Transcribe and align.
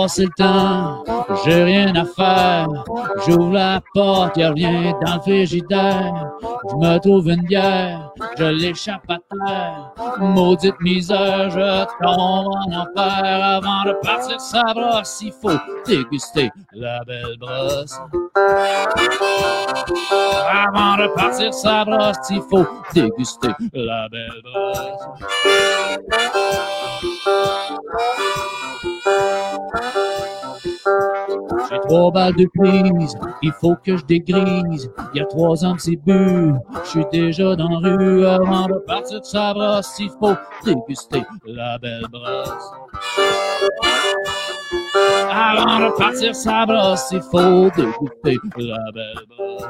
Passer 0.00 0.24
le 0.24 0.30
temps, 0.30 1.04
j'ai 1.44 1.62
rien 1.62 1.94
à 1.94 2.06
faire. 2.06 2.68
J'ouvre 3.26 3.52
la 3.52 3.82
porte, 3.92 4.34
y'a 4.38 4.50
rien 4.50 4.94
dans 5.04 5.16
le 5.16 5.20
frigidaire. 5.20 6.32
Je 6.70 6.76
me 6.76 6.98
trouve 7.00 7.28
une 7.28 7.42
bière, 7.42 8.10
je 8.38 8.44
l'échappe 8.44 9.10
à 9.10 9.18
Maudite 10.18 10.80
misère, 10.80 11.50
je 11.50 11.84
tombe 12.02 12.48
en 12.48 12.72
enfer. 12.72 13.44
Avant 13.44 13.84
de 13.84 13.92
partir 14.02 14.40
sa 14.40 14.62
brosse, 14.74 15.20
il 15.22 15.32
faut 15.32 15.58
déguster 15.86 16.50
la 16.72 17.02
belle 17.04 17.36
brosse. 17.38 17.98
Avant 20.48 20.96
de 20.96 21.14
partir 21.14 21.54
sa 21.54 21.84
brosse, 21.84 22.30
il 22.30 22.42
faut 22.42 22.66
déguster 22.94 23.54
la 23.72 24.08
belle 24.08 24.42
brosse. 24.42 25.06
J'ai 31.68 31.78
trois 31.80 32.10
balles 32.10 32.34
de 32.34 32.46
prise, 32.54 33.16
il 33.42 33.52
faut 33.52 33.76
que 33.84 33.96
je 33.96 34.04
dégrise. 34.04 34.90
Il 35.14 35.18
y 35.18 35.20
a 35.20 35.26
trois 35.26 35.64
ans 35.64 35.74
que 35.74 35.82
c'est 35.82 35.96
bu, 35.96 36.52
je 36.84 36.88
suis 36.88 37.04
déjà 37.12 37.56
dans 37.56 37.80
la 37.80 37.88
rue. 37.88 38.26
Avant 38.26 38.66
de 38.66 38.78
partir 38.86 39.20
de 39.20 39.24
sa 39.24 39.52
brosse, 39.52 39.94
il 39.98 40.10
faut 40.18 40.34
déguster 40.64 41.22
la 41.46 41.78
belle 41.78 42.06
brosse. 42.10 42.72
Avant 44.94 45.78
de 45.80 45.96
partir 45.96 46.34
sa 46.34 46.66
brosse, 46.66 47.08
il 47.12 47.22
faut 47.22 47.70
déguster 47.76 48.38
la 48.56 48.92
belle 48.92 49.24
brosse. 49.28 49.64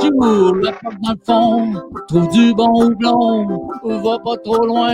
J'ouvre 0.00 0.56
la 0.56 0.72
porte 0.72 0.96
dans 1.00 1.12
le 1.12 1.18
fond, 1.24 1.82
trouve 2.08 2.28
du 2.28 2.54
bon 2.54 2.84
houblon, 2.84 3.70
va 3.84 4.18
pas 4.18 4.36
trop 4.44 4.66
loin, 4.66 4.92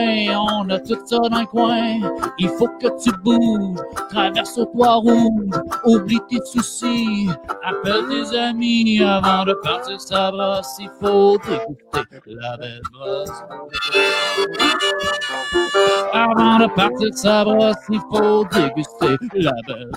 on 0.58 0.70
a 0.70 0.78
tout 0.78 0.96
ça 1.04 1.18
dans 1.18 1.40
le 1.40 1.46
coin. 1.46 2.10
Il 2.38 2.48
faut 2.50 2.68
que 2.80 2.86
tu 3.02 3.10
bouges, 3.24 3.78
traverse 4.10 4.56
au 4.58 4.66
toit 4.66 4.94
rouge, 4.94 5.50
oublie 5.84 6.20
tes 6.28 6.40
soucis, 6.44 7.28
appelle 7.64 8.06
tes 8.08 8.38
amis 8.38 9.02
avant 9.02 9.44
de 9.44 9.54
partir 9.54 10.00
sa 10.00 10.30
brosse, 10.30 10.76
il 10.78 10.90
faut 11.00 11.38
déguster 11.92 12.34
la 12.34 12.56
belle 12.56 12.82
brosse. 12.92 13.42
Avant 16.12 16.58
de 16.58 16.66
partir 16.74 17.08
sa 17.14 17.39
brosse, 17.44 17.76
il 17.90 18.00
faut 18.10 18.44
déguster 18.44 19.16
la 19.34 19.52
belle 19.66 19.90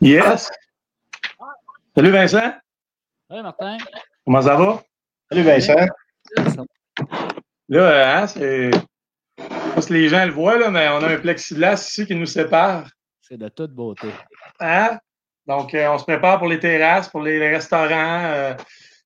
Yes. 0.00 0.50
Salut 1.94 2.10
Vincent. 2.10 2.52
Salut 3.28 3.42
Martin. 3.42 3.76
Comment 4.24 4.42
ça 4.42 4.56
va? 4.56 4.82
Salut 5.30 5.42
Vincent. 5.42 5.86
Là, 7.68 7.80
euh, 7.80 8.22
hein, 8.22 8.26
c'est. 8.26 8.70
Je 8.70 8.76
sais 9.38 9.74
pas 9.74 9.82
si 9.82 9.92
les 9.92 10.08
gens 10.08 10.24
le 10.26 10.32
voient, 10.32 10.58
là, 10.58 10.70
mais 10.70 10.88
on 10.88 11.02
a 11.02 11.08
un 11.14 11.18
plexiglas 11.18 11.74
ici 11.88 12.06
qui 12.06 12.14
nous 12.14 12.26
sépare. 12.26 12.88
C'est 13.20 13.36
de 13.38 13.48
toute 13.48 13.72
beauté. 13.72 14.08
Hein? 14.58 14.98
Donc, 15.46 15.74
euh, 15.74 15.88
on 15.90 15.98
se 15.98 16.04
prépare 16.04 16.38
pour 16.38 16.48
les 16.48 16.58
terrasses, 16.58 17.08
pour 17.08 17.22
les, 17.22 17.38
les 17.38 17.50
restaurants. 17.50 18.24
euh, 18.24 18.54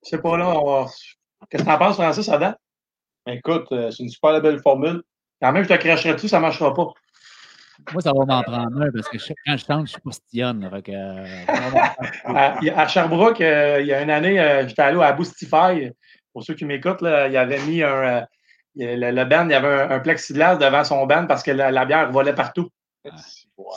je 0.05 0.11
sais 0.11 0.19
pas, 0.19 0.37
là, 0.37 0.49
on 0.49 0.85
va- 0.85 0.91
Qu'est-ce 1.51 1.63
que 1.63 1.69
t'en 1.69 1.79
penses, 1.79 1.97
Francis, 1.97 2.25
ça 2.27 2.39
date? 2.39 2.59
Écoute, 3.27 3.67
euh, 3.73 3.91
c'est 3.91 4.03
une 4.03 4.09
super 4.09 4.41
belle 4.41 4.61
formule. 4.61 5.03
Quand 5.45 5.53
même, 5.53 5.63
je 5.65 5.69
te 5.69 5.75
cracherai 5.75 6.15
dessus, 6.15 6.29
ça 6.29 6.41
marchera 6.41 6.73
pas. 6.73 6.87
Moi, 7.93 8.01
ça 8.01 8.13
va 8.15 8.25
m'en 8.25 8.43
prendre 8.43 8.81
un 8.81 8.91
parce 8.91 9.11
que 9.11 9.19
je- 9.19 9.35
quand 9.45 9.57
je 9.59 9.65
chante, 9.67 9.87
je 9.89 9.93
suis 9.93 10.01
postillonne. 10.01 10.65
euh, 10.89 11.25
À, 12.25 12.57
à 12.83 12.89
Sherbrooke, 12.89 13.43
euh, 13.43 13.79
il 13.83 13.87
y 13.89 13.93
a 13.93 14.01
une 14.01 14.09
année, 14.09 14.41
euh, 14.41 14.67
j'étais 14.67 14.81
allé 14.81 15.03
à 15.03 15.13
Boostify. 15.13 15.91
Pour 16.33 16.43
ceux 16.43 16.55
qui 16.55 16.65
m'écoutent, 16.65 17.03
là, 17.03 17.29
il 17.29 17.37
avait 17.37 17.59
mis 17.61 17.83
un. 17.83 17.89
euh, 17.89 18.21
le, 18.77 19.11
le 19.11 19.25
band, 19.27 19.45
il 19.45 19.51
y 19.51 19.55
avait 19.55 19.69
un, 19.69 19.91
un 19.91 20.01
plexiglas 20.01 20.57
devant 20.57 20.83
son 20.83 21.05
band 21.05 21.27
parce 21.27 21.43
que 21.43 21.51
la, 21.51 21.71
la 21.71 21.85
bière 21.85 22.11
volait 22.11 22.33
partout. 22.35 22.71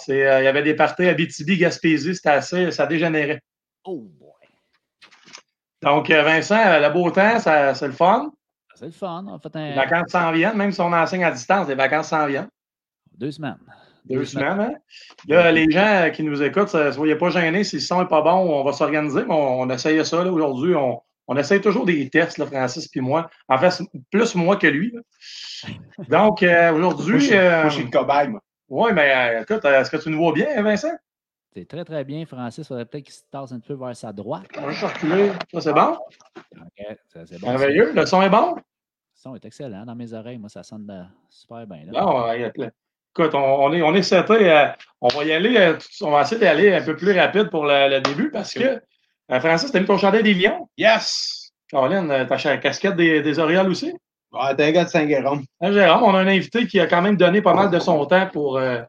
C'est, 0.06 0.26
euh, 0.26 0.40
il 0.40 0.46
y 0.46 0.48
avait 0.48 0.64
des 0.64 0.74
parties 0.74 1.06
à 1.08 1.14
BTB, 1.14 1.58
Gaspésie, 1.58 2.16
c'était 2.16 2.30
assez, 2.30 2.72
ça 2.72 2.86
dégénérait. 2.88 3.42
oh 3.84 4.08
boy. 4.18 4.32
Donc, 5.82 6.10
Vincent, 6.10 6.80
le 6.80 6.90
beau 6.94 7.12
temps, 7.12 7.40
ça- 7.40 7.76
c'est 7.76 7.88
le 7.88 7.94
fun. 7.94 8.32
C'est 8.78 8.86
le 8.86 8.92
fun. 8.92 9.26
On 9.28 9.36
a 9.36 9.40
fait 9.40 9.56
un... 9.56 9.70
Les 9.70 9.76
vacances 9.76 10.12
s'en 10.12 10.32
viennent, 10.32 10.56
même 10.56 10.72
si 10.72 10.80
on 10.82 10.94
enseigne 10.94 11.24
à 11.24 11.32
distance, 11.32 11.68
les 11.68 11.76
vacances 11.76 12.10
s'en 12.10 12.28
viennent. 12.28 12.50
deux 13.18 13.32
semaines. 13.32 13.58
Deux 14.06 14.24
semaines, 14.24 14.60
hein? 14.62 14.74
Là, 15.28 15.52
les 15.52 15.70
gens 15.70 15.86
euh, 15.86 16.10
qui 16.10 16.24
nous 16.24 16.42
écoutent, 16.44 16.74
ne 16.76 16.92
soyez 16.92 17.16
pas 17.16 17.30
gênés. 17.30 17.64
Si 17.64 17.78
le 17.78 17.82
son 17.82 18.02
n'est 18.02 18.08
pas 18.08 18.22
bon, 18.22 18.60
on 18.60 18.64
va 18.64 18.72
s'organiser. 18.72 19.24
On, 19.28 19.62
on 19.62 19.70
essaye 19.70 20.06
ça 20.06 20.24
là, 20.24 20.32
aujourd'hui. 20.32 20.76
On, 20.76 21.02
on 21.28 21.36
essaye 21.36 21.60
toujours 21.60 21.86
des 21.86 22.10
tests, 22.10 22.38
là, 22.38 22.46
Francis 22.46 22.88
puis 22.88 23.02
moi. 23.02 23.30
En 23.50 23.58
fait, 23.58 23.82
plus 24.12 24.36
moi 24.36 24.56
que 24.56 24.68
lui. 24.68 24.94
là. 24.94 25.02
Donc, 26.10 26.44
euh, 26.44 26.72
aujourd'hui. 26.72 27.34
euh, 27.34 27.64
je 27.70 27.74
suis 27.76 27.84
le 27.84 27.90
cobaye, 27.90 28.30
moi. 28.30 28.42
oui, 28.70 28.92
mais 28.94 29.12
euh, 29.14 29.42
écoute, 29.42 29.66
euh, 29.66 29.82
est-ce 29.82 29.90
que 29.92 29.98
tu 29.98 30.10
nous 30.10 30.20
vois 30.20 30.34
bien, 30.34 30.62
Vincent? 30.62 30.94
C'est 31.54 31.68
très, 31.68 31.84
très 31.86 32.04
bien, 32.04 32.26
Francis. 32.26 32.60
Il 32.60 32.68
faudrait 32.68 32.86
peut-être 32.86 33.06
qu'il 33.06 33.14
se 33.14 33.22
tasse 33.32 33.52
un 33.52 33.60
peu 33.60 33.74
vers 33.74 33.96
sa 33.96 34.14
droite. 34.14 34.46
On 34.58 34.62
va 34.62 34.72
juste 34.72 34.84
reculer. 34.84 35.32
Ça, 35.54 35.62
c'est 35.62 35.74
bon? 35.74 35.98
OK, 36.36 36.98
ça, 37.08 37.26
c'est 37.26 37.40
bon. 37.40 37.48
Merveilleux. 37.48 37.94
Le 37.94 38.06
son 38.06 38.22
est 38.22 38.30
bon? 38.30 38.56
Le 38.56 38.62
son 39.16 39.36
est 39.36 39.46
excellent 39.46 39.86
dans 39.86 39.96
mes 39.96 40.14
oreilles. 40.14 40.38
Moi, 40.38 40.50
ça 40.50 40.62
sonne 40.64 41.10
super 41.30 41.66
bien. 41.66 41.86
là. 41.92 42.02
Non, 42.04 42.32
écoute, 42.34 43.34
on, 43.34 43.40
on 43.40 43.74
est, 43.74 43.82
on 43.82 43.96
est 43.96 44.04
seté. 44.04 44.52
euh, 44.52 44.68
on 45.02 45.08
va 45.08 45.24
y 45.24 45.32
aller. 45.32 45.58
euh, 45.58 45.78
on 46.02 46.12
va 46.12 46.22
essayer 46.22 46.40
d'aller 46.40 46.74
un 46.74 46.84
peu 46.84 46.96
plus 46.96 47.18
rapide 47.18 47.50
pour 47.50 47.66
le, 47.66 47.90
le 47.90 48.02
début 48.02 48.30
parce 48.30 48.54
que, 48.54 48.80
euh, 49.32 49.40
Francis, 49.40 49.72
t'as 49.72 49.80
mis 49.80 49.88
ton 49.88 49.98
chandail 49.98 50.22
des 50.24 50.36
Lions? 50.36 50.70
Yes! 50.78 51.52
Caroline, 51.70 52.08
t'as 52.30 52.44
la 52.46 52.58
casquette 52.58 52.96
des, 52.96 53.22
des 53.22 53.40
Orioles 53.40 53.70
aussi? 53.70 53.92
Ouais, 54.32 54.56
t'es 54.56 54.66
un 54.66 54.72
gars 54.72 54.84
de 54.86 54.90
Saint-Guéron. 54.90 55.42
Hein, 55.62 55.72
Jérôme, 55.72 56.04
on 56.04 56.14
a 56.14 56.20
un 56.20 56.28
invité 56.28 56.68
qui 56.68 56.80
a 56.80 56.86
quand 56.86 57.02
même 57.02 57.18
donné 57.18 57.42
pas 57.42 57.54
mal 57.54 57.72
de 57.72 57.80
son 57.80 58.06
temps 58.06 58.28
pour 58.32 58.58
euh, 58.58 58.82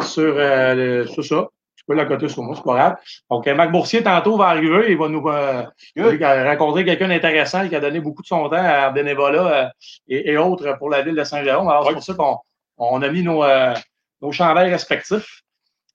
sur, 0.00 0.34
euh, 0.36 0.74
le- 0.74 1.06
sur 1.06 1.24
ça. 1.24 1.46
Peux 1.88 1.94
l'accoter 1.94 2.28
sur 2.28 2.42
moi, 2.42 2.54
c'est 2.54 2.62
pas 2.62 2.74
grave. 2.74 2.96
Donc, 3.30 3.46
Marc 3.46 3.72
Boursier, 3.72 4.02
tantôt, 4.02 4.36
va 4.36 4.48
arriver. 4.48 4.92
Il 4.92 4.98
va 4.98 5.08
nous 5.08 5.26
euh, 5.26 5.64
rencontrer 5.96 6.84
quelqu'un 6.84 7.08
d'intéressant 7.08 7.66
qui 7.66 7.74
a 7.74 7.80
donné 7.80 7.98
beaucoup 7.98 8.20
de 8.20 8.26
son 8.26 8.46
temps 8.50 8.56
à 8.62 8.90
bénévolat 8.90 9.46
euh, 9.46 9.68
et, 10.06 10.32
et 10.32 10.36
autres 10.36 10.76
pour 10.78 10.90
la 10.90 11.00
ville 11.00 11.14
de 11.14 11.24
Saint-Jérôme. 11.24 11.66
Alors, 11.66 11.86
c'est 11.86 11.94
pour 11.94 12.02
ça 12.02 12.14
qu'on 12.14 12.36
on 12.76 13.00
a 13.00 13.08
mis 13.08 13.22
nos, 13.22 13.42
euh, 13.42 13.72
nos 14.20 14.32
chandails 14.32 14.70
respectifs. 14.70 15.40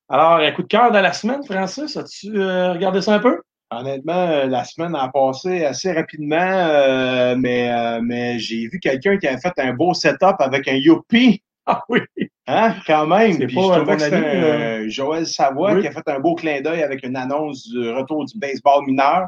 Alors, 0.10 0.38
un 0.38 0.52
coup 0.52 0.64
de 0.64 0.68
cœur 0.68 0.92
de 0.92 0.98
la 0.98 1.14
semaine, 1.14 1.44
Francis, 1.44 1.96
as-tu 1.96 2.38
euh, 2.38 2.74
regardé 2.74 3.02
ça 3.02 3.14
un 3.14 3.20
peu? 3.20 3.42
Honnêtement, 3.70 4.14
euh, 4.14 4.46
la 4.48 4.64
semaine 4.64 4.96
a 4.96 5.10
passé 5.10 5.64
assez 5.64 5.92
rapidement, 5.92 6.36
euh, 6.38 7.36
mais, 7.38 7.72
euh, 7.72 8.02
mais 8.04 8.40
j'ai 8.40 8.68
vu 8.68 8.80
quelqu'un 8.80 9.18
qui 9.18 9.28
a 9.28 9.38
fait 9.38 9.54
un 9.58 9.74
beau 9.74 9.94
setup 9.94 10.38
avec 10.40 10.68
un 10.68 10.74
Youpi. 10.74 11.44
Ah 11.66 11.84
oui! 11.88 12.02
Hein, 12.48 12.76
quand 12.86 13.08
même. 13.08 13.34
C'est 13.34 13.48
Puis 13.48 13.56
pas, 13.56 13.62
je 13.62 13.80
que 14.10 14.16
ami, 14.16 14.26
euh, 14.26 14.90
Joël 14.90 15.26
Savoie 15.26 15.74
Oui. 15.76 15.82
qui 15.82 15.88
a 15.88 15.92
fait 15.92 16.08
un 16.08 16.20
beau 16.20 16.36
clin 16.36 16.60
d'œil 16.62 16.84
avec 16.84 17.06
une 17.06 17.16
annonce 17.16 17.70
du 17.70 17.90
retour 17.90 18.26
du 18.26 18.38
baseball 18.38 18.86
mineur. 18.86 19.28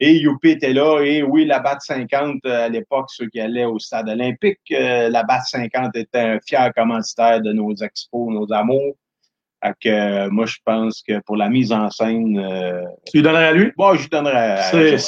Et 0.00 0.14
Youpi 0.14 0.50
était 0.50 0.72
là. 0.72 1.00
Et 1.02 1.22
oui, 1.22 1.46
la 1.46 1.60
BAT 1.60 1.78
50, 1.80 2.38
euh, 2.44 2.66
à 2.66 2.68
l'époque, 2.68 3.06
ceux 3.10 3.28
qui 3.28 3.40
allaient 3.40 3.64
au 3.64 3.78
stade 3.78 4.08
olympique, 4.08 4.58
euh, 4.72 5.08
la 5.08 5.22
BAT 5.22 5.40
50 5.46 5.96
était 5.96 6.18
un 6.18 6.38
fier 6.46 6.70
commanditaire 6.76 7.40
de 7.40 7.52
nos 7.52 7.74
expos, 7.76 8.34
nos 8.34 8.52
amours. 8.52 8.96
Fait 9.64 9.74
que, 9.80 9.88
euh, 9.88 10.28
moi, 10.30 10.44
je 10.46 10.56
pense 10.64 11.02
que 11.06 11.20
pour 11.20 11.36
la 11.36 11.48
mise 11.48 11.72
en 11.72 11.88
scène, 11.88 12.36
euh, 12.38 12.82
Tu 13.06 13.18
lui 13.18 13.22
donnerais 13.22 13.46
à 13.46 13.52
lui? 13.52 13.72
bon, 13.76 13.94
je 13.94 14.02
lui 14.02 14.08
donnerais 14.08 14.50
à- 14.58 14.62
C'est 14.64 14.98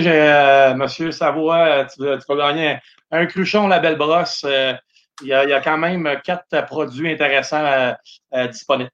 j'ai, 0.00 0.10
euh, 0.10 0.74
Monsieur 0.74 1.10
Savoie, 1.12 1.84
tu, 1.84 2.02
vas- 2.02 2.16
tu 2.16 2.24
vas 2.26 2.36
gagner 2.50 2.68
un, 2.70 3.20
un 3.20 3.26
cruchon 3.26 3.68
La 3.68 3.78
Belle 3.80 3.98
Brosse. 3.98 4.46
Il 5.20 5.28
y, 5.28 5.32
a, 5.32 5.60
quand 5.60 5.78
même 5.78 6.08
quatre 6.22 6.66
produits 6.66 7.10
intéressants 7.10 7.64
euh, 7.64 7.92
euh, 8.34 8.46
disponibles. 8.46 8.90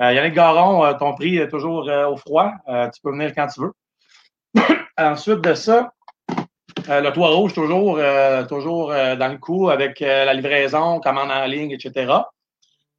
Euh, 0.00 0.12
Yannick 0.12 0.34
Garon, 0.34 0.84
euh, 0.84 0.92
ton 0.94 1.14
prix 1.14 1.38
est 1.38 1.48
toujours 1.48 1.88
au 1.88 2.16
froid. 2.16 2.52
Tu 2.66 3.00
peux 3.02 3.12
venir 3.12 3.32
quand 3.34 3.46
tu 3.46 3.60
veux. 3.60 3.72
Ensuite 4.98 5.40
de 5.40 5.54
ça, 5.54 5.92
le 6.86 7.10
toit 7.10 7.28
rouge, 7.30 7.54
toujours, 7.54 7.98
toujours 8.48 8.88
dans 8.88 9.32
le 9.32 9.38
coup 9.38 9.70
avec 9.70 10.00
la 10.00 10.34
livraison, 10.34 11.00
commande 11.00 11.30
en 11.30 11.46
ligne, 11.46 11.70
etc. 11.72 12.12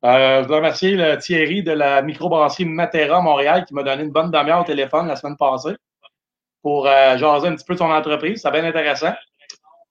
Je 0.03 0.45
dois 0.45 0.57
remercier 0.57 0.95
le 0.95 1.17
Thierry 1.17 1.63
de 1.63 1.71
la 1.71 2.01
microbrasserie 2.01 2.65
Matera 2.65 3.21
Montréal 3.21 3.65
qui 3.65 3.73
m'a 3.73 3.83
donné 3.83 4.03
une 4.03 4.11
bonne 4.11 4.31
demi-heure 4.31 4.61
au 4.61 4.65
téléphone 4.65 5.07
la 5.07 5.15
semaine 5.15 5.37
passée 5.37 5.75
pour 6.61 6.85
jaser 6.85 7.47
un 7.47 7.55
petit 7.55 7.65
peu 7.65 7.75
de 7.75 7.79
son 7.79 7.91
entreprise. 7.91 8.41
C'était 8.41 8.59
bien 8.59 8.67
intéressant. 8.67 9.13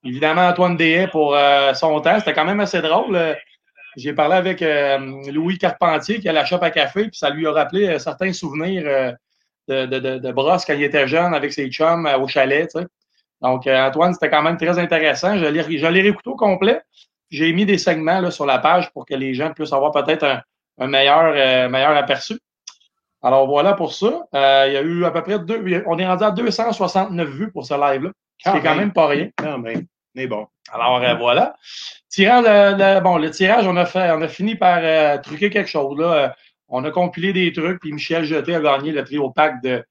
Évidemment, 0.04 0.48
Antoine 0.48 0.76
Dehaye 0.76 1.08
pour 1.08 1.34
euh, 1.34 1.72
son 1.74 2.00
temps. 2.00 2.18
C'était 2.18 2.34
quand 2.34 2.44
même 2.44 2.60
assez 2.60 2.80
drôle. 2.82 3.16
Euh, 3.16 3.34
j'ai 3.96 4.12
parlé 4.12 4.34
avec 4.34 4.60
euh, 4.60 4.98
Louis 5.32 5.56
Carpentier 5.56 6.20
qui 6.20 6.28
a 6.28 6.32
la 6.32 6.44
shop 6.44 6.58
à 6.62 6.70
café, 6.70 7.02
puis 7.02 7.16
ça 7.16 7.30
lui 7.30 7.46
a 7.46 7.52
rappelé 7.52 7.88
euh, 7.88 7.98
certains 7.98 8.32
souvenirs 8.32 9.16
de, 9.68 9.86
de, 9.86 9.98
de, 9.98 10.18
de 10.18 10.32
Brosse 10.32 10.64
quand 10.64 10.74
il 10.74 10.82
était 10.82 11.06
jeune 11.06 11.32
avec 11.32 11.52
ses 11.52 11.70
chums 11.70 12.08
au 12.20 12.28
chalet. 12.28 12.68
Donc, 13.40 13.66
Antoine, 13.66 14.14
c'était 14.14 14.30
quand 14.30 14.42
même 14.42 14.56
très 14.56 14.78
intéressant. 14.78 15.38
Je 15.38 15.46
l'ai, 15.46 16.00
réécouté 16.00 16.30
au 16.30 16.36
complet. 16.36 16.80
J'ai 17.30 17.52
mis 17.52 17.66
des 17.66 17.78
segments 17.78 18.20
là, 18.20 18.30
sur 18.30 18.46
la 18.46 18.58
page 18.58 18.90
pour 18.92 19.06
que 19.06 19.14
les 19.14 19.34
gens 19.34 19.52
puissent 19.52 19.72
avoir 19.72 19.92
peut-être 19.92 20.24
un, 20.24 20.42
un 20.78 20.86
meilleur, 20.86 21.70
meilleur 21.70 21.96
aperçu. 21.96 22.38
Alors 23.24 23.46
voilà 23.46 23.72
pour 23.72 23.94
ça. 23.94 24.28
Euh, 24.34 24.64
il 24.68 24.74
y 24.74 24.76
a 24.76 24.82
eu 24.82 25.04
à 25.06 25.10
peu 25.10 25.22
près 25.22 25.38
deux. 25.38 25.82
On 25.86 25.98
est 25.98 26.06
rendu 26.06 26.24
à 26.24 26.30
269 26.30 27.26
vues 27.30 27.50
pour 27.50 27.64
ce 27.64 27.72
live-là. 27.72 28.10
Ce 28.38 28.50
qui 28.50 28.56
est 28.58 28.60
quand 28.60 28.74
même 28.74 28.92
pas 28.92 29.06
rien. 29.06 29.30
Quand 29.38 29.58
même. 29.58 29.86
Mais 30.14 30.26
bon. 30.26 30.46
Alors 30.72 31.02
euh, 31.02 31.14
voilà. 31.14 31.56
Tirage, 32.08 32.44
le, 32.44 33.00
bon, 33.00 33.18
le 33.18 33.30
tirage, 33.30 33.66
on 33.66 33.76
a 33.76 33.84
fait, 33.84 34.10
on 34.12 34.22
a 34.22 34.28
fini 34.28 34.54
par 34.54 34.78
euh, 34.82 35.18
truquer 35.18 35.50
quelque 35.50 35.68
chose. 35.68 35.98
Là. 35.98 36.34
On 36.68 36.84
a 36.84 36.90
compilé 36.90 37.32
des 37.32 37.52
trucs, 37.52 37.80
puis 37.80 37.92
Michel 37.92 38.24
Jeté 38.24 38.54
a 38.54 38.60
gagné 38.60 38.92
le 38.92 39.04
trio 39.04 39.30
pack 39.30 39.62
de, 39.62 39.84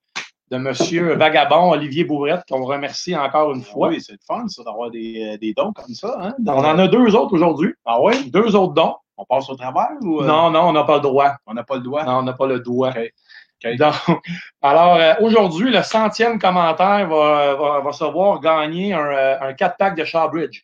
de 0.50 0.58
Monsieur 0.58 1.14
Vagabond, 1.16 1.72
Olivier 1.72 2.04
Bourrette, 2.04 2.44
qu'on 2.50 2.64
remercie 2.64 3.16
encore 3.16 3.54
une 3.54 3.64
fois. 3.64 3.90
Oui, 3.90 4.02
c'est 4.02 4.14
le 4.14 4.20
fun, 4.26 4.48
ça, 4.48 4.64
d'avoir 4.64 4.90
des, 4.90 5.38
des, 5.40 5.54
dons 5.54 5.74
comme 5.74 5.94
ça. 5.94 6.16
Hein? 6.20 6.36
On 6.46 6.52
en 6.52 6.80
a 6.80 6.88
deux 6.88 7.16
autres 7.16 7.34
aujourd'hui. 7.34 7.74
Ah 7.86 8.02
oui? 8.02 8.30
Deux 8.32 8.56
autres 8.56 8.74
dons. 8.74 8.96
On 9.16 9.26
passe 9.26 9.50
au 9.50 9.56
travers 9.56 9.92
ou. 10.02 10.24
Non, 10.24 10.50
non, 10.50 10.70
on 10.70 10.74
n'a 10.74 10.84
pas 10.84 10.96
le 10.96 11.02
droit. 11.02 11.36
On 11.46 11.54
n'a 11.54 11.64
pas 11.64 11.76
le 11.76 11.82
droit? 11.82 12.04
Non, 12.04 12.18
on 12.18 12.24
n'a 12.24 12.34
pas 12.34 12.48
le 12.48 12.60
droit. 12.60 12.94
Donc, 13.64 13.96
alors, 14.62 14.96
euh, 14.96 15.14
aujourd'hui, 15.22 15.72
le 15.72 15.82
centième 15.84 16.40
commentaire 16.40 17.08
va, 17.08 17.56
va, 17.56 17.80
va 17.80 17.92
se 17.92 18.04
voir 18.04 18.40
gagner 18.40 18.94
un, 18.94 19.06
euh, 19.06 19.38
un 19.40 19.54
4-pack 19.54 19.96
de 19.96 20.04
Shawbridge. 20.04 20.64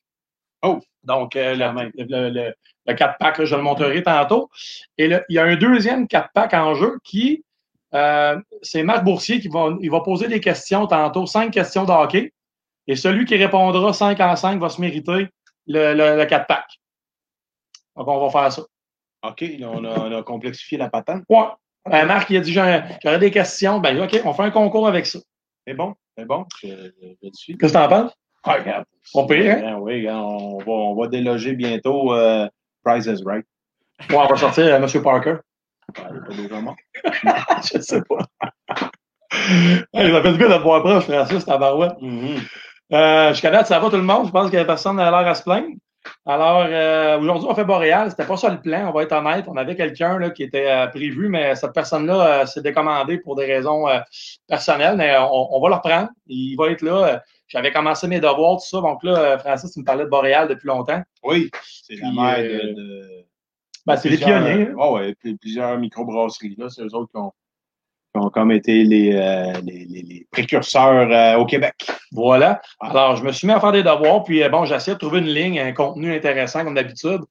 Oh! 0.62 0.80
Donc, 1.04 1.36
euh, 1.36 1.56
le, 1.56 1.92
le, 1.96 2.30
le, 2.30 2.54
le 2.86 2.94
4-pack, 2.94 3.44
je 3.46 3.56
le 3.56 3.62
montrerai 3.62 4.04
tantôt. 4.04 4.50
Et 4.98 5.06
il 5.06 5.34
y 5.34 5.40
a 5.40 5.44
un 5.44 5.56
deuxième 5.56 6.06
4-pack 6.06 6.54
en 6.54 6.76
jeu 6.76 7.00
qui, 7.04 7.44
euh, 7.94 8.40
c'est 8.62 8.84
Marc 8.84 9.04
Boursier 9.04 9.40
qui 9.40 9.48
va, 9.48 9.70
il 9.82 9.90
va 9.90 10.02
poser 10.02 10.28
des 10.28 10.42
questions 10.42 10.86
tantôt, 10.88 11.26
cinq 11.26 11.52
questions 11.52 11.86
de 11.86 11.92
hockey. 11.92 12.34
Et 12.88 12.96
celui 12.96 13.26
qui 13.26 13.36
répondra 13.38 13.94
5 13.94 14.20
en 14.20 14.36
5 14.36 14.60
va 14.60 14.70
se 14.70 14.82
mériter 14.82 15.28
le, 15.68 15.94
le, 15.94 16.26
4-pack. 16.26 16.66
Donc, 17.96 18.08
on 18.08 18.28
va 18.28 18.30
faire 18.30 18.52
ça. 18.52 18.62
OK, 19.24 19.46
on 19.62 19.86
a, 19.86 20.00
on 20.00 20.18
a 20.18 20.24
complexifié 20.24 20.78
la 20.78 20.90
patente. 20.90 21.24
Ouais. 21.30 21.46
Euh, 21.92 22.06
Marc, 22.06 22.30
il 22.30 22.38
a 22.38 22.42
dit 22.42 22.54
j'aurais 22.54 23.20
des 23.20 23.32
questions. 23.32 23.80
Ben, 23.80 24.00
OK, 24.02 24.20
on 24.26 24.34
fait 24.34 24.44
un 24.44 24.52
concours 24.52 24.88
avec 24.88 25.06
ça. 25.06 25.20
C'est 25.66 25.74
bon, 25.74 25.96
c'est 26.18 26.26
bon. 26.26 26.46
Je, 26.62 26.68
Qu'est-ce 27.22 27.54
que 27.58 27.68
tu 27.68 27.78
en 27.78 27.88
penses? 27.88 28.12
Ah, 28.44 28.54
regarde. 28.54 28.86
On 29.14 29.26
paye, 29.26 29.50
hein? 29.50 29.78
Oui, 29.80 30.08
on 30.10 30.58
va, 30.60 30.72
on 30.72 30.96
va 30.96 31.08
déloger 31.08 31.54
bientôt 31.54 32.14
euh, 32.14 32.48
Price 32.84 33.06
is 33.06 33.24
Right. 33.26 33.46
Ouais, 34.10 34.18
on 34.18 34.28
va 34.28 34.36
sortir 34.36 34.66
euh, 34.66 34.78
M. 34.78 35.04
Parker. 35.04 35.36
Ouais, 35.98 36.06
il 36.12 36.18
est 36.18 36.28
pas 36.28 36.42
déjà 36.42 36.62
mort. 36.62 36.76
je 37.74 37.80
sais 37.82 38.02
pas. 38.04 38.28
hey, 39.94 40.12
ça 40.12 40.22
fait 40.22 40.32
du 40.32 40.38
bien 40.38 40.50
de 40.50 40.62
voir 40.62 40.82
proche, 40.82 41.04
Francis, 41.06 41.46
ta 41.46 41.58
barouette. 41.58 42.00
Mm 42.02 42.20
-hmm. 42.20 42.40
euh, 42.94 43.30
Jusqu'à 43.32 43.52
date, 43.52 43.68
ça 43.68 43.80
va 43.80 43.90
tout 43.90 43.98
le 43.98 44.04
monde? 44.04 44.28
Je 44.28 44.32
pense 44.32 44.50
que 44.50 44.64
personne 44.64 44.96
n'a 44.96 45.12
l'air 45.12 45.28
à 45.28 45.36
se 45.36 45.44
plaindre. 45.44 45.76
Alors, 46.26 46.66
euh, 46.68 47.20
aujourd'hui, 47.20 47.48
on 47.50 47.56
fait 47.56 47.66
Boréal. 47.66 48.10
C'était 48.10 48.26
pas 48.26 48.38
ça 48.38 48.50
le 48.50 48.62
plan, 48.62 48.90
on 48.90 48.92
va 48.94 49.04
être 49.04 49.12
honnête. 49.12 49.46
On 49.48 49.58
avait 49.58 49.76
quelqu'un 49.76 50.30
qui 50.32 50.44
était 50.44 50.70
euh, 50.70 50.88
prévu, 50.88 51.28
mais 51.28 51.56
cette 51.56 51.74
personne-là 51.74 52.42
euh, 52.42 52.46
s'est 52.46 52.62
décommandée 52.62 53.18
pour 53.18 53.36
des 53.36 53.46
raisons 53.46 53.86
personnelles. 54.48 54.96
Mais 54.98 55.18
on, 55.18 55.56
on, 55.56 55.62
va 55.62 55.70
le 55.70 55.76
reprendre. 55.76 56.10
Il 56.28 56.56
va 56.56 56.72
être 56.72 56.82
là. 56.82 57.22
J'avais 57.48 57.72
commencé 57.72 58.08
mes 58.08 58.20
devoirs, 58.20 58.58
tout 58.58 58.68
ça. 58.68 58.82
Donc 58.82 59.04
là, 59.04 59.38
Francis, 59.40 59.72
tu 59.72 59.80
me 59.80 59.86
parlais 59.86 60.06
de 60.06 60.10
Boréal 60.10 60.48
depuis 60.48 60.68
longtemps. 60.68 61.02
Oui, 61.24 61.50
c'est 61.64 61.96
la 61.96 62.12
mère 62.12 62.38
de. 62.38 62.74
de... 62.74 63.26
Ben, 63.86 63.98
c'est 63.98 64.10
les 64.10 64.18
pionniers. 64.18 64.70
Oui, 64.70 64.76
oh, 64.78 64.98
ouais, 64.98 65.16
plusieurs 65.40 65.78
microbrasseries. 65.78 66.58
C'est 66.70 66.84
eux 66.84 66.94
autres 66.94 67.12
qui 67.12 67.18
ont 67.18 67.34
qui 68.14 68.20
ont 68.20 68.30
comme 68.30 68.52
été 68.52 68.84
les, 68.84 69.16
euh, 69.16 69.54
précurseurs 70.32 71.10
euh, 71.12 71.38
au 71.38 71.46
Québec. 71.46 71.74
Voilà. 72.12 72.62
Alors, 72.80 73.16
je 73.16 73.24
me 73.24 73.32
suis 73.32 73.48
mis 73.48 73.54
à 73.54 73.60
faire 73.60 73.72
des 73.72 73.84
devoirs, 73.84 74.24
puis 74.24 74.48
bon, 74.50 74.66
j'essaie 74.66 74.94
de 74.94 74.98
trouver 74.98 75.20
une 75.20 75.28
ligne, 75.28 75.60
un 75.60 75.74
contenu 75.74 76.14
intéressant 76.16 76.64
comme 76.64 76.76
d'habitude. 76.76 77.22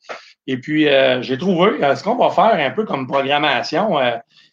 Et 0.46 0.58
puis, 0.58 0.88
euh, 0.88 1.20
j'ai 1.22 1.36
trouvé, 1.36 1.78
ce 1.94 2.02
qu'on 2.02 2.16
va 2.16 2.30
faire 2.30 2.54
un 2.54 2.70
peu 2.70 2.84
comme 2.84 3.06
programmation, 3.06 3.96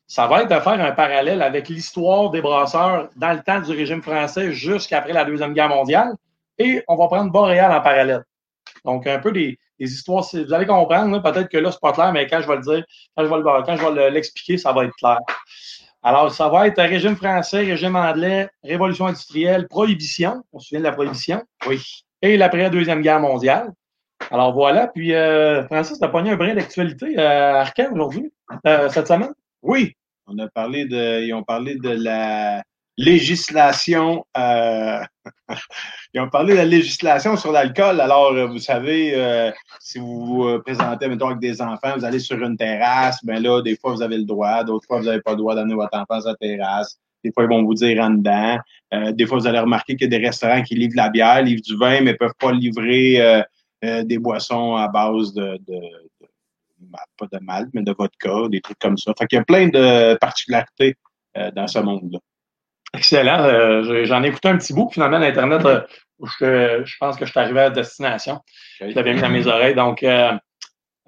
ça 0.07 0.27
va 0.27 0.44
être 0.44 0.50
de 0.50 0.60
faire 0.60 0.80
un 0.80 0.92
parallèle 0.92 1.42
avec 1.42 1.69
l'histoire 1.69 2.30
des 2.31 2.42
brasseurs 2.42 3.10
dans 3.16 3.33
le 3.33 3.42
temps 3.42 3.60
du 3.60 3.71
régime 3.71 4.01
français 4.01 4.51
jusqu'après 4.51 5.13
la 5.13 5.25
Deuxième 5.25 5.54
Guerre 5.54 5.69
mondiale. 5.69 6.13
Et 6.57 6.83
on 6.88 6.95
va 6.95 7.07
prendre 7.07 7.31
Boréal 7.31 7.71
en 7.71 7.81
parallèle. 7.81 8.24
Donc, 8.83 9.07
un 9.07 9.19
peu 9.19 9.31
des, 9.31 9.57
histoires, 9.80 10.24
vous 10.31 10.54
allez 10.54 10.66
comprendre, 10.66 11.21
peut-être 11.21 11.50
que 11.50 11.57
là, 11.57 11.71
c'est 11.71 11.81
pas 11.81 11.92
clair, 11.92 12.13
mais 12.13 12.28
quand 12.28 12.39
je 12.42 12.48
vais 12.48 12.56
le 12.56 12.62
dire, 12.62 12.83
quand 13.18 13.75
je 13.75 13.94
vais 13.94 14.12
l'expliquer, 14.12 14.57
ça 14.57 14.71
va 14.71 14.86
être 14.86 14.95
clair. 14.95 15.19
Alors, 16.07 16.31
ça 16.31 16.50
va 16.50 16.68
être 16.68 16.80
régime 16.84 17.16
français, 17.16 17.63
régime 17.63 17.96
anglais, 17.96 18.48
révolution 18.63 19.07
industrielle, 19.07 19.68
prohibition. 19.68 20.44
On 20.54 20.60
se 20.60 20.68
souvient 20.68 20.81
de 20.81 20.86
la 20.86 20.92
prohibition? 20.92 21.42
Oui. 21.68 21.81
Et 22.22 22.38
l'après-deuxième 22.38 23.02
guerre 23.02 23.19
mondiale. 23.19 23.72
Alors 24.30 24.54
voilà. 24.54 24.86
Puis, 24.86 25.16
euh, 25.16 25.66
Francis, 25.66 25.98
tu 25.98 26.06
as 26.06 26.10
pogné 26.10 26.30
un 26.30 26.36
brin 26.36 26.54
d'actualité 26.54 27.18
à 27.18 27.62
Arcan 27.62 27.90
aujourd'hui, 27.92 28.31
euh, 28.68 28.88
cette 28.90 29.07
semaine? 29.07 29.34
Oui. 29.63 29.96
On 30.28 30.38
a 30.38 30.48
parlé 30.48 30.86
de, 30.86 31.24
ils 31.24 31.34
ont 31.34 31.42
parlé 31.42 31.75
de 31.75 31.90
la 31.90 32.62
législation. 32.97 34.25
Euh, 34.38 35.00
ils 36.13 36.21
ont 36.21 36.30
parlé 36.30 36.53
de 36.53 36.57
la 36.57 36.65
législation 36.65 37.36
sur 37.38 37.51
l'alcool. 37.51 38.00
Alors, 38.00 38.33
vous 38.47 38.59
savez, 38.59 39.13
euh, 39.15 39.51
si 39.80 40.00
vous 40.00 40.25
vous 40.25 40.59
présentez, 40.59 41.07
mettons, 41.07 41.27
avec 41.27 41.39
des 41.39 41.62
enfants, 41.62 41.94
vous 41.95 42.06
allez 42.06 42.19
sur 42.19 42.42
une 42.42 42.57
terrasse, 42.57 43.24
ben 43.24 43.42
là, 43.42 43.62
des 43.62 43.75
fois, 43.77 43.94
vous 43.94 44.01
avez 44.01 44.18
le 44.18 44.25
droit, 44.25 44.63
d'autres 44.63 44.88
fois, 44.88 45.00
vous 45.00 45.06
n'avez 45.06 45.21
pas 45.21 45.31
le 45.31 45.38
droit 45.38 45.56
d'amener 45.56 45.75
votre 45.75 45.97
enfant 45.97 46.21
sur 46.21 46.30
la 46.30 46.36
terrasse. 46.36 47.00
Des 47.24 47.31
fois, 47.31 47.44
ils 47.44 47.50
vont 47.50 47.63
vous 47.63 47.74
dire 47.74 48.01
en 48.03 48.12
dedans. 48.12 48.57
Euh, 48.94 49.12
des 49.12 49.25
fois, 49.25 49.39
vous 49.39 49.47
allez 49.47 49.59
remarquer 49.59 49.95
qu'il 49.95 50.12
y 50.12 50.15
a 50.15 50.19
des 50.19 50.25
restaurants 50.25 50.62
qui 50.62 50.75
livrent 50.75 50.95
la 50.95 51.09
bière, 51.09 51.42
livrent 51.42 51.63
du 51.63 51.75
vin, 51.75 52.01
mais 52.01 52.12
ne 52.12 52.18
peuvent 52.18 52.36
pas 52.39 52.51
livrer 52.51 53.19
euh, 53.19 53.42
euh, 53.83 54.03
des 54.03 54.19
boissons 54.19 54.75
à 54.75 54.88
base 54.88 55.33
de, 55.33 55.59
de, 55.68 55.81
pas 57.18 57.28
de 57.31 57.40
malt, 57.44 57.69
mais 57.73 57.83
de 57.83 57.94
vodka, 57.97 58.47
des 58.49 58.61
trucs 58.61 58.80
comme 58.80 58.97
ça. 58.97 59.14
Fait 59.18 59.28
qu'il 59.28 59.37
y 59.37 59.42
a 59.42 59.44
plein 59.44 59.68
de 59.68 60.16
particularités 60.16 60.95
euh, 61.37 61.52
dans 61.52 61.68
ce 61.68 61.80
monde-là. 61.80 62.19
Excellent. 62.95 63.44
Euh, 63.44 64.06
J'en 64.06 64.23
ai 64.23 64.28
écouté 64.28 64.49
un 64.49 64.57
petit 64.57 64.73
bout. 64.73 64.90
Finalement, 64.92 65.19
l'Internet, 65.19 65.66
euh, 65.66 65.81
je, 66.40 66.83
je, 66.85 66.97
pense 66.99 67.18
que 67.18 67.25
je 67.25 67.31
suis 67.31 67.40
arrivé 67.40 67.59
à 67.61 67.69
destination. 67.69 68.42
Okay. 68.80 68.92
Je 68.92 68.95
l'avais 68.95 69.14
mis 69.14 69.21
dans 69.21 69.30
mes 69.30 69.47
oreilles. 69.47 69.75
Donc, 69.75 70.04
euh, 70.04 70.31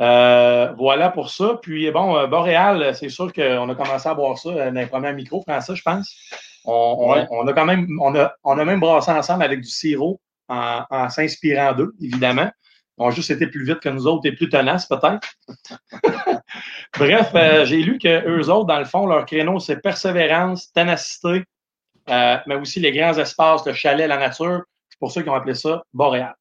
euh, 0.01 0.73
voilà 0.77 1.09
pour 1.09 1.29
ça. 1.29 1.59
Puis, 1.61 1.89
bon, 1.91 2.27
Boréal, 2.27 2.95
c'est 2.95 3.09
sûr 3.09 3.31
qu'on 3.33 3.69
a 3.69 3.75
commencé 3.75 4.07
à 4.07 4.13
boire 4.13 4.37
ça 4.37 4.51
dans 4.51 4.73
les 4.73 4.85
premiers 4.85 5.13
micros 5.13 5.41
français, 5.41 5.75
je 5.75 5.81
pense. 5.81 6.15
On, 6.65 7.13
ouais. 7.13 7.25
on, 7.31 7.45
on, 7.45 7.47
a 7.47 7.53
quand 7.53 7.65
même, 7.65 7.87
on 8.01 8.13
a, 8.15 8.33
on 8.43 8.57
a 8.57 8.65
même 8.65 8.79
brassé 8.79 9.11
ensemble 9.11 9.43
avec 9.43 9.61
du 9.61 9.69
sirop 9.69 10.19
en, 10.49 10.83
en 10.89 11.09
s'inspirant 11.09 11.73
d'eux, 11.73 11.93
évidemment. 12.01 12.49
Ils 12.97 13.03
ont 13.03 13.11
juste 13.11 13.29
été 13.29 13.47
plus 13.47 13.63
vite 13.63 13.79
que 13.79 13.89
nous 13.89 14.07
autres 14.07 14.25
et 14.25 14.31
plus 14.31 14.49
tenaces, 14.49 14.87
peut-être. 14.87 15.27
Bref, 16.97 17.31
euh, 17.35 17.65
j'ai 17.65 17.83
lu 17.83 17.99
que 17.99 18.27
eux 18.27 18.49
autres, 18.49 18.65
dans 18.65 18.79
le 18.79 18.85
fond, 18.85 19.05
leur 19.05 19.25
créneau, 19.25 19.59
c'est 19.59 19.81
persévérance, 19.81 20.71
ténacité, 20.71 21.43
euh, 22.09 22.37
mais 22.47 22.55
aussi 22.55 22.79
les 22.79 22.91
grands 22.91 23.17
espaces, 23.17 23.65
le 23.65 23.73
chalet, 23.73 24.07
la 24.07 24.17
nature. 24.17 24.61
C'est 24.89 24.99
pour 24.99 25.11
ça 25.11 25.21
qu'ils 25.21 25.31
ont 25.31 25.35
appelé 25.35 25.53
ça 25.53 25.83
Boréal. 25.93 26.35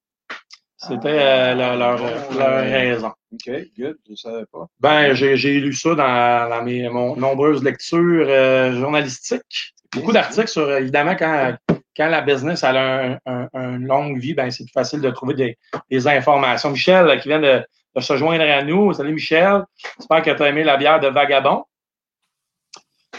C'était 0.78 1.08
euh, 1.08 1.54
leur, 1.54 1.76
leur, 1.76 1.98
leur, 2.36 2.60
raison. 2.60 3.12
OK, 3.32 3.50
good. 3.78 3.96
Je 4.06 4.10
ne 4.10 4.16
savais 4.16 4.44
pas. 4.52 4.66
Ben, 4.78 5.14
j'ai 5.14 5.60
lu 5.60 5.72
ça 5.72 5.94
dans, 5.94 6.50
dans 6.50 6.62
mes 6.62 6.88
mon, 6.88 7.16
nombreuses 7.16 7.62
lectures 7.62 8.26
euh, 8.28 8.78
journalistiques. 8.78 9.74
Beaucoup 9.94 10.12
d'articles 10.12 10.48
sur, 10.48 10.70
évidemment, 10.70 11.16
quand, 11.16 11.56
quand 11.96 12.08
la 12.08 12.20
business 12.20 12.62
a 12.62 12.72
un, 12.72 13.18
un, 13.24 13.48
une 13.54 13.86
longue 13.86 14.18
vie, 14.18 14.34
ben, 14.34 14.50
c'est 14.50 14.64
plus 14.64 14.72
facile 14.72 15.00
de 15.00 15.10
trouver 15.10 15.34
des, 15.34 15.58
des 15.90 16.06
informations. 16.06 16.70
Michel, 16.70 17.20
qui 17.20 17.28
vient 17.28 17.40
de, 17.40 17.62
de, 17.94 18.00
se 18.00 18.16
joindre 18.16 18.44
à 18.44 18.62
nous. 18.62 18.92
Salut, 18.92 19.14
Michel. 19.14 19.62
J'espère 19.98 20.22
que 20.22 20.30
tu 20.30 20.42
as 20.42 20.48
aimé 20.48 20.62
la 20.62 20.76
bière 20.76 21.00
de 21.00 21.08
Vagabond. 21.08 21.64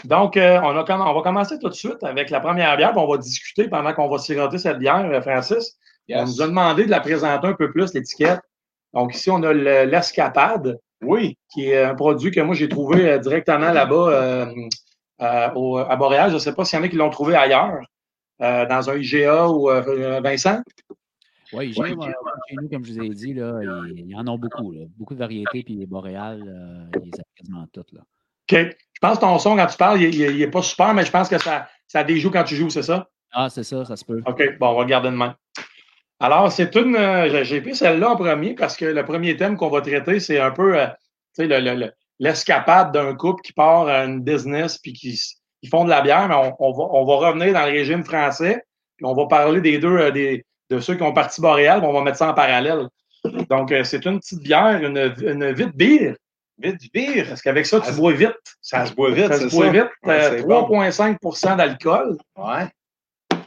Donc, 0.04 0.36
euh, 0.36 0.60
on, 0.62 0.76
a, 0.76 1.10
on 1.10 1.14
va 1.14 1.22
commencer 1.22 1.58
tout 1.58 1.68
de 1.68 1.74
suite 1.74 2.02
avec 2.02 2.30
la 2.30 2.40
première 2.40 2.76
bière, 2.76 2.92
puis 2.92 3.00
on 3.00 3.08
va 3.08 3.18
discuter 3.18 3.68
pendant 3.68 3.92
qu'on 3.92 4.08
va 4.08 4.18
siroter 4.18 4.58
cette 4.58 4.78
bière, 4.78 5.22
Francis. 5.22 5.76
Yes. 6.08 6.20
On 6.20 6.26
nous 6.26 6.42
a 6.42 6.46
demandé 6.46 6.84
de 6.84 6.90
la 6.90 7.00
présenter 7.00 7.46
un 7.46 7.52
peu 7.52 7.70
plus, 7.70 7.92
l'étiquette. 7.94 8.40
Donc, 8.94 9.14
ici, 9.14 9.30
on 9.30 9.42
a 9.42 9.52
l'Escapade. 9.52 10.78
Oui. 11.02 11.36
Qui 11.52 11.70
est 11.70 11.82
un 11.82 11.94
produit 11.94 12.30
que 12.30 12.40
moi, 12.40 12.54
j'ai 12.54 12.68
trouvé 12.68 13.08
euh, 13.08 13.18
directement 13.18 13.72
là-bas 13.72 14.10
euh, 14.10 14.46
euh, 15.20 15.48
au, 15.54 15.76
à 15.78 15.96
Montréal. 15.96 16.30
Je 16.30 16.34
ne 16.34 16.38
sais 16.40 16.54
pas 16.54 16.64
s'il 16.64 16.78
y 16.78 16.82
en 16.82 16.84
a 16.84 16.88
qui 16.88 16.96
l'ont 16.96 17.10
trouvé 17.10 17.36
ailleurs, 17.36 17.80
euh, 18.40 18.66
dans 18.66 18.90
un 18.90 18.96
IGA 18.96 19.48
ou 19.48 19.68
Vincent? 20.22 20.62
Oui, 21.52 21.68
IGA, 21.68 21.82
ouais, 21.82 21.94
chez 22.48 22.56
nous, 22.56 22.68
comme 22.68 22.84
je 22.84 22.92
vous 22.92 23.02
ai 23.02 23.08
dit, 23.10 23.34
là, 23.34 23.60
il 23.94 24.10
y 24.10 24.14
en 24.14 24.26
a 24.26 24.36
beaucoup. 24.36 24.72
Là. 24.72 24.80
Beaucoup 24.96 25.14
de 25.14 25.20
variétés, 25.20 25.62
puis 25.62 25.74
les 25.74 25.86
Boréal, 25.86 26.42
ils 26.96 27.04
les 27.04 27.10
quasiment 27.36 27.66
toutes. 27.72 27.92
Là. 27.92 28.00
OK. 28.50 28.58
Je 28.94 28.98
pense 29.00 29.16
que 29.16 29.20
ton 29.20 29.38
son, 29.38 29.56
quand 29.56 29.66
tu 29.66 29.76
parles, 29.76 30.00
il 30.02 30.38
n'est 30.38 30.48
pas 30.48 30.62
super, 30.62 30.92
mais 30.94 31.04
je 31.04 31.10
pense 31.10 31.28
que 31.28 31.38
ça, 31.38 31.68
ça 31.86 32.02
déjoue 32.02 32.30
quand 32.30 32.42
tu 32.44 32.56
joues, 32.56 32.70
c'est 32.70 32.82
ça? 32.82 33.08
Ah, 33.32 33.48
c'est 33.48 33.62
ça, 33.62 33.84
ça 33.84 33.94
se 33.96 34.04
peut. 34.04 34.20
OK, 34.26 34.42
bon, 34.58 34.68
on 34.70 34.74
va 34.74 34.78
regarder 34.80 35.10
demain. 35.10 35.36
Alors, 36.20 36.50
c'est 36.50 36.74
une. 36.74 36.96
euh, 36.96 37.44
J'ai 37.44 37.60
pris 37.60 37.76
celle-là 37.76 38.10
en 38.10 38.16
premier 38.16 38.54
parce 38.54 38.76
que 38.76 38.84
le 38.86 39.04
premier 39.04 39.36
thème 39.36 39.56
qu'on 39.56 39.68
va 39.70 39.80
traiter, 39.82 40.18
c'est 40.18 40.40
un 40.40 40.50
peu 40.50 40.76
euh, 40.78 40.86
tu 41.36 41.42
sais, 41.42 41.46
le- 41.46 41.60
le- 41.60 41.74
le- 41.76 41.92
l'escapade 42.18 42.90
d'un 42.92 43.14
couple 43.14 43.42
qui 43.42 43.52
part 43.52 43.86
à 43.86 44.04
une 44.04 44.20
business 44.22 44.78
puis 44.78 44.92
qui, 44.92 45.10
s- 45.12 45.36
qui 45.62 45.68
font 45.68 45.84
de 45.84 45.90
la 45.90 46.00
bière, 46.00 46.26
mais 46.28 46.34
on, 46.34 46.56
on 46.58 46.72
va, 46.72 46.84
on 46.92 47.04
va 47.04 47.28
revenir 47.28 47.52
dans 47.52 47.64
le 47.66 47.70
régime 47.70 48.02
français, 48.02 48.64
puis 48.96 49.06
on 49.06 49.14
va 49.14 49.26
parler 49.26 49.60
des 49.60 49.78
deux, 49.78 49.96
euh, 49.96 50.10
des, 50.10 50.44
de 50.70 50.80
ceux 50.80 50.96
qui 50.96 51.02
ont 51.04 51.12
parti 51.12 51.40
boréal, 51.40 51.82
on 51.84 51.92
va 51.92 52.02
mettre 52.02 52.18
ça 52.18 52.30
en 52.30 52.34
parallèle. 52.34 52.88
Donc, 53.48 53.70
euh, 53.70 53.84
c'est 53.84 54.04
une 54.06 54.18
petite 54.18 54.42
bière, 54.42 54.82
une, 54.82 55.14
une 55.22 55.52
vite 55.52 55.76
bière, 55.76 56.16
Vite 56.60 56.80
du 56.80 56.88
pire. 56.88 57.26
parce 57.28 57.40
qu'avec 57.42 57.66
ça, 57.66 57.80
tu 57.80 57.86
Ah, 57.88 57.92
bois 57.92 58.12
vite. 58.12 58.34
Ça 58.60 58.84
se 58.86 58.92
boit 58.92 59.10
vite, 59.12 59.28
Ça 59.32 59.48
se 59.48 59.54
boit 59.54 59.70
vite. 59.70 59.86
Ouais, 60.02 60.14
euh, 60.14 60.38
c'est 60.38 60.42
bon. 60.46 60.62
3,5% 60.62 61.56
d'alcool. 61.56 62.16
Ouais. 62.36 62.66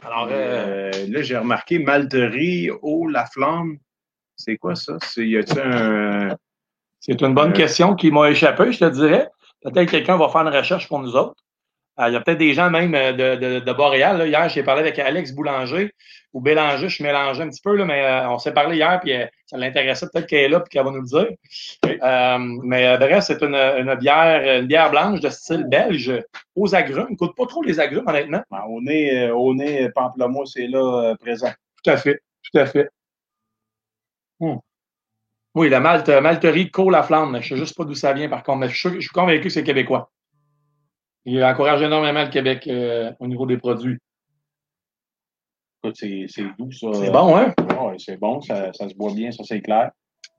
Alors, 0.04 0.28
euh, 0.30 0.90
Euh, 0.94 1.06
là, 1.08 1.22
j'ai 1.22 1.36
remarqué 1.36 1.78
malterie, 1.78 2.70
eau, 2.82 3.08
la 3.08 3.26
flamme. 3.26 3.76
C'est 4.36 4.56
quoi 4.56 4.74
ça? 4.74 4.96
C'est, 5.04 5.26
y 5.26 5.36
a-tu 5.36 5.58
un. 5.60 6.36
C'est 7.00 7.20
une 7.20 7.34
bonne 7.34 7.50
Euh, 7.50 7.54
question 7.54 7.94
qui 7.94 8.10
m'a 8.10 8.30
échappé, 8.30 8.72
je 8.72 8.78
te 8.80 8.84
dirais. 8.90 9.28
Peut-être 9.62 9.86
que 9.86 9.90
quelqu'un 9.92 10.16
va 10.16 10.28
faire 10.28 10.40
une 10.42 10.54
recherche 10.54 10.88
pour 10.88 11.00
nous 11.00 11.14
autres. 11.14 11.34
Euh, 12.00 12.08
Il 12.08 12.14
y 12.14 12.16
a 12.16 12.20
peut-être 12.20 12.38
des 12.38 12.54
gens 12.54 12.70
même 12.70 12.92
de, 12.92 13.36
de, 13.36 13.58
de 13.60 13.72
Boréal. 13.72 14.18
là. 14.18 14.26
Hier, 14.26 14.48
j'ai 14.48 14.62
parlé 14.62 14.80
avec 14.80 14.98
Alex 14.98 15.32
Boulanger 15.32 15.92
ou 16.32 16.40
Bélanger, 16.40 16.88
je 16.88 16.94
suis 16.94 17.04
mélangé 17.04 17.42
un 17.42 17.48
petit 17.50 17.60
peu, 17.62 17.76
là, 17.76 17.84
mais 17.84 18.02
euh, 18.04 18.30
on 18.30 18.38
s'est 18.38 18.54
parlé 18.54 18.76
hier, 18.76 18.98
puis 19.00 19.12
euh, 19.12 19.26
ça 19.52 19.58
l'intéressait. 19.58 20.06
Peut-être 20.12 20.26
qu'elle 20.26 20.44
est 20.44 20.48
là, 20.48 20.60
puis 20.60 20.70
qu'elle 20.70 20.84
va 20.84 20.90
nous 20.90 21.02
le 21.02 21.06
dire. 21.06 21.28
Euh, 22.02 22.38
mais 22.62 22.86
euh, 22.86 22.96
bref, 22.96 23.24
c'est 23.24 23.42
une, 23.42 23.54
une 23.54 23.94
bière, 23.96 24.60
une 24.60 24.66
bière 24.66 24.90
blanche 24.90 25.20
de 25.20 25.28
style 25.28 25.64
belge 25.68 26.12
aux 26.56 26.74
agrumes. 26.74 27.08
Ne 27.10 27.16
coûte 27.16 27.36
pas 27.36 27.46
trop 27.46 27.62
les 27.62 27.78
agrumes, 27.78 28.08
honnêtement. 28.08 28.42
Ben, 28.50 28.64
au 28.68 28.80
nez, 28.80 29.26
euh, 29.28 29.34
au 29.34 29.54
nez, 29.54 29.90
pamplemousse 29.94 30.56
est 30.56 30.68
là 30.68 31.10
euh, 31.10 31.14
présent. 31.16 31.52
Tout 31.84 31.90
à 31.90 31.96
fait. 31.98 32.22
Tout 32.50 32.58
à 32.58 32.66
fait. 32.66 32.88
Hmm. 34.40 34.56
Oui, 35.54 35.68
la 35.68 35.80
malte, 35.80 36.08
malterie 36.08 36.70
colle 36.70 36.92
la 36.92 37.02
flamme. 37.02 37.32
Je 37.32 37.36
ne 37.36 37.42
sais 37.42 37.56
juste 37.64 37.76
pas 37.76 37.84
d'où 37.84 37.94
ça 37.94 38.12
vient, 38.14 38.28
par 38.28 38.42
contre. 38.42 38.60
Mais 38.60 38.68
je, 38.68 38.72
suis 38.72 38.80
sûr- 38.88 38.94
je 38.94 39.00
suis 39.00 39.10
convaincu 39.10 39.42
que 39.44 39.48
c'est 39.50 39.62
québécois. 39.62 40.10
Il 41.24 41.44
encourage 41.44 41.82
énormément 41.82 42.22
le 42.24 42.30
Québec 42.30 42.66
euh, 42.66 43.12
au 43.20 43.26
niveau 43.28 43.46
des 43.46 43.58
produits. 43.58 43.98
Écoute, 45.84 45.96
c'est, 45.98 46.44
doux, 46.58 46.70
ça. 46.70 46.88
C'est 46.94 47.10
bon, 47.10 47.36
hein? 47.36 47.52
Ouais, 47.58 47.96
c'est 47.98 48.16
bon, 48.16 48.40
ça, 48.40 48.72
ça 48.72 48.88
se 48.88 48.94
boit 48.94 49.12
bien, 49.12 49.32
ça, 49.32 49.42
c'est 49.44 49.60
clair. 49.60 49.90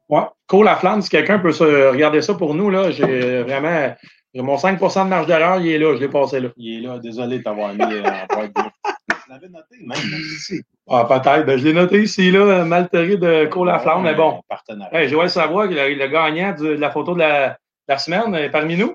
Ouais. 0.08 0.22
Colle 0.48 0.66
la 0.66 0.76
flamme, 0.76 1.02
si 1.02 1.10
quelqu'un 1.10 1.40
peut 1.40 1.52
se 1.52 1.90
regarder 1.90 2.22
ça 2.22 2.34
pour 2.36 2.56
nous, 2.56 2.70
là, 2.70 2.92
j'ai 2.92 3.42
vraiment. 3.44 3.94
Mon 4.36 4.56
5% 4.56 5.04
de 5.04 5.10
marge 5.10 5.28
d'erreur, 5.28 5.60
il 5.60 5.68
est 5.68 5.78
là, 5.78 5.96
je 5.96 6.00
l'ai 6.02 6.08
passé 6.10 6.40
là. 6.40 6.50
Il 6.58 6.80
est 6.80 6.88
là, 6.88 6.98
désolé 6.98 7.40
de 7.40 7.44
t'avoir 7.44 7.74
mis 7.74 7.84
euh, 7.84 8.04
en 8.04 8.36
boîte. 8.36 8.52
Tu 8.56 9.30
l'avais 9.30 9.48
noté, 9.48 9.78
même, 9.82 10.20
ici. 10.36 10.62
Ah, 10.90 11.06
peut-être. 11.08 11.46
Ben, 11.46 11.60
je 11.60 11.66
l'ai 11.66 11.74
noté 11.74 12.02
ici, 12.02 12.32
là, 12.32 12.66
malterie 12.66 13.18
de 13.18 13.46
colle 13.46 13.68
la 13.68 13.80
flamme, 13.80 14.04
mais 14.04 14.16
bon. 14.16 14.42
Partenariat. 14.50 15.02
Hey, 15.04 15.10
Joël 15.10 15.30
Savoie, 15.30 15.68
le, 15.68 15.94
le 15.94 16.08
gagnant 16.08 16.56
de 16.56 16.70
la 16.70 16.90
photo 16.90 17.14
de 17.14 17.20
la, 17.20 17.50
de 17.50 17.56
la 17.90 17.98
semaine, 18.00 18.34
est 18.34 18.50
parmi 18.50 18.76
nous. 18.76 18.94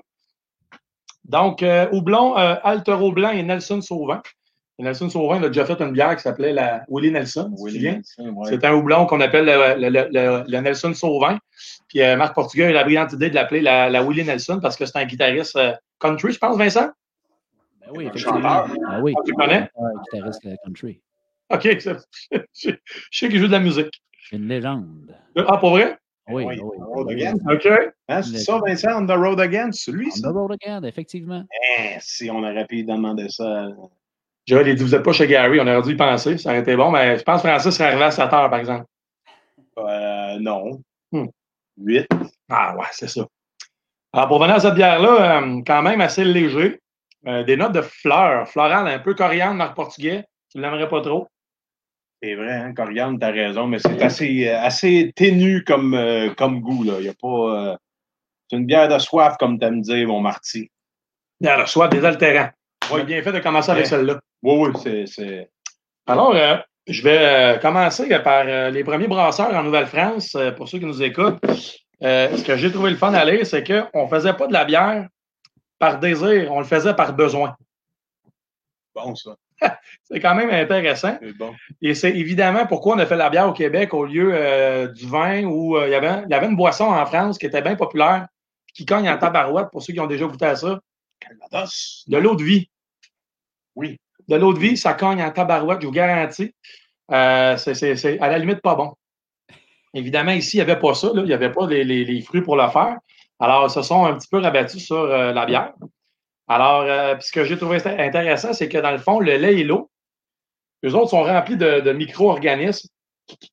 Donc, 1.23 1.63
euh, 1.63 1.87
Houblon, 1.91 2.37
euh, 2.37 2.55
Altero 2.63 3.11
Blanc 3.11 3.29
et 3.29 3.43
Nelson 3.43 3.81
Sauvin. 3.81 4.21
Et 4.79 4.83
Nelson 4.83 5.09
Sauvin 5.09 5.37
il 5.39 5.43
a 5.43 5.47
déjà 5.49 5.65
fait 5.65 5.79
une 5.81 5.91
bière 5.91 6.15
qui 6.15 6.21
s'appelait 6.23 6.53
la 6.53 6.85
Willie 6.87 7.11
Nelson. 7.11 7.53
ouais. 7.57 8.01
C'est 8.49 8.63
un 8.65 8.73
houblon 8.73 9.05
qu'on 9.05 9.19
appelle 9.19 9.45
le, 9.45 9.75
le- 9.77 9.89
le- 9.89 10.07
le- 10.09 10.43
le 10.47 10.61
Nelson 10.61 10.93
Sauvin. 10.93 11.37
Puis 11.89 12.01
euh, 12.01 12.15
Marc 12.15 12.33
Portugais 12.33 12.65
a 12.65 12.69
eu 12.69 12.73
la 12.73 12.83
brillante 12.85 13.11
idée 13.11 13.29
de 13.29 13.35
l'appeler 13.35 13.59
la, 13.61 13.89
la 13.89 14.01
Willie 14.03 14.23
Nelson 14.23 14.59
parce 14.61 14.77
que 14.77 14.85
c'est 14.85 14.97
un 14.97 15.05
guitariste 15.05 15.57
euh, 15.57 15.73
country, 15.99 16.31
je 16.31 16.37
pense, 16.39 16.57
Vincent? 16.57 16.91
Ben 17.81 17.87
oui, 17.93 18.07
Un 18.07 18.17
chanteur. 18.17 18.67
Ah 18.87 18.99
oui. 19.01 19.13
Ah, 19.17 19.21
tu 19.25 19.33
connais? 19.33 19.69
Ouais, 19.75 19.91
guitariste 20.13 20.45
euh, 20.45 20.55
country. 20.63 21.01
OK, 21.49 21.67
ça- 21.81 21.97
je, 22.31 22.69
sais 23.11 23.27
qu'il 23.29 23.39
joue 23.39 23.47
de 23.47 23.51
la 23.51 23.59
musique. 23.59 24.01
Une 24.31 24.47
légende. 24.47 25.13
Ah, 25.35 25.57
pour 25.57 25.71
vrai? 25.71 25.97
Oui, 26.31 26.45
Oui, 26.45 26.61
road 26.79 27.09
again. 27.09 27.33
OK. 27.51 27.67
Hein, 28.07 28.21
c'est 28.21 28.37
ça, 28.37 28.59
Vincent, 28.65 29.01
On 29.01 29.05
the 29.07 29.17
Road 29.17 29.39
Again? 29.39 29.71
C'est 29.71 29.91
lui, 29.91 30.07
On 30.07 30.15
ça? 30.15 30.29
the 30.29 30.33
road 30.33 30.51
again, 30.61 30.83
effectivement. 30.83 31.43
Hein, 31.79 31.97
si 31.99 32.29
on 32.29 32.37
aurait 32.43 32.65
pu 32.67 32.83
demander 32.83 33.27
ça. 33.29 33.67
Joël, 34.49 34.67
il 34.67 34.75
dit 34.75 34.83
Vous 34.83 34.91
n'êtes 34.91 35.03
pas 35.03 35.11
chez 35.11 35.27
Gary, 35.27 35.59
on 35.59 35.67
aurait 35.67 35.81
dû 35.83 35.91
y 35.91 35.95
penser, 35.95 36.37
ça 36.37 36.49
aurait 36.49 36.61
été 36.61 36.75
bon, 36.75 36.89
mais 36.89 37.17
je 37.17 37.23
pense 37.23 37.41
que 37.41 37.47
Francis 37.47 37.71
serait 37.71 37.89
arrivé 37.89 38.03
à 38.03 38.11
7 38.11 38.33
heures, 38.33 38.49
par 38.49 38.59
exemple. 38.59 38.85
Euh, 39.77 40.39
non. 40.39 40.81
Hmm. 41.11 41.27
8. 41.77 42.07
Ah 42.49 42.75
ouais, 42.75 42.85
c'est 42.91 43.07
ça. 43.07 43.25
Alors, 44.11 44.27
pour 44.27 44.41
venir 44.41 44.55
à 44.55 44.59
cette 44.59 44.73
bière-là, 44.73 45.41
euh, 45.41 45.61
quand 45.65 45.81
même 45.83 46.01
assez 46.01 46.23
léger. 46.23 46.79
Euh, 47.27 47.43
des 47.43 47.57
notes 47.57 47.73
de 47.73 47.81
fleurs, 47.81 48.47
florales, 48.47 48.87
un 48.87 48.99
peu 48.99 49.13
coriandre, 49.13 49.55
Marc 49.55 49.75
Portugais. 49.75 50.23
Tu 50.51 50.59
l'aimerais 50.59 50.87
pas 50.87 51.01
trop? 51.01 51.27
C'est 52.21 52.35
vrai, 52.35 52.53
hein, 52.53 52.73
coriandre, 52.73 53.19
t'as 53.19 53.31
raison, 53.31 53.67
mais 53.67 53.79
c'est 53.79 54.01
assez, 54.01 54.47
assez 54.47 55.11
ténu 55.15 55.63
comme, 55.63 55.93
euh, 55.93 56.33
comme 56.33 56.61
goût. 56.61 56.83
Là. 56.83 56.99
Y 57.01 57.09
a 57.09 57.13
pas, 57.13 57.27
euh, 57.27 57.77
c'est 58.49 58.57
une 58.57 58.65
bière 58.65 58.87
de 58.87 58.97
soif, 58.99 59.35
comme 59.37 59.59
t'aimes 59.59 59.81
dire, 59.81 60.07
mon 60.07 60.21
Marty. 60.21 60.71
Bière 61.39 61.61
de 61.61 61.65
soif, 61.65 61.89
désaltérant. 61.89 62.49
Oui. 62.91 63.03
Bien 63.03 63.21
fait 63.21 63.31
de 63.31 63.39
commencer 63.39 63.71
avec 63.71 63.87
celle-là. 63.87 64.19
Oui, 64.41 64.71
oui, 64.73 65.07
c'est. 65.07 65.49
Alors, 66.07 66.35
euh, 66.35 66.57
je 66.89 67.03
vais 67.03 67.19
euh, 67.19 67.57
commencer 67.57 68.09
par 68.19 68.45
euh, 68.47 68.71
les 68.71 68.83
premiers 68.83 69.07
brasseurs 69.07 69.53
en 69.53 69.63
Nouvelle-France, 69.63 70.35
euh, 70.35 70.51
pour 70.51 70.67
ceux 70.67 70.79
qui 70.79 70.85
nous 70.85 71.03
écoutent. 71.03 71.39
Ce 72.01 72.43
que 72.43 72.57
j'ai 72.57 72.71
trouvé 72.71 72.89
le 72.89 72.95
fun 72.97 73.13
à 73.13 73.23
lire, 73.25 73.45
c'est 73.45 73.63
qu'on 73.63 74.05
ne 74.05 74.09
faisait 74.09 74.33
pas 74.33 74.47
de 74.47 74.53
la 74.53 74.65
bière 74.65 75.07
par 75.77 75.99
désir, 75.99 76.51
on 76.51 76.59
le 76.59 76.65
faisait 76.65 76.95
par 76.95 77.13
besoin. 77.13 77.55
bon, 78.95 79.15
ça. 79.15 79.35
C'est 80.03 80.19
quand 80.21 80.35
même 80.35 80.49
intéressant. 80.49 81.17
Bon. 81.37 81.53
Et 81.81 81.93
c'est 81.93 82.11
évidemment 82.11 82.65
pourquoi 82.65 82.95
on 82.95 82.99
a 82.99 83.05
fait 83.05 83.17
la 83.17 83.29
bière 83.29 83.49
au 83.49 83.51
Québec 83.51 83.93
au 83.93 84.05
lieu 84.05 84.87
du 84.95 85.05
vin 85.05 85.43
où 85.43 85.77
il, 85.77 85.89
y 85.89 85.95
avait, 85.95 86.23
il 86.25 86.31
y 86.31 86.33
avait 86.33 86.47
une 86.47 86.55
boisson 86.55 86.85
en 86.85 87.05
France 87.05 87.37
qui 87.37 87.45
était 87.45 87.61
bien 87.61 87.75
populaire, 87.75 88.27
qui 88.73 88.85
cogne 88.85 89.09
en 89.09 89.17
tabarouette 89.17 89.67
pour 89.69 89.83
ceux 89.83 89.91
qui 89.91 89.99
ont 89.99 90.07
déjà 90.07 90.25
goûté 90.25 90.45
à 90.45 90.55
ça. 90.55 90.79
De 92.07 92.17
l'eau 92.17 92.35
de 92.35 92.43
vie. 92.43 92.69
Oui. 93.79 93.97
De 94.27 94.35
l'eau 94.35 94.53
de 94.53 94.59
vie, 94.59 94.77
ça 94.77 94.93
cogne 94.93 95.23
en 95.23 95.31
tabarouette, 95.31 95.81
je 95.81 95.87
vous 95.87 95.91
garantis. 95.93 96.53
Euh, 97.11 97.57
c'est- 97.57 98.19
à 98.19 98.27
la 98.29 98.37
limite 98.37 98.61
pas 98.61 98.75
bon. 98.75 98.93
Évidemment, 99.93 100.31
ici, 100.31 100.57
il 100.57 100.59
n'y 100.63 100.69
avait 100.69 100.79
pas 100.79 100.93
ça. 100.93 101.07
là. 101.13 101.21
Il 101.23 101.27
n'y 101.27 101.33
avait 101.33 101.51
pas 101.51 101.65
les, 101.65 101.83
les- 101.83 102.05
les 102.05 102.21
fruits 102.21 102.41
pour 102.43 102.55
le 102.55 102.67
faire. 102.69 102.97
Alors, 103.39 103.65
ils 103.67 103.71
se 103.71 103.81
sont 103.81 104.05
un 104.05 104.13
petit 104.15 104.27
peu 104.29 104.39
rabattus 104.39 104.83
sur 104.85 104.97
euh, 104.97 105.31
la 105.33 105.45
bière. 105.45 105.73
Alors, 106.47 106.81
euh, 106.81 107.15
ce 107.19 107.31
que 107.31 107.43
j'ai 107.45 107.57
trouvé 107.57 107.77
int- 107.77 107.99
intéressant, 107.99 108.53
c'est 108.53 108.69
que 108.69 108.77
dans 108.77 108.91
le 108.91 108.97
fond, 108.99 109.19
le 109.19 109.37
lait 109.37 109.55
et 109.59 109.63
l'eau, 109.63 109.89
eux 110.85 110.93
autres 110.93 111.09
sont 111.11 111.23
remplis 111.23 111.57
de, 111.57 111.91
micro-organismes 111.93 112.89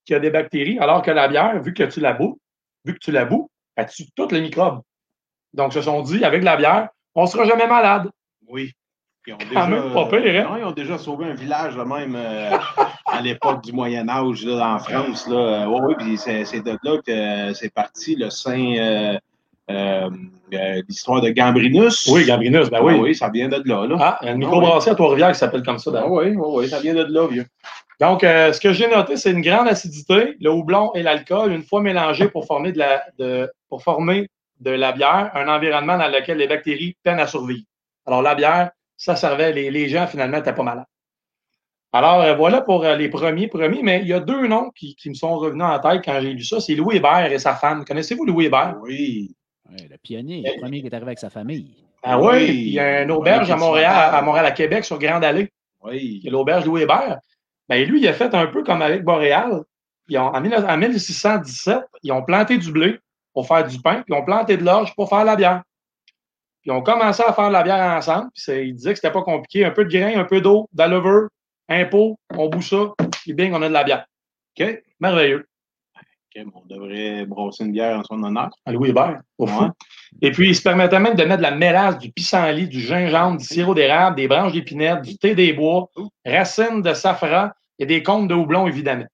qui 0.04 0.14
ont 0.14 0.20
des 0.20 0.30
bactéries, 0.30 0.78
alors 0.78 1.02
que 1.02 1.10
la 1.10 1.28
bière, 1.28 1.62
vu 1.62 1.72
que 1.72 1.84
tu 1.84 2.00
la 2.00 2.12
boues, 2.12 2.38
vu 2.84 2.94
que 2.94 2.98
tu 2.98 3.12
la 3.12 3.24
boues, 3.24 3.48
elle 3.76 3.86
tue 3.88 4.04
tous 4.14 4.28
les 4.30 4.40
microbes. 4.40 4.80
Donc, 5.52 5.72
ils 5.72 5.76
se 5.76 5.82
sont 5.82 6.02
dit, 6.02 6.24
avec 6.24 6.42
la 6.42 6.56
bière, 6.56 6.88
on 7.14 7.22
ne 7.22 7.26
sera 7.28 7.44
jamais 7.44 7.66
malade. 7.66 8.10
Oui. 8.48 8.72
Ils 9.26 9.34
ont 9.34 9.38
Quand 9.52 9.68
même 9.68 9.92
pas 9.92 10.06
pire, 10.06 10.46
hein? 10.46 10.48
non, 10.50 10.56
ils 10.58 10.64
ont 10.64 10.70
déjà 10.72 10.98
sauvé 10.98 11.26
un 11.26 11.34
village, 11.34 11.76
là, 11.76 11.84
même 11.84 12.14
euh, 12.16 12.56
à 13.06 13.20
l'époque 13.20 13.62
du 13.64 13.72
Moyen-Âge, 13.72 14.44
là, 14.44 14.74
en 14.74 14.78
France. 14.78 15.26
Là. 15.28 15.68
oui, 15.68 15.80
oui, 15.82 15.94
puis 15.98 16.16
c'est, 16.16 16.44
c'est 16.44 16.60
de 16.60 16.78
là 16.82 16.98
que 17.04 17.10
euh, 17.10 17.54
c'est 17.54 17.72
parti 17.72 18.14
le 18.16 18.30
saint. 18.30 18.74
euh, 18.78 19.18
euh, 19.68 20.08
euh, 20.54 20.80
l'histoire 20.88 21.20
de 21.20 21.30
Gambrinus. 21.30 22.06
Oui, 22.06 22.24
Gambrinus, 22.24 22.70
ben 22.70 22.78
Ah 22.80 22.84
oui. 22.84 22.94
oui, 22.94 23.14
ça 23.16 23.28
vient 23.30 23.48
de 23.48 23.60
là. 23.64 23.84
là. 23.84 23.96
Ah, 23.98 24.18
une 24.30 24.36
microbrasserie 24.38 24.92
à 24.92 24.94
Trois-Rivières 24.94 25.32
qui 25.32 25.38
s'appelle 25.38 25.64
comme 25.64 25.80
ça. 25.80 25.90
Ah 25.96 26.06
oui, 26.08 26.26
oui, 26.28 26.36
oui, 26.36 26.68
ça 26.68 26.78
vient 26.78 26.94
de 26.94 27.02
là, 27.02 27.26
vieux. 27.26 27.46
Donc, 28.00 28.22
euh, 28.22 28.52
ce 28.52 28.60
que 28.60 28.72
j'ai 28.72 28.86
noté, 28.88 29.16
c'est 29.16 29.32
une 29.32 29.40
grande 29.40 29.66
acidité, 29.66 30.36
le 30.40 30.50
houblon 30.52 30.92
et 30.94 31.02
l'alcool, 31.02 31.50
une 31.50 31.64
fois 31.64 31.80
mélangés 31.80 32.28
pour 32.28 32.46
former 32.46 32.70
de 32.70 32.78
la, 32.78 33.02
de, 33.18 33.50
pour 33.68 33.82
former 33.82 34.28
de 34.60 34.70
la 34.70 34.92
bière, 34.92 35.32
un 35.34 35.48
environnement 35.48 35.98
dans 35.98 36.06
lequel 36.08 36.38
les 36.38 36.46
bactéries 36.46 36.96
peinent 37.02 37.18
à 37.18 37.26
survivre. 37.26 37.64
Alors, 38.06 38.22
la 38.22 38.36
bière, 38.36 38.70
ça 38.96 39.16
servait, 39.16 39.52
les, 39.52 39.70
les 39.70 39.88
gens, 39.88 40.06
finalement, 40.06 40.38
n'étaient 40.38 40.54
pas 40.54 40.62
malades. 40.62 40.86
Alors, 41.92 42.20
euh, 42.20 42.34
voilà 42.34 42.60
pour 42.60 42.84
euh, 42.84 42.96
les 42.96 43.08
premiers 43.08 43.48
premiers, 43.48 43.82
mais 43.82 44.00
il 44.02 44.08
y 44.08 44.12
a 44.12 44.20
deux 44.20 44.46
noms 44.46 44.70
qui, 44.70 44.94
qui 44.96 45.08
me 45.08 45.14
sont 45.14 45.36
revenus 45.38 45.64
en 45.64 45.78
tête 45.78 46.02
quand 46.04 46.20
j'ai 46.20 46.32
lu 46.34 46.42
ça. 46.44 46.60
C'est 46.60 46.74
Louis 46.74 46.96
Hébert 46.96 47.32
et 47.32 47.38
sa 47.38 47.54
femme. 47.54 47.84
Connaissez-vous 47.84 48.26
Louis 48.26 48.46
Hébert? 48.46 48.76
Oui. 48.82 49.34
Le 49.70 49.96
pionnier, 49.96 50.42
le 50.44 50.60
premier 50.60 50.80
qui 50.80 50.86
est 50.86 50.94
arrivé 50.94 51.08
avec 51.08 51.18
sa 51.18 51.30
famille. 51.30 51.74
Ah 52.02 52.20
oui, 52.20 52.26
Oui. 52.28 52.44
il 52.48 52.72
y 52.74 52.78
a 52.78 53.02
une 53.02 53.10
auberge 53.10 53.48
Oui, 53.48 53.52
à 53.52 53.56
Montréal, 53.56 54.14
à 54.14 54.22
Montréal, 54.22 54.46
à 54.46 54.50
Québec, 54.52 54.84
sur 54.84 54.98
Grande 54.98 55.24
Allée. 55.24 55.50
Oui. 55.82 56.20
Il 56.20 56.24
y 56.24 56.28
a 56.28 56.30
l'auberge 56.30 56.66
Louis 56.66 56.82
Hébert. 56.82 57.18
Ben, 57.68 57.84
lui, 57.88 58.00
il 58.00 58.08
a 58.08 58.12
fait 58.12 58.32
un 58.34 58.46
peu 58.46 58.62
comme 58.62 58.82
avec 58.82 59.02
Boréal. 59.02 59.62
Ils 60.08 60.18
ont, 60.18 60.26
en, 60.26 60.40
19 60.40 60.64
en 60.68 60.76
1617, 60.76 61.78
ils 62.02 62.12
ont 62.12 62.22
planté 62.22 62.58
du 62.58 62.70
blé 62.70 62.98
pour 63.32 63.46
faire 63.48 63.66
du 63.66 63.80
pain, 63.80 64.02
puis 64.02 64.04
ils 64.08 64.14
ont 64.14 64.24
planté 64.24 64.56
de 64.56 64.64
l'orge 64.64 64.94
pour 64.94 65.08
faire 65.08 65.24
la 65.24 65.34
bière. 65.34 65.62
Puis 66.66 66.74
ils 66.74 66.76
ont 66.76 66.82
commencé 66.82 67.22
à 67.24 67.32
faire 67.32 67.48
la 67.48 67.62
bière 67.62 67.96
ensemble. 67.96 68.28
Puis 68.34 68.68
ils 68.68 68.74
disaient 68.74 68.90
que 68.90 68.98
c'était 68.98 69.12
pas 69.12 69.22
compliqué. 69.22 69.64
Un 69.64 69.70
peu 69.70 69.84
de 69.84 69.96
grain, 69.96 70.18
un 70.18 70.24
peu 70.24 70.40
d'eau, 70.40 70.68
de 70.72 70.78
la 70.78 70.88
levure, 70.88 71.28
un 71.68 71.84
pot, 71.84 72.18
on 72.36 72.48
bout 72.48 72.62
ça, 72.62 72.92
puis 73.22 73.34
bing, 73.34 73.52
on 73.52 73.62
a 73.62 73.68
de 73.68 73.72
la 73.72 73.84
bière. 73.84 74.06
OK? 74.58 74.82
Merveilleux. 74.98 75.46
OK, 75.94 76.44
bon, 76.44 76.62
on 76.64 76.74
devrait 76.74 77.24
brasser 77.24 77.64
une 77.64 77.70
bière 77.70 77.96
en 77.96 78.02
son 78.02 78.20
honneur. 78.20 78.50
À 78.64 78.72
Louis 78.72 78.90
Hébert. 78.90 79.20
au. 79.38 79.46
Ouais. 79.46 79.68
Et 80.22 80.32
puis, 80.32 80.48
il 80.48 80.56
se 80.56 80.62
permettait 80.62 80.98
même 80.98 81.14
de 81.14 81.22
mettre 81.22 81.38
de 81.38 81.42
la 81.42 81.54
mélasse, 81.54 81.98
du 81.98 82.10
pissenlit, 82.10 82.66
du 82.66 82.80
gingembre, 82.80 83.38
du 83.38 83.44
sirop 83.44 83.74
d'érable, 83.74 84.16
des 84.16 84.26
branches 84.26 84.52
d'épinette, 84.52 85.02
du 85.02 85.16
thé 85.18 85.36
des 85.36 85.52
bois, 85.52 85.88
racines 86.24 86.82
de 86.82 86.94
safran 86.94 87.50
et 87.78 87.86
des 87.86 88.02
cônes 88.02 88.26
de 88.26 88.34
houblon, 88.34 88.66
évidemment. 88.66 89.06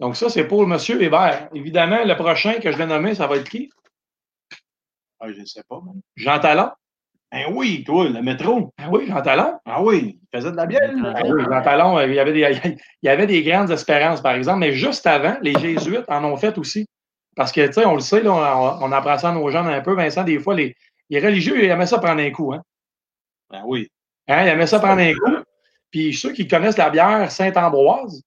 Donc, 0.00 0.16
ça, 0.16 0.30
c'est 0.30 0.44
pour 0.48 0.62
M. 0.62 0.78
Hébert. 0.98 1.50
Évidemment, 1.54 2.04
le 2.04 2.16
prochain 2.16 2.54
que 2.54 2.72
je 2.72 2.78
vais 2.78 2.86
nommer, 2.86 3.14
ça 3.14 3.26
va 3.26 3.36
être 3.36 3.50
qui? 3.50 3.68
Ah, 5.24 5.32
je 5.32 5.40
ne 5.40 5.46
sais 5.46 5.62
pas. 5.68 5.80
man. 5.80 6.00
Jean 6.16 6.38
Talon? 6.38 6.70
Ben 7.32 7.46
oui, 7.52 7.82
toi, 7.84 8.08
le 8.08 8.20
métro. 8.22 8.72
Ah 8.78 8.88
oui, 8.90 9.06
Jean 9.08 9.22
Talon. 9.22 9.58
Ah 9.64 9.82
oui, 9.82 10.20
il 10.22 10.36
faisait 10.38 10.50
de 10.52 10.56
la 10.56 10.66
bière. 10.66 10.92
Ah 11.02 11.22
oui, 11.24 11.42
Jean 11.42 11.62
Talon, 11.62 11.98
euh, 11.98 12.06
il 12.06 12.14
y, 12.14 12.18
avait 12.20 12.32
des, 12.32 12.40
il 13.02 13.06
y 13.06 13.08
avait 13.08 13.26
des 13.26 13.42
grandes 13.42 13.70
espérances, 13.70 14.20
par 14.20 14.34
exemple, 14.34 14.58
mais 14.60 14.72
juste 14.72 15.06
avant, 15.06 15.36
les 15.40 15.54
Jésuites 15.58 16.04
en 16.08 16.22
ont 16.24 16.36
fait 16.36 16.56
aussi. 16.58 16.86
Parce 17.36 17.50
que, 17.52 17.66
tu 17.66 17.72
sais, 17.72 17.86
on 17.86 17.94
le 17.94 18.00
sait, 18.00 18.22
là, 18.22 18.32
on, 18.32 18.84
on 18.84 18.92
apprend 18.92 19.18
ça 19.18 19.30
à 19.30 19.32
nos 19.32 19.50
jeunes 19.50 19.66
un 19.66 19.80
peu, 19.80 19.94
Vincent, 19.94 20.22
des 20.22 20.38
fois, 20.38 20.54
les, 20.54 20.76
les 21.10 21.20
religieux, 21.20 21.64
ils 21.64 21.70
aimaient 21.70 21.86
ça 21.86 21.98
prendre 21.98 22.20
un 22.20 22.30
coup. 22.30 22.52
Hein? 22.52 22.62
Ben 23.50 23.62
oui. 23.64 23.88
Hein, 24.28 24.44
ils 24.44 24.48
aimaient 24.48 24.66
ça 24.66 24.78
prendre 24.78 25.00
un 25.00 25.12
coup. 25.14 25.42
Puis 25.90 26.12
ceux 26.14 26.32
qui 26.32 26.46
connaissent 26.46 26.76
la 26.78 26.90
bière 26.90 27.30
Saint-Ambroise, 27.30 28.22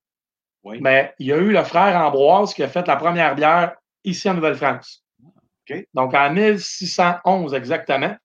Oui. 0.63 0.79
mais 0.81 1.13
il 1.19 1.27
y 1.27 1.33
a 1.33 1.37
eu 1.37 1.51
le 1.51 1.63
frère 1.63 1.95
Ambroise 1.97 2.53
qui 2.53 2.63
a 2.63 2.67
fait 2.67 2.85
la 2.87 2.95
première 2.95 3.35
bière 3.35 3.75
ici 4.03 4.29
en 4.29 4.33
Nouvelle-France. 4.33 5.03
Donc 5.93 6.13
en 6.13 6.31
1611 6.33 7.53
exactement. 7.53 8.15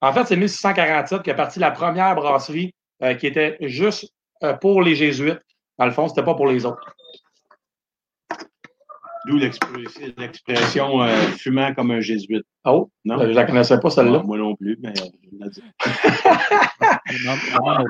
En 0.00 0.12
fait, 0.12 0.24
c'est 0.26 0.36
1647 0.36 1.22
qu'est 1.22 1.34
partie 1.34 1.58
la 1.60 1.70
première 1.70 2.14
brasserie 2.14 2.74
euh, 3.02 3.14
qui 3.14 3.26
était 3.26 3.56
juste 3.60 4.10
euh, 4.42 4.54
pour 4.54 4.82
les 4.82 4.94
Jésuites. 4.94 5.40
Dans 5.78 5.84
le 5.86 5.92
fond, 5.92 6.08
c'était 6.08 6.22
pas 6.22 6.34
pour 6.34 6.46
les 6.46 6.64
autres. 6.64 6.94
D'où 9.26 9.36
l'express- 9.36 10.14
l'expression 10.16 11.02
euh, 11.02 11.14
fumant 11.36 11.74
comme 11.74 11.90
un 11.90 12.00
jésuite. 12.00 12.44
Oh, 12.64 12.90
Non? 13.04 13.18
je 13.20 13.26
la 13.26 13.44
connaissais 13.44 13.78
pas 13.78 13.90
celle-là. 13.90 14.22
Moi 14.24 14.38
non 14.38 14.56
plus, 14.56 14.78
mais 14.80 14.88
euh, 14.88 15.04
je 15.30 15.44
l'ai 15.44 15.50
dit. 15.50 15.62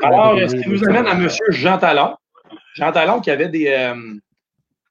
Alors, 0.02 0.38
ce 0.48 0.56
qui 0.56 0.68
nous 0.68 0.84
amène 0.88 1.06
à 1.06 1.12
M. 1.12 1.28
Jean 1.50 1.78
Talon. 1.78 2.16
Jean 2.74 2.90
Talon 2.92 3.20
qui 3.20 3.30
avait 3.30 3.48
des. 3.48 3.68
euh, 3.68 3.94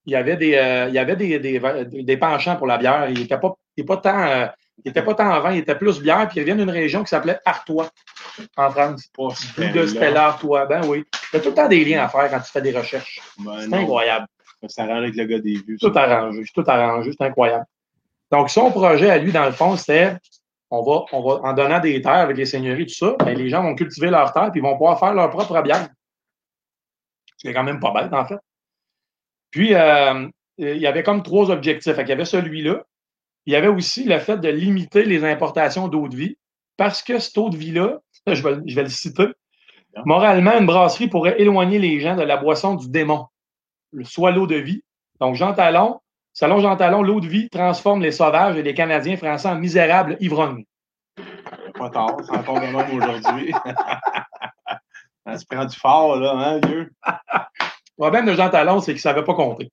il 0.06 0.14
y 0.14 0.16
avait 0.16 0.38
des, 0.38 0.56
euh, 0.56 0.88
il 0.88 0.94
y 0.96 0.98
avait 0.98 1.16
des, 1.18 1.40
des, 1.40 1.60
des 2.04 2.18
penchants 2.18 2.56
pour 2.56 2.68
la 2.68 2.78
bière. 2.78 3.10
Il 3.10 3.20
n'était 3.20 3.38
pas, 3.38 3.54
il 3.80 3.84
était 3.84 3.88
pas 3.88 3.98
tant, 3.98 4.22
euh, 4.22 4.48
il 4.84 4.90
était 4.90 5.02
pas 5.02 5.14
tant 5.14 5.40
vin, 5.42 5.52
il 5.52 5.60
était 5.60 5.76
plus 5.76 6.02
bière. 6.02 6.28
Puis 6.28 6.40
il 6.40 6.44
vient 6.44 6.56
d'une 6.56 6.70
région 6.70 7.04
qui 7.04 7.10
s'appelait 7.10 7.40
Artois, 7.46 7.90
en 8.58 8.70
France. 8.70 9.08
Pas 9.16 9.30
D'où 9.58 9.80
de 9.80 9.86
Stella 9.88 10.28
Artois. 10.28 10.66
Ben 10.66 10.86
oui. 10.86 11.06
Il 11.32 11.38
y 11.38 11.40
a 11.40 11.42
tout 11.42 11.50
le 11.50 11.56
temps 11.56 11.68
des 11.68 11.84
liens 11.86 12.04
à 12.04 12.10
faire 12.10 12.30
quand 12.30 12.40
tu 12.40 12.52
fais 12.52 12.62
des 12.62 12.78
recherches. 12.78 13.22
Ben 13.40 13.62
C'est 13.62 13.74
incroyable. 13.74 14.28
ça 14.68 14.84
arrange 14.84 15.04
avec 15.04 15.16
le 15.16 15.26
gars 15.26 15.40
des 15.40 15.56
vues. 15.56 15.78
Tout 15.80 15.94
arrangé. 15.96 16.44
C'est 16.46 16.64
tout 16.64 16.70
arrangé. 16.70 17.12
C'est 17.18 17.26
incroyable. 17.26 17.66
Donc, 18.32 18.50
son 18.50 18.72
projet 18.72 19.10
à 19.10 19.18
lui, 19.18 19.32
dans 19.32 19.46
le 19.46 19.52
fond, 19.52 19.76
c'était 19.76 20.16
on 20.72 20.84
va, 20.84 21.06
on 21.14 21.22
va, 21.22 21.42
en 21.50 21.54
donnant 21.54 21.80
des 21.80 22.00
terres 22.02 22.14
avec 22.14 22.38
les 22.38 22.46
seigneuries, 22.46 22.86
tout 22.86 22.94
ça, 22.94 23.16
ben, 23.20 23.36
les 23.36 23.50
gens 23.50 23.64
vont 23.64 23.74
cultiver 23.74 24.12
leurs 24.12 24.32
terres 24.34 24.52
puis 24.52 24.60
ils 24.60 24.64
vont 24.64 24.74
pouvoir 24.74 25.00
faire 25.00 25.16
leur 25.16 25.32
propre 25.32 25.60
bière. 25.64 25.90
Ce 27.38 27.42
qui 27.42 27.48
est 27.48 27.54
quand 27.54 27.64
même 27.64 27.80
pas 27.80 27.92
bête, 27.92 28.14
en 28.14 28.26
fait. 28.26 28.38
Puis, 29.50 29.74
euh, 29.74 30.28
il 30.58 30.78
y 30.78 30.88
avait 30.88 31.04
comme 31.04 31.24
trois 31.24 31.50
objectifs. 31.50 31.96
Qu'il 31.96 32.10
y 32.10 32.12
avait 32.12 32.26
celui-là. 32.26 32.84
Il 33.50 33.54
y 33.54 33.56
avait 33.56 33.68
aussi 33.68 34.04
le 34.04 34.20
fait 34.20 34.38
de 34.38 34.48
limiter 34.48 35.06
les 35.06 35.26
importations 35.26 35.88
d'eau 35.88 36.08
de 36.08 36.16
vie 36.16 36.38
parce 36.78 37.02
que 37.02 37.18
cette 37.18 37.36
eau 37.36 37.50
de 37.50 37.58
vie-là, 37.58 37.98
je 38.28 38.44
vais, 38.44 38.62
je 38.64 38.76
vais 38.76 38.84
le 38.84 38.90
citer, 38.90 39.26
moralement, 40.06 40.56
une 40.60 40.68
brasserie 40.68 41.08
pourrait 41.08 41.42
éloigner 41.42 41.80
les 41.80 42.00
gens 42.00 42.16
de 42.16 42.22
la 42.22 42.38
boisson 42.38 42.76
du 42.76 42.88
démon, 42.90 43.26
soit 44.04 44.30
l'eau 44.30 44.46
de 44.46 44.58
vie. 44.58 44.84
Donc, 45.20 45.34
Jean 45.34 45.56
Talon, 45.56 46.00
selon 46.32 46.60
Jean 46.60 46.76
Talon, 46.76 47.02
l'eau 47.02 47.22
de 47.22 47.28
vie 47.28 47.50
transforme 47.50 48.04
les 48.04 48.12
sauvages 48.12 48.56
et 48.56 48.62
les 48.62 48.76
Canadiens 48.76 49.18
français 49.18 49.48
en 49.48 49.56
misérables 49.56 50.16
ivrognes. 50.20 50.66
Pas 51.74 51.90
tard, 51.90 52.18
c'est 52.24 52.38
encore 52.38 52.62
de 52.62 52.68
même 52.68 52.96
aujourd'hui. 52.96 53.52
Ça 55.26 55.40
se 55.40 55.46
prend 55.48 55.66
du 55.66 55.76
fort, 55.76 56.18
là, 56.18 56.34
hein, 56.34 56.60
vieux? 56.68 56.92
Le 57.04 57.98
problème 57.98 58.28
de 58.28 58.36
Jean 58.36 58.52
Talon, 58.52 58.80
c'est 58.80 58.92
qu'il 58.92 59.00
ne 59.00 59.02
savait 59.02 59.24
pas 59.24 59.34
compter. 59.34 59.72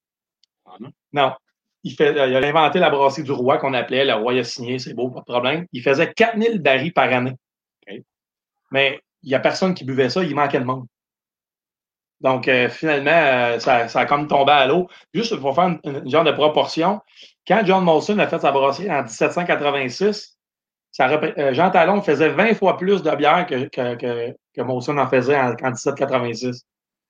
Ah 0.64 0.76
non? 0.80 0.90
Non. 1.12 1.32
Il, 1.86 1.94
fait, 1.94 2.12
il 2.12 2.36
a 2.36 2.46
inventé 2.48 2.78
la 2.80 2.90
brasserie 2.90 3.22
du 3.22 3.32
roi 3.32 3.58
qu'on 3.58 3.72
appelait, 3.74 4.04
le 4.04 4.14
roi 4.14 4.32
a 4.34 4.44
signé, 4.44 4.78
c'est 4.78 4.92
beau, 4.94 5.10
pas 5.10 5.20
de 5.20 5.24
problème. 5.24 5.66
Il 5.72 5.82
faisait 5.82 6.12
4000 6.12 6.60
barils 6.60 6.92
par 6.92 7.12
année. 7.12 7.34
Mais 8.70 9.00
il 9.22 9.28
n'y 9.28 9.34
a 9.34 9.40
personne 9.40 9.74
qui 9.74 9.84
buvait 9.84 10.08
ça, 10.10 10.22
il 10.24 10.34
manquait 10.34 10.58
de 10.60 10.64
monde. 10.64 10.86
Donc, 12.20 12.48
euh, 12.48 12.68
finalement, 12.68 13.10
euh, 13.12 13.58
ça, 13.58 13.88
ça 13.88 14.00
a 14.00 14.06
comme 14.06 14.26
tombé 14.26 14.52
à 14.52 14.66
l'eau. 14.66 14.88
Juste 15.12 15.36
pour 15.36 15.54
faire 15.54 15.64
une, 15.68 15.80
une 15.84 16.10
genre 16.10 16.24
de 16.24 16.32
proportion, 16.32 17.00
quand 17.46 17.62
John 17.64 17.84
Molson 17.84 18.18
a 18.18 18.26
fait 18.26 18.38
sa 18.40 18.52
brasserie 18.52 18.90
en 18.90 19.02
1786, 19.02 20.38
ça 20.92 21.08
repré- 21.08 21.34
euh, 21.38 21.52
Jean 21.52 21.70
Talon 21.70 22.00
faisait 22.02 22.30
20 22.30 22.54
fois 22.54 22.78
plus 22.78 23.02
de 23.02 23.14
bière 23.14 23.46
que, 23.46 23.66
que, 23.68 23.94
que, 23.96 24.34
que 24.54 24.62
Molson 24.62 24.96
en 24.98 25.08
faisait 25.08 25.36
en, 25.38 25.50
en 25.50 25.70
1786. 25.70 26.62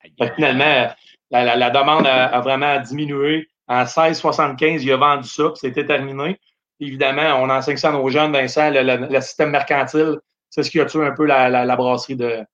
Fait 0.02 0.10
que 0.28 0.34
finalement, 0.34 0.92
la, 1.30 1.44
la- 1.44 1.56
la 1.56 1.70
demande 1.70 2.06
a, 2.06 2.26
a 2.26 2.40
vraiment 2.40 2.80
diminué. 2.80 3.48
En 3.68 3.80
1675, 3.84 4.84
il 4.84 4.92
a 4.92 4.96
vendu 4.96 5.28
ça, 5.28 5.44
puis 5.44 5.56
c'était 5.60 5.84
terminé. 5.86 6.38
Évidemment, 6.80 7.40
on 7.42 7.48
enseigne 7.50 7.76
ça 7.78 7.88
à 7.88 7.92
nos 7.92 8.08
jeunes, 8.08 8.32
Vincent, 8.32 8.70
le, 8.70 8.82
le- 8.82 9.06
le 9.10 9.20
système 9.20 9.50
mercantile, 9.50 10.18
c'est 10.50 10.62
ce 10.62 10.70
qui 10.70 10.80
a 10.80 10.84
tué 10.86 11.04
un 11.04 11.12
peu 11.12 11.24
la, 11.24 11.48
la- 11.48 11.64
la 11.64 11.76
brasserie 11.76 12.16
de 12.16 12.44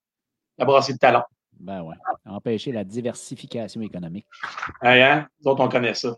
la 0.57 0.65
brasserie 0.65 0.93
de 0.93 0.99
talent. 0.99 1.23
Ben 1.59 1.81
ouais. 1.81 1.95
Empêcher 2.25 2.71
la 2.71 2.83
diversification 2.83 3.81
économique. 3.81 4.25
Hein, 4.81 4.99
hein? 5.01 5.27
Nous 5.43 5.51
autres, 5.51 5.61
on 5.63 5.69
connaît 5.69 5.93
ça. 5.93 6.15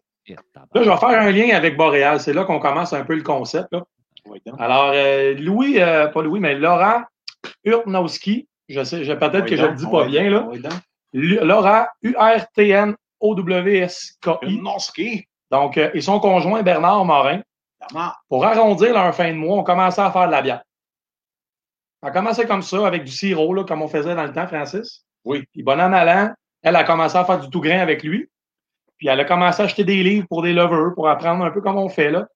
Là, 0.74 0.84
je 0.84 0.90
vais 0.90 0.98
faire 0.98 1.10
un 1.22 1.30
lien 1.32 1.56
avec 1.56 1.78
Boréal. 1.78 2.20
C'est 2.20 2.34
là 2.34 2.46
qu'on 2.46 2.60
commence 2.60 2.94
un 2.94 3.04
peu 3.06 3.16
le 3.16 3.22
concept. 3.24 3.68
là. 3.72 3.84
Alors, 4.58 4.92
euh, 4.94 5.34
Louis, 5.36 5.80
euh, 5.80 6.08
pas 6.08 6.22
Louis, 6.24 6.40
mais 6.40 6.56
Laura 6.56 7.08
Urtnowski, 7.64 8.48
je 8.70 8.84
sais, 8.84 9.04
je- 9.04 9.14
peut-être 9.14 9.46
que 9.46 9.56
je 9.56 9.62
donc, 9.62 9.72
le 9.72 9.76
dis 9.78 9.86
pas 9.88 10.06
bien, 10.06 10.30
là. 10.30 10.48
oui, 10.50 10.60
donc. 10.62 10.74
Lu- 11.14 11.40
Laura 11.42 11.90
U-R-T-N-O-W-S-K-I. 12.02 12.96
Non, 14.62 14.80
ski. 14.80 15.26
Donc, 15.52 15.78
euh, 15.78 15.92
et 15.94 16.02
son 16.02 16.20
conjoint 16.20 16.64
Bernard 16.64 17.06
Morin, 17.06 17.42
pour 18.30 18.46
arrondir 18.46 18.94
leur 18.94 19.14
fin 19.16 19.30
de 19.32 19.38
mois, 19.38 19.58
on 19.58 19.64
commençait 19.64 20.02
à 20.02 20.12
faire 20.12 20.28
de 20.28 20.32
la 20.32 20.42
bière. 20.42 20.64
On 22.02 22.08
a 22.08 22.12
commencé 22.12 22.46
comme 22.46 22.62
ça, 22.62 22.86
avec 22.86 23.04
du 23.04 23.12
sirop, 23.12 23.54
là, 23.54 23.64
comme 23.64 23.82
on 23.82 23.88
faisait 23.88 24.16
dans 24.16 24.24
le 24.24 24.34
temps, 24.34 24.48
Francis. 24.48 25.06
Oui. 25.24 25.44
Puis, 25.52 25.64
bon 25.64 25.80
an, 25.80 26.34
elle 26.62 26.76
a 26.76 26.84
commencé 26.84 27.18
à 27.18 27.26
faire 27.26 27.40
du 27.40 27.50
tout 27.50 27.62
grain 27.62 27.80
avec 27.80 28.04
lui. 28.04 28.30
Puis, 28.98 29.08
elle 29.08 29.20
a 29.20 29.26
commencé 29.26 29.62
à 29.62 29.66
acheter 29.66 29.84
des 29.84 30.04
livres 30.04 30.28
pour 30.28 30.42
des 30.42 30.54
lovers, 30.54 30.94
pour 30.94 31.10
apprendre 31.10 31.44
un 31.44 31.52
peu 31.52 31.62
comment 31.62 31.84
on 31.84 31.90
fait, 31.90 32.12
là. 32.12 32.28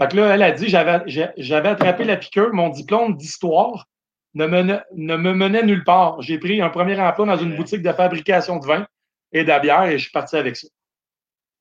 Fait 0.00 0.08
que 0.08 0.16
là, 0.16 0.34
elle 0.34 0.42
a 0.42 0.52
dit, 0.52 0.68
j'avais, 0.68 1.68
attrapé 1.68 2.04
la 2.04 2.16
piqûre, 2.16 2.50
mon 2.52 2.68
diplôme 2.68 3.16
d'histoire 3.16 3.86
ne 4.34 4.46
me, 4.46 4.62
ne 4.62 5.16
me 5.16 5.32
menait 5.32 5.64
nulle 5.64 5.82
part. 5.82 6.22
J'ai 6.22 6.38
pris 6.38 6.60
un 6.60 6.68
premier 6.68 7.00
emploi 7.00 7.26
dans 7.26 7.36
une 7.36 7.52
Ouais. 7.52 7.56
boutique 7.56 7.82
de 7.82 7.92
fabrication 7.92 8.58
de 8.58 8.66
vin 8.66 8.86
et 9.32 9.42
de 9.42 9.48
la 9.48 9.60
bière 9.60 9.84
et 9.84 9.98
je 9.98 10.04
suis 10.04 10.12
parti 10.12 10.36
avec 10.36 10.56
ça. 10.56 10.68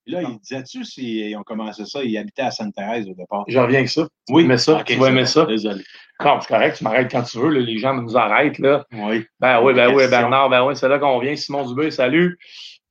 Là, 0.07 0.21
il 0.21 0.39
disait-tu 0.39 0.85
s'ils 0.85 1.35
ont 1.35 1.43
commencé 1.43 1.83
ça, 1.85 2.01
ils 2.01 2.17
habitaient 2.17 2.43
à 2.43 2.51
Sainte-Thérèse 2.51 3.09
au 3.09 3.13
départ? 3.13 3.43
Je 3.47 3.59
reviens 3.59 3.79
avec 3.79 3.89
ça. 3.89 4.07
Oui. 4.29 4.43
aimer 4.45 4.57
ça? 4.57 4.81
Tu 4.85 4.95
vas 4.95 5.09
aimer 5.09 5.25
ça? 5.25 5.45
Désolé. 5.45 5.83
Non, 6.23 6.39
c'est 6.39 6.47
correct, 6.47 6.77
tu 6.77 6.85
m'arrêtes 6.85 7.11
quand 7.11 7.23
tu 7.23 7.37
veux. 7.37 7.49
là, 7.49 7.59
les 7.59 7.77
gens 7.77 7.93
nous 7.93 8.15
arrêtent. 8.15 8.57
Là. 8.59 8.85
Oui. 8.93 9.25
Ben 9.39 9.61
oui, 9.61 9.73
ben 9.73 9.93
oui. 9.93 10.07
Bernard, 10.07 10.49
ben 10.49 10.65
oui, 10.65 10.77
c'est 10.77 10.87
là 10.87 10.97
qu'on 10.97 11.19
vient. 11.19 11.35
Simon 11.35 11.65
Dubé, 11.65 11.91
salut. 11.91 12.39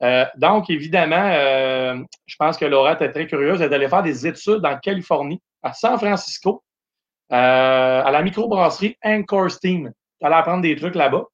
Euh, 0.03 0.27
donc, 0.37 0.69
évidemment, 0.69 1.31
euh, 1.33 1.97
je 2.27 2.37
pense 2.37 2.59
que 2.59 2.67
Laura 2.67 2.93
était 2.93 3.11
très 3.11 3.27
curieuse. 3.27 3.63
Elle 3.63 3.73
est 3.73 3.75
allée 3.75 3.89
faire 3.89 4.03
des 4.03 4.27
études 4.27 4.65
en 4.65 4.77
Californie, 4.77 5.41
à 5.63 5.73
San 5.73 5.97
Francisco, 5.97 6.63
euh, 7.33 8.03
à 8.05 8.11
la 8.11 8.23
microbrasserie 8.23 8.97
Anchor 9.03 9.51
Steam. 9.51 9.91
Elle 10.21 10.27
allait 10.27 10.37
apprendre 10.37 10.63
des 10.63 10.77
trucs 10.77 10.95
là-bas. 10.95 11.25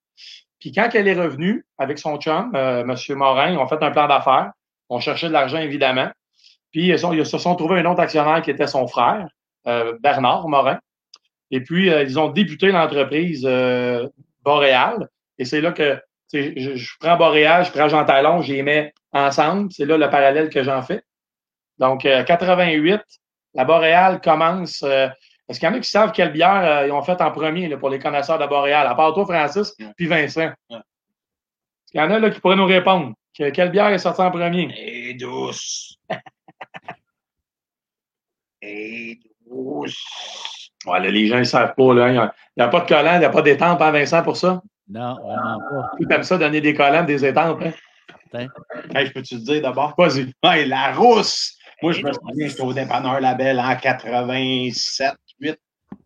Puis 0.62 0.70
quand 0.70 0.88
elle 0.94 1.08
est 1.08 1.20
revenue 1.20 1.66
avec 1.76 1.98
son 1.98 2.18
chum, 2.18 2.52
euh, 2.54 2.82
M. 2.82 3.16
Morin, 3.16 3.50
ils 3.50 3.58
ont 3.58 3.66
fait 3.66 3.82
un 3.82 3.90
plan 3.90 4.06
d'affaires. 4.06 4.52
On 4.88 5.00
cherchait 5.00 5.26
de 5.26 5.32
l'argent, 5.32 5.58
évidemment. 5.58 6.08
Puis 6.70 6.86
ils, 6.86 7.26
se 7.26 7.36
sont 7.36 7.56
trouvés 7.56 7.80
un 7.80 7.84
autre 7.86 7.98
actionnaire 7.98 8.42
qui 8.42 8.52
était 8.52 8.68
son 8.68 8.86
frère, 8.86 9.26
euh, 9.66 9.98
Bernard 10.00 10.46
Morin. 10.46 10.78
Et 11.50 11.62
puis, 11.62 11.90
euh, 11.90 12.04
ils 12.04 12.16
ont 12.16 12.28
débuté 12.28 12.70
l'entreprise 12.70 13.42
Boréal. 14.44 15.08
Et 15.36 15.44
c'est 15.44 15.60
là 15.60 15.72
que 15.72 16.00
je, 16.32 16.90
prends 17.00 17.16
Boréal, 17.16 17.64
je 17.64 17.72
prends 17.72 17.88
Jean 17.88 18.04
Talon, 18.04 18.40
je 18.40 18.52
les 18.52 18.62
mets 18.62 18.94
ensemble. 19.10 19.72
C'est 19.72 19.84
là 19.84 19.96
le 19.98 20.08
parallèle 20.10 20.48
que 20.48 20.62
j'en 20.62 20.80
fais. 20.82 21.02
Donc, 21.78 22.04
euh, 22.04 22.22
88, 22.22 23.00
la 23.54 23.64
Boréal 23.64 24.20
commence. 24.20 24.84
Est-ce 25.52 25.60
qu'il 25.60 25.68
y 25.68 25.72
en 25.72 25.74
a 25.74 25.80
qui 25.80 25.90
savent 25.90 26.12
quelle 26.12 26.32
bière 26.32 26.64
euh, 26.64 26.86
ils 26.86 26.92
ont 26.92 27.02
fait 27.02 27.20
en 27.20 27.30
premier 27.30 27.68
là, 27.68 27.76
pour 27.76 27.90
les 27.90 27.98
connaisseurs 27.98 28.38
de 28.38 28.46
Boréal, 28.46 28.86
à 28.86 28.94
part 28.94 29.12
toi, 29.12 29.26
Francis, 29.26 29.74
Ouais. 29.78 29.86
puis 29.96 30.06
Vincent? 30.06 30.50
Ouais. 30.70 30.78
Est-ce 30.78 31.92
qu'il 31.92 32.00
y 32.00 32.02
en 32.02 32.10
a 32.10 32.18
là, 32.18 32.30
qui 32.30 32.40
pourraient 32.40 32.56
nous 32.56 32.64
répondre? 32.66 33.12
Que- 33.38 33.50
quelle 33.50 33.70
bière 33.70 33.88
est 33.88 33.98
sortie 33.98 34.22
en 34.22 34.30
premier? 34.30 34.72
Et 34.78 35.14
douce. 35.14 35.96
Et 38.62 39.18
douce. 39.46 40.02
Ouais, 40.86 41.00
là, 41.00 41.10
les 41.10 41.26
gens 41.26 41.38
ne 41.38 41.44
savent 41.44 41.74
pas. 41.74 41.94
là. 41.94 42.08
Il 42.08 42.12
n'y 42.12 42.18
a, 42.18 42.34
il 42.56 42.60
y 42.60 42.62
a 42.62 42.68
pas 42.68 42.80
de 42.80 42.88
collant, 42.88 43.14
il 43.14 43.18
n'y 43.20 43.24
a 43.24 43.30
pas 43.30 43.42
d'étampe, 43.42 43.80
hein, 43.80 43.90
Vincent, 43.90 44.22
pour 44.22 44.36
ça? 44.36 44.62
Non, 44.88 45.14
vraiment 45.22 45.58
pas. 45.58 45.90
Tu 46.00 46.12
aimes 46.12 46.22
ça, 46.22 46.38
donner 46.38 46.60
des 46.60 46.74
collants, 46.74 47.04
des 47.04 47.24
étampes. 47.24 47.62
Hein? 48.34 48.46
Hey, 48.94 49.06
je 49.06 49.12
peux-tu 49.12 49.36
te 49.36 49.40
dire 49.44 49.62
d'abord? 49.62 49.94
Vas-y. 49.98 50.32
Hey, 50.42 50.66
la 50.66 50.92
rousse! 50.92 51.56
Moi, 51.82 51.92
je 51.92 52.02
me 52.02 52.12
souviens, 52.12 52.48
j'étais 52.48 52.62
au 52.62 52.72
dépanneur 52.72 53.20
Label 53.20 53.58
en 53.58 53.74
87, 53.76 55.12
8. 55.12 55.16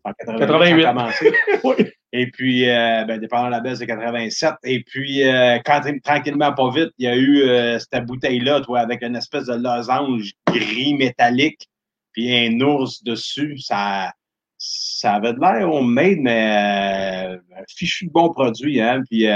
En 0.03 0.11
88, 0.13 0.39
88. 0.39 0.81
ça 0.81 0.89
a 0.89 0.93
commencé. 0.93 1.33
Oui. 1.63 1.75
Et 2.13 2.31
puis, 2.31 2.69
euh, 2.69 3.03
ben, 3.05 3.19
dépendant 3.19 3.47
de 3.47 3.51
la 3.51 3.59
baisse 3.59 3.79
de 3.79 3.85
87. 3.85 4.53
Et 4.63 4.81
puis, 4.83 5.27
euh, 5.27 5.59
quand 5.65 5.81
tranquillement, 6.03 6.53
pas 6.53 6.71
vite, 6.71 6.91
il 6.97 7.05
y 7.05 7.07
a 7.07 7.15
eu 7.15 7.41
euh, 7.41 7.77
cette 7.79 8.05
bouteille-là, 8.05 8.61
toi, 8.61 8.79
avec 8.79 9.01
une 9.03 9.15
espèce 9.15 9.45
de 9.47 9.55
losange 9.55 10.31
gris 10.47 10.93
métallique, 10.93 11.67
puis 12.13 12.33
un 12.33 12.59
ours 12.61 13.03
dessus. 13.03 13.57
Ça, 13.57 14.13
ça 14.57 15.15
avait 15.15 15.33
de 15.33 15.39
l'air 15.39 15.71
homemade, 15.71 16.19
mais 16.19 17.35
euh, 17.35 17.37
un 17.57 17.63
fichu 17.67 18.09
bon 18.09 18.29
produit. 18.29 18.79
Hein? 18.81 19.01
Puis, 19.09 19.27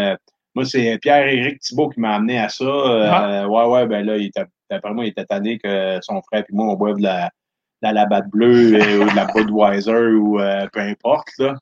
moi, 0.55 0.65
c'est 0.65 0.97
Pierre-Éric 0.99 1.59
Thibault 1.59 1.89
qui 1.89 1.99
m'a 1.99 2.15
amené 2.15 2.39
à 2.39 2.47
ça. 2.47 2.65
Ah. 2.65 3.47
Ouais, 3.49 3.65
ouais, 3.65 3.85
ben 3.85 4.05
là, 4.05 4.17
il 4.17 4.27
était, 4.27 4.45
d'après 4.69 4.93
moi, 4.93 5.05
il 5.05 5.09
était 5.09 5.25
tanné 5.25 5.59
que 5.59 5.99
son 6.01 6.21
frère 6.21 6.41
et 6.41 6.53
moi, 6.53 6.67
on 6.67 6.75
boive 6.75 6.97
de 6.97 7.03
la, 7.03 7.29
la 7.81 7.91
Labatt 7.93 8.25
bleue 8.27 9.01
ou 9.01 9.09
de 9.09 9.15
la 9.15 9.25
Budweiser 9.25 10.13
ou 10.13 10.39
euh, 10.39 10.67
peu 10.71 10.79
importe. 10.81 11.29
Là. 11.39 11.55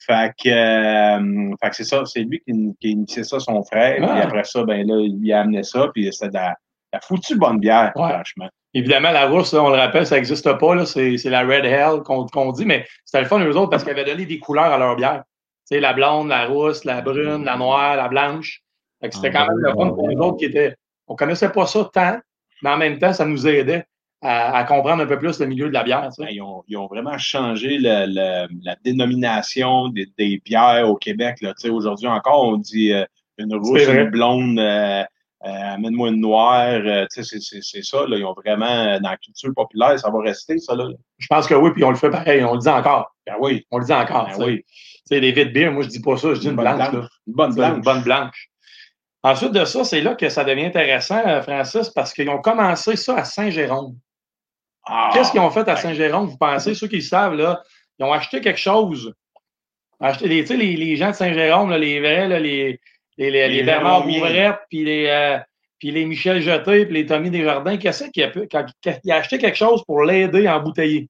Fait 0.00 0.32
que, 0.42 0.48
euh, 0.48 1.54
fait 1.62 1.68
que 1.70 1.76
c'est 1.76 1.84
ça, 1.84 2.02
c'est 2.06 2.20
lui 2.20 2.40
qui, 2.40 2.52
qui 2.80 2.86
a 2.86 2.90
initié 2.90 3.24
ça, 3.24 3.38
son 3.40 3.62
frère. 3.64 3.98
Ah. 4.02 4.12
Puis 4.14 4.20
après 4.22 4.44
ça, 4.44 4.64
ben 4.64 4.86
là, 4.86 4.96
il 5.00 5.18
lui 5.20 5.32
a 5.32 5.40
amené 5.40 5.62
ça, 5.62 5.88
puis 5.92 6.10
c'était 6.12 6.28
de 6.28 6.34
la, 6.34 6.48
de 6.50 6.54
la 6.94 7.00
foutue 7.00 7.36
bonne 7.36 7.58
bière, 7.58 7.92
Ouais. 7.96 8.08
franchement. 8.10 8.48
Évidemment, 8.74 9.10
la 9.10 9.26
rousse, 9.26 9.52
là, 9.54 9.62
on 9.62 9.70
le 9.70 9.76
rappelle, 9.76 10.06
ça 10.06 10.16
n'existe 10.16 10.50
pas. 10.58 10.74
là. 10.74 10.84
C'est 10.86 11.16
c'est 11.18 11.30
la 11.30 11.40
Red 11.42 11.64
Hell 11.64 12.02
qu'on 12.04 12.26
qu'on 12.26 12.52
dit, 12.52 12.64
mais 12.66 12.86
c'était 13.04 13.22
le 13.22 13.26
fun, 13.28 13.40
eux 13.40 13.56
autres, 13.56 13.70
parce 13.70 13.82
qu'ils 13.82 13.92
avaient 13.92 14.04
donné 14.04 14.26
des 14.26 14.38
couleurs 14.38 14.72
à 14.72 14.78
leur 14.78 14.94
bière. 14.96 15.22
Tu 15.70 15.74
sais, 15.76 15.80
la 15.80 15.92
blonde, 15.94 16.28
la 16.28 16.46
rousse, 16.46 16.84
la 16.84 17.00
brune, 17.00 17.44
la 17.44 17.56
noire, 17.56 17.96
la 17.96 18.08
blanche. 18.08 18.60
Fait 19.00 19.08
que 19.08 19.14
c'était 19.14 19.30
Ah, 19.34 19.46
quand 19.46 19.54
même 19.54 19.58
le 19.58 19.70
fun 19.72 19.90
pour 19.90 20.08
nous 20.10 20.18
autres 20.20 20.36
qui 20.38 20.44
étaient. 20.46 20.74
On 21.06 21.16
connaissait 21.16 21.48
pas 21.50 21.66
ça 21.66 21.88
tant, 21.92 22.18
mais 22.62 22.70
en 22.70 22.76
même 22.76 22.98
temps, 22.98 23.12
ça 23.12 23.24
nous 23.24 23.46
aidait 23.48 23.84
à, 24.20 24.56
à 24.58 24.64
comprendre 24.64 25.02
un 25.02 25.06
peu 25.06 25.18
plus 25.18 25.38
le 25.40 25.46
milieu 25.46 25.68
de 25.68 25.72
la 25.74 25.84
bière. 25.84 26.08
tu 26.08 26.14
sais. 26.14 26.24
Ben, 26.24 26.28
ils, 26.32 26.42
ont, 26.42 26.64
ils 26.68 26.76
ont 26.76 26.86
vraiment 26.86 27.16
changé 27.18 27.78
le- 27.78 28.06
le- 28.06 28.48
la 28.64 28.76
dénomination 28.84 29.88
des, 29.88 30.06
des 30.18 30.40
bières 30.44 30.88
au 30.88 30.96
Québec. 30.96 31.36
Là. 31.40 31.54
Tu 31.54 31.62
sais, 31.62 31.68
Aujourd'hui 31.70 32.08
encore, 32.08 32.44
on 32.48 32.56
dit 32.56 32.92
euh, 32.92 33.04
une 33.38 33.56
vrai. 33.56 34.02
une 34.04 34.10
blonde, 34.10 34.58
euh, 34.58 35.02
euh, 35.46 35.74
amène-moi 35.74 36.08
une 36.08 36.20
noire. 36.20 36.80
tu 37.14 37.22
sais, 37.22 37.38
c'est- 37.40 37.82
ça. 37.84 38.06
Là. 38.08 38.16
Ils 38.16 38.24
ont 38.24 38.34
vraiment, 38.34 38.98
dans 39.00 39.10
la 39.10 39.16
culture 39.18 39.50
populaire, 39.54 39.96
ça 39.98 40.10
va 40.10 40.20
rester, 40.20 40.58
ça. 40.58 40.74
Là. 40.74 40.88
Je 41.18 41.26
pense 41.28 41.46
que 41.46 41.54
oui, 41.54 41.70
puis 41.72 41.84
on 41.84 41.90
le 41.90 41.96
fait 41.96 42.10
pareil. 42.10 42.42
On 42.44 42.54
le 42.54 42.60
dit 42.60 42.68
encore. 42.68 43.14
Ben 43.26 43.34
oui, 43.40 43.64
On 43.70 43.78
le 43.78 43.84
dit 43.84 43.92
encore. 43.92 44.26
ben 44.36 44.44
oui. 44.44 44.64
Tu 44.66 45.14
sais, 45.14 45.20
les 45.20 45.30
vides 45.32 45.52
bières, 45.52 45.70
moi, 45.72 45.82
je 45.84 45.88
dis 45.88 46.00
pas 46.02 46.16
ça, 46.16 46.34
je 46.34 46.40
dis 46.40 46.48
une, 46.48 46.56
blanche. 46.56 46.76
là. 46.92 47.08
Une 47.26 47.32
bonne 47.34 47.52
C'est 47.52 47.60
Une 47.60 47.80
blanche. 47.80 47.84
bonne 47.84 48.02
blanche. 48.02 48.48
Ensuite 49.22 49.52
de 49.52 49.64
ça, 49.64 49.84
c'est 49.84 50.00
là 50.00 50.14
que 50.14 50.28
ça 50.28 50.44
devient 50.44 50.66
intéressant, 50.66 51.20
Francis, 51.42 51.88
parce 51.90 52.12
qu'ils 52.12 52.28
ont 52.30 52.40
commencé 52.40 52.96
ça 52.96 53.16
à 53.16 53.24
Saint-Jérôme. 53.24 53.96
Ah, 54.88 55.10
Qu'est-ce 55.12 55.30
qu'ils 55.30 55.40
ont 55.40 55.50
fait 55.50 55.68
à. 55.68 55.76
Saint-Jérôme, 55.76 56.26
vous 56.26 56.38
pensez? 56.38 56.74
Ceux 56.74 56.88
qui 56.88 56.96
le 56.96 57.02
savent, 57.02 57.34
là, 57.34 57.62
ils 57.98 58.04
ont 58.04 58.12
acheté 58.12 58.40
quelque 58.40 58.58
chose. 58.58 59.12
Acheté, 60.00 60.28
les, 60.28 60.40
tu 60.42 60.48
sais, 60.48 60.56
les, 60.56 60.76
les 60.76 60.96
gens 60.96 61.10
de 61.10 61.14
Saint-Jérôme, 61.14 61.72
les 61.72 62.00
vrais, 62.00 62.28
là, 62.28 62.38
les, 62.38 62.80
les, 63.18 63.30
les, 63.30 63.48
Les 63.48 63.62
Bernard. 63.62 64.04
Bouvrette, 64.04 64.60
puis 64.70 64.84
les, 64.84 65.06
euh, 65.08 65.38
puis 65.78 65.90
les 65.90 66.04
Michel 66.06 66.40
Jeté, 66.40 66.86
puis 66.86 66.94
les 66.94 67.06
Tommy 67.06 67.30
Desjardins, 67.30 67.76
qu'est-ce 67.76 68.04
qu'il 68.10 68.22
a, 68.22 69.14
acheté 69.14 69.38
quelque 69.38 69.56
chose 69.56 69.84
pour 69.84 70.02
l'aider 70.04 70.46
à 70.46 70.58
embouteiller? 70.58 71.08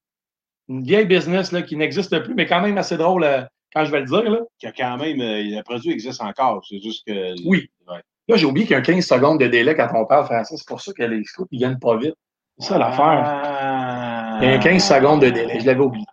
Une 0.68 0.82
vieille 0.82 1.06
business 1.06 1.52
là, 1.52 1.62
qui 1.62 1.76
n'existe 1.76 2.18
plus, 2.20 2.34
mais 2.34 2.46
quand 2.46 2.60
même 2.60 2.76
assez 2.76 2.96
drôle 2.96 3.24
euh, 3.24 3.42
quand 3.74 3.84
je 3.84 3.90
vais 3.90 4.00
le 4.00 4.06
dire. 4.06 4.30
Là, 4.30 4.40
a 4.62 4.72
quand 4.72 4.96
même, 4.98 5.20
euh, 5.20 5.42
le 5.42 5.62
produit 5.62 5.92
existe 5.92 6.20
encore. 6.20 6.64
C'est 6.68 6.80
juste 6.80 7.06
que. 7.06 7.34
Oui. 7.46 7.70
Ouais. 7.88 8.00
là 8.28 8.36
j'ai 8.36 8.44
oublié 8.44 8.66
qu'il 8.66 8.72
y 8.72 8.76
a 8.76 8.78
un 8.78 8.82
15 8.82 9.06
secondes 9.06 9.40
de 9.40 9.46
délai 9.46 9.74
quand 9.74 9.88
on 9.94 10.04
parle 10.04 10.26
français. 10.26 10.56
C'est 10.56 10.68
pour 10.68 10.80
ça 10.80 10.92
que 10.92 11.02
les 11.02 11.24
scouts, 11.24 11.48
ils 11.50 11.60
gagnent 11.60 11.78
pas 11.78 11.96
vite. 11.96 12.14
C'est 12.58 12.68
ça 12.68 12.78
l'affaire. 12.78 13.22
Ah. 13.24 14.38
Il 14.40 14.48
y 14.48 14.52
a 14.52 14.54
un 14.54 14.58
15 14.58 14.84
secondes 14.84 15.22
de 15.22 15.30
délai. 15.30 15.60
Je 15.60 15.66
l'avais 15.66 15.80
oublié. 15.80 16.04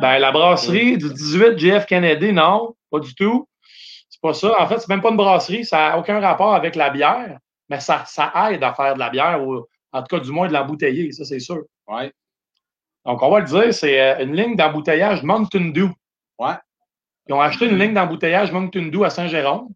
Ben, 0.00 0.18
la 0.18 0.32
brasserie 0.32 0.96
du 0.98 1.12
18 1.12 1.58
JF 1.58 1.86
Kennedy, 1.86 2.32
non, 2.32 2.74
pas 2.90 2.98
du 2.98 3.14
tout. 3.14 3.48
C'est 4.08 4.20
pas 4.20 4.34
ça. 4.34 4.60
En 4.60 4.66
fait, 4.66 4.78
c'est 4.78 4.88
même 4.88 5.00
pas 5.00 5.10
une 5.10 5.16
brasserie. 5.16 5.64
Ça 5.64 5.90
n'a 5.90 5.98
aucun 5.98 6.20
rapport 6.20 6.54
avec 6.54 6.76
la 6.76 6.90
bière, 6.90 7.38
mais 7.68 7.80
ça, 7.80 8.04
ça 8.06 8.32
aide 8.50 8.62
à 8.62 8.74
faire 8.74 8.94
de 8.94 8.98
la 8.98 9.10
bière, 9.10 9.42
ou 9.46 9.66
en 9.92 10.02
tout 10.02 10.16
cas, 10.16 10.20
du 10.20 10.30
moins 10.30 10.48
de 10.48 10.52
l'embouteiller, 10.52 11.12
ça, 11.12 11.24
c'est 11.24 11.40
sûr. 11.40 11.62
Ouais. 11.86 12.12
Donc, 13.04 13.22
on 13.22 13.30
va 13.30 13.40
le 13.40 13.46
dire, 13.46 13.74
c'est 13.74 14.00
euh, 14.00 14.24
une 14.24 14.34
ligne 14.34 14.56
d'embouteillage 14.56 15.22
Mountain 15.22 15.70
Dew. 15.74 15.90
Ouais. 16.38 16.54
Ils 17.28 17.34
ont 17.34 17.40
acheté 17.40 17.66
une 17.66 17.78
ligne 17.78 17.94
d'embouteillage 17.94 18.52
Mountain 18.52 18.88
Dew 18.88 19.04
à 19.04 19.10
Saint-Jérôme. 19.10 19.68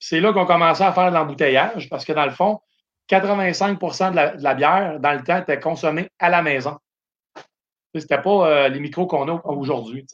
C'est 0.00 0.20
là 0.20 0.32
qu'on 0.32 0.46
commençait 0.46 0.84
à 0.84 0.92
faire 0.92 1.10
de 1.10 1.14
l'embouteillage 1.16 1.88
parce 1.88 2.04
que, 2.04 2.12
dans 2.12 2.24
le 2.24 2.30
fond, 2.30 2.60
85 3.08 3.80
de 4.10 4.16
la, 4.16 4.36
de 4.36 4.42
la 4.42 4.54
bière, 4.54 5.00
dans 5.00 5.12
le 5.12 5.22
temps, 5.22 5.38
était 5.38 5.60
consommée 5.60 6.08
à 6.18 6.28
la 6.28 6.42
maison. 6.42 6.76
C'était 7.94 8.20
pas 8.20 8.48
euh, 8.48 8.68
les 8.68 8.80
micros 8.80 9.06
qu'on 9.06 9.28
a 9.28 9.40
aujourd'hui. 9.44 10.06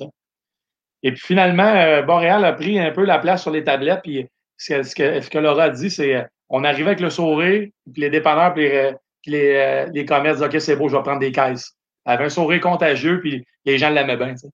Et 1.02 1.12
puis 1.12 1.20
finalement, 1.20 1.66
euh, 1.66 2.02
Boréal 2.02 2.44
a 2.44 2.52
pris 2.52 2.78
un 2.78 2.92
peu 2.92 3.04
la 3.04 3.18
place 3.18 3.42
sur 3.42 3.50
les 3.50 3.64
tablettes. 3.64 4.00
Puis 4.02 4.26
ce 4.57 5.28
que, 5.28 5.38
Laura 5.38 5.64
a 5.64 5.70
dit, 5.70 5.90
c'est 5.90 6.16
euh, 6.16 6.22
on 6.48 6.64
arrivait 6.64 6.88
avec 6.88 7.00
le 7.00 7.11
sourire, 7.11 7.68
puis 7.92 8.02
les 8.02 8.11
dépanneurs, 8.11 8.54
puis 8.54 8.64
les, 8.64 8.74
euh, 8.74 8.92
puis 9.22 9.33
les, 9.33 9.54
euh, 9.57 9.87
les 9.92 10.04
commerces 10.04 10.37
disaient 10.37 10.57
OK, 10.57 10.61
c'est 10.61 10.76
beau, 10.76 10.88
je 10.88 10.96
vais 10.96 11.02
prendre 11.02 11.20
des 11.20 11.33
caisses. 11.33 11.72
Elle 12.07 12.14
avait 12.14 12.24
un 12.24 12.30
sourire 12.30 12.61
contagieux, 12.61 13.20
puis 13.20 13.44
les 13.64 13.78
gens 13.78 13.90
l'aimaient 13.90 14.16
bien. 14.16 14.35
tu 14.35 14.38
sais. 14.38 14.48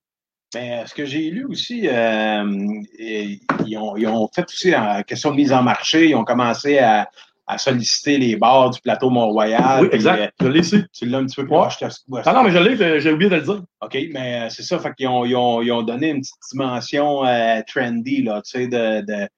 Ben, 0.53 0.85
ce 0.85 0.95
que 0.95 1.05
j'ai 1.05 1.31
lu 1.31 1.45
aussi, 1.45 1.83
ils, 1.83 3.79
ont, 3.79 3.97
ils 3.97 4.09
ont 4.09 4.29
fait 4.35 4.45
aussi 4.45 4.75
en 4.75 5.01
question 5.05 5.31
de 5.31 5.37
mise 5.37 5.53
en 5.53 5.63
marché, 5.63 6.09
ils 6.09 6.17
ont 6.17 6.25
commencé 6.25 6.79
à, 6.79 7.09
à 7.51 7.59
solliciter 7.59 8.19
les 8.19 8.37
bars 8.37 8.71
du 8.71 8.81
plateau 8.81 9.11
Mont-Royal. 9.11 9.83
oui, 9.83 9.89
exact. 9.93 10.21
euh, 10.43 10.45
Je 10.47 10.49
l'ai 10.49 10.61
ici. 10.61 10.85
tu 10.93 11.07
l'as 11.07 11.19
un 11.19 11.27
petit 11.27 11.37
peu 11.37 11.45
plus 11.47 11.53
Ouais. 11.55 11.61
proche. 11.61 11.79
te- 11.79 11.87
Ah 12.25 12.33
non, 12.33 12.43
mais 12.45 12.51
je 12.51 12.59
l'ai, 12.59 12.77
j'ai- 12.77 13.01
j'ai 13.01 13.13
oublié 13.13 13.31
de 13.31 13.37
le 13.37 13.43
dire. 13.43 13.63
OK, 13.83 13.99
mais 14.13 14.43
euh, 14.43 14.49
c'est 14.51 14.63
ça, 14.63 14.79
fait 14.79 14.93
qu'ils 14.95 15.09
ont, 15.09 15.25
ils 15.25 15.35
ont, 15.37 15.61
ils 15.63 15.73
ont 15.73 15.83
donné 15.83 16.11
une 16.11 16.21
petite 16.21 16.35
dimension 16.53 17.25
euh, 17.27 17.61
trendy, 17.67 18.23
là, 18.23 18.41
tu 18.43 18.51
sais, 18.59 18.67
de, 18.69 19.01
de, 19.01 19.29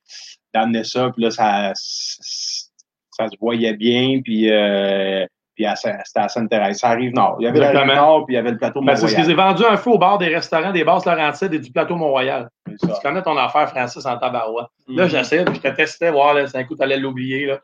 d'amener 0.55 0.85
ça, 0.85 1.11
puis 1.15 1.23
là, 1.25 1.31
ça, 1.31 1.73
ça 1.75 3.29
se 3.29 3.37
voyait 3.41 3.75
bien, 3.75 4.21
puis, 4.23 4.51
euh, 4.51 5.25
puis 5.65 5.83
c'était 6.05 6.21
à 6.21 6.29
Sainte-Thérèse. 6.29 6.79
Ça 6.79 6.89
arrive 6.91 7.13
nord. 7.15 7.37
Il 7.41 7.45
y 7.45 7.47
avait 7.49 7.59
la 7.61 7.69
Exactement. 7.71 7.93
rive 7.93 8.01
nord, 8.03 8.27
puis 8.27 8.35
il 8.35 8.37
y 8.37 8.39
avait 8.39 8.51
le 8.51 8.59
plateau 8.59 8.81
Ben, 8.83 8.97
c'est 8.97 9.09
ce 9.09 9.15
qu'ils 9.15 9.25
Mont-Royal. 9.29 9.49
ont 9.51 9.53
vendu 9.55 9.65
un 9.67 9.77
feu 9.77 9.91
au 9.91 9.99
bar 9.99 10.19
des 10.19 10.29
restaurants 10.29 10.73
des 10.73 10.85
bases 10.85 11.05
Laurentides 11.07 11.55
et 11.55 11.59
du 11.59 11.71
plateau 11.73 11.97
Mont-Royal. 11.97 12.49
Tu 12.69 12.89
connais 13.03 13.23
ton 13.23 13.37
affaire, 13.37 13.69
Francis, 13.71 14.05
en 14.07 14.17
tabarouette. 14.19 14.67
Là, 14.89 15.05
Mhm. 15.05 15.11
j'essaie, 15.11 15.39
je 15.47 15.61
te 15.61 15.69
testais, 15.69 16.11
voir, 16.11 16.35
là, 16.35 16.47
c'est 16.47 16.59
un 16.59 16.65
coup, 16.65 16.77
tu 16.77 16.83
allais 16.83 16.97
l'oublier. 16.99 17.47
là. 17.47 17.59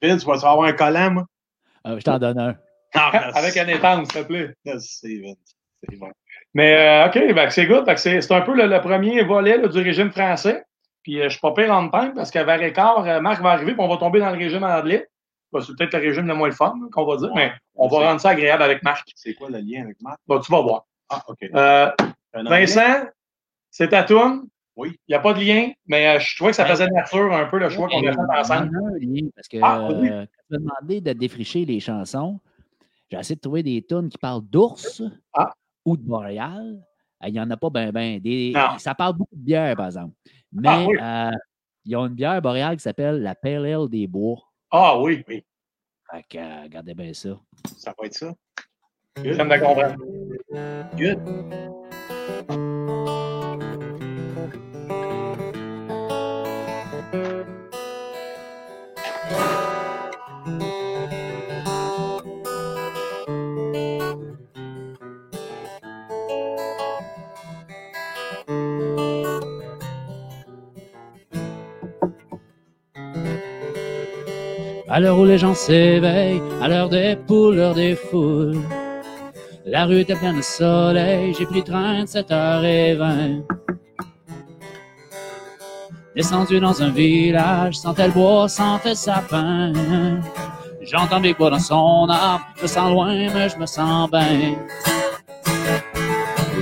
Tu 0.00 0.08
vas 0.26 0.34
avoir 0.34 0.62
un 0.68 0.72
collant, 0.72 1.10
moi? 1.10 1.24
Euh, 1.86 1.98
je 1.98 2.04
t'en 2.04 2.18
donne 2.18 2.38
un. 2.38 2.54
Avec 3.34 3.56
un 3.56 3.66
étang, 3.68 4.04
s'il 4.04 4.22
te 4.22 4.26
plaît. 4.26 4.50
Merci, 4.64 5.22
Vince. 5.22 5.36
C'est 5.88 5.96
bon. 5.98 6.10
Mais 6.54 6.76
euh, 6.76 7.06
OK, 7.06 7.34
ben, 7.34 7.50
c'est 7.50 7.66
good. 7.66 7.90
C'est 7.96 8.30
un 8.32 8.40
peu 8.42 8.54
le, 8.54 8.66
le 8.66 8.80
premier 8.80 9.22
volet 9.22 9.56
là, 9.56 9.68
du 9.68 9.78
régime 9.80 10.10
français. 10.10 10.62
Puis 11.02 11.18
euh, 11.20 11.24
je 11.24 11.30
suis 11.30 11.40
pas 11.40 11.52
pire 11.52 11.72
en 11.72 11.88
time 11.88 12.12
parce 12.14 12.30
qu'à 12.30 12.44
vers 12.44 12.62
écart, 12.62 13.04
euh, 13.06 13.20
Marc 13.20 13.42
va 13.42 13.50
arriver 13.50 13.72
puis 13.72 13.80
on 13.80 13.88
va 13.88 13.96
tomber 13.96 14.20
dans 14.20 14.30
le 14.30 14.36
régime 14.38 14.62
anglais. 14.62 15.08
Ben, 15.52 15.60
c'est 15.60 15.76
peut-être 15.76 15.92
le 15.94 16.00
régime 16.00 16.26
le 16.26 16.34
moins 16.34 16.48
le 16.48 16.54
fun 16.54 16.74
qu'on 16.90 17.04
va 17.04 17.16
dire, 17.16 17.30
Ouais. 17.32 17.48
mais 17.48 17.52
on 17.74 17.88
va 17.88 18.08
rendre 18.08 18.20
ça 18.20 18.30
agréable 18.30 18.62
avec 18.62 18.82
Marc. 18.82 19.08
C'est 19.14 19.34
quoi 19.34 19.50
le 19.50 19.58
lien 19.58 19.82
avec 19.84 20.00
Matt? 20.00 20.18
Bon, 20.26 20.40
tu 20.40 20.50
vas 20.50 20.62
voir. 20.62 20.86
Ah, 21.10 21.22
OK. 21.28 21.38
Euh? 21.54 21.90
Vincent, 22.34 23.04
c'est 23.70 23.88
ta 23.88 24.02
toune? 24.04 24.48
Oui. 24.74 24.92
Il 25.06 25.12
n'y 25.12 25.14
a 25.14 25.18
pas 25.20 25.34
de 25.34 25.40
lien, 25.40 25.70
mais 25.86 26.16
euh, 26.16 26.18
je 26.18 26.34
trouvais 26.34 26.52
que 26.52 26.56
ça 26.56 26.62
Ouais. 26.64 26.70
faisait 26.70 26.86
nature 26.88 27.30
un 27.34 27.44
peu 27.44 27.58
le 27.58 27.68
choix 27.68 27.88
qu'on 27.88 28.06
a 28.06 28.12
fait 28.12 28.18
ensemble. 28.40 28.70
Il 28.72 28.74
y 28.74 28.78
en 28.78 28.86
a 28.86 28.88
un 28.88 28.98
lien, 28.98 29.28
parce 29.36 29.48
que 29.48 29.56
Ah, 29.60 29.88
oui. 29.92 30.08
euh, 30.08 30.24
quand 30.24 30.56
tu 30.56 30.64
m'as 30.64 30.74
demandé 30.80 31.00
de 31.02 31.12
défricher 31.12 31.64
les 31.66 31.78
chansons, 31.80 32.40
j'ai 33.10 33.18
essayé 33.18 33.36
de 33.36 33.40
trouver 33.42 33.62
des 33.62 33.84
tunes 33.86 34.08
qui 34.08 34.16
parlent 34.16 34.40
d'ours 34.42 35.02
Ah. 35.34 35.52
ou 35.84 35.98
de 35.98 36.02
Boréal. 36.02 36.82
Euh, 37.22 37.28
Il 37.28 37.34
n'y 37.34 37.40
en 37.40 37.50
a 37.50 37.56
pas 37.58 37.68
ben 37.68 37.92
ben. 37.92 38.18
Des, 38.18 38.52
Non. 38.54 38.78
ça 38.78 38.94
parle 38.94 39.12
beaucoup 39.18 39.36
de 39.36 39.44
bière, 39.44 39.76
par 39.76 39.86
exemple. 39.86 40.14
Mais 40.52 40.68
Ah, 40.68 40.84
oui. 40.86 40.96
euh, 41.00 41.38
ils 41.84 41.96
ont 41.96 42.06
une 42.06 42.14
bière 42.14 42.40
boréale 42.40 42.76
qui 42.76 42.82
s'appelle 42.82 43.20
la 43.22 43.34
Pale 43.34 43.66
Ale 43.66 43.88
des 43.90 44.06
Bois. 44.06 44.38
Ah 44.74 44.98
oui, 44.98 45.22
oui. 45.28 45.44
Fait 46.10 46.24
que, 46.30 46.38
euh, 46.38 46.62
regardez 46.62 46.94
bien 46.94 47.12
ça. 47.12 47.38
Ça 47.76 47.94
va 47.98 48.06
être 48.06 48.14
ça? 48.14 48.34
Comprendre. 49.16 49.96
Good. 50.96 51.18
À 74.94 75.00
l'heure 75.00 75.18
où 75.18 75.24
les 75.24 75.38
gens 75.38 75.54
s'éveillent, 75.54 76.42
à 76.60 76.68
l'heure 76.68 76.90
des 76.90 77.16
poules, 77.16 77.56
l'heure 77.56 77.74
des 77.74 77.96
foules. 77.96 78.60
La 79.64 79.86
rue 79.86 80.00
était 80.00 80.14
pleine 80.14 80.36
de 80.36 80.42
soleil, 80.42 81.34
j'ai 81.38 81.46
pris 81.46 81.64
train 81.64 82.02
de 82.02 82.06
7h20. 82.06 83.42
Descendu 86.14 86.60
dans 86.60 86.82
un 86.82 86.90
village, 86.90 87.76
sentais 87.76 88.08
le 88.08 88.12
bois, 88.12 88.50
sentais 88.50 88.90
le 88.90 88.94
sapin. 88.94 89.72
J'entends 90.82 91.20
des 91.20 91.32
bois 91.32 91.48
dans 91.48 91.58
son 91.58 92.06
arbre, 92.10 92.44
je 92.60 92.66
sens 92.66 92.90
loin, 92.92 93.14
mais 93.14 93.48
je 93.48 93.56
me 93.56 93.64
sens 93.64 94.10
bien. 94.10 94.56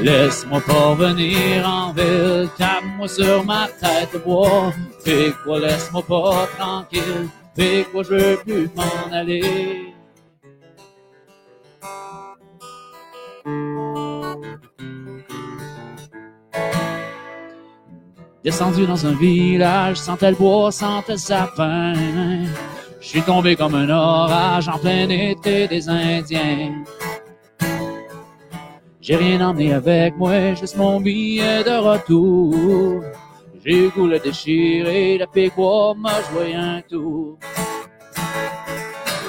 Laisse-moi 0.05 0.61
pas 0.69 0.95
venir 0.95 1.69
en 1.69 1.93
ville, 1.93 2.49
tape-moi 2.57 3.09
sur 3.09 3.45
ma 3.45 3.67
tête 3.81 4.15
de 4.15 4.19
bois. 4.19 4.73
Fais 5.05 5.33
quoi, 5.43 5.59
laisse-moi 5.59 6.03
pas 6.07 6.47
tranquille, 6.57 7.29
fais 7.61 7.85
quoi, 7.91 8.03
je 8.03 8.15
veux 8.15 8.37
plus 8.39 8.71
m'en 8.77 9.13
aller. 9.13 9.95
Descendu 18.43 18.87
dans 18.87 19.07
un 19.07 19.13
village, 19.13 19.99
sentais 19.99 20.31
le 20.31 20.37
bois, 20.37 20.73
sentais 20.73 21.13
le 21.13 21.19
sapin. 21.19 21.93
Je 23.01 23.07
suis 23.07 23.23
tombé 23.23 23.55
comme 23.55 23.75
un 23.75 23.91
orage 23.91 24.69
en 24.69 24.79
plein 24.79 25.09
été 25.11 25.69
des 25.69 25.89
Indiens. 25.89 26.85
J'ai 29.03 29.17
rien 29.17 29.41
emmené 29.47 29.75
avec 29.75 30.17
moi, 30.17 30.55
juste 30.55 30.77
mon 30.77 31.01
billet 31.01 31.63
de 31.65 31.77
retour. 31.91 33.03
J'ai 33.65 33.89
goût 33.91 34.07
le 34.07 34.19
déchirer, 34.19 35.19
le 35.19 35.27
péquois 35.27 35.95
m'a 35.95 36.23
joué 36.31 36.55
un 36.55 36.81
tour. 36.81 37.39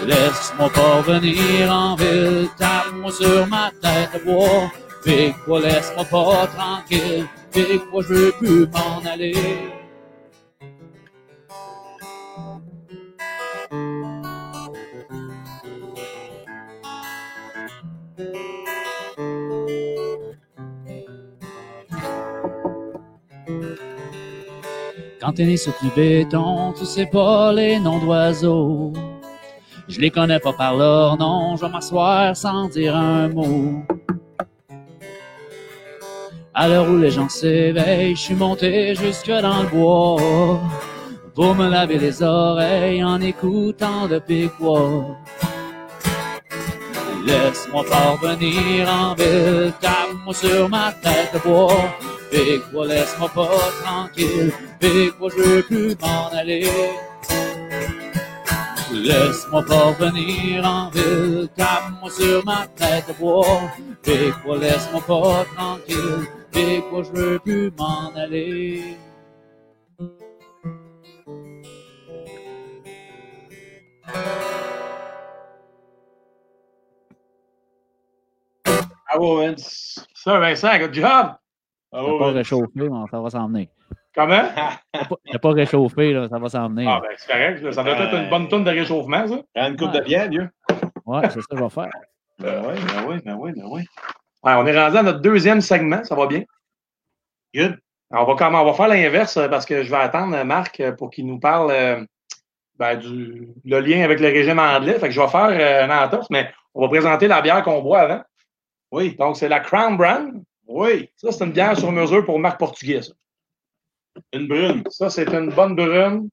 Laisse-moi 0.06 0.70
pas 0.70 1.02
venir 1.02 1.70
en 1.70 1.96
ville, 1.96 2.48
tape-moi 2.58 3.12
sur 3.12 3.46
ma 3.48 3.72
tête 3.82 4.24
bois. 4.24 4.72
Fais 5.04 5.34
quoi, 5.44 5.60
laisse-moi 5.60 6.06
pas 6.06 6.48
tranquille, 6.48 7.28
fais 7.52 7.78
quoi, 7.92 8.04
je 8.04 8.14
veux 8.14 8.32
plus 8.32 8.68
m'en 8.68 9.02
aller. 9.12 9.81
Né 25.38 25.56
sur 25.56 25.74
du 25.82 25.90
béton, 25.96 26.74
tu 26.78 26.86
sais 26.86 27.06
pas 27.06 27.54
les 27.54 27.80
noms 27.80 28.00
d'oiseaux. 28.00 28.92
Je 29.88 30.00
les 30.00 30.12
connais 30.12 30.40
pas 30.40 30.52
par 30.52 30.76
leur 30.76 31.18
nom, 31.18 31.56
je 31.56 31.66
vais 31.66 31.72
m'asseoir 31.72 32.36
sans 32.36 32.68
dire 32.68 32.96
un 32.96 33.30
mot. 33.30 33.82
À 36.54 36.68
l'heure 36.68 36.90
où 36.90 36.98
les 36.98 37.12
gens 37.12 37.30
s'éveillent, 37.30 38.16
je 38.16 38.22
suis 38.22 38.36
monté 38.36 38.94
jusque 38.94 39.32
dans 39.32 39.64
le 39.64 39.70
bois 39.70 40.60
pour 41.34 41.56
me 41.56 41.70
laver 41.70 41.98
les 41.98 42.22
oreilles 42.22 43.04
en 43.04 43.22
écoutant 43.22 44.08
le 44.10 44.20
piquois. 44.20 45.18
Laisse-moi 47.26 47.84
parvenir 47.90 48.90
en 48.90 49.16
ville, 49.16 49.72
tape-moi 49.80 50.34
sur 50.34 50.68
ma 50.68 50.92
tête 50.92 51.32
de 51.34 51.40
bois. 51.40 51.72
Pique-moi, 52.32 52.88
laisse-moi 52.88 53.30
pas 53.34 53.50
tranquille, 53.84 54.52
pique-moi, 54.82 55.30
je 55.30 55.42
veux 55.42 55.64
plus 55.64 55.96
m'en 56.02 56.28
aller. 56.30 56.68
Laisse-moi 58.92 59.64
parvenir 59.66 60.66
en 60.66 60.90
ville, 60.90 61.48
tape-moi 61.56 62.10
sur 62.10 62.44
ma 62.46 62.68
tête 62.76 63.08
de 63.08 63.14
bois. 63.14 63.62
Pique-moi, 64.04 64.58
laisse-moi 64.58 65.02
pas 65.08 65.46
tranquille, 65.56 66.28
pique-moi, 66.52 67.04
je 67.04 67.12
veux 67.12 67.40
plus 67.40 67.72
m'en 67.78 68.12
aller. 68.16 68.98
Bravo, 79.08 79.38
Vince. 79.38 80.06
Ça, 80.14 80.40
Vincent, 80.40 80.78
good 80.80 80.94
job! 80.94 81.36
Bravo, 81.92 82.20
pas 82.20 82.26
Vince. 82.28 82.36
réchauffé, 82.36 82.70
mais 82.76 82.90
ça 83.10 83.20
va 83.20 83.30
s'en 83.30 83.48
venir. 83.48 83.68
Comment? 84.14 84.44
T'as 85.32 85.40
pas, 85.40 85.52
réchauffé, 85.52 86.14
là, 86.14 86.28
ça 86.30 86.38
va 86.38 86.50
s'en 86.50 86.70
venir. 86.70 86.90
Ah, 86.90 87.00
ben, 87.02 87.10
c'est 87.18 87.32
correct. 87.32 87.62
là. 87.62 87.72
Ça 87.72 87.84
doit 87.84 87.94
être 87.98 88.14
une 88.16 88.30
bonne 88.30 88.48
tonne 88.50 88.64
de 88.64 88.70
réchauffement, 88.72 89.28
ça. 89.28 89.40
Prends 89.56 89.68
une 89.70 89.78
coupe 89.78 89.92
de 89.92 90.02
bière, 90.02 90.30
vieux. 90.30 90.50
Ouais, 91.06 91.22
c'est 91.30 91.40
ça 91.42 91.48
que 91.50 91.58
je 91.58 91.64
vais 91.64 91.70
faire. 91.70 91.90
Ben 92.40 92.62
oui, 92.66 92.74
ben 92.88 93.06
oui, 93.08 93.22
ben 93.24 93.36
oui, 93.40 93.52
ben 93.56 93.64
oui. 93.68 93.82
Ouais, 94.44 94.54
on 94.54 94.66
est 94.66 94.78
rendu 94.78 94.98
à 94.98 95.04
notre 95.04 95.20
deuxième 95.20 95.62
segment. 95.62 96.04
Ça 96.04 96.16
va 96.16 96.28
bien? 96.28 96.44
Good. 97.56 97.78
On 98.10 98.26
va, 98.26 98.36
comment, 98.38 98.62
on 98.62 98.66
va 98.66 98.74
faire 98.74 98.88
l'inverse 98.90 99.38
euh, 99.38 99.48
parce 99.48 99.66
que 99.66 99.84
je 99.84 99.90
vais 99.90 99.98
attendre 99.98 100.36
euh, 100.36 100.44
Marc 100.44 100.80
euh, 100.82 100.92
pour 100.92 101.10
qu'il 101.10 101.26
nous 101.28 101.40
parle 101.40 101.72
euh, 101.72 102.04
ben, 102.78 102.96
du 102.98 103.48
le 103.64 103.80
lien 103.80 104.04
avec 104.04 104.20
le 104.20 104.28
régime 104.28 104.60
anglais. 104.60 105.00
Fait 105.00 105.08
que 105.08 105.12
je 105.14 105.22
vais 105.22 105.28
faire 105.28 105.50
euh, 105.52 105.86
un 105.86 106.04
entorse, 106.06 106.28
mais 106.30 106.52
on 106.74 106.82
va 106.82 106.90
présenter 106.90 107.28
la 107.28 107.42
bière 107.42 107.64
qu'on 107.64 107.82
boit 107.82 108.00
avant. 108.02 108.22
Oui, 108.92 109.16
Donc, 109.18 109.38
c'est 109.38 109.48
la 109.48 109.62
Crown 109.62 109.96
Brand. 109.96 110.44
oui. 110.68 111.10
Ça, 111.16 111.32
c'est 111.32 111.46
une 111.46 111.52
bière 111.54 111.78
sur 111.78 111.92
mesure 111.92 112.26
pour 112.26 112.38
Marc 112.40 112.60
Portugais. 112.60 113.02
Ça, 113.02 113.14
Une 114.34 114.48
brune. 114.48 114.84
Ça, 114.90 115.10
c'est 115.10 115.28
une 115.34 115.50
bonne 115.50 115.76
brune. 115.76 116.30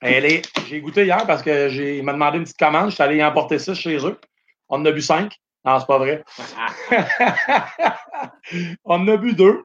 Elle 0.00 0.24
est. 0.24 0.42
J'ai 0.68 0.80
goûté 0.80 1.04
hier 1.04 1.26
parce 1.26 1.42
que 1.42 1.68
j'ai 1.68 2.00
m'a 2.02 2.12
demandé 2.12 2.38
une 2.38 2.44
petite 2.44 2.58
commande. 2.58 2.90
Je 2.90 2.94
suis 2.94 3.02
allé 3.02 3.16
y 3.16 3.24
emporter 3.24 3.58
six 3.58 3.74
chez 3.74 3.98
eux. 4.04 4.18
On 4.68 4.80
en 4.80 4.84
a 4.86 4.92
bu 4.92 5.02
cinq. 5.02 5.36
Non, 5.64 5.78
c'est 5.78 5.86
pas 5.86 5.98
vrai. 5.98 6.24
on 8.84 8.94
en 8.94 9.08
a 9.08 9.16
bu 9.16 9.34
deux. 9.34 9.62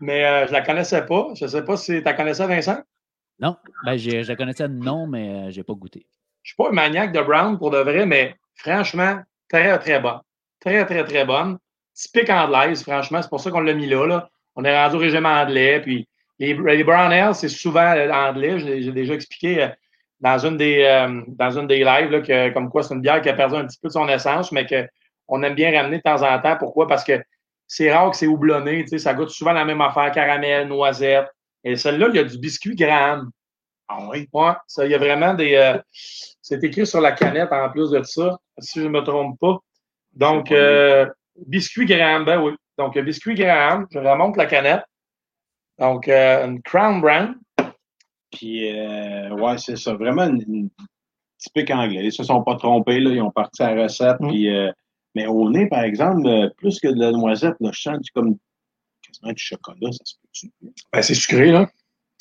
Mais 0.00 0.24
euh, 0.24 0.46
je 0.46 0.52
la 0.52 0.62
connaissais 0.62 1.04
pas. 1.04 1.28
Je 1.34 1.46
sais 1.46 1.64
pas 1.64 1.76
si 1.76 1.98
tu 1.98 2.00
la 2.02 2.14
connaissais, 2.14 2.46
Vincent. 2.46 2.78
Non, 3.38 3.56
ben, 3.84 3.96
je 3.96 4.26
la 4.26 4.36
connaissais 4.36 4.68
de 4.68 4.74
nom, 4.74 5.06
mais 5.06 5.28
euh, 5.28 5.50
j'ai 5.50 5.62
pas 5.62 5.74
goûté. 5.74 6.06
Je 6.42 6.50
suis 6.50 6.56
pas 6.56 6.68
un 6.68 6.72
maniaque 6.72 7.12
de 7.12 7.20
brown 7.20 7.58
pour 7.58 7.70
de 7.70 7.78
vrai, 7.78 8.06
mais 8.06 8.36
franchement, 8.54 9.18
très, 9.48 9.78
très 9.78 10.00
bonne. 10.00 10.20
Très, 10.60 10.84
très, 10.86 11.04
très 11.04 11.24
bonne. 11.24 11.58
Typique 11.94 12.30
anglaise, 12.30 12.82
franchement. 12.82 13.20
C'est 13.22 13.28
pour 13.28 13.40
ça 13.40 13.50
qu'on 13.50 13.60
l'a 13.60 13.74
mis 13.74 13.86
là, 13.86 14.06
là. 14.06 14.30
On 14.56 14.64
est 14.64 14.76
rendu 14.76 14.96
au 14.96 14.98
régime 14.98 15.26
anglais. 15.26 15.80
Puis 15.80 16.08
les, 16.38 16.54
les 16.54 16.84
brown 16.84 17.12
ale, 17.12 17.34
c'est 17.34 17.48
souvent 17.48 17.94
euh, 17.94 18.10
anglais. 18.10 18.58
J'ai 18.58 18.92
déjà 18.92 19.14
expliqué 19.14 19.62
euh, 19.62 19.68
dans 20.20 20.38
une 20.38 20.56
des, 20.56 20.82
euh, 20.82 21.22
dans 21.28 21.58
une 21.58 21.66
des 21.66 21.84
lives, 21.84 22.10
là, 22.10 22.20
que, 22.20 22.50
comme 22.50 22.70
quoi 22.70 22.82
c'est 22.82 22.94
une 22.94 23.00
bière 23.00 23.20
qui 23.22 23.28
a 23.28 23.34
perdu 23.34 23.56
un 23.56 23.66
petit 23.66 23.78
peu 23.80 23.88
de 23.88 23.92
son 23.92 24.08
essence, 24.08 24.52
mais 24.52 24.66
qu'on 24.66 25.42
aime 25.42 25.54
bien 25.54 25.72
ramener 25.72 25.98
de 25.98 26.02
temps 26.02 26.22
en 26.22 26.38
temps. 26.40 26.56
Pourquoi? 26.56 26.86
Parce 26.86 27.04
que 27.04 27.22
c'est 27.66 27.92
rare 27.92 28.10
que 28.10 28.16
c'est 28.16 28.26
houblonné. 28.26 28.82
tu 28.82 28.90
sais, 28.90 28.98
Ça 28.98 29.14
goûte 29.14 29.30
souvent 29.30 29.52
la 29.52 29.64
même 29.64 29.80
affaire, 29.80 30.10
caramel, 30.12 30.68
noisette. 30.68 31.26
Et 31.62 31.76
celle-là, 31.76 32.08
il 32.10 32.16
y 32.16 32.18
a 32.18 32.24
du 32.24 32.38
biscuit 32.38 32.74
Graham. 32.74 33.30
Ah 33.88 33.98
oui? 34.10 34.28
Ouais, 34.32 34.52
ça, 34.66 34.84
il 34.84 34.90
y 34.90 34.94
a 34.94 34.98
vraiment 34.98 35.34
des. 35.34 35.54
euh, 35.54 35.78
c'est 36.42 36.62
écrit 36.64 36.86
sur 36.86 37.00
la 37.00 37.12
canette 37.12 37.52
en 37.52 37.70
plus 37.70 37.90
de 37.90 38.02
ça, 38.02 38.38
si 38.58 38.80
je 38.80 38.84
ne 38.86 38.90
me 38.90 39.00
trompe 39.00 39.38
pas. 39.40 39.58
Donc, 40.12 40.52
euh, 40.52 41.06
biscuit 41.46 41.86
Graham, 41.86 42.24
ben 42.24 42.40
oui. 42.40 42.52
Donc, 42.78 42.98
biscuit 42.98 43.34
Graham, 43.34 43.86
je 43.90 43.98
remonte 43.98 44.36
la 44.36 44.46
canette. 44.46 44.84
Donc, 45.78 46.08
euh, 46.08 46.46
une 46.46 46.62
Crown 46.62 47.00
Brand. 47.00 47.34
Puis, 48.30 48.78
euh, 48.78 49.30
ouais, 49.30 49.58
c'est 49.58 49.76
ça. 49.76 49.94
Vraiment 49.94 50.24
une, 50.24 50.42
une 50.48 50.70
typique 51.38 51.70
anglais. 51.70 52.04
Ils 52.04 52.12
se 52.12 52.24
sont 52.24 52.42
pas 52.42 52.56
trompés, 52.56 53.00
là. 53.00 53.10
Ils 53.10 53.22
ont 53.22 53.30
parti 53.30 53.62
à 53.62 53.74
la 53.74 53.84
recette. 53.84 54.20
Mm. 54.20 54.28
Puis, 54.28 54.54
euh, 54.54 54.70
mais 55.14 55.26
au 55.26 55.48
nez, 55.50 55.68
par 55.68 55.82
exemple, 55.82 56.28
plus 56.56 56.80
que 56.80 56.88
de 56.88 57.00
la 57.00 57.12
noisette, 57.12 57.54
là, 57.60 57.70
je 57.72 57.80
sens 57.80 57.98
du, 58.00 58.10
comme 58.10 58.36
quasiment 59.02 59.32
du 59.32 59.42
chocolat, 59.42 59.92
ça 59.92 60.04
se 60.04 60.14
peut-tu? 60.16 60.50
Ben, 60.92 61.02
c'est 61.02 61.14
sucré, 61.14 61.52
là. 61.52 61.68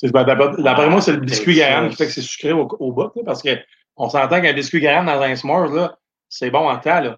Ben, 0.03 0.23
D'après 0.23 0.85
Ah, 0.85 0.89
moi, 0.89 1.01
c'est 1.01 1.13
le 1.13 1.19
biscuit 1.21 1.55
c'est 1.55 1.61
Graham 1.61 1.85
ça. 1.85 1.89
qui 1.89 1.95
fait 1.95 2.05
que 2.07 2.11
c'est 2.11 2.21
sucré 2.21 2.51
au, 2.51 2.67
au 2.79 2.91
bout, 2.91 3.11
là, 3.15 3.21
parce 3.25 3.41
que 3.41 3.57
on 3.95 4.09
s'entend 4.09 4.41
qu'un 4.41 4.53
biscuit 4.53 4.81
Graham 4.81 5.05
dans 5.05 5.21
un 5.21 5.35
s'mores, 5.35 5.71
là, 5.71 5.97
c'est 6.29 6.49
bon 6.49 6.67
en 6.69 6.77
temps, 6.79 6.99
là. 6.99 7.17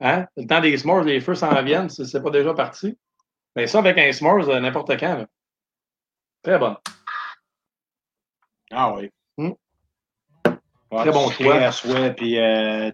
Hein? 0.00 0.26
Le 0.36 0.46
temps 0.46 0.60
des 0.60 0.76
s'mores, 0.76 1.04
les 1.04 1.20
feux 1.20 1.34
s'en 1.34 1.62
viennent, 1.62 1.88
c'est 1.88 2.22
pas 2.22 2.30
déjà 2.30 2.54
parti. 2.54 2.96
Mais 3.56 3.66
ça, 3.66 3.78
avec 3.80 3.98
un 3.98 4.12
s'mores, 4.12 4.48
euh, 4.48 4.60
n'importe 4.60 4.98
quand, 4.98 5.18
là. 5.18 5.26
Très 6.42 6.58
bonne. 6.58 6.76
Ah 8.70 8.94
oui. 8.94 9.10
Mm. 9.38 9.50
Ouais, 10.90 10.98
Très 10.98 11.12
bon 11.12 11.30
choix. 11.30 11.70
Puis, 12.10 12.38
euh, 12.38 12.90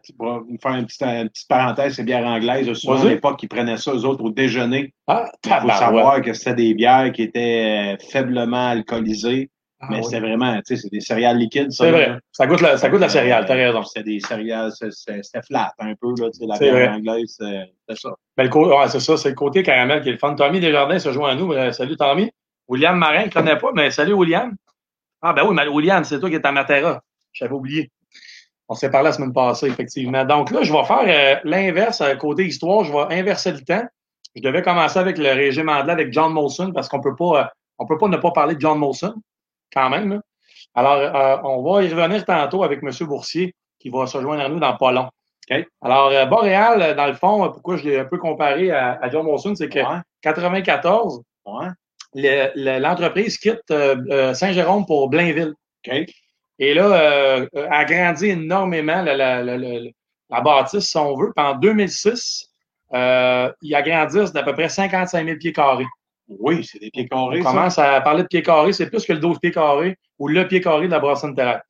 faire 0.62 0.74
une 0.74 0.86
petite, 0.86 1.02
une 1.02 1.28
petite 1.30 1.48
parenthèse, 1.48 1.94
c'est 1.96 2.04
bière 2.04 2.24
anglaise. 2.26 2.72
Souvent, 2.74 3.00
à 3.00 3.04
l'époque, 3.08 3.42
ils 3.42 3.48
prenaient 3.48 3.76
ça, 3.76 3.92
eux 3.92 4.04
autres, 4.04 4.22
au 4.24 4.30
déjeuner. 4.30 4.94
Ah, 5.06 5.24
Il 5.44 5.48
faut 5.48 5.54
tabarouette. 5.54 5.78
savoir 5.78 6.22
que 6.22 6.32
c'était 6.32 6.54
des 6.54 6.74
bières 6.74 7.10
qui 7.12 7.22
étaient 7.22 7.96
euh, 7.96 8.06
faiblement 8.10 8.68
alcoolisées. 8.68 9.50
Ah, 9.80 9.86
mais 9.90 10.02
c'était 10.02 10.18
vraiment, 10.18 10.56
tu 10.56 10.74
sais, 10.74 10.76
c'est 10.82 10.90
des 10.90 11.00
céréales 11.00 11.36
liquides. 11.38 11.70
ça, 11.70 11.84
C'est 11.84 11.92
là. 11.92 11.96
vrai. 12.08 12.18
Ça 12.32 12.46
goûte 12.48 12.60
la, 12.60 12.76
ça 12.78 12.88
goûte 12.88 13.00
la 13.00 13.08
céréale, 13.08 13.44
t'as 13.46 13.54
raison. 13.54 13.84
C'était 13.84 14.02
des 14.10 14.18
céréales, 14.20 14.72
c'est- 14.72 14.90
c'est- 14.90 15.22
c'était 15.22 15.42
flat 15.42 15.72
un 15.78 15.94
peu, 15.94 16.08
là, 16.18 16.30
tu 16.30 16.40
sais, 16.40 16.46
la 16.46 16.56
C'est 16.56 16.70
bière 16.72 16.92
anglaise, 16.92 17.36
c'est 17.38 17.96
ça. 17.96 18.10
Ben, 18.36 18.44
le 18.44 18.48
côté, 18.50 18.74
ouais, 18.74 18.88
c'est 18.88 18.98
ça, 19.00 19.16
c'est 19.16 19.28
le 19.28 19.34
côté 19.36 19.62
caramel 19.62 20.02
qui 20.02 20.08
est 20.08 20.12
le 20.12 20.18
fun. 20.18 20.34
Tommy 20.34 20.58
Desjardins 20.58 20.98
se 20.98 21.12
joint 21.12 21.30
à 21.30 21.34
nous. 21.36 21.52
Euh, 21.52 21.70
salut 21.70 21.96
Tommy. 21.96 22.28
William 22.66 22.98
Marin, 22.98 23.20
je 23.22 23.26
ne 23.26 23.30
connais 23.32 23.56
pas, 23.56 23.70
mais 23.72 23.90
salut 23.92 24.14
William. 24.14 24.54
Ah 25.22 25.32
ben 25.32 25.44
oui, 25.46 25.54
mais 25.54 25.66
William, 25.68 26.02
c'est 26.04 26.18
toi 26.18 26.28
qui 26.28 26.36
es 26.36 26.46
à 26.46 26.52
Matera. 26.52 27.00
J'avais 27.32 27.54
oublié. 27.54 27.90
On 28.68 28.74
s'est 28.74 28.90
parlé 28.90 29.06
la 29.08 29.12
semaine 29.12 29.32
passée, 29.32 29.68
effectivement. 29.68 30.24
Donc 30.24 30.50
là, 30.50 30.62
je 30.62 30.72
vais 30.72 30.84
faire 30.84 31.04
euh, 31.06 31.40
l'inverse, 31.44 32.00
euh, 32.00 32.14
côté 32.16 32.44
histoire, 32.46 32.84
je 32.84 32.92
vais 32.92 33.16
inverser 33.18 33.52
le 33.52 33.60
temps. 33.60 33.84
Je 34.36 34.42
devais 34.42 34.60
commencer 34.62 34.98
avec 34.98 35.16
le 35.18 35.30
régime 35.32 35.68
anglais 35.68 35.92
avec 35.92 36.12
John 36.12 36.32
Molson, 36.32 36.72
parce 36.72 36.88
qu'on 36.88 37.00
peut 37.00 37.16
pas, 37.16 37.40
euh, 37.40 37.44
on 37.78 37.86
peut 37.86 37.96
pas 37.96 38.08
ne 38.08 38.16
pas 38.18 38.30
parler 38.32 38.56
de 38.56 38.60
John 38.60 38.78
Molson, 38.78 39.14
quand 39.72 39.90
même. 39.90 40.11
là. 40.14 40.20
Alors, 40.74 40.94
euh, 40.94 41.37
on 41.44 41.62
va 41.62 41.83
y 41.83 41.92
revenir 41.92 42.24
tantôt 42.24 42.62
avec 42.64 42.81
M. 42.83 42.90
Boursier, 43.07 43.54
qui 43.81 43.90
va 43.90 44.07
se 44.07 44.20
joindre 44.20 44.42
à 44.44 44.48
nous 44.48 44.59
dans 44.61 44.76
pas 44.76 44.92
long. 44.92 45.09
Alors, 45.81 46.09
euh, 46.09 46.26
Boréal, 46.26 46.83
euh, 46.83 46.94
dans 46.94 47.07
le 47.07 47.14
fond, 47.14 47.50
pourquoi 47.50 47.76
je 47.78 47.85
l'ai 47.85 47.98
un 47.98 48.04
peu 48.04 48.18
comparé 48.18 48.70
à, 48.70 48.98
à 49.00 49.09
John 49.09 49.24
Molson, 49.24 49.54
c'est 49.54 49.68
que 49.68 49.78
Ouais. 49.78 50.00
94, 50.22 51.22
Ouais. 51.46 51.68
le- 52.14 52.50
le- 52.54 52.78
l'entreprise 52.81 53.38
quitte 53.38 53.62
euh, 53.70 54.35
Saint-Jérôme 54.35 54.85
pour 54.85 55.09
Blainville. 55.09 55.54
Et 56.59 56.74
là, 56.74 56.85
euh, 56.92 57.46
a 57.70 57.85
grandi 57.87 58.26
énormément 58.31 59.00
la, 59.02 59.16
la, 59.16 59.42
la, 59.42 59.57
la- 59.57 59.90
la 60.31 60.40
bâtisse, 60.42 60.87
si 60.90 60.96
on 60.98 61.16
veut. 61.16 61.33
Puis 61.35 61.44
en 61.44 61.54
2006, 61.54 62.46
euh, 62.92 63.50
ils 63.62 63.74
agrandissent 63.74 64.33
d'à 64.33 64.42
peu 64.42 64.52
près 64.52 64.68
55 64.68 65.24
000 65.24 65.38
pieds 65.38 65.52
carrés. 65.54 65.87
Oui, 66.28 66.64
c'est 66.64 66.78
des 66.78 66.90
pieds 66.90 67.08
carrés. 67.08 67.40
On 67.40 67.44
ça. 67.44 67.50
commence 67.50 67.78
à 67.78 68.00
parler 68.00 68.22
de 68.22 68.28
pieds 68.28 68.42
carrés, 68.42 68.72
c'est 68.72 68.88
plus 68.88 69.04
que 69.04 69.12
le 69.12 69.18
12 69.18 69.38
pieds 69.38 69.50
carrés 69.50 69.96
ou 70.18 70.28
le 70.28 70.46
pied 70.46 70.60
carré 70.60 70.86
de 70.86 70.92
la 70.92 71.00
brasserie 71.00 71.30
de 71.30 71.36
terrasse. 71.36 71.62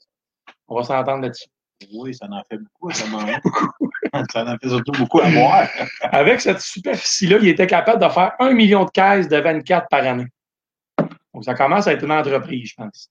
On 0.67 0.77
va 0.77 0.83
s'entendre 0.83 1.23
là-dessus. 1.23 1.49
Oui, 1.93 2.13
ça 2.13 2.27
en 2.29 2.43
fait 2.51 2.59
beaucoup, 2.59 2.91
ça 2.91 3.07
m'en 3.07 3.21
Ça 4.33 4.45
en 4.45 4.57
fait 4.59 4.69
surtout 4.69 4.93
beaucoup 4.93 5.21
à 5.21 5.31
boire. 5.31 5.69
Avec 6.03 6.41
cette 6.41 6.61
superficie-là, 6.61 7.39
il 7.41 7.49
était 7.49 7.67
capable 7.67 8.03
de 8.03 8.09
faire 8.09 8.33
un 8.41 8.53
million 8.53 8.85
de 8.85 8.91
caisses 8.91 9.29
de 9.29 9.37
24 9.37 9.89
par 9.89 10.05
année. 10.05 10.27
Donc, 11.33 11.45
ça 11.45 11.55
commence 11.55 11.87
à 11.87 11.93
être 11.93 12.05
une 12.05 12.13
entreprise, 12.13 12.71
je 12.71 12.75
pense. 12.75 13.11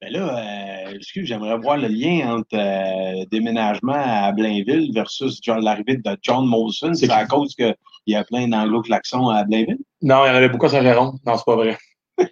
Mais 0.00 0.10
là, 0.10 0.38
euh, 0.38 0.94
excuse, 0.94 1.26
j'aimerais 1.26 1.58
voir 1.58 1.76
le 1.76 1.88
lien 1.88 2.36
entre 2.36 2.54
euh, 2.54 3.24
déménagement 3.30 3.96
à 3.96 4.30
Blainville 4.32 4.92
versus 4.94 5.40
l'arrivée 5.46 5.96
de 5.96 6.16
John 6.22 6.46
Molson. 6.46 6.94
C'est 6.94 7.10
à 7.10 7.26
cause 7.26 7.54
qu'il 7.56 7.74
y 8.06 8.14
a 8.14 8.24
plein 8.24 8.46
d'anglo-klaxons 8.46 9.28
à 9.28 9.44
Blainville? 9.44 9.78
Non, 10.02 10.24
il 10.24 10.28
y 10.28 10.30
en 10.30 10.34
avait 10.34 10.48
beaucoup 10.48 10.66
à 10.66 10.68
Saint-Jérôme. 10.68 11.18
Non, 11.26 11.36
c'est 11.36 11.44
pas 11.44 11.56
vrai. 11.56 11.78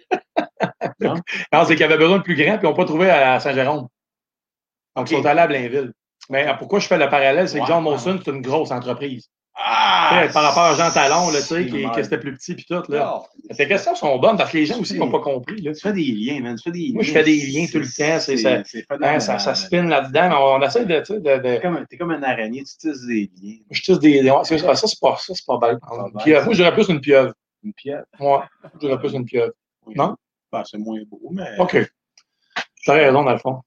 Non? 0.99 1.15
non, 1.53 1.63
c'est 1.65 1.75
qu'il 1.75 1.81
y 1.81 1.83
avait 1.83 1.97
besoin 1.97 2.17
de 2.17 2.23
plus 2.23 2.35
grand, 2.35 2.57
puis 2.57 2.67
ils 2.67 2.69
n'ont 2.69 2.75
pas 2.75 2.85
trouvé 2.85 3.09
à 3.09 3.39
Saint-Jérôme. 3.39 3.87
Donc, 4.95 5.11
ils 5.11 5.17
sont 5.17 5.25
allés 5.25 5.41
à 5.41 5.47
Blainville. 5.47 5.93
Mais 6.29 6.47
euh, 6.47 6.53
pourquoi 6.55 6.79
je 6.79 6.87
fais 6.87 6.97
le 6.97 7.09
parallèle, 7.09 7.47
c'est 7.47 7.59
que 7.59 7.65
John 7.65 7.83
Molson, 7.83 8.19
c'est 8.23 8.31
une 8.31 8.41
grosse 8.41 8.71
entreprise. 8.71 9.29
Ah! 9.59 10.27
Par 10.31 10.43
rapport 10.43 10.63
à 10.63 10.73
Jean 10.75 10.91
Talon, 10.91 11.31
là, 11.31 11.39
tu 11.39 11.47
sais, 11.47 11.65
qui, 11.65 11.99
était 11.99 12.17
plus 12.19 12.35
petit, 12.35 12.53
puis 12.53 12.65
tout. 12.65 12.83
Là. 12.89 13.23
Tes 13.55 13.67
questions 13.67 13.95
sont 13.95 14.17
bonnes 14.19 14.37
parce 14.37 14.51
que 14.51 14.57
les 14.57 14.65
gens 14.65 14.79
aussi 14.79 14.97
n'ont 14.97 15.09
pas 15.09 15.19
compris. 15.19 15.61
Là. 15.61 15.73
Tu 15.73 15.79
fais 15.79 15.93
des 15.93 16.03
liens, 16.03 16.41
man. 16.41 16.55
Tu 16.55 16.63
fais 16.63 16.71
des 16.71 16.91
Moi, 16.93 17.03
je 17.03 17.11
liens. 17.11 17.19
fais 17.19 17.23
des 17.25 17.37
liens 17.37 17.65
tout 17.71 17.79
le 17.79 17.85
temps, 17.85 18.19
c'est 18.19 18.37
ça. 18.37 18.61
Hein, 19.01 19.19
ça, 19.19 19.39
ça 19.39 19.55
spin 19.55 19.83
là-dedans, 19.83 20.29
mais 20.29 20.35
on 20.37 20.61
essaie 20.61 20.85
de. 20.85 20.99
tu 21.01 21.13
de, 21.13 21.19
de- 21.19 21.41
T'es 21.41 21.61
comme, 21.61 21.85
t'es 21.89 21.97
comme 21.97 22.11
un 22.11 22.23
araignée, 22.23 22.63
tu 22.63 22.77
tisses 22.77 23.05
des 23.07 23.31
liens. 23.41 23.57
je 23.71 23.81
tisse 23.81 23.99
des. 23.99 24.29
ouais, 24.29 24.37
c'est 24.43 24.57
ça, 24.59 24.75
c'est 24.75 24.99
pas, 25.01 25.17
ça, 25.17 25.33
c'est 25.33 25.45
pas 25.45 25.57
bête. 25.57 25.79
Pieuvre. 26.23 26.45
Moi, 26.45 26.53
j'aurais 26.53 26.73
plus 26.73 26.89
une 26.89 27.01
pieuvre. 27.01 27.33
Une 27.63 27.73
pierre. 27.73 28.03
Moi, 28.19 28.47
j'aurais 28.79 28.99
plus 28.99 29.13
une 29.13 29.25
pieuvre. 29.25 29.51
Oui. 29.85 29.95
Non? 29.97 30.15
Ben, 30.51 30.63
c'est 30.69 30.77
moins 30.77 30.99
beau, 31.09 31.19
mais. 31.31 31.57
OK. 31.57 31.77
Tu 32.87 32.91
as 32.91 32.95
raison, 32.95 33.23
dans 33.23 33.31
le 33.31 33.37
fond. 33.37 33.59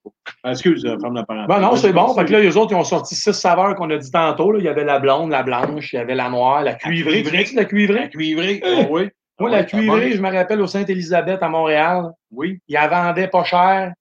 Excuse, 0.46 0.84
euh, 0.86 0.98
ferme 0.98 1.14
la 1.14 1.24
parenthèse. 1.24 1.48
Ben 1.48 1.60
non, 1.60 1.76
c'est 1.76 1.92
bon. 1.92 2.14
Fait 2.14 2.24
que 2.24 2.32
là, 2.32 2.40
les 2.40 2.56
autres, 2.56 2.72
ils 2.72 2.76
ont 2.76 2.84
sorti 2.84 3.14
six 3.14 3.32
saveurs 3.34 3.74
qu'on 3.74 3.90
a 3.90 3.98
dit 3.98 4.10
tantôt. 4.10 4.50
Là. 4.52 4.58
Il 4.58 4.64
y 4.64 4.68
avait 4.68 4.84
la 4.84 4.98
blonde, 4.98 5.30
la 5.30 5.42
blanche, 5.42 5.92
il 5.92 5.96
y 5.96 5.98
avait 5.98 6.14
la 6.14 6.30
noire, 6.30 6.62
la 6.62 6.74
cuivrée. 6.74 7.22
Tu 7.22 7.22
cuivrée. 7.22 7.30
connais-tu 7.30 7.54
la 7.56 7.64
cuivrée? 7.66 8.08
Cuivré. 8.08 8.62
Euh, 8.64 8.84
oui. 8.90 9.10
Moi, 9.38 9.50
Ah 9.52 9.56
la 9.56 9.60
oui, 9.60 9.66
cuivrée, 9.66 10.12
je 10.12 10.22
me 10.22 10.30
rappelle 10.32 10.60
au 10.62 10.66
Sainte-Élisabeth 10.66 11.42
à 11.42 11.48
Montréal. 11.48 12.10
Oui. 12.30 12.60
Ils 12.68 12.74
la 12.74 12.88
vendaient 12.88 13.28
pas 13.28 13.44
cher, 13.44 13.92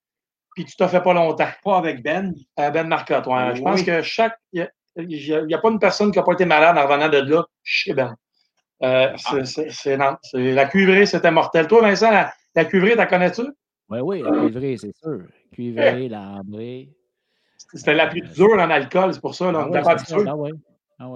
puis 0.55 0.65
tout 0.65 0.83
à 0.83 0.87
fait 0.87 1.01
pas 1.01 1.13
longtemps. 1.13 1.47
Pas 1.63 1.77
avec 1.77 2.01
Ben. 2.01 2.33
À 2.55 2.71
Ben 2.71 2.87
Marcotte, 2.87 3.27
ouais. 3.27 3.49
Je 3.55 3.59
Oui. 3.59 3.63
pense 3.63 3.83
que 3.83 4.01
chaque. 4.01 4.37
Il 4.53 4.67
n'y 5.07 5.53
a, 5.53 5.57
pas 5.59 5.69
une 5.69 5.79
personne 5.79 6.11
qui 6.11 6.17
n'a 6.17 6.23
pas 6.23 6.33
été 6.33 6.45
malade 6.45 6.77
en 6.77 6.85
revenant 6.87 7.09
de 7.09 7.17
là 7.19 7.43
chez 7.63 7.93
Ben. 7.93 8.15
Euh, 8.83 9.09
c'est- 9.43 9.97
la 10.33 10.65
cuivrée, 10.65 11.05
c'était 11.05 11.31
mortel. 11.31 11.67
Toi, 11.67 11.81
Vincent, 11.81 12.09
la, 12.11 12.31
la 12.55 12.65
cuivrée, 12.65 12.95
t'as 12.95 13.05
connais-tu? 13.05 13.41
Oui, 13.89 13.99
oui, 14.01 14.21
la 14.21 14.31
cuivrée, 14.31 14.77
c'est 14.77 14.95
sûr. 14.95 15.21
Cuivrée, 15.51 16.09
lambrée. 16.09 16.89
C'était 17.73 17.93
la 17.93 18.07
plus 18.07 18.21
dure 18.21 18.53
en 18.53 18.69
alcool, 18.69 19.13
c'est 19.13 19.21
pour 19.21 19.35
ça. 19.35 19.51
Là, 19.51 19.59
Ah 19.63 19.67
on 19.67 19.71
pas 19.71 19.91
habitué. 19.91 20.23
Ah. 20.27 20.35
Ah. 21.01 21.07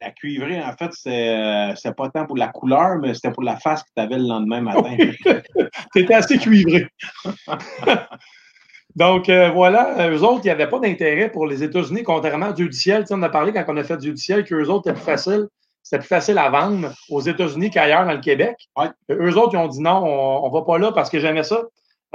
La, 0.00 0.10
cuivrée, 0.12 0.62
en 0.62 0.72
fait, 0.76 0.90
c'est 0.92 1.28
euh, 1.28 1.74
c'était 1.74 1.94
pas 1.94 2.08
tant 2.08 2.24
pour 2.24 2.36
la 2.36 2.48
couleur, 2.48 2.98
mais 2.98 3.14
c'était 3.14 3.32
pour 3.32 3.42
la 3.42 3.56
face 3.56 3.82
que 3.82 3.88
tu 3.96 4.02
avais 4.02 4.16
le 4.16 4.28
lendemain 4.28 4.60
matin. 4.60 4.96
T'étais 5.92 6.14
assez 6.14 6.38
cuivré. 6.38 6.86
Donc, 8.96 9.28
euh, 9.28 9.50
voilà, 9.50 10.08
eux 10.08 10.22
autres, 10.22 10.42
il 10.44 10.46
n'y 10.46 10.50
avait 10.50 10.68
pas 10.68 10.78
d'intérêt 10.78 11.30
pour 11.30 11.46
les 11.46 11.64
États-Unis, 11.64 12.04
contrairement 12.04 12.46
à 12.46 12.52
Dieu 12.52 12.68
du 12.68 12.76
ciel. 12.76 13.02
Tu 13.02 13.08
sais, 13.08 13.14
on 13.14 13.22
a 13.22 13.28
parlé 13.28 13.52
quand 13.52 13.64
on 13.66 13.76
a 13.76 13.82
fait 13.82 13.96
Dieu 13.96 14.12
du 14.12 14.22
ciel 14.22 14.44
qu'eux 14.44 14.68
autres, 14.68 14.84
c'était 14.84 14.94
plus 14.94 15.04
facile. 15.04 15.48
C'était 15.82 15.98
plus 15.98 16.08
facile 16.08 16.38
à 16.38 16.48
vendre 16.48 16.92
aux 17.10 17.20
États-Unis 17.20 17.70
qu'ailleurs 17.70 18.06
dans 18.06 18.12
le 18.12 18.20
Québec. 18.20 18.56
Ouais. 18.76 18.88
Eux 19.10 19.36
autres, 19.36 19.54
ils 19.54 19.58
ont 19.58 19.68
dit 19.68 19.80
non, 19.80 19.96
on 19.96 20.48
ne 20.48 20.52
va 20.52 20.62
pas 20.62 20.78
là 20.78 20.92
parce 20.92 21.10
que 21.10 21.18
j'aimais 21.18 21.42
ça. 21.42 21.60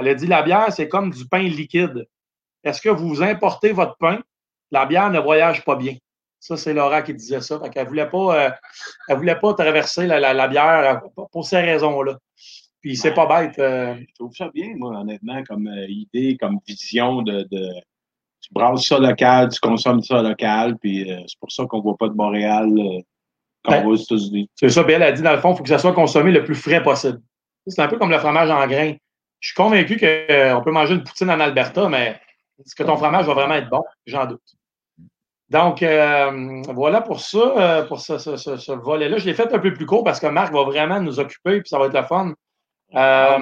Elle 0.00 0.08
a 0.08 0.14
dit 0.14 0.26
la 0.26 0.42
bière, 0.42 0.72
c'est 0.72 0.88
comme 0.88 1.10
du 1.10 1.26
pain 1.26 1.42
liquide. 1.42 2.06
Est-ce 2.64 2.80
que 2.80 2.88
vous 2.88 3.22
importez 3.22 3.72
votre 3.72 3.96
pain? 3.98 4.18
La 4.70 4.86
bière 4.86 5.10
ne 5.10 5.18
voyage 5.20 5.64
pas 5.64 5.76
bien. 5.76 5.94
Ça, 6.38 6.56
c'est 6.56 6.72
Laura 6.72 7.02
qui 7.02 7.12
disait 7.14 7.40
ça. 7.40 7.60
Elle 7.74 7.82
ne 7.84 7.88
voulait, 7.88 8.08
pas, 8.08 8.46
euh, 8.46 8.50
elle 9.08 9.16
voulait 9.16 9.36
pas 9.38 9.52
traverser 9.54 10.06
la, 10.06 10.18
la- 10.20 10.32
la 10.34 10.48
bière 10.48 11.02
euh, 11.16 11.22
pour 11.32 11.44
ces 11.46 11.60
raisons-là. 11.60 12.16
Puis 12.80 12.96
c'est 12.96 13.12
pas 13.12 13.26
bête. 13.26 13.58
euh, 13.58 13.94
Je 13.98 14.14
trouve 14.14 14.34
ça 14.34 14.48
bien, 14.54 14.72
moi, 14.76 14.96
honnêtement, 14.98 15.42
comme 15.44 15.66
euh, 15.66 15.86
idée, 15.88 16.38
comme 16.40 16.58
vision 16.66 17.20
de, 17.22 17.42
de- 17.50 17.72
Tu 18.42 18.48
brasses 18.52 18.86
ça 18.86 18.98
local, 18.98 19.50
tu 19.50 19.60
consommes 19.60 20.02
ça 20.02 20.22
local, 20.22 20.78
puis 20.78 21.04
c'est 21.28 21.38
pour 21.38 21.52
ça 21.52 21.66
qu'on 21.66 21.78
ne 21.78 21.82
voit 21.82 21.96
pas 21.98 22.08
de 22.08 22.14
Montréal 22.14 22.68
quand 23.62 23.72
Ben, 23.72 23.80
on 23.82 23.88
va 23.88 23.88
aux 23.88 23.96
États-Unis. 23.96 24.48
C'est 24.54 24.70
ça, 24.70 24.82
puis 24.82 24.94
elle 24.94 25.02
a 25.02 25.12
dit, 25.12 25.20
dans 25.20 25.32
le 25.32 25.40
fond, 25.40 25.52
il 25.52 25.56
faut 25.58 25.62
que 25.62 25.68
ça 25.68 25.78
soit 25.78 25.92
consommé 25.92 26.30
le 26.32 26.42
plus 26.42 26.54
frais 26.54 26.82
possible. 26.82 27.20
C'est 27.66 27.82
un 27.82 27.88
peu 27.88 27.98
comme 27.98 28.10
le 28.10 28.18
fromage 28.18 28.48
en 28.50 28.66
grains. 28.66 28.94
Je 29.40 29.48
suis 29.48 29.54
convaincu 29.56 29.96
qu'on 29.98 30.62
peut 30.62 30.70
manger 30.70 30.94
une 30.94 31.02
poutine 31.04 31.30
en 31.30 31.40
Alberta, 31.40 31.88
mais 31.88 32.20
est-ce 32.64 32.74
que 32.74 32.82
ton 32.82 32.96
fromage 32.96 33.26
va 33.26 33.34
vraiment 33.34 33.54
être 33.54 33.70
bon? 33.70 33.82
J'en 34.06 34.26
doute. 34.26 34.42
Donc, 35.48 35.82
euh, 35.82 36.62
voilà 36.68 37.00
pour 37.00 37.20
ça, 37.20 37.38
euh, 37.38 37.82
pour 37.84 38.00
ce, 38.00 38.18
ce- 38.18 38.36
ce- 38.36 38.56
ce 38.56 38.72
volet-là. 38.72 39.18
Je 39.18 39.26
l'ai 39.26 39.34
fait 39.34 39.52
un 39.52 39.58
peu 39.58 39.72
plus 39.72 39.86
court 39.86 40.04
parce 40.04 40.20
que 40.20 40.26
Marc 40.28 40.52
va 40.52 40.62
vraiment 40.62 41.00
nous 41.00 41.18
occuper, 41.18 41.60
puis 41.60 41.68
ça 41.68 41.78
va 41.78 41.86
être 41.86 41.94
le 41.98 42.04
fun. 42.04 42.34
Euh, 42.94 43.38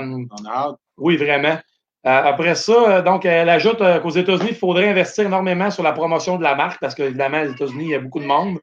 oui, 0.96 1.16
vraiment. 1.16 1.58
Euh, 2.06 2.22
après 2.24 2.54
ça, 2.54 3.02
donc, 3.02 3.24
elle 3.26 3.48
ajoute 3.50 3.78
qu'aux 4.02 4.10
États-Unis, 4.10 4.50
il 4.50 4.54
faudrait 4.56 4.88
investir 4.88 5.26
énormément 5.26 5.70
sur 5.70 5.82
la 5.82 5.92
promotion 5.92 6.38
de 6.38 6.44
la 6.44 6.54
marque 6.54 6.80
parce 6.80 6.94
qu'évidemment, 6.94 7.42
aux 7.42 7.50
États-Unis, 7.52 7.84
il 7.84 7.90
y 7.90 7.94
a 7.94 7.98
beaucoup 8.00 8.20
de 8.20 8.26
monde, 8.26 8.58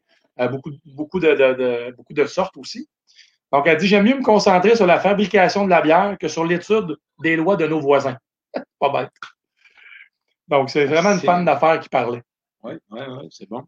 beaucoup, 0.52 0.72
beaucoup, 0.86 1.20
de, 1.20 1.30
de- 1.34 1.54
de- 1.54 1.96
beaucoup 1.96 2.14
de 2.14 2.26
sortes 2.26 2.58
aussi. 2.58 2.88
Donc, 3.56 3.68
elle 3.68 3.78
dit 3.78 3.88
J'aime 3.88 4.04
mieux 4.04 4.18
me 4.18 4.22
concentrer 4.24 4.76
sur 4.76 4.86
la 4.86 5.00
fabrication 5.00 5.64
de 5.64 5.70
la 5.70 5.82
bière 5.82 6.18
que 6.20 6.28
sur 6.28 6.44
l'étude 6.44 6.98
des 7.24 7.38
lois 7.38 7.56
de 7.56 7.66
nos 7.66 7.80
voisins. 7.80 8.18
Pas 8.80 8.90
bête. 8.90 9.10
Donc, 10.50 10.70
c'est 10.70 10.86
vraiment 10.86 11.12
une 11.14 11.20
femme 11.22 11.46
d'affaires 11.46 11.80
qui 11.80 11.88
parlait. 11.88 12.22
Oui, 12.64 12.74
oui, 12.92 13.00
oui, 13.08 13.28
c'est 13.32 13.48
bon. 13.50 13.64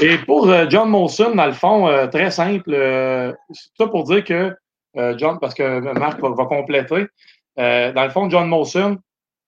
Et 0.00 0.18
pour 0.18 0.48
euh, 0.48 0.66
John 0.68 0.88
Molson, 0.88 1.34
dans 1.34 1.46
le 1.46 1.52
fond, 1.52 1.88
euh, 1.88 2.06
très 2.06 2.30
simple, 2.30 2.72
euh, 2.72 3.32
c'est 3.50 3.70
ça 3.76 3.88
pour 3.88 4.04
dire 4.04 4.22
que 4.22 4.54
John, 5.16 5.40
parce 5.40 5.54
que 5.54 5.80
Marc 5.98 6.20
va, 6.20 6.28
va 6.28 6.44
compléter, 6.46 7.06
dans 7.56 8.04
le 8.04 8.10
fond, 8.10 8.30
John 8.30 8.46
Molson, 8.46 8.98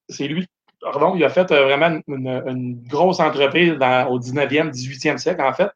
c'est 0.08 0.26
lui. 0.26 0.48
Pardon, 0.80 1.14
il 1.14 1.22
a 1.22 1.28
fait 1.28 1.46
vraiment 1.48 2.00
une, 2.08 2.42
une 2.48 2.82
grosse 2.88 3.20
entreprise 3.20 3.74
dans- 3.74 4.08
au 4.08 4.18
19e, 4.18 4.70
18e 4.72 5.18
siècle, 5.18 5.42
en 5.42 5.52
fait. 5.52 5.70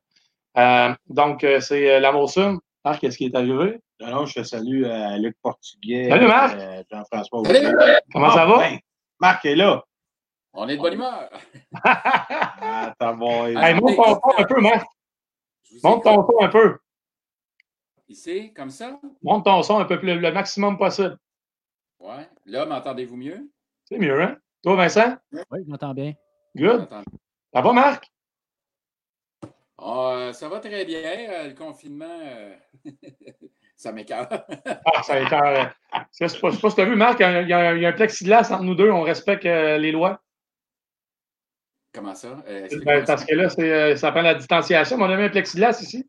Donc, 1.08 1.46
c'est 1.60 2.00
la 2.00 2.10
Molson. 2.10 2.58
Marc, 2.84 3.00
qu'est-ce 3.00 3.16
qui 3.16 3.26
est 3.26 3.36
arrivé? 3.36 3.78
Non, 4.00 4.10
non, 4.10 4.26
je 4.26 4.40
te 4.40 4.42
salue 4.44 4.84
à 4.84 5.18
Luc 5.18 5.36
Portugais. 5.42 6.08
Salut, 6.08 6.26
Marc. 6.26 6.56
euh, 6.58 6.82
Jean-François. 6.90 7.42
Comment 8.12 8.30
ça 8.30 8.42
Ah, 8.42 8.46
va? 8.46 8.58
ben, 8.58 8.78
Marc 9.20 9.44
est 9.44 9.56
là. 9.56 9.84
On 10.54 10.68
est 10.68 10.76
de 10.76 10.82
bonne 10.82 10.94
humeur. 10.94 11.30
Ah, 11.84 12.94
t'as 12.98 13.12
bon. 13.12 13.46
Hey, 13.46 13.74
monte 13.74 13.96
ton 13.96 14.14
son 14.14 14.20
un 14.38 14.44
peu, 14.44 14.60
Marc. 14.60 14.86
Monte 15.84 16.02
ton 16.04 16.26
son 16.26 16.40
un 16.44 16.48
peu. 16.48 16.78
Ici, 18.08 18.52
comme 18.54 18.70
ça? 18.70 18.98
Monte 19.22 19.44
ton 19.44 19.62
son 19.62 19.78
un 19.78 19.84
peu 19.84 19.98
plus, 20.00 20.18
le 20.18 20.32
maximum 20.32 20.78
possible. 20.78 21.16
Ouais. 22.00 22.28
Là, 22.46 22.64
m'entendez-vous 22.66 23.16
mieux? 23.16 23.50
C'est 23.84 23.98
mieux, 23.98 24.20
hein? 24.20 24.36
Toi, 24.62 24.76
Vincent? 24.76 25.16
Oui, 25.32 25.62
je 25.64 25.70
m'entends 25.70 25.94
bien. 25.94 26.14
Good. 26.56 26.88
Ça 27.52 27.60
va, 27.60 27.72
Marc? 27.72 28.10
Ah, 29.78 30.10
euh, 30.14 30.32
ça 30.32 30.48
va 30.48 30.58
très 30.60 30.84
bien. 30.84 31.00
euh, 31.02 31.48
le 31.48 31.54
confinement, 31.54 32.18
euh, 32.22 32.56
ça 33.80 33.92
m'écarte. 33.92 34.32
Ah, 34.84 35.02
ça 35.02 35.14
euh, 35.16 35.64
Je 36.20 36.26
sais 36.26 36.38
pas, 36.40 36.50
je 36.50 36.54
sais 36.56 36.60
pas 36.60 36.70
si 36.70 36.76
tu 36.76 36.82
as 36.82 36.84
vu, 36.84 36.96
Marc, 36.96 37.18
il 37.20 37.22
y, 37.22 37.24
a, 37.24 37.42
il 37.42 37.48
y 37.48 37.52
a- 37.52 37.74
il 37.74 37.80
y 37.82 37.86
a 37.86 37.88
un 37.88 37.92
plexiglas 37.92 38.50
entre 38.52 38.62
nous 38.62 38.74
deux, 38.74 38.90
on 38.90 39.02
respecte 39.02 39.46
euh, 39.46 39.78
les 39.78 39.92
lois. 39.92 40.20
Comment 41.92 42.14
ça? 42.14 42.42
Euh, 42.46 42.68
Ben, 42.84 43.04
parce 43.04 43.22
ça? 43.22 43.26
que 43.26 43.34
là, 43.34 43.48
c'est, 43.48 43.72
euh, 43.72 43.96
ça 43.96 44.12
prend 44.12 44.22
la 44.22 44.34
distanciation. 44.34 44.96
Mais 44.96 45.04
on 45.04 45.10
a 45.10 45.16
mis 45.16 45.24
un 45.24 45.28
plexiglas 45.28 45.80
ici. 45.82 46.08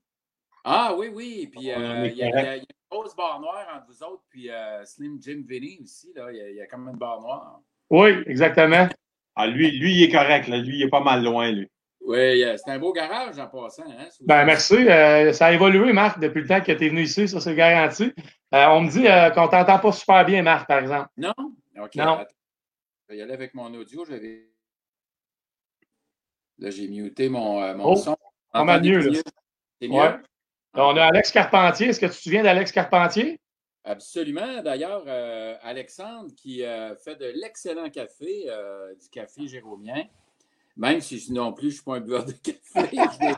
Ah 0.63 0.93
oui, 0.95 1.07
oui. 1.11 1.47
Puis 1.51 1.71
euh, 1.71 2.05
il 2.07 2.17
y, 2.17 2.23
a- 2.23 2.55
il 2.57 2.63
y 2.63 2.65
une 2.65 2.65
grosse 2.91 3.15
barre 3.15 3.39
noire 3.39 3.65
entre 3.75 3.87
vous 3.87 4.03
autres, 4.03 4.23
puis 4.29 4.49
euh, 4.51 4.85
Slim 4.85 5.17
Jim 5.21 5.41
Vinny 5.47 5.79
aussi. 5.81 6.11
Là, 6.15 6.27
il, 6.31 6.55
y 6.55 6.61
a, 6.61 6.63
a 6.63 6.67
comme 6.67 6.87
une 6.89 6.97
barre 6.97 7.21
noire. 7.21 7.61
Oui, 7.89 8.11
exactement. 8.27 8.87
Ah, 9.35 9.47
lui, 9.47 9.71
lui, 9.71 9.93
il 9.95 10.03
est 10.03 10.11
correct. 10.11 10.47
Là. 10.49 10.57
Lui, 10.57 10.75
il 10.77 10.83
est 10.83 10.89
pas 10.89 10.99
mal 11.01 11.23
loin, 11.23 11.49
lui. 11.51 11.67
Oui, 12.11 12.43
c'est 12.57 12.69
un 12.71 12.77
beau 12.77 12.91
garage 12.91 13.39
en 13.39 13.47
passant. 13.47 13.83
Hein, 13.87 14.09
Ben, 14.21 14.43
merci. 14.43 14.75
Euh, 14.75 15.31
ça 15.31 15.45
a 15.47 15.53
évolué, 15.53 15.93
Marc, 15.93 16.19
depuis 16.19 16.41
le 16.41 16.47
temps 16.47 16.59
que 16.59 16.71
tu 16.73 16.85
es 16.85 16.89
venu 16.89 17.03
ici, 17.03 17.25
ça, 17.27 17.39
c'est 17.39 17.55
garanti. 17.55 18.11
Euh, 18.53 18.65
on 18.67 18.81
me 18.81 18.89
dit 18.89 19.07
euh, 19.07 19.29
qu'on 19.29 19.47
t'entend 19.47 19.79
pas 19.79 19.91
super 19.93 20.25
bien, 20.25 20.43
Marc, 20.43 20.67
par 20.67 20.79
exemple. 20.79 21.07
Non? 21.15 21.33
OK. 21.79 21.95
Non. 21.95 22.15
attends. 22.15 22.25
Je 23.07 23.13
vais 23.13 23.19
y 23.19 23.21
aller 23.21 23.33
avec 23.33 23.53
mon 23.53 23.73
audio. 23.73 24.03
Je 24.03 24.13
vais... 24.13 24.49
Là, 26.57 26.69
j'ai 26.69 26.89
muté 26.89 27.29
mon, 27.29 27.61
euh, 27.63 27.75
mon 27.75 27.93
Oh. 27.93 27.95
son. 27.95 28.17
Entendez 28.53 28.89
mieux, 28.89 28.99
là. 29.09 29.19
C'est 29.81 29.87
mieux? 29.87 29.95
Ouais. 29.95 30.15
On 30.73 30.97
a 30.97 31.05
Alex 31.05 31.31
Carpentier. 31.31 31.87
Est-ce 31.87 31.99
que 32.01 32.07
tu 32.07 32.11
te 32.11 32.17
souviens 32.17 32.43
d'Alex 32.43 32.73
Carpentier? 32.73 33.39
Absolument. 33.85 34.61
D'ailleurs, 34.61 35.03
euh, 35.07 35.55
Alexandre 35.61 36.29
qui 36.35 36.63
fait 37.03 37.15
de 37.15 37.31
l'excellent 37.35 37.89
café, 37.89 38.49
du 39.01 39.09
café 39.09 39.47
jérômien, 39.47 40.03
même 40.77 41.01
si 41.01 41.19
je- 41.19 41.31
non 41.33 41.53
plus, 41.53 41.63
je 41.63 41.67
ne 41.67 41.73
suis 41.75 41.83
pas 41.83 41.95
un 41.95 41.99
buveur 42.01 42.25
de 42.25 42.31
café. 42.33 42.59
je 42.93 43.25
ne 43.27 43.33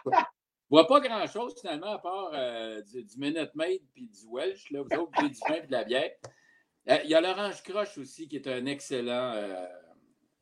bois 0.70 0.88
pas 0.88 1.00
grand-chose 1.00 1.54
finalement, 1.60 1.94
à 1.94 2.00
part 2.00 2.32
euh, 2.34 2.82
du, 2.82 3.04
du 3.04 3.18
Minute 3.18 3.52
Maid 3.56 3.82
puis 3.94 4.08
du 4.08 4.26
Welsh. 4.30 4.72
Là. 4.72 4.82
Vous 4.84 4.98
autres, 5.02 5.22
du 5.28 5.40
vin 5.48 5.56
et 5.56 5.68
de 5.68 5.72
la 5.72 5.84
bière. 5.84 6.12
Euh, 6.90 6.98
Il 7.04 7.10
y 7.10 7.16
a 7.16 7.22
l'Orange 7.22 7.62
Croche 7.64 7.98
aussi, 7.98 8.28
qui 8.28 8.36
est 8.38 8.48
un 8.48 8.66
excellent, 8.66 9.34
euh, 9.36 9.66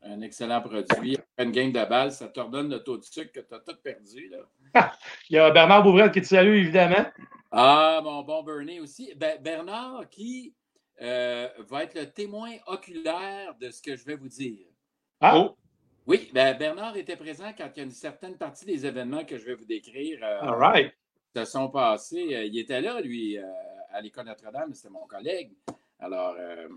un 0.03 0.21
excellent 0.21 0.61
produit. 0.61 1.15
Après 1.17 1.43
une 1.45 1.51
game 1.51 1.71
de 1.71 1.85
balle, 1.85 2.11
ça 2.11 2.27
te 2.29 2.39
redonne 2.39 2.69
le 2.69 2.81
taux 2.83 2.97
de 2.97 3.03
sucre 3.03 3.31
que 3.31 3.39
tu 3.41 3.53
as 3.53 3.59
tout 3.59 3.75
perdu. 3.83 4.29
Là. 4.29 4.91
Il 5.29 5.35
y 5.35 5.39
a 5.39 5.51
Bernard 5.51 5.83
Bouvrel 5.83 6.11
qui 6.11 6.21
te 6.21 6.27
salue, 6.27 6.55
évidemment. 6.57 7.05
Ah, 7.51 7.99
mon 8.03 8.23
bon 8.23 8.41
Bernie 8.43 8.79
aussi. 8.79 9.13
Ben, 9.15 9.39
Bernard 9.41 10.09
qui 10.09 10.55
euh, 11.01 11.49
va 11.69 11.83
être 11.83 11.95
le 11.95 12.09
témoin 12.09 12.51
oculaire 12.67 13.53
de 13.59 13.69
ce 13.69 13.81
que 13.81 13.95
je 13.95 14.05
vais 14.05 14.15
vous 14.15 14.29
dire. 14.29 14.65
Ah, 15.19 15.37
Oh. 15.37 15.57
Oui, 16.11 16.29
ben, 16.33 16.57
Bernard 16.57 16.97
était 16.97 17.15
présent 17.15 17.53
quand 17.57 17.69
il 17.73 17.79
y 17.79 17.79
a 17.79 17.85
une 17.85 17.91
certaine 17.91 18.35
partie 18.35 18.65
des 18.65 18.85
événements 18.85 19.23
que 19.23 19.37
je 19.37 19.45
vais 19.45 19.53
vous 19.53 19.63
décrire 19.63 20.19
euh, 20.21 20.41
all 20.41 20.55
right. 20.55 20.93
se 21.33 21.45
sont 21.45 21.69
passés. 21.69 22.35
Euh, 22.35 22.43
il 22.43 22.59
était 22.59 22.81
là, 22.81 22.99
lui, 22.99 23.37
euh, 23.37 23.43
à 23.93 24.01
l'École 24.01 24.25
Notre-Dame, 24.25 24.73
c'était 24.73 24.89
mon 24.89 25.07
collègue. 25.07 25.51
Alors, 26.01 26.35
euh, 26.37 26.67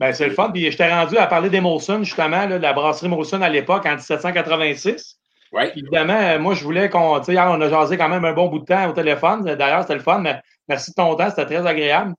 Ben, 0.00 0.12
c'est 0.12 0.26
le 0.26 0.34
fun. 0.34 0.50
Puis 0.50 0.72
je 0.72 0.76
t'ai 0.76 0.88
rendu 0.88 1.16
à 1.18 1.28
parler 1.28 1.50
des 1.50 1.60
Molson, 1.60 2.02
justement, 2.02 2.46
là, 2.46 2.58
de 2.58 2.62
la 2.62 2.72
brasserie 2.72 3.08
Molson 3.08 3.40
à 3.42 3.48
l'époque, 3.48 3.86
en 3.86 3.94
1786. 3.94 5.20
ouais. 5.52 5.70
Puis 5.70 5.82
Évidemment, 5.82 6.40
moi, 6.40 6.54
je 6.54 6.64
voulais 6.64 6.90
qu'on. 6.90 7.20
Tu 7.20 7.26
sais, 7.26 7.38
on 7.38 7.60
a 7.60 7.68
jasé 7.68 7.96
quand 7.96 8.08
même 8.08 8.24
un 8.24 8.32
bon 8.32 8.48
bout 8.48 8.58
de 8.58 8.64
temps 8.64 8.90
au 8.90 8.92
téléphone. 8.92 9.44
D'ailleurs, 9.44 9.82
c'était 9.82 9.94
le 9.94 10.00
fun, 10.00 10.18
mais 10.18 10.40
merci 10.68 10.90
de 10.90 10.96
ton 10.96 11.14
temps, 11.14 11.30
c'était 11.30 11.46
très 11.46 11.64
agréable. 11.64 12.12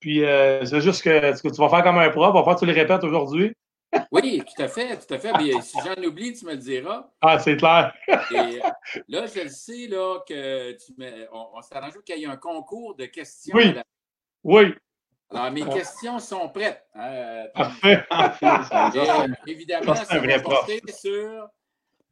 Puis 0.00 0.22
euh, 0.24 0.64
c'est 0.66 0.82
juste 0.82 1.02
que 1.02 1.34
ce 1.34 1.42
que 1.42 1.48
tu 1.48 1.60
vas 1.62 1.70
faire 1.70 1.82
comme 1.82 1.96
un 1.96 2.10
prof, 2.10 2.34
va 2.34 2.54
que 2.54 2.58
tu 2.58 2.66
le 2.66 2.72
répètes 2.72 3.04
aujourd'hui. 3.04 3.54
Oui, 4.10 4.42
tout 4.44 4.62
à 4.62 4.68
fait, 4.68 4.96
tout 4.98 5.14
à 5.14 5.18
fait. 5.18 5.32
Si 5.62 5.76
j'en 5.84 6.02
oublie, 6.02 6.32
tu 6.32 6.44
me 6.46 6.52
le 6.52 6.56
diras. 6.58 7.08
Ah, 7.20 7.38
c'est 7.38 7.56
clair. 7.56 7.92
Et 8.30 8.60
euh, 8.62 8.70
là, 9.08 9.26
je 9.26 9.40
le 9.40 9.48
sais 9.48 9.86
là, 9.88 10.18
que 10.28 10.72
tu 10.72 10.92
me- 10.98 11.26
on, 11.32 11.48
on 11.58 11.62
s'est 11.62 11.74
arrangé 11.76 11.98
qu'il 12.04 12.18
y 12.18 12.24
ait 12.24 12.26
un 12.26 12.36
concours 12.36 12.94
de 12.96 13.06
questions. 13.06 13.56
Oui. 13.56 13.72
la- 13.74 13.84
Oui, 14.42 14.74
Alors, 15.30 15.50
mes 15.50 15.64
questions 15.64 16.18
sont 16.18 16.48
prêtes. 16.48 16.84
euh, 16.96 17.44
parfait. 17.54 18.04
Et, 18.94 18.98
euh, 18.98 19.26
évidemment, 19.46 19.94
c'est 19.94 20.42
porter 20.42 20.82
sur 20.92 21.48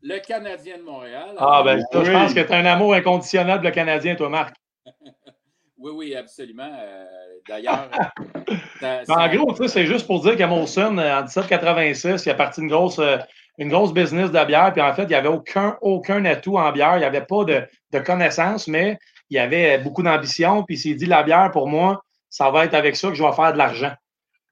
le 0.03 0.19
Canadien 0.19 0.79
de 0.79 0.83
Montréal. 0.83 1.35
Ah, 1.39 1.63
ben, 1.65 1.81
ça, 1.93 2.03
je 2.05 2.11
Oui. 2.11 2.13
pense 2.13 2.35
que 2.35 2.41
tu 2.41 2.53
as 2.53 2.57
un 2.57 2.67
amour 2.67 2.95
inconditionnel 2.95 3.57
pour 3.59 3.65
le 3.67 3.71
Canadien, 3.71 4.17
toi, 4.17 4.29
Marc. 4.29 4.55
Oui, 5.83 5.91
oui, 5.95 6.15
absolument. 6.15 6.71
Euh, 6.81 7.05
D'ailleurs, 7.49 7.89
En 9.09 9.29
gros, 9.29 9.67
c'est 9.69 9.87
juste 9.87 10.07
pour 10.07 10.21
dire 10.23 10.37
qu'à 10.37 10.47
Molson, 10.47 10.97
euh, 10.99 11.19
en 11.19 11.23
1786, 11.23 12.25
il 12.27 12.31
a 12.31 12.35
parti 12.35 12.61
une 12.61 12.69
grosse, 12.69 12.99
euh, 12.99 13.17
une 13.59 13.69
grosse 13.69 13.93
business 13.93 14.31
de 14.31 14.45
bière. 14.45 14.73
Puis 14.73 14.83
en 14.83 14.95
fait, 14.95 15.03
il 15.05 15.09
n'y 15.09 15.15
avait 15.15 15.29
aucun, 15.29 15.77
aucun 15.81 16.25
atout 16.25 16.57
en 16.59 16.71
bière. 16.73 16.97
Il 16.97 17.01
n'y 17.01 17.05
avait 17.05 17.25
pas 17.25 17.45
de, 17.45 17.63
de 17.93 17.99
connaissances, 17.99 18.69
mais 18.69 18.99
il 19.31 19.37
y 19.37 19.41
avait 19.41 19.79
beaucoup 19.79 20.03
d'ambition. 20.03 20.63
Puis 20.65 20.77
il 20.77 20.79
s'est 20.79 20.95
dit, 20.95 21.07
la 21.07 21.23
bière, 21.23 21.51
pour 21.53 21.69
moi, 21.69 22.03
ça 22.31 22.51
va 22.51 22.65
être 22.65 22.75
avec 22.75 22.97
ça 22.97 23.09
que 23.09 23.15
je 23.15 23.23
vais 23.23 23.33
faire 23.33 23.53
de 23.53 23.59
l'argent. 23.59 23.93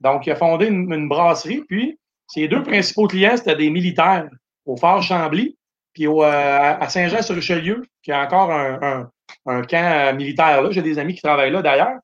Donc, 0.00 0.26
il 0.26 0.32
a 0.32 0.36
fondé 0.36 0.66
une, 0.66 0.92
une 0.92 1.08
brasserie. 1.08 1.62
Puis, 1.68 1.98
ses 2.26 2.48
deux 2.48 2.62
principaux 2.62 3.06
clients, 3.06 3.36
c'était 3.36 3.56
des 3.56 3.70
militaires 3.70 4.28
au 4.66 4.76
Fort 4.76 5.02
Chambly, 5.02 5.56
puis 5.92 6.06
au, 6.06 6.22
euh, 6.22 6.74
à 6.80 6.88
Saint-Jean-sur-Richelieu, 6.88 7.84
qui 8.02 8.12
a 8.12 8.22
encore 8.22 8.50
un, 8.52 8.78
un- 8.82 9.10
un 9.47 9.62
camp 9.62 9.76
euh, 10.11 10.12
militaire 10.14 10.62
là. 10.62 10.70
J'ai 10.70 10.82
des 10.82 10.99
amis 10.99 11.14
qui 11.14 11.22
travaillent 11.22 11.51
là, 11.53 11.62
d'ailleurs. 11.62 11.99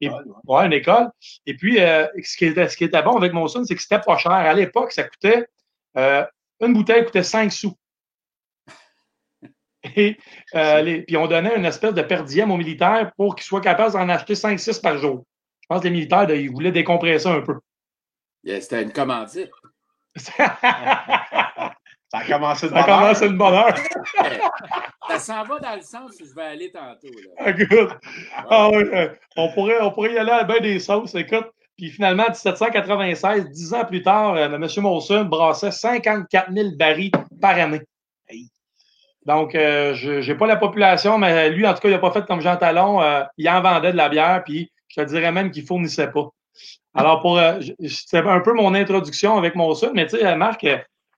Et- 0.00 0.10
Ouais, 0.46 0.66
une 0.66 0.72
école. 0.74 1.08
Et 1.46 1.54
puis, 1.54 1.80
euh, 1.80 2.06
ce, 2.22 2.36
qui 2.36 2.46
était, 2.46 2.68
ce 2.68 2.76
qui 2.76 2.84
était 2.84 3.02
bon 3.02 3.16
avec 3.16 3.32
Molson, 3.32 3.64
c'est 3.64 3.74
que 3.74 3.80
c'était 3.82 4.00
pas 4.00 4.16
cher. 4.18 4.32
À 4.32 4.52
l'époque, 4.54 4.92
ça 4.92 5.04
coûtait. 5.04 5.46
euh, 5.96 6.24
une 6.60 6.72
bouteille 6.74 7.04
coûtait 7.04 7.22
5 7.22 7.50
sous. 7.52 7.74
Et 9.96 10.18
euh, 10.54 10.82
les- 10.82 11.02
puis 11.02 11.16
on 11.16 11.26
donnait 11.26 11.56
une 11.56 11.64
espèce 11.64 11.94
de 11.94 12.02
per 12.02 12.22
diem 12.24 12.50
aux 12.50 12.56
militaires 12.56 13.12
pour 13.16 13.34
qu'ils 13.36 13.44
soient 13.46 13.60
capables 13.60 13.92
d'en 13.92 14.08
acheter 14.08 14.34
5-6 14.34 14.80
par 14.80 14.98
jour. 14.98 15.24
Je 15.62 15.66
pense 15.68 15.80
que 15.80 15.84
les 15.86 15.92
militaires, 15.92 16.28
ils 16.30 16.50
voulaient 16.50 16.72
décompresser 16.72 17.28
un 17.28 17.40
peu. 17.42 17.54
Yeah, 18.44 18.60
C'était 18.60 18.82
une 18.82 18.92
commandite. 18.92 19.50
ça 22.10 22.18
a 22.18 22.24
commencé 22.24 22.66
de 22.66 22.72
bonne 22.72 22.78
heure. 22.80 22.86
commencé 22.86 23.28
de 23.28 23.34
bonne 23.36 23.54
heure. 23.54 23.74
Ça 25.08 25.18
s'en 25.18 25.42
va 25.44 25.58
dans 25.58 25.74
le 25.74 25.80
sens 25.80 26.12
où 26.20 26.24
je 26.26 26.34
vais 26.34 26.42
aller 26.42 26.70
tantôt. 26.70 27.08
Là. 27.08 27.30
Ah, 27.38 27.50
Écoute, 27.50 27.90
ah 28.50 28.68
ouais, 28.68 28.94
euh, 28.94 29.08
on, 29.36 29.50
pourrait, 29.52 29.80
on 29.80 29.90
pourrait 29.90 30.12
y 30.12 30.18
aller 30.18 30.30
à 30.30 30.44
bien 30.44 30.60
des 30.60 30.78
sauces. 30.78 31.14
Écoute, 31.14 31.46
puis 31.78 31.90
finalement, 31.90 32.26
1796, 32.28 33.48
dix 33.50 33.72
ans 33.72 33.86
plus 33.86 34.02
tard, 34.02 34.34
euh, 34.34 34.46
M. 34.54 34.66
Molson 34.78 35.24
brassait 35.24 35.70
54 35.70 36.52
000 36.52 36.70
barils 36.76 37.10
par 37.40 37.58
année. 37.58 37.80
Donc, 39.28 39.54
euh, 39.54 39.92
je 39.94 40.26
n'ai 40.26 40.34
pas 40.38 40.46
la 40.46 40.56
population, 40.56 41.18
mais 41.18 41.50
lui, 41.50 41.66
en 41.66 41.74
tout 41.74 41.80
cas, 41.80 41.88
il 41.88 41.92
n'a 41.92 41.98
pas 41.98 42.10
fait 42.12 42.24
comme 42.24 42.40
Jean 42.40 42.56
Talon. 42.56 43.02
euh, 43.02 43.22
il 43.36 43.48
en 43.48 43.60
vendait 43.60 43.92
de 43.92 43.96
la 43.96 44.08
bière, 44.08 44.42
puis 44.42 44.72
je 44.88 45.02
te 45.02 45.06
dirais 45.06 45.32
même 45.32 45.50
qu'il 45.50 45.64
ne 45.64 45.66
fournissait 45.66 46.10
pas. 46.10 46.28
Alors, 46.94 47.20
pour 47.20 47.38
euh, 47.38 47.60
un 48.14 48.40
peu 48.40 48.54
mon 48.54 48.74
introduction 48.74 49.36
avec 49.36 49.54
Molson, 49.54 49.92
mais 49.94 50.06
tu 50.06 50.18
sais, 50.18 50.34
Marc, 50.34 50.66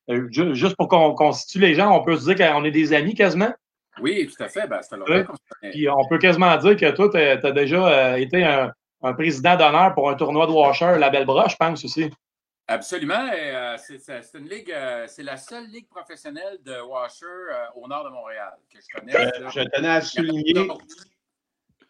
juste 0.08 0.76
pour 0.76 0.88
qu'on 0.88 1.32
situe 1.32 1.58
les 1.58 1.74
gens, 1.74 1.96
on 1.96 2.02
peut 2.02 2.16
se 2.16 2.32
dire 2.32 2.36
qu'on 2.36 2.64
est 2.64 2.70
des 2.70 2.92
amis 2.92 3.14
quasiment. 3.14 3.52
Oui, 4.00 4.26
tout 4.26 4.42
à 4.42 4.48
fait. 4.48 4.66
Ben, 4.66 4.80
connaît. 4.88 5.24
Puis 5.70 5.88
on 5.88 6.06
peut 6.08 6.18
quasiment 6.18 6.56
dire 6.56 6.76
que 6.76 6.90
toi, 6.92 7.08
tu 7.10 7.18
as, 7.18 7.52
déjà 7.52 7.86
euh, 7.86 8.16
été 8.16 8.44
un, 8.44 8.72
un 9.02 9.12
président 9.14 9.56
d'honneur 9.56 9.94
pour 9.94 10.10
un 10.10 10.14
tournoi 10.14 10.46
de 10.46 10.52
washer, 10.52 10.96
la 10.98 11.10
Belle 11.10 11.26
Broche, 11.26 11.52
je 11.52 11.56
pense 11.56 11.84
aussi. 11.84 12.10
Absolument. 12.70 13.28
euh, 13.34 13.76
c'est 13.78 14.38
une 14.38 14.48
ligue, 14.48 14.70
euh, 14.70 15.04
c'est 15.08 15.24
la 15.24 15.36
seule 15.36 15.66
ligue 15.66 15.88
professionnelle 15.88 16.58
de 16.64 16.80
washer 16.80 17.26
euh, 17.26 17.64
au 17.74 17.88
nord 17.88 18.04
de 18.04 18.10
Montréal 18.10 18.52
que 18.72 18.78
je 18.78 18.98
connais. 19.00 19.16
Euh, 19.16 19.50
je 19.50 19.60
tenais 19.74 19.88
à 19.88 20.00
souligner, 20.00 20.54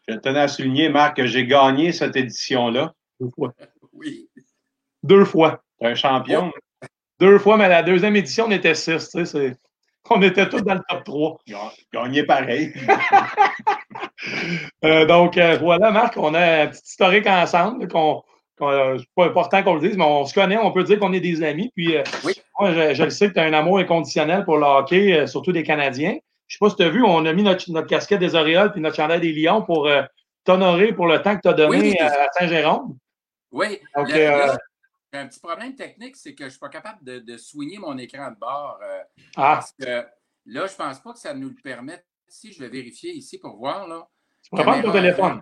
je 0.09 0.15
tenais 0.15 0.41
à 0.41 0.49
souligner, 0.49 0.89
Marc, 0.89 1.19
que 1.19 1.27
j'ai 1.27 1.47
gagné 1.47 1.93
cette 1.93 2.17
édition-là. 2.17 2.95
Deux 3.21 3.29
fois. 3.29 3.53
Oui. 3.93 4.31
Deux 5.03 5.27
fois. 5.27 5.63
T'es 5.79 5.89
un 5.89 5.95
champion. 5.95 6.51
Deux 7.21 7.39
fois, 7.39 7.57
mais 7.57 7.69
la 7.69 7.83
deuxième 7.83 8.17
édition, 8.17 8.47
on 8.49 8.51
était 8.51 8.75
six. 8.75 9.09
tu 9.11 9.19
sais, 9.19 9.25
c'est- 9.27 9.57
On 10.09 10.21
était 10.23 10.49
tous 10.49 10.63
dans 10.63 10.75
le 10.75 10.81
top 10.89 11.05
3. 11.05 11.39
Ga- 11.47 11.73
Gagné 11.93 12.25
pareil. 12.25 12.73
Euh, 14.85 15.07
donc, 15.07 15.37
euh, 15.39 15.57
voilà, 15.61 15.91
Marc, 15.91 16.17
on 16.17 16.35
a 16.35 16.63
un 16.63 16.67
petit 16.69 16.83
historique 16.85 17.27
ensemble. 17.27 17.89
qu'on 17.89 18.23
qu'on- 18.59 18.71
euh, 18.71 18.97
c'est 18.99 19.07
pas 19.17 19.25
important 19.25 19.63
qu'on 19.63 19.75
le 19.75 19.81
dise, 19.81 19.97
mais 19.97 20.05
on 20.05 20.27
se 20.27 20.35
connaît, 20.35 20.59
on 20.59 20.71
peut 20.73 20.85
dire 20.85 20.99
qu'on 20.99 21.15
est 21.15 21.21
des 21.21 21.43
amis. 21.43 21.73
Puis, 21.75 21.97
euh, 21.97 22.03
Oui. 22.25 22.35
moi, 22.59 22.73
je, 22.75 22.93
je 22.95 23.05
le 23.05 23.09
sais 23.11 23.29
que 23.29 23.33
tu 23.35 23.41
as 23.41 23.45
un 23.45 23.55
amour 23.55 23.79
inconditionnel 23.79 24.45
pour 24.45 24.59
le 24.59 24.65
hockey, 24.67 25.15
euh, 25.21 25.27
surtout 25.27 25.53
des 25.53 25.63
Canadiens. 25.63 26.17
Je 26.47 26.57
sais 26.57 26.59
pas 26.61 26.69
si 26.69 26.77
tu 26.77 26.83
as 26.83 26.91
vu, 26.91 27.03
on 27.03 27.25
a 27.25 27.33
mis 27.33 27.43
notre, 27.43 27.71
notre 27.71 27.87
casquette 27.87 28.21
des 28.21 28.35
Orioles 28.35 28.73
puis 28.73 28.83
notre 28.83 28.97
chandail 28.97 29.21
des 29.21 29.33
Lions 29.33 29.63
pour 29.63 29.87
euh, 29.87 30.03
t'honorer 30.45 30.93
pour 30.93 31.07
le 31.07 31.23
temps 31.23 31.37
que 31.37 31.41
tu 31.43 31.49
as 31.49 31.55
donné 31.55 31.79
Oui. 31.79 31.97
à 32.01 32.27
Saint-Jérôme. 32.39 32.97
Oui. 33.53 33.79
Donc, 33.97 34.09
Le- 34.11 34.17
euh, 34.17 34.47
là, 34.49 34.59
j'ai 35.13 35.19
un 35.19 35.27
petit 35.27 35.41
problème 35.41 35.75
technique, 35.75 36.17
c'est 36.17 36.35
que 36.35 36.41
je 36.41 36.47
ne 36.47 36.51
suis 36.51 36.59
pas 36.61 36.69
capable 36.69 37.03
de, 37.05 37.19
de 37.19 37.37
soigner 37.37 37.79
mon 37.79 37.97
écran 37.99 38.31
de 38.31 38.37
bord. 38.37 38.79
euh, 38.83 39.03
Ah, 39.37 39.55
parce 39.55 39.73
que 39.73 39.85
là, 39.85 40.07
je 40.67 40.73
ne 40.73 40.77
pense 40.77 41.01
pas 41.01 41.13
que 41.13 41.19
ça 41.19 41.35
nous 41.35 41.49
le 41.49 41.57
permette. 41.63 42.07
Si 42.29 42.53
je 42.53 42.61
vais 42.61 42.69
vérifier 42.69 43.13
ici 43.13 43.39
pour 43.39 43.57
voir, 43.57 43.89
là. 43.89 44.07
tu 44.43 44.51
pourrais 44.51 44.63
prendre 44.65 44.83
ton 44.85 44.93
téléphone. 44.93 45.41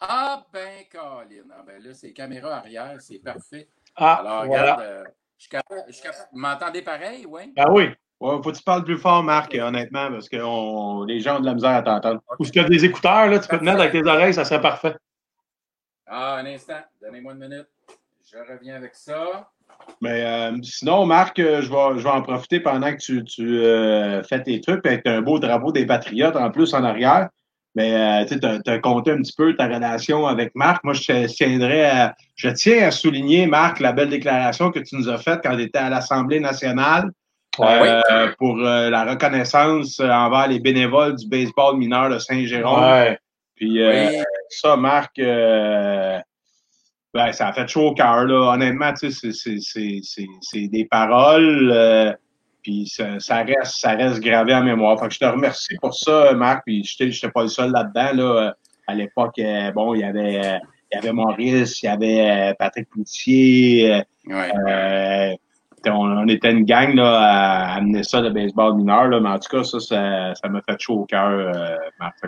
Ah, 0.00 0.46
ben, 0.52 0.84
Colin. 0.90 1.44
Ah, 1.52 1.62
ben 1.66 1.82
là, 1.82 1.94
c'est 1.94 2.12
caméra 2.12 2.56
arrière, 2.58 2.96
c'est 3.00 3.18
parfait. 3.18 3.68
Ah, 3.96 4.14
Alors, 4.16 4.46
voilà. 4.46 4.74
regarde, 4.74 4.80
euh, 4.82 5.04
je 5.36 5.42
suis 5.42 5.50
capable. 5.50 5.82
je 5.88 5.92
suis 5.92 6.02
capable- 6.02 6.28
Vous 6.32 6.38
m'entendez 6.38 6.82
pareil, 6.82 7.26
oui? 7.26 7.52
Ben 7.56 7.66
oui. 7.70 7.88
Ouais, 8.20 8.36
faut 8.42 8.52
que 8.52 8.56
tu 8.56 8.62
parles 8.62 8.84
plus 8.84 8.98
fort, 8.98 9.22
Marc, 9.22 9.54
honnêtement, 9.54 10.10
parce 10.10 10.28
que 10.28 10.36
on- 10.36 11.04
les 11.04 11.20
gens 11.20 11.38
ont 11.38 11.40
de 11.40 11.46
la 11.46 11.54
misère 11.54 11.70
à 11.70 11.82
t'entendre. 11.82 12.22
Ou 12.38 12.44
si 12.44 12.50
tu 12.52 12.60
as 12.60 12.64
des 12.64 12.84
écouteurs, 12.84 13.26
là, 13.28 13.38
tu 13.38 13.48
peux 13.48 13.58
te 13.58 13.64
mettre 13.64 13.80
avec 13.80 13.92
tes 13.92 14.06
oreilles, 14.08 14.34
ça 14.34 14.44
serait 14.44 14.60
parfait. 14.60 14.94
Ah, 16.12 16.38
un 16.38 16.46
instant. 16.46 16.80
Donnez-moi 17.00 17.34
une 17.34 17.38
minute. 17.38 17.68
Je 18.28 18.36
reviens 18.36 18.74
avec 18.74 18.96
ça. 18.96 19.48
Mais 20.00 20.24
euh, 20.24 20.56
sinon, 20.62 21.06
Marc, 21.06 21.38
euh, 21.38 21.62
je 21.62 21.70
vais, 21.70 21.98
je 21.98 22.02
vais 22.02 22.10
en 22.10 22.22
profiter 22.22 22.58
pendant 22.58 22.90
que 22.92 22.98
tu, 22.98 23.22
tu 23.24 23.60
euh, 23.60 24.20
fais 24.24 24.42
tes 24.42 24.60
trucs 24.60 24.84
avec 24.84 25.06
un 25.06 25.22
beau 25.22 25.38
drapeau 25.38 25.70
des 25.70 25.86
Patriotes 25.86 26.34
en 26.34 26.50
plus 26.50 26.74
en 26.74 26.82
arrière. 26.82 27.28
Mais 27.76 27.94
euh, 27.94 28.24
tu 28.24 28.70
as, 28.70 28.78
compté 28.80 29.12
un 29.12 29.18
petit 29.18 29.34
peu 29.36 29.54
ta 29.54 29.66
relation 29.66 30.26
avec 30.26 30.50
Marc. 30.56 30.82
Moi, 30.82 30.94
je 30.94 31.06
te- 31.06 31.26
tiendrais 31.26 31.84
à, 31.84 32.16
je 32.34 32.48
tiens 32.48 32.88
à 32.88 32.90
souligner, 32.90 33.46
Marc, 33.46 33.78
la 33.78 33.92
belle 33.92 34.08
déclaration 34.08 34.72
que 34.72 34.80
tu 34.80 34.96
nous 34.96 35.08
as 35.08 35.18
faite 35.18 35.40
quand 35.44 35.56
tu 35.56 35.62
étais 35.62 35.78
à 35.78 35.88
l'Assemblée 35.88 36.40
nationale 36.40 37.10
euh, 37.60 38.32
pour 38.38 38.58
euh, 38.58 38.90
la 38.90 39.04
reconnaissance 39.04 40.00
envers 40.00 40.48
les 40.48 40.58
bénévoles 40.58 41.14
du 41.14 41.28
baseball 41.28 41.76
mineur 41.76 42.10
de 42.10 42.18
Saint-Jérôme. 42.18 42.82
Ouais. 42.82 43.18
Puis 43.60 43.82
euh, 43.82 44.08
Oui. 44.10 44.16
ça, 44.48 44.74
Marc, 44.76 45.18
euh, 45.18 46.18
ben, 47.12 47.30
ça 47.32 47.48
a 47.48 47.52
fait 47.52 47.68
chaud 47.68 47.88
au 47.88 47.94
cœur, 47.94 48.24
là. 48.24 48.54
Honnêtement, 48.54 48.90
tu 48.94 49.10
sais, 49.10 49.32
c'est- 49.32 49.32
c'est- 49.32 49.60
c'est 49.60 50.00
c'est- 50.02 50.26
c'est 50.40 50.68
des 50.68 50.86
paroles. 50.86 51.70
euh, 51.74 52.12
Puis 52.62 52.86
ça, 52.88 53.18
ça 53.20 53.42
reste, 53.42 53.76
ça 53.80 53.92
reste 53.92 54.20
gravé 54.20 54.54
en 54.54 54.62
mémoire. 54.62 54.98
Fait 55.00 55.08
que 55.08 55.14
je 55.14 55.18
te 55.18 55.24
remercie 55.24 55.76
pour 55.80 55.94
ça, 55.94 56.32
Marc. 56.34 56.62
Puis 56.66 56.84
je 56.84 57.04
n'étais 57.04 57.30
pas 57.30 57.42
le 57.42 57.48
seul 57.48 57.70
là-dedans. 57.70 58.12
Là. 58.22 58.54
À 58.86 58.94
l'époque, 58.94 59.40
bon, 59.74 59.94
il 59.94 60.00
y 60.00 60.04
avait 60.04 60.58
il 60.92 60.96
y 60.96 60.98
avait 60.98 61.12
Maurice, 61.12 61.82
il 61.82 61.86
y 61.86 61.88
avait 61.88 62.54
Patrick 62.58 62.88
Poutier. 62.90 64.02
Ouais. 64.26 64.50
Euh, 64.68 65.34
on, 65.86 65.92
on 65.92 66.28
était 66.28 66.52
une 66.52 66.64
gang 66.64 66.94
là, 66.94 67.18
à 67.20 67.74
amener 67.76 68.02
ça 68.02 68.20
de 68.20 68.30
baseball 68.30 68.76
mineur, 68.76 69.08
là, 69.08 69.20
mais 69.20 69.28
en 69.28 69.38
tout 69.38 69.48
cas, 69.48 69.64
ça, 69.64 69.80
ça, 69.80 70.48
m'a 70.48 70.62
fait 70.62 70.80
chaud 70.80 71.00
au 71.00 71.06
cœur, 71.06 71.28
euh, 71.28 71.76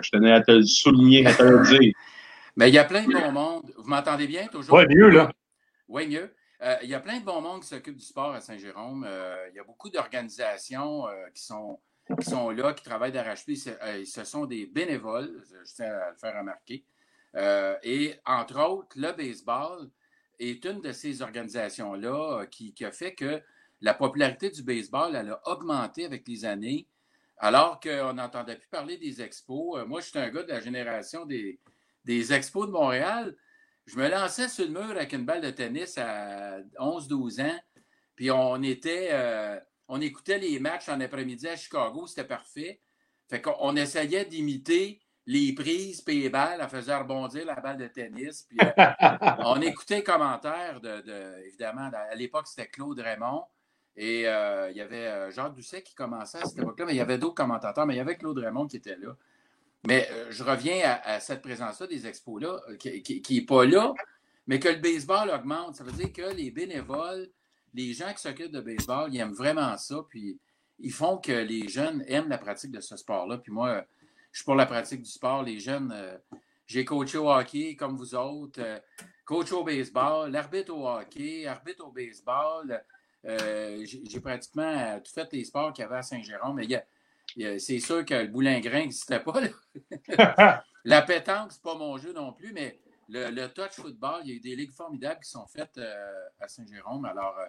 je 0.01 0.09
tenais 0.09 0.31
à 0.31 0.41
te 0.41 0.51
le 0.51 0.63
souligner, 0.63 1.25
à 1.25 1.33
te 1.33 1.43
le 1.43 1.63
dire. 1.63 1.93
Mais 2.55 2.69
il 2.69 2.75
y 2.75 2.77
a 2.77 2.83
plein 2.83 3.03
de 3.03 3.11
bon 3.11 3.31
monde. 3.31 3.71
Vous 3.77 3.89
m'entendez 3.89 4.27
bien 4.27 4.45
toujours? 4.47 4.77
Ouais, 4.77 4.85
mieux, 4.87 5.09
là. 5.09 5.31
Oui, 5.87 6.07
mieux. 6.07 6.31
Euh, 6.61 6.75
il 6.83 6.89
y 6.89 6.93
a 6.93 6.99
plein 6.99 7.19
de 7.19 7.25
bon 7.25 7.41
monde 7.41 7.61
qui 7.61 7.67
s'occupent 7.67 7.97
du 7.97 8.05
sport 8.05 8.33
à 8.33 8.41
Saint-Jérôme. 8.41 9.05
Euh, 9.07 9.47
il 9.51 9.55
y 9.55 9.59
a 9.59 9.63
beaucoup 9.63 9.89
d'organisations 9.89 11.07
euh, 11.07 11.13
qui, 11.33 11.43
sont, 11.43 11.79
qui 12.19 12.29
sont 12.29 12.51
là, 12.51 12.73
qui 12.73 12.83
travaillent 12.83 13.11
d'arrache-pied. 13.11 13.57
Euh, 13.83 14.03
Ce 14.05 14.23
sont 14.23 14.45
des 14.45 14.67
bénévoles, 14.67 15.43
je 15.49 15.73
tiens 15.73 15.87
à 15.87 16.11
le 16.11 16.15
faire 16.15 16.37
remarquer. 16.37 16.85
Euh, 17.35 17.75
et 17.83 18.15
entre 18.25 18.59
autres, 18.61 18.95
le 18.95 19.11
baseball 19.11 19.89
est 20.39 20.65
une 20.65 20.81
de 20.81 20.91
ces 20.91 21.21
organisations-là 21.21 22.41
euh, 22.41 22.45
qui, 22.45 22.73
a 22.83 22.91
fait 22.91 23.13
que 23.13 23.41
la 23.81 23.93
popularité 23.93 24.49
du 24.49 24.63
baseball 24.63 25.15
elle 25.15 25.31
a 25.31 25.41
augmenté 25.47 26.05
avec 26.05 26.27
les 26.27 26.45
années, 26.45 26.87
alors 27.37 27.79
qu'on 27.79 28.13
n'entendait 28.13 28.57
plus 28.57 28.67
parler 28.69 28.97
des 28.97 29.21
expos. 29.21 29.79
Euh, 29.79 29.85
Moi, 29.85 30.01
je 30.01 30.07
suis 30.07 30.19
un 30.19 30.29
gars 30.29 30.43
de 30.43 30.49
la 30.49 30.59
génération 30.59 31.25
des, 31.25 31.59
des 32.05 32.33
expos 32.33 32.67
de 32.67 32.71
Montréal. 32.71 33.35
Je 33.85 33.97
me 33.97 34.07
lançais 34.07 34.47
sur 34.47 34.65
le 34.65 34.71
mur 34.71 34.91
avec 34.91 35.13
une 35.13 35.25
balle 35.25 35.41
de 35.41 35.49
tennis 35.49 35.97
à 35.97 36.61
11-12 36.79 37.41
ans, 37.41 37.59
puis 38.15 38.31
on 38.31 38.61
était, 38.63 39.09
euh, 39.11 39.59
on 39.87 39.99
écoutait 39.99 40.39
les 40.39 40.59
matchs 40.59 40.87
en 40.89 41.01
après-midi 41.01 41.47
à 41.47 41.55
Chicago, 41.55 42.07
c'était 42.07 42.23
parfait. 42.23 42.81
Fait 43.29 43.41
qu'on 43.41 43.55
on 43.59 43.75
essayait 43.75 44.25
d'imiter 44.25 45.02
les 45.25 45.53
prises 45.53 46.01
puis 46.01 46.21
les 46.21 46.29
balles, 46.29 46.59
on 46.63 46.67
faisait 46.67 46.95
rebondir 46.95 47.45
la 47.45 47.55
balle 47.55 47.77
de 47.77 47.87
tennis. 47.87 48.45
Puis, 48.49 48.57
euh, 48.61 48.85
on 49.45 49.61
écoutait 49.61 49.97
les 49.97 50.03
commentaires 50.03 50.81
de, 50.81 51.01
de- 51.01 51.45
évidemment, 51.47 51.89
à 51.93 52.15
l'époque, 52.15 52.47
c'était 52.47 52.67
Claude 52.67 52.99
Raymond. 52.99 53.43
Et 53.95 54.27
euh, 54.27 54.71
il 54.71 54.77
y 54.77 54.81
avait 54.81 55.07
euh, 55.07 55.31
Jacques 55.31 55.53
Doucet 55.53 55.83
qui 55.83 55.93
commençait 55.93 56.39
à 56.39 56.45
cette 56.45 56.57
époque-là, 56.57 56.85
mais 56.87 56.93
il 56.93 56.97
y 56.97 57.01
avait 57.01 57.19
d'autres 57.19 57.35
commentateurs, 57.35 57.85
mais 57.85 57.93
il 57.93 57.97
y 57.97 58.01
avait 58.01 58.17
Claude 58.17 58.39
Raymond 58.39 58.67
qui 58.67 58.77
était 58.77 58.97
là. 58.97 59.15
Mais 59.85 60.07
euh, 60.11 60.27
je 60.31 60.43
reviens 60.43 60.79
à, 60.83 61.13
à 61.15 61.19
cette 61.19 61.41
présence-là 61.41 61.85
des 61.87 62.07
expos-là, 62.07 62.59
qui 62.79 63.21
n'est 63.29 63.41
pas 63.45 63.65
là, 63.65 63.93
mais 64.47 64.59
que 64.59 64.69
le 64.69 64.77
baseball 64.79 65.29
augmente. 65.29 65.75
Ça 65.75 65.83
veut 65.83 65.91
dire 65.91 66.11
que 66.11 66.33
les 66.33 66.49
bénévoles, 66.51 67.29
les 67.75 67.93
gens 67.93 68.11
qui 68.13 68.21
s'occupent 68.21 68.51
de 68.51 68.61
baseball, 68.61 69.13
ils 69.13 69.19
aiment 69.19 69.33
vraiment 69.33 69.77
ça, 69.77 70.03
puis 70.09 70.39
ils 70.79 70.91
font 70.91 71.17
que 71.17 71.31
les 71.31 71.67
jeunes 71.67 72.03
aiment 72.07 72.29
la 72.29 72.39
pratique 72.39 72.71
de 72.71 72.81
ce 72.81 72.97
sport-là. 72.97 73.37
Puis 73.37 73.51
moi, 73.51 73.85
je 74.33 74.39
suis 74.39 74.45
pour 74.45 74.55
la 74.55 74.65
pratique 74.65 75.03
du 75.03 75.09
sport. 75.09 75.43
Les 75.43 75.59
jeunes, 75.59 75.93
euh, 75.95 76.17
j'ai 76.65 76.83
coaché 76.83 77.19
au 77.19 77.31
hockey 77.31 77.75
comme 77.75 77.95
vous 77.95 78.15
autres, 78.15 78.59
euh, 78.59 78.79
coach 79.25 79.51
au 79.51 79.63
baseball, 79.63 80.35
arbitre 80.35 80.73
au 80.73 80.87
hockey, 80.87 81.45
arbitre 81.45 81.85
au 81.85 81.91
baseball. 81.91 82.83
Euh, 83.25 83.85
j'ai 83.85 84.19
pratiquement 84.19 84.63
euh, 84.63 84.99
tout 84.99 85.11
fait 85.13 85.31
les 85.31 85.45
sports 85.45 85.71
qu'il 85.71 85.83
y 85.83 85.85
avait 85.85 85.97
à 85.97 86.01
Saint-Jérôme. 86.01 86.55
Mais 86.55 87.59
c'est 87.59 87.79
sûr 87.79 88.03
que 88.03 88.15
le 88.15 88.27
boulingrin 88.27 88.79
n'existait 88.79 89.19
pas. 89.19 89.39
là. 89.39 90.63
La 90.85 91.01
pétanque, 91.03 91.53
c'est 91.53 91.61
pas 91.61 91.75
mon 91.75 91.97
jeu 91.97 92.11
non 92.11 92.33
plus, 92.33 92.51
mais 92.51 92.81
le, 93.07 93.29
le 93.29 93.47
touch 93.47 93.71
football, 93.71 94.21
il 94.25 94.29
y 94.29 94.33
a 94.33 94.35
eu 94.35 94.39
des 94.41 94.55
ligues 94.55 94.73
formidables 94.73 95.21
qui 95.21 95.29
sont 95.29 95.47
faites 95.47 95.79
à 96.41 96.47
Saint-Jérôme. 96.49 97.05
Alors, 97.05 97.39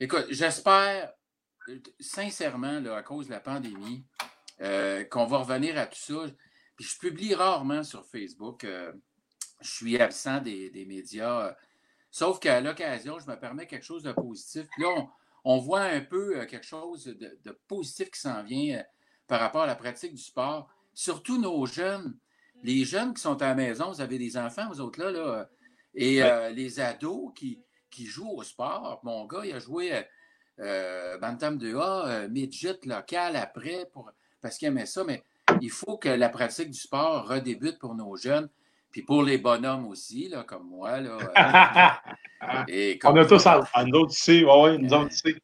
écoute, 0.00 0.26
j'espère 0.30 1.12
sincèrement, 2.00 2.80
là, 2.80 2.96
à 2.96 3.02
cause 3.02 3.26
de 3.26 3.30
la 3.30 3.38
pandémie, 3.38 4.04
euh, 4.60 5.04
qu'on 5.04 5.26
va 5.26 5.38
revenir 5.38 5.78
à 5.78 5.86
tout 5.86 5.98
ça. 5.98 6.26
Puis 6.76 6.84
je 6.84 6.98
publie 6.98 7.34
rarement 7.34 7.82
sur 7.82 8.04
Facebook. 8.06 8.64
euh, 8.64 8.92
je 9.60 9.70
suis 9.70 10.00
absent 10.00 10.40
des, 10.40 10.70
des 10.70 10.84
médias. 10.84 11.48
euh, 11.48 11.52
sauf 12.10 12.38
qu'à 12.40 12.60
l'occasion, 12.60 13.18
je 13.18 13.30
me 13.30 13.38
permets 13.38 13.66
quelque 13.66 13.84
chose 13.84 14.02
de 14.02 14.12
positif. 14.12 14.66
Puis 14.72 14.82
là, 14.82 14.88
on, 14.96 15.08
on 15.44 15.58
voit 15.58 15.82
un 15.82 16.00
peu 16.00 16.44
quelque 16.46 16.66
chose 16.66 17.04
de, 17.04 17.38
de 17.44 17.58
positif 17.68 18.10
qui 18.10 18.20
s'en 18.20 18.42
vient 18.42 18.82
par 19.26 19.40
rapport 19.40 19.62
à 19.62 19.66
la 19.66 19.76
pratique 19.76 20.14
du 20.14 20.22
sport. 20.22 20.68
Surtout 20.92 21.40
nos 21.40 21.66
jeunes. 21.66 22.16
Les 22.62 22.84
jeunes 22.84 23.14
qui 23.14 23.20
sont 23.22 23.40
à 23.42 23.48
la 23.48 23.54
maison, 23.54 23.90
vous 23.90 24.00
avez 24.00 24.18
des 24.18 24.36
enfants, 24.36 24.68
vous 24.68 24.80
autres 24.80 25.00
là, 25.00 25.10
là 25.10 25.48
et 25.96 26.20
les 26.54 26.80
ados 26.80 27.32
qui, 27.34 27.62
qui 27.90 28.06
jouent 28.06 28.32
au 28.36 28.42
sport. 28.42 29.00
Mon 29.04 29.26
gars, 29.26 29.42
il 29.44 29.52
a 29.52 29.58
joué 29.60 30.04
Bantam 31.20 31.58
2A, 31.58 32.06
euh, 32.08 32.28
midget 32.28 32.78
local 32.84 33.36
après, 33.36 33.86
pour, 33.92 34.10
parce 34.44 34.58
qu'il 34.58 34.68
aimait 34.68 34.84
ça, 34.84 35.04
mais 35.04 35.22
il 35.62 35.70
faut 35.70 35.96
que 35.96 36.10
la 36.10 36.28
pratique 36.28 36.70
du 36.70 36.78
sport 36.78 37.26
redébute 37.26 37.78
pour 37.78 37.94
nos 37.94 38.14
jeunes, 38.14 38.50
puis 38.90 39.00
pour 39.00 39.22
les 39.22 39.38
bonhommes 39.38 39.86
aussi, 39.86 40.28
là, 40.28 40.44
comme 40.46 40.68
moi. 40.68 41.00
Là, 41.00 41.16
euh, 42.68 42.94
On 43.04 43.16
a 43.16 43.24
tous 43.24 43.46
autres 43.46 44.10
ici, 44.10 44.44
ouais, 44.44 44.76
nous 44.76 44.92
autres 44.92 45.12
ici. 45.12 45.34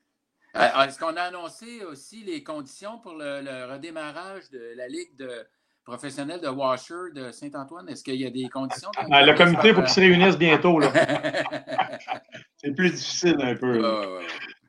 Euh, 0.55 0.82
Est-ce 0.84 0.98
qu'on 0.98 1.16
a 1.16 1.22
annoncé 1.22 1.82
aussi 1.82 2.24
les 2.24 2.42
conditions 2.42 2.98
pour 2.98 3.14
le, 3.14 3.40
le 3.40 3.72
redémarrage 3.72 4.51
de 4.51 4.74
la 4.76 4.86
Ligue 4.86 5.16
de 5.16 5.46
professionnelle 5.82 6.42
de 6.42 6.48
Washer 6.48 7.14
de 7.14 7.32
Saint-Antoine? 7.32 7.88
Est-ce 7.88 8.05
qu'il 8.05 8.16
y 8.16 8.26
a 8.26 8.30
des 8.30 8.51
conditions? 8.51 8.90
Ah, 9.11 9.24
le 9.24 9.32
comité, 9.34 9.72
pour 9.72 9.84
qu'il 9.84 9.94
se 9.94 10.01
réunisse 10.01 10.36
bientôt. 10.36 10.78
C'est 12.59 12.74
plus 12.76 12.90
difficile 12.90 13.38
un 13.40 13.55
peu. 13.57 14.20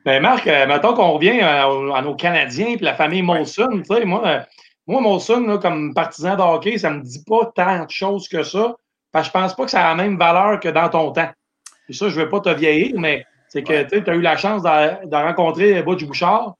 Ben 0.04 0.20
Marc, 0.20 0.46
euh, 0.46 0.66
mettons 0.66 0.94
qu'on 0.94 1.12
revient 1.12 1.40
à, 1.40 1.64
à 1.66 2.02
nos 2.02 2.14
Canadiens 2.14 2.76
puis 2.76 2.84
la 2.84 2.94
famille 2.94 3.22
Molson. 3.22 3.68
Tu 3.70 3.84
sais, 3.84 4.04
moi, 4.04 4.22
euh, 4.26 4.40
moi, 4.86 5.00
Molson, 5.00 5.40
là, 5.46 5.58
comme 5.58 5.94
partisan 5.94 6.36
de 6.36 6.42
hockey, 6.42 6.76
ça 6.78 6.90
me 6.90 7.00
dit 7.02 7.22
pas 7.24 7.52
tant 7.54 7.84
de 7.84 7.90
choses 7.90 8.28
que 8.28 8.42
ça. 8.42 8.74
Parce 9.12 9.28
que 9.28 9.34
je 9.38 9.40
pense 9.40 9.54
pas 9.54 9.64
que 9.64 9.70
ça 9.70 9.84
a 9.86 9.94
la 9.94 10.02
même 10.02 10.16
valeur 10.18 10.58
que 10.58 10.68
dans 10.68 10.88
ton 10.88 11.12
temps. 11.12 11.30
Et 11.88 11.92
ça, 11.92 12.08
je 12.08 12.18
veux 12.20 12.28
pas 12.28 12.40
te 12.40 12.48
vieillir, 12.48 12.98
mais 12.98 13.24
c'est 13.48 13.62
que 13.62 13.72
Ouais. 13.72 13.86
tu 13.86 14.10
as 14.10 14.14
eu 14.14 14.20
la 14.22 14.36
chance 14.36 14.62
de, 14.62 15.06
de 15.06 15.16
rencontrer 15.16 15.82
Butch 15.82 16.04
Bouchard. 16.04 16.54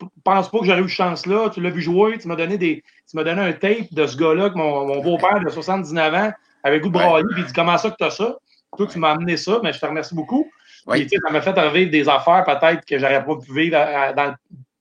P- 0.00 0.06
Pense 0.24 0.50
pas 0.50 0.58
que 0.58 0.64
j'aurais 0.64 0.80
eu 0.80 0.88
cette 0.88 0.96
chance-là. 0.96 1.50
Tu 1.50 1.60
l'as 1.60 1.70
vu 1.70 1.82
jouer, 1.82 2.18
tu 2.18 2.26
m'as 2.26 2.34
donné 2.36 2.58
des. 2.58 2.82
Tu 3.08 3.16
m'as 3.16 3.22
donné 3.22 3.42
un 3.42 3.52
tape 3.52 3.92
de 3.92 4.06
ce 4.06 4.16
gars-là 4.16 4.50
que 4.50 4.56
mon, 4.56 4.86
mon 4.86 5.00
beau-père 5.00 5.38
de 5.40 5.48
79 5.50 6.14
ans 6.14 6.32
avait 6.64 6.76
le 6.76 6.82
goût 6.82 6.88
de 6.88 6.94
brailler, 6.94 7.24
puis 7.32 7.42
il 7.42 7.46
dit 7.46 7.52
Comment 7.52 7.78
ça 7.78 7.90
que 7.90 7.96
tu 7.96 8.04
as 8.04 8.10
ça? 8.10 8.34
Toi, 8.76 8.86
tu 8.88 8.98
m'as 8.98 9.12
amené 9.12 9.36
ça, 9.36 9.60
mais 9.62 9.72
je 9.72 9.78
te 9.78 9.86
remercie 9.86 10.14
beaucoup. 10.14 10.50
Puis, 10.94 11.08
ça 11.24 11.30
m'a 11.30 11.40
fait 11.42 11.50
revivre 11.58 11.90
des 11.90 12.08
affaires 12.08 12.44
peut-être 12.44 12.84
que 12.84 12.98
j'aurais 12.98 13.24
pas 13.24 13.36
pu 13.36 13.52
vivre 13.54 13.76
à- 13.76 14.02
à- 14.04 14.12
dans, 14.12 14.34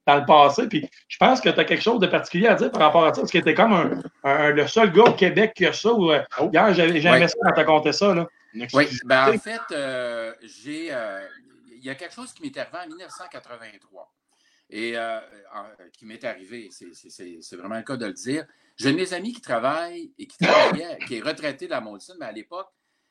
dans 0.08 0.16
le 0.18 0.26
passé. 0.26 0.68
Puis 0.68 0.88
je 1.08 1.18
pense 1.18 1.42
que 1.42 1.50
tu 1.50 1.60
as 1.60 1.64
quelque 1.66 1.82
chose 1.82 2.00
de 2.00 2.08
particulier 2.08 2.48
à 2.48 2.54
dire 2.56 2.72
par 2.72 2.82
rapport 2.84 3.06
à 3.06 3.14
ça, 3.14 3.22
parce 3.22 3.32
que 3.32 3.40
tu 3.40 3.54
comme 3.56 3.74
un, 3.74 4.02
un- 4.24 4.50
le 4.52 4.68
seul 4.68 4.92
gars 4.94 5.04
au 5.06 5.14
Québec 5.14 5.54
qui 5.56 5.66
a 5.66 5.74
ça. 5.74 5.92
Où, 5.92 6.12
euh, 6.12 6.22
Oh. 6.40 6.50
Hier, 6.54 6.74
j'avais 6.74 7.28
ça 7.28 7.38
quand 7.42 7.54
tu 7.54 7.60
as 7.60 7.64
compté 7.64 7.92
ça. 7.92 8.14
Là. 8.14 8.28
Oui, 8.74 8.88
ben 9.06 9.34
en 9.34 9.38
fait, 9.40 9.60
euh, 9.72 10.34
j'ai, 10.44 10.88
euh, 10.92 11.20
il 11.76 11.84
y 11.84 11.90
a 11.90 11.96
quelque 11.96 12.14
chose 12.14 12.32
qui 12.34 12.42
m'est 12.44 12.58
arrivé 12.58 12.78
en 12.86 12.88
1983 12.88 14.12
et 14.70 14.94
euh, 14.96 15.20
qui 15.98 16.06
m'est 16.06 16.24
arrivé, 16.24 16.70
c'est- 16.72 16.94
c'est 16.94 17.10
c'est- 17.10 17.38
c'est 17.42 17.56
vraiment 17.56 17.76
le 17.78 17.84
cas 17.84 17.98
de 17.98 18.06
le 18.06 18.14
dire. 18.14 18.46
J'ai 18.78 18.94
mes 18.94 19.14
amis 19.14 19.34
qui 19.34 19.42
travaille 19.42 20.12
et 20.20 20.28
qui 20.28 20.38
travaillait, 20.38 20.98
qui 21.08 21.18
est 21.18 21.22
retraité 21.22 21.66
de 21.66 21.72
la 21.72 21.82
Molson, 21.82 22.14
mais 22.20 22.26
à 22.28 22.32
l'époque, 22.32 22.68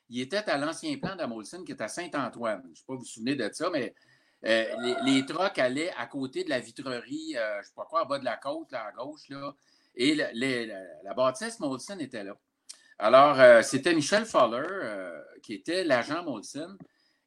il 0.09 0.21
était 0.21 0.49
à 0.51 0.59
l'ancien 0.59 0.97
plan 0.99 1.15
de 1.15 1.21
la 1.21 1.27
Molson 1.27 1.65
qui 1.65 1.73
est 1.73 1.81
à 1.81 1.89
Saint-Antoine. 1.89 2.63
Je 2.65 2.71
ne 2.71 2.75
sais 2.75 2.85
pas 2.87 2.93
si 2.93 2.97
vous 2.97 2.99
vous 2.99 3.05
souvenez 3.05 3.37
de 3.37 3.51
ça, 3.53 3.71
mais 3.71 3.95
euh, 4.45 4.65
les, 4.81 4.97
les 5.13 5.27
trucks 5.27 5.59
allaient 5.59 5.93
à 5.97 6.07
côté 6.07 6.45
de 6.45 6.51
la 6.51 6.61
vitrerie, 6.61 7.37
euh, 7.37 7.55
je 7.55 7.59
ne 7.61 7.65
sais 7.65 7.73
pas 7.75 7.87
quoi, 7.87 8.05
en 8.05 8.07
bas 8.07 8.19
de 8.19 8.25
la 8.25 8.37
côte, 8.37 8.71
là, 8.73 8.85
à 8.87 8.93
gauche, 8.93 9.29
là, 9.31 9.55
et 9.95 10.15
la, 10.15 10.33
la 10.35 11.15
bâtisse 11.15 11.59
Molson 11.61 11.99
était 11.99 12.25
là. 12.25 12.37
Alors, 12.99 13.41
euh, 13.41 13.63
c'était 13.63 13.95
Michel 13.95 14.25
euh, 14.35 15.23
qui 15.43 15.55
était 15.55 15.83
l'agent 15.83 16.23
Molson, 16.23 16.77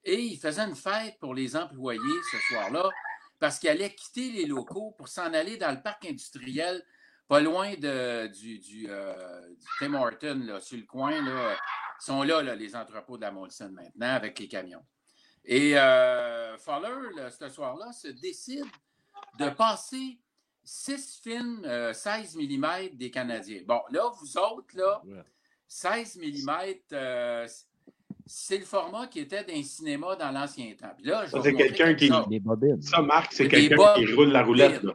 et 0.03 0.21
il 0.21 0.37
faisait 0.37 0.61
une 0.61 0.75
fête 0.75 1.17
pour 1.19 1.33
les 1.33 1.55
employés 1.55 1.99
ce 2.31 2.37
soir-là, 2.49 2.89
parce 3.39 3.57
qu'il 3.59 3.69
allait 3.69 3.93
quitter 3.93 4.31
les 4.31 4.45
locaux 4.45 4.93
pour 4.97 5.07
s'en 5.07 5.33
aller 5.33 5.57
dans 5.57 5.71
le 5.71 5.81
parc 5.81 6.05
industriel, 6.05 6.83
pas 7.27 7.41
loin 7.41 7.73
de, 7.73 8.27
du, 8.27 8.59
du 8.59 8.87
Tim 9.79 9.95
Horton, 9.95 10.41
là, 10.45 10.59
sur 10.59 10.77
le 10.77 10.85
coin. 10.85 11.21
Là. 11.21 11.57
Ils 12.01 12.05
sont 12.05 12.23
là, 12.23 12.41
là, 12.41 12.55
les 12.55 12.75
entrepôts 12.75 13.17
de 13.17 13.21
la 13.23 13.31
Molson 13.31 13.69
maintenant, 13.71 14.13
avec 14.13 14.39
les 14.39 14.47
camions. 14.47 14.83
Et 15.45 15.77
euh, 15.77 16.57
Faller, 16.57 17.15
là, 17.15 17.31
ce 17.31 17.47
soir-là, 17.49 17.91
se 17.91 18.09
décide 18.09 18.65
de 19.39 19.49
passer 19.49 20.19
six 20.63 21.19
films 21.23 21.63
euh, 21.65 21.93
16 21.93 22.35
mm 22.35 22.89
des 22.93 23.09
Canadiens. 23.09 23.61
Bon, 23.65 23.81
là, 23.89 24.11
vous 24.19 24.37
autres, 24.37 24.75
là, 24.75 25.01
Ouais. 25.05 25.23
16 25.67 26.17
mm, 26.17 27.47
c'est 28.25 28.57
le 28.57 28.65
format 28.65 29.07
qui 29.07 29.19
était 29.19 29.43
d'un 29.43 29.63
cinéma 29.63 30.15
dans 30.17 30.31
l'ancien 30.31 30.73
temps. 30.75 30.91
Puis 30.97 31.05
là, 31.07 31.25
je 31.25 31.31
Ça, 31.31 31.41
c'est 31.41 31.53
quelqu'un 31.53 31.93
qui-. 31.93 32.11
Les 32.29 32.39
bobines. 32.39 32.81
Ça, 32.81 33.01
Marc, 33.01 33.31
c'est 33.33 33.47
quelqu'un 33.47 33.93
qui 33.95 34.13
roule 34.13 34.29
la 34.29 34.43
roulette. 34.43 34.83
Là. 34.83 34.93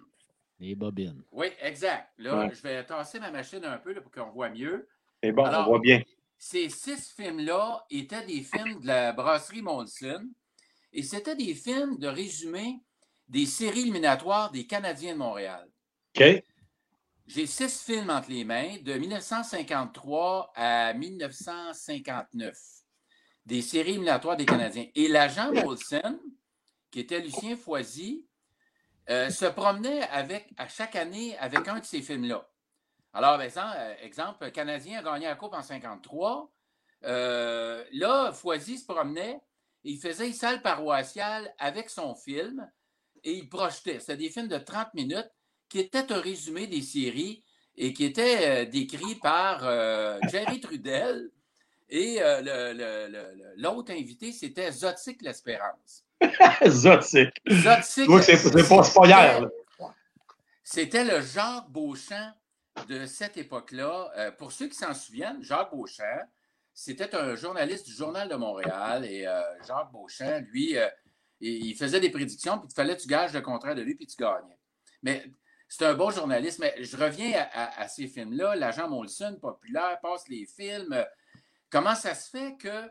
Les 0.60 0.74
bobines. 0.74 1.22
Oui, 1.32 1.48
exact. 1.60 2.10
Là, 2.18 2.38
Ouais. 2.38 2.54
je 2.54 2.62
vais 2.62 2.84
tasser 2.84 3.18
ma 3.18 3.30
machine 3.30 3.64
un 3.64 3.78
peu 3.78 3.92
là, 3.94 4.00
pour 4.02 4.12
qu'on 4.12 4.30
voit 4.30 4.50
mieux. 4.50 4.86
C'est 5.22 5.32
bon, 5.32 5.44
Alors- 5.44 5.62
on 5.62 5.70
voit 5.70 5.78
bien. 5.80 6.02
Ces 6.44 6.70
six 6.70 7.12
films-là 7.12 7.86
étaient 7.88 8.26
des 8.26 8.42
films 8.42 8.80
de 8.80 8.88
la 8.88 9.12
brasserie 9.12 9.62
Molson 9.62 10.28
et 10.92 11.04
c'était 11.04 11.36
des 11.36 11.54
films 11.54 11.98
de 11.98 12.08
résumé 12.08 12.80
des 13.28 13.46
séries 13.46 13.82
éliminatoires 13.82 14.50
des 14.50 14.66
Canadiens 14.66 15.12
de 15.12 15.18
Montréal. 15.18 15.70
OK. 16.16 16.42
J'ai 17.28 17.46
six 17.46 17.84
films 17.84 18.10
entre 18.10 18.32
les 18.32 18.42
mains 18.42 18.76
de 18.82 18.92
1953 18.92 20.52
à 20.56 20.92
1959. 20.94 22.58
Des 23.46 23.62
séries 23.62 23.90
éliminatoires 23.90 24.36
des 24.36 24.44
Canadiens. 24.44 24.88
Et 24.96 25.06
l'agent 25.06 25.52
Molson, 25.52 26.18
qui 26.90 26.98
était 26.98 27.20
Lucien 27.20 27.56
Foisy, 27.56 28.26
euh, 29.10 29.30
se 29.30 29.46
promenait 29.46 30.02
avec, 30.08 30.48
à 30.56 30.66
chaque 30.66 30.96
année 30.96 31.38
avec 31.38 31.68
un 31.68 31.78
de 31.78 31.84
ces 31.84 32.02
films-là. 32.02 32.51
Alors, 33.14 33.40
exemple, 33.42 33.74
euh, 33.76 33.94
exemple, 34.02 34.44
le 34.44 34.50
Canadien 34.50 35.00
a 35.00 35.02
gagné 35.02 35.26
la 35.26 35.34
Coupe 35.34 35.52
en 35.54 35.62
53. 35.62 36.50
Euh, 37.04 37.84
là, 37.92 38.32
Foisy 38.32 38.78
se 38.78 38.86
promenait 38.86 39.40
et 39.84 39.90
il 39.90 40.00
faisait 40.00 40.28
une 40.28 40.34
salle 40.34 40.62
paroissiale 40.62 41.52
avec 41.58 41.90
son 41.90 42.14
film 42.14 42.66
et 43.22 43.32
il 43.32 43.48
projetait. 43.48 44.00
C'était 44.00 44.16
des 44.16 44.30
films 44.30 44.48
de 44.48 44.58
30 44.58 44.94
minutes 44.94 45.30
qui 45.68 45.80
étaient 45.80 46.10
un 46.10 46.20
résumé 46.20 46.66
des 46.66 46.82
séries 46.82 47.44
et 47.76 47.92
qui 47.92 48.04
étaient 48.04 48.66
décrits 48.66 49.16
par 49.16 49.60
Jerry 50.28 50.60
Trudel. 50.60 51.30
Et 51.88 52.20
l'autre 53.56 53.92
invité, 53.92 54.32
c'était 54.32 54.70
Zotique 54.70 55.22
l'Espérance. 55.22 56.04
Zotique. 56.66 57.40
Zotique. 57.48 58.10
c'est 58.22 58.94
pas, 58.94 59.06
hier. 59.06 59.48
C'était 60.62 61.04
le 61.04 61.20
Jacques 61.20 61.70
Beauchamp 61.70 62.32
de 62.88 63.06
cette 63.06 63.36
époque-là. 63.36 64.10
Euh, 64.16 64.30
pour 64.32 64.52
ceux 64.52 64.68
qui 64.68 64.74
s'en 64.74 64.94
souviennent, 64.94 65.42
Jacques 65.42 65.70
Beauchamp, 65.70 66.22
c'était 66.74 67.14
un 67.14 67.34
journaliste 67.34 67.86
du 67.86 67.92
Journal 67.92 68.28
de 68.28 68.34
Montréal 68.34 69.04
et 69.04 69.26
euh, 69.26 69.42
Jacques 69.66 69.92
Beauchamp, 69.92 70.40
lui, 70.50 70.76
euh, 70.76 70.88
il 71.40 71.74
faisait 71.74 72.00
des 72.00 72.10
prédictions, 72.10 72.58
puis 72.58 72.68
il 72.70 72.74
fallait 72.74 72.96
que 72.96 73.02
tu 73.02 73.08
gages 73.08 73.32
le 73.32 73.40
contrat 73.40 73.74
de 73.74 73.82
lui, 73.82 73.94
puis 73.94 74.06
tu 74.06 74.16
gagnais. 74.16 74.58
Mais 75.02 75.24
c'est 75.68 75.86
un 75.86 75.94
bon 75.94 76.10
journaliste, 76.10 76.60
mais 76.60 76.74
je 76.82 76.96
reviens 76.96 77.48
à, 77.52 77.88
ces 77.88 78.06
films-là. 78.06 78.54
L'agent 78.54 78.88
Molson, 78.88 79.38
populaire, 79.40 79.98
passe 80.00 80.28
les 80.28 80.46
films. 80.46 81.04
Comment 81.70 81.94
ça 81.94 82.14
se 82.14 82.30
fait 82.30 82.56
que 82.58 82.88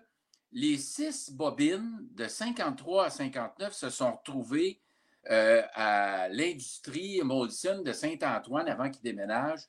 les 0.52 0.78
six 0.78 1.32
bobines 1.32 2.00
de 2.12 2.28
53 2.28 3.06
à 3.06 3.10
59 3.10 3.74
se 3.74 3.90
sont 3.90 4.12
retrouvées 4.12 4.82
euh, 5.30 5.62
à 5.74 6.30
l'industrie 6.30 7.22
Molson 7.24 7.82
de 7.84 7.94
Saint-Antoine 7.94 8.68
avant 8.68 8.90
qu'il 8.90 9.04
déménage? 9.04 9.62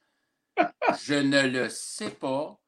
Je 1.03 1.15
ne 1.15 1.47
le 1.47 1.69
sais 1.69 2.11
pas. 2.11 2.59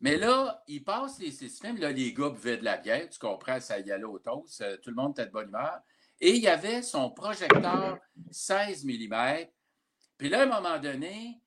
Mais 0.00 0.16
là, 0.16 0.62
il 0.66 0.84
passe 0.84 1.18
les 1.18 1.30
films. 1.30 1.78
Là, 1.78 1.90
les 1.92 2.12
gars 2.12 2.30
buvaient 2.30 2.58
de 2.58 2.64
la 2.64 2.76
bière. 2.76 3.08
Tu 3.08 3.18
comprends, 3.18 3.60
ça 3.60 3.78
y 3.78 3.90
allait 3.90 4.04
au 4.04 4.18
toast. 4.18 4.60
Euh, 4.60 4.76
tout 4.82 4.90
le 4.90 4.96
monde 4.96 5.12
était 5.12 5.26
de 5.26 5.32
bonne 5.32 5.48
humeur. 5.48 5.80
Et 6.20 6.30
il 6.30 6.42
y 6.42 6.48
avait 6.48 6.82
son 6.82 7.10
projecteur 7.10 7.98
16 8.30 8.84
mm. 8.84 9.46
Puis 10.18 10.28
là, 10.28 10.40
à 10.40 10.42
un 10.44 10.46
moment 10.46 10.78
donné, 10.78 11.40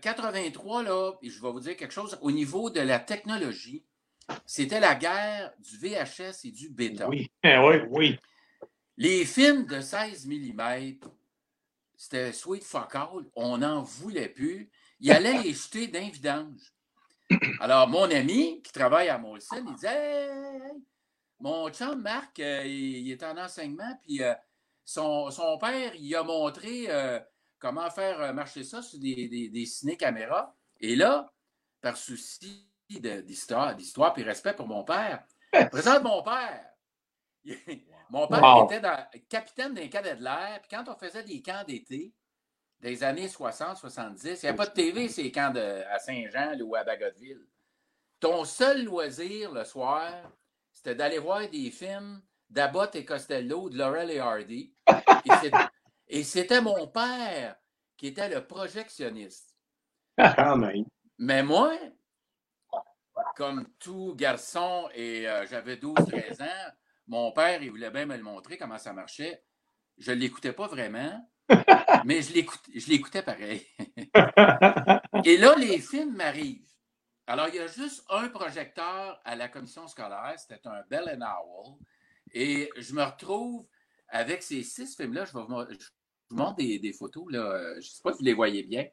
83, 0.00 0.80
euh, 0.80 0.84
là, 0.84 1.12
et 1.22 1.30
je 1.30 1.40
vais 1.40 1.50
vous 1.50 1.60
dire 1.60 1.76
quelque 1.76 1.92
chose, 1.92 2.18
au 2.22 2.30
niveau 2.30 2.70
de 2.70 2.80
la 2.80 2.98
technologie, 2.98 3.84
c'était 4.46 4.80
la 4.80 4.94
guerre 4.94 5.52
du 5.58 5.76
VHS 5.76 6.44
et 6.44 6.50
du 6.50 6.70
bêta. 6.70 7.08
Oui, 7.08 7.30
oui, 7.44 7.76
oui. 7.90 8.18
Les 9.02 9.24
films 9.24 9.64
de 9.64 9.80
16 9.80 10.26
mm, 10.26 11.00
c'était 11.96 12.34
Sweet 12.34 12.62
Fuck 12.62 12.94
All, 12.94 13.30
on 13.34 13.56
n'en 13.56 13.80
voulait 13.80 14.28
plus. 14.28 14.70
Il 14.98 15.10
allait 15.10 15.42
les 15.42 15.54
jeter 15.54 15.88
d'un 15.88 16.10
vidange. 16.10 16.74
Alors, 17.60 17.88
mon 17.88 18.10
ami 18.10 18.60
qui 18.60 18.70
travaille 18.72 19.08
à 19.08 19.16
Molson, 19.16 19.64
il 19.66 19.72
disait 19.72 20.28
Mon 21.38 21.70
chum 21.70 22.02
Marc, 22.02 22.40
euh, 22.40 22.62
il, 22.66 23.10
est 23.10 23.22
en 23.22 23.38
enseignement, 23.38 23.98
puis 24.02 24.22
euh, 24.22 24.34
son, 24.84 25.30
père, 25.58 25.94
il 25.94 26.14
a 26.14 26.22
montré 26.22 26.84
euh, 26.90 27.18
comment 27.58 27.88
faire 27.88 28.34
marcher 28.34 28.64
ça 28.64 28.82
sur 28.82 28.98
des, 28.98 29.28
des, 29.28 29.48
des 29.48 29.64
ciné-caméras. 29.64 30.54
Et 30.78 30.94
là, 30.94 31.32
par 31.80 31.96
souci 31.96 32.68
d'histoire, 32.90 33.74
d'histoire 33.74 34.12
puis 34.12 34.24
respect 34.24 34.52
pour 34.52 34.68
mon 34.68 34.84
père. 34.84 35.24
Présente 35.70 36.02
mon 36.02 36.22
père. 36.22 36.66
Mon 38.10 38.26
père 38.26 38.66
était 38.70 39.20
capitaine 39.28 39.74
d'un 39.74 39.88
cadet 39.88 40.16
de 40.16 40.24
l'air. 40.24 40.60
Puis 40.60 40.76
quand 40.76 40.84
on 40.88 40.96
faisait 40.96 41.22
des 41.22 41.40
camps 41.42 41.64
d'été 41.66 42.12
des 42.80 43.04
années 43.04 43.28
60, 43.28 43.76
70, 43.76 44.24
il 44.24 44.44
n'y 44.44 44.48
avait 44.48 44.56
pas 44.56 44.66
de 44.66 44.72
TV, 44.72 45.08
ces 45.08 45.30
camps 45.30 45.50
de, 45.50 45.82
à 45.90 45.98
Saint-Jean 45.98 46.58
ou 46.62 46.74
à 46.74 46.82
Bagotville. 46.82 47.46
Ton 48.18 48.44
seul 48.44 48.84
loisir 48.84 49.52
le 49.52 49.64
soir, 49.64 50.12
c'était 50.72 50.94
d'aller 50.94 51.18
voir 51.18 51.48
des 51.48 51.70
films 51.70 52.22
d'Abbott 52.48 52.94
et 52.96 53.04
Costello, 53.04 53.68
de 53.70 53.78
Laurel 53.78 54.10
et 54.10 54.18
Hardy. 54.18 54.74
Et 56.08 56.24
c'était 56.24 56.60
mon 56.60 56.86
père 56.88 57.56
qui 57.96 58.08
était 58.08 58.28
le 58.28 58.46
projectionniste. 58.46 59.56
Ah, 60.16 60.56
Mais 61.18 61.42
moi, 61.42 61.72
comme 63.36 63.66
tout 63.78 64.14
garçon, 64.16 64.88
et 64.94 65.28
euh, 65.28 65.46
j'avais 65.46 65.76
12-13 65.76 66.42
ans, 66.42 66.72
mon 67.10 67.32
père, 67.32 67.60
il 67.60 67.70
voulait 67.70 67.90
bien 67.90 68.06
me 68.06 68.16
le 68.16 68.22
montrer 68.22 68.56
comment 68.56 68.78
ça 68.78 68.92
marchait. 68.92 69.42
Je 69.98 70.12
ne 70.12 70.16
l'écoutais 70.16 70.52
pas 70.52 70.68
vraiment, 70.68 71.28
mais 72.04 72.22
je 72.22 72.88
l'écoutais 72.88 73.22
pareil. 73.22 73.66
et 75.24 75.36
là, 75.36 75.56
les 75.56 75.80
films 75.80 76.14
m'arrivent. 76.14 76.70
Alors, 77.26 77.48
il 77.48 77.56
y 77.56 77.58
a 77.58 77.66
juste 77.66 78.04
un 78.10 78.28
projecteur 78.28 79.20
à 79.24 79.34
la 79.34 79.48
commission 79.48 79.88
scolaire, 79.88 80.34
c'était 80.38 80.66
un 80.68 80.82
Bell 80.88 81.18
Owl, 81.20 81.78
et 82.32 82.70
je 82.76 82.94
me 82.94 83.02
retrouve 83.02 83.66
avec 84.08 84.44
ces 84.44 84.62
six 84.62 84.96
films-là. 84.96 85.24
Je, 85.24 85.32
je 85.32 85.36
vous 85.36 86.36
montre 86.36 86.56
des, 86.56 86.92
photos, 86.92 87.24
là. 87.28 87.72
je 87.74 87.76
ne 87.78 87.80
sais 87.80 88.02
pas 88.04 88.12
si 88.12 88.18
vous 88.18 88.24
les 88.24 88.34
voyez 88.34 88.62
bien. 88.62 88.86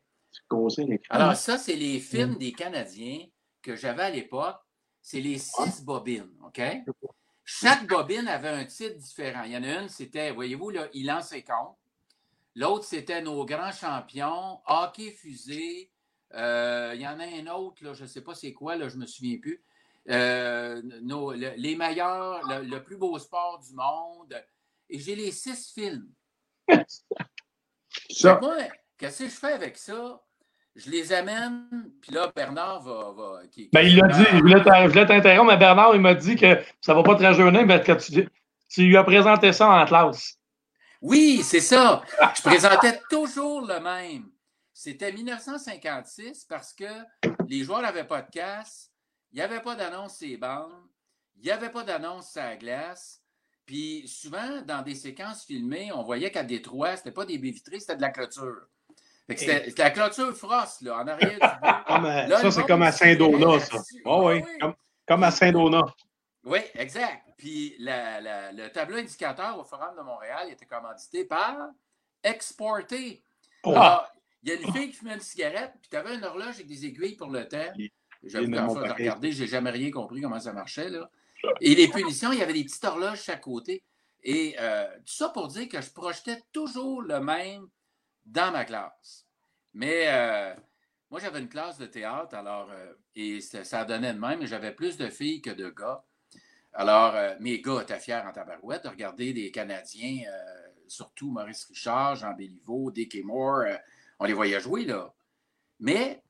Alors, 1.10 1.36
ça, 1.36 1.60
c'est 1.60 1.76
les 1.76 2.00
films 2.00 2.36
des 2.38 2.52
Canadiens 2.52 3.26
que 3.62 3.76
j'avais 3.76 4.04
à 4.04 4.10
l'époque, 4.10 4.58
c'est 5.04 5.22
les 5.22 5.38
six 5.38 5.84
bobines, 5.84 6.36
OK? 6.44 6.62
Chaque 7.50 7.88
bobine 7.88 8.28
avait 8.28 8.50
un 8.50 8.66
titre 8.66 8.98
différent. 8.98 9.44
Il 9.44 9.54
y 9.54 9.58
en 9.58 9.64
a 9.64 9.82
une, 9.82 9.88
c'était, 9.88 10.32
voyez-vous, 10.32 10.70
là, 10.70 10.90
il 10.94 11.06
lance 11.06 11.30
ses 11.30 11.44
comptes. 11.44 11.78
L'autre, 12.56 12.84
c'était 12.84 13.22
nos 13.22 13.46
grands 13.46 13.72
champions, 13.72 14.60
hockey 14.68 15.12
fusée. 15.12 15.90
Euh, 16.34 16.92
il 16.94 17.00
y 17.00 17.08
en 17.08 17.18
a 17.22 17.24
un 17.24 17.48
autre, 17.48 17.82
là, 17.86 17.94
je 17.94 18.04
ne 18.04 18.08
sais 18.08 18.20
pas 18.20 18.36
c'est 18.36 18.52
quoi, 18.52 18.76
là, 18.76 18.90
je 18.90 18.96
ne 18.96 19.02
me 19.02 19.06
souviens 19.06 19.38
plus. 19.38 19.64
Euh, 20.10 20.82
les 21.56 21.76
meilleurs, 21.78 22.42
le, 22.64 22.80
plus 22.80 22.98
beau 22.98 23.18
sport 23.18 23.60
du 23.60 23.74
monde. 23.74 24.44
Et 24.90 25.00
j'ai 25.00 25.16
les 25.16 25.32
six 25.32 25.72
films. 25.74 26.12
Ça. 28.10 28.40
Moi, 28.42 28.58
qu'est-ce 28.98 29.24
que 29.24 29.30
je 29.30 29.36
fais 29.36 29.54
avec 29.54 29.78
ça? 29.78 30.22
Je 30.78 30.92
les 30.92 31.12
amène, 31.12 31.68
puis 32.02 32.14
là, 32.14 32.32
Bernard 32.36 32.82
va. 32.82 33.42
ben, 33.74 33.82
il 33.82 33.98
l'a 33.98 34.08
dit, 34.08 34.24
je 34.32 34.38
voulais 34.38 35.06
t'interrompre, 35.06 35.52
mais 35.52 35.58
Bernard, 35.58 35.96
il 35.96 36.02
m'a 36.02 36.14
dit 36.14 36.36
que 36.36 36.60
ça 36.80 36.94
ne 36.94 36.98
va 36.98 37.04
pas 37.04 37.16
te 37.16 37.24
rajeunir, 37.24 37.66
mais 37.66 37.82
que 37.82 37.94
tu, 37.94 38.30
tu 38.70 38.82
lui 38.84 38.96
as 38.96 39.04
présenté 39.04 39.52
ça 39.52 39.70
en 39.70 39.86
classe. 39.86 40.38
Oui, 41.02 41.42
c'est 41.44 41.62
ça. 41.62 42.04
Je 42.36 42.42
présentais 42.44 43.02
toujours 43.10 43.62
le 43.62 43.80
même. 43.80 44.30
C'était 44.72 45.12
1956 45.12 46.46
parce 46.46 46.74
que 46.74 46.86
les 47.48 47.64
joueurs 47.64 47.82
n'avaient 47.82 48.04
pas 48.04 48.22
de 48.22 48.30
casse, 48.30 48.92
il 49.32 49.38
n'y 49.38 49.42
avait 49.42 49.62
pas 49.62 49.76
d'annonce 49.76 50.18
sur 50.18 50.28
les 50.28 50.38
bandes, 50.38 50.72
il 51.38 51.46
n'y 51.46 51.52
avait 51.52 51.72
pas 51.72 51.84
d'annonce 51.84 52.36
la 52.36 52.56
glace. 52.56 53.24
Puis 53.66 54.08
souvent, 54.08 54.62
dans 54.62 54.84
des 54.84 54.96
séquences 54.96 55.44
filmées, 55.44 55.92
on 55.92 56.04
voyait 56.04 56.32
qu'à 56.32 56.44
Détroit, 56.44 56.96
ce 56.96 57.02
n'était 57.02 57.12
pas 57.12 57.26
des 57.26 57.40
baies 57.40 57.50
vitrées, 57.50 57.80
c'était 57.80 57.96
de 57.96 58.02
la 58.02 58.12
clôture. 58.12 58.68
C'était 59.30 59.74
la 59.78 59.92
clôture 59.92 60.36
frost, 60.36 60.82
là, 60.82 61.00
en 61.00 61.08
arrière 61.08 61.34
du 61.34 61.38
bout. 61.38 62.38
ça, 62.38 62.52
c'est 62.52 62.66
comme 62.66 62.82
à 62.82 62.92
Saint-Donat, 62.92 63.60
ça. 63.60 63.78
Oh, 64.06 64.30
oui, 64.30 64.44
Comme, 65.06 65.24
à 65.24 65.32
Saint-Donat. 65.32 65.86
Oui, 66.46 66.60
exact. 66.76 67.24
Puis 67.38 67.76
le 67.80 68.68
tableau 68.70 68.98
indicateur 68.98 69.60
au 69.60 69.64
Forum 69.64 69.96
de 69.98 70.02
Montréal 70.02 70.50
était 70.50 70.66
commandité 70.66 71.26
par 71.26 71.70
Exporté. 72.24 73.22
Oh. 73.64 73.76
il 74.44 74.50
y 74.50 74.52
a 74.54 74.56
une 74.56 74.74
fille 74.74 74.90
qui 74.90 74.98
fumait 74.98 75.16
une 75.16 75.20
cigarette, 75.20 75.74
puis 75.82 75.90
tu 75.90 75.98
avais 75.98 76.16
une 76.16 76.24
horloge 76.24 76.56
avec 76.56 76.68
des 76.68 76.86
aiguilles 76.86 77.16
pour 77.16 77.30
le 77.30 77.48
temps. 77.48 77.72
J'avoue 78.24 78.52
qu'en 78.52 78.76
fait, 78.76 78.88
de 78.88 78.94
regarder, 78.94 79.32
je 79.32 79.44
n'ai 79.44 79.50
jamais 79.50 79.70
rien 79.70 79.92
compris 79.92 80.22
comment 80.22 80.40
ça 80.40 80.54
marchait. 80.54 80.90
Là. 80.90 81.10
Et 81.62 81.76
les 81.76 81.88
punitions, 81.90 82.32
il 82.32 82.40
y 82.40 82.42
avait 82.42 82.54
des 82.54 82.64
petites 82.64 82.84
horloges 82.84 83.24
chaque 83.24 83.42
côté. 83.42 83.84
Et 84.24 84.56
euh, 84.60 84.88
tout 85.06 85.14
ça 85.14 85.30
pour 85.30 85.48
dire 85.48 85.70
que 85.70 85.82
je 85.82 85.92
projetais 85.92 86.42
toujours 86.52 87.02
le 87.02 87.20
même 87.20 87.68
dans 88.28 88.52
ma 88.52 88.66
classe. 88.66 89.26
Mais 89.74 90.06
euh, 90.08 90.54
moi, 91.10 91.20
j'avais 91.20 91.40
une 91.40 91.50
classe 91.50 91.78
de 91.78 91.86
théâtre, 91.86 92.36
alors, 92.36 92.70
euh, 92.72 92.94
et 93.16 93.42
ça 93.42 93.86
donnait 93.86 94.14
de 94.14 94.20
même, 94.20 94.40
mais 94.40 94.48
j'avais 94.48 94.74
plus 94.74 94.98
de 94.98 95.10
filles 95.10 95.42
que 95.42 95.50
de 95.50 95.70
gars. 95.70 96.04
Alors, 96.74 97.16
euh, 97.16 97.36
mes 97.40 97.62
gars 97.62 97.82
étaient 97.82 98.00
fiers 98.00 98.22
en 98.26 98.32
tabarouette 98.32 98.84
de 98.84 98.90
regarder 98.90 99.34
des 99.34 99.52
Canadiens, 99.52 100.24
surtout 100.88 101.32
Maurice 101.32 101.66
Richard, 101.66 102.16
Jean 102.16 102.34
Béliveau, 102.34 102.92
Dick 102.92 103.18
Moore, 103.24 103.66
on 104.20 104.26
les 104.26 104.34
voyait 104.34 104.60
jouer, 104.60 104.86
là. 104.86 105.14
Mais 105.80 106.22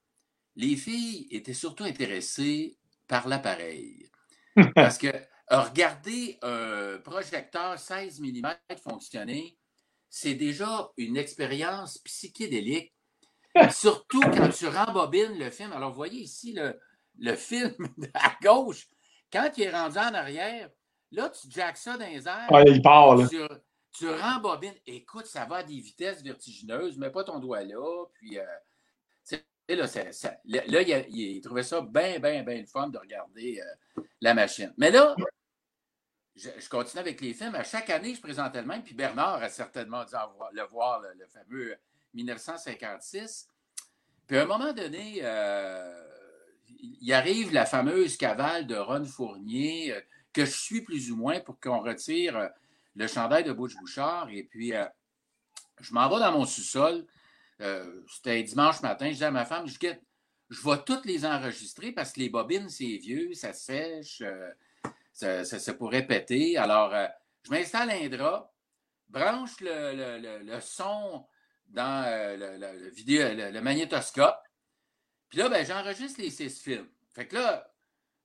les 0.55 0.75
filles 0.75 1.27
étaient 1.31 1.53
surtout 1.53 1.83
intéressées 1.83 2.77
par 3.07 3.27
l'appareil. 3.27 4.09
Parce 4.75 4.97
que 4.97 5.07
regarder 5.49 6.37
un 6.41 6.97
projecteur 7.03 7.77
16 7.77 8.19
mm 8.19 8.47
fonctionner, 8.83 9.57
c'est 10.09 10.35
déjà 10.35 10.89
une 10.97 11.17
expérience 11.17 11.97
psychédélique. 11.99 12.93
Surtout 13.71 14.21
quand 14.21 14.49
tu 14.49 14.67
rembobines 14.67 15.37
le 15.37 15.49
film. 15.49 15.71
Alors, 15.73 15.89
vous 15.89 15.95
voyez 15.97 16.21
ici 16.21 16.53
le, 16.53 16.79
le 17.19 17.35
film 17.35 17.73
à 18.13 18.35
gauche. 18.41 18.87
Quand 19.31 19.49
il 19.57 19.63
est 19.63 19.71
rendu 19.71 19.97
en 19.97 20.13
arrière, 20.13 20.69
là, 21.11 21.29
tu 21.29 21.47
jacks 21.49 21.77
ça 21.77 21.97
dans 21.97 22.05
les 22.07 22.27
airs. 22.27 22.47
Ouais, 22.51 22.63
il 22.67 22.81
part, 22.81 23.15
là. 23.15 23.27
Tu, 23.27 23.37
tu 23.93 24.07
rembobines. 24.09 24.75
Écoute, 24.85 25.25
ça 25.25 25.45
va 25.45 25.57
à 25.57 25.63
des 25.63 25.79
vitesses 25.79 26.21
vertigineuses. 26.23 26.97
Mets 26.97 27.09
pas 27.09 27.23
ton 27.23 27.39
doigt 27.39 27.63
là. 27.63 28.05
Puis, 28.13 28.37
euh, 28.37 28.45
là, 29.69 29.87
ça- 29.87 30.11
ça- 30.13 30.37
là, 30.45 30.61
là, 30.67 30.81
il, 30.83 30.93
a- 30.93 31.07
il 31.09 31.41
trouvait 31.41 31.63
ça 31.63 31.81
bien, 31.81 32.19
bien, 32.19 32.43
bien 32.43 32.59
le 32.61 32.65
fun 32.67 32.87
de 32.89 32.97
regarder 32.99 33.59
euh, 33.97 34.01
la 34.21 34.33
machine. 34.33 34.73
Mais 34.77 34.91
là, 34.91 35.15
je, 36.37 36.69
continue 36.69 37.01
avec 37.01 37.19
les 37.21 37.33
films. 37.33 37.55
À 37.55 37.63
chaque 37.63 37.89
année, 37.89 38.15
je 38.15 38.21
présentais 38.21 38.61
le 38.61 38.67
même. 38.67 38.83
Puis 38.83 38.93
Bernard 38.93 39.41
a 39.41 39.49
certainement 39.49 40.03
dû 40.05 40.13
le 40.53 40.63
voir, 40.63 41.01
le, 41.01 41.25
fameux 41.25 41.75
1956. 42.13 43.49
Puis 44.27 44.37
à 44.37 44.43
un 44.43 44.45
moment 44.45 44.73
donné, 44.73 45.19
euh, 45.21 46.03
il 47.01 47.11
arrive 47.13 47.53
la 47.53 47.65
fameuse 47.65 48.17
cavale 48.17 48.67
de 48.67 48.75
Ron 48.75 49.05
Fournier, 49.05 49.93
euh, 49.93 50.01
que 50.33 50.45
je 50.45 50.51
suis 50.51 50.81
plus 50.81 51.11
ou 51.11 51.15
moins 51.15 51.39
pour 51.39 51.59
qu'on 51.59 51.79
retire 51.79 52.37
euh, 52.37 52.47
le 52.95 53.07
chandail 53.07 53.43
de 53.43 53.53
Butch 53.53 53.75
Bouchard. 53.75 54.29
Et 54.29 54.43
puis, 54.43 54.73
euh, 54.73 54.85
je 55.79 55.93
m'en 55.93 56.09
vais 56.09 56.19
dans 56.19 56.31
mon 56.31 56.45
sous-sol. 56.45 57.05
Euh, 57.61 58.01
C'était 58.07 58.43
dimanche 58.43 58.81
matin. 58.81 59.09
Je 59.09 59.17
dis 59.17 59.23
à 59.23 59.31
ma 59.31 59.45
femme, 59.45 59.67
je, 59.67 59.77
je 60.49 60.61
vais 60.61 60.77
toutes 60.85 61.05
les 61.05 61.25
enregistrer 61.25 61.91
parce 61.91 62.11
que 62.11 62.19
les 62.19 62.29
bobines, 62.29 62.69
c'est 62.69 62.97
vieux, 62.97 63.33
ça 63.33 63.53
sèche, 63.53 64.21
euh, 64.21 64.51
ça, 65.17 65.43
ça, 65.43 65.57
ça 65.57 65.73
pourrait 65.73 66.05
péter. 66.05 66.57
Alors, 66.57 66.93
euh, 66.93 67.07
je 67.43 67.49
m'installe 67.49 67.89
un 67.89 68.07
drap, 68.07 68.53
branche 69.09 69.59
le, 69.61 69.95
le- 70.19 70.43
le- 70.43 70.61
son 70.61 71.25
dans 71.65 72.03
euh, 72.05 73.51
le 73.51 73.61
magnétoscope. 73.61 74.37
Puis 75.29 75.39
là, 75.39 75.49
ben, 75.49 75.65
j'enregistre 75.65 76.21
les 76.21 76.29
six 76.29 76.61
films. 76.61 76.87
Fait 77.15 77.27
que 77.27 77.35
là, 77.35 77.73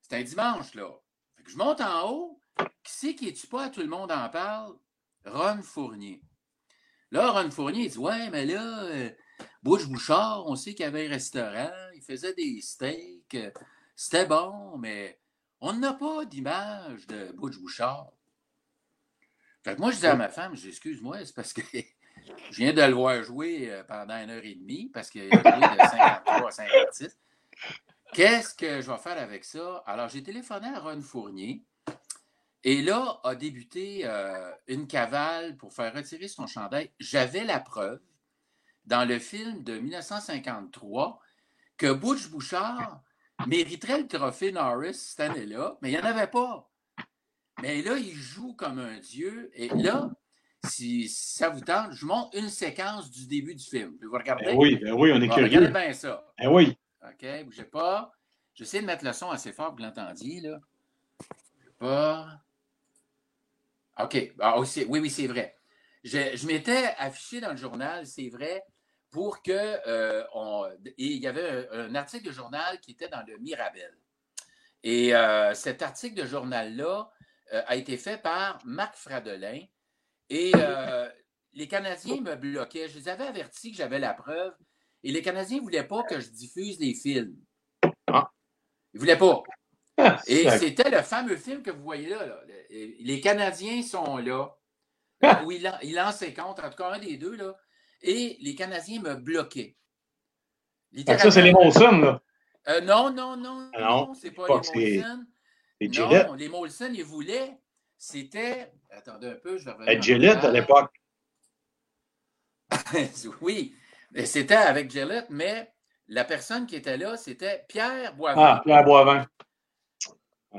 c'est 0.02 0.16
un 0.16 0.22
dimanche, 0.22 0.74
là. 0.74 0.90
Fait 1.36 1.42
que 1.44 1.50
je 1.50 1.56
monte 1.56 1.80
en 1.80 2.10
haut. 2.10 2.38
Qui 2.84 2.92
c'est 2.92 3.14
qui 3.14 3.28
est-tu 3.28 3.46
pas? 3.46 3.70
Tout 3.70 3.80
le 3.80 3.86
monde 3.86 4.12
en 4.12 4.28
parle. 4.28 4.76
Ron 5.24 5.62
Fournier. 5.62 6.20
Là, 7.10 7.30
Ron 7.30 7.50
Fournier, 7.50 7.84
il 7.86 7.90
dit 7.90 7.98
Ouais, 7.98 8.28
mais 8.28 8.44
là, 8.44 8.82
euh, 8.84 9.10
Bouche 9.62 9.88
Bouchard, 9.88 10.44
on 10.46 10.56
sait 10.56 10.74
qu'il 10.74 10.84
y 10.84 10.88
avait 10.88 11.06
un 11.06 11.10
restaurant, 11.10 11.72
il 11.94 12.02
faisait 12.02 12.34
des 12.34 12.60
steaks, 12.60 13.34
euh, 13.34 13.50
c'était 13.96 14.26
bon, 14.26 14.76
mais 14.76 15.21
on 15.62 15.74
n'a 15.74 15.94
pas 15.94 16.24
d'image 16.24 17.06
de 17.06 17.32
Butch 17.36 17.56
Bouchard. 17.56 18.12
Fait 19.62 19.76
que 19.76 19.80
moi, 19.80 19.92
je 19.92 19.98
dis 19.98 20.06
à 20.06 20.16
ma 20.16 20.28
femme, 20.28 20.56
je 20.56 20.62
dis, 20.62 20.68
excuse-moi, 20.68 21.24
c'est 21.24 21.34
parce 21.34 21.52
que 21.52 21.62
je 22.50 22.56
viens 22.56 22.72
de 22.72 22.82
le 22.82 22.92
voir 22.92 23.22
jouer 23.22 23.70
euh, 23.70 23.84
pendant 23.84 24.16
une 24.20 24.30
heure 24.30 24.44
et 24.44 24.56
demie, 24.56 24.90
parce 24.92 25.08
qu'il 25.08 25.22
a 25.22 25.30
joué 25.30 25.38
de 25.38 25.78
53 25.78 26.48
à 26.48 26.50
56. 26.50 27.16
Qu'est-ce 28.12 28.54
que 28.54 28.80
je 28.80 28.90
vais 28.90 28.98
faire 28.98 29.16
avec 29.16 29.44
ça? 29.44 29.84
Alors, 29.86 30.08
j'ai 30.08 30.22
téléphoné 30.24 30.66
à 30.66 30.80
Ron 30.80 31.00
Fournier. 31.00 31.64
Et 32.64 32.82
là, 32.82 33.20
a 33.22 33.36
débuté 33.36 34.02
euh, 34.04 34.52
une 34.66 34.88
cavale 34.88 35.56
pour 35.56 35.72
faire 35.72 35.94
retirer 35.94 36.26
son 36.26 36.48
chandail. 36.48 36.90
J'avais 36.98 37.44
la 37.44 37.60
preuve 37.60 38.00
dans 38.84 39.04
le 39.04 39.20
film 39.20 39.62
de 39.62 39.78
1953 39.78 41.20
que 41.76 41.92
Butch 41.92 42.28
Bouchard 42.30 43.00
mériterait 43.46 44.00
le 44.00 44.08
trophée 44.08 44.52
Norris 44.52 44.94
cette 44.94 45.20
année-là, 45.20 45.76
mais 45.82 45.90
il 45.90 45.96
n'y 45.96 46.00
en 46.00 46.04
avait 46.04 46.26
pas. 46.26 46.68
Mais 47.60 47.82
là, 47.82 47.96
il 47.96 48.14
joue 48.14 48.54
comme 48.54 48.78
un 48.78 48.98
dieu. 48.98 49.50
Et 49.54 49.68
là, 49.68 50.10
si 50.64 51.08
ça 51.08 51.48
vous 51.48 51.60
tente, 51.60 51.92
je 51.92 52.06
montre 52.06 52.36
une 52.36 52.48
séquence 52.48 53.10
du 53.10 53.26
début 53.26 53.54
du 53.54 53.64
film. 53.64 53.96
Vous 54.02 54.12
regardez? 54.12 54.46
Ben 54.46 54.56
oui, 54.56 54.76
ben 54.76 54.92
oui, 54.92 55.12
on 55.12 55.20
est 55.20 55.28
Bon, 55.28 55.34
curieux. 55.34 55.58
regardez 55.58 55.68
bien 55.68 55.92
ça. 55.92 56.24
Ben 56.38 56.48
oui. 56.52 56.76
OK, 57.02 57.44
bougez 57.44 57.64
pas. 57.64 58.12
J'essaie 58.54 58.80
de 58.80 58.86
mettre 58.86 59.04
le 59.04 59.12
son 59.12 59.30
assez 59.30 59.52
fort 59.52 59.68
pour 59.68 59.76
que 59.76 59.82
vous 59.82 59.88
l'entendiez, 59.88 60.40
là. 60.40 60.58
Bougez 61.20 61.70
Pas. 61.78 62.26
OK. 64.00 64.32
Ah, 64.40 64.58
oui, 64.60 64.66
oui, 64.88 65.00
oui, 65.00 65.10
c'est 65.10 65.26
vrai. 65.26 65.56
Je, 66.04 66.34
je 66.36 66.46
m'étais 66.46 66.94
affiché 66.98 67.40
dans 67.40 67.50
le 67.50 67.56
journal, 67.56 68.06
c'est 68.06 68.28
vrai, 68.28 68.62
pour 69.12 69.42
que. 69.42 69.52
euh, 69.86 70.24
on- 70.34 70.68
et 70.84 70.92
il 70.96 71.22
y 71.22 71.28
avait 71.28 71.68
un, 71.70 71.90
un 71.90 71.94
article 71.94 72.26
de 72.26 72.32
journal 72.32 72.80
qui 72.80 72.90
était 72.92 73.08
dans 73.08 73.24
le 73.24 73.38
Mirabel. 73.38 73.96
Et 74.82 75.14
euh, 75.14 75.54
cet 75.54 75.82
article 75.82 76.20
de 76.20 76.26
journal-là 76.26 77.08
euh, 77.52 77.62
a 77.66 77.76
été 77.76 77.96
fait 77.96 78.20
par 78.20 78.58
Marc 78.64 78.96
Fradelin. 78.96 79.60
Et 80.28 80.50
les 81.52 81.68
Canadiens 81.68 82.20
me 82.22 82.34
bloquaient. 82.34 82.88
Je 82.88 82.98
les 82.98 83.08
avais 83.08 83.26
avertis 83.26 83.70
que 83.70 83.76
j'avais 83.76 83.98
la 84.00 84.14
preuve. 84.14 84.54
Et 85.04 85.12
les 85.12 85.20
Canadiens 85.22 85.58
ne 85.58 85.62
voulaient 85.62 85.86
pas 85.86 86.02
que 86.04 86.18
je 86.18 86.30
diffuse 86.30 86.80
les 86.80 86.94
films. 86.94 87.36
Ah. 88.06 88.30
Ils 88.92 88.96
ne 88.96 89.00
voulaient 89.00 89.18
pas. 89.18 89.42
Et 90.26 90.44
Sac- 90.44 90.58
c'était 90.60 90.90
le 90.90 91.02
fameux 91.02 91.36
film 91.36 91.62
que 91.62 91.70
vous 91.70 91.82
voyez 91.82 92.08
là. 92.08 92.24
là. 92.24 92.40
Les 92.70 93.20
Canadiens 93.20 93.82
sont 93.82 94.16
là. 94.16 94.48
Ah. 95.22 95.42
Où 95.44 95.52
ils 95.52 95.62
lan- 95.62 95.78
ils 95.82 95.94
lancent 95.94 96.18
ses 96.18 96.32
comptes, 96.32 96.58
en 96.60 96.70
tout 96.70 96.76
cas 96.76 96.92
un 96.92 96.98
des 96.98 97.16
deux. 97.18 97.36
Là. 97.36 97.54
Et 98.02 98.36
les 98.40 98.54
Canadiens 98.54 99.00
me 99.00 99.14
bloquaient. 99.14 99.76
Que 100.94 101.18
ça, 101.18 101.30
c'est 101.30 101.42
les 101.42 101.52
Molson, 101.52 101.98
là. 101.98 102.20
Euh, 102.68 102.80
non, 102.82 103.10
non, 103.10 103.36
non, 103.36 103.70
Ah 103.74 103.80
non, 103.80 104.06
non, 104.06 104.14
c'est 104.14 104.30
pas 104.30 104.46
les 104.46 104.54
Molson. 104.98 105.26
Gillette. 105.80 106.28
Non, 106.28 106.34
les 106.34 106.48
Molson, 106.48 106.90
ils 106.92 107.04
voulaient. 107.04 107.58
C'était. 107.98 108.72
Attendez 108.90 109.28
un 109.28 109.34
peu, 109.34 109.58
je 109.58 109.64
vais 109.64 109.72
revenir 109.72 109.92
Et 109.92 109.98
en 109.98 110.02
Gillette 110.02 110.44
à 110.44 110.50
l'époque. 110.50 110.92
oui, 113.40 113.74
c'était 114.24 114.54
avec 114.54 114.90
Gillette, 114.90 115.26
mais 115.30 115.72
la 116.08 116.24
personne 116.24 116.66
qui 116.66 116.76
était 116.76 116.96
là, 116.96 117.16
c'était 117.16 117.64
Pierre 117.68 118.14
Boivin. 118.14 118.42
Ah, 118.42 118.60
Pierre 118.64 118.84
Boivin. 118.84 119.26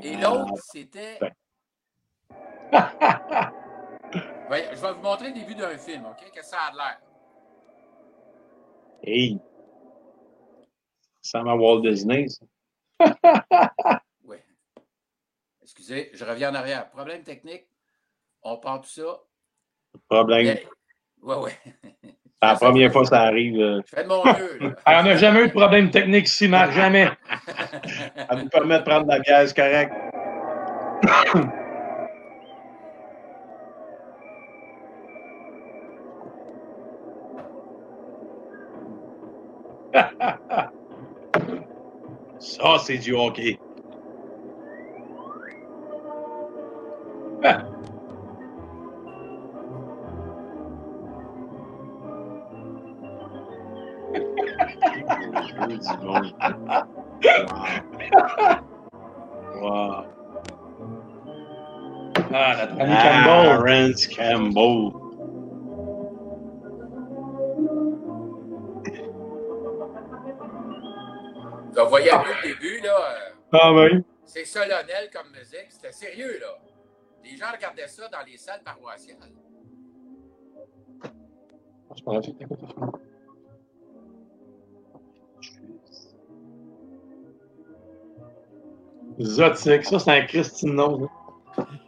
Et 0.02 0.16
l'autre, 0.18 0.54
c'était. 0.72 1.20
ouais. 2.72 2.80
Voyez, 4.48 4.66
je 4.72 4.82
vais 4.82 4.94
vous 4.94 5.02
montrer 5.02 5.28
le 5.30 5.34
début 5.34 5.56
d'un 5.56 5.78
film, 5.78 6.06
OK? 6.06 6.18
Qu'est-ce 6.18 6.32
que 6.32 6.46
ça 6.46 6.58
a 6.62 6.72
l'air? 6.72 7.00
Hey. 9.06 9.38
Ça 11.22 11.40
à 11.40 11.56
Walt 11.56 11.82
Disney, 11.82 12.28
ça. 12.28 12.46
Oui. 14.24 14.38
Excusez, 15.62 16.10
je 16.14 16.24
reviens 16.26 16.52
en 16.52 16.56
arrière. 16.56 16.90
Problème 16.90 17.24
technique. 17.24 17.66
On 18.44 18.58
part 18.58 18.82
tout 18.82 18.90
ça. 18.90 19.20
Problème. 20.10 20.58
Oui, 21.22 21.36
oui. 21.44 21.52
C'est 22.44 22.50
la 22.50 22.56
première 22.56 22.92
fois 22.92 23.04
que 23.04 23.08
ça 23.08 23.22
arrive. 23.22 23.58
euh, 23.58 23.82
Je 23.86 23.96
fais 23.96 24.04
de 24.04 24.10
mon 24.10 24.22
mieux. 24.26 24.76
Ah, 24.84 25.00
on 25.00 25.04
n'a 25.06 25.16
jamais 25.16 25.44
eu 25.44 25.48
de 25.48 25.54
problème 25.54 25.90
technique 25.90 26.28
ici, 26.28 26.50
Marc, 26.50 26.72
jamais. 26.74 27.08
Ça 28.30 28.36
nous 28.36 28.50
permet 28.50 28.80
de 28.80 28.84
prendre 28.84 29.06
de 29.06 29.12
la 29.12 29.20
bière, 29.20 29.48
c'est 29.48 29.56
correct. 29.56 29.94
Ça, 42.40 42.78
c'est. 42.80 43.00
Peu 72.04 72.48
le 72.48 72.54
début, 72.54 72.80
là. 72.82 72.98
euh, 73.00 73.30
Ah 73.54 73.74
oui. 73.74 74.04
C'est 74.26 74.46
solennel 74.46 75.10
comme 75.14 75.32
musique. 75.32 75.68
C'était 75.70 75.92
sérieux, 75.92 76.40
là. 76.40 76.48
Les 77.24 77.38
gens 77.38 77.52
regardaient 77.54 77.88
ça 77.88 78.08
dans 78.10 78.22
les 78.26 78.38
salles 78.38 78.62
paroissiales. 78.64 79.18
Je 81.96 82.02
pense 82.04 82.26
que 82.26 82.32
c'était 82.32 82.46
quoi, 82.46 82.58
ça? 82.58 82.74
Zotique, 89.22 89.86
ça 89.86 90.00
c'est 90.00 90.12
un 90.12 90.26
Christine 90.26 90.74
Nose. 90.76 91.08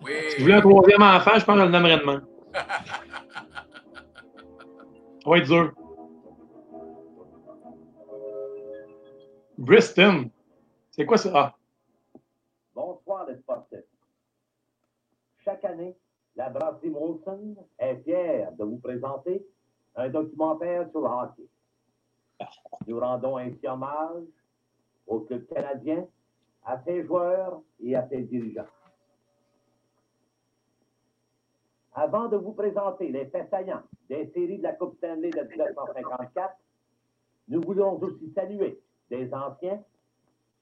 Oui. 0.04 0.12
Si 0.30 0.38
vous 0.38 0.44
voulez 0.44 0.54
un 0.56 0.62
troisième 0.62 1.02
enfant, 1.02 1.32
je 1.40 1.46
pense 1.46 1.56
que 1.56 1.62
je 1.62 1.66
le 1.66 1.72
nommerais 1.72 1.98
demain. 2.00 2.22
Ça 5.24 5.32
va 5.32 5.38
être 5.40 5.46
dur. 5.48 5.74
Briston. 9.58 10.30
C'est 10.92 11.06
quoi 11.06 11.18
ça? 11.18 11.32
Ah, 11.34 11.56
Bonsoir 12.74 13.26
les 13.28 13.38
sportifs. 13.38 13.80
Chaque 15.44 15.64
année, 15.64 15.96
la 16.36 16.50
brasserie 16.50 16.90
Molson 16.90 17.56
est 17.80 17.96
fière 18.04 18.52
de 18.54 18.64
vous 18.66 18.78
présenter 18.78 19.46
un 19.96 20.10
documentaire 20.10 20.90
sur 20.92 21.02
le 21.02 21.08
hockey. 21.08 21.48
Nous 22.88 23.00
rendons 23.00 23.38
ainsi 23.38 23.66
hommage 23.66 24.24
au 25.08 25.22
club 25.22 25.46
canadien, 25.48 26.06
à 26.66 26.82
ses 26.84 27.06
joueurs 27.06 27.62
et 27.80 27.96
à 27.96 28.08
ses 28.10 28.24
dirigeants. 28.24 28.66
Avant 31.94 32.28
de 32.28 32.36
vous 32.36 32.52
présenter 32.52 33.10
les 33.10 33.28
faits 33.28 33.50
saillants 33.50 33.84
des 34.10 34.30
séries 34.34 34.58
de 34.58 34.64
la 34.64 34.74
Coupe 34.74 34.98
Stanley 34.98 35.30
de 35.30 35.42
1954, 35.42 36.58
nous 37.48 37.62
voulons 37.62 38.02
aussi 38.02 38.34
saluer 38.34 38.82
des 39.10 39.34
anciens 39.34 39.82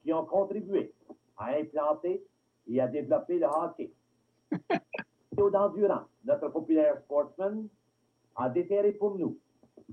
qui 0.04 0.14
ont 0.14 0.26
contribué 0.26 0.94
à 1.38 1.56
implanter 1.56 2.24
et 2.68 2.82
à 2.82 2.88
développer 2.88 3.40
le 3.40 3.48
hockey. 3.48 3.92
Théo 5.36 5.50
d'Endurant, 5.50 6.04
notre 6.26 6.50
populaire 6.50 7.00
sportsman, 7.02 7.68
a 8.36 8.50
déterré 8.50 8.92
pour 8.92 9.18
nous 9.18 9.38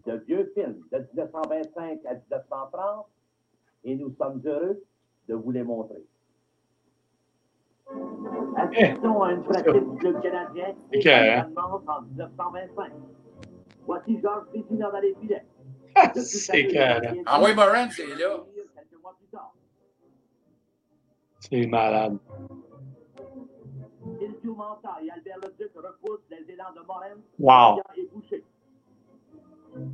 de 0.07 0.13
vieux 0.27 0.53
films 0.55 0.83
de 0.93 0.99
1925 0.99 2.05
à 2.07 2.15
1930 2.15 3.07
et 3.85 3.97
nous 3.97 4.15
sommes 4.17 4.41
heureux 4.45 4.83
de 5.29 5.35
vous 5.35 5.51
les 5.51 5.63
montrer. 5.63 6.05
Assistons 8.57 9.23
à 9.23 9.33
une 9.33 9.43
pratique 9.43 9.91
du 9.91 9.97
club 9.99 10.23
canadien 10.23 10.75
Ok, 10.95 11.07
au 11.07 11.09
hein? 11.09 11.83
En 11.87 12.03
1925. 12.03 12.93
Voici 13.87 14.21
Georges 14.21 14.47
Pétinard 14.53 14.93
dans 14.93 15.01
les 15.01 15.15
filets. 15.15 15.45
C'est 16.15 16.67
que 16.69 17.23
Ah 17.27 17.41
oui, 17.43 17.55
Moran, 17.55 17.89
c'est 17.91 18.07
là. 18.17 18.45
C'est 21.41 21.67
malade. 21.67 22.19
Silvio 24.19 24.55
Manta 24.55 24.97
et 25.03 25.11
Albert 25.11 25.39
Leduc 25.39 25.73
repoussent 25.75 26.27
les 26.31 26.53
élans 26.53 26.73
de 26.75 26.81
Morin 26.87 27.17
Wow. 27.39 27.83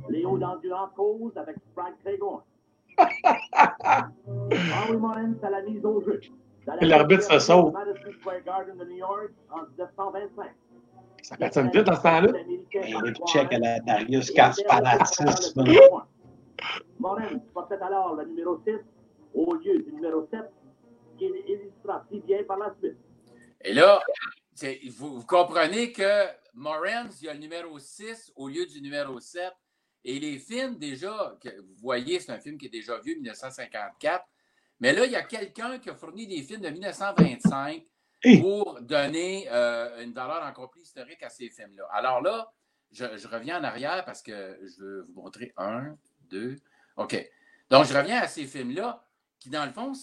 Léo 0.09 0.37
d'Endurant 0.37 0.89
cause 0.95 1.35
avec 1.37 1.57
Frank 1.75 1.93
Grégoire. 2.03 2.43
Henri 2.97 4.97
Morin 4.97 5.33
à 5.43 5.49
la 5.49 5.61
mise 5.61 5.85
au 5.85 6.01
jeu. 6.01 6.19
L'arbitre 6.81 7.23
se 7.23 7.39
sauve. 7.39 7.73
Madison 7.73 8.11
Square 8.19 8.41
Garden 8.45 8.77
de 8.77 8.85
New 8.85 8.97
York 8.97 9.31
en 9.51 9.61
1925. 9.67 10.47
Ça 11.21 11.35
patine 11.37 11.69
vite 11.71 11.83
dans 11.83 11.95
ce 11.95 12.01
temps-là? 12.01 12.31
Un 12.75 13.13
check 13.27 13.53
à 13.53 13.59
la 13.59 13.79
Darius 13.79 14.31
Kasparakis. 14.31 15.53
Morin 16.99 17.37
portait 17.53 17.75
alors 17.81 18.15
le 18.15 18.25
numéro 18.25 18.59
6 18.65 18.73
au 19.33 19.53
lieu 19.55 19.83
du 19.83 19.93
numéro 19.93 20.27
7 20.31 20.41
qu'il 21.17 21.31
illustra 21.47 22.05
si 22.11 22.19
bien 22.21 22.43
par 22.43 22.57
la 22.57 22.73
suite. 22.79 22.97
Et 23.63 23.73
là, 23.73 23.99
vous, 24.97 25.19
vous 25.19 25.25
comprenez 25.25 25.91
que 25.91 26.25
Morans, 26.53 27.09
il 27.21 27.25
y 27.25 27.29
a 27.29 27.33
le 27.33 27.39
numéro 27.39 27.77
6 27.77 28.33
au 28.35 28.47
lieu 28.47 28.65
du 28.65 28.81
numéro 28.81 29.19
7. 29.19 29.51
Et 30.03 30.19
les 30.19 30.39
films, 30.39 30.77
déjà, 30.77 31.37
que 31.41 31.49
vous 31.59 31.75
voyez, 31.75 32.19
c'est 32.19 32.31
un 32.31 32.39
film 32.39 32.57
qui 32.57 32.67
est 32.67 32.69
déjà 32.69 32.97
vieux, 32.99 33.15
1954. 33.15 34.25
Mais 34.79 34.93
là, 34.93 35.05
il 35.05 35.11
y 35.11 35.15
a 35.15 35.23
quelqu'un 35.23 35.79
qui 35.79 35.89
a 35.89 35.95
fourni 35.95 36.27
des 36.27 36.41
films 36.43 36.61
de 36.61 36.69
1925 36.69 37.83
Hey. 38.23 38.41
pour 38.41 38.81
donner 38.81 39.47
euh, 39.51 40.03
une 40.03 40.11
valeur 40.13 40.43
encore 40.43 40.69
plus 40.71 40.81
historique 40.81 41.21
à 41.23 41.29
ces 41.29 41.49
films-là. 41.49 41.87
Alors 41.91 42.21
là, 42.21 42.51
je, 42.91 43.05
je 43.17 43.27
reviens 43.27 43.59
en 43.59 43.63
arrière 43.63 44.03
parce 44.05 44.21
que 44.23 44.59
je 44.63 44.81
veux 44.81 45.01
vous 45.03 45.21
montrer 45.21 45.53
un, 45.57 45.95
deux. 46.29 46.55
OK. 46.95 47.15
Donc, 47.69 47.85
je 47.85 47.93
reviens 47.95 48.19
à 48.21 48.27
ces 48.27 48.45
films-là 48.47 49.05
qui, 49.39 49.49
dans 49.49 49.65
le 49.65 49.71
fond, 49.71 49.93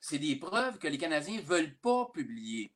c'est 0.00 0.18
des 0.18 0.36
preuves 0.36 0.78
que 0.78 0.86
les 0.86 0.98
Canadiens 0.98 1.36
ne 1.38 1.42
veulent 1.42 1.74
pas 1.78 2.08
publier. 2.14 2.72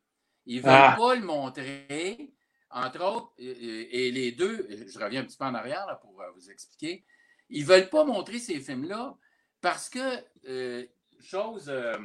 Ils 0.46 0.56
ne 0.56 0.62
veulent 0.62 0.72
Ah. 0.74 0.94
pas 0.98 1.14
le 1.14 1.22
montrer. 1.22 2.32
Entre 2.72 3.02
autres, 3.04 3.32
et, 3.38 3.46
et- 3.50 4.06
et 4.06 4.10
les 4.12 4.32
deux, 4.32 4.66
je 4.88 4.98
reviens 4.98 5.20
un 5.20 5.24
petit 5.24 5.36
peu 5.36 5.44
en 5.44 5.54
arrière 5.54 5.86
là, 5.86 5.96
pour 5.96 6.20
euh, 6.22 6.30
vous 6.34 6.50
expliquer, 6.50 7.04
ils 7.48 7.62
ne 7.62 7.68
veulent 7.68 7.90
pas 7.90 8.04
montrer 8.04 8.38
ces 8.38 8.58
films-là 8.60 9.16
parce 9.60 9.88
que, 9.88 10.24
euh, 10.48 10.86
chose, 11.20 11.68
euh, 11.68 11.98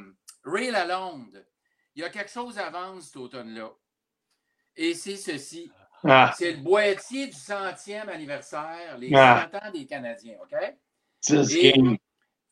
Ray 0.44 0.70
Lalonde, 0.70 1.44
il 1.96 2.02
y 2.02 2.04
a 2.04 2.10
quelque 2.10 2.30
chose 2.30 2.56
vendre 2.70 3.02
cet 3.02 3.16
automne-là. 3.16 3.70
Et 4.76 4.92
c'est 4.94 5.16
ceci. 5.16 5.72
Ah, 6.04 6.32
C'est 6.36 6.52
le 6.52 6.58
boîtier 6.58 7.26
du 7.26 7.32
centième 7.32 8.08
anniversaire, 8.10 8.98
les 8.98 9.10
Ah. 9.14 9.48
100 9.50 9.58
ans 9.68 9.72
des 9.72 9.86
Canadiens, 9.86 10.36
OK? 10.42 10.54
10 11.22 11.56
Et-. 11.56 11.74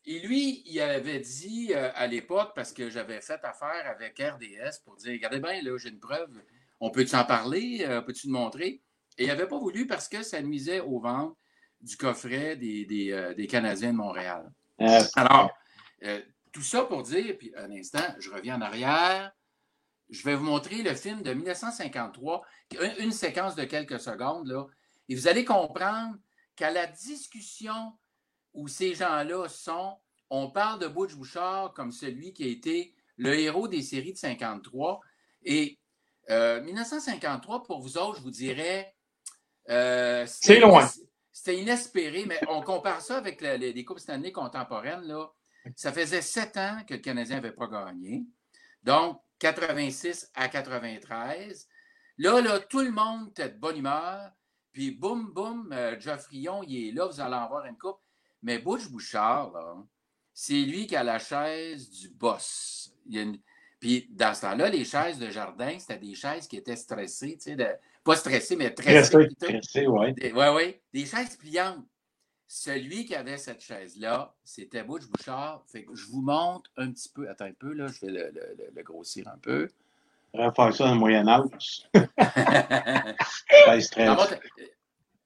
Et 0.07 0.19
lui, 0.19 0.63
il 0.65 0.79
avait 0.81 1.19
dit 1.19 1.71
euh, 1.73 1.91
à 1.95 2.07
l'époque, 2.07 2.53
parce 2.55 2.73
que 2.73 2.89
j'avais 2.89 3.21
fait 3.21 3.39
affaire 3.43 3.87
avec 3.87 4.19
RDS 4.19 4.83
pour 4.83 4.95
dire 4.97 5.13
Regardez 5.13 5.39
bien, 5.39 5.61
là, 5.61 5.77
j'ai 5.77 5.89
une 5.89 5.99
preuve, 5.99 6.29
on 6.79 6.89
peut 6.89 7.05
t'en 7.05 7.23
parler, 7.23 7.85
Euh, 7.87 8.01
peux-tu 8.01 8.23
te 8.27 8.31
montrer? 8.31 8.81
Et 9.17 9.23
il 9.23 9.27
n'avait 9.27 9.47
pas 9.47 9.57
voulu 9.57 9.87
parce 9.87 10.07
que 10.09 10.21
ça 10.23 10.41
nuisait 10.41 10.79
aux 10.79 10.99
ventes 10.99 11.37
du 11.81 11.97
coffret 11.97 12.55
des, 12.55 12.85
des, 12.85 13.11
euh, 13.11 13.33
des 13.35 13.47
Canadiens 13.47 13.93
de 13.93 13.97
Montréal. 13.97 14.51
Euh, 14.81 14.99
Alors, 15.15 15.51
euh, 16.03 16.21
tout 16.55 16.63
ça 16.63 16.83
pour 16.85 17.03
dire, 17.03 17.37
puis 17.37 17.51
un 17.57 17.69
instant, 17.71 17.99
je 18.17 18.31
reviens 18.31 18.55
en 18.55 18.61
arrière. 18.61 19.31
Je 20.09 20.23
vais 20.23 20.35
vous 20.35 20.45
montrer 20.45 20.83
le 20.83 20.95
film 20.95 21.21
de 21.21 21.33
1953, 21.33 22.43
une, 22.79 22.95
une 23.05 23.11
séquence 23.11 23.55
de 23.55 23.65
quelques 23.65 23.99
secondes, 23.99 24.47
là, 24.47 24.65
et 25.09 25.15
vous 25.15 25.27
allez 25.27 25.43
comprendre 25.43 26.15
qu'à 26.55 26.71
la 26.71 26.87
discussion 26.87 27.93
où 28.53 28.69
ces 28.69 28.93
gens-là 28.95 29.49
sont, 29.49 29.97
on 30.29 30.49
parle 30.49 30.79
de 30.79 30.87
Butch 30.87 31.13
Bouchard 31.15 31.73
comme 31.73 31.91
celui 31.91 32.31
qui 32.33 32.43
a 32.45 32.47
été 32.47 32.95
le 33.17 33.37
héros 33.37 33.67
des 33.67 33.81
séries 33.81 34.13
de 34.13 34.17
53. 34.17 35.01
Et 35.43 35.77
euh, 36.29 36.61
1953, 36.61 37.63
pour 37.63 37.81
vous 37.81 37.97
autres, 37.97 38.17
je 38.19 38.23
vous 38.23 38.31
dirais. 38.31 38.95
euh, 39.69 40.25
C'est 40.27 40.59
loin. 40.61 40.87
C'était 41.33 41.57
inespéré, 41.59 42.23
mais 42.25 42.39
on 42.47 42.61
compare 42.61 43.01
ça 43.01 43.17
avec 43.17 43.41
le- 43.41 43.57
les, 43.57 43.73
les 43.73 43.83
Coupes 43.85 43.99
Stanley 43.99 44.31
contemporaines. 44.31 45.03
Là. 45.03 45.29
Ça 45.75 45.91
faisait 45.91 46.21
sept 46.21 46.57
ans 46.57 46.77
que 46.87 46.93
le 46.95 46.99
Canadien 46.99 47.35
n'avait 47.37 47.51
pas 47.53 47.67
gagné. 47.67 48.25
Donc, 48.83 49.19
86 49.39 50.29
à 50.35 50.47
93. 50.47 51.67
Là, 52.17 52.41
là, 52.41 52.59
tout 52.59 52.81
le 52.81 52.91
monde 52.91 53.29
était 53.29 53.49
de 53.49 53.57
bonne 53.57 53.77
humeur. 53.77 54.31
Puis, 54.71 54.91
boum, 54.91 55.31
boum, 55.33 55.71
euh, 55.73 55.99
Jeff 55.99 56.27
Rion, 56.27 56.61
il 56.63 56.89
est 56.89 56.91
là, 56.91 57.07
vous 57.07 57.19
allez 57.19 57.35
en 57.35 57.47
voir 57.47 57.65
une 57.65 57.77
coupe. 57.77 57.99
Mais 58.41 58.59
Butch 58.59 58.87
Bouchard, 58.89 59.53
c'est 60.33 60.53
lui 60.61 60.85
qui 60.87 60.95
a 60.95 61.03
la 61.03 61.17
chaise 61.19 61.89
du 61.89 62.09
boss. 62.09 62.93
Il 63.07 63.15
y 63.15 63.19
a 63.19 63.23
une- 63.23 63.39
Puis, 63.79 64.07
dans 64.11 64.33
ce 64.33 64.41
temps-là, 64.41 64.69
les 64.69 64.83
chaises 64.85 65.19
de 65.19 65.29
jardin, 65.29 65.77
c'était 65.79 65.97
des 65.97 66.15
chaises 66.15 66.47
qui 66.47 66.57
étaient 66.57 66.75
stressées, 66.75 67.35
tu 67.37 67.41
sais, 67.51 67.55
de- 67.55 67.67
pas 68.03 68.15
stressées, 68.15 68.55
mais 68.55 68.69
Stressé. 68.71 69.09
tressées. 69.11 69.27
plutôt. 69.27 69.45
Pressé, 69.47 69.87
ouais. 69.87 70.13
Des- 70.13 70.31
Ouais, 70.31 70.49
ouais, 70.53 70.81
des 70.93 71.05
chaises 71.05 71.35
pliantes. 71.37 71.85
Celui 72.57 73.03
qui 73.03 73.13
avait 73.13 73.35
cette 73.37 73.59
chaise-là, 73.61 74.33
c'était 74.45 74.81
Butch 74.83 75.07
Bouchard. 75.07 75.61
Fait 75.67 75.83
que 75.83 75.93
je 75.93 76.05
vous 76.07 76.21
montre 76.21 76.71
un 76.77 76.89
petit 76.89 77.09
peu. 77.09 77.27
Attends 77.29 77.43
un 77.47 77.51
peu, 77.51 77.73
là, 77.73 77.87
je 77.87 78.05
vais 78.05 78.11
le, 78.13 78.31
le- 78.31 78.55
le- 78.57 78.69
le 78.73 78.81
grossir 78.83 79.27
un 79.27 79.37
peu. 79.37 79.67
On 80.31 80.37
va 80.45 80.53
faire 80.53 80.73
ça 80.73 80.85
dans 80.87 80.95
Moyen-Âge. 80.95 81.89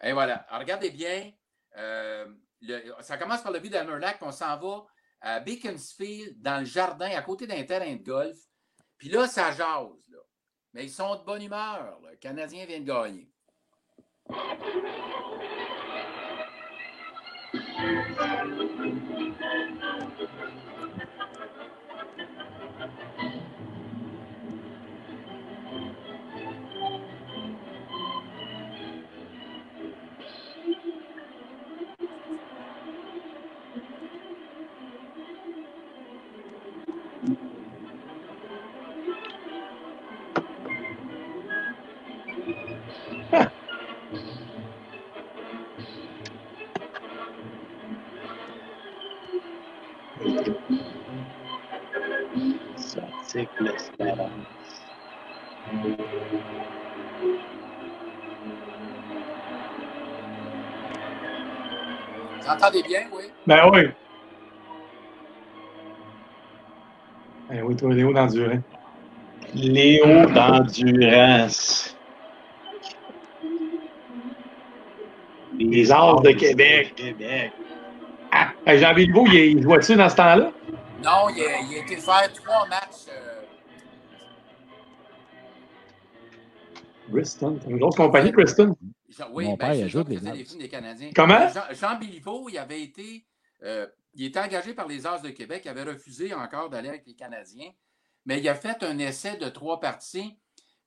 Et 0.01 0.11
voilà. 0.11 0.37
Alors, 0.49 0.59
regardez 0.61 0.89
bien. 0.89 1.31
euh, 1.77 2.25
le- 2.61 2.95
ça 3.01 3.15
commence 3.19 3.43
par 3.43 3.51
le 3.51 3.59
but 3.59 3.69
d'Hammerlack, 3.69 4.17
on 4.21 4.31
s'en 4.31 4.57
va 4.57 4.85
à 5.21 5.39
Beaconsfield, 5.39 6.41
dans 6.41 6.59
le 6.61 6.65
jardin, 6.65 7.11
à 7.11 7.21
côté 7.21 7.45
d'un 7.45 7.63
terrain 7.63 7.93
de 7.95 8.01
golf. 8.03 8.37
Puis 8.97 9.09
là, 9.09 9.27
ça 9.27 9.51
jase. 9.51 10.03
Là. 10.09 10.17
Mais 10.73 10.85
ils 10.85 10.89
sont 10.91 11.15
de 11.15 11.23
bonne 11.23 11.43
humeur. 11.43 11.83
là. 12.01 12.09
Le 12.09 12.15
Canadien 12.17 12.65
vient 12.65 12.79
de 12.79 12.85
gagner. 17.53 18.03
Ça, 19.79 19.88
l'espérance. 53.59 54.29
Vous 62.41 62.49
entendez 62.49 62.83
bien, 62.83 63.01
oui? 63.13 63.23
Ben 63.45 63.69
oui. 63.71 63.89
Ben 67.49 67.63
oui, 67.63 67.75
toi, 67.75 67.93
Léo 67.93 68.13
d'Endurant. 68.13 68.59
Léo 69.53 70.25
d'Endurance. 70.27 71.95
Les 75.57 75.91
As 75.91 76.13
de 76.23 76.31
Québec. 76.31 76.93
Québec. 76.95 77.51
Ah, 78.31 78.77
Jean 78.77 78.93
Béliveau, 78.93 79.25
il, 79.27 79.33
il 79.33 79.63
jouait-tu 79.63 79.95
dans 79.95 80.07
ce 80.09 80.15
temps-là? 80.15 80.51
Non, 81.03 81.29
il 81.35 81.41
a, 81.43 81.59
il 81.69 81.77
a 81.77 81.81
été 81.81 81.97
faire 81.97 82.31
trois 82.33 82.65
matchs. 82.67 83.07
euh, 83.09 83.38
Bristol. 87.09 87.59
C'est 87.63 87.69
une 87.69 87.77
grosse 87.79 87.95
compagnie, 87.95 88.31
Bristol. 88.31 88.73
Jean- 89.09 89.29
oui, 89.31 89.45
Mon 89.45 89.51
ben, 89.51 89.57
père, 89.57 89.73
il 89.73 89.77
c'est 89.79 89.83
a 89.83 89.87
joué 89.87 90.01
eux 90.01 90.03
qui 90.05 90.17
avec 90.17 90.33
les 90.39 90.45
films 90.45 90.59
des 90.61 90.69
Canadiens. 90.69 91.09
Comment? 91.15 91.47
Jean, 91.49 91.61
Jean 91.71 91.99
il 92.49 92.57
avait 92.57 92.81
été. 92.81 93.25
euh, 93.63 93.87
il 94.13 94.25
était 94.25 94.39
engagé 94.39 94.73
par 94.73 94.87
les 94.87 95.05
As 95.05 95.21
de 95.21 95.29
Québec. 95.29 95.61
Il 95.65 95.69
avait 95.69 95.83
refusé 95.83 96.33
encore 96.33 96.69
d'aller 96.69 96.89
avec 96.89 97.05
les 97.05 97.13
Canadiens. 97.15 97.69
Mais 98.25 98.39
il 98.39 98.49
a 98.49 98.55
fait 98.55 98.83
un 98.83 98.97
essai 98.99 99.37
de 99.37 99.49
trois 99.49 99.79
parties. 99.79 100.37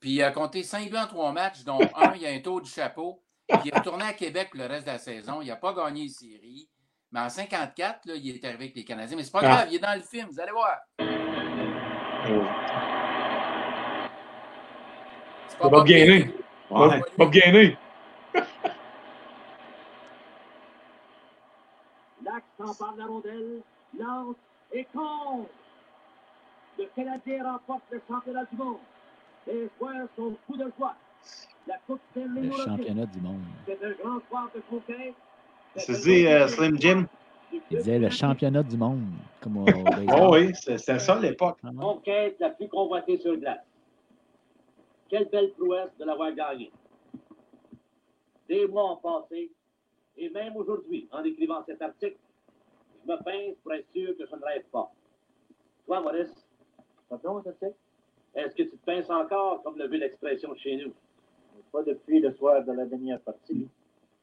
Puis 0.01 0.11
il 0.13 0.23
a 0.23 0.31
compté 0.33 0.63
cinq 0.65 0.91
buts 0.91 0.97
en 0.97 1.07
trois 1.07 1.33
matchs, 1.33 1.63
dont 1.65 1.79
un, 1.97 2.15
il 2.15 2.27
a 2.27 2.31
un 2.31 2.41
tour 2.41 2.61
du 2.61 2.71
chapeau. 2.71 3.23
Puis 3.49 3.59
il 3.65 3.71
est 3.73 3.79
retourné 3.79 4.05
à 4.05 4.13
Québec 4.13 4.51
pour 4.51 4.61
le 4.61 4.67
reste 4.67 4.87
de 4.87 4.93
la 4.93 4.99
saison. 4.99 5.41
Il 5.43 5.49
n'a 5.49 5.57
pas 5.57 5.73
gagné 5.73 6.05
les 6.05 6.09
séries. 6.09 6.69
Mais 7.13 7.21
en 7.21 7.29
54, 7.29 8.07
là, 8.07 8.15
il 8.17 8.31
est 8.31 8.45
arrivé 8.45 8.65
avec 8.65 8.77
les 8.77 8.85
Canadiens. 8.85 9.17
Mais 9.17 9.25
c'est 9.25 9.31
pas 9.33 9.41
Ah. 9.43 9.49
grave, 9.49 9.69
il 9.71 9.77
est 9.77 9.81
dans 9.81 9.95
le 9.95 10.03
film. 10.03 10.29
Vous 10.31 10.41
allez 10.41 10.53
voir. 10.53 10.79
C'est 10.99 12.92
C'est 15.63 15.71
Bob 15.71 15.87
Gainé. 15.87 16.31
Bob, 16.71 16.91
Ouais. 16.91 17.01
Bob 17.19 17.31
Gainé. 17.31 17.77
L'axe 22.25 22.45
s'empare 22.59 22.95
de 22.95 22.99
la 23.01 23.07
rondelle, 23.07 23.61
lance 23.99 24.37
et 24.73 24.87
compte. 24.95 25.49
Le 26.79 26.85
Canadien 26.97 27.45
remporte 27.53 27.83
le 27.91 28.01
championnat 28.09 28.45
du 28.51 28.57
monde. 28.57 28.77
Les 29.47 29.69
joueurs 29.79 30.09
sont 30.17 30.35
fous 30.47 30.57
de 30.57 30.71
joie. 30.79 30.95
La 31.67 31.75
Coupe 31.87 32.01
Stanley 32.13 32.43
Le 32.43 32.53
championnat 32.53 33.07
du 33.07 33.21
monde. 33.21 33.43
C'est 33.67 33.85
un 33.85 33.91
grand 34.03 34.21
soir 34.29 34.49
de 34.55 34.61
conquête. 34.71 35.15
Tu 35.79 35.93
dis, 35.93 36.27
euh, 36.27 36.49
Slim 36.49 36.81
Jim? 36.81 37.07
Il 37.53 37.61
disait 37.71 37.99
le 37.99 38.09
championnat 38.11 38.63
du 38.63 38.77
monde. 38.77 39.03
Comme. 39.41 39.65
Oh 40.17 40.31
oui, 40.33 40.53
c'est- 40.55 40.79
c'était 40.79 40.99
ça 40.99 41.19
l'époque. 41.19 41.59
Conquête 41.79 42.37
la 42.41 42.51
plus 42.51 42.69
convoitée 42.69 43.19
sur 43.19 43.37
glace. 43.37 43.59
Quelle 45.13 45.29
belle 45.29 45.53
prouesse 45.53 45.95
de 45.99 46.07
l'avoir 46.07 46.33
gagnée. 46.33 46.73
Des 48.49 48.67
mois 48.67 48.93
ont 48.93 48.97
passé, 48.97 49.51
et 50.17 50.31
même 50.31 50.57
aujourd'hui, 50.57 51.07
en 51.13 51.23
écrivant 51.23 51.63
cet 51.67 51.83
article, 51.83 52.17
je 53.05 53.13
me 53.13 53.23
pince 53.23 53.59
pour 53.63 53.75
être 53.75 53.87
sûr 53.93 54.17
que 54.17 54.25
je 54.25 54.35
ne 54.35 54.43
rêve 54.43 54.65
pas. 54.73 54.91
Toi, 55.85 56.01
Maurice, 56.01 56.33
ça 57.11 57.19
cet 57.19 57.27
article? 57.27 57.75
Est-ce 58.35 58.55
que 58.55 58.63
tu 58.63 58.71
te 58.71 58.85
pinces 58.87 59.11
encore, 59.11 59.63
comme 59.63 59.77
le 59.77 59.87
veut 59.87 59.99
l'expression 59.99 60.55
chez 60.57 60.77
nous? 60.77 60.95
Pas 61.71 61.83
depuis 61.83 62.19
le 62.19 62.33
soir 62.33 62.65
de 62.65 62.73
la 62.73 62.87
dernière 62.87 63.21
partie. 63.21 63.69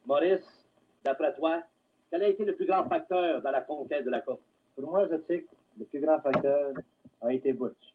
Maurice, 0.07 0.65
d'après 1.05 1.35
toi, 1.35 1.61
quel 2.09 2.23
a 2.23 2.29
été 2.29 2.45
le 2.45 2.55
plus 2.55 2.65
grand 2.65 2.89
facteur 2.89 3.43
dans 3.43 3.51
la 3.51 3.61
conquête 3.61 4.05
de 4.05 4.09
la 4.09 4.21
Coupe? 4.21 4.41
Pour 4.75 4.89
moi, 4.89 5.07
je 5.07 5.17
sais 5.27 5.43
que 5.43 5.55
le 5.77 5.85
plus 5.85 5.99
grand 5.99 6.19
facteur 6.19 6.73
a 7.21 7.31
été 7.31 7.53
Butch. 7.53 7.93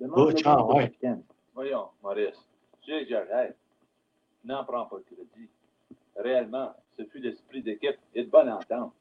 Demande 0.00 0.30
Butch, 0.30 0.42
ah, 0.46 0.64
ouais. 0.64 0.84
capitaine. 0.84 1.22
Voyons, 1.60 1.90
Maurice, 2.02 2.38
tu 2.80 2.90
exagères. 2.90 3.52
N'en 4.44 4.64
prends 4.64 4.86
pas 4.86 4.96
le 4.96 5.02
crédit. 5.02 5.50
Réellement, 6.16 6.74
ce 6.96 7.04
fut 7.04 7.18
l'esprit 7.18 7.60
d'équipe 7.62 7.98
et 8.14 8.24
de 8.24 8.30
bonne 8.30 8.48
entente. 8.48 8.94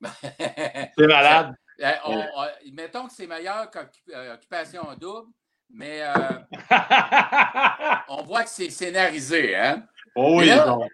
C'est 0.02 1.06
malade. 1.06 1.54
Euh, 1.80 1.92
on- 2.06 2.18
on- 2.36 2.72
mettons 2.72 3.06
que 3.06 3.12
c'est 3.12 3.28
meilleur 3.28 3.70
qu'occupation 3.70 4.82
double, 5.00 5.30
mais 5.70 6.02
euh, 6.02 6.12
on 8.08 8.24
voit 8.24 8.42
que 8.42 8.50
c'est 8.50 8.68
scénarisé. 8.70 9.54
Hein? 9.54 9.86
Oh 10.16 10.38
oui, 10.38 10.46
Et 10.46 10.48
là, 10.48 10.66
bon. 10.66 10.88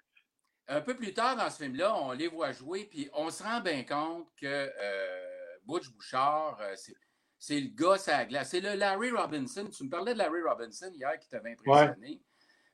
Un 0.68 0.82
peu 0.82 0.94
plus 0.96 1.14
tard 1.14 1.34
dans 1.34 1.48
ce 1.48 1.62
film-là, 1.62 1.94
on 1.96 2.12
les 2.12 2.28
voit 2.28 2.52
jouer, 2.52 2.84
puis 2.90 3.08
on 3.14 3.30
se 3.30 3.42
rend 3.42 3.60
bien 3.62 3.82
compte 3.84 4.28
que 4.38 4.44
euh, 4.46 5.56
Butch 5.64 5.88
Bouchard, 5.88 6.58
euh, 6.60 6.74
c'est, 6.76 6.94
c'est 7.38 7.60
le 7.60 7.68
gars 7.68 7.96
à 8.06 8.18
la 8.18 8.24
glace. 8.26 8.50
C'est 8.50 8.60
le 8.60 8.74
Larry 8.74 9.10
Robinson. 9.10 9.66
Tu 9.66 9.84
me 9.84 9.90
parlais 9.90 10.12
de 10.12 10.18
Larry 10.18 10.42
Robinson 10.42 10.90
hier 10.92 11.18
qui 11.18 11.28
t'avait 11.28 11.52
impressionné. 11.52 12.20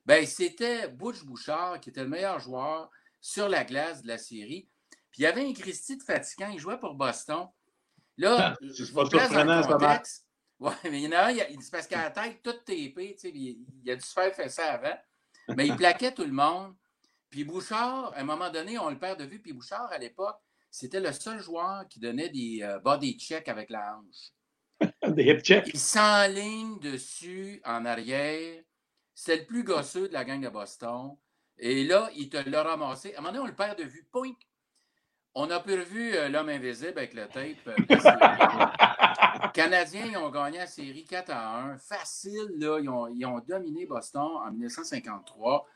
Ben, 0.06 0.26
c'était 0.26 0.88
Butch 0.88 1.24
Bouchard 1.24 1.80
qui 1.80 1.90
était 1.90 2.02
le 2.02 2.08
meilleur 2.08 2.38
joueur 2.38 2.90
sur 3.20 3.48
la 3.48 3.64
glace 3.64 4.02
de 4.02 4.08
la 4.08 4.18
série. 4.18 4.68
Puis 5.10 5.22
il 5.22 5.22
y 5.22 5.26
avait 5.26 5.46
un 5.46 5.52
Christy 5.52 5.96
de 5.96 6.02
fatigant, 6.02 6.48
il 6.48 6.58
jouait 6.58 6.78
pour 6.78 6.94
Boston. 6.94 7.48
Là, 8.16 8.54
je 8.60 8.72
C'est 8.72 8.84
je 8.84 8.92
pas 8.92 9.04
vous 9.04 9.10
place 9.10 9.30
dans 9.30 9.44
le 9.44 9.66
contexte. 9.66 10.26
Mais 10.84 11.02
il 11.02 11.04
y 11.04 11.08
en 11.08 11.12
a 11.12 11.26
un, 11.26 11.30
il 11.30 11.62
c'est 11.62 11.70
parce 11.70 11.86
qu'à 11.86 12.02
la 12.02 12.10
tête, 12.10 12.42
toute 12.42 12.64
TP, 12.64 12.94
tu 12.96 13.18
sais, 13.18 13.30
il, 13.34 13.66
il 13.82 13.90
a 13.90 13.96
dû 13.96 14.02
se 14.02 14.12
faire 14.12 14.34
faire 14.34 14.50
ça 14.50 14.72
avant. 14.72 14.96
Mais 15.56 15.66
il 15.66 15.76
plaquait 15.76 16.12
tout 16.12 16.24
le 16.24 16.32
monde. 16.32 16.74
Puis 17.28 17.44
Bouchard, 17.44 18.12
à 18.14 18.20
un 18.20 18.24
moment 18.24 18.50
donné, 18.50 18.78
on 18.78 18.88
le 18.88 18.98
perd 18.98 19.18
de 19.18 19.24
vue. 19.24 19.40
Puis 19.40 19.52
Bouchard, 19.52 19.90
à 19.90 19.98
l'époque, 19.98 20.36
c'était 20.70 21.00
le 21.00 21.12
seul 21.12 21.40
joueur 21.40 21.86
qui 21.88 21.98
donnait 22.00 22.28
des 22.28 22.60
euh, 22.62 22.78
body 22.78 23.18
checks 23.18 23.48
avec 23.48 23.70
la 23.70 23.96
hanche. 23.96 24.32
Il 25.72 25.78
s'enligne 25.78 26.78
dessus, 26.80 27.60
en 27.64 27.84
arrière. 27.84 28.62
C'est 29.14 29.36
le 29.36 29.44
plus 29.44 29.62
gosseux 29.64 30.08
de 30.08 30.12
la 30.12 30.24
gang 30.24 30.40
de 30.40 30.48
Boston. 30.48 31.16
Et 31.58 31.84
là, 31.84 32.10
il 32.16 32.28
te 32.28 32.36
l'a 32.48 32.62
ramassé. 32.62 33.14
À 33.14 33.18
un 33.18 33.20
moment 33.20 33.32
donné, 33.32 33.44
on 33.44 33.46
le 33.46 33.54
perd 33.54 33.78
de 33.78 33.84
vue. 33.84 34.06
Poink! 34.10 34.36
On 35.36 35.50
a 35.50 35.60
pu 35.60 35.74
revu 35.74 36.14
euh, 36.14 36.28
l'homme 36.28 36.48
invisible 36.48 36.96
avec 36.96 37.14
le 37.14 37.26
tape. 37.26 37.66
euh, 37.66 39.48
Canadiens, 39.52 40.06
ils 40.06 40.16
ont 40.16 40.30
gagné 40.30 40.58
la 40.58 40.66
série 40.66 41.04
4 41.04 41.30
à 41.30 41.58
1. 41.58 41.78
Facile, 41.78 42.50
là. 42.56 42.78
Ils 42.80 42.88
ont, 42.88 43.08
ils 43.08 43.24
ont 43.26 43.40
dominé 43.40 43.86
Boston 43.86 44.22
en 44.46 44.50
1953. 44.52 45.66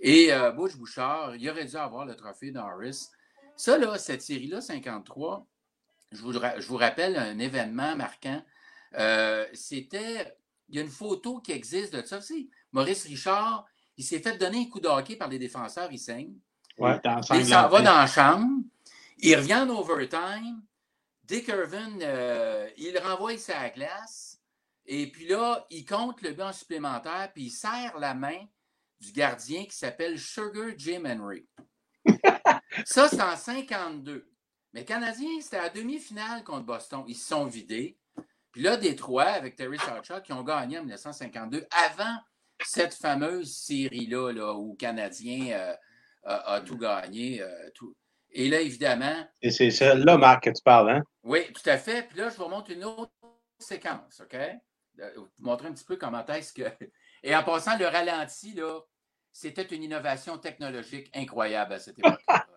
Et 0.00 0.32
euh, 0.32 0.50
Butch 0.52 0.76
Bouchard, 0.76 1.34
il 1.36 1.48
aurait 1.48 1.64
dû 1.64 1.76
avoir 1.76 2.04
le 2.04 2.14
trophée 2.14 2.50
Norris. 2.50 3.08
Ça, 3.56 3.78
là, 3.78 3.96
cette 3.96 4.20
série-là, 4.22 4.60
53, 4.60 5.46
je 6.12 6.18
je 6.18 6.68
vous 6.68 6.76
rappelle 6.76 7.16
un 7.16 7.38
événement 7.38 7.96
marquant. 7.96 8.42
Euh, 8.96 9.46
C'était. 9.52 10.36
Il 10.68 10.76
y 10.76 10.78
a 10.78 10.82
une 10.82 10.90
photo 10.90 11.40
qui 11.40 11.52
existe 11.52 11.94
de 11.94 12.04
ça. 12.04 12.20
Savez, 12.20 12.48
Maurice 12.72 13.04
Richard, 13.04 13.66
il 13.96 14.04
s'est 14.04 14.18
fait 14.18 14.36
donner 14.36 14.62
un 14.62 14.64
coup 14.68 14.80
de 14.80 14.88
hockey 14.88 15.14
par 15.14 15.28
les 15.28 15.38
défenseurs, 15.38 15.88
il 15.92 15.98
saigne. 15.98 16.34
Ouais, 16.78 17.00
Il 17.34 17.46
s'en 17.46 17.68
va 17.68 17.82
dans 17.82 17.96
la 17.96 18.06
chambre. 18.06 18.62
Il 19.18 19.36
revient 19.36 19.54
en 19.54 19.68
overtime. 19.70 20.62
Dick 21.24 21.48
Irvin, 21.48 22.00
euh, 22.00 22.68
il 22.76 22.98
renvoie 22.98 23.32
la 23.48 23.70
glace. 23.70 24.40
Et 24.84 25.10
puis 25.10 25.26
là, 25.26 25.66
il 25.70 25.84
compte 25.84 26.22
le 26.22 26.32
but 26.32 26.42
en 26.42 26.52
supplémentaire, 26.52 27.30
puis 27.32 27.44
il 27.44 27.50
serre 27.50 27.98
la 27.98 28.14
main 28.14 28.46
du 29.00 29.12
gardien 29.12 29.64
qui 29.64 29.76
s'appelle 29.76 30.18
Sugar 30.18 30.70
Jim 30.76 31.02
Henry. 31.04 31.46
Ça, 32.84 33.08
c'est 33.08 33.20
en 33.20 33.36
52. 33.36 34.30
Mais 34.72 34.80
les 34.80 34.86
Canadiens, 34.86 35.40
c'était 35.40 35.56
à 35.56 35.62
la 35.64 35.70
demi-finale 35.70 36.44
contre 36.44 36.66
Boston. 36.66 37.04
Ils 37.08 37.16
se 37.16 37.28
sont 37.28 37.46
vidés. 37.46 37.98
Puis 38.56 38.64
là, 38.64 38.78
Détroit, 38.78 39.24
avec 39.24 39.54
Terry 39.54 39.76
Sawchuk, 39.76 40.22
qui 40.22 40.32
ont 40.32 40.42
gagné 40.42 40.78
en 40.78 40.80
1952, 40.80 41.66
avant 41.70 42.16
cette 42.64 42.94
fameuse 42.94 43.54
série-là, 43.54 44.32
là, 44.32 44.54
où 44.54 44.70
le 44.70 44.76
Canadien 44.76 45.54
euh, 45.58 45.74
a, 46.22 46.54
a 46.54 46.60
tout 46.62 46.78
gagné. 46.78 47.42
euh, 47.42 47.68
tout. 47.74 47.94
Et 48.30 48.48
là, 48.48 48.62
évidemment, 48.62 49.28
Et 49.42 49.50
c'est 49.50 49.70
celle-là, 49.70 50.16
Marc, 50.16 50.44
que 50.44 50.48
tu 50.48 50.62
parles, 50.62 50.88
hein? 50.88 51.02
oui, 51.22 51.52
tout 51.52 51.68
à 51.68 51.76
fait. 51.76 52.08
Puis 52.08 52.16
là, 52.16 52.30
je 52.30 52.36
vous 52.36 52.48
montre 52.48 52.70
une 52.70 52.86
autre 52.86 53.12
séquence, 53.58 54.22
OK? 54.22 54.38
Vous 54.96 55.28
montrer 55.40 55.68
un 55.68 55.72
petit 55.74 55.84
peu 55.84 55.96
comment 55.96 56.24
est-ce 56.24 56.54
que. 56.54 56.62
Et 57.22 57.36
en 57.36 57.42
passant, 57.44 57.76
le 57.76 57.84
ralenti, 57.84 58.54
là, 58.54 58.80
c'était 59.32 59.66
une 59.66 59.82
innovation 59.82 60.38
technologique 60.38 61.10
incroyable 61.14 61.74
à 61.74 61.78
cette 61.78 61.98
époque-là. 61.98 62.46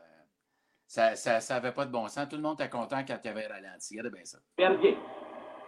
Euh, 0.97 1.11
ça 1.15 1.31
n'avait 1.31 1.41
ça, 1.41 1.55
avait 1.57 1.71
pas 1.73 1.85
de 1.85 1.91
bon 1.91 2.07
sens. 2.07 2.27
Tout 2.29 2.37
le 2.37 2.41
monde 2.41 2.59
était 2.59 2.69
content 2.69 3.03
quand 3.05 3.19
il 3.23 3.27
y 3.27 3.29
avait 3.29 3.47
le 3.47 3.53
ralenti. 3.53 3.95
Regardez 3.97 4.09
bien 4.15 4.25
ça. 4.25 4.39
Perrier. 4.55 4.97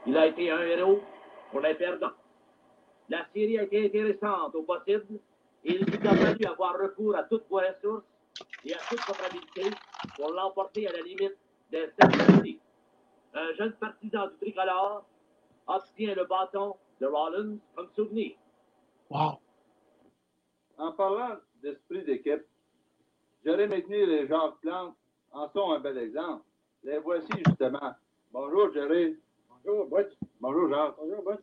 Il 0.07 0.17
a 0.17 0.27
été 0.27 0.49
un 0.49 0.61
héros 0.61 1.01
pour 1.51 1.61
les 1.61 1.75
perdants. 1.75 2.13
La 3.09 3.25
série 3.33 3.59
a 3.59 3.63
été 3.63 3.85
intéressante 3.85 4.55
au 4.55 4.63
possible 4.63 5.19
et 5.63 5.75
il 5.75 5.85
nous 5.85 6.09
a 6.09 6.15
fallu 6.15 6.45
avoir 6.45 6.79
recours 6.79 7.15
à 7.15 7.23
toutes 7.23 7.47
vos 7.49 7.57
ressources 7.57 8.05
et 8.65 8.73
à 8.73 8.77
toute 8.89 9.05
votre 9.05 9.23
habileté 9.25 9.75
pour 10.15 10.31
l'emporter 10.31 10.87
à 10.87 10.91
la 10.93 11.01
limite 11.01 11.37
des 11.69 11.87
parties. 11.97 12.59
Un 13.33 13.53
jeune 13.53 13.73
partisan 13.73 14.27
du 14.27 14.37
tricolore 14.37 15.05
obtient 15.67 16.15
le 16.15 16.25
bâton 16.25 16.75
de 16.99 17.05
Rollins 17.05 17.57
comme 17.75 17.89
souvenir. 17.95 18.33
Wow. 19.09 19.39
En 20.77 20.91
parlant 20.93 21.37
d'esprit 21.61 22.03
d'équipe, 22.03 22.43
Jerry 23.45 23.67
McNeil 23.67 24.09
et 24.09 24.27
Jacques 24.27 24.59
Plante 24.61 24.95
en 25.31 25.49
sont 25.49 25.71
un 25.73 25.79
bel 25.79 25.97
exemple. 25.97 26.43
Les 26.83 26.97
voici 26.97 27.31
justement. 27.45 27.93
Bonjour 28.31 28.73
Jerry. 28.73 29.17
Bonjour 29.65 29.87
Butch. 29.89 30.13
Bonjour 30.39 30.69
Jacques. 30.69 30.95
Bonjour. 30.97 31.37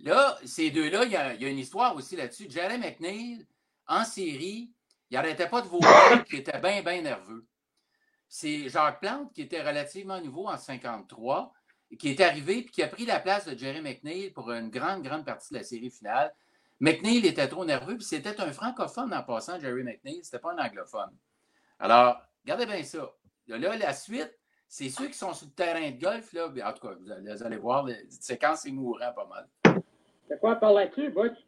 Là, 0.00 0.38
ces 0.44 0.70
deux-là, 0.70 1.04
il 1.04 1.12
y, 1.12 1.16
a- 1.16 1.34
il 1.34 1.42
y 1.42 1.44
a 1.44 1.48
une 1.48 1.58
histoire 1.58 1.94
aussi 1.96 2.16
là-dessus. 2.16 2.46
Jerry 2.48 2.78
McNeil, 2.78 3.46
en 3.86 4.04
série, 4.04 4.70
il 5.10 5.14
n'arrêtait 5.14 5.48
pas 5.48 5.60
de 5.62 5.66
vomir, 5.68 6.24
qui 6.28 6.36
était 6.36 6.58
bien, 6.60 6.82
bien 6.82 7.02
nerveux. 7.02 7.46
C'est 8.28 8.68
Jacques 8.68 9.00
Plante, 9.00 9.32
qui 9.32 9.42
était 9.42 9.62
relativement 9.62 10.20
nouveau 10.20 10.46
en 10.48 10.56
53, 10.56 11.52
qui 11.98 12.10
est 12.10 12.20
arrivé 12.20 12.58
et 12.58 12.64
qui 12.66 12.82
a 12.82 12.88
pris 12.88 13.06
la 13.06 13.20
place 13.20 13.46
de 13.46 13.56
Jerry 13.56 13.80
McNeil 13.80 14.30
pour 14.30 14.50
une 14.52 14.68
grande, 14.70 15.02
grande 15.02 15.24
partie 15.24 15.52
de 15.54 15.58
la 15.58 15.64
série 15.64 15.90
finale. 15.90 16.34
McNeil 16.80 17.26
était 17.26 17.48
trop 17.48 17.64
nerveux, 17.64 17.96
puis 17.96 18.04
c'était 18.04 18.40
un 18.40 18.52
francophone 18.52 19.12
en 19.12 19.22
passant, 19.22 19.58
Jerry 19.58 19.82
McNeil, 19.82 20.20
c'était 20.22 20.38
pas 20.38 20.52
un 20.52 20.58
anglophone. 20.64 21.10
Alors, 21.78 22.20
regardez 22.44 22.66
bien 22.66 22.82
ça. 22.84 23.10
Là, 23.48 23.76
la 23.76 23.94
suite, 23.94 24.38
c'est 24.68 24.90
ceux 24.90 25.06
qui 25.06 25.14
sont 25.14 25.32
sur 25.32 25.46
le 25.46 25.52
terrain 25.52 25.90
de 25.90 26.00
golf, 26.00 26.32
là, 26.34 26.46
en 26.46 26.72
tout 26.72 26.86
cas, 26.86 26.94
vous 27.00 27.10
allez, 27.10 27.32
vous 27.32 27.42
allez 27.42 27.56
voir, 27.56 27.86
les 27.86 27.96
séquences, 28.10 28.60
c'est 28.62 28.70
mourant 28.70 29.12
pas 29.14 29.26
mal. 29.26 29.80
De 30.30 30.36
quoi 30.36 30.56
parlais-tu, 30.56 31.08
Butch? 31.08 31.38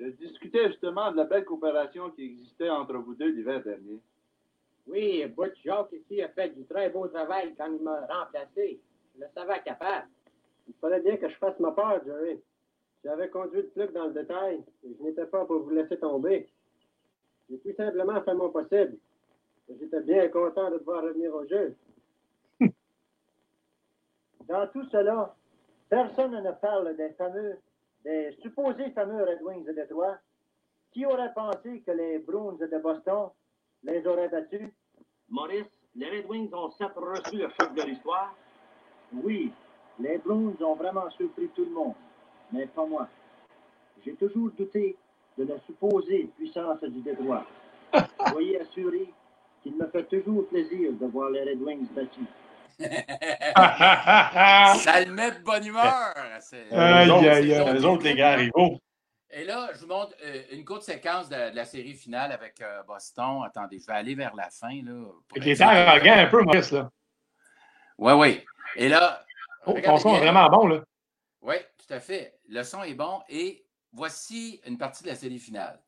Je 0.00 0.06
discutais 0.06 0.68
justement 0.68 1.12
de 1.12 1.18
la 1.18 1.24
belle 1.24 1.44
coopération 1.44 2.10
qui 2.10 2.24
existait 2.24 2.70
entre 2.70 2.94
vous 2.94 3.14
deux 3.14 3.30
l'hiver 3.30 3.62
dernier. 3.62 4.00
Oui, 4.86 5.24
Butch 5.26 5.62
Jacques 5.64 5.92
ici 5.92 6.22
a 6.22 6.28
fait 6.30 6.48
du 6.48 6.64
très 6.64 6.88
beau 6.88 7.06
travail 7.06 7.54
quand 7.56 7.66
il 7.66 7.82
m'a 7.82 8.00
remplacé. 8.06 8.80
Je 9.14 9.20
le 9.20 9.26
savais 9.34 9.60
capable. 9.62 10.08
Il 10.66 10.74
fallait 10.80 11.00
bien 11.00 11.18
que 11.18 11.28
je 11.28 11.36
fasse 11.36 11.58
ma 11.60 11.72
part, 11.72 12.02
Jerry. 12.04 12.40
J'avais 13.04 13.28
conduit 13.28 13.62
le 13.62 13.70
truc 13.70 13.92
dans 13.92 14.06
le 14.06 14.12
détail 14.12 14.64
et 14.84 14.96
je 14.98 15.02
n'étais 15.04 15.26
pas 15.26 15.44
pour 15.44 15.62
vous 15.62 15.70
laisser 15.70 15.98
tomber. 15.98 16.48
J'ai 17.50 17.58
tout 17.58 17.76
simplement 17.76 18.20
fait 18.22 18.34
mon 18.34 18.48
possible. 18.48 18.96
J'étais 19.68 20.00
bien 20.00 20.28
content 20.28 20.70
de 20.70 20.78
devoir 20.78 21.02
revenir 21.02 21.34
au 21.34 21.46
jeu. 21.46 21.76
Dans 24.48 24.66
tout 24.68 24.84
cela, 24.90 25.34
personne 25.88 26.32
ne 26.32 26.52
parle 26.52 26.96
des 26.96 27.10
fameux, 27.10 27.58
des 28.04 28.32
supposés 28.42 28.90
fameux 28.90 29.22
Red 29.22 29.42
Wings 29.42 29.64
de 29.64 29.72
Détroit. 29.72 30.16
Qui 30.92 31.06
aurait 31.06 31.32
pensé 31.32 31.82
que 31.86 31.90
les 31.92 32.18
Bruins 32.18 32.56
de 32.60 32.78
Boston 32.78 33.30
les 33.82 34.06
auraient 34.06 34.28
battus? 34.28 34.68
Maurice, 35.30 35.64
les 35.94 36.10
Red 36.10 36.28
Wings 36.28 36.52
ont 36.52 36.70
certes 36.72 36.96
reçu 36.96 37.36
le 37.36 37.48
choc 37.58 37.74
de 37.74 37.82
l'histoire. 37.82 38.34
Oui, 39.12 39.52
les 39.98 40.18
Bruins 40.18 40.54
ont 40.60 40.74
vraiment 40.74 41.08
surpris 41.10 41.48
tout 41.54 41.64
le 41.64 41.70
monde, 41.70 41.94
mais 42.52 42.66
pas 42.66 42.84
moi. 42.84 43.08
J'ai 44.04 44.14
toujours 44.14 44.50
douté 44.50 44.96
de 45.38 45.44
la 45.44 45.58
supposée 45.60 46.30
puissance 46.36 46.82
du 46.82 47.00
Détroit. 47.00 47.46
Soyez 48.28 48.60
assurés 48.60 49.12
qu'il 49.62 49.76
me 49.76 49.86
fait 49.86 50.04
toujours 50.04 50.46
plaisir 50.48 50.92
de 50.92 51.06
voir 51.06 51.30
les 51.30 51.42
Red 51.42 51.62
Wings 51.62 51.88
battus. 51.94 52.26
Ça 54.78 55.04
le 55.04 55.12
met 55.12 55.32
de 55.32 55.42
bonne 55.42 55.66
humeur. 55.66 56.14
Autres, 57.10 57.28
aïe. 57.28 57.46
Les 57.46 57.84
autres, 57.84 58.04
les 58.04 58.14
gars, 58.14 58.36
rivaux. 58.36 58.78
Et 59.30 59.44
là, 59.44 59.70
je 59.74 59.80
vous 59.80 59.86
montre 59.86 60.14
euh, 60.24 60.42
une 60.52 60.64
courte 60.64 60.82
séquence 60.82 61.28
de, 61.28 61.50
de 61.50 61.56
la 61.56 61.64
série 61.64 61.94
finale 61.94 62.32
avec 62.32 62.60
euh, 62.60 62.82
Boston. 62.86 63.42
Attendez, 63.46 63.78
je 63.78 63.86
vais 63.86 63.94
aller 63.94 64.14
vers 64.14 64.34
la 64.34 64.50
fin. 64.50 64.82
Là, 64.84 65.06
était 65.34 65.62
arrogant 65.62 66.12
un 66.12 66.26
peu, 66.26 66.42
Maurice, 66.42 66.70
là. 66.70 66.90
Oui, 67.96 68.12
oui. 68.12 68.44
Et 68.76 68.88
là, 68.88 69.24
Oh, 69.64 69.74
ton 69.80 69.96
son 69.96 70.16
est 70.16 70.20
vraiment 70.20 70.48
bon, 70.48 70.66
là. 70.66 70.80
Oui, 71.40 71.54
tout 71.78 71.94
à 71.94 72.00
fait. 72.00 72.36
Le 72.48 72.62
son 72.62 72.82
est 72.82 72.94
bon. 72.94 73.20
Et 73.28 73.64
voici 73.92 74.60
une 74.66 74.76
partie 74.76 75.04
de 75.04 75.08
la 75.08 75.14
série 75.14 75.38
finale. 75.38 75.80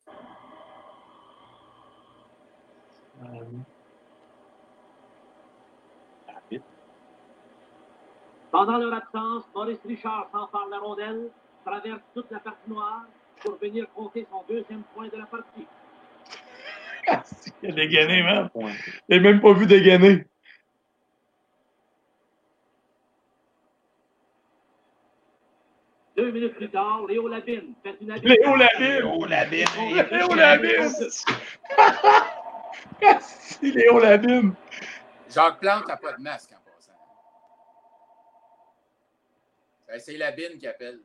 Pendant 8.55 8.77
leur 8.77 8.93
absence, 8.93 9.43
Maurice 9.53 9.81
Richard 9.85 10.29
s'empare 10.31 10.67
de 10.67 10.71
la 10.71 10.79
rondelle, 10.79 11.29
traverse 11.65 11.99
toute 12.13 12.31
la 12.31 12.39
partie 12.39 12.69
noire 12.69 13.03
pour 13.41 13.57
venir 13.57 13.85
compter 13.93 14.25
son 14.31 14.43
deuxième 14.47 14.83
point 14.93 15.09
de 15.09 15.17
la 15.17 15.25
partie. 15.25 15.67
Il 17.63 17.71
a 17.71 17.73
dégainé, 17.73 18.23
man. 18.23 18.49
Il 19.09 19.17
n'a 19.17 19.19
même 19.19 19.41
pas 19.41 19.51
vu 19.51 19.65
dégainer. 19.65 20.25
Deux 26.15 26.31
minutes 26.31 26.55
plus 26.55 26.69
tard, 26.69 27.05
Léo 27.09 27.27
Labine 27.27 27.73
fait 27.83 27.97
une 27.99 28.11
habile- 28.11 28.37
Léo 28.39 28.55
Labine! 28.55 28.87
Léo 28.87 29.25
Labine! 29.25 29.65
Léo 30.11 30.33
Labine! 30.33 30.95
Léo 33.75 33.99
Labine! 33.99 34.53
Jacques 35.29 35.59
Plante 35.59 35.89
n'a 35.89 35.97
pas 35.97 36.13
de 36.13 36.21
masque 36.21 36.51
en 36.53 36.55
passant. 36.63 36.93
Ben, 39.84 39.84
C'est 39.99 40.17
la 40.17 40.31
bine 40.31 40.57
qui 40.57 40.67
appelle. 40.67 40.99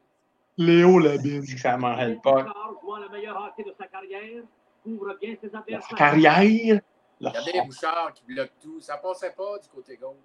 Léo 0.56 0.98
Labine. 0.98 1.46
Ça 1.46 1.76
m'en 1.76 1.94
pas. 1.96 2.34
Richard, 2.34 2.74
jouant 2.82 2.98
le 2.98 3.08
meilleur 3.08 3.36
hockey 3.36 3.62
de 3.68 3.74
sa 3.78 3.86
carrière, 3.86 4.42
couvre 4.82 5.16
bien 5.20 5.34
ses 5.40 5.48
La 5.50 5.58
adversaires. 5.60 5.96
carrière. 5.96 6.80
Regardez 7.20 7.52
les 7.52 7.62
Bouchard 7.62 8.12
qui 8.14 8.24
bloquent 8.24 8.52
tout. 8.60 8.80
Ça 8.80 8.96
passait 8.96 9.32
pas 9.32 9.58
du 9.58 9.68
côté 9.68 9.96
gauche. 9.96 10.16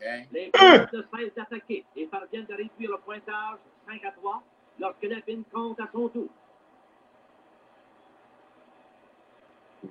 OK? 0.00 0.06
Les 0.32 0.50
Bruins 0.52 0.86
ne 0.92 1.02
cessent 1.02 1.34
d'attaquer 1.34 1.84
et 1.96 2.06
parviennent 2.06 2.46
de 2.46 2.54
réduire 2.54 2.90
le 2.90 2.98
pointage 2.98 3.58
5 3.88 4.04
à 4.04 4.12
3 4.12 4.42
lorsque 4.78 5.02
Labine 5.02 5.44
compte 5.52 5.80
à 5.80 5.88
son 5.92 6.08
tour. 6.08 6.28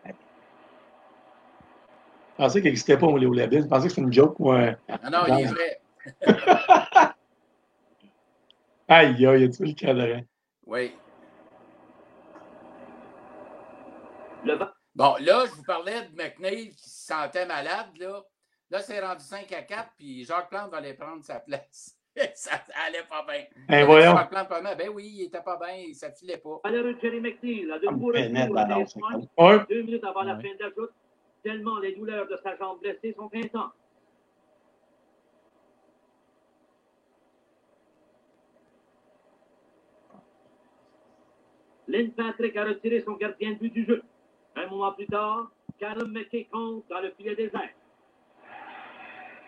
Je 0.06 0.12
pensais 2.38 2.62
qu'il 2.62 2.70
n'existait 2.70 2.98
pas, 2.98 3.08
Léo 3.18 3.34
Labine. 3.34 3.62
Je 3.62 3.68
pensais 3.68 3.88
que 3.88 3.90
c'était 3.94 4.02
une 4.02 4.14
joke 4.14 4.36
ou 4.40 4.52
un. 4.52 4.72
Non, 4.72 5.10
non, 5.12 5.26
il 5.28 5.42
est 5.42 5.46
vrai. 5.46 5.80
Aïe, 8.88 9.26
aïe, 9.26 9.42
il 9.44 9.46
a 9.46 9.50
tué 9.50 9.66
le 9.68 9.74
cadran? 9.74 10.22
Oui. 10.66 10.92
Le 14.46 14.58
Bon, 14.96 15.16
là, 15.22 15.46
je 15.48 15.52
vous 15.56 15.64
parlais 15.64 16.02
de 16.08 16.16
McNeil 16.16 16.70
qui 16.76 16.90
se 16.90 17.08
sentait 17.08 17.46
malade, 17.48 17.88
là. 18.00 18.22
Là, 18.70 18.80
c'est 18.80 19.00
rendu 19.00 19.24
5 19.24 19.52
à 19.54 19.62
4, 19.64 19.90
puis 19.98 20.24
Jacques 20.26 20.50
Plante 20.50 20.70
va 20.72 20.78
aller 20.78 20.94
prendre 20.94 21.24
sa 21.24 21.40
place. 21.40 21.98
ça 22.36 22.52
allait 22.86 23.04
pas 23.10 23.26
bien. 23.28 23.46
Ben 23.70 23.86
voyons. 23.86 24.16
Jacques 24.16 24.30
Plante, 24.30 24.50
pas 24.50 24.62
bien. 24.62 24.76
Ben 24.76 24.90
oui, 24.90 25.12
il 25.16 25.24
était 25.24 25.42
pas 25.42 25.58
bien, 25.58 25.92
ça 25.94 26.12
filait 26.12 26.38
pas. 26.38 26.60
malheureux 26.64 26.96
Jerry 27.02 27.22
McNeil 27.22 27.68
Ah, 27.72 28.62
à 28.62 28.68
15 28.68 28.94
points, 28.94 29.22
Ouais. 29.38 29.66
deux 29.70 29.82
minutes 29.82 30.04
avant 30.04 30.22
la 30.24 30.36
fin 30.36 30.42
de 30.54 30.60
la 30.60 30.70
joute, 30.70 30.92
tellement 31.44 31.80
les 31.80 31.96
douleurs 31.96 32.28
de 32.28 32.38
sa 32.44 32.56
jambe 32.58 32.80
blessée 32.80 33.14
sont 33.18 33.30
intenses. 33.34 33.72
Lynn 41.94 42.12
Patrick 42.12 42.58
a 42.58 42.64
retiré 42.64 43.02
son 43.02 43.14
gardien 43.14 43.52
de 43.52 43.60
but 43.60 43.72
du 43.72 43.86
jeu. 43.86 44.02
Un 44.56 44.68
moment 44.68 44.92
plus 44.94 45.06
tard, 45.06 45.52
Callum 45.78 46.12
McKay 46.12 46.46
compte 46.52 46.88
dans 46.90 47.00
le 47.00 47.12
filet 47.12 47.36
désert. 47.36 47.70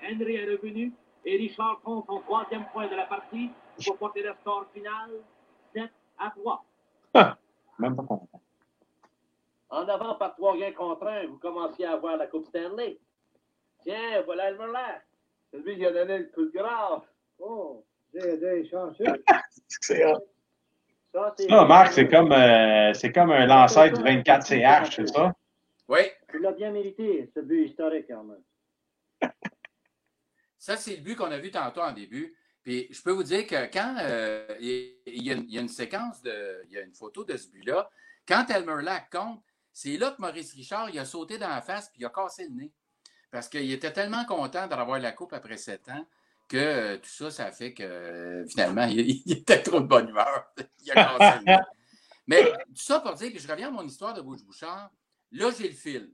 Henry 0.03 0.35
est 0.35 0.45
revenu 0.45 0.93
et 1.25 1.37
Richard 1.37 1.81
compte 1.83 2.05
son 2.05 2.19
troisième 2.19 2.65
point 2.71 2.87
de 2.87 2.95
la 2.95 3.07
partie 3.07 3.49
pour 3.83 3.97
porter 3.97 4.21
le 4.21 4.31
score 4.41 4.67
final 4.75 5.09
7 5.73 5.89
à 6.19 6.29
3. 6.29 6.65
Même 7.79 7.95
pas 7.95 8.03
content. 8.03 8.41
En 9.69 9.87
avant 9.87 10.13
par 10.13 10.35
trois 10.35 10.55
gains 10.55 10.71
contre 10.73 11.07
un, 11.07 11.25
vous 11.25 11.39
commenciez 11.39 11.85
à 11.85 11.93
avoir 11.93 12.15
la 12.15 12.27
Coupe 12.27 12.45
Stanley. 12.45 12.99
Tiens, 13.81 14.21
voilà 14.23 14.51
le 14.51 14.57
Merlac. 14.59 15.03
C'est 15.49 15.65
lui 15.65 15.77
qui 15.77 15.85
a 15.85 15.91
donné 15.91 16.19
le 16.19 16.25
coup 16.25 16.45
de 16.45 16.51
grâce. 16.51 17.01
Oh, 17.39 17.83
j'ai 18.13 18.37
des 18.37 18.69
chanceux. 18.69 19.03
C'est. 19.67 20.05
Ça. 21.15 21.33
Ah, 21.49 21.65
Marc, 21.65 21.93
c'est 21.93 22.07
comme, 22.09 22.31
euh, 22.31 22.93
c'est 22.93 23.11
comme 23.11 23.31
un 23.31 23.45
lanceur 23.45 23.91
du 23.91 24.01
24 24.03 24.45
CH, 24.45 24.95
c'est 24.95 25.07
ça? 25.07 25.33
Oui, 25.87 25.99
Tu 26.29 26.39
l'as 26.39 26.51
bien 26.51 26.71
mérité, 26.71 27.29
ce 27.33 27.39
but 27.39 27.67
historique, 27.69 28.05
quand 28.09 28.23
même. 28.23 29.31
ça, 30.57 30.77
c'est 30.77 30.95
le 30.97 31.01
but 31.01 31.15
qu'on 31.15 31.31
a 31.31 31.37
vu 31.37 31.51
tantôt 31.51 31.81
en 31.81 31.91
début. 31.91 32.35
Puis 32.63 32.87
je 32.91 33.01
peux 33.01 33.11
vous 33.11 33.23
dire 33.23 33.45
que 33.45 33.71
quand 33.71 33.95
euh, 34.01 34.47
il 34.59 34.93
il 35.05 35.23
y, 35.23 35.31
a 35.31 35.35
une- 35.35 35.45
il 35.47 35.53
y 35.53 35.57
a 35.57 35.61
une 35.61 35.67
séquence, 35.69 36.21
de, 36.23 36.63
il 36.65 36.71
y 36.73 36.77
a 36.77 36.81
une 36.81 36.93
photo 36.95 37.23
de 37.23 37.37
ce 37.37 37.47
but-là, 37.49 37.89
quand 38.27 38.49
Elmer 38.49 38.81
Lack 38.81 39.11
compte, 39.11 39.41
c'est 39.71 39.97
là 39.97 40.11
que 40.11 40.19
Maurice 40.21 40.53
Richard 40.53 40.89
il 40.89 40.97
a 40.97 41.05
sauté 41.05 41.37
dans 41.37 41.49
la 41.49 41.61
face 41.61 41.89
puis 41.89 42.01
il 42.01 42.05
a 42.05 42.09
cassé 42.09 42.45
le 42.49 42.55
nez. 42.55 42.71
Parce 43.29 43.47
qu'il 43.49 43.71
était 43.71 43.93
tellement 43.93 44.25
content 44.25 44.65
d'avoir 44.67 44.97
la 44.99 45.11
coupe 45.11 45.33
après 45.33 45.57
sept 45.57 45.87
ans 45.89 46.05
que 46.47 46.57
euh, 46.57 46.97
tout 46.97 47.09
ça, 47.09 47.31
ça 47.31 47.51
fait 47.51 47.73
que 47.73 47.83
euh, 47.83 48.47
finalement, 48.47 48.85
il, 48.89 49.21
il 49.25 49.33
était 49.33 49.61
trop 49.61 49.79
de 49.79 49.87
bonne 49.87 50.09
humeur. 50.09 50.45
il 50.85 50.91
a. 50.91 51.41
Mais 52.27 52.43
tout 52.43 52.75
ça 52.75 52.99
pour 52.99 53.13
dire 53.13 53.31
que 53.31 53.39
je 53.39 53.47
reviens 53.47 53.67
à 53.67 53.71
mon 53.71 53.85
histoire 53.85 54.13
de 54.13 54.21
Bouchard. 54.21 54.89
Là, 55.31 55.51
j'ai 55.57 55.67
le 55.67 55.75
film. 55.75 56.09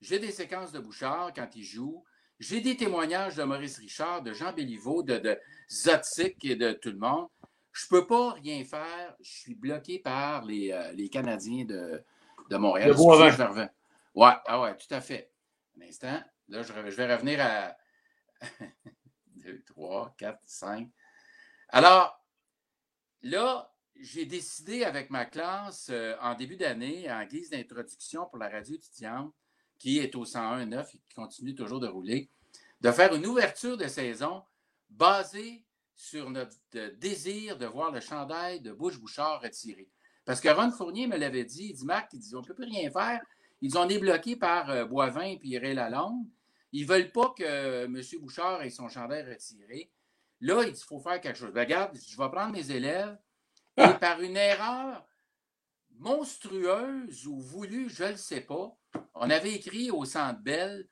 J'ai 0.00 0.18
des 0.18 0.30
séquences 0.30 0.72
de 0.72 0.78
Bouchard 0.78 1.32
quand 1.34 1.48
il 1.54 1.64
joue. 1.64 2.04
J'ai 2.38 2.60
des 2.60 2.76
témoignages 2.76 3.36
de 3.36 3.42
Maurice 3.42 3.78
Richard, 3.78 4.22
de 4.22 4.32
Jean 4.32 4.52
Béliveau, 4.52 5.02
de, 5.02 5.18
de 5.18 5.38
Zotic 5.70 6.42
et 6.44 6.56
de 6.56 6.72
tout 6.72 6.90
le 6.90 6.98
monde. 6.98 7.28
Je 7.72 7.86
ne 7.86 8.00
peux 8.00 8.06
pas 8.06 8.32
rien 8.32 8.64
faire. 8.64 9.14
Je 9.20 9.30
suis 9.30 9.54
bloqué 9.54 9.98
par 9.98 10.44
les, 10.44 10.72
euh, 10.72 10.92
les 10.92 11.08
Canadiens 11.08 11.64
de, 11.64 12.02
de 12.48 12.56
Montréal. 12.56 12.90
De. 12.94 13.68
Ouais, 14.14 14.32
ah 14.46 14.60
ouais, 14.60 14.76
tout 14.76 14.92
à 14.94 15.00
fait. 15.00 15.30
Un 15.78 15.86
instant. 15.86 16.20
Là, 16.48 16.62
je 16.62 16.72
vais 16.72 17.14
revenir 17.14 17.40
à 17.40 17.76
2, 19.40 19.62
3, 19.66 20.14
4, 20.18 20.38
5. 20.44 20.88
Alors, 21.68 22.24
là, 23.22 23.72
j'ai 23.96 24.24
décidé 24.24 24.84
avec 24.84 25.10
ma 25.10 25.24
classe 25.24 25.88
euh, 25.90 26.16
en 26.20 26.34
début 26.34 26.56
d'année, 26.56 27.10
en 27.10 27.24
guise 27.24 27.50
d'introduction 27.50 28.26
pour 28.26 28.38
la 28.38 28.48
radio 28.48 28.74
étudiante, 28.74 29.34
qui 29.78 29.98
est 29.98 30.14
au 30.14 30.24
101.9 30.24 30.80
et 30.80 30.98
qui 30.98 31.14
continue 31.14 31.54
toujours 31.54 31.80
de 31.80 31.88
rouler, 31.88 32.30
de 32.80 32.90
faire 32.92 33.14
une 33.14 33.26
ouverture 33.26 33.76
de 33.76 33.86
saison 33.86 34.42
basée 34.88 35.64
sur 35.94 36.30
notre 36.30 36.56
euh, 36.76 36.90
désir 36.96 37.58
de 37.58 37.66
voir 37.66 37.90
le 37.90 38.00
chandail 38.00 38.60
de 38.60 38.72
Bush 38.72 38.98
Bouchard 38.98 39.42
retiré. 39.42 39.88
Parce 40.24 40.40
que 40.40 40.48
Ron 40.48 40.70
Fournier 40.70 41.06
me 41.06 41.16
l'avait 41.16 41.44
dit, 41.44 41.68
il 41.70 41.74
dit 41.74 41.84
Marc, 41.84 42.12
il 42.12 42.20
dit, 42.20 42.34
on 42.34 42.40
ne 42.40 42.46
peut 42.46 42.54
plus 42.54 42.64
rien 42.64 42.90
faire. 42.90 43.20
Ils 43.60 43.76
ont 43.76 43.88
est 43.88 43.98
bloqués 43.98 44.36
par 44.36 44.70
euh, 44.70 44.84
Boivin 44.86 45.36
et 45.42 45.58
Ray 45.58 45.74
Lalonde. 45.74 46.26
Ils 46.72 46.86
ne 46.86 46.92
veulent 46.92 47.12
pas 47.12 47.34
que 47.36 47.42
euh, 47.42 47.84
M. 47.84 48.00
Bouchard 48.20 48.62
ait 48.62 48.70
son 48.70 48.88
chandail 48.88 49.28
retiré. 49.28 49.92
Là, 50.40 50.62
il 50.62 50.72
dit, 50.72 50.80
il 50.80 50.86
faut 50.86 51.00
faire 51.00 51.20
quelque 51.20 51.38
chose. 51.38 51.52
Ben, 51.52 51.62
regarde, 51.62 51.96
je 51.96 52.16
vais 52.16 52.30
prendre 52.30 52.52
mes 52.52 52.70
élèves 52.70 53.18
et 53.76 53.94
par 54.00 54.20
une 54.20 54.36
erreur 54.36 55.06
monstrueuse 55.98 57.26
ou 57.26 57.40
voulue, 57.40 57.90
je 57.90 58.04
ne 58.04 58.10
le 58.10 58.16
sais 58.16 58.40
pas, 58.40 58.74
on 59.14 59.28
avait 59.28 59.52
écrit 59.52 59.90
au 59.90 60.04
Centre 60.04 60.40
Bell 60.40 60.88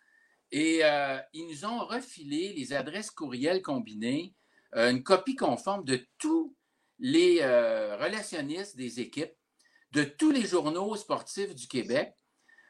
et 0.51 0.81
euh, 0.83 1.19
ils 1.33 1.47
nous 1.47 1.65
ont 1.65 1.87
refilé 1.87 2.53
les 2.53 2.73
adresses 2.73 3.11
courriels 3.11 3.63
combinées, 3.63 4.35
euh, 4.75 4.91
une 4.91 5.03
copie 5.03 5.35
conforme 5.35 5.85
de 5.85 6.07
tous 6.19 6.55
les 6.99 7.39
euh, 7.41 7.97
relationnistes 7.97 8.77
des 8.77 9.01
équipes, 9.01 9.33
de 9.93 10.05
tous 10.05 10.31
les 10.31 10.47
journaux 10.47 10.95
sportifs 10.97 11.55
du 11.55 11.69
Québec. 11.69 12.15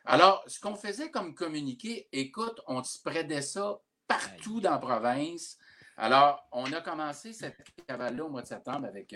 Alors, 0.09 0.43
ce 0.47 0.59
qu'on 0.59 0.74
faisait 0.74 1.10
comme 1.10 1.35
communiqué, 1.35 2.09
écoute, 2.12 2.60
on 2.66 2.82
spreadait 2.82 3.43
ça 3.43 3.78
partout 4.06 4.60
dans 4.60 4.70
la 4.70 4.78
province. 4.78 5.59
Alors, 5.98 6.48
on 6.51 6.72
a 6.72 6.80
commencé 6.80 7.35
cette 7.35 7.56
cavale-là 7.86 8.24
au 8.24 8.30
mois 8.30 8.40
de 8.40 8.47
septembre 8.47 8.86
avec 8.86 9.14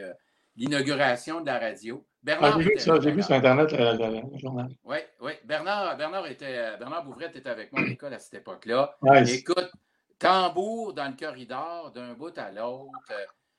l'inauguration 0.55 1.40
de 1.40 1.47
la 1.47 1.59
radio. 1.59 2.06
Bernard 2.23 2.56
ah, 2.56 2.60
j'ai 2.60 2.69
vu 2.69 2.78
ça, 2.78 3.01
j'ai 3.01 3.10
vu 3.10 3.23
sur 3.23 3.35
Internet 3.35 3.73
le, 3.73 4.39
journal. 4.39 4.69
Oui, 4.85 4.98
oui. 5.20 5.32
Bernard, 5.44 5.97
Bernard, 5.97 6.27
était, 6.27 6.77
Bernard 6.77 7.05
Bouvrette 7.05 7.36
était 7.36 7.48
avec 7.48 7.73
moi 7.73 7.81
à 7.81 7.85
l'école 7.85 8.12
à 8.14 8.19
cette 8.19 8.35
époque-là. 8.35 8.97
Écoute, 9.27 9.73
tambour 10.19 10.93
dans 10.93 11.09
le 11.09 11.16
corridor 11.16 11.90
d'un 11.90 12.12
bout 12.14 12.36
à 12.36 12.51
l'autre. 12.51 13.12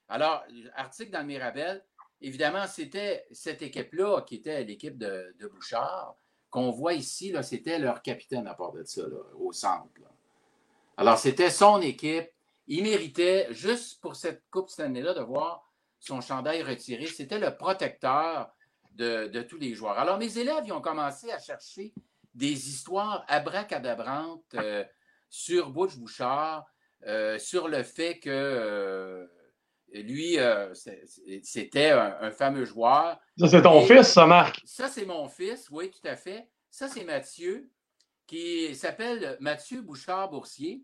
Alors, 0.08 0.46
article 0.76 1.12
dans 1.12 1.22
le 1.22 1.26
Mirabel, 1.26 1.84
évidemment, 2.22 2.68
c'était 2.68 3.26
cette 3.32 3.62
équipe-là 3.62 4.22
qui 4.22 4.36
était 4.36 4.64
l'équipe 4.64 4.98
de, 4.98 5.36
Bouchard, 5.54 6.16
qu'on 6.54 6.70
voit 6.70 6.94
ici, 6.94 7.34
c'était 7.42 7.80
leur 7.80 8.04
capitaine 8.04 8.46
à 8.46 8.54
part 8.54 8.74
de 8.74 8.84
ça, 8.84 9.02
au 9.40 9.52
centre. 9.52 9.90
Alors, 10.98 11.18
c'était 11.18 11.50
son 11.50 11.82
équipe. 11.82 12.30
Il 12.68 12.84
méritait, 12.84 13.48
juste 13.50 14.00
pour 14.00 14.16
cette 14.16 14.44
Coupe 14.52 14.70
cette 14.70 14.86
année-là, 14.86 15.16
de 15.16 15.22
voir 15.22 15.68
son 16.00 16.22
chandail 16.22 16.62
retiré. 16.62 17.08
C'était 17.08 17.40
le 17.40 17.58
protecteur 17.58 18.54
de, 18.92 19.42
tous 19.42 19.58
les 19.58 19.74
joueurs. 19.74 19.98
Alors, 19.98 20.20
mes 20.20 20.38
élèves, 20.38 20.62
ils 20.66 20.72
ont 20.72 20.80
commencé 20.80 21.32
à 21.32 21.40
chercher 21.40 21.92
des 22.36 22.70
histoires 22.70 23.26
abracadabrantes 23.28 24.54
euh, 24.54 24.84
sur 25.32 25.72
Butch 25.72 25.96
Bouchard, 25.96 26.68
euh, 27.08 27.40
sur 27.40 27.68
le 27.68 27.82
fait 27.82 28.20
que 28.20 29.28
euh, 29.96 30.02
lui, 30.02 30.38
c'était 31.44 31.92
un, 31.92 32.32
fameux 32.32 32.66
joueur. 32.66 33.20
Ça, 33.38 33.48
c'est 33.48 33.62
ton 33.62 33.82
fils, 33.86 34.08
ça, 34.08 34.26
Marc? 34.26 34.62
Ça, 34.66 34.88
c'est 34.88 35.06
mon 35.06 35.28
fils, 35.28 35.70
oui, 35.72 35.92
tout 35.92 36.08
à 36.08 36.16
fait. 36.16 36.50
Ça, 36.70 36.88
c'est 36.88 37.04
Mathieu, 37.04 37.70
qui 38.26 38.76
s'appelle 38.76 39.38
Mathieu 39.40 39.82
Bouchard-Boursier 39.82 40.84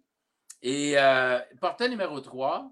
et 0.61 0.95
portait 1.59 1.89
numéro 1.89 2.19
3. 2.19 2.71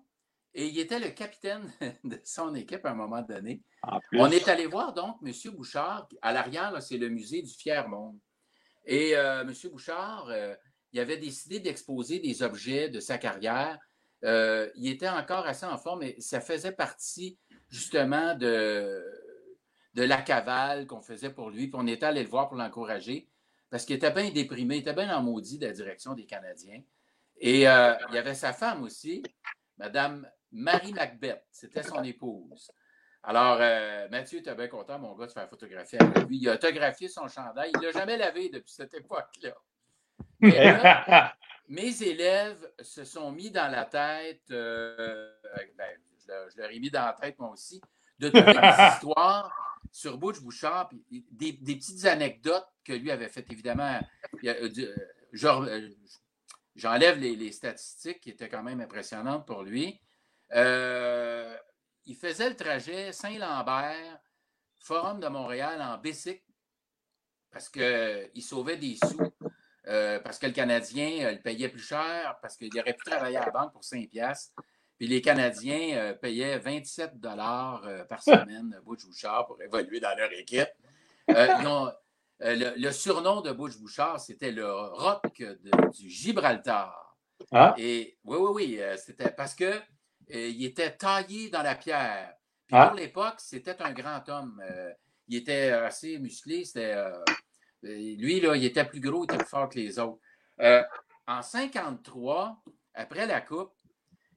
Et 0.54 0.66
il 0.66 0.80
était 0.80 1.00
le 1.00 1.10
capitaine 1.10 1.72
de 2.04 2.20
son 2.24 2.56
équipe 2.56 2.84
à 2.84 2.90
un 2.90 2.96
moment 2.96 3.22
donné. 3.22 3.62
On 4.14 4.32
est 4.32 4.48
allé 4.48 4.66
voir 4.66 4.92
donc 4.92 5.18
M. 5.24 5.32
Bouchard. 5.54 6.10
À 6.24 6.34
l'arrière, 6.34 6.82
c'est 6.82 6.98
le 6.98 7.10
musée 7.10 7.44
du 7.44 7.54
Fier 7.54 7.88
Monde. 7.88 8.18
Et 8.84 9.16
euh, 9.16 9.42
M. 9.42 9.54
Bouchard, 9.70 10.28
euh, 10.30 10.56
il 10.94 11.00
avait 11.00 11.18
décidé 11.18 11.60
d'exposer 11.60 12.18
des 12.20 12.42
objets 12.42 12.90
de 12.90 13.00
sa 13.00 13.20
carrière. 13.20 13.78
Euh, 14.24 14.70
il 14.76 14.90
était 14.90 15.10
encore 15.10 15.46
assez 15.46 15.66
en 15.66 15.78
forme, 15.78 16.00
mais 16.00 16.16
ça 16.20 16.42
faisait 16.42 16.72
partie 16.72 17.38
justement 17.70 18.36
de, 18.36 19.04
la 19.96 20.22
cavale 20.22 20.88
qu'on 20.88 21.02
faisait 21.02 21.32
pour 21.32 21.50
lui. 21.50 21.68
Puis 21.68 21.80
on 21.80 21.88
était 21.88 22.06
allé 22.06 22.24
le 22.24 22.30
voir 22.30 22.48
pour 22.48 22.58
l'encourager 22.58 23.30
parce 23.70 23.86
qu'il 23.86 23.96
était 23.96 24.12
bien 24.12 24.30
déprimé, 24.32 24.78
il 24.78 24.80
était 24.80 24.94
bien 24.94 25.16
en 25.16 25.22
maudit 25.22 25.58
de 25.60 25.68
la 25.68 25.74
direction 25.74 26.14
des 26.14 26.26
Canadiens. 26.26 26.82
Et 27.40 27.60
il 27.60 27.62
y 27.62 27.66
avait 27.68 28.34
sa 28.34 28.54
femme 28.54 28.84
aussi, 28.84 29.22
Madame 29.78 30.28
Marie 30.52 30.94
Macbeth, 30.94 31.46
c'était 31.52 31.84
son 31.84 32.04
épouse. 32.04 32.72
Alors, 33.24 33.58
euh, 33.60 34.08
Mathieu 34.10 34.40
était 34.40 34.56
bien 34.56 34.70
content, 34.70 35.00
mon 35.00 35.14
gars, 35.14 35.28
de 35.28 35.32
faire 35.34 35.50
photographier 35.50 36.00
avec 36.02 36.30
lui. 36.30 36.38
Il 36.38 36.50
a 36.50 36.54
autographié 36.54 37.10
son 37.10 37.28
chandail. 37.28 37.72
Il 37.74 37.82
ne 37.82 37.88
l'a 37.88 37.92
jamais 37.92 38.16
lavé 38.16 38.48
depuis 38.48 38.72
cette 38.72 38.94
époque-là. 38.94 39.54
mes 41.70 42.04
élèves 42.04 42.72
se 42.82 43.04
sont 43.04 43.32
mis 43.32 43.52
dans 43.52 43.72
la 43.72 43.86
tête, 43.86 44.44
euh, 44.52 45.32
ben, 45.78 45.90
je, 46.28 46.58
leur 46.62 46.72
ai 46.72 46.80
mis 46.80 46.90
dans 46.90 47.06
la 47.06 47.14
tête 47.14 47.38
moi 47.40 47.50
aussi, 47.50 47.82
de 48.20 48.30
toutes 48.30 48.46
les 48.46 48.54
histoires 48.94 49.52
sur 49.92 50.18
Butch 50.18 50.40
Bouchard, 50.42 50.90
des, 51.10 51.54
petites 51.54 52.06
anecdotes 52.06 52.68
que 52.84 52.94
lui 52.94 53.12
avait 53.12 53.30
faites, 53.30 53.52
évidemment. 53.52 54.00
Euh, 54.44 55.90
j'enlève 56.76 57.20
les, 57.20 57.36
les, 57.36 57.52
statistiques 57.52 58.20
qui 58.22 58.30
étaient 58.30 58.50
quand 58.50 58.64
même 58.64 58.82
impressionnantes 58.82 59.46
pour 59.46 59.64
lui. 59.64 60.00
Euh, 60.54 61.56
il 62.06 62.16
faisait 62.16 62.50
le 62.50 62.56
trajet 62.56 63.12
Saint-Lambert, 63.12 64.20
Forum 64.80 65.20
de 65.20 65.28
Montréal 65.28 65.82
en 65.82 65.98
bicycle, 65.98 66.44
parce 67.52 67.70
qu'il 67.70 68.44
sauvait 68.44 68.78
des 68.78 68.96
sous, 68.96 69.18
euh, 69.88 70.20
parce 70.20 70.40
que 70.40 70.48
le 70.48 70.54
Canadien 70.54 71.26
euh, 71.26 71.32
le 71.32 71.42
payait 71.42 71.70
plus 71.70 71.82
cher, 71.82 72.38
parce 72.42 72.58
qu'il 72.58 72.78
aurait 72.80 72.94
pu 72.94 73.06
travailler 73.06 73.38
à 73.38 73.46
la 73.46 73.52
banque 73.52 73.72
pour 73.72 73.84
5 73.84 74.08
piastres. 74.10 74.54
Puis 74.98 75.08
les 75.08 75.22
Canadiens 75.22 76.16
payaient 76.20 76.58
27 76.58 77.20
dollars 77.20 77.88
par 78.10 78.24
semaine 78.24 78.82
Butch 78.84 79.06
Bouchard 79.06 79.46
pour 79.46 79.62
évoluer 79.62 80.00
dans 80.00 80.18
leur 80.18 80.34
équipe. 80.34 80.70
le, 81.28 82.92
surnom 82.92 83.42
de 83.42 83.52
Butch 83.52 83.78
Bouchard, 83.78 84.20
c'était 84.20 84.52
le 84.52 84.68
rock 84.68 85.22
du 85.94 86.10
Gibraltar. 86.10 87.16
Ah. 87.52 87.76
Et 87.78 88.18
oui, 88.24 88.38
oui, 88.40 88.80
oui, 88.80 88.82
c'était 88.98 89.30
parce 89.30 89.54
que 89.54 89.80
euh, 90.34 90.48
il 90.48 90.66
était 90.66 90.92
taillé 90.92 91.50
dans 91.50 91.62
la 91.62 91.76
pierre. 91.76 92.34
Ah. 92.72 92.88
Pour 92.88 92.98
l'époque, 92.98 93.36
c'était 93.38 93.82
un 93.82 93.92
grand 93.94 94.28
homme. 94.30 94.62
Euh, 94.70 94.92
il 95.28 95.38
était 95.38 95.72
assez 95.72 96.20
musclé. 96.20 96.64
Euh, 96.76 97.24
lui, 97.84 98.40
là, 98.40 98.56
il 98.56 98.66
était 98.66 98.86
plus 98.86 99.00
gros, 99.00 99.24
il 99.24 99.26
était 99.26 99.38
plus 99.38 99.48
fort 99.48 99.70
que 99.70 99.80
les 99.80 100.00
autres. 100.00 100.20
en 101.28 101.42
53, 101.42 102.64
après 102.94 103.26
la 103.28 103.42
Coupe, 103.42 103.74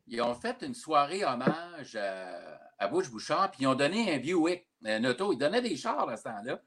ils 0.07 0.21
ont 0.21 0.35
fait 0.35 0.63
une 0.63 0.75
soirée 0.75 1.25
hommage 1.25 1.97
à, 1.97 2.61
à 2.79 2.89
Bush 2.89 3.11
Bouchard, 3.11 3.51
puis 3.51 3.63
ils 3.63 3.67
ont 3.67 3.75
donné 3.75 4.13
un 4.15 4.19
Buick, 4.19 4.67
un 4.85 5.05
auto. 5.05 5.33
Ils 5.33 5.39
donnaient 5.39 5.63
des 5.63 5.77
chars 5.77 6.09
à 6.09 6.17
ce 6.17 6.25
temps-là. 6.25 6.61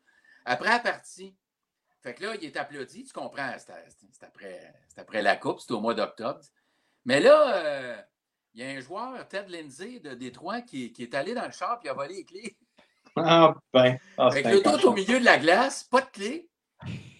Après 0.45 0.69
la 0.69 0.79
partie, 0.79 1.35
fait 2.01 2.13
que 2.13 2.23
là, 2.23 2.35
il 2.35 2.45
est 2.45 2.57
applaudi, 2.57 3.05
tu 3.05 3.13
comprends, 3.13 3.53
c'est 3.57 4.25
après, 4.25 4.73
après, 4.97 5.21
la 5.21 5.37
Coupe, 5.37 5.59
c'était 5.59 5.73
au 5.73 5.79
mois 5.79 5.93
d'octobre. 5.93 6.41
Mais 7.05 7.19
là, 7.19 8.05
il 8.53 8.61
y 8.61 8.63
a 8.65 8.69
un 8.69 8.79
joueur, 8.81 9.27
Ted 9.27 9.49
Lindsay 9.49 9.99
de 9.99 10.13
Détroit, 10.13 10.61
qui, 10.61 10.91
qui 10.91 11.03
est 11.03 11.15
allé 11.15 11.33
dans 11.33 11.45
le 11.45 11.51
char 11.51 11.79
et 11.83 11.89
a 11.89 11.93
volé 11.93 12.15
les 12.15 12.25
clés. 12.25 12.57
Ah, 13.15 13.55
ben. 13.71 13.97
Ah, 14.17 14.27
Avec 14.27 14.45
le 14.45 14.61
tout 14.61 14.87
au 14.87 14.93
milieu 14.93 15.19
de 15.19 15.25
la 15.25 15.37
glace, 15.37 15.83
pas 15.83 16.01
de 16.01 16.09
clés. 16.09 16.49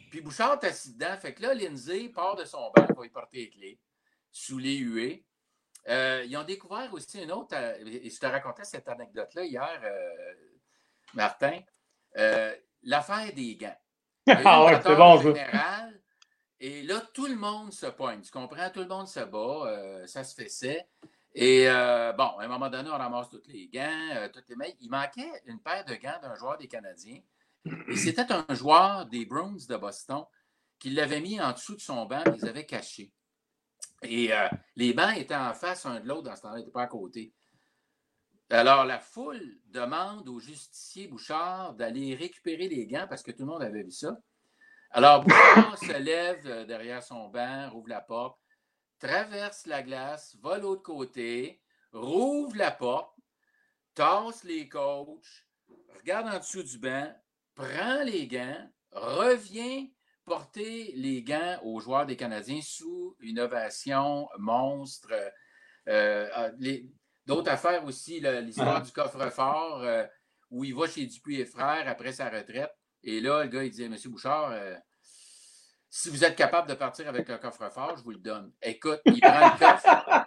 Puis 0.10 0.22
Bouchard 0.22 0.60
est 0.62 0.68
assis 0.68 0.94
dedans. 0.94 1.18
Fait 1.18 1.34
que 1.34 1.42
là, 1.42 1.54
Lindsay 1.54 2.10
part 2.10 2.36
de 2.36 2.46
son 2.46 2.72
banc 2.76 2.86
pour 2.94 3.06
y 3.06 3.10
porter 3.10 3.38
les 3.38 3.50
clés 3.50 3.80
sous 4.32 4.58
les 4.58 4.78
huées. 4.78 5.26
Euh, 5.90 6.24
ils 6.26 6.38
ont 6.38 6.44
découvert 6.44 6.94
aussi 6.94 7.22
une 7.22 7.32
autre, 7.32 7.56
euh, 7.56 7.76
et 7.86 8.10
je 8.10 8.20
te 8.20 8.26
racontais 8.26 8.64
cette 8.64 8.88
anecdote-là 8.88 9.44
hier, 9.44 9.82
euh, 9.84 10.34
Martin, 11.14 11.60
l'affaire 12.84 13.34
des 13.34 13.56
gants. 13.56 13.78
Ah 14.46 14.64
ouais, 14.64 14.80
c'est 14.82 14.96
bon, 14.96 15.20
général, 15.20 16.02
Et 16.58 16.84
là, 16.84 17.02
tout 17.14 17.28
le 17.28 17.36
monde 17.36 17.74
se 17.74 17.88
pointe. 17.88 18.24
Tu 18.24 18.32
comprends? 18.32 18.70
Tout 18.70 18.80
le 18.80 18.88
monde 18.88 19.08
se 19.08 19.20
bat. 19.20 20.08
ça 20.08 20.24
se 20.24 20.34
fait 20.34 20.88
et 21.36 21.66
bon, 21.66 22.38
à 22.38 22.44
un 22.44 22.48
moment 22.48 22.70
donné, 22.70 22.90
on 22.90 22.98
ramasse 22.98 23.30
tous 23.30 23.42
les 23.48 23.68
gants, 23.68 24.30
toutes 24.32 24.48
les 24.48 24.56
mailles. 24.56 24.78
Il 24.80 24.90
manquait 24.90 25.42
une 25.46 25.60
paire 25.60 25.84
de 25.84 25.96
gants 25.96 26.20
d'un 26.22 26.36
joueur 26.36 26.58
des 26.58 26.68
Canadiens. 26.68 27.20
Et 27.66 27.96
c'était 27.96 28.32
un 28.32 28.46
joueur 28.54 29.06
des 29.06 29.26
Bruins 29.26 29.58
de 29.68 29.78
Boston 29.78 30.24
qui 30.80 30.90
l'avait 30.90 31.22
mis 31.22 31.40
en 31.40 31.54
dessous 31.54 31.76
de 31.76 31.82
son 31.82 32.06
banc, 32.06 32.24
mais 32.26 32.38
ils 32.38 32.48
avaient 32.48 32.66
caché. 32.66 33.12
Et 34.02 34.34
euh, 34.34 34.50
les 34.76 34.94
bancs 34.94 35.18
étaient 35.18 35.36
en 35.36 35.54
face 35.54 35.86
un 35.86 36.00
de 36.00 36.08
l'autre 36.08 36.24
dans 36.24 36.36
ce 36.36 36.42
temps-là, 36.42 36.58
ils 36.58 36.60
n'étaient 36.60 36.72
pas 36.72 36.84
à 36.84 36.88
côté. 36.88 37.34
Alors, 38.50 38.86
la 38.86 39.00
foule 39.00 39.58
demande 39.66 40.28
au 40.28 40.40
justicier 40.40 41.08
Bouchard 41.08 41.74
d'aller 41.74 42.16
récupérer 42.16 42.68
les 42.68 42.86
gants 42.86 43.08
parce 43.08 43.24
que 43.24 43.32
tout 43.32 43.44
le 43.44 43.52
monde 43.52 43.64
avait 43.64 43.84
vu 43.84 43.92
ça. 43.92 44.18
Alors, 44.92 45.24
Bouchard 45.24 45.78
se 45.78 45.98
lève 45.98 46.66
derrière 46.66 47.02
son 47.02 47.30
banc, 47.30 47.70
rouvre 47.72 47.88
la 47.88 48.02
porte 48.02 48.38
traverse 49.04 49.66
la 49.66 49.84
glace, 49.84 50.38
va 50.42 50.58
l'autre 50.58 50.82
côté, 50.82 51.62
rouvre 51.92 52.56
la 52.56 52.72
porte, 52.72 53.14
tasse 53.94 54.46
les 54.46 54.70
coachs, 54.70 55.46
regarde 56.00 56.34
en 56.34 56.40
dessous 56.40 56.64
du 56.64 56.80
banc, 56.80 57.14
prend 57.56 58.04
les 58.04 58.28
gants, 58.28 58.70
revient 58.92 59.94
porter 60.26 60.94
les 60.96 61.24
gants 61.24 61.60
aux 61.64 61.80
joueurs 61.80 62.06
des 62.06 62.16
Canadiens 62.16 62.62
sous 62.62 63.16
une 63.20 63.40
ovation 63.40 64.30
monstre. 64.38 65.14
Euh, 65.88 66.30
ah, 66.34 66.50
D'autres 67.26 67.52
affaires 67.52 67.86
aussi, 67.86 68.20
l'histoire 68.20 68.82
du 68.82 68.92
coffre-fort, 68.92 69.82
euh, 69.82 70.06
où 70.50 70.66
il 70.66 70.76
va 70.76 70.88
chez 70.88 71.06
Dupuis 71.06 71.40
et 71.40 71.46
Frères 71.46 71.88
après 71.88 72.12
sa 72.12 72.30
retraite. 72.30 72.72
Et 73.02 73.22
là, 73.22 73.44
le 73.44 73.50
gars, 73.50 73.64
il 73.64 73.72
dit 73.72 73.88
Monsieur 73.88 74.10
Bouchard, 74.10 74.52
euh, 74.52 74.76
si 75.90 76.10
vous 76.10 76.26
êtes 76.26 76.36
capable 76.36 76.68
de 76.68 76.74
partir 76.74 77.08
avec 77.08 77.30
le 77.30 77.38
coffre-fort, 77.38 77.96
je 77.98 78.04
vous 78.04 78.12
le 78.12 78.18
donne. 78.18 78.52
Écoute, 78.62 79.00
il 79.06 79.22
prend 79.22 79.40
le 79.40 79.60
coffre. 79.60 80.26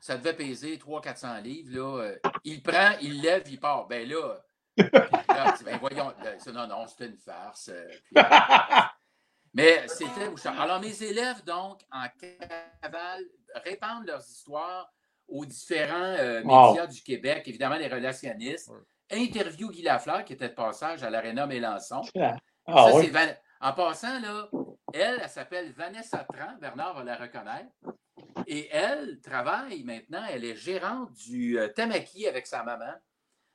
Ça 0.00 0.18
devait 0.18 0.34
peser 0.34 0.76
300-400 0.76 1.42
livres. 1.42 1.70
Là. 1.74 2.02
Euh, 2.02 2.18
Il 2.44 2.62
prend, 2.62 2.92
il 3.00 3.22
lève, 3.22 3.44
il 3.48 3.58
part. 3.58 3.86
Ben 3.86 4.06
là, 4.08 4.38
là, 4.76 5.54
ben 5.64 5.78
voyons, 5.78 6.12
ben, 6.22 6.38
non, 6.52 6.66
non, 6.66 6.86
c'était 6.86 7.06
une 7.06 7.16
farce. 7.18 7.68
euh, 7.72 7.86
puis, 8.04 8.16
euh, 8.18 8.22
mais 9.54 9.88
c'était 9.88 10.28
Bouchard. 10.28 10.60
Alors, 10.60 10.80
mes 10.80 11.02
élèves, 11.02 11.42
donc, 11.44 11.80
en 11.90 12.06
cavale, 12.82 13.24
répandent 13.64 14.06
leurs 14.06 14.20
histoires 14.26 14.92
aux 15.28 15.44
différents 15.44 15.94
euh, 16.18 16.42
Wow. 16.42 16.68
médias 16.72 16.86
du 16.86 17.02
Québec, 17.02 17.42
évidemment, 17.46 17.76
les 17.76 17.88
relationnistes. 17.88 18.70
Interview 19.10 19.70
Guy 19.70 19.82
Lafleur, 19.82 20.24
qui 20.24 20.32
était 20.34 20.48
de 20.48 20.54
passage 20.54 21.02
à 21.02 21.10
l'Arena 21.10 21.46
Mélenchon. 21.46 22.02
Ah 22.18 22.36
Ça, 22.66 22.94
oui. 22.96 23.04
c'est 23.06 23.10
Van- 23.10 23.34
En 23.60 23.72
passant, 23.72 24.20
là, 24.20 24.48
elle, 24.92 25.18
elle 25.22 25.28
s'appelle 25.28 25.72
Vanessa 25.72 26.26
Tran. 26.32 26.56
Bernard 26.60 26.94
va 26.94 27.04
la 27.04 27.16
reconnaître. 27.16 27.70
Et 28.46 28.68
elle 28.70 29.20
travaille 29.20 29.82
maintenant, 29.84 30.22
elle 30.30 30.44
est 30.44 30.56
gérante 30.56 31.12
du 31.14 31.58
euh, 31.58 31.68
Tamaki 31.68 32.26
avec 32.28 32.46
sa 32.46 32.62
maman. 32.62 32.92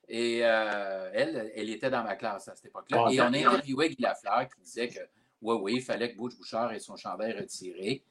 Et 0.07 0.41
euh, 0.43 1.09
elle, 1.13 1.51
elle 1.55 1.69
était 1.69 1.89
dans 1.89 2.03
ma 2.03 2.15
classe 2.15 2.47
à 2.47 2.55
cette 2.55 2.65
époque-là. 2.65 3.07
Et 3.11 3.21
on 3.21 3.25
a 3.25 3.29
d'accord. 3.31 3.53
interviewé 3.53 3.89
Guy 3.89 4.01
Lafleur 4.01 4.47
qui 4.49 4.61
disait 4.61 4.89
que, 4.89 4.99
oui, 5.41 5.55
oui, 5.61 5.73
il 5.75 5.81
fallait 5.81 6.11
que 6.11 6.17
Butch 6.17 6.35
Bouchard 6.37 6.71
ait 6.73 6.79
son 6.79 6.95
chandail 6.95 7.33
retiré. 7.33 8.03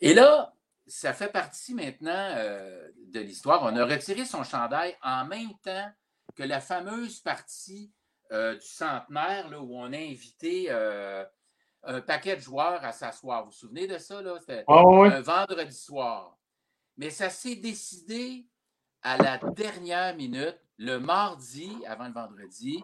Et 0.00 0.14
là, 0.14 0.52
ça 0.86 1.12
fait 1.12 1.28
partie 1.30 1.74
maintenant 1.74 2.34
euh, 2.36 2.88
de 3.06 3.20
l'histoire. 3.20 3.62
On 3.62 3.76
a 3.76 3.84
retiré 3.84 4.24
son 4.24 4.42
chandail 4.42 4.96
en 5.02 5.24
même 5.26 5.52
temps 5.62 5.90
que 6.34 6.42
la 6.42 6.60
fameuse 6.60 7.20
partie 7.20 7.92
euh, 8.32 8.54
du 8.54 8.66
centenaire 8.66 9.48
là, 9.48 9.60
où 9.60 9.76
on 9.76 9.92
a 9.92 9.96
invité 9.96 10.66
euh, 10.70 11.24
un 11.84 12.00
paquet 12.00 12.36
de 12.36 12.40
joueurs 12.40 12.84
à 12.84 12.92
s'asseoir. 12.92 13.44
Vous 13.44 13.50
vous 13.50 13.56
souvenez 13.56 13.86
de 13.86 13.98
ça? 13.98 14.22
C'était 14.40 14.64
oui. 14.66 15.08
un 15.08 15.20
vendredi 15.20 15.76
soir. 15.76 16.36
Mais 16.96 17.10
ça 17.10 17.30
s'est 17.30 17.56
décidé 17.56 18.46
à 19.02 19.16
la 19.16 19.38
dernière 19.38 20.14
minute, 20.16 20.58
le 20.78 20.98
mardi 20.98 21.70
avant 21.86 22.08
le 22.08 22.12
vendredi. 22.12 22.82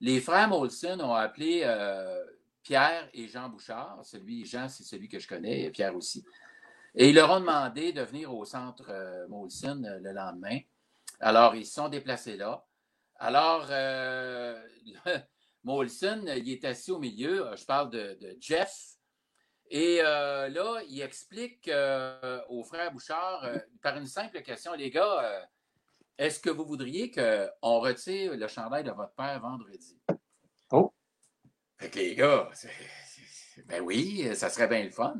Les 0.00 0.20
frères 0.20 0.48
Molson 0.48 0.98
ont 1.00 1.14
appelé 1.14 1.62
euh, 1.64 2.24
Pierre 2.62 3.08
et 3.12 3.28
Jean 3.28 3.48
Bouchard. 3.48 4.00
Celui, 4.02 4.44
Jean, 4.46 4.68
c'est 4.68 4.84
celui 4.84 5.08
que 5.08 5.18
je 5.18 5.28
connais, 5.28 5.62
et 5.62 5.70
Pierre 5.70 5.94
aussi. 5.94 6.24
Et 6.94 7.10
ils 7.10 7.14
leur 7.14 7.30
ont 7.30 7.40
demandé 7.40 7.92
de 7.92 8.02
venir 8.02 8.34
au 8.34 8.44
centre 8.44 8.90
euh, 8.90 9.28
Molson 9.28 9.82
euh, 9.84 9.98
le 10.00 10.12
lendemain. 10.12 10.58
Alors, 11.20 11.54
ils 11.54 11.66
se 11.66 11.74
sont 11.74 11.88
déplacés 11.88 12.36
là. 12.36 12.64
Alors, 13.16 13.66
Molson, 15.64 16.24
il 16.26 16.50
est 16.50 16.64
assis 16.64 16.90
au 16.90 16.98
milieu. 16.98 17.50
Je 17.54 17.64
parle 17.66 17.90
de, 17.90 18.36
Jeff. 18.40 18.74
Et 19.68 19.98
là, 19.98 20.80
il 20.88 21.02
explique 21.02 21.70
aux 22.48 22.64
frères 22.64 22.90
Bouchard, 22.90 23.46
par 23.82 23.98
une 23.98 24.06
simple 24.06 24.40
question, 24.40 24.72
les 24.72 24.88
gars, 24.88 25.46
est-ce 26.20 26.38
que 26.38 26.50
vous 26.50 26.66
voudriez 26.66 27.10
qu'on 27.10 27.80
retire 27.80 28.36
le 28.36 28.46
chandail 28.46 28.84
de 28.84 28.90
votre 28.90 29.14
père 29.14 29.40
vendredi? 29.40 29.98
Oh. 30.70 30.92
Fait 31.78 31.88
que 31.88 31.98
les 31.98 32.14
gars, 32.14 32.50
ben 33.64 33.80
oui, 33.80 34.28
ça 34.36 34.50
serait 34.50 34.68
bien 34.68 34.84
le 34.84 34.90
fun. 34.90 35.14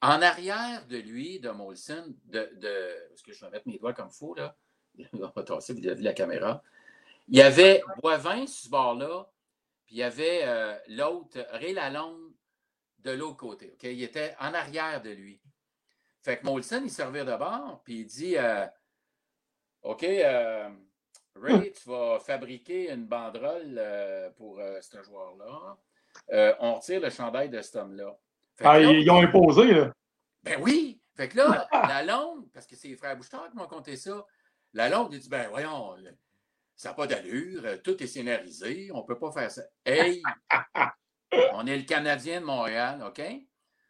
En 0.00 0.22
arrière 0.22 0.86
de 0.86 0.96
lui, 0.96 1.40
de 1.40 1.50
Molson, 1.50 2.14
de, 2.24 2.50
de 2.56 3.12
est-ce 3.12 3.22
que 3.22 3.34
je 3.34 3.44
vais 3.44 3.50
mettre 3.50 3.68
mes 3.68 3.76
doigts 3.76 3.92
comme 3.92 4.10
faux, 4.10 4.34
là? 4.34 4.56
On 5.12 5.18
va 5.18 5.42
tasser, 5.42 5.74
vous 5.74 5.86
avez 5.86 5.96
vu 5.96 6.02
la 6.02 6.14
caméra. 6.14 6.62
Il 7.28 7.36
y 7.36 7.42
avait 7.42 7.82
Boivin 8.00 8.46
sur 8.46 8.64
ce 8.64 8.70
bord-là, 8.70 9.30
puis 9.84 9.96
il 9.96 9.98
y 9.98 10.02
avait 10.02 10.40
euh, 10.44 10.74
l'autre, 10.88 11.46
Ray 11.50 11.74
Lalonde, 11.74 12.32
de 13.00 13.10
l'autre 13.10 13.36
côté. 13.36 13.76
Il 13.82 14.02
était 14.02 14.34
en 14.40 14.54
arrière 14.54 15.02
de 15.02 15.10
lui. 15.10 15.38
Fait 16.22 16.38
que 16.38 16.46
Molson, 16.46 16.80
il 16.82 16.90
servait 16.90 17.26
de 17.26 17.36
bord, 17.36 17.82
puis 17.84 18.00
il 18.00 18.06
dit 18.06 18.38
euh, 18.38 18.66
OK, 19.84 20.02
euh, 20.02 20.68
Ray, 21.36 21.72
tu 21.72 21.88
vas 21.88 22.18
fabriquer 22.20 22.90
une 22.90 23.06
banderole 23.06 23.76
euh, 23.78 24.30
pour 24.30 24.58
euh, 24.58 24.80
ce 24.80 25.02
joueur-là. 25.02 25.76
Euh, 26.32 26.54
on 26.60 26.74
retire 26.74 27.00
le 27.00 27.10
chandail 27.10 27.48
de 27.48 27.60
cet 27.60 27.76
homme-là. 27.76 28.16
Ah, 28.60 28.78
là, 28.78 28.92
ils, 28.92 29.10
ont 29.10 29.20
imposé, 29.20 29.72
là. 29.72 29.92
ben 30.42 30.60
oui! 30.62 31.00
Fait 31.16 31.28
que 31.28 31.36
là, 31.36 31.68
la 31.72 32.02
longue, 32.02 32.50
parce 32.52 32.66
que 32.66 32.76
c'est 32.76 32.88
les 32.88 32.96
frères 32.96 33.16
Bouchard 33.16 33.50
qui 33.50 33.56
m'ont 33.56 33.66
conté 33.66 33.96
ça, 33.96 34.24
la 34.72 34.88
longue, 34.88 35.12
il 35.12 35.20
dit 35.20 35.28
Ben 35.28 35.48
voyons, 35.48 35.96
ça 36.76 36.90
n'a 36.90 36.94
pas 36.94 37.06
d'allure, 37.06 37.82
tout 37.82 38.00
est 38.02 38.06
scénarisé, 38.06 38.90
on 38.92 38.98
ne 38.98 39.06
peut 39.06 39.18
pas 39.18 39.32
faire 39.32 39.50
ça. 39.50 39.62
Hey! 39.84 40.22
On 41.52 41.66
est 41.66 41.76
le 41.76 41.82
Canadien 41.82 42.40
de 42.40 42.46
Montréal, 42.46 43.02
OK? 43.04 43.18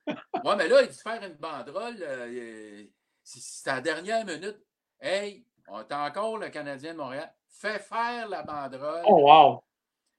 Ouais, 0.07 0.57
mais 0.57 0.69
là, 0.69 0.83
il 0.83 0.89
dit 0.89 0.99
faire 0.99 1.23
une 1.23 1.35
banderole, 1.35 1.97
euh, 2.01 2.85
c'est 3.23 3.41
c'est 3.41 3.71
à 3.71 3.77
la 3.77 3.81
dernière 3.81 4.25
minute. 4.25 4.59
Hey, 5.01 5.45
on 5.69 5.81
est 5.81 5.93
encore 5.93 6.39
le 6.39 6.49
Canadien 6.51 6.93
de 6.93 6.99
Montréal. 6.99 7.33
Fais 7.49 7.79
faire 7.79 8.29
la 8.29 8.43
banderole. 8.43 9.03
Oh, 9.07 9.31
wow. 9.31 9.63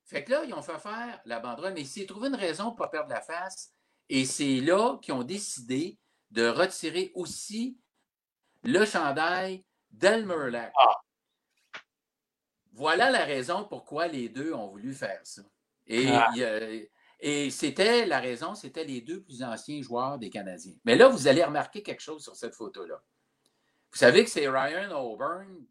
Fait 0.03 0.23
que 0.23 0.31
là, 0.31 0.43
ils 0.45 0.53
ont 0.53 0.61
fait 0.61 0.77
faire 0.80 1.19
la 1.26 1.39
banderole, 1.39 1.73
mais 1.73 1.81
ils 1.81 1.88
s'est 1.88 2.05
trouvé 2.05 2.27
une 2.30 2.35
raison 2.35 2.72
pour 2.72 2.73
ne 2.73 2.77
pas 2.77 2.88
perdre 2.89 3.09
la 3.09 3.22
face. 3.22 3.72
Et 4.09 4.26
c'est 4.26 4.61
là 4.61 4.97
qu'ils 5.01 5.13
ont 5.13 5.23
décidé 5.23 5.97
de 6.31 6.47
retirer 6.47 7.11
aussi 7.15 7.77
le 8.63 8.85
chandail 8.85 9.65
d'Elmerlac. 9.91 10.73
Voilà 12.73 13.09
la 13.09 13.23
raison 13.23 13.63
pourquoi 13.63 14.07
les 14.07 14.30
deux 14.30 14.53
ont 14.53 14.67
voulu 14.67 14.93
faire 14.93 15.22
ça. 15.23 15.41
Et, 15.88 16.07
Ah. 16.09 16.30
et 17.19 17.49
c'était 17.49 18.05
la 18.05 18.19
raison, 18.19 18.53
c'était 18.53 18.84
les 18.84 19.01
deux 19.01 19.23
plus 19.23 19.41
anciens 19.43 19.81
joueurs 19.81 20.17
des 20.17 20.30
Canadiens. 20.30 20.76
Mais 20.84 20.95
là, 20.95 21.07
vous 21.07 21.27
allez 21.27 21.43
remarquer 21.43 21.81
quelque 21.81 22.01
chose 22.01 22.23
sur 22.23 22.35
cette 22.35 22.53
photo-là. 22.53 23.01
Vous 23.95 23.99
savez 23.99 24.26
que 24.26 24.30
c'est 24.30 24.49
Ryan 24.49 24.91
O'Byrne 24.91 25.65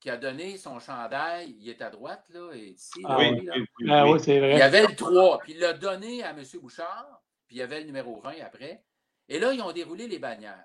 qui 0.00 0.10
a 0.10 0.16
donné 0.16 0.56
son 0.56 0.80
chandail. 0.80 1.54
Il 1.60 1.68
est 1.68 1.80
à 1.80 1.90
droite, 1.90 2.24
là, 2.30 2.50
et 2.52 2.70
ici. 2.70 3.00
Ah 3.04 3.18
lui, 3.22 3.30
oui, 3.38 3.46
là. 3.46 3.52
oui, 3.56 3.66
oui, 3.78 3.90
Ah 3.92 4.10
oui. 4.10 4.18
c'est 4.20 4.32
Il 4.34 4.36
y 4.36 4.40
vrai. 4.40 4.60
avait 4.62 4.82
le 4.86 4.96
3, 4.96 5.38
puis 5.38 5.52
il 5.52 5.60
l'a 5.60 5.74
donné 5.74 6.24
à 6.24 6.30
M. 6.30 6.42
Bouchard, 6.60 7.22
puis 7.46 7.54
il 7.54 7.58
y 7.60 7.62
avait 7.62 7.78
le 7.78 7.86
numéro 7.86 8.20
20 8.20 8.32
après. 8.44 8.82
Et 9.28 9.38
là, 9.38 9.52
ils 9.52 9.62
ont 9.62 9.70
déroulé 9.70 10.08
les 10.08 10.18
bannières. 10.18 10.64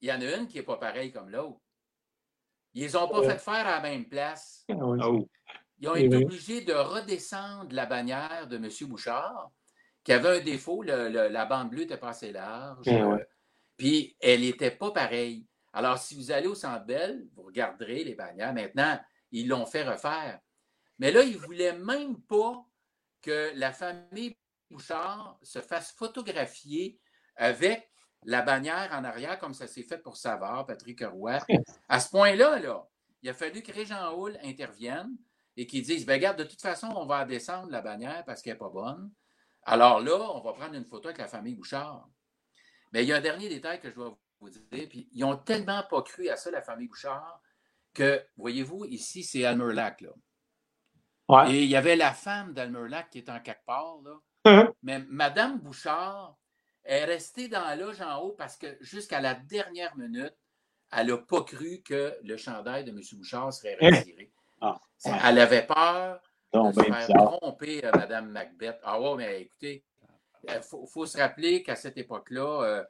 Il 0.00 0.08
y 0.08 0.12
en 0.12 0.20
a 0.20 0.36
une 0.36 0.46
qui 0.46 0.58
n'est 0.58 0.62
pas 0.62 0.76
pareille 0.76 1.10
comme 1.10 1.28
l'autre. 1.28 1.58
Ils 2.74 2.82
les 2.82 2.94
ont 2.94 3.08
pas 3.08 3.24
fait 3.24 3.38
faire 3.38 3.66
à 3.66 3.72
la 3.76 3.80
même 3.80 4.04
place. 4.08 4.64
Ah 4.70 4.74
oui. 4.76 5.00
Oh. 5.04 5.28
Ils 5.80 5.88
ont 5.88 5.94
été 5.96 6.06
vrai. 6.08 6.24
obligés 6.24 6.60
de 6.60 6.72
redescendre 6.72 7.74
la 7.74 7.86
bannière 7.86 8.46
de 8.46 8.56
M. 8.58 8.68
Bouchard, 8.82 9.50
qui 10.04 10.12
avait 10.12 10.38
un 10.38 10.40
défaut, 10.40 10.82
le- 10.84 11.08
le- 11.08 11.28
la 11.28 11.46
bande 11.46 11.70
bleue 11.70 11.82
était 11.82 11.96
pas 11.96 12.10
assez 12.10 12.30
large. 12.30 12.86
Ah 12.86 13.08
ouais. 13.08 13.26
puis 13.76 14.14
elle 14.20 14.42
n'était 14.42 14.70
pas 14.70 14.92
pareille. 14.92 15.46
Alors, 15.72 15.98
si 15.98 16.14
vous 16.16 16.30
allez 16.30 16.46
au 16.46 16.54
Centre 16.54 16.84
vous 17.34 17.42
regarderez 17.42 18.04
les 18.04 18.14
bannières. 18.14 18.52
Maintenant, 18.52 19.00
ils 19.30 19.48
l'ont 19.48 19.66
fait 19.66 19.84
refaire. 19.84 20.40
Mais 20.98 21.12
là, 21.12 21.22
ils 21.22 21.34
ne 21.34 21.38
voulaient 21.38 21.78
même 21.78 22.20
pas 22.22 22.64
que 23.22 23.52
la 23.54 23.72
famille 23.72 24.36
Bouchard 24.70 25.38
se 25.42 25.60
fasse 25.60 25.92
photographier 25.92 27.00
avec 27.36 27.90
la 28.24 28.42
bannière 28.42 28.90
en 28.92 29.04
arrière, 29.04 29.38
comme 29.38 29.54
ça 29.54 29.66
s'est 29.66 29.82
fait 29.82 29.98
pour 29.98 30.16
Savard, 30.16 30.66
Patrick 30.66 31.02
Roy. 31.02 31.38
À 31.88 32.00
ce 32.00 32.10
point-là, 32.10 32.58
là, 32.58 32.86
il 33.22 33.30
a 33.30 33.34
fallu 33.34 33.62
que 33.62 33.72
Régent 33.72 34.14
Houle 34.14 34.38
intervienne 34.42 35.16
et 35.56 35.66
qu'ils 35.66 35.82
disent 35.82 36.06
ben, 36.06 36.14
regarde, 36.14 36.38
de 36.38 36.44
toute 36.44 36.60
façon, 36.60 36.88
on 36.94 37.06
va 37.06 37.24
descendre 37.24 37.70
la 37.70 37.80
bannière 37.80 38.24
parce 38.24 38.42
qu'elle 38.42 38.54
n'est 38.54 38.58
pas 38.58 38.68
bonne. 38.68 39.10
Alors 39.62 40.00
là, 40.00 40.18
on 40.34 40.40
va 40.40 40.52
prendre 40.52 40.74
une 40.74 40.86
photo 40.86 41.08
avec 41.08 41.18
la 41.18 41.28
famille 41.28 41.54
Bouchard. 41.54 42.08
Mais 42.92 43.04
il 43.04 43.08
y 43.08 43.12
a 43.12 43.16
un 43.16 43.20
dernier 43.20 43.48
détail 43.48 43.80
que 43.80 43.90
je 43.90 43.94
dois 43.94 44.18
vous 44.40 44.50
dire. 44.50 44.88
Puis 44.88 45.08
ils 45.12 45.24
ont 45.24 45.36
tellement 45.36 45.82
pas 45.88 46.02
cru 46.02 46.28
à 46.28 46.36
ça, 46.36 46.50
la 46.50 46.62
famille 46.62 46.88
Bouchard, 46.88 47.40
que, 47.94 48.24
voyez-vous, 48.36 48.84
ici, 48.86 49.22
c'est 49.24 49.44
Almerlac, 49.44 50.00
là. 50.00 50.10
Ouais. 51.28 51.52
Et 51.54 51.62
il 51.64 51.70
y 51.70 51.76
avait 51.76 51.96
la 51.96 52.12
femme 52.12 52.52
d'Almerlac 52.54 53.10
qui 53.10 53.18
est 53.18 53.28
en 53.28 53.40
quelque 53.40 53.64
part, 53.64 53.98
là. 54.04 54.16
Hein? 54.46 54.72
Mais 54.82 54.98
Madame 55.08 55.58
Bouchard 55.58 56.36
est 56.84 57.04
restée 57.04 57.48
dans 57.48 57.60
la 57.62 57.76
loge 57.76 58.00
en 58.00 58.18
haut 58.20 58.32
parce 58.32 58.56
que 58.56 58.66
jusqu'à 58.80 59.20
la 59.20 59.34
dernière 59.34 59.96
minute, 59.96 60.34
elle 60.92 61.08
n'a 61.08 61.18
pas 61.18 61.42
cru 61.42 61.82
que 61.84 62.16
le 62.24 62.36
chandail 62.36 62.84
de 62.84 62.90
M. 62.90 63.00
Bouchard 63.12 63.52
serait 63.52 63.76
Hein? 63.80 63.96
retiré. 63.98 64.32
Ah. 64.60 64.80
Elle 65.04 65.38
avait 65.38 65.66
peur 65.66 66.20
de 66.52 66.72
se 66.72 66.76
ben 66.80 66.84
faire 66.92 67.06
bizarre. 67.06 67.36
tromper, 67.38 67.84
euh, 67.84 67.90
Madame 67.94 68.30
Macbeth. 68.30 68.80
Ah 68.82 69.00
ouais, 69.00 69.16
mais 69.16 69.42
écoutez, 69.42 69.84
il 70.48 70.62
faut, 70.62 70.84
faut 70.86 71.06
se 71.06 71.16
rappeler 71.18 71.62
qu'à 71.62 71.76
cette 71.76 71.96
époque-là, 71.98 72.62
euh, 72.64 72.84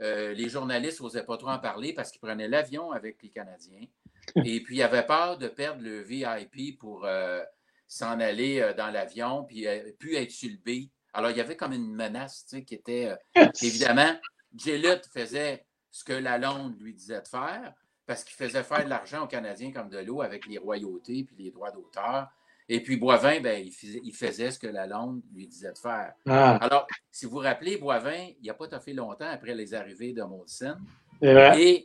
euh, 0.00 0.34
les 0.34 0.48
journalistes 0.48 1.00
n'osaient 1.00 1.24
pas 1.24 1.36
trop 1.36 1.48
en 1.48 1.58
parler 1.58 1.92
parce 1.92 2.10
qu'ils 2.10 2.20
prenaient 2.20 2.48
l'avion 2.48 2.92
avec 2.92 3.22
les 3.22 3.30
Canadiens. 3.30 3.86
Et 4.44 4.60
puis, 4.62 4.76
ils 4.76 4.82
avaient 4.82 5.06
peur 5.06 5.38
de 5.38 5.48
perdre 5.48 5.82
le 5.82 6.02
VIP 6.02 6.78
pour 6.78 7.04
euh, 7.04 7.42
s'en 7.86 8.20
aller 8.20 8.60
euh, 8.60 8.74
dans 8.74 8.90
l'avion, 8.90 9.44
puis 9.44 9.66
puis 9.98 10.16
être 10.16 10.30
sur 10.30 10.50
le 10.50 10.56
B. 10.56 10.88
Alors, 11.12 11.30
il 11.30 11.36
y 11.36 11.40
avait 11.40 11.56
comme 11.56 11.72
une 11.72 11.94
menace 11.94 12.44
tu 12.44 12.56
sais, 12.56 12.64
qui 12.64 12.74
était, 12.74 13.16
évidemment, 13.62 14.18
Gillett 14.54 15.06
faisait 15.06 15.64
ce 15.90 16.04
que 16.04 16.12
Lalonde 16.12 16.78
lui 16.78 16.92
disait 16.92 17.22
de 17.22 17.28
faire, 17.28 17.72
parce 18.04 18.22
qu'il 18.22 18.36
faisait 18.36 18.62
faire 18.62 18.84
de 18.84 18.90
l'argent 18.90 19.24
aux 19.24 19.26
Canadiens 19.26 19.72
comme 19.72 19.88
de 19.88 19.98
l'eau 19.98 20.20
avec 20.20 20.46
les 20.46 20.58
royautés 20.58 21.24
puis 21.24 21.36
les 21.38 21.50
droits 21.50 21.70
d'auteur. 21.70 22.28
Et 22.68 22.82
puis 22.82 22.96
Boivin, 22.96 23.40
ben, 23.40 23.64
il, 23.64 23.72
faisait, 23.72 24.00
il 24.02 24.12
faisait 24.12 24.50
ce 24.50 24.58
que 24.58 24.66
la 24.66 24.86
Lalonde 24.86 25.22
lui 25.32 25.46
disait 25.46 25.72
de 25.72 25.78
faire. 25.78 26.12
Ah, 26.28 26.56
Alors, 26.56 26.86
si 27.12 27.24
vous 27.24 27.32
vous 27.32 27.38
rappelez, 27.38 27.76
Boivin, 27.76 28.30
il 28.40 28.46
n'a 28.46 28.54
pas 28.54 28.80
fait 28.80 28.92
longtemps 28.92 29.28
après 29.30 29.54
les 29.54 29.72
arrivées 29.72 30.12
de 30.12 30.22
Molson. 30.22 30.76
Et 31.22 31.84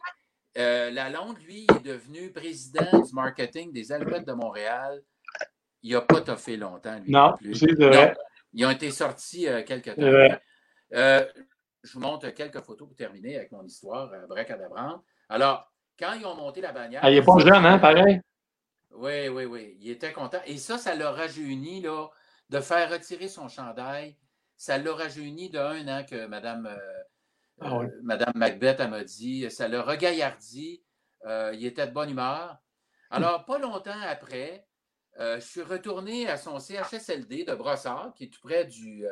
euh, 0.57 0.89
Lalonde, 0.89 1.37
lui, 1.43 1.67
est 1.69 1.83
devenu 1.83 2.31
président 2.31 2.99
du 2.99 3.13
marketing 3.13 3.71
des 3.71 3.91
Alouettes 3.91 4.27
de 4.27 4.33
Montréal. 4.33 5.01
Il 5.83 5.93
n'a 5.93 6.01
pas 6.01 6.21
toffé 6.21 6.57
longtemps, 6.57 6.99
lui. 6.99 7.11
Non, 7.11 7.33
plus. 7.37 7.55
c'est 7.55 7.73
vrai. 7.73 8.07
Non, 8.07 8.13
ils 8.53 8.65
ont 8.65 8.71
été 8.71 8.91
sortis 8.91 9.47
euh, 9.47 9.63
quelques 9.63 9.95
temps. 9.95 10.37
Euh, 10.93 11.25
je 11.83 11.93
vous 11.93 11.99
montre 11.99 12.29
quelques 12.29 12.61
photos 12.61 12.87
pour 12.87 12.95
terminer 12.95 13.37
avec 13.37 13.51
mon 13.51 13.63
histoire, 13.63 14.11
euh. 14.13 14.97
Alors, 15.29 15.71
quand 15.97 16.13
ils 16.13 16.25
ont 16.25 16.35
monté 16.35 16.61
la 16.61 16.71
bannière. 16.71 17.01
Ah, 17.03 17.09
il 17.09 17.15
n'est 17.15 17.25
pas 17.25 17.39
jeune, 17.39 17.65
hein, 17.65 17.79
pareil? 17.79 18.19
Oui, 18.93 19.27
oui, 19.29 19.45
oui. 19.45 19.77
Il 19.79 19.89
était 19.89 20.11
content. 20.13 20.39
Et 20.45 20.57
ça, 20.57 20.77
ça 20.77 20.95
l'a 20.95 21.11
rajeuni 21.11 21.81
là, 21.81 22.07
de 22.49 22.59
faire 22.59 22.89
retirer 22.91 23.27
son 23.27 23.47
chandail. 23.47 24.17
Ça 24.57 24.77
l'a 24.77 24.93
rajeuni 24.93 25.49
de 25.49 25.57
un 25.59 25.87
an 25.87 26.03
que 26.05 26.27
Mme, 26.27 26.65
euh, 26.67 27.03
Ah 27.59 27.77
oui. 27.77 27.85
euh, 27.85 27.99
Madame 28.03 28.33
Macbeth 28.35 28.79
elle 28.79 28.89
m'a 28.89 29.03
dit. 29.03 29.49
Ça 29.49 29.67
l'a 29.67 29.81
regaillardi. 29.81 30.83
Euh, 31.25 31.51
il 31.55 31.65
était 31.65 31.87
de 31.87 31.91
bonne 31.93 32.09
humeur. 32.11 32.57
Alors, 33.09 33.45
pas 33.45 33.59
longtemps 33.59 33.99
après, 34.03 34.65
euh, 35.19 35.35
je 35.39 35.45
suis 35.45 35.61
retourné 35.61 36.27
à 36.27 36.37
son 36.37 36.59
CHSLD 36.59 37.43
de 37.43 37.53
Brossard, 37.55 38.13
qui 38.15 38.25
est 38.25 38.29
tout 38.29 38.41
près 38.41 38.65
du, 38.65 39.05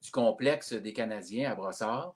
du 0.00 0.10
complexe 0.10 0.72
des 0.72 0.92
Canadiens 0.92 1.50
à 1.50 1.54
Brossard. 1.54 2.14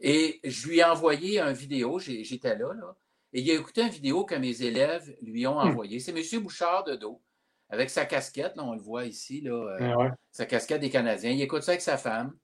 Et 0.00 0.40
je 0.44 0.68
lui 0.68 0.78
ai 0.78 0.84
envoyé 0.84 1.38
une 1.40 1.52
vidéo, 1.52 1.98
j'étais 1.98 2.56
là, 2.56 2.72
là, 2.74 2.96
et 3.34 3.40
il 3.42 3.50
a 3.50 3.54
écouté 3.54 3.82
une 3.82 3.88
vidéo 3.90 4.24
que 4.24 4.34
mes 4.36 4.62
élèves 4.62 5.14
lui 5.20 5.46
ont 5.46 5.58
envoyée. 5.58 6.00
C'est 6.00 6.12
M. 6.16 6.42
Bouchard 6.42 6.84
de 6.84 6.94
dos, 6.96 7.20
avec 7.68 7.90
sa 7.90 8.06
casquette, 8.06 8.56
là, 8.56 8.64
on 8.64 8.72
le 8.74 8.80
voit 8.80 9.04
ici, 9.04 9.42
là, 9.42 9.52
euh, 9.52 9.78
Ah 9.80 9.98
ouais. 9.98 10.10
sa 10.30 10.46
casquette 10.46 10.80
des 10.80 10.90
Canadiens. 10.90 11.30
Il 11.32 11.42
écoute 11.42 11.62
ça 11.62 11.72
avec 11.72 11.82
sa 11.82 11.98
femme, 11.98 12.34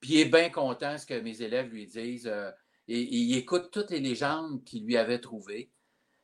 puis 0.00 0.10
il 0.14 0.20
est 0.20 0.24
bien 0.26 0.50
content 0.50 0.96
ce 0.98 1.06
que 1.06 1.18
mes 1.18 1.42
élèves 1.42 1.68
lui 1.70 1.86
disent. 1.86 2.28
euh, 2.28 2.50
et, 2.86 3.00
et 3.00 3.16
il 3.16 3.36
écoute 3.36 3.70
toutes 3.72 3.90
les 3.90 4.00
légendes 4.00 4.62
qu'il 4.64 4.84
lui 4.86 4.96
avait 4.96 5.18
trouvées. 5.20 5.70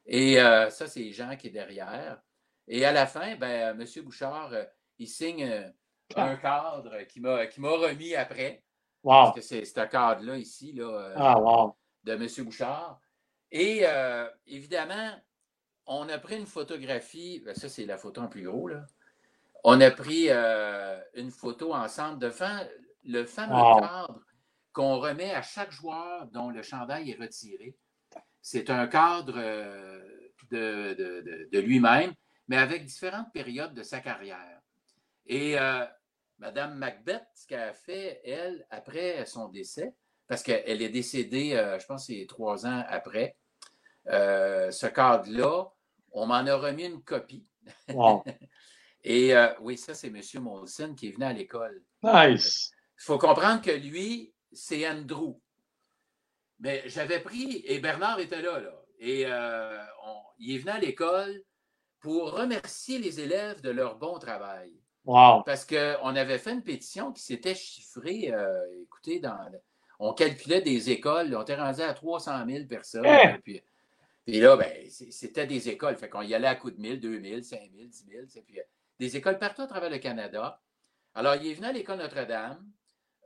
Et 0.06 0.40
euh, 0.40 0.70
ça, 0.70 0.86
c'est 0.86 1.10
Jean 1.12 1.36
qui 1.36 1.48
est 1.48 1.51
derrière. 1.51 2.20
Et 2.68 2.85
à 2.85 2.93
la 2.93 3.06
fin, 3.06 3.36
ben, 3.36 3.78
M. 3.78 3.86
Bouchard, 4.05 4.51
il 4.98 5.09
signe 5.09 5.44
euh, 5.44 5.68
un 6.16 6.36
cadre 6.36 7.02
qui 7.09 7.20
m'a 7.20 7.47
qui 7.47 7.60
m'a 7.60 7.70
remis 7.70 8.14
après. 8.14 8.62
Wow. 9.02 9.12
Parce 9.12 9.35
que 9.36 9.40
c'est 9.43 9.64
ce 9.66 9.74
cadre-là 9.81 10.36
ici, 10.39 10.72
là, 10.72 11.12
Ah, 11.16 11.39
wow. 11.39 11.74
de 12.05 12.12
M. 12.12 12.26
Bouchard. 12.44 13.01
Et 13.50 13.82
euh, 13.84 14.28
évidemment, 14.46 15.12
on 15.86 16.08
a 16.08 16.18
pris 16.18 16.38
une 16.38 16.46
photographie, 16.46 17.42
ben, 17.44 17.54
ça 17.54 17.68
c'est 17.68 17.84
la 17.86 17.98
photo 17.98 18.20
en 18.22 18.28
plus 18.28 18.42
gros, 18.44 18.68
là. 18.68 18.86
On 19.64 19.80
a 19.80 19.90
pris 19.90 20.26
euh, 20.28 21.00
une 21.14 21.30
photo 21.30 21.72
ensemble 21.74 22.18
devant 22.18 22.58
le 23.04 23.24
fameux 23.24 23.54
Wow. 23.54 23.80
cadre 23.80 24.20
qu'on 24.72 24.98
remet 24.98 25.32
à 25.32 25.40
chaque 25.42 25.70
joueur 25.72 26.26
dont 26.26 26.50
le 26.50 26.62
chandail 26.62 27.10
est 27.10 27.20
retiré. 27.20 27.76
C'est 28.42 28.68
un 28.70 28.86
cadre 28.86 29.34
euh, 29.38 30.02
de, 30.50 30.94
de- 30.94 31.20
de- 31.22 31.48
de 31.50 31.58
lui-même, 31.60 32.12
mais 32.48 32.56
avec 32.58 32.84
différentes 32.84 33.32
périodes 33.32 33.72
de 33.74 33.82
sa 33.82 34.00
carrière. 34.00 34.60
Et 35.26 35.56
Madame 36.38 36.76
Macbeth, 36.76 37.24
ce 37.34 37.46
qu'elle 37.46 37.60
a 37.60 37.72
fait, 37.72 38.20
elle, 38.24 38.66
après 38.68 39.24
son 39.24 39.48
décès, 39.48 39.94
parce 40.26 40.42
qu'elle 40.42 40.82
est 40.82 40.88
décédée, 40.88 41.52
euh, 41.55 41.78
je 41.78 41.86
pense, 41.86 42.06
c'est 42.06 42.26
trois 42.28 42.66
ans 42.66 42.84
après, 42.88 43.36
euh, 44.09 44.70
ce 44.70 44.86
cadre-là, 44.86 45.66
on 46.12 46.26
m'en 46.26 46.34
a 46.46 46.56
remis 46.56 46.86
une 46.86 47.02
copie. 47.02 47.46
Wow. 47.92 48.24
Et 49.02 49.34
euh, 49.36 49.52
oui, 49.60 49.76
ça, 49.76 49.94
c'est 49.94 50.09
M. 50.09 50.20
Molson 50.42 50.94
qui 50.94 51.09
est 51.09 51.12
venu 51.12 51.24
à 51.24 51.32
l'école. 51.32 51.82
Nice. 52.02 52.70
Il 52.98 53.05
faut 53.05 53.18
comprendre 53.18 53.60
que 53.60 53.70
lui, 53.70 54.32
c'est 54.52 54.88
Andrew. 54.88 55.38
Mais 56.60 56.82
j'avais 56.86 57.20
pris, 57.20 57.62
et 57.66 57.80
Bernard 57.80 58.20
était 58.20 58.40
là, 58.40 58.60
là. 58.60 58.80
Et 58.98 59.26
on- 59.26 60.22
il 60.38 60.55
est 60.55 60.59
venu 60.59 60.70
à 60.70 60.78
l'école 60.78 61.42
pour 62.01 62.32
remercier 62.32 62.98
les 62.98 63.20
élèves 63.20 63.60
de 63.60 63.70
leur 63.70 63.96
bon 63.98 64.18
travail. 64.18 64.72
Wow. 65.05 65.42
Parce 65.42 65.66
qu'on 65.66 66.16
avait 66.16 66.38
fait 66.38 66.52
une 66.52 66.62
pétition 66.62 67.12
qui 67.12 67.22
s'était 67.22 67.55
chiffrée, 67.55 68.32
écoutez, 68.82 69.20
dans, 69.20 69.36
on 70.06 70.12
calculait 70.12 70.60
des 70.60 70.90
écoles, 70.90 71.35
on 71.35 71.43
était 71.43 71.56
rendu 71.56 71.81
à 71.81 71.94
300 71.94 72.47
000 72.47 72.66
personnes. 72.66 73.06
Hein? 73.06 73.39
Puis, 73.43 73.62
puis 74.26 74.39
là, 74.40 74.56
ben, 74.56 74.70
c'était 74.89 75.47
des 75.47 75.68
écoles. 75.70 75.97
Fait 75.97 76.09
qu'on 76.09 76.22
y 76.22 76.35
allait 76.35 76.47
à 76.47 76.55
coups 76.56 76.74
de 76.76 76.81
1000, 76.81 77.01
2000, 77.01 77.43
5000, 77.44 77.89
10 77.89 78.06
000. 78.10 78.24
c'est- 78.28 78.43
Puis, 78.43 78.59
euh, 78.60 78.64
des 79.01 79.16
écoles 79.16 79.39
partout 79.39 79.62
à 79.62 79.66
travers 79.66 79.89
le 79.90 79.98
Canada. 79.98 80.60
Alors, 81.14 81.36
il 81.36 81.51
est 81.51 81.55
venu 81.55 81.66
à 81.66 81.72
l'école 81.72 81.98
Notre-Dame. 81.98 82.64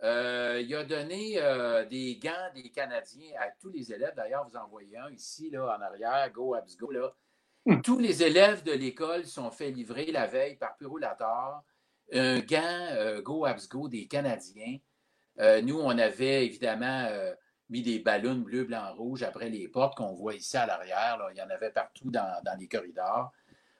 Euh, 0.04 0.62
il 0.64 0.72
a 0.76 0.84
donné 0.84 1.38
euh, 1.42 1.84
des 1.84 2.16
gants 2.22 2.50
des 2.54 2.70
Canadiens 2.70 3.32
à 3.40 3.48
tous 3.60 3.70
les 3.70 3.92
élèves. 3.92 4.14
D'ailleurs, 4.16 4.48
vous 4.48 4.56
en 4.56 4.68
voyez 4.68 4.96
un 4.98 5.10
ici, 5.10 5.50
là, 5.50 5.76
en 5.76 5.82
arrière, 5.82 6.30
Go 6.32 6.54
Abs 6.54 6.76
Go. 6.76 6.92
Là. 6.92 7.12
Hmm. 7.66 7.80
Tous 7.82 7.98
les 7.98 8.22
élèves 8.22 8.62
de 8.62 8.72
l'école 8.72 9.26
sont 9.26 9.50
fait 9.50 9.70
livrer 9.72 10.06
la 10.12 10.26
veille 10.26 10.56
par 10.56 10.76
Purulator 10.76 11.64
un 12.12 12.38
gant 12.38 12.86
euh, 12.92 13.20
Go 13.20 13.44
Abs 13.44 13.68
Go 13.68 13.88
des 13.88 14.06
Canadiens. 14.06 14.78
Euh, 15.40 15.62
nous, 15.62 15.78
on 15.78 15.96
avait 15.98 16.44
évidemment 16.46 17.06
euh, 17.10 17.34
mis 17.68 17.82
des 17.82 17.98
ballons 18.00 18.34
bleu, 18.36 18.64
blanc, 18.64 18.92
rouge 18.94 19.22
après 19.22 19.48
les 19.48 19.68
portes 19.68 19.96
qu'on 19.96 20.12
voit 20.14 20.34
ici 20.34 20.56
à 20.56 20.66
l'arrière. 20.66 21.18
Il 21.32 21.36
y 21.38 21.42
en 21.42 21.50
avait 21.50 21.70
partout 21.70 22.10
dans, 22.10 22.42
dans 22.44 22.58
les 22.58 22.66
corridors. 22.68 23.30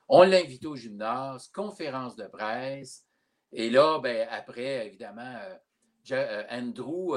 On 0.08 0.22
l'a 0.22 0.38
invité 0.38 0.66
au 0.66 0.76
gymnase, 0.76 1.48
conférence 1.48 2.16
de 2.16 2.26
presse. 2.26 3.04
Et 3.52 3.70
là, 3.70 3.98
ben, 3.98 4.28
après, 4.30 4.86
évidemment, 4.86 5.34
euh, 6.12 6.44
Andrew 6.50 7.16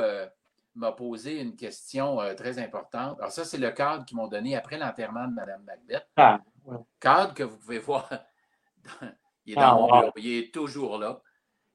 m'a 0.75 0.91
posé 0.93 1.39
une 1.39 1.55
question 1.55 2.17
très 2.35 2.57
importante. 2.59 3.17
Alors, 3.19 3.31
ça, 3.31 3.45
c'est 3.45 3.57
le 3.57 3.71
cadre 3.71 4.05
qu'ils 4.05 4.17
m'ont 4.17 4.27
donné 4.27 4.55
après 4.55 4.77
l'enterrement 4.77 5.27
de 5.27 5.33
Mme 5.33 5.63
Macbeth. 5.63 6.07
Ah, 6.15 6.39
ouais. 6.65 6.77
Cadre 6.99 7.33
que 7.33 7.43
vous 7.43 7.57
pouvez 7.57 7.79
voir. 7.79 8.09
dans- 9.01 9.11
il 9.45 9.53
est 9.53 9.55
dans 9.55 9.61
Ah, 9.61 9.75
mon 9.75 9.99
bureau. 9.99 10.11
Il 10.17 10.33
est 10.37 10.53
toujours 10.53 10.97
là. 10.97 11.21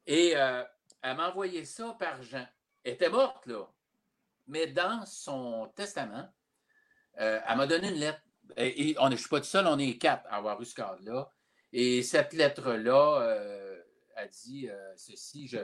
Et 0.06 0.30
elle 0.30 1.16
m'a 1.16 1.28
envoyé 1.30 1.64
ça 1.64 1.94
par 1.98 2.22
Jean. 2.22 2.46
Elle 2.86 2.92
était 2.92 3.08
morte, 3.10 3.46
là. 3.46 3.66
Mais 4.46 4.68
dans 4.68 5.04
son 5.06 5.72
testament, 5.74 6.32
euh, 7.18 7.40
elle 7.44 7.56
m'a 7.56 7.66
donné 7.66 7.88
une 7.88 7.96
lettre. 7.98 8.20
Et, 8.56 8.90
et 8.90 8.96
on 9.00 9.06
je 9.06 9.12
ne 9.12 9.16
suis 9.16 9.28
pas 9.28 9.40
tout 9.40 9.46
seul, 9.46 9.66
on 9.66 9.76
est 9.76 9.98
quatre 9.98 10.24
à 10.28 10.36
avoir 10.36 10.60
eu 10.62 10.64
ce 10.64 10.74
cadre-là. 10.76 11.28
Et 11.72 12.04
cette 12.04 12.32
lettre-là 12.32 13.22
euh, 13.22 13.82
a 14.14 14.28
dit 14.28 14.68
euh, 14.70 14.92
ceci 14.96 15.48
je, 15.48 15.58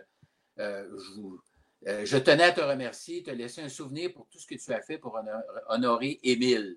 je, 0.57 1.15
vous- 1.15 1.41
je 1.87 2.17
tenais 2.17 2.43
à 2.43 2.53
te 2.53 2.61
remercier, 2.61 3.23
te 3.23 3.31
laisser 3.31 3.63
un 3.63 3.69
souvenir 3.69 4.13
pour 4.13 4.29
tout 4.29 4.41
ce 4.41 4.47
que 4.49 4.57
tu 4.57 4.73
as 4.73 4.83
fait 4.83 4.99
pour 4.99 5.15
honor- 5.15 5.45
honorer 5.69 6.19
Émile. 6.25 6.77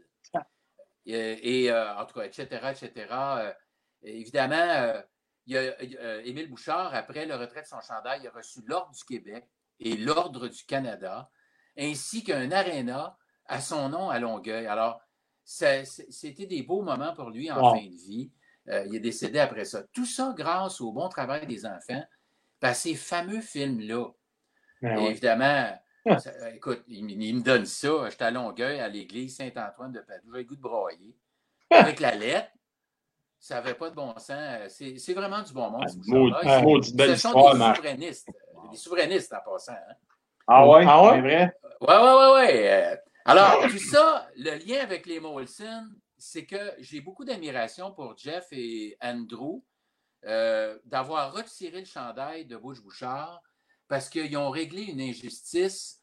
Et, 1.07 1.65
et, 1.65 1.73
en 1.73 2.05
tout 2.05 2.19
cas, 2.19 2.25
etc., 2.25 2.45
etc. 2.71 3.55
Évidemment, 4.03 5.01
il 5.47 5.53
y 5.53 5.57
a, 5.57 6.21
Émile 6.23 6.49
Bouchard, 6.49 6.93
après 6.93 7.25
le 7.25 7.35
retrait 7.35 7.63
de 7.63 7.67
son 7.67 7.81
chandail, 7.81 8.21
il 8.21 8.27
a 8.27 8.31
reçu 8.31 8.61
l'Ordre 8.67 8.91
du 8.95 9.03
Québec 9.03 9.45
et 9.79 9.97
l'Ordre 9.97 10.47
du 10.47 10.63
Canada, 10.65 11.29
ainsi 11.77 12.23
qu'un 12.23 12.51
aréna 12.51 13.17
à 13.47 13.59
son 13.61 13.89
nom 13.89 14.09
à 14.09 14.19
Longueuil. 14.19 14.65
Alors, 14.67 14.99
c'était 15.43 16.45
des 16.47 16.63
beaux 16.63 16.81
moments 16.81 17.13
pour 17.13 17.29
lui 17.29 17.51
en 17.51 17.61
Wow. 17.61 17.75
fin 17.75 17.85
de 17.85 17.95
vie. 17.95 18.31
Euh, 18.69 18.83
il 18.87 18.95
est 18.95 18.99
décédé 18.99 19.37
après 19.39 19.65
ça. 19.65 19.83
Tout 19.93 20.05
ça 20.05 20.33
grâce 20.35 20.81
au 20.81 20.91
bon 20.91 21.07
travail 21.09 21.45
des 21.45 21.65
enfants, 21.65 22.03
par 22.59 22.75
ces 22.75 22.95
fameux 22.95 23.41
films-là. 23.41 24.07
Ben 24.81 24.97
évidemment, 24.99 25.77
Ah. 26.07 26.19
ça- 26.19 26.51
écoute, 26.51 26.83
il, 26.87 27.03
me 27.35 27.41
donne 27.41 27.65
ça. 27.65 28.09
J'étais 28.09 28.25
à 28.25 28.31
Longueuil, 28.31 28.79
à 28.79 28.87
l'église 28.87 29.35
Saint-Antoine 29.37 29.91
de 29.91 29.99
Padoue. 29.99 30.27
J'avais 30.31 30.39
le 30.39 30.47
goût 30.47 30.55
de 30.55 30.61
broyer. 30.61 31.15
Avec 31.69 31.99
la 31.99 32.15
lettre, 32.15 32.49
ça 33.47 33.55
n'avait 33.55 33.75
pas 33.75 33.89
de 33.91 33.95
bon 33.95 34.11
sens. 34.17 34.69
C'est 34.69 34.97
c'est 34.97 35.13
vraiment 35.13 35.41
du 35.43 35.53
bon 35.53 35.69
monde. 35.69 35.85
Ah, 36.43 36.61
maudite 36.61 36.95
belle 36.95 37.11
histoire, 37.13 37.53
des 37.53 37.59
Marc. 37.59 37.75
souverainistes. 37.77 38.27
Des 38.71 38.77
souverainistes 38.77 39.33
en 39.33 39.51
passant. 39.51 39.73
hein. 39.73 39.95
Ah 40.47 40.67
ouais? 40.67 40.83
Ah 40.87 41.03
ouais? 41.03 41.11
C'est 41.15 41.21
vrai? 41.21 41.53
Oui, 41.81 41.87
oui, 41.89 42.13
oui, 42.19 42.57
oui. 42.59 42.97
Alors, 43.25 43.61
tout 43.69 43.77
ça, 43.77 44.27
le 44.35 44.55
lien 44.65 44.81
avec 44.81 45.05
les 45.05 45.19
Molson, 45.19 45.87
c'est 46.17 46.45
que 46.45 46.73
j'ai 46.79 47.01
beaucoup 47.01 47.23
d'admiration 47.25 47.91
pour 47.91 48.17
Jeff 48.17 48.47
et 48.51 48.97
Andrew 49.01 49.63
euh, 50.25 50.77
d'avoir 50.85 51.33
retiré 51.33 51.79
le 51.81 51.85
chandail 51.85 52.45
de 52.45 52.57
Butch 52.57 52.79
Bouchard 52.81 53.41
parce 53.87 54.09
qu'ils 54.09 54.35
ont 54.37 54.49
réglé 54.49 54.83
une 54.83 55.01
injustice 55.01 56.01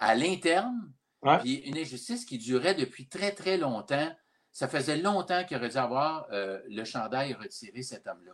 à 0.00 0.14
l'interne, 0.16 0.92
Ouais. 1.22 1.38
puis 1.38 1.56
une 1.66 1.76
injustice 1.76 2.24
qui 2.24 2.38
durait 2.38 2.74
depuis 2.74 3.06
très, 3.08 3.32
très 3.32 3.58
longtemps. 3.58 4.10
Ça 4.52 4.68
faisait 4.68 4.96
longtemps 4.96 5.44
qu'il 5.44 5.56
aurait 5.56 5.68
dû 5.68 5.76
avoir 5.76 6.26
euh, 6.32 6.60
le 6.68 6.84
chandail 6.84 7.34
retiré, 7.34 7.82
cet 7.82 8.06
homme-là. 8.06 8.32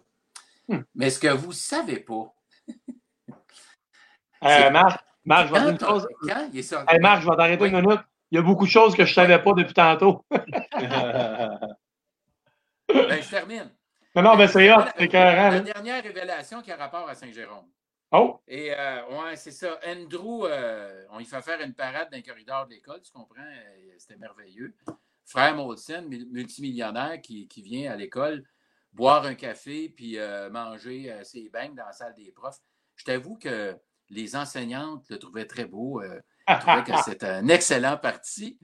Hmm. 0.68 0.82
Mais 0.94 1.10
ce 1.10 1.18
que 1.20 1.28
vous 1.28 1.48
ne 1.48 1.52
savez 1.52 2.01
pas, 2.01 2.32
Euh, 4.44 4.70
Marc, 4.70 5.02
Marc, 5.24 5.48
je 5.48 5.52
vais 5.55 5.59
te 5.60 5.64
dire 5.70 5.78
quand, 5.78 5.94
une 5.94 6.01
chose. 6.01 6.09
quand 6.28 6.48
il 6.52 6.59
est 6.59 6.62
sorti. 6.62 6.94
Hey, 6.94 7.01
Marc, 7.01 7.22
je 7.22 7.30
vais 7.30 7.36
t'arrêter 7.36 7.62
Oui. 7.64 7.70
une 7.70 7.80
minute. 7.80 8.01
Il 8.30 8.36
y 8.36 8.38
a 8.38 8.43
beaucoup 8.43 8.66
de 8.66 8.70
choses 8.70 8.94
que 8.94 9.05
je 9.05 9.10
ne 9.10 9.14
savais 9.14 9.43
pas 9.43 9.52
depuis 9.55 9.72
tantôt. 9.74 10.24
Ben, 12.88 13.20
je 13.22 13.28
termine. 13.30 13.70
non, 14.14 14.22
non, 14.22 14.36
ben 14.36 14.47
c'est 14.48 14.70
hot, 14.72 14.78
La- 14.78 14.93
c'est. 14.98 15.12
La 15.12 15.51
là. 15.51 15.60
dernière 15.60 16.02
révélation 16.02 16.62
qui 16.62 16.70
a 16.70 16.76
rapport 16.76 17.09
à 17.09 17.14
Saint-Jérôme. 17.14 17.66
Oh! 18.12 18.40
Et 18.47 18.72
euh, 18.72 19.02
ouais, 19.09 19.36
c'est 19.36 19.51
ça. 19.51 19.78
Andrew, 19.86 20.44
euh, 20.47 21.05
on 21.10 21.18
lui 21.18 21.24
fait 21.24 21.43
faire 21.43 21.60
une 21.60 21.74
parade 21.74 22.09
dans 22.10 22.16
les 22.16 22.22
corridors 22.22 22.66
de 22.66 22.74
l'école, 22.74 23.01
tu 23.02 23.10
comprends? 23.10 23.40
Euh, 23.43 23.94
C'était 23.98 24.16
merveilleux. 24.16 24.74
Frère 25.27 25.55
Molson, 25.57 26.03
mul- 26.09 26.28
multimillionnaire, 26.31 27.20
qui, 27.20 27.47
qui 27.48 27.62
vient 27.62 27.93
à 27.93 27.97
l'école 27.97 28.44
boire 28.93 29.24
un 29.27 29.35
café 29.35 29.90
puis 29.90 30.19
euh, 30.19 30.48
manger 30.48 31.12
euh, 31.12 31.23
ses 31.23 31.51
beignes 31.51 31.74
dans 31.74 31.85
la 31.85 31.93
salle 31.93 32.15
des 32.15 32.32
profs. 32.32 32.61
Je 32.94 33.05
t'avoue 33.05 33.36
que 33.36 33.77
les 34.09 34.36
enseignantes 34.36 35.05
le 35.11 35.19
trouvaient 35.19 35.44
très 35.47 35.66
beau. 35.66 36.01
euh, 36.01 36.19
trouvaient 36.61 36.85
que 36.85 36.93
c'était 37.05 37.27
un 37.27 37.48
excellent 37.48 37.98
parti. 37.98 38.59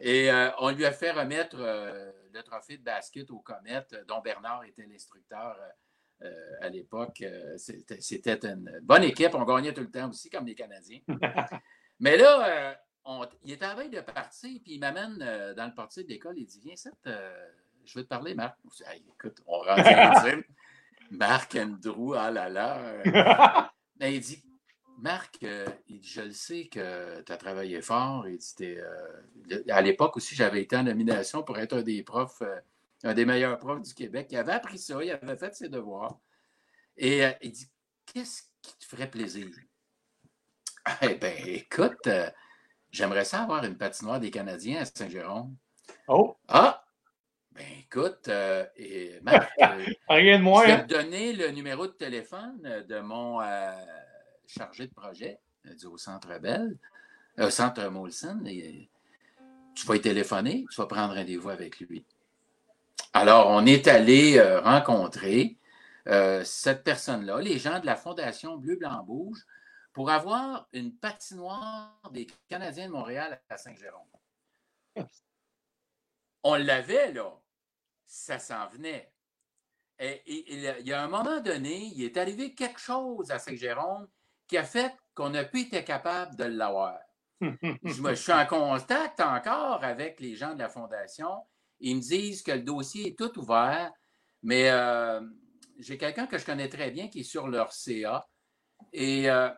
Et 0.00 0.30
euh, 0.30 0.50
on 0.60 0.70
lui 0.70 0.86
a 0.86 0.92
fait 0.92 1.10
remettre 1.10 1.56
le 1.58 2.42
trophée 2.42 2.78
de 2.78 2.82
basket 2.84 3.30
aux 3.30 3.40
comètes, 3.40 3.94
dont 4.08 4.20
Bernard 4.20 4.64
était 4.64 4.86
l'instructeur 4.86 5.58
à 6.60 6.68
l'époque. 6.70 7.22
C'était 7.56 8.38
une 8.46 8.78
bonne 8.82 9.04
équipe. 9.04 9.34
On 9.34 9.44
gagnait 9.44 9.72
tout 9.74 9.80
le 9.82 9.90
temps 9.90 10.08
aussi, 10.08 10.30
comme 10.30 10.46
les 10.46 10.54
Canadiens. 10.54 11.00
Mais 12.00 12.16
là, 12.16 12.78
on- 13.06 13.26
il 13.44 13.52
était 13.52 13.64
à 13.64 13.68
la 13.68 13.74
veille 13.76 13.90
de 13.90 14.00
partir, 14.00 14.60
puis 14.62 14.74
il 14.74 14.80
m'amène 14.80 15.18
euh, 15.22 15.54
dans 15.54 15.66
le 15.66 15.74
portier 15.74 16.04
de 16.04 16.08
l'école. 16.08 16.36
Il 16.38 16.46
dit 16.46 16.60
Viens, 16.64 16.76
ça, 16.76 16.90
je 17.04 17.94
veux 17.98 18.02
te 18.04 18.08
parler, 18.08 18.34
Marc. 18.34 18.58
Je 18.64 18.76
dis, 18.76 18.82
Hey, 18.90 19.02
écoute, 19.08 19.40
on 19.46 19.58
rentre. 19.60 19.82
Marc 21.10 21.54
Andrew, 21.54 22.14
ah 22.14 22.30
là 22.32 22.48
là. 22.48 22.78
euh, 22.78 23.62
mais 24.00 24.14
il 24.16 24.20
dit 24.20 24.42
Marc, 24.98 25.38
euh, 25.44 25.66
il 25.88 26.00
dit, 26.00 26.08
je 26.08 26.22
le 26.22 26.32
sais 26.32 26.66
que 26.66 27.20
tu 27.22 27.30
as 27.32 27.36
travaillé 27.36 27.80
fort. 27.80 28.26
Il 28.26 28.38
dit, 28.38 28.76
euh, 28.76 29.62
à 29.68 29.82
l'époque 29.82 30.16
aussi, 30.16 30.34
j'avais 30.34 30.62
été 30.62 30.74
en 30.76 30.82
nomination 30.82 31.42
pour 31.44 31.58
être 31.58 31.74
un 31.76 31.82
des 31.82 32.02
profs, 32.02 32.42
euh, 32.42 32.58
un 33.04 33.14
des 33.14 33.24
meilleurs 33.24 33.58
profs 33.58 33.82
du 33.82 33.94
Québec. 33.94 34.28
Il 34.30 34.36
avait 34.38 34.52
appris 34.52 34.78
ça, 34.78 35.02
il 35.04 35.10
avait 35.12 35.36
fait 35.36 35.54
ses 35.54 35.68
devoirs. 35.68 36.18
Et 36.96 37.24
euh, 37.24 37.30
il 37.42 37.52
dit 37.52 37.68
Qu'est-ce 38.06 38.42
qui 38.62 38.76
te 38.78 38.84
ferait 38.84 39.10
plaisir? 39.10 39.46
Eh 41.02 41.14
bien, 41.14 41.34
écoute, 41.46 42.06
euh, 42.06 42.30
j'aimerais 42.96 43.24
ça 43.24 43.42
avoir 43.42 43.64
une 43.64 43.76
patinoire 43.76 44.18
des 44.18 44.30
Canadiens 44.30 44.80
à 44.80 44.84
Saint-Jérôme. 44.86 45.54
Oh! 46.08 46.36
Ah 46.48 46.82
Ben 47.52 47.66
écoute, 47.78 48.28
euh, 48.28 48.64
et 48.76 49.20
Marc, 49.22 49.50
euh, 49.62 49.84
Rien 50.08 50.38
de 50.38 50.42
moins, 50.42 50.62
je 50.62 50.66
vais 50.68 50.72
hein? 50.72 50.84
te 50.88 50.94
donner 50.94 51.32
le 51.34 51.50
numéro 51.50 51.86
de 51.86 51.92
téléphone 51.92 52.58
euh, 52.64 52.82
de 52.82 53.00
mon 53.00 53.40
euh, 53.42 53.70
chargé 54.46 54.86
de 54.86 54.94
projet 54.94 55.38
du 55.78 55.86
au 55.86 55.98
Centre 55.98 56.38
Bell, 56.38 56.76
euh, 57.38 57.50
Centre 57.50 57.86
Molson. 57.88 58.40
et, 58.46 58.88
tu 59.74 59.86
vas 59.86 59.96
y 59.96 60.00
téléphoner, 60.00 60.64
tu 60.70 60.80
vas 60.80 60.86
prendre 60.86 61.14
rendez-vous 61.14 61.50
avec 61.50 61.80
lui. 61.80 62.02
Alors, 63.12 63.48
on 63.50 63.66
est 63.66 63.88
allé 63.88 64.40
rencontrer 64.60 65.58
cette 66.44 66.82
personne-là, 66.82 67.42
les 67.42 67.58
gens 67.58 67.78
de 67.78 67.84
la 67.84 67.94
Fondation 67.94 68.56
Bleu, 68.56 68.76
Blanc, 68.76 69.04
Rouge, 69.06 69.44
pour 69.96 70.10
avoir 70.10 70.68
une 70.74 70.94
patinoire 70.94 71.98
des 72.10 72.26
Canadiens 72.48 72.88
de 72.88 72.92
Montréal 72.92 73.40
à 73.48 73.56
Saint-Jérôme. 73.56 74.10
On 76.44 76.54
l'avait, 76.56 77.14
là. 77.14 77.32
Ça 78.04 78.38
s'en 78.38 78.66
venait. 78.66 79.10
Et, 79.98 80.22
il 80.52 80.86
y 80.86 80.92
a 80.92 81.02
un 81.02 81.08
moment 81.08 81.40
donné, 81.40 81.92
il 81.94 82.04
est 82.04 82.18
arrivé 82.18 82.54
quelque 82.54 82.78
chose 82.78 83.30
à 83.30 83.38
Saint-Jérôme 83.38 84.06
qui 84.46 84.58
a 84.58 84.64
fait 84.64 84.94
qu'on 85.14 85.30
n'a 85.30 85.44
plus 85.44 85.62
été 85.62 85.82
capable 85.82 86.36
de 86.36 86.44
l'avoir. 86.44 86.98
Je 87.40 88.14
suis 88.16 88.32
en 88.32 88.46
contact 88.46 89.18
encore 89.20 89.82
avec 89.82 90.20
les 90.20 90.36
gens 90.36 90.52
de 90.52 90.58
la 90.58 90.68
Fondation. 90.68 91.46
Ils 91.80 91.96
me 91.96 92.02
disent 92.02 92.42
que 92.42 92.52
le 92.52 92.62
dossier 92.62 93.08
est 93.08 93.18
tout 93.18 93.38
ouvert, 93.38 93.90
mais 94.42 94.68
euh, 94.68 95.22
j'ai 95.78 95.96
quelqu'un 95.96 96.26
que 96.26 96.36
je 96.36 96.44
connais 96.44 96.68
très 96.68 96.90
bien 96.90 97.08
qui 97.08 97.20
est 97.20 97.24
sur 97.24 97.48
leur 97.48 97.72
CA. 97.72 98.28
Et 98.92 99.30
euh, 99.30 99.48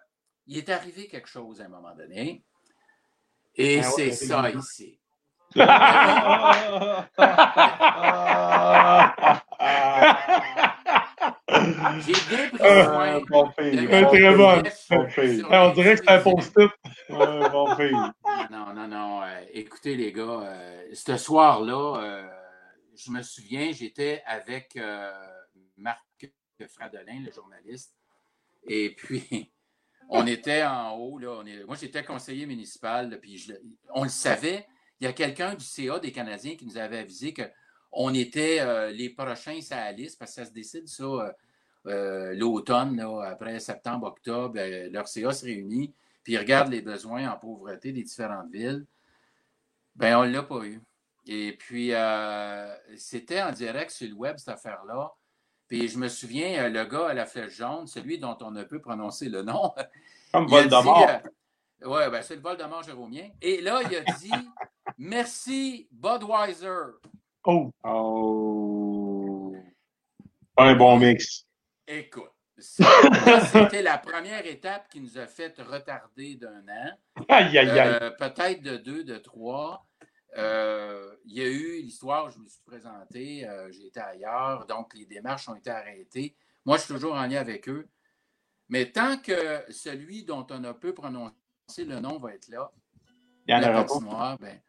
il 0.48 0.58
est 0.58 0.68
arrivé 0.70 1.06
quelque 1.06 1.28
chose 1.28 1.60
à 1.60 1.66
un 1.66 1.68
moment 1.68 1.94
donné. 1.94 2.42
Et 3.54 3.80
Ah 3.82 3.86
ouais, 3.94 4.10
c'est 4.12 4.26
ça 4.26 4.50
ici. 4.50 4.98
J'ai 12.00 12.12
bien 12.28 12.48
pris 12.50 12.58
soin 12.58 13.16
Ah, 13.16 13.20
bon 13.28 13.46
de 13.46 13.52
fille, 13.58 13.86
très 13.88 14.34
bon 14.34 14.62
on 15.50 15.72
dirait 15.72 15.96
que 15.96 16.02
c'est 16.04 16.10
un 16.10 16.20
post-it. 16.20 16.70
Bon 17.08 17.76
fille. 17.76 17.92
Non, 18.50 18.72
non, 18.74 18.88
non. 18.88 19.22
euh, 19.22 19.40
écoutez, 19.52 19.94
les 19.96 20.12
gars, 20.12 20.22
euh, 20.42 20.86
ce 20.92 21.16
soir-là, 21.16 22.00
euh, 22.02 22.28
je 22.96 23.10
me 23.10 23.22
souviens, 23.22 23.72
j'étais 23.72 24.22
avec 24.26 24.76
euh, 24.76 25.10
Marc 25.76 26.00
Fradolin, 26.68 27.20
le 27.24 27.32
journaliste, 27.32 27.94
et 28.66 28.94
puis 28.94 29.50
on 30.08 30.26
était 30.26 30.64
en 30.64 30.96
haut. 30.96 31.18
Là, 31.18 31.42
moi, 31.66 31.76
j'étais 31.78 32.02
conseiller 32.02 32.46
municipal, 32.46 33.18
puis 33.20 33.52
on 33.94 34.04
le 34.04 34.08
savait. 34.08 34.66
Il 35.00 35.04
y 35.04 35.06
a 35.06 35.12
quelqu'un 35.12 35.54
du 35.54 35.64
CA 35.64 35.98
des 35.98 36.10
Canadiens 36.10 36.56
qui 36.56 36.66
nous 36.66 36.76
avait 36.76 36.98
avisé 36.98 37.32
qu'on 37.32 38.12
était 38.14 38.60
euh, 38.60 38.90
les 38.90 39.10
prochains 39.10 39.60
à 39.70 39.92
la 39.92 39.96
parce 40.18 40.30
que 40.32 40.42
ça 40.42 40.44
se 40.44 40.52
décide, 40.52 40.88
ça, 40.88 41.04
euh, 41.04 41.32
euh, 41.86 42.34
l'automne, 42.34 42.98
après 43.24 43.60
septembre, 43.60 44.08
octobre, 44.08 44.58
euh, 44.58 44.88
leur 44.90 45.06
CA 45.06 45.32
se 45.32 45.44
réunit 45.44 45.94
puis 46.24 46.34
ils 46.34 46.38
regardent 46.38 46.72
les 46.72 46.82
besoins 46.82 47.30
en 47.30 47.38
pauvreté 47.38 47.92
des 47.92 48.02
différentes 48.02 48.50
villes, 48.50 48.84
ben 49.94 50.18
on 50.18 50.26
ne 50.26 50.32
l'a 50.32 50.42
pas 50.42 50.62
eu. 50.64 50.82
Et 51.26 51.56
puis, 51.56 51.92
c'était 52.96 53.40
en 53.40 53.50
direct 53.52 53.90
sur 53.90 54.08
le 54.08 54.14
web, 54.14 54.36
cette 54.36 54.48
affaire-là. 54.48 55.10
Puis 55.68 55.88
je 55.88 55.98
me 55.98 56.08
souviens, 56.08 56.64
euh, 56.64 56.68
le 56.70 56.84
gars 56.86 57.08
à 57.08 57.14
la 57.14 57.26
flèche 57.26 57.52
jaune, 57.56 57.86
celui 57.86 58.18
dont 58.18 58.36
on 58.40 58.50
ne 58.50 58.64
peut 58.64 58.80
prononcer 58.80 59.28
le 59.28 59.42
nom, 59.42 59.72
Comme 60.32 60.46
Voldemort. 60.46 61.08
euh, 61.82 61.88
ouais, 61.88 62.10
ben 62.10 62.22
c'est 62.22 62.36
le 62.36 62.42
Voldemort 62.42 62.82
jérômien. 62.82 63.28
Et 63.40 63.60
là, 63.60 63.80
il 63.82 63.96
a 63.96 64.00
dit 64.14 64.30
Merci 64.98 65.88
Budweiser. 65.92 66.96
Oh! 67.44 67.70
Oh. 67.84 69.54
Un 70.56 70.74
bon 70.74 70.98
mix. 70.98 71.46
Écoute, 71.86 72.32
c'était 72.58 73.82
la 73.82 73.98
première 73.98 74.44
étape 74.46 74.88
qui 74.88 75.00
nous 75.00 75.18
a 75.18 75.26
fait 75.26 75.54
retarder 75.58 76.34
d'un 76.36 76.64
an. 76.68 77.24
Aïe, 77.28 77.56
aïe, 77.58 77.70
aïe. 77.70 77.98
Euh, 78.02 78.10
peut-être 78.10 78.62
de 78.62 78.76
deux, 78.76 79.04
de 79.04 79.16
trois. 79.18 79.86
Euh, 80.38 81.14
il 81.24 81.36
y 81.36 81.42
a 81.42 81.48
eu 81.48 81.82
l'histoire, 81.82 82.30
je 82.30 82.38
me 82.38 82.46
suis 82.48 82.62
présenté, 82.64 83.46
euh, 83.48 83.70
j'ai 83.72 83.86
été 83.88 84.00
ailleurs, 84.00 84.66
donc 84.66 84.94
les 84.94 85.04
démarches 85.04 85.48
ont 85.48 85.54
été 85.56 85.70
arrêtées. 85.70 86.36
Moi, 86.64 86.76
je 86.76 86.82
suis 86.84 86.94
toujours 86.94 87.14
en 87.14 87.26
lien 87.26 87.40
avec 87.40 87.68
eux. 87.68 87.88
Mais 88.68 88.90
tant 88.92 89.16
que 89.18 89.64
celui 89.70 90.24
dont 90.24 90.46
on 90.50 90.62
a 90.64 90.74
peu 90.74 90.92
prononcé 90.94 91.32
le 91.86 92.00
nom 92.00 92.18
va 92.18 92.34
être 92.34 92.48
là, 92.48 92.70
Il 93.46 93.52
y 93.52 93.54
en 93.54 93.60
la 93.60 93.70
aura 93.72 93.84
pas. 93.84 93.94
patinoire, 93.94 94.38
ben, 94.38 94.60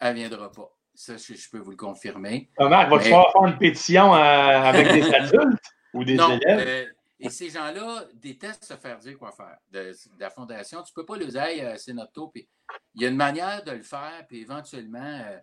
elle 0.00 0.14
ne 0.14 0.20
viendra 0.20 0.50
pas. 0.50 0.70
Ça, 0.94 1.16
je, 1.16 1.34
je 1.34 1.50
peux 1.50 1.58
vous 1.58 1.70
le 1.72 1.76
confirmer. 1.76 2.50
Ah, 2.58 2.68
Marc, 2.68 2.90
va-tu 2.90 3.04
mais- 3.04 3.10
faire 3.10 3.44
une 3.46 3.58
pétition 3.58 4.14
euh, 4.14 4.18
avec 4.18 4.92
des 4.92 5.02
adultes? 5.14 5.62
Ou 5.94 6.04
des 6.04 6.14
non, 6.16 6.38
élèves? 6.38 6.92
Et 7.20 7.30
ces 7.30 7.50
gens-là 7.50 8.06
détestent 8.14 8.64
se 8.64 8.76
faire 8.76 8.98
dire 8.98 9.18
quoi 9.18 9.32
faire 9.32 9.58
de, 9.70 9.92
la 10.18 10.30
fondation. 10.30 10.82
Tu 10.82 10.92
ne 10.92 10.94
peux 10.94 11.06
pas 11.06 11.16
leur 11.16 11.28
dire, 11.28 11.68
euh, 11.68 11.74
c'est 11.76 11.92
notre. 11.92 12.30
Puis 12.30 12.48
il 12.94 13.02
y 13.02 13.06
a 13.06 13.08
une 13.08 13.16
manière 13.16 13.64
de 13.64 13.72
le 13.72 13.82
faire, 13.82 14.24
puis 14.28 14.40
éventuellement, 14.40 15.22
euh, 15.26 15.38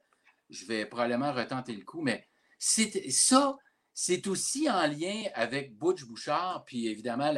je 0.49 0.65
vais 0.65 0.85
probablement 0.85 1.33
retenter 1.33 1.75
le 1.75 1.83
coup. 1.83 2.01
Mais 2.01 2.27
ça, 2.57 3.57
c'est 3.93 4.27
aussi 4.27 4.69
en 4.69 4.87
lien 4.87 5.23
avec 5.33 5.77
Butch 5.77 6.05
Bouchard, 6.05 6.63
puis 6.65 6.87
évidemment 6.87 7.33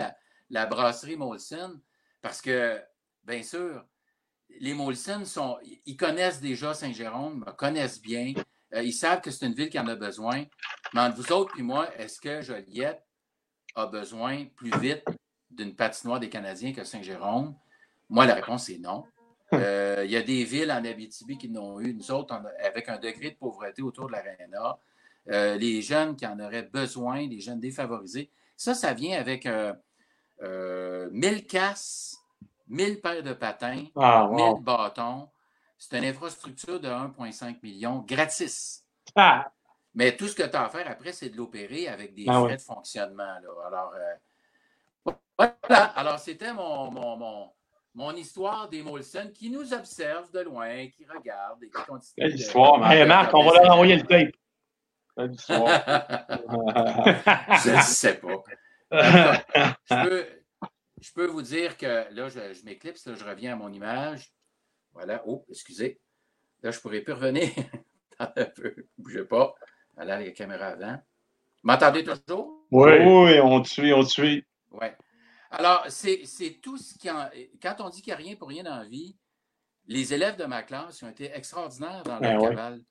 la, 0.50 0.66
brasserie 0.68 1.18
Molson, 1.18 1.82
parce 2.22 2.42
que, 2.42 2.80
bien 3.24 3.42
sûr, 3.42 3.84
les 4.60 4.74
Molson 4.74 5.26
sont, 5.26 5.58
ils 5.86 5.98
connaissent 5.98 6.42
déjà 6.42 6.74
Saint-Jérôme, 6.74 7.40
me 7.40 7.52
connaissent 7.54 8.02
bien. 8.02 8.34
Euh, 8.74 8.84
ils 8.84 8.94
savent 8.94 9.22
que 9.22 9.32
c'est 9.32 9.46
une 9.48 9.54
ville 9.54 9.70
qui 9.70 9.80
en 9.80 9.88
a 9.88 9.96
besoin. 9.96 10.46
Mais 10.94 11.02
entre 11.02 11.18
vous 11.18 11.32
autres 11.32 11.54
puis 11.54 11.64
moi, 11.64 11.94
est-ce 11.98 12.22
que 12.22 12.42
Joliette 12.42 13.07
a 13.78 13.86
besoin 13.88 14.46
plus 14.56 14.72
vite 14.80 15.04
d'une 15.52 15.76
patinoire 15.76 16.20
des 16.20 16.30
Canadiens 16.30 16.74
que 16.74 16.84
Saint-Jérôme? 16.84 17.56
Moi, 18.10 18.26
la 18.26 18.36
réponse 18.36 18.70
est 18.70 18.80
non. 18.80 19.04
Euh, 19.54 20.02
Il 20.04 20.12
y 20.12 20.18
a 20.18 20.22
des 20.22 20.44
villes 20.44 20.70
en 20.74 20.84
Abitibi 20.84 21.38
qui 21.38 21.48
n'ont 21.48 21.80
eu, 21.80 21.94
nous 21.94 22.12
autres, 22.12 22.36
on 22.38 22.66
avec 22.66 22.90
un 22.90 22.98
degré 22.98 23.32
de 23.32 23.38
pauvreté 23.38 23.82
autour 23.82 24.08
de 24.08 24.12
l'aréna. 24.12 24.78
Euh, 25.30 25.56
les 25.56 25.82
jeunes 25.82 26.18
qui 26.18 26.28
en 26.28 26.38
auraient 26.42 26.64
besoin, 26.64 27.26
les 27.26 27.40
jeunes 27.40 27.62
défavorisés. 27.62 28.30
Ça, 28.58 28.74
ça 28.74 28.94
vient 28.94 29.18
avec 29.18 29.46
euh, 29.46 29.74
euh, 30.44 31.08
1000 31.14 31.48
casses, 31.48 32.18
1000 32.68 33.00
paires 33.00 33.24
de 33.24 33.32
patins, 33.32 33.86
Ah, 33.96 34.28
1000 34.30 34.38
wow. 34.38 34.58
bâtons. 34.60 35.30
C'est 35.78 35.98
une 35.98 36.04
infrastructure 36.04 36.82
de 36.82 36.90
1,5 36.90 37.60
million 37.64 38.04
gratis. 38.06 38.84
Ah, 39.16 39.50
Mais 39.98 40.16
tout 40.16 40.28
ce 40.28 40.36
que 40.36 40.44
tu 40.44 40.56
as 40.56 40.64
à 40.66 40.70
faire 40.70 40.88
après, 40.88 41.12
c'est 41.12 41.30
de 41.30 41.38
l'opérer 41.38 41.88
avec 41.88 42.14
des 42.14 42.26
Ah 42.28 42.34
frais 42.34 42.42
ouais. 42.44 42.56
de 42.58 42.62
fonctionnement. 42.62 43.24
là. 43.24 43.50
Alors, 43.66 43.94
euh, 43.96 45.12
voilà. 45.40 45.84
Alors, 45.96 46.20
c'était 46.20 46.54
mon, 46.54 46.92
mon, 46.92 47.18
mon, 47.18 47.52
mon 47.96 48.12
histoire 48.12 48.70
des 48.70 48.84
Molson 48.84 49.32
qui 49.34 49.50
nous 49.50 49.74
observe 49.74 50.30
de 50.32 50.42
loin, 50.42 50.88
qui 50.90 51.04
regarde 51.08 51.64
et 51.64 51.66
qui 51.72 51.84
continue. 51.88 52.14
Belle 52.16 52.32
de- 52.34 52.38
histoire, 52.38 52.78
Marc. 52.78 52.94
Hey, 52.94 53.08
Marc, 53.08 53.34
on 53.34 53.44
va 53.44 53.54
leur 53.64 53.72
envoyer 53.74 53.96
le 53.96 54.04
tape. 54.04 55.32
Histoire. 55.32 55.68
je 57.66 57.76
ne 57.76 57.82
sais 57.82 58.20
pas. 58.20 58.44
Je 59.90 60.08
peux, 60.08 60.28
je 61.02 61.12
peux 61.12 61.26
vous 61.26 61.42
dire 61.42 61.76
que 61.76 62.06
là, 62.14 62.30
je, 62.30 62.54
je 62.54 62.64
m'éclipse, 62.66 63.08
là, 63.08 63.16
je 63.16 63.26
reviens 63.26 63.54
à 63.54 63.56
mon 63.56 63.74
image. 63.74 64.32
Voilà. 64.94 65.24
Oh, 65.26 65.44
excusez. 65.50 66.00
Là, 66.62 66.70
je 66.70 66.78
ne 66.78 66.82
pourrais 66.84 67.02
plus 67.02 67.14
revenir. 67.14 67.50
Un 68.20 68.28
peu. 68.46 68.76
Bougez 68.96 69.26
pas. 69.26 69.56
Voilà 69.98 70.20
les 70.20 70.32
caméras 70.32 70.68
avant. 70.68 71.02
M'entendez 71.64 72.04
toujours? 72.04 72.66
oui, 72.72 72.92
oui, 73.04 73.40
on 73.42 73.62
te 73.62 73.68
suit, 73.68 73.92
on 73.94 74.04
te 74.04 74.10
suit. 74.10 74.46
Oui. 74.72 74.88
Alors, 75.52 75.86
c'est 75.90 76.22
c'est 76.24 76.60
tout 76.62 76.78
ce 76.78 76.98
qui 76.98 77.10
en. 77.10 77.30
Quand 77.62 77.76
on 77.80 77.90
dit 77.90 78.02
qu'il 78.02 78.12
n'y 78.12 78.22
a 78.22 78.26
rien 78.26 78.36
pour 78.36 78.48
rien 78.48 78.64
dans 78.64 78.78
la 78.78 78.86
vie, 78.86 79.18
les 79.88 80.14
élèves 80.14 80.38
de 80.38 80.46
ma 80.46 80.64
classe 80.64 81.02
ont 81.04 81.10
été 81.10 81.32
extraordinaires 81.34 82.04
dans 82.04 82.20
leur 82.20 82.22
Ben 82.22 82.40
ouais. 82.40 82.50
cavale. 82.50 82.82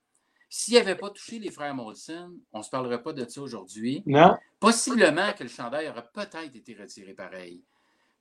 S'ils 0.49 0.75
n'avaient 0.75 0.95
pas 0.95 1.09
touché 1.09 1.39
les 1.39 1.51
frères 1.51 1.75
Molson, 1.75 2.33
on 2.53 2.59
ne 2.59 2.63
se 2.63 2.69
parlerait 2.69 3.03
pas 3.03 3.13
de 3.13 3.27
ça 3.27 3.41
aujourd'hui. 3.41 4.01
Non? 4.05 4.37
Possiblement 4.59 5.33
que 5.33 5.43
le 5.43 5.49
chandail 5.49 5.89
aurait 5.89 6.07
peut-être 6.13 6.55
été 6.55 6.73
retiré 6.73 7.13
pareil. 7.13 7.63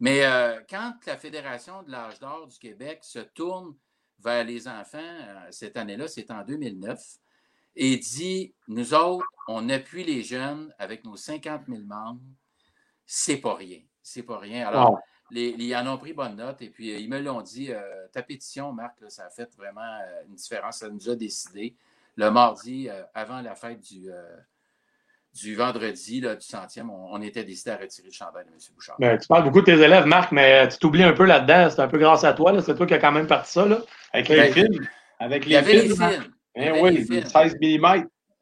Mais 0.01 0.25
euh, 0.27 0.61
quand 0.69 0.95
la 1.07 1.17
Fédération 1.17 1.83
de 1.83 1.91
l'âge 1.91 2.19
d'or 2.19 2.49
du 2.49 2.59
Québec 2.59 2.99
se 3.03 3.21
tourne 3.21 3.75
vers 4.19 4.45
les 4.45 4.67
enfants, 4.67 4.99
euh, 4.99 5.47
cette 5.51 5.77
année-là, 5.77 6.09
c'est 6.09 6.31
en 6.31 6.43
2009, 6.43 7.01
et 7.77 7.97
dit 7.99 8.55
Nous 8.69 8.95
autres, 8.95 9.27
on 9.49 9.69
appuie 9.69 10.03
les 10.05 10.23
jeunes 10.23 10.75
avec 10.79 11.05
nos 11.05 11.17
50 11.17 11.63
000 11.69 11.81
membres, 11.87 12.21
c'est 13.05 13.37
pas 13.37 13.55
rien. 13.55 13.79
C'est 14.03 14.23
pas 14.23 14.39
rien. 14.39 14.67
Alors, 14.67 14.93
Wow. 14.93 14.99
les, 15.31 15.53
les- 15.53 15.65
ils 15.67 15.77
en 15.77 15.87
ont 15.95 15.99
pris 15.99 16.13
bonne 16.13 16.37
note 16.37 16.63
et 16.63 16.71
puis 16.71 16.93
euh, 16.95 16.99
ils 16.99 17.09
me 17.09 17.21
l'ont 17.21 17.43
dit. 17.43 17.73
euh, 17.73 18.07
ta 18.13 18.23
pétition, 18.23 18.73
Marc, 18.73 19.01
là, 19.01 19.11
ça 19.11 19.27
a 19.27 19.31
fait 19.31 19.53
vraiment 19.57 19.81
euh, 19.83 20.23
une 20.29 20.35
différence. 20.35 20.79
Ça 20.79 20.89
nous 20.89 21.09
a 21.11 21.15
décidé 21.17 21.75
le 22.17 22.31
mardi, 22.31 22.89
euh, 22.89 23.03
avant 23.15 23.41
la 23.43 23.55
fête 23.55 23.81
du, 23.81 24.09
du 25.35 25.55
vendredi, 25.55 26.21
là, 26.23 26.35
du 26.35 26.47
centième, 26.47 26.89
on, 26.89 27.13
on 27.13 27.21
était 27.21 27.45
décidé 27.45 27.71
à 27.73 27.77
retirer 27.77 28.07
le 28.09 28.13
chandail 28.13 28.45
de 28.47 28.51
M. 28.51 28.57
Bouchard. 28.75 28.97
Ben, 28.99 29.19
tu 29.19 29.29
parles 29.29 29.45
beaucoup 29.45 29.61
de 29.61 29.67
tes 29.67 29.79
élèves, 29.83 30.07
Marc, 30.07 30.33
mais 30.33 30.67
tu 30.69 30.79
t'oublies 30.79 31.03
un 31.03 31.13
peu 31.13 31.25
là-dedans. 31.27 31.69
C'est 31.69 31.81
un 31.83 31.89
peu 31.89 31.99
grâce 31.99 32.25
à 32.25 32.33
toi. 32.33 32.59
C'est 32.63 32.75
toi 32.75 32.87
qui 32.87 32.95
as 32.95 32.99
quand 32.99 33.13
même 33.13 33.27
parti 33.27 33.53
ça. 33.53 33.67
Là. 33.67 33.81
Avec 34.13 34.29
Ben, 34.29 34.43
les 34.47 34.53
films. 34.53 34.89
Avec 35.19 35.45
il 35.45 35.49
y 35.49 35.51
les 35.51 35.57
avait 35.57 35.73
les 35.75 35.81
films. 35.95 36.35
Eh 36.57 36.71
oui, 36.73 36.91
les 36.91 36.99
les 36.99 37.05
films. 37.05 37.27
16 37.27 37.57
mm. 37.61 37.85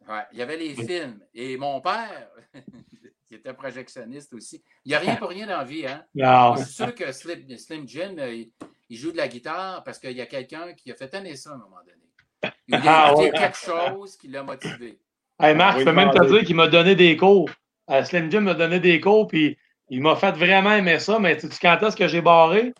Ouais, 0.07 0.23
il 0.33 0.39
y 0.39 0.43
avait 0.43 0.57
les 0.57 0.75
films. 0.75 1.21
Et 1.35 1.57
mon 1.57 1.81
père, 1.81 2.29
qui 3.27 3.35
était 3.35 3.55
projectionniste 3.55 4.33
aussi, 4.35 4.63
il 4.85 4.91
n'y 4.91 4.95
a 4.95 4.99
rien 4.99 5.17
pour 5.17 5.31
rien 5.31 5.47
dans 5.47 5.59
la 5.59 5.65
vie. 5.65 5.87
Hein? 5.87 6.05
Non. 6.15 6.57
Je 6.57 6.65
suis 6.65 6.75
sûr 6.75 6.95
que 6.95 7.11
Slim, 7.11 7.57
Slim 7.59 7.89
Jim, 7.89 8.15
euh, 8.19 8.33
il, 8.33 8.51
il 8.89 8.97
joue 8.97 9.13
de 9.13 9.17
la 9.17 9.29
guitare 9.29 9.83
parce 9.83 9.99
qu'il 9.99 10.13
y 10.13 10.21
a 10.21 10.27
quelqu'un 10.27 10.73
qui 10.75 10.91
a 10.93 10.95
fait 10.95 11.13
aimer 11.15 11.37
ça 11.37 11.51
à 11.51 11.55
un 11.55 11.59
moment 11.59 11.81
donné. 11.85 12.53
Il 12.69 12.75
a 12.75 12.81
Ah, 12.87 13.17
ouais. 13.17 13.31
quelque 13.31 13.57
chose 13.59 14.17
qui 14.17 14.29
l'a 14.29 14.43
motivé. 14.43 14.99
Hey, 15.41 15.55
Marc, 15.55 15.81
je 15.81 15.85
peux 15.85 15.93
même 15.93 16.11
te 16.11 16.25
dire 16.27 16.45
qu'il 16.45 16.55
m'a 16.55 16.69
donné 16.69 16.95
des 16.95 17.17
cours. 17.17 17.51
Euh, 17.91 18.05
Slim 18.05 18.31
Jim 18.31 18.43
m'a 18.43 18.55
donné 18.55 18.79
des 18.79 19.01
cours, 19.01 19.27
puis 19.27 19.59
il 19.89 20.01
m'a 20.01 20.17
fait 20.17 20.33
vraiment 20.33 20.73
aimer 20.73 21.01
ça. 21.01 21.19
Mais 21.19 21.39
sais-tu 21.39 21.59
quand 21.61 21.79
est-ce 21.83 21.97
que 21.97 22.07
j'ai 22.07 22.21
barré? 22.21 22.73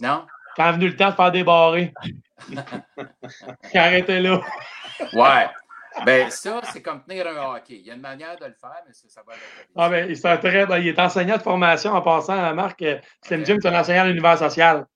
Non? 0.00 0.26
Quand 0.56 0.68
est 0.68 0.72
venu 0.72 0.88
le 0.88 0.96
temps 0.96 1.10
de 1.10 1.14
faire 1.14 1.32
des 1.32 1.44
barrés. 1.44 1.92
J'ai 3.72 3.78
arrêté 3.78 4.20
là. 4.20 4.40
Ouais. 5.12 5.48
Ben, 6.06 6.30
ça, 6.30 6.60
c'est 6.72 6.82
comme 6.82 7.02
tenir 7.02 7.26
un 7.26 7.54
hockey. 7.56 7.74
Il 7.80 7.86
y 7.86 7.90
a 7.90 7.94
une 7.94 8.00
manière 8.00 8.36
de 8.38 8.44
le 8.46 8.54
faire, 8.60 8.80
mais 8.86 8.92
ça, 8.92 9.08
ça 9.08 9.22
va 9.26 9.34
vie. 9.34 9.40
Ah, 9.76 9.88
ben, 9.88 10.14
c'est 10.14 10.28
un 10.28 10.36
très, 10.36 10.64
ben, 10.66 10.78
il 10.78 10.88
est 10.88 10.98
enseignant 10.98 11.36
de 11.36 11.42
formation 11.42 11.92
en 11.92 12.00
passant 12.00 12.42
à 12.42 12.52
Marc. 12.54 12.80
euh, 12.82 12.98
Slim 13.24 13.44
Jim, 13.44 13.56
c'est 13.60 13.68
un 13.68 13.78
enseignant 13.80 14.02
à 14.02 14.06
l'univers 14.06 14.38
social. 14.38 14.86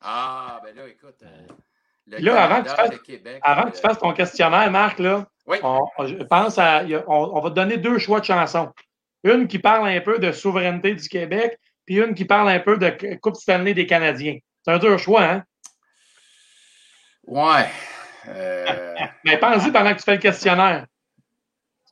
Ah, 0.00 0.60
ben 0.64 0.74
là, 0.74 0.88
écoute. 0.88 1.16
euh, 1.22 1.46
le 2.06 2.18
Là, 2.24 2.42
avant 2.44 2.62
que 2.62 2.68
tu 2.70 2.74
fasses- 2.74 2.98
Québec. 3.00 3.38
Avant 3.42 3.66
euh, 3.66 3.70
que 3.70 3.76
tu 3.76 3.80
fasses 3.82 3.98
ton 3.98 4.12
questionnaire, 4.14 4.70
Marc, 4.70 4.98
là, 5.00 5.26
Oui. 5.46 5.58
on, 5.62 5.80
on- 5.98 6.06
je 6.06 6.14
pense 6.22 6.56
à, 6.58 6.82
il 6.84 6.96
on, 7.06 7.36
on 7.36 7.40
va 7.40 7.50
te 7.50 7.54
donner 7.54 7.76
deux 7.76 7.98
choix 7.98 8.20
de 8.20 8.24
chansons. 8.24 8.72
Une 9.24 9.48
qui 9.48 9.58
parle 9.58 9.86
un 9.88 10.00
peu 10.00 10.18
de 10.18 10.32
souveraineté 10.32 10.94
du 10.94 11.08
Québec, 11.08 11.58
puis 11.84 11.96
une 11.96 12.14
qui 12.14 12.24
parle 12.24 12.48
un 12.48 12.60
peu 12.60 12.78
de 12.78 13.16
Coupe 13.20 13.36
Stanley 13.36 13.74
des 13.74 13.86
Canadiens. 13.86 14.38
C'est 14.64 14.72
un 14.72 14.78
dur 14.78 14.98
choix, 14.98 15.24
hein? 15.24 15.44
Ouais. 17.26 17.68
Euh, 18.26 18.94
Mais 19.24 19.38
pense-y 19.38 19.70
pendant 19.72 19.90
que 19.92 19.98
tu 19.98 20.02
fais 20.04 20.16
le 20.16 20.20
questionnaire. 20.20 20.86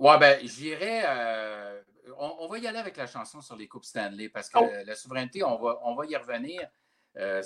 ouais, 0.01 0.19
ben, 0.19 0.39
j'irais. 0.47 1.03
euh, 1.07 1.81
on, 2.19 2.37
on 2.41 2.49
va 2.49 2.59
y 2.59 2.67
aller 2.67 2.79
avec 2.79 2.97
la 2.99 3.07
chanson 3.07 3.41
sur 3.41 3.57
les 3.57 3.67
Coupes 3.69 3.85
Stanley 3.87 4.29
parce 4.29 4.51
que 4.51 4.59
Oh. 4.59 4.71
la 4.85 4.95
souveraineté, 4.97 5.43
on 5.43 5.57
va, 5.57 5.79
on 5.85 5.95
va 5.95 6.05
y 6.05 6.15
revenir. 6.15 6.61
Euh, 7.17 7.43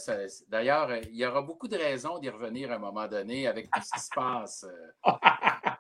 D'ailleurs, 0.48 0.97
il 0.97 1.14
y 1.14 1.24
aura 1.24 1.42
beaucoup 1.42 1.68
de 1.68 1.76
raisons 1.76 2.18
d'y 2.18 2.30
revenir 2.30 2.72
à 2.72 2.76
un 2.76 2.78
moment 2.78 3.06
donné 3.06 3.47
avec 3.47 3.70
tout 3.70 3.80
ce 3.80 3.90
qui 3.92 4.01
se 4.01 4.10
passe. 4.12 4.66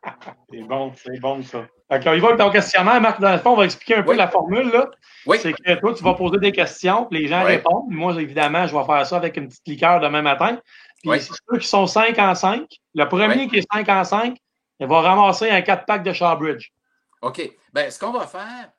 C'est 0.52 0.62
bon, 0.62 0.92
c'est 0.96 1.20
bon, 1.20 1.42
ça. 1.42 1.66
Fait 1.90 2.02
qu'on 2.02 2.12
y 2.14 2.20
va 2.20 2.28
avec 2.28 2.38
ton 2.40 2.50
questionnaire, 2.50 3.00
Marc. 3.00 3.20
Dans 3.20 3.32
le 3.32 3.38
fond, 3.38 3.50
on 3.52 3.56
va 3.56 3.64
expliquer 3.64 3.96
un 3.96 4.02
peu 4.02 4.10
Oui. 4.10 4.16
la 4.16 4.28
formule. 4.28 4.70
Là. 4.70 4.90
Oui. 5.26 5.38
C'est 5.40 5.52
que 5.52 5.74
toi, 5.80 5.94
tu 5.94 6.04
vas 6.04 6.14
poser 6.14 6.38
des 6.38 6.52
questions, 6.52 7.06
puis 7.06 7.20
les 7.20 7.28
gens 7.28 7.40
Oui. 7.40 7.52
répondent. 7.52 7.90
Moi, 7.90 8.20
évidemment, 8.20 8.66
je 8.66 8.76
vais 8.76 8.84
faire 8.84 9.06
ça 9.06 9.16
avec 9.16 9.36
une 9.36 9.48
petite 9.48 9.66
liqueur 9.66 10.00
demain 10.00 10.22
matin. 10.22 10.58
Puis 11.02 11.20
ceux 11.20 11.58
qui 11.58 11.66
sont 11.66 11.86
5 11.86 12.18
en 12.18 12.34
5, 12.34 12.66
le 12.94 13.04
premier 13.08 13.48
qui 13.48 13.58
est 13.58 13.66
5 13.72 13.88
en 13.88 14.04
5, 14.04 14.36
il 14.78 14.86
va 14.86 15.00
ramasser 15.00 15.50
un 15.50 15.60
4-pack 15.60 16.02
de 16.02 16.12
Shawbridge. 16.12 16.68
OK. 17.22 17.50
Ben, 17.72 17.90
ce 17.90 17.98
qu'on 17.98 18.12
va 18.12 18.26
faire, 18.26 18.70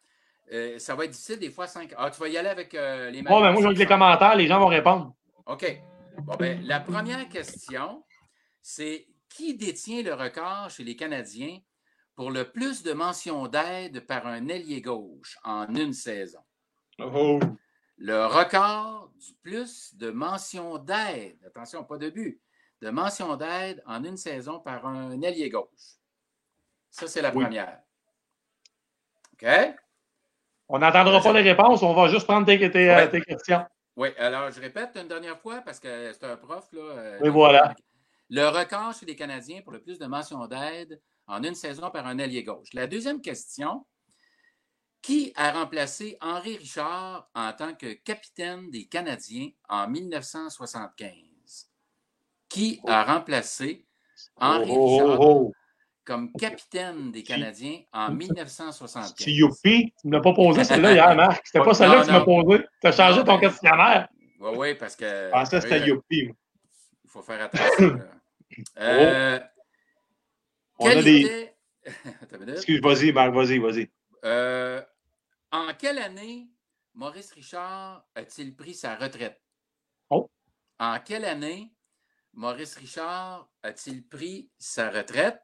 euh, 0.54 0.78
ça 0.80 0.96
va 0.96 1.06
être 1.06 1.12
difficile 1.12 1.40
des 1.40 1.50
fois. 1.50 1.68
Cinq... 1.68 1.94
Ah, 1.98 2.10
tu 2.10 2.20
vas 2.20 2.28
y 2.28 2.38
aller 2.38 2.50
avec 2.50 2.74
euh, 2.74 3.10
les 3.10 3.22
Bon, 3.22 3.40
ben, 3.42 3.52
moi, 3.52 3.58
je 3.58 3.60
vais 3.62 3.66
avec 3.68 3.78
les 3.78 3.86
commentaires, 3.86 4.36
les 4.36 4.48
gens 4.48 4.60
vont 4.60 4.68
répondre. 4.68 5.14
OK. 5.46 5.82
Bon, 6.20 6.36
ben, 6.38 6.62
la 6.66 6.80
première 6.80 7.28
question, 7.30 8.04
c'est 8.62 9.06
qui 9.34 9.56
détient 9.56 10.04
le 10.04 10.14
record 10.14 10.70
chez 10.70 10.84
les 10.84 10.96
Canadiens 10.96 11.60
pour 12.16 12.32
le 12.32 12.52
plus 12.52 12.84
de 12.84 12.94
mentions 12.94 13.48
d'aide 13.48 14.06
par 14.06 14.28
un 14.28 14.48
ailier 14.48 14.82
gauche 14.82 15.38
en 15.44 15.74
une 15.74 15.94
saison? 15.94 16.42
Oh, 17.00 17.40
Le 17.98 18.26
record 18.26 19.12
du 19.16 19.34
plus 19.42 19.96
de 19.96 20.12
mentions 20.12 20.78
d'aide, 20.78 21.38
attention, 21.46 21.84
pas 21.84 21.98
de 21.98 22.10
but, 22.10 22.42
de 22.82 22.90
mentions 22.90 23.36
d'aide 23.36 23.82
en 23.86 24.04
une 24.04 24.18
saison 24.18 24.60
par 24.60 24.86
un 24.86 25.22
ailier 25.22 25.50
gauche. 25.50 25.98
Ça, 26.90 27.08
c'est 27.08 27.22
la 27.22 27.30
Oui. 27.34 27.44
première. 27.44 27.80
OK? 29.34 29.48
On 30.68 30.80
n'entendra 30.80 31.22
pas 31.22 31.34
les 31.34 31.42
réponses, 31.52 31.84
on 31.84 31.94
va 31.94 32.08
juste 32.08 32.26
prendre 32.26 32.46
tes, 32.46 32.58
tes, 32.72 32.90
euh, 32.90 32.96
Ouais. 32.96 33.10
tes 33.10 33.22
questions. 33.22 33.66
Oui, 33.96 34.10
alors 34.18 34.52
je 34.52 34.62
répète 34.62 34.92
une 34.96 35.08
dernière 35.08 35.38
fois 35.40 35.62
parce 35.62 35.80
que 35.80 36.12
c'est 36.14 36.24
un 36.24 36.38
prof. 36.38 36.66
Là, 36.72 36.82
euh, 36.82 37.20
Oui, 37.22 37.30
voilà. 37.30 37.74
Le 38.34 38.48
record 38.48 38.94
chez 38.94 39.06
les 39.06 39.18
Canadiens 39.18 39.60
pour 39.62 39.74
le 39.74 39.82
plus 39.82 40.00
de 40.00 40.06
mentions 40.06 40.48
d'aide 40.48 41.02
en 41.28 41.44
une 41.44 41.54
saison 41.54 41.92
par 41.92 42.08
un 42.08 42.18
ailier 42.18 42.44
gauche. 42.44 42.70
La 42.72 42.88
deuxième 42.88 43.20
question 43.20 43.86
qui 45.02 45.34
a 45.36 45.52
remplacé 45.52 46.18
Henri 46.22 46.56
Richard 46.56 47.30
en 47.36 47.52
tant 47.52 47.74
que 47.74 47.92
capitaine 47.92 48.72
des 48.72 48.86
Canadiens 48.86 49.50
en 49.68 49.90
1975? 49.90 51.12
Qui 52.48 52.80
a 52.88 53.04
remplacé 53.04 53.86
Henri 54.38 54.72
oh, 54.72 54.78
oh, 54.78 54.96
Richard 54.96 55.20
oh. 55.20 55.52
comme 56.06 56.32
capitaine 56.32 57.12
des 57.12 57.24
Canadiens 57.24 57.82
en 57.92 58.12
1975? 58.12 59.14
C'est 59.18 59.30
Youpi. 59.34 59.94
Tu 60.00 60.08
ne 60.08 60.12
m'as 60.12 60.22
pas 60.22 60.34
posé 60.34 60.64
celle-là 60.64 60.94
hier, 60.94 61.16
Marc. 61.18 61.48
C'était 61.48 61.66
pas 61.66 61.74
celle-là 61.74 62.00
que 62.00 62.06
tu 62.06 62.12
m'as 62.14 62.20
non. 62.20 62.44
posée. 62.44 62.64
Tu 62.80 62.88
as 62.88 62.92
changé 62.94 63.26
ton 63.26 63.38
questionnaire. 63.38 64.08
Oui, 64.40 64.52
oui, 64.56 64.76
parce 64.76 64.96
que. 64.96 65.30
Pensais 65.32 65.58
que 65.58 65.64
c'était 65.64 65.82
euh, 65.82 65.88
Youpi. 65.88 66.28
moi. 66.28 66.36
Il 67.04 67.10
faut 67.10 67.22
faire 67.24 67.44
attention. 67.44 67.88
là. 67.98 68.21
Euh, 68.78 69.40
On 70.80 70.86
quel 70.86 70.98
a 70.98 71.02
des. 71.04 71.22
était- 71.22 71.56
Attends 72.22 72.36
une 72.38 72.40
minute. 72.42 72.56
Excuse, 72.58 72.82
vas-y, 72.82 73.12
Marc, 73.12 73.34
vas-y, 73.34 73.58
vas-y. 73.60 73.90
Euh, 74.24 74.82
en 75.52 75.74
quelle 75.74 75.98
année 75.98 76.50
Maurice 76.94 77.32
Richard 77.32 78.06
a-t-il 78.16 78.56
pris 78.56 78.74
sa 78.76 78.96
retraite? 78.96 79.42
Oh. 80.10 80.30
En 80.80 81.00
quelle 81.00 81.26
année 81.26 81.74
Maurice 82.34 82.76
Richard 82.76 83.50
a-t-il 83.64 84.06
pris 84.08 84.50
sa 84.58 84.90
retraite? 84.92 85.42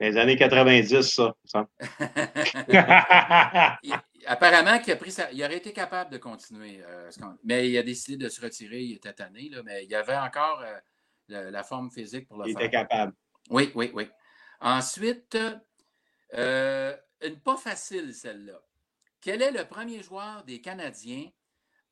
Les 0.00 0.16
années 0.16 0.36
90, 0.36 1.00
ça. 1.02 1.34
ça. 1.44 1.68
Il- 3.82 3.94
apparemment, 4.26 4.78
qu'il 4.78 4.92
a 4.92 4.96
pris 4.96 5.10
sa- 5.10 5.30
il 5.32 5.42
aurait 5.42 5.56
été 5.56 5.72
capable 5.72 6.10
de 6.12 6.18
continuer, 6.18 6.80
euh, 6.84 7.10
mais 7.44 7.68
il 7.70 7.76
a 7.78 7.82
décidé 7.82 8.16
de 8.24 8.28
se 8.28 8.40
retirer. 8.40 8.80
Il 8.82 8.96
était 8.96 9.12
tanné, 9.12 9.48
là, 9.48 9.62
mais 9.64 9.84
il 9.84 9.94
avait 9.94 10.16
encore 10.16 10.60
euh, 10.60 10.78
le- 11.28 11.50
la 11.50 11.62
forme 11.62 11.90
physique 11.90 12.26
pour 12.28 12.38
le 12.38 12.48
Il 12.48 12.52
faire. 12.54 12.62
était 12.62 12.70
capable. 12.76 13.12
Oui, 13.50 13.70
oui, 13.74 13.90
oui. 13.94 14.08
Ensuite, 14.60 15.36
euh, 16.34 16.96
une 17.22 17.40
pas 17.40 17.56
facile 17.56 18.12
celle-là. 18.14 18.60
Quel 19.20 19.42
est 19.42 19.50
le 19.50 19.64
premier 19.64 20.02
joueur 20.02 20.44
des 20.44 20.60
Canadiens 20.60 21.26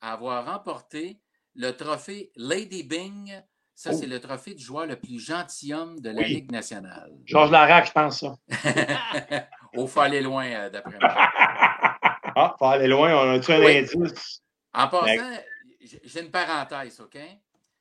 à 0.01 0.13
avoir 0.13 0.45
remporté 0.45 1.19
le 1.55 1.71
trophée 1.71 2.31
Lady 2.35 2.83
Bing? 2.83 3.33
Ça, 3.75 3.91
Oh. 3.93 3.97
c'est 3.99 4.07
le 4.07 4.19
trophée 4.19 4.55
du 4.55 4.63
joueur 4.63 4.87
le 4.87 4.95
plus 4.99 5.19
gentilhomme 5.19 5.99
de 5.99 6.09
la 6.09 6.21
Oui. 6.21 6.27
Ligue 6.29 6.51
nationale. 6.51 7.11
Georges 7.25 7.51
Larac, 7.51 7.87
je 7.87 7.91
pense 7.91 8.19
ça. 8.21 8.35
Au 9.75 9.85
faut 9.85 9.99
aller 9.99 10.21
loin, 10.21 10.45
euh, 10.47 10.69
d'après 10.69 10.97
moi. 10.99 11.09
Ah, 11.13 12.55
faut 12.57 12.65
aller 12.65 12.87
loin, 12.87 13.13
on 13.15 13.31
a-tu 13.35 13.51
un 13.51 13.59
Oui. 13.59 13.77
indice? 13.77 14.41
En 14.73 14.87
passant, 14.87 15.37
j'ai 15.81 16.21
une 16.21 16.31
parenthèse, 16.31 16.99
OK? 17.01 17.17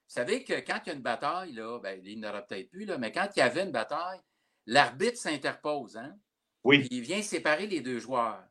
Vous 0.09 0.13
savez 0.13 0.45
que 0.45 0.55
quand 0.55 0.79
il 0.85 0.89
y 0.89 0.91
a 0.91 0.95
une 0.95 1.03
bataille, 1.03 1.53
là, 1.53 1.81
ben, 1.81 2.01
il 2.05 2.21
n'y 2.21 2.27
en 2.27 2.31
aura 2.31 2.43
peut-être 2.43 2.71
plus, 2.71 2.85
là, 2.85 2.97
mais 2.97 3.11
quand 3.11 3.29
il 3.35 3.41
y 3.41 3.43
avait 3.43 3.65
une 3.65 3.73
bataille, 3.73 4.21
l'arbitre 4.67 5.19
s'interpose, 5.19 5.97
hein? 5.97 6.15
Oui. 6.63 6.87
Il 6.91 7.01
vient 7.01 7.23
séparer 7.23 7.67
les 7.67 7.81
deux 7.81 7.99
joueurs. 7.99 8.45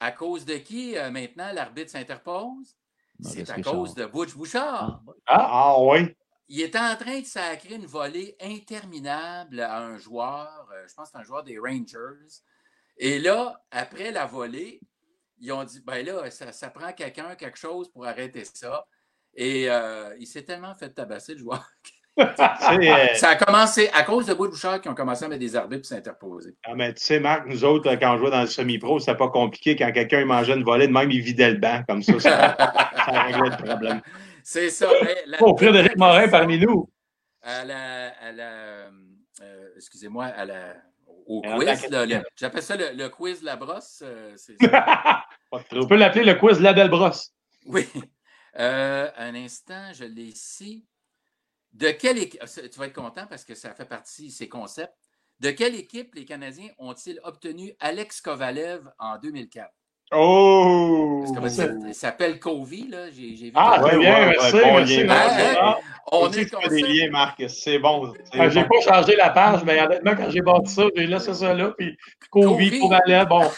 À 0.00 0.12
cause 0.12 0.44
de 0.44 0.56
qui, 0.56 0.96
euh, 0.96 1.10
maintenant, 1.10 1.52
l'arbitre 1.52 1.90
s'interpose? 1.90 2.76
C'est 3.20 3.48
à 3.50 3.60
cause 3.62 3.94
de 3.94 4.06
Butch 4.06 4.34
Bouchard. 4.34 5.02
Ah, 5.26 5.48
ah 5.50 5.76
oui. 5.80 6.14
Il 6.48 6.60
était 6.60 6.78
en 6.78 6.96
train 6.96 7.20
de 7.20 7.24
sacrer 7.24 7.74
une 7.74 7.86
volée 7.86 8.36
interminable 8.40 9.60
à 9.60 9.78
un 9.78 9.96
joueur, 9.96 10.68
euh, 10.72 10.86
je 10.88 10.94
pense 10.94 11.06
que 11.06 11.12
c'est 11.12 11.18
un 11.18 11.24
joueur 11.24 11.44
des 11.44 11.58
Rangers. 11.58 12.42
Et 12.96 13.18
là, 13.18 13.62
après 13.70 14.10
la 14.10 14.26
volée, 14.26 14.80
ils 15.38 15.52
ont 15.52 15.64
dit, 15.64 15.80
ben 15.80 16.04
là, 16.04 16.30
ça, 16.30 16.52
ça 16.52 16.70
prend 16.70 16.92
quelqu'un, 16.92 17.34
quelque 17.36 17.58
chose 17.58 17.90
pour 17.90 18.06
arrêter 18.06 18.44
ça. 18.44 18.84
Et 19.34 19.70
euh, 19.70 20.14
il 20.18 20.26
s'est 20.26 20.42
tellement 20.42 20.74
fait 20.74 20.90
tabasser 20.90 21.32
le 21.34 21.40
joueur. 21.40 21.64
Euh, 22.18 23.14
Ça 23.14 23.30
a 23.30 23.36
commencé 23.36 23.88
à 23.94 24.02
cause 24.02 24.26
de 24.26 24.34
Butch 24.34 24.50
Bouchard 24.50 24.82
qui 24.82 24.88
ont 24.90 24.94
commencé 24.94 25.24
à 25.24 25.28
mettre 25.28 25.40
des 25.40 25.56
arbitres 25.56 25.80
pour 25.80 25.88
s'interposer. 25.96 26.54
ah, 26.64 26.74
mais 26.74 26.92
tu 26.92 27.02
sais, 27.02 27.18
Marc, 27.18 27.46
nous 27.46 27.64
autres, 27.64 27.90
quand 27.94 28.14
on 28.14 28.18
jouait 28.18 28.30
dans 28.30 28.42
le 28.42 28.46
semi-pro, 28.48 28.98
c'était 28.98 29.16
pas 29.16 29.28
compliqué. 29.30 29.76
Quand 29.76 29.90
quelqu'un 29.92 30.20
il 30.20 30.26
mangeait 30.26 30.52
une 30.52 30.62
volée, 30.62 30.86
de 30.88 30.92
même, 30.92 31.10
il 31.10 31.22
vidait 31.22 31.50
le 31.52 31.56
banc. 31.56 31.82
Comme 31.88 32.02
ça, 32.02 32.20
ça, 32.20 32.54
ça 33.06 33.22
réglait 33.22 33.48
le 33.48 33.64
problème. 33.64 34.02
C'est 34.44 34.68
ça. 34.68 34.90
la- 35.24 35.38
Oh, 35.40 35.56
Frédéric 35.56 35.96
Morin 35.96 36.28
parmi 36.28 36.58
nous. 36.58 36.90
à 37.42 37.64
la, 37.64 38.08
à 38.20 38.32
la, 38.32 38.50
euh, 39.40 39.68
excusez-moi, 39.76 40.26
à 40.26 40.44
la, 40.44 40.74
au 41.26 41.40
quiz, 41.40 41.88
j'appelle 42.36 42.62
ça 42.62 42.76
le, 42.76 42.90
le 42.94 43.08
quiz 43.08 43.42
La 43.42 43.56
Brosse. 43.56 44.02
euh, 44.04 44.34
ça. 44.36 45.24
Trouble. 45.70 45.88
peux 45.88 45.96
l'appeler 45.96 46.24
le 46.24 46.34
quiz 46.34 46.60
La 46.60 46.74
Belle 46.74 46.90
Brosse. 46.90 47.32
oui. 47.64 47.88
Euh, 48.58 49.10
un 49.16 49.34
instant, 49.34 49.92
je 49.92 50.04
l'ai 50.04 50.24
ici. 50.24 50.86
De 51.72 51.90
quelle 51.90 52.18
équipe, 52.18 52.42
tu 52.70 52.78
vas 52.78 52.86
être 52.86 52.92
content 52.94 53.26
parce 53.26 53.44
que 53.44 53.54
ça 53.54 53.74
fait 53.74 53.86
partie 53.86 54.28
de 54.28 54.32
ces 54.32 54.48
concepts. 54.48 54.94
De 55.40 55.50
quelle 55.50 55.74
équipe 55.74 56.14
les 56.14 56.24
Canadiens 56.24 56.68
ont-ils 56.78 57.18
obtenu 57.24 57.74
Alex 57.80 58.20
Kovalev 58.20 58.90
en 58.98 59.18
2004? 59.18 59.72
Oh! 60.14 61.24
Parce 61.34 61.56
que, 61.56 61.88
il 61.88 61.94
s'appelle 61.94 62.38
Covey, 62.38 62.84
là. 62.88 63.10
J'ai 63.10 63.34
vu. 63.34 63.52
Ah, 63.54 63.78
très 63.80 63.98
bien, 63.98 64.26
merci, 64.26 64.52
bon 64.52 64.74
merci, 64.76 64.96
lien, 64.98 65.04
merci. 65.06 65.36
merci. 65.36 65.58
Ah, 65.58 65.78
on 66.12 66.30
est 66.30 66.44
tu 66.44 66.68
des 66.68 66.82
liens, 66.82 67.10
Marc. 67.10 67.42
C'est 67.48 67.78
bon. 67.78 68.12
ah, 68.34 68.48
J'ai 68.50 68.64
pas 68.64 68.80
changé 68.84 69.16
la 69.16 69.30
page, 69.30 69.64
mais 69.64 69.80
honnêtement, 69.80 70.14
quand 70.14 70.30
j'ai 70.30 70.42
bâti 70.42 70.70
ça, 70.70 70.82
j'ai 70.94 71.06
laissé 71.06 71.32
ça 71.32 71.54
là, 71.54 71.72
puis 71.78 71.96
Covalet, 72.30 73.24
bon, 73.24 73.50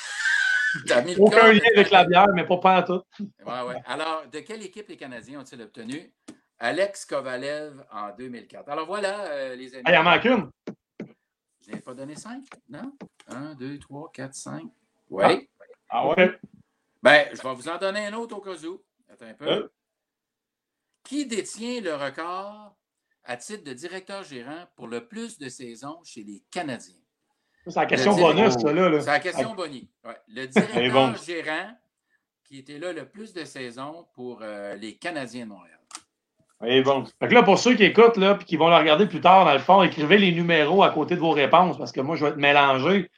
mis 1.05 1.17
aucun 1.17 1.53
lien 1.53 1.59
de- 1.59 1.75
avec 1.79 1.91
la 1.91 2.05
bière, 2.05 2.29
mais 2.35 2.47
pas 2.47 2.59
pas 2.59 2.81
en 2.81 2.83
tout. 2.85 3.03
Ouais, 3.45 3.63
ouais. 3.63 3.83
Alors, 3.87 4.27
de 4.29 4.41
quelle 4.41 4.63
équipe 4.63 4.89
les 4.89 4.97
Canadiens 4.97 5.41
ont-ils 5.41 5.61
obtenu? 5.63 6.13
Alex 6.59 7.05
Kovalev 7.05 7.85
en 7.91 8.15
2004? 8.17 8.69
Alors 8.69 8.87
voilà, 8.87 9.25
euh, 9.27 9.55
les 9.57 9.75
amis. 9.75 9.83
Ah, 9.87 9.93
il 9.93 9.99
en 9.99 10.03
manque 10.05 10.25
une. 10.25 10.51
Je 11.67 11.73
n'ai 11.73 11.81
pas 11.81 11.95
donné 11.95 12.15
cinq, 12.17 12.45
non? 12.69 12.93
Un, 13.29 13.55
deux, 13.55 13.79
trois, 13.79 14.11
quatre, 14.13 14.35
cinq. 14.35 14.65
Oui. 15.11 15.49
Ah 15.89 16.09
ouais? 16.09 16.39
Ben, 17.03 17.29
je 17.33 17.43
vais 17.43 17.55
vous 17.55 17.69
en 17.69 17.79
donner 17.79 18.07
un 18.07 18.13
autre 18.15 18.37
au 18.37 18.41
cas 18.41 18.57
où. 18.67 18.83
Attends 19.11 19.27
un 19.27 19.35
peu. 19.35 19.49
Euh. 19.49 19.69
Qui 21.03 21.27
détient 21.27 21.81
le 21.81 21.95
record 21.95 22.77
à 23.25 23.37
titre 23.37 23.65
de 23.65 23.73
directeur 23.73 24.23
gérant 24.25 24.67
pour 24.77 24.89
le 24.89 25.07
plus 25.07 25.39
de 25.39 25.49
saisons 25.49 26.01
chez 26.05 26.23
les 26.25 26.43
Canadiens? 26.51 26.95
C'est 27.67 27.75
la 27.81 27.87
question 27.87 28.15
bonus, 28.15 28.55
ça, 28.55 28.73
là. 28.73 28.89
là. 28.89 29.01
C'est 29.01 29.07
la 29.11 29.21
question 29.21 29.55
Bonnie. 29.55 29.89
Ouais. 30.05 30.17
Le 30.29 30.47
directeur 30.47 30.93
bon. 30.93 31.15
gérant 31.27 31.71
qui 32.45 32.59
était 32.59 32.79
là 32.79 32.93
le 32.93 33.07
plus 33.07 33.33
de 33.33 33.45
saisons 33.45 34.07
pour 34.15 34.41
euh, 34.43 34.75
les 34.77 34.95
Canadiens 34.97 35.45
de 35.45 35.51
Montréal. 35.51 35.71
Et 36.67 36.83
bon. 36.83 37.05
Fait 37.21 37.29
que 37.29 37.35
là, 37.35 37.43
pour 37.43 37.59
ceux 37.59 37.75
qui 37.75 37.85
écoutent, 37.85 38.17
là, 38.17 38.37
puis 38.37 38.45
qui 38.47 38.57
vont 38.57 38.69
le 38.69 38.77
regarder 38.77 39.07
plus 39.07 39.21
tard, 39.21 39.45
dans 39.45 39.53
le 39.53 39.59
fond, 39.59 39.83
écrivez 39.83 40.17
les 40.19 40.33
numéros 40.33 40.83
à 40.83 40.91
côté 40.91 41.15
de 41.15 41.21
vos 41.21 41.33
réponses, 41.33 41.77
parce 41.77 41.91
que 41.93 42.01
moi, 42.01 42.17
je 42.17 42.25
vais 42.25 42.31
être 42.31 42.37
mélangé. 42.37 43.11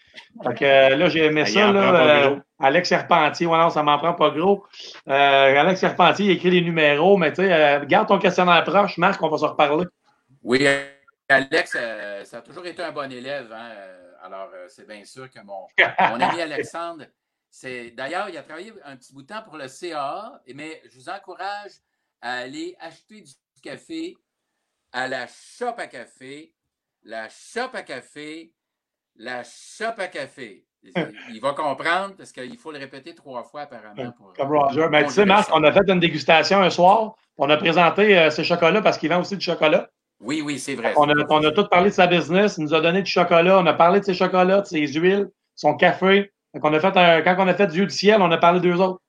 Fait 0.43 0.55
que 0.55 0.64
euh, 0.64 0.97
là, 0.97 1.09
j'ai 1.09 1.27
aimé 1.27 1.43
Ah, 1.44 1.47
ça, 1.51 1.73
là. 1.73 2.27
euh. 2.31 2.36
Alex 2.59 2.89
Serpentier, 2.89 3.47
ouais, 3.47 3.59
non, 3.59 3.68
ça 3.70 3.82
m'en 3.82 3.98
prend 3.98 4.14
pas 4.14 4.31
gros. 4.31 4.64
Euh, 5.09 5.12
Alex 5.60 5.78
Serpentier, 5.81 6.24
il 6.27 6.31
écrit 6.32 6.51
les 6.51 6.62
numéros, 6.62 7.16
mais 7.18 7.31
tu 7.32 7.43
sais, 7.43 7.52
euh, 7.52 7.85
garde 7.85 8.09
ton 8.09 8.18
questionnaire 8.18 8.64
proche, 8.64 8.97
Marc, 8.97 9.23
on 9.23 9.28
va 9.28 9.39
se 9.39 9.44
reparler. 9.44 9.85
Oui, 10.43 10.66
Alex, 11.28 11.77
euh, 11.78 12.24
ça 12.24 12.39
a 12.39 12.40
toujours 12.40 12.66
été 12.66 12.82
un 12.82 12.93
bon 12.93 13.12
élève. 13.12 13.52
hein, 13.52 13.70
Alors, 14.27 14.51
euh, 14.55 14.66
c'est 14.69 14.89
bien 14.89 15.05
sûr 15.05 15.31
que 15.31 15.39
mon, 15.40 15.66
mon 16.11 16.20
ami 16.20 16.40
Alexandre, 16.40 17.05
c'est 17.48 17.93
d'ailleurs, 17.93 18.28
il 18.28 18.36
a 18.36 18.43
travaillé 18.43 18.73
un 18.85 18.97
petit 18.97 19.12
bout 19.12 19.23
de 19.23 19.28
temps 19.28 19.43
pour 19.43 19.57
le 19.57 19.66
CAA, 19.69 20.43
mais 20.53 20.82
je 20.90 20.98
vous 20.98 21.09
encourage 21.09 21.73
à 22.20 22.39
aller 22.39 22.77
acheter 22.81 23.20
du 23.20 23.61
café 23.62 24.16
à 24.93 25.07
la 25.07 25.27
shop 25.28 25.74
à 25.78 25.86
café, 25.86 26.53
la 27.05 27.28
shop 27.28 27.70
à 27.74 27.82
café, 27.82 28.53
la 29.15 29.44
shop 29.44 29.94
à 29.98 30.09
café. 30.09 30.66
Il 31.31 31.40
va 31.40 31.53
comprendre 31.53 32.15
parce 32.16 32.32
qu'il 32.32 32.57
faut 32.57 32.73
le 32.73 32.78
répéter 32.78 33.15
trois 33.15 33.44
fois 33.44 33.62
apparemment. 33.62 34.12
Pour, 34.12 34.32
Comme 34.32 34.48
Roger. 34.48 34.89
Mais 34.90 35.03
pour 35.03 35.09
tu 35.09 35.15
sais, 35.15 35.24
Marc, 35.24 35.51
on 35.53 35.62
a 35.62 35.73
fait 35.73 35.89
une 35.89 36.01
dégustation 36.01 36.61
un 36.61 36.70
soir. 36.70 37.15
On 37.39 37.48
a 37.51 37.57
présenté 37.57 38.19
euh, 38.19 38.31
ses 38.31 38.44
chocolats 38.44 38.82
parce 38.82 38.98
qu'il 38.98 39.09
vend 39.09 39.20
aussi 39.20 39.36
du 39.36 39.44
chocolat. 39.44 39.89
Oui, 40.20 40.43
oui, 40.44 40.59
c'est 40.59 40.74
vrai. 40.74 40.94
On 40.97 41.09
a, 41.09 41.14
on 41.28 41.44
a 41.44 41.51
tout 41.52 41.66
parlé 41.68 41.90
de 41.90 41.94
sa 41.94 42.06
business. 42.06 42.56
Il 42.59 42.64
nous 42.64 42.74
a 42.74 42.80
donné 42.80 43.02
du 43.02 43.10
chocolat. 43.10 43.59
On 43.59 43.66
a 43.66 43.74
parlé 43.74 44.01
de 44.01 44.05
ses 44.05 44.14
chocolats, 44.14 44.62
de 44.62 44.66
ses 44.66 44.86
huiles, 44.86 45.30
son 45.55 45.74
café. 45.74 46.32
Fait 46.52 46.60
qu'on 46.60 46.72
a 46.72 46.80
fait 46.80 46.97
un- 46.97 47.22
quand 47.22 47.36
on 47.38 47.48
a 47.48 47.55
fait 47.55 47.66
du 47.66 47.72
Dieu 47.74 47.86
du 47.86 47.94
ciel, 47.94 48.22
on 48.22 48.30
a 48.30 48.38
parlé 48.38 48.60
d'eux 48.60 48.76
autres. 48.76 49.01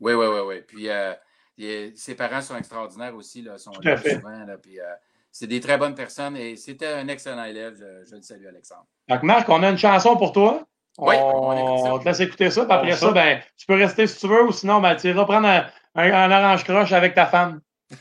Oui, 0.00 0.14
oui, 0.14 0.26
oui, 0.26 0.40
oui. 0.46 0.62
Puis 0.66 0.88
euh, 0.88 1.12
et 1.58 1.92
ses 1.96 2.14
parents 2.14 2.40
sont 2.40 2.56
extraordinaires 2.56 3.14
aussi, 3.16 3.42
là, 3.42 3.58
sont 3.58 3.72
là 3.82 3.96
souvent. 3.96 4.44
Là, 4.46 4.56
puis, 4.56 4.78
euh, 4.80 4.84
c'est 5.32 5.46
des 5.48 5.60
très 5.60 5.76
bonnes 5.76 5.94
personnes 5.94 6.36
et 6.36 6.56
c'était 6.56 6.86
un 6.86 7.08
excellent 7.08 7.44
élève. 7.44 7.74
Je, 7.76 8.08
je 8.08 8.16
le 8.16 8.22
salue, 8.22 8.46
Alexandre. 8.46 8.86
Donc, 9.08 9.22
Marc, 9.24 9.48
on 9.48 9.62
a 9.62 9.68
une 9.70 9.76
chanson 9.78 10.16
pour 10.16 10.32
toi. 10.32 10.62
Oui, 10.98 11.14
on, 11.18 11.98
te 11.98 12.04
laisse 12.06 12.20
écouter 12.20 12.50
ça. 12.50 12.64
Puis 12.64 12.72
après 12.74 12.92
ça, 12.92 13.06
ça. 13.08 13.12
ben, 13.12 13.40
tu 13.56 13.66
peux 13.66 13.74
rester 13.74 14.06
si 14.06 14.18
tu 14.18 14.26
veux 14.28 14.44
ou 14.44 14.52
sinon, 14.52 14.80
ben, 14.80 14.96
tu 14.96 15.08
iras 15.08 15.24
prendre 15.24 15.46
un, 15.48 15.66
un- 15.96 16.12
un 16.12 16.30
orange 16.44 16.64
croche 16.64 16.92
avec 16.92 17.14
ta 17.14 17.26
femme. 17.26 17.60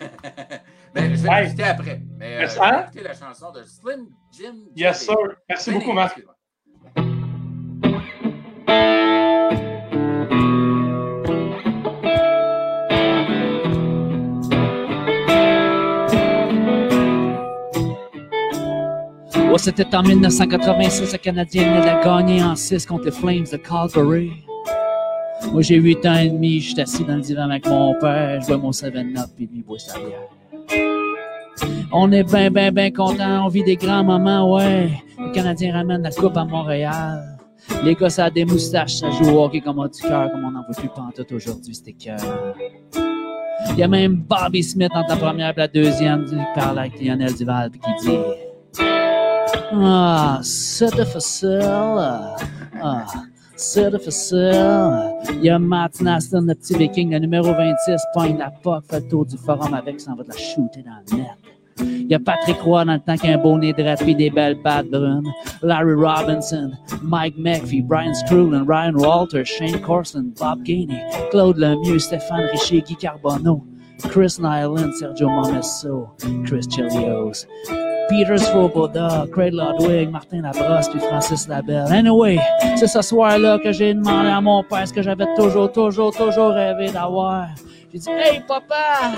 Mais 0.99 1.15
je 1.15 1.21
vais 1.23 1.29
Ouais. 1.29 1.43
l'écouter 1.43 1.63
après. 1.63 2.01
Mais 2.17 2.43
euh, 2.43 2.47
hein? 2.61 2.83
écouter 2.85 3.03
la 3.03 3.13
chanson 3.13 3.51
de 3.51 3.63
Slim 3.63 4.07
Jim. 4.31 4.55
Yes, 4.75 5.05
sir. 5.05 5.15
Merci 5.49 5.71
beaucoup, 5.71 5.93
Marc. 5.93 6.21
Oh, 19.51 19.57
c'était 19.57 19.95
en 19.95 20.03
1986, 20.03 21.11
le 21.13 21.17
Canadien 21.17 21.63
venait 21.63 21.81
de 21.81 21.85
la 21.85 22.03
gagner 22.03 22.43
en 22.43 22.55
6 22.55 22.85
contre 22.85 23.05
les 23.05 23.11
Flames 23.11 23.45
de 23.51 23.57
Calgary. 23.57 24.31
Moi, 25.51 25.61
j'ai 25.61 25.75
8 25.75 26.05
ans 26.05 26.15
et 26.17 26.29
demi, 26.29 26.59
je 26.59 26.71
suis 26.71 26.81
assis 26.81 27.03
dans 27.05 27.15
le 27.15 27.21
divan 27.21 27.49
avec 27.49 27.65
mon 27.67 27.93
père, 27.99 28.41
je 28.41 28.47
bois 28.47 28.57
mon 28.57 28.71
7-Up 28.71 29.29
et 29.39 29.41
lui 29.43 29.49
il 29.55 29.63
boit 29.63 29.79
sa 29.79 29.97
bière. 29.99 30.19
On 31.91 32.11
est 32.11 32.23
ben, 32.23 32.51
ben, 32.51 32.73
ben 32.73 32.93
content, 32.93 33.45
on 33.45 33.47
vit 33.47 33.63
des 33.63 33.75
grands 33.75 34.03
moments, 34.03 34.53
ouais. 34.53 34.91
Le 35.17 35.31
Canadien 35.31 35.73
ramène 35.73 36.03
la 36.03 36.11
coupe 36.11 36.35
à 36.35 36.43
Montréal. 36.43 37.37
Les 37.83 37.95
gars, 37.95 38.09
ça 38.09 38.25
a 38.25 38.29
des 38.29 38.45
moustaches, 38.45 38.97
ça 38.97 39.09
joue 39.09 39.29
au 39.29 39.43
hockey 39.43 39.61
comme 39.61 39.79
on 39.79 39.83
a 39.83 39.87
du 39.87 40.01
cœur, 40.01 40.31
comme 40.31 40.45
on 40.45 40.51
n'en 40.51 40.61
veut 40.61 40.73
plus 40.75 40.89
pantoute 40.89 41.31
aujourd'hui, 41.31 41.75
c'était 41.75 41.93
cœur. 41.93 42.19
Il 43.71 43.77
y 43.77 43.83
a 43.83 43.87
même 43.87 44.15
Bobby 44.15 44.63
Smith 44.63 44.91
entre 44.93 45.09
la 45.09 45.15
première 45.17 45.49
et 45.51 45.55
la 45.55 45.67
deuxième, 45.67 46.25
qui 46.25 46.35
parle 46.55 46.79
avec 46.79 47.01
Lionel 47.01 47.33
Duval, 47.33 47.71
qui 47.71 48.05
dit... 48.05 48.17
Ah, 49.73 50.39
c'est 50.41 50.93
difficile. 50.95 51.59
Ah, 52.81 53.05
c'est 53.55 53.91
difficile. 53.91 55.13
Il 55.33 55.43
y 55.43 55.49
a 55.49 55.59
Matt 55.59 56.01
Naston, 56.01 56.41
le 56.41 56.55
petit 56.55 56.75
viking, 56.75 57.11
le 57.11 57.19
numéro 57.19 57.53
26, 57.53 58.01
pogne 58.13 58.37
la 58.37 58.51
POC, 58.51 58.85
fait 58.85 58.99
le 59.01 59.07
tour 59.07 59.25
du 59.25 59.37
forum 59.37 59.73
avec, 59.73 59.99
s'en 59.99 60.15
va 60.15 60.23
de 60.23 60.29
la 60.29 60.37
shooter 60.37 60.83
dans 60.83 61.17
le 61.17 61.23
net. 61.23 61.27
Il 61.79 62.07
y 62.09 62.15
a 62.15 62.19
Patrick 62.19 62.59
Roy 62.61 62.85
dans 62.85 62.93
le 62.93 62.99
temps 62.99 63.15
qui 63.15 63.27
a 63.27 63.33
un 63.33 63.37
beau 63.37 63.57
nez 63.57 63.73
droit 63.73 63.95
puis 63.95 64.15
des 64.15 64.29
belles 64.29 64.61
pattes 64.61 64.89
brunes. 64.89 65.27
Larry 65.61 65.93
Robinson, 65.93 66.71
Mike 67.03 67.35
McPhee, 67.37 67.81
Brian 67.81 68.13
Screwlin, 68.13 68.65
Ryan 68.67 68.95
Walter, 68.95 69.43
Shane 69.43 69.81
Corson, 69.81 70.31
Bob 70.39 70.63
Gainey, 70.63 71.01
Claude 71.31 71.57
Lemieux, 71.57 71.99
Stéphane 71.99 72.47
Richer, 72.51 72.81
Guy 72.81 72.95
Carbonneau, 72.95 73.63
Chris 74.09 74.37
Nyland, 74.39 74.93
Sergio 74.93 75.27
Momesso, 75.27 76.07
Chris 76.45 76.67
Chelios, 76.69 77.45
Peter 78.09 78.37
Svoboda, 78.37 79.25
Craig 79.33 79.53
Ludwig, 79.53 80.09
Martin 80.09 80.41
Labrosse, 80.41 80.87
puis 80.89 80.99
Francis 80.99 81.47
Labelle. 81.47 81.91
Anyway, 81.91 82.39
c'est 82.77 82.87
ce 82.87 83.01
soir-là 83.01 83.59
que 83.59 83.71
j'ai 83.71 83.93
demandé 83.93 84.29
à 84.29 84.39
mon 84.39 84.63
père 84.63 84.87
ce 84.87 84.93
que 84.93 85.01
j'avais 85.01 85.27
toujours, 85.35 85.71
toujours, 85.71 86.15
toujours 86.15 86.51
rêvé 86.51 86.89
d'avoir. 86.89 87.47
J'ai 87.97 88.01
dit, 88.01 88.09
Hey 88.11 88.41
papa, 88.47 89.13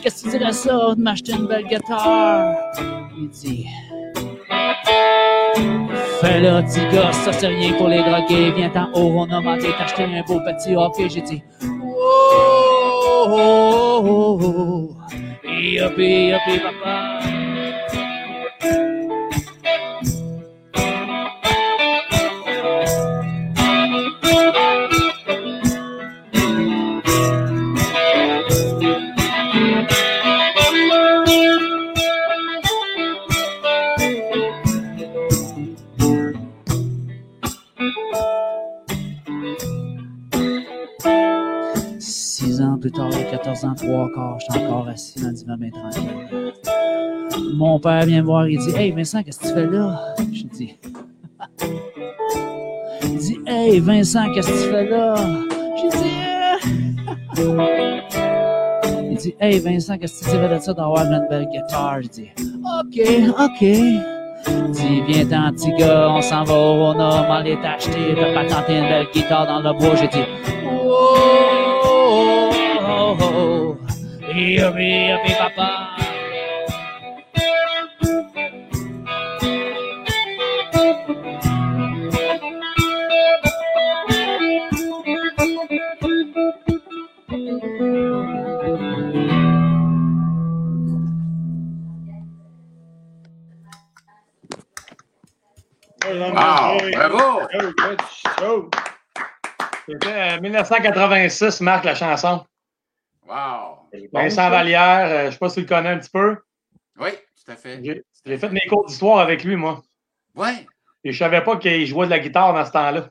qu'est-ce 0.00 0.22
que 0.22 0.30
tu 0.30 0.38
dirais 0.38 0.52
ça 0.52 0.94
de 0.94 1.00
m'acheter 1.02 1.32
une 1.32 1.48
belle 1.48 1.66
guitare? 1.66 2.54
Il 3.18 3.28
dit, 3.30 3.66
Fais-le, 6.20 6.62
petit 6.62 6.94
gars, 6.94 7.12
ça 7.12 7.32
c'est 7.32 7.48
rien 7.48 7.72
pour 7.72 7.88
les 7.88 7.98
drogués. 7.98 8.52
Viens 8.52 8.70
en 8.76 8.92
haut, 8.92 9.12
on 9.16 9.32
a 9.32 9.40
manqué 9.40 9.72
t'acheter 9.76 10.04
un 10.04 10.22
beau 10.22 10.38
petit 10.38 10.76
hockey. 10.76 11.08
J'ai 11.08 11.22
dit, 11.22 11.42
oh, 11.64 13.26
oh, 13.28 14.38
oh. 14.40 14.96
Yuppie, 15.44 16.28
yuppie, 16.28 16.60
papa. 16.60 17.18
Plus 42.82 42.90
tard, 42.90 43.10
14 43.30 43.64
ans, 43.64 43.74
trois 43.76 44.10
quarts, 44.12 44.38
je 44.40 44.52
suis 44.52 44.64
encore 44.66 44.88
assis 44.88 45.20
dans 45.22 45.28
le 45.28 45.34
divan 45.34 45.56
main 45.56 45.70
tranquille. 45.70 46.52
Mon 47.54 47.78
père 47.78 48.04
vient 48.06 48.22
me 48.22 48.26
voir, 48.26 48.48
il 48.48 48.58
dit 48.58 48.74
Hey 48.76 48.90
Vincent, 48.90 49.22
qu'est-ce 49.22 49.38
que 49.38 49.46
tu 49.46 49.54
fais 49.54 49.66
là? 49.68 50.14
Je 50.32 50.42
dis 50.42 50.78
Il 53.04 53.18
dit 53.18 53.38
Hey 53.46 53.78
Vincent, 53.78 54.32
qu'est-ce 54.34 54.48
que 54.48 54.64
tu 54.64 54.70
fais 54.70 54.88
là? 54.90 55.14
Dit 57.34 57.40
Euh. 57.40 58.00
Il 59.12 59.16
dit 59.16 59.34
Hey 59.40 59.60
Vincent, 59.60 59.96
qu'est-ce 59.96 60.24
que 60.24 60.30
tu 60.30 60.36
fais 60.36 60.54
de 60.54 60.60
ça 60.60 60.74
d'avoir 60.74 61.04
une 61.04 61.26
belle 61.30 61.46
guitare? 61.52 62.02
Je 62.02 62.08
dis 62.08 62.30
OK, 62.36 63.00
OK. 63.38 63.62
Il 63.62 64.70
dit 64.72 65.02
Viens-t'en, 65.06 65.52
petit 65.52 65.72
gars, 65.74 66.10
on 66.10 66.20
s'en 66.20 66.42
va 66.42 66.54
au 66.54 66.74
Rona, 66.86 67.28
m'en 67.28 67.44
est 67.44 67.64
acheté, 67.64 68.16
t'as 68.16 68.34
pas 68.34 68.44
tenté 68.44 68.76
une 68.78 68.88
belle 68.88 69.06
guitare 69.14 69.46
dans 69.46 69.60
le 69.60 69.78
bois. 69.78 69.94
J'ai 69.94 70.08
dit 70.08 70.24
oh, 73.12 73.18
oh. 73.20 74.32
Yuppie, 74.32 75.08
yuppie, 75.08 75.34
papa. 75.36 75.98
Wow, 96.04 96.78
bravo! 96.92 97.48
Oh, 97.54 97.72
good 97.76 98.00
show. 98.38 98.70
C'était 99.88 100.36
euh, 100.36 100.40
1986, 100.40 101.60
Marc, 101.60 101.84
la 101.84 101.94
chanson. 101.94 102.44
Wow! 103.28 103.88
Vincent 104.12 104.50
Vallière, 104.50 105.06
euh, 105.06 105.20
je 105.22 105.26
ne 105.26 105.30
sais 105.32 105.38
pas 105.38 105.48
si 105.48 105.54
tu 105.56 105.60
le 105.62 105.66
connais 105.66 105.88
un 105.90 105.98
petit 105.98 106.10
peu. 106.10 106.36
Oui, 106.98 107.10
tout 107.44 107.52
à 107.52 107.56
fait. 107.56 107.80
J'ai 107.82 108.02
j'ai 108.24 108.36
fait 108.38 108.50
mes 108.50 108.60
cours 108.68 108.86
d'histoire 108.86 109.20
avec 109.20 109.44
lui, 109.44 109.56
moi. 109.56 109.82
Ouais. 110.34 110.66
Et 111.04 111.12
je 111.12 111.18
savais 111.18 111.42
pas 111.42 111.56
qu'il 111.56 111.86
jouait 111.86 112.06
de 112.06 112.10
la 112.10 112.18
guitare 112.20 112.52
dans 112.54 112.64
ce 112.64 112.70
temps-là. 112.72 113.08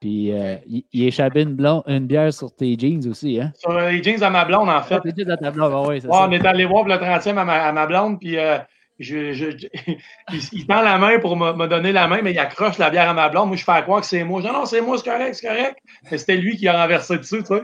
Puis 0.00 0.32
euh, 0.32 0.56
il, 0.66 0.84
il 0.92 1.06
échappait 1.08 1.42
une, 1.42 1.54
blonde, 1.54 1.82
une 1.86 2.06
bière 2.06 2.32
sur 2.32 2.54
tes 2.54 2.76
jeans 2.78 3.06
aussi, 3.08 3.40
hein? 3.40 3.52
Sur 3.56 3.72
les 3.78 4.02
jeans 4.02 4.22
à 4.22 4.30
ma 4.30 4.44
blonde, 4.44 4.68
en 4.68 4.82
fait. 4.82 5.00
Tes 5.00 5.12
jeans 5.16 5.30
à 5.32 5.36
ta 5.36 5.50
blonde, 5.50 5.72
ah 5.74 5.82
ouais, 5.88 6.00
c'est 6.00 6.06
Ouais, 6.06 6.14
ça. 6.14 6.26
on 6.28 6.30
est 6.32 6.46
allé 6.46 6.64
voir 6.66 6.84
pour 6.84 6.92
le 6.94 6.98
30e 7.00 7.36
à 7.36 7.44
ma, 7.44 7.64
à 7.64 7.72
ma 7.72 7.86
blonde, 7.86 8.20
puis 8.20 8.38
euh, 8.38 8.58
je, 9.00 9.32
je- 9.32 9.50
je- 9.58 9.66
il, 10.32 10.40
il 10.52 10.66
tend 10.66 10.82
la 10.82 10.98
main 10.98 11.18
pour 11.18 11.36
me, 11.36 11.52
me 11.52 11.66
donner 11.66 11.90
la 11.92 12.06
main, 12.06 12.20
mais 12.22 12.30
il 12.32 12.38
accroche 12.38 12.78
la 12.78 12.90
bière 12.90 13.10
à 13.10 13.14
ma 13.14 13.28
blonde. 13.28 13.48
Moi, 13.48 13.56
je 13.56 13.64
fais 13.64 13.82
croire 13.82 14.00
que 14.00 14.06
c'est 14.06 14.22
moi. 14.24 14.40
Je 14.40 14.46
dis 14.46 14.52
non, 14.52 14.66
c'est 14.66 14.80
moi, 14.80 14.98
c'est 14.98 15.10
correct, 15.10 15.34
c'est 15.34 15.48
correct. 15.48 15.78
Mais 16.10 16.16
c'était 16.18 16.36
lui 16.36 16.56
qui 16.56 16.68
a 16.68 16.80
renversé 16.80 17.18
dessus, 17.18 17.40
tu 17.40 17.46
sais. 17.46 17.62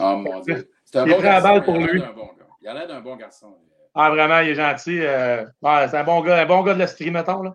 Oh 0.00 0.16
mon 0.16 0.40
Dieu. 0.40 0.68
C'est 0.94 1.00
un 1.00 1.06
Il 1.06 1.10
est 1.10 1.14
bon 1.14 1.20
prêt 1.20 1.28
à 1.28 1.32
garçon. 1.40 1.48
balle 1.48 1.64
pour 1.64 1.74
il 1.76 1.82
a 1.82 1.86
l'air 1.86 1.92
lui. 1.92 2.00
bon. 2.14 2.30
Il 2.62 2.68
a 2.68 2.74
l'air 2.74 2.86
d'un 2.86 3.00
bon 3.00 3.16
garçon. 3.16 3.56
Ah, 3.96 4.10
vraiment, 4.10 4.38
il 4.38 4.50
est 4.50 4.54
gentil. 4.54 5.00
euh, 5.00 5.44
ouais, 5.62 5.88
c'est 5.88 5.96
un 5.96 6.04
bon 6.04 6.20
gars, 6.20 6.40
un 6.42 6.46
bon 6.46 6.62
gars 6.62 6.74
de 6.74 6.78
l'Estrie, 6.78 7.10
mettons. 7.10 7.42
Là. 7.42 7.52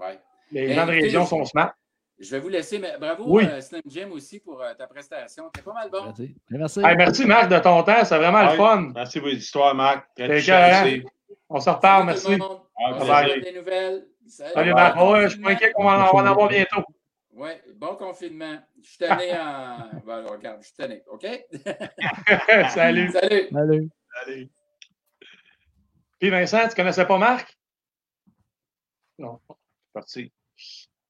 Ouais. 0.00 0.18
Les 0.50 0.72
gens 0.74 0.84
de 0.86 0.90
région 0.90 1.24
sont 1.24 1.44
smart. 1.44 1.72
Je 2.18 2.30
vais 2.32 2.40
vous 2.40 2.48
laisser, 2.48 2.80
mais 2.80 2.98
bravo, 2.98 3.24
Oui. 3.28 3.46
euh, 3.48 3.60
Slim 3.60 3.82
Jim, 3.86 4.08
aussi, 4.12 4.40
pour 4.40 4.60
euh, 4.60 4.74
ta 4.74 4.86
prestation. 4.88 5.48
T'es 5.54 5.62
pas 5.62 5.72
mal 5.72 5.90
bon. 5.90 6.04
Merci. 6.06 6.34
Merci. 6.50 6.80
Hey, 6.84 6.96
merci, 6.96 7.24
Marc, 7.24 7.48
de 7.50 7.58
ton 7.60 7.82
temps. 7.84 8.04
C'est 8.04 8.18
vraiment 8.18 8.42
le 8.42 8.56
fun. 8.56 8.90
Merci 8.94 9.20
pour 9.20 9.28
l'histoire, 9.28 9.74
Marc. 9.76 10.08
Très. 10.16 11.02
On 11.48 11.60
se 11.60 11.70
reparle, 11.70 12.00
tout 12.02 12.06
merci. 12.06 12.30
le 12.32 12.36
monde. 12.38 12.60
Ah, 12.76 12.90
On 12.94 13.00
se 13.00 13.06
bye. 13.06 13.28
souhaite 13.30 13.44
des 13.44 13.52
nouvelles. 13.58 14.06
Salut, 14.28 14.52
Salut, 14.54 14.70
bon 14.70 14.76
Marc. 14.76 14.96
Ouais, 14.96 15.22
je 15.28 15.28
suis 15.36 15.46
inquiet 15.48 15.72
qu'on 15.72 15.84
va 15.84 16.12
en 16.12 16.26
avoir 16.26 16.48
bientôt. 16.48 16.82
Oui, 17.34 17.50
bon 17.76 17.96
confinement. 17.96 18.58
Je 18.82 18.88
suis 18.88 18.98
tanné 18.98 19.32
en. 19.38 19.90
Ben, 20.06 20.24
regarde, 20.26 20.58
je 20.60 20.66
suis 20.66 20.76
tanné, 20.76 21.02
OK? 21.10 21.22
Salut. 22.70 23.10
Salut. 23.10 23.48
Salut. 23.50 23.90
Salut. 24.24 24.50
Puis 26.20 26.30
Vincent, 26.30 26.68
tu 26.68 26.74
connaissais 26.74 27.06
pas 27.06 27.18
Marc? 27.18 27.56
Non, 29.18 29.40
c'est 29.48 29.92
parti. 29.94 30.32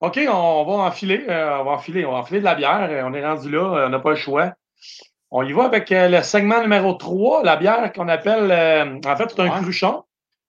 OK, 0.00 0.18
on 0.28 0.64
va 0.64 0.72
enfiler, 0.84 1.24
euh, 1.28 1.58
on 1.60 1.64
va 1.64 1.70
enfiler, 1.72 2.04
on 2.04 2.12
va 2.12 2.18
enfiler 2.18 2.40
de 2.40 2.44
la 2.44 2.54
bière. 2.54 2.88
Euh, 2.90 3.02
On 3.04 3.14
est 3.14 3.24
rendu 3.24 3.50
là, 3.50 3.58
euh, 3.78 3.86
on 3.86 3.90
n'a 3.90 3.98
pas 4.00 4.10
le 4.10 4.16
choix. 4.16 4.54
On 5.30 5.42
y 5.44 5.52
va 5.52 5.64
avec 5.64 5.90
euh, 5.92 6.08
le 6.08 6.22
segment 6.22 6.60
numéro 6.60 6.94
3, 6.94 7.42
la 7.44 7.56
bière 7.56 7.92
qu'on 7.92 8.08
appelle, 8.08 8.50
euh, 8.50 9.00
en 9.04 9.16
fait, 9.16 9.30
c'est 9.30 9.40
un 9.40 9.50
Ouais. 9.54 9.60
cruchon. 9.62 10.04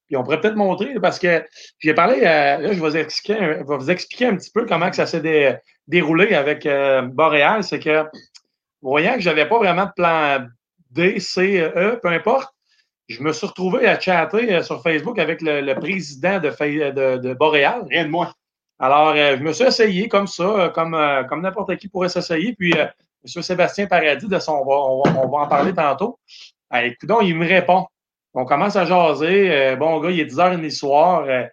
Puis 0.07 0.17
on 0.17 0.23
pourrait 0.23 0.41
peut-être 0.41 0.55
montrer, 0.55 0.93
parce 1.01 1.17
que 1.17 1.45
j'ai 1.79 1.93
parlé, 1.93 2.19
euh, 2.19 2.57
là, 2.57 2.61
je 2.63 2.67
vais 2.67 2.89
vous 2.89 2.97
expliquer, 2.97 3.39
un- 3.39 3.53
je 3.59 3.63
vais 3.67 3.77
vous 3.77 3.89
expliquer 3.91 4.25
un 4.27 4.35
petit 4.35 4.51
peu 4.51 4.65
comment 4.65 4.89
que 4.89 4.95
ça 4.95 5.05
s'est 5.05 5.21
dé- 5.21 5.55
déroulé 5.87 6.35
avec 6.35 6.65
euh, 6.65 7.01
Boréal. 7.03 7.63
C'est 7.63 7.79
que, 7.79 8.05
voyant 8.81 9.13
que 9.15 9.21
j'avais 9.21 9.47
pas 9.47 9.57
vraiment 9.57 9.85
de 9.85 9.91
plan 9.95 10.45
D, 10.91 11.19
C, 11.19 11.59
E, 11.75 11.99
peu 12.01 12.09
importe, 12.09 12.53
je 13.07 13.21
me 13.21 13.33
suis 13.33 13.47
retrouvé 13.47 13.87
à 13.87 13.99
chatter 13.99 14.53
euh, 14.53 14.61
sur 14.63 14.81
Facebook 14.81 15.19
avec 15.19 15.41
le, 15.41 15.61
le 15.61 15.75
président 15.75 16.39
de, 16.39 16.51
Fa- 16.51 16.67
de, 16.67 17.17
de 17.17 17.33
Boréal. 17.33 17.83
Rien 17.89 18.05
de 18.05 18.09
moi. 18.09 18.33
Alors, 18.79 19.09
euh, 19.09 19.37
je 19.37 19.43
me 19.43 19.53
suis 19.53 19.65
essayé 19.65 20.07
comme 20.07 20.27
ça, 20.27 20.43
euh, 20.43 20.69
comme, 20.69 20.93
euh, 20.93 21.23
comme 21.23 21.41
n'importe 21.41 21.75
qui 21.77 21.87
pourrait 21.87 22.09
s'essayer. 22.09 22.53
Puis, 22.57 22.73
euh, 22.73 22.85
M. 23.35 23.41
Sébastien 23.41 23.87
Paradis, 23.87 24.27
de 24.27 24.39
son, 24.39 24.53
on, 24.53 24.65
va, 24.65 24.75
on, 24.75 25.01
va, 25.03 25.21
on 25.25 25.29
va 25.29 25.37
en 25.39 25.47
parler 25.47 25.73
tantôt. 25.73 26.19
Ah, 26.69 26.83
écoutons, 26.85 27.21
il 27.21 27.35
me 27.35 27.47
répond. 27.47 27.85
On 28.33 28.45
commence 28.45 28.75
à 28.75 28.85
jaser. 28.85 29.51
euh, 29.51 29.75
bon, 29.75 29.99
gars, 29.99 30.09
il 30.11 30.19
est 30.19 30.25
10h30 30.25 30.61
du 30.61 30.71
soir. 30.71 31.23
euh, 31.27 31.45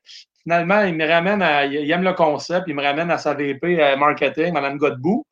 finalement, 0.43 0.83
il 0.83 0.95
me 0.95 1.07
ramène 1.07 1.43
à. 1.43 1.67
Il 1.67 1.91
aime 1.91 2.03
le 2.03 2.15
concept. 2.15 2.65
Il 2.69 2.75
me 2.75 2.83
ramène 2.83 3.11
à 3.11 3.19
sa 3.19 3.35
VP 3.35 3.81
euh, 3.83 3.97
marketing, 3.97 4.53
Mme 4.53 4.79
Godbout. 4.79 5.27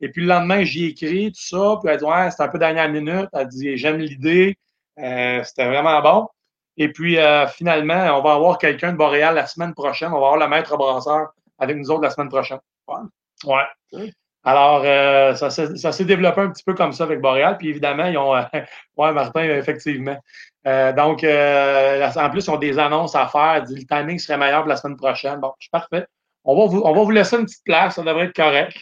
Et 0.00 0.08
puis 0.10 0.22
le 0.22 0.28
lendemain, 0.28 0.62
j'y 0.64 0.86
écris, 0.86 1.32
tout 1.32 1.40
ça. 1.40 1.76
Puis 1.82 1.92
elle 1.92 1.98
dit 1.98 2.04
Ouais, 2.04 2.30
c'est 2.30 2.42
un 2.42 2.48
peu 2.48 2.58
dernière 2.58 2.88
minute. 2.88 3.28
Elle 3.32 3.48
dit 3.48 3.76
J'aime 3.76 3.98
l'idée. 3.98 4.56
Euh, 4.98 5.42
C'était 5.44 5.66
vraiment 5.68 6.00
bon. 6.02 6.28
Et 6.76 6.92
puis 6.92 7.18
euh, 7.18 7.46
finalement, 7.48 8.18
on 8.18 8.22
va 8.22 8.34
avoir 8.34 8.58
quelqu'un 8.58 8.92
de 8.92 8.96
Boréal 8.96 9.34
la 9.34 9.46
semaine 9.46 9.74
prochaine. 9.74 10.08
On 10.08 10.20
va 10.20 10.26
avoir 10.28 10.36
le 10.38 10.48
maître 10.48 10.76
brasseur 10.76 11.28
avec 11.58 11.76
nous 11.76 11.90
autres 11.90 12.02
la 12.02 12.10
semaine 12.10 12.28
prochaine. 12.28 12.58
Ouais. 13.44 13.62
Alors, 14.44 14.82
euh, 14.84 15.34
ça 15.34 15.50
s'est 15.50 15.76
ça 15.76 15.90
s'est 15.92 16.04
développé 16.04 16.40
un 16.40 16.50
petit 16.50 16.62
peu 16.64 16.74
comme 16.74 16.92
ça 16.92 17.04
avec 17.04 17.20
Boréal. 17.20 17.58
Puis 17.58 17.68
évidemment, 17.68 18.06
ils 18.06 18.16
ont. 18.16 18.34
euh, 18.36 18.42
ouais, 18.96 19.12
Martin, 19.12 19.42
effectivement. 19.42 20.16
Euh, 20.68 20.92
donc, 20.92 21.24
euh, 21.24 22.10
en 22.14 22.30
plus, 22.30 22.46
ils 22.46 22.50
ont 22.50 22.58
des 22.58 22.78
annonces 22.78 23.14
à 23.14 23.26
faire. 23.26 23.64
Le 23.68 23.84
timing 23.84 24.18
serait 24.18 24.36
meilleur 24.36 24.60
pour 24.60 24.68
la 24.68 24.76
semaine 24.76 24.96
prochaine. 24.96 25.40
Bon, 25.40 25.52
je 25.58 25.64
suis 25.64 25.70
parfait. 25.70 26.06
On 26.44 26.58
va, 26.58 26.66
vous, 26.66 26.82
on 26.84 26.92
va 26.92 27.02
vous 27.02 27.10
laisser 27.10 27.36
une 27.36 27.46
petite 27.46 27.64
place. 27.64 27.94
Ça 27.94 28.02
devrait 28.02 28.26
être 28.26 28.36
correct. 28.36 28.76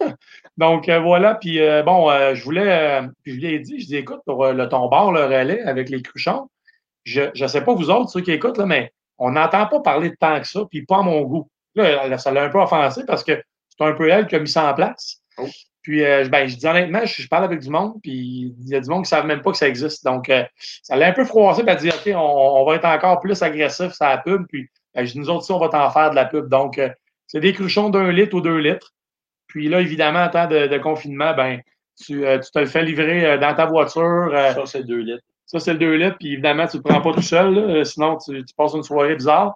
donc, 0.56 0.88
euh, 0.88 1.00
voilà. 1.00 1.34
Puis, 1.34 1.58
bon, 1.84 2.10
je 2.34 2.42
voulais. 2.42 3.02
puis, 3.22 3.34
je 3.34 3.40
lui 3.40 3.54
ai 3.54 3.58
dit, 3.58 3.80
je 3.80 3.86
dis, 3.86 3.96
écoute, 3.96 4.20
pour 4.24 4.46
le 4.46 4.68
ton 4.68 4.88
bar, 4.88 5.12
le 5.12 5.24
relais 5.24 5.62
avec 5.62 5.90
les 5.90 6.00
cruchons, 6.02 6.48
je 7.04 7.30
ne 7.34 7.46
sais 7.46 7.62
pas 7.62 7.74
vous 7.74 7.90
autres, 7.90 8.10
ceux 8.10 8.20
qui 8.20 8.32
écoutent, 8.32 8.58
là, 8.58 8.66
mais 8.66 8.92
on 9.18 9.30
n'entend 9.30 9.66
pas 9.66 9.80
parler 9.80 10.10
de 10.10 10.16
tant 10.18 10.40
que 10.40 10.46
ça, 10.46 10.60
puis 10.70 10.84
pas 10.84 10.98
à 10.98 11.02
mon 11.02 11.22
goût. 11.22 11.48
Là, 11.74 12.16
ça 12.18 12.32
l'a 12.32 12.44
un 12.44 12.48
peu 12.48 12.60
offensé 12.60 13.04
parce 13.06 13.24
que 13.24 13.42
c'est 13.68 13.84
un 13.84 13.92
peu 13.92 14.08
elle 14.08 14.26
qui 14.26 14.36
a 14.36 14.38
mis 14.38 14.48
ça 14.48 14.70
en 14.70 14.74
place. 14.74 15.20
Oh. 15.38 15.46
Puis, 15.82 16.04
euh, 16.04 16.24
je- 16.24 16.28
ben, 16.28 16.46
je 16.48 16.56
dis 16.56 16.66
honnêtement, 16.66 17.00
je, 17.04 17.22
je 17.22 17.28
parle 17.28 17.44
avec 17.44 17.60
du 17.60 17.70
monde, 17.70 17.94
puis 18.02 18.54
il 18.60 18.68
y 18.68 18.74
a 18.74 18.80
du 18.80 18.88
monde 18.90 19.04
qui 19.04 19.12
ne 19.14 19.16
savent 19.18 19.26
même 19.26 19.40
pas 19.42 19.52
que 19.52 19.56
ça 19.56 19.68
existe. 19.68 20.04
Donc, 20.04 20.28
euh, 20.28 20.42
ça 20.82 20.96
l'a 20.96 21.06
un 21.08 21.12
peu 21.12 21.24
froissé, 21.24 21.62
puis 21.62 21.70
elle 21.72 21.78
dit, 21.80 21.88
OK, 21.90 22.12
on, 22.14 22.18
on 22.60 22.64
va 22.66 22.74
être 22.76 22.84
encore 22.84 23.20
plus 23.20 23.40
agressif 23.42 23.92
sur 23.92 24.04
la 24.06 24.18
pub, 24.18 24.46
puis 24.48 24.68
ben, 24.94 25.04
je 25.06 25.12
dis, 25.12 25.18
nous 25.18 25.30
autres, 25.30 25.38
aussi, 25.40 25.52
on 25.52 25.58
va 25.58 25.68
t'en 25.68 25.90
faire 25.90 26.10
de 26.10 26.14
la 26.16 26.24
pub. 26.26 26.48
Donc, 26.48 26.78
euh, 26.78 26.88
c'est 27.26 27.40
des 27.40 27.52
cruchons 27.52 27.90
d'un 27.90 28.10
litre 28.10 28.34
ou 28.34 28.40
deux 28.40 28.58
litres. 28.58 28.92
Puis 29.46 29.68
là, 29.68 29.80
évidemment, 29.80 30.24
en 30.24 30.28
temps 30.28 30.46
de, 30.46 30.66
de 30.66 30.78
confinement, 30.78 31.32
ben, 31.34 31.60
tu, 32.04 32.24
euh, 32.26 32.38
tu 32.38 32.50
te 32.50 32.58
le 32.58 32.66
fais 32.66 32.82
livrer 32.82 33.24
euh, 33.24 33.38
dans 33.38 33.54
ta 33.54 33.66
voiture. 33.66 34.30
euh, 34.32 34.52
Ça, 34.54 34.66
c'est 34.66 34.84
deux 34.84 34.98
litres. 35.00 35.22
ça, 35.46 35.58
c'est 35.58 35.72
le 35.72 35.78
2 35.78 35.94
litres, 35.94 36.16
puis 36.18 36.32
évidemment, 36.34 36.66
tu 36.66 36.76
ne 36.76 36.82
le 36.82 36.88
prends 36.88 37.00
pas 37.00 37.12
tout 37.12 37.22
seul, 37.22 37.54
là, 37.54 37.84
sinon 37.84 38.18
tu, 38.18 38.44
tu 38.44 38.54
passes 38.54 38.74
une 38.74 38.82
soirée 38.82 39.14
bizarre. 39.14 39.54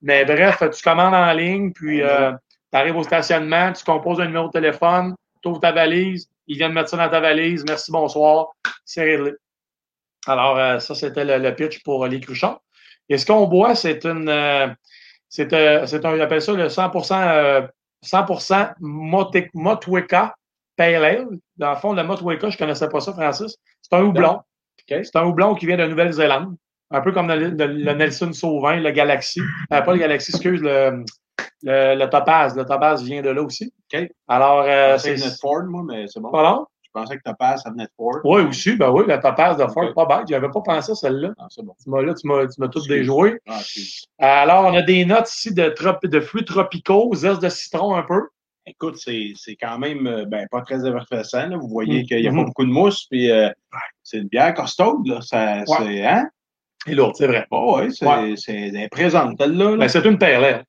Mais 0.00 0.24
bref, 0.24 0.62
tu 0.72 0.82
commandes 0.82 1.14
en 1.14 1.32
ligne, 1.32 1.72
puis 1.72 1.98
tu 2.00 2.78
arrives 2.78 2.96
au 2.96 3.02
stationnement, 3.02 3.72
tu 3.72 3.84
composes 3.84 4.20
un 4.20 4.26
numéro 4.26 4.46
de 4.46 4.52
téléphone, 4.52 5.14
tu 5.42 5.48
ouvres 5.48 5.60
ta 5.60 5.72
valise, 5.72 6.28
ils 6.46 6.56
viennent 6.56 6.72
mettre 6.72 6.88
ça 6.90 6.96
dans 6.96 7.08
ta 7.08 7.20
valise, 7.20 7.64
merci, 7.66 7.90
bonsoir, 7.92 8.48
c'est 8.84 9.02
réglé. 9.02 9.32
Alors, 10.26 10.56
euh, 10.58 10.78
ça, 10.78 10.94
c'était 10.94 11.24
le, 11.24 11.38
le 11.38 11.54
pitch 11.54 11.82
pour 11.82 12.04
euh, 12.04 12.08
les 12.08 12.20
cruchons. 12.20 12.58
Et 13.08 13.18
ce 13.18 13.26
qu'on 13.26 13.46
boit, 13.46 13.74
c'est 13.74 14.04
une. 14.04 14.28
euh, 14.28 14.68
c'est 15.28 15.52
euh, 15.52 15.82
un, 16.04 16.16
j'appelle 16.16 16.42
ça 16.42 16.52
le 16.52 16.66
100%, 16.68 17.12
euh, 17.28 17.62
100% 18.04 18.74
Mote- 18.80 19.48
Motweka 19.54 20.34
Pale 20.76 21.04
Ale. 21.04 21.26
Dans 21.56 21.70
le 21.70 21.76
fond, 21.76 21.92
le 21.92 22.02
Motweka, 22.04 22.50
je 22.50 22.54
ne 22.56 22.58
connaissais 22.58 22.88
pas 22.88 23.00
ça, 23.00 23.12
Francis. 23.12 23.56
C'est 23.80 23.96
un 23.96 24.02
houblon. 24.04 24.40
C'est 24.88 25.16
un 25.16 25.24
houblon 25.24 25.54
qui 25.54 25.66
vient 25.66 25.76
de 25.76 25.86
Nouvelle-Zélande. 25.86 26.54
Un 26.90 27.00
peu 27.00 27.12
comme 27.12 27.28
le, 27.28 27.36
le- 27.50 27.66
le 27.66 27.92
Nelson 27.94 28.32
Sauvin, 28.32 28.76
le 28.76 28.90
Galaxy. 28.90 29.40
Euh, 29.72 29.80
pas 29.80 29.92
le 29.92 29.98
Galaxy, 29.98 30.30
excuse, 30.32 30.60
le, 30.60 31.04
le, 31.62 31.94
le 31.96 32.10
Topaz. 32.10 32.56
Le 32.56 32.64
Topaz 32.64 33.02
vient 33.02 33.22
de 33.22 33.30
là 33.30 33.42
aussi. 33.42 33.72
OK. 33.92 34.08
Alors, 34.28 34.64
euh, 34.66 34.98
c'est. 34.98 35.14
de 35.14 35.30
Ford, 35.40 35.62
moi, 35.64 35.82
mais 35.86 36.06
c'est 36.08 36.20
bon. 36.20 36.30
Pardon? 36.30 36.66
Je 36.82 37.00
pensais 37.00 37.16
que 37.16 37.22
Topaz, 37.22 37.62
ça 37.62 37.70
venait 37.70 37.84
de 37.84 37.90
Ford. 37.96 38.18
Oui, 38.24 38.42
aussi, 38.42 38.76
ben 38.76 38.90
oui, 38.90 39.04
le 39.08 39.18
Topaz 39.18 39.56
de 39.56 39.66
Ford, 39.68 39.92
pas 39.94 40.04
bête. 40.04 40.28
J'avais 40.28 40.50
pas 40.50 40.60
pensé 40.60 40.92
à 40.92 40.94
celle-là. 40.94 41.30
Ah, 41.38 41.46
c'est 41.48 41.64
bon. 41.64 41.74
Tu 41.82 41.88
m'as 41.88 42.02
là, 42.02 42.12
tu 42.14 42.26
m'as, 42.26 42.46
tu 42.46 42.60
m'as 42.60 42.68
tout 42.68 42.86
déjoué. 42.86 43.38
Ah. 43.48 43.58
Euh, 43.58 44.24
Alors, 44.26 44.64
on 44.66 44.74
a 44.74 44.82
des 44.82 45.04
notes 45.06 45.30
ici 45.32 45.54
de, 45.54 45.68
trop- 45.70 45.96
de 46.06 46.20
fruits 46.20 46.44
tropicaux, 46.44 47.10
zeste 47.14 47.42
de 47.42 47.48
citron 47.48 47.94
un 47.94 48.02
peu. 48.02 48.28
Écoute, 48.66 48.96
c'est 48.98 49.32
c'est 49.36 49.56
quand 49.56 49.78
même 49.78 50.06
euh, 50.06 50.24
ben, 50.26 50.46
pas 50.50 50.60
très 50.60 50.86
effervescent. 50.86 51.48
Là. 51.48 51.56
Vous 51.56 51.66
voyez 51.68 52.02
Mm. 52.02 52.06
qu'il 52.06 52.20
n'y 52.20 52.28
a 52.28 52.30
pas 52.30 52.44
beaucoup 52.44 52.64
de 52.64 52.70
mousse, 52.70 53.06
puis 53.10 53.30
euh, 53.30 53.48
c'est 54.02 54.18
une 54.18 54.28
bière 54.28 54.52
costaude. 54.54 55.06
Là. 55.06 55.20
Ça, 55.22 55.60
Ouais. 55.60 55.64
c'est, 55.78 56.06
hein? 56.06 56.28
Et 56.86 56.94
l'autre, 56.94 57.14
c'est 57.16 57.26
vrai. 57.26 57.46
Oh, 57.50 57.78
oui, 57.80 57.92
c'est 57.92 58.06
Ouais. 58.06 58.34
c'est- 58.36 58.68
elle 58.68 58.76
est 58.76 58.88
présente, 58.88 59.36
celle-là. 59.40 59.70
là. 59.72 59.76
Ben, 59.78 59.88
c'est 59.88 60.04
une 60.04 60.18
PLL. 60.18 60.62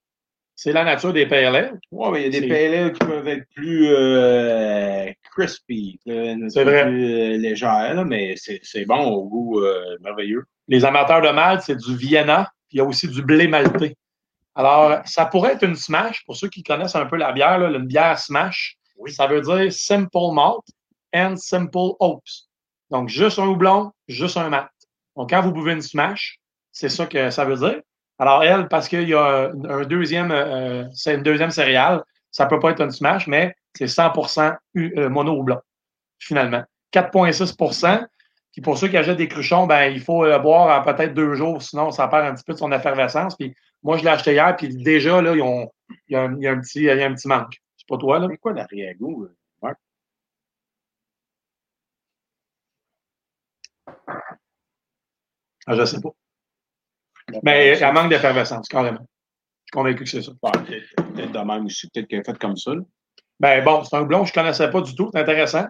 C'est 0.55 0.71
la 0.71 0.83
nature 0.83 1.13
des 1.13 1.25
PLL. 1.25 1.79
Ouais, 1.91 2.11
mais 2.11 2.21
il 2.21 2.33
y 2.33 2.37
a 2.37 2.41
des 2.41 2.47
PLL 2.47 2.93
qui 2.93 2.99
peuvent 2.99 3.27
être 3.27 3.45
plus 3.55 3.87
euh, 3.87 5.11
crispy, 5.31 5.99
C'est 6.05 6.63
vrai. 6.63 6.85
plus 6.85 7.05
euh, 7.05 7.37
légères, 7.37 7.93
là, 7.95 8.03
mais 8.03 8.35
c'est 8.37 8.85
bon 8.85 9.03
au 9.05 9.27
goût 9.27 9.61
euh, 9.61 9.97
merveilleux. 10.01 10.45
Les 10.67 10.85
amateurs 10.85 11.21
de 11.21 11.29
malt, 11.29 11.61
c'est 11.61 11.77
du 11.77 11.95
Vienna, 11.97 12.51
puis 12.69 12.77
il 12.77 12.77
y 12.77 12.81
a 12.81 12.85
aussi 12.85 13.07
du 13.07 13.23
blé 13.23 13.47
maltais. 13.47 13.95
Alors, 14.55 15.01
ça 15.05 15.25
pourrait 15.25 15.53
être 15.53 15.63
une 15.63 15.75
smash, 15.75 16.23
pour 16.25 16.35
ceux 16.35 16.49
qui 16.49 16.61
connaissent 16.61 16.95
un 16.95 17.07
peu 17.07 17.17
la 17.17 17.31
bière, 17.31 17.57
là, 17.57 17.69
une 17.69 17.87
bière 17.87 18.19
smash, 18.19 18.77
ça 19.07 19.27
veut 19.27 19.41
dire 19.41 19.73
simple 19.73 20.31
malt 20.31 20.63
and 21.13 21.35
simple 21.37 21.95
hops. 21.99 22.47
Donc, 22.91 23.09
juste 23.09 23.39
un 23.39 23.47
houblon, 23.47 23.91
juste 24.07 24.37
un 24.37 24.49
malt. 24.49 24.69
Donc, 25.15 25.31
quand 25.31 25.41
vous 25.41 25.51
buvez 25.51 25.73
une 25.73 25.81
smash, 25.81 26.39
c'est 26.71 26.89
ça 26.89 27.05
que 27.07 27.29
ça 27.31 27.43
veut 27.43 27.55
dire. 27.55 27.81
Alors, 28.23 28.41
elle, 28.41 28.69
parce 28.69 28.87
qu'il 28.87 29.09
y 29.09 29.13
a 29.13 29.51
un 29.69 29.83
deuxième, 29.83 30.31
euh, 30.31 30.85
c'est 30.93 31.15
une 31.15 31.23
deuxième 31.23 31.49
céréale, 31.51 32.01
ça 32.31 32.45
peut 32.45 32.57
pas 32.57 32.71
être 32.71 32.81
une 32.81 32.89
smash, 32.91 33.27
mais 33.27 33.53
c'est 33.75 33.87
100% 33.87 34.53
hu- 34.75 34.93
euh, 34.97 35.09
mono 35.09 35.33
houblon, 35.33 35.59
finalement. 36.19 36.63
4,6% 36.91 38.05
Puis 38.53 38.61
pour 38.61 38.77
ceux 38.77 38.87
qui 38.87 38.95
achètent 38.95 39.17
des 39.17 39.27
cruchons, 39.27 39.67
ben, 39.67 39.87
il 39.91 39.99
faut 39.99 40.23
le 40.25 40.39
boire 40.39 40.79
en 40.79 40.83
peut-être 40.83 41.13
deux 41.13 41.33
jours, 41.33 41.61
sinon 41.61 41.91
ça 41.91 42.07
perd 42.07 42.25
un 42.27 42.33
petit 42.33 42.45
peu 42.45 42.53
de 42.53 42.59
son 42.59 42.71
effervescence. 42.71 43.35
Puis 43.35 43.53
moi, 43.83 43.97
je 43.97 44.03
l'ai 44.03 44.09
acheté 44.11 44.31
hier, 44.33 44.55
puis 44.55 44.69
déjà, 44.73 45.21
là, 45.21 45.35
ils 45.35 45.41
ont, 45.41 45.69
il, 46.07 46.13
y 46.13 46.15
a 46.15 46.21
un, 46.21 46.33
il 46.37 46.43
y 46.43 46.47
a 46.47 46.51
un 46.53 46.61
petit, 46.61 46.79
il 46.79 46.83
y 46.85 46.89
a 47.03 47.05
un 47.05 47.13
petit 47.13 47.27
manque. 47.27 47.57
C'est 47.75 47.87
pas 47.89 47.97
toi, 47.97 48.19
là? 48.19 48.27
C'est 48.31 48.37
quoi 48.37 48.53
l'arrière-goût? 48.53 49.25
euh, 49.25 49.35
Marc? 49.61 49.77
Ah, 55.67 55.75
je 55.75 55.85
sais 55.85 55.99
pas. 56.01 56.09
Mais 57.41 57.67
elle 57.79 57.93
manque 57.93 58.09
d'effervescence, 58.09 58.67
carrément. 58.67 58.99
Je 58.99 59.05
suis 59.05 59.71
convaincu 59.73 60.03
que 60.03 60.09
c'est 60.09 60.21
ça. 60.21 60.31
Ouais, 60.43 60.51
peut-être 60.95 61.31
de 61.31 61.39
même 61.39 61.65
aussi, 61.65 61.89
peut-être 61.89 62.07
qu'elle 62.07 62.19
est 62.19 62.25
faite 62.25 62.37
comme 62.37 62.57
ça. 62.57 62.73
là. 62.75 62.81
Ben 63.39 63.63
bon, 63.63 63.83
c'est 63.83 63.95
un 63.95 64.05
que 64.05 64.13
je 64.13 64.19
ne 64.19 64.31
connaissais 64.31 64.69
pas 64.69 64.81
du 64.81 64.95
tout. 64.95 65.09
C'est 65.13 65.19
intéressant. 65.19 65.65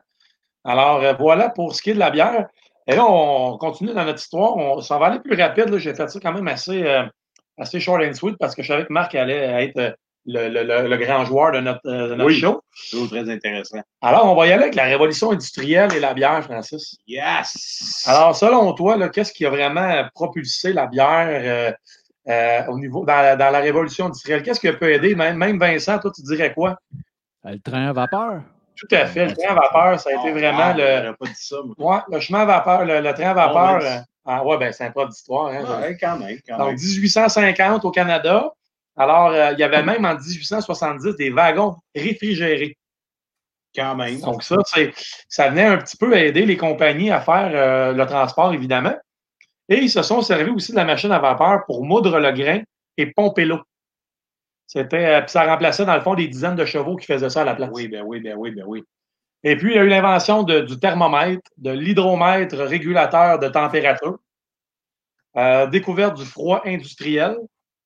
Alors, 0.64 1.02
euh, 1.02 1.14
voilà 1.14 1.49
pour 1.49 1.73
ce 1.73 1.81
qui 1.81 1.91
est 1.91 1.94
de 1.94 1.99
la 1.99 2.11
bière. 2.11 2.48
Et 2.88 2.95
là, 2.95 3.06
on 3.06 3.57
continue 3.57 3.94
dans 3.94 4.06
notre 4.06 4.19
histoire. 4.22 4.57
On, 4.57 4.81
ça 4.81 4.98
va 4.98 5.07
aller 5.07 5.19
plus 5.19 5.40
rapide. 5.41 5.69
là. 5.69 5.77
J'ai 5.77 5.94
fait 5.95 6.07
ça 6.07 6.19
quand 6.19 6.34
même 6.34 6.48
assez, 6.48 6.84
euh, 6.84 7.03
assez 7.57 7.80
short 7.80 8.02
and 8.03 8.14
sweet 8.14 8.38
parce 8.38 8.56
que 8.56 8.61
je 8.61 8.68
savais 8.68 8.85
que 8.85 8.94
Marc 8.94 9.15
allait 9.15 9.65
être 9.65 9.77
euh, 9.77 9.91
le, 10.25 10.47
le- 10.49 10.63
le- 10.63 10.87
le 10.87 10.97
grand 10.97 11.25
joueur 11.25 11.51
de 11.51 11.59
notre, 11.59 11.81
euh, 11.85 12.09
de 12.09 12.15
notre 12.15 12.25
Oui. 12.29 12.39
show. 12.39 12.61
C'est 12.73 12.91
toujours 12.91 13.09
très 13.09 13.29
intéressant. 13.29 13.79
Alors, 14.01 14.25
on 14.31 14.35
va 14.35 14.47
y 14.47 14.51
aller 14.51 14.63
avec 14.63 14.75
la 14.75 14.83
révolution 14.85 15.31
industrielle 15.31 15.93
et 15.93 15.99
la 15.99 16.13
bière, 16.13 16.43
Francis. 16.43 16.95
Yes! 17.07 18.03
Alors, 18.07 18.35
selon 18.35 18.71
toi, 18.73 19.09
qu'est-ce 19.09 19.33
qui 19.33 19.45
a 19.45 19.49
vraiment 19.49 20.05
propulsé 20.13 20.71
la 20.73 20.87
bière 20.87 21.27
euh, 21.29 21.71
euh, 22.29 22.65
au 22.71 22.79
niveau 22.79 23.05
dans 23.05 23.21
la, 23.21 23.35
dans 23.35 23.49
la 23.49 23.59
révolution 23.59 24.05
industrielle? 24.05 24.43
Qu'est-ce 24.43 24.59
qui 24.59 24.71
peut 24.71 24.91
aider? 24.93 25.13
Même, 25.15 25.37
même 25.37 25.59
Vincent, 25.59 25.99
toi, 25.99 26.11
tu 26.15 26.21
dirais 26.21 26.53
quoi? 26.53 26.77
Le 27.43 27.59
train 27.59 27.87
à 27.89 27.93
vapeur. 27.93 28.41
Tout 28.75 28.87
à 28.95 29.05
fait. 29.05 29.27
Le 29.27 29.33
train 29.35 29.51
à 29.51 29.55
vapeur, 29.55 29.99
ça 29.99 30.09
a 30.09 30.13
été 30.13 30.29
Ah, 30.29 30.31
vraiment 30.31 30.57
ah, 30.63 30.73
le. 30.75 31.13
Pas 31.15 31.25
dit 31.27 31.33
ça, 31.35 31.57
moi. 31.77 32.05
Ouais, 32.09 32.15
le 32.15 32.19
chemin 32.21 32.39
à 32.41 32.45
vapeur, 32.45 32.85
le, 32.85 33.01
le 33.01 33.13
train 33.13 33.29
à 33.31 33.33
vapeur. 33.33 33.79
Bon, 33.79 33.85
euh, 33.85 33.97
ah 34.25 34.45
ouais, 34.45 34.57
ben 34.57 34.71
c'est 34.71 34.85
un 34.85 34.91
prof 34.91 35.09
d'histoire. 35.09 35.47
Hein, 35.47 35.63
Ouais, 35.81 35.97
quand 35.99 36.17
même, 36.17 36.37
quand 36.47 36.57
Donc, 36.57 36.67
même. 36.69 36.75
1850 36.77 37.83
au 37.85 37.91
Canada. 37.91 38.49
Alors, 38.95 39.29
euh, 39.29 39.51
il 39.53 39.59
y 39.59 39.63
avait 39.63 39.83
même 39.83 40.05
en 40.05 40.15
1870 40.15 41.15
des 41.15 41.29
wagons 41.29 41.75
réfrigérés. 41.95 42.77
Quand 43.75 43.95
même. 43.95 44.19
Donc, 44.19 44.43
ça, 44.43 44.57
ça 45.27 45.49
venait 45.49 45.65
un 45.65 45.77
petit 45.77 45.97
peu 45.97 46.15
aider 46.15 46.45
les 46.45 46.57
compagnies 46.57 47.09
à 47.09 47.21
faire 47.21 47.51
euh, 47.53 47.93
le 47.93 48.05
transport, 48.05 48.53
évidemment. 48.53 48.95
Et 49.67 49.77
ils 49.77 49.89
se 49.89 50.03
sont 50.03 50.21
servis 50.21 50.51
aussi 50.51 50.71
de 50.71 50.77
la 50.77 50.85
machine 50.85 51.11
à 51.11 51.17
vapeur 51.17 51.65
pour 51.65 51.83
moudre 51.83 52.19
le 52.19 52.31
grain 52.31 52.61
et 52.97 53.07
pomper 53.07 53.45
l'eau. 53.45 53.61
C'était, 54.67 55.05
euh, 55.05 55.21
puis 55.21 55.31
ça 55.31 55.43
remplaçait, 55.45 55.85
dans 55.85 55.95
le 55.95 56.01
fond, 56.01 56.13
des 56.13 56.27
dizaines 56.27 56.55
de 56.55 56.65
chevaux 56.65 56.95
qui 56.97 57.07
faisaient 57.07 57.29
ça 57.29 57.41
à 57.41 57.45
la 57.45 57.55
place. 57.55 57.69
Oui, 57.73 57.87
ben 57.87 58.03
oui, 58.05 58.19
ben 58.19 58.35
oui, 58.37 58.51
ben 58.51 58.63
oui. 58.67 58.83
Et 59.43 59.57
puis, 59.57 59.73
il 59.73 59.75
y 59.75 59.79
a 59.79 59.83
eu 59.83 59.89
l'invention 59.89 60.43
du 60.43 60.79
thermomètre, 60.79 61.49
de 61.57 61.71
l'hydromètre 61.71 62.57
régulateur 62.57 63.39
de 63.39 63.49
température, 63.49 64.17
euh, 65.35 65.67
découverte 65.67 66.15
du 66.15 66.25
froid 66.25 66.61
industriel 66.65 67.35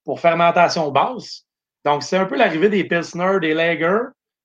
pour 0.08 0.20
fermentation 0.20 0.90
basse. 0.90 1.44
Donc, 1.84 2.02
c'est 2.02 2.16
un 2.16 2.24
peu 2.24 2.34
l'arrivée 2.34 2.70
des 2.70 2.82
Pilsner, 2.84 3.40
des 3.42 3.52
Lager, 3.52 3.98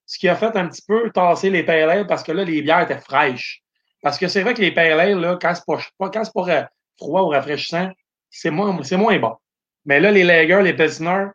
ce 0.06 0.20
qui 0.20 0.28
a 0.28 0.36
fait 0.36 0.54
un 0.58 0.68
petit 0.68 0.82
peu 0.86 1.10
tasser 1.10 1.50
les 1.50 1.64
pale 1.64 1.90
ale 1.90 2.06
parce 2.06 2.22
que 2.22 2.34
là, 2.34 2.44
les 2.44 2.62
bières 2.62 2.82
étaient 2.82 3.00
fraîches. 3.00 3.62
Parce 4.02 4.18
que 4.18 4.28
c'est 4.28 4.42
vrai 4.42 4.54
que 4.54 4.60
les 4.60 4.74
pale 4.74 5.00
ale, 5.00 5.18
là, 5.22 5.38
quand 5.42 5.56
c'est 5.56 5.64
pas, 5.66 5.78
pas- 5.98 6.10
quand 6.10 6.26
c'est 6.26 6.34
pas 6.34 6.42
ra- 6.42 6.70
froid 6.98 7.22
ou 7.22 7.30
rafraîchissant, 7.30 7.90
c'est 8.30 8.50
moins, 8.52 8.78
c'est 8.84 8.98
moins 8.98 9.18
bon. 9.20 9.38
Mais 9.86 10.02
là, 10.02 10.12
les 10.12 10.26
Lager, 10.26 10.62
les 10.64 10.74
Pilsner, 10.74 11.28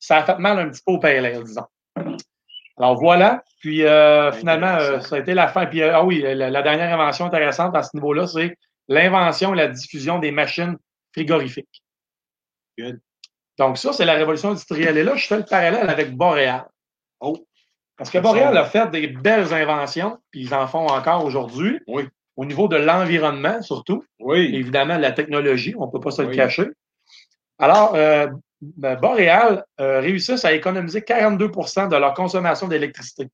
ça 0.00 0.16
a 0.16 0.24
fait 0.24 0.38
mal 0.38 0.58
un 0.58 0.70
petit 0.70 0.80
peu 0.86 0.92
au 0.92 0.98
pale 0.98 1.26
ale, 1.26 1.44
disons. 1.44 1.66
Alors 2.78 2.98
voilà. 2.98 3.42
Puis 3.60 3.84
euh, 3.84 4.32
finalement, 4.32 4.74
euh, 4.78 5.00
ça 5.00 5.16
a 5.16 5.18
été 5.18 5.34
la 5.34 5.48
fin. 5.48 5.66
Puis 5.66 5.82
euh, 5.82 5.94
ah 5.94 6.02
oui, 6.02 6.22
la, 6.22 6.48
la 6.48 6.62
dernière 6.62 6.94
invention 6.94 7.26
intéressante 7.26 7.76
à 7.76 7.82
ce 7.82 7.90
niveau-là, 7.94 8.26
c'est 8.26 8.56
l'invention 8.88 9.52
et 9.52 9.56
la 9.58 9.68
diffusion 9.68 10.18
des 10.18 10.30
machines 10.30 10.78
frigorifiques. 11.12 11.82
Good. 12.78 13.00
Donc 13.58 13.78
ça, 13.78 13.92
c'est 13.92 14.04
la 14.04 14.14
révolution 14.14 14.50
industrielle. 14.50 14.96
Et 14.98 15.04
là, 15.04 15.16
je 15.16 15.26
fais 15.26 15.36
le 15.38 15.44
parallèle 15.44 15.88
avec 15.88 16.14
Boréal. 16.14 16.66
Oh. 17.20 17.36
Parce 17.96 18.10
que 18.10 18.18
Boréal 18.18 18.56
a 18.58 18.64
fait 18.66 18.90
des 18.90 19.06
belles 19.06 19.52
inventions, 19.54 20.18
puis 20.30 20.42
ils 20.42 20.54
en 20.54 20.66
font 20.66 20.86
encore 20.86 21.24
aujourd'hui. 21.24 21.80
Oui. 21.86 22.04
Au 22.36 22.44
niveau 22.44 22.68
de 22.68 22.76
l'environnement, 22.76 23.62
surtout. 23.62 24.04
Oui. 24.20 24.50
Évidemment, 24.54 24.98
la 24.98 25.12
technologie, 25.12 25.74
on 25.78 25.86
ne 25.86 25.90
peut 25.90 26.00
pas 26.00 26.10
se 26.10 26.20
le 26.20 26.28
cacher. 26.36 26.68
Alors, 27.58 27.94
euh, 27.94 28.26
ben, 28.60 28.96
Boréal 28.96 29.64
euh, 29.80 30.00
réussissent 30.00 30.44
à 30.44 30.52
économiser 30.52 31.00
42% 31.00 31.88
de 31.88 31.96
leur 31.96 32.12
consommation 32.12 32.68
d'électricité. 32.68 33.28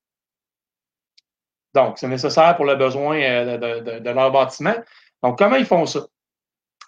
Donc, 1.73 1.97
c'est 1.97 2.07
nécessaire 2.07 2.55
pour 2.55 2.63
le 2.65 2.75
besoin 2.75 3.19
euh, 3.19 3.57
de, 3.57 3.79
de- 3.81 3.99
de 3.99 4.09
leur 4.09 4.31
bâtiment. 4.31 4.75
Donc, 5.21 5.37
comment 5.37 5.55
ils 5.57 5.65
font 5.65 5.85
ça? 5.85 6.05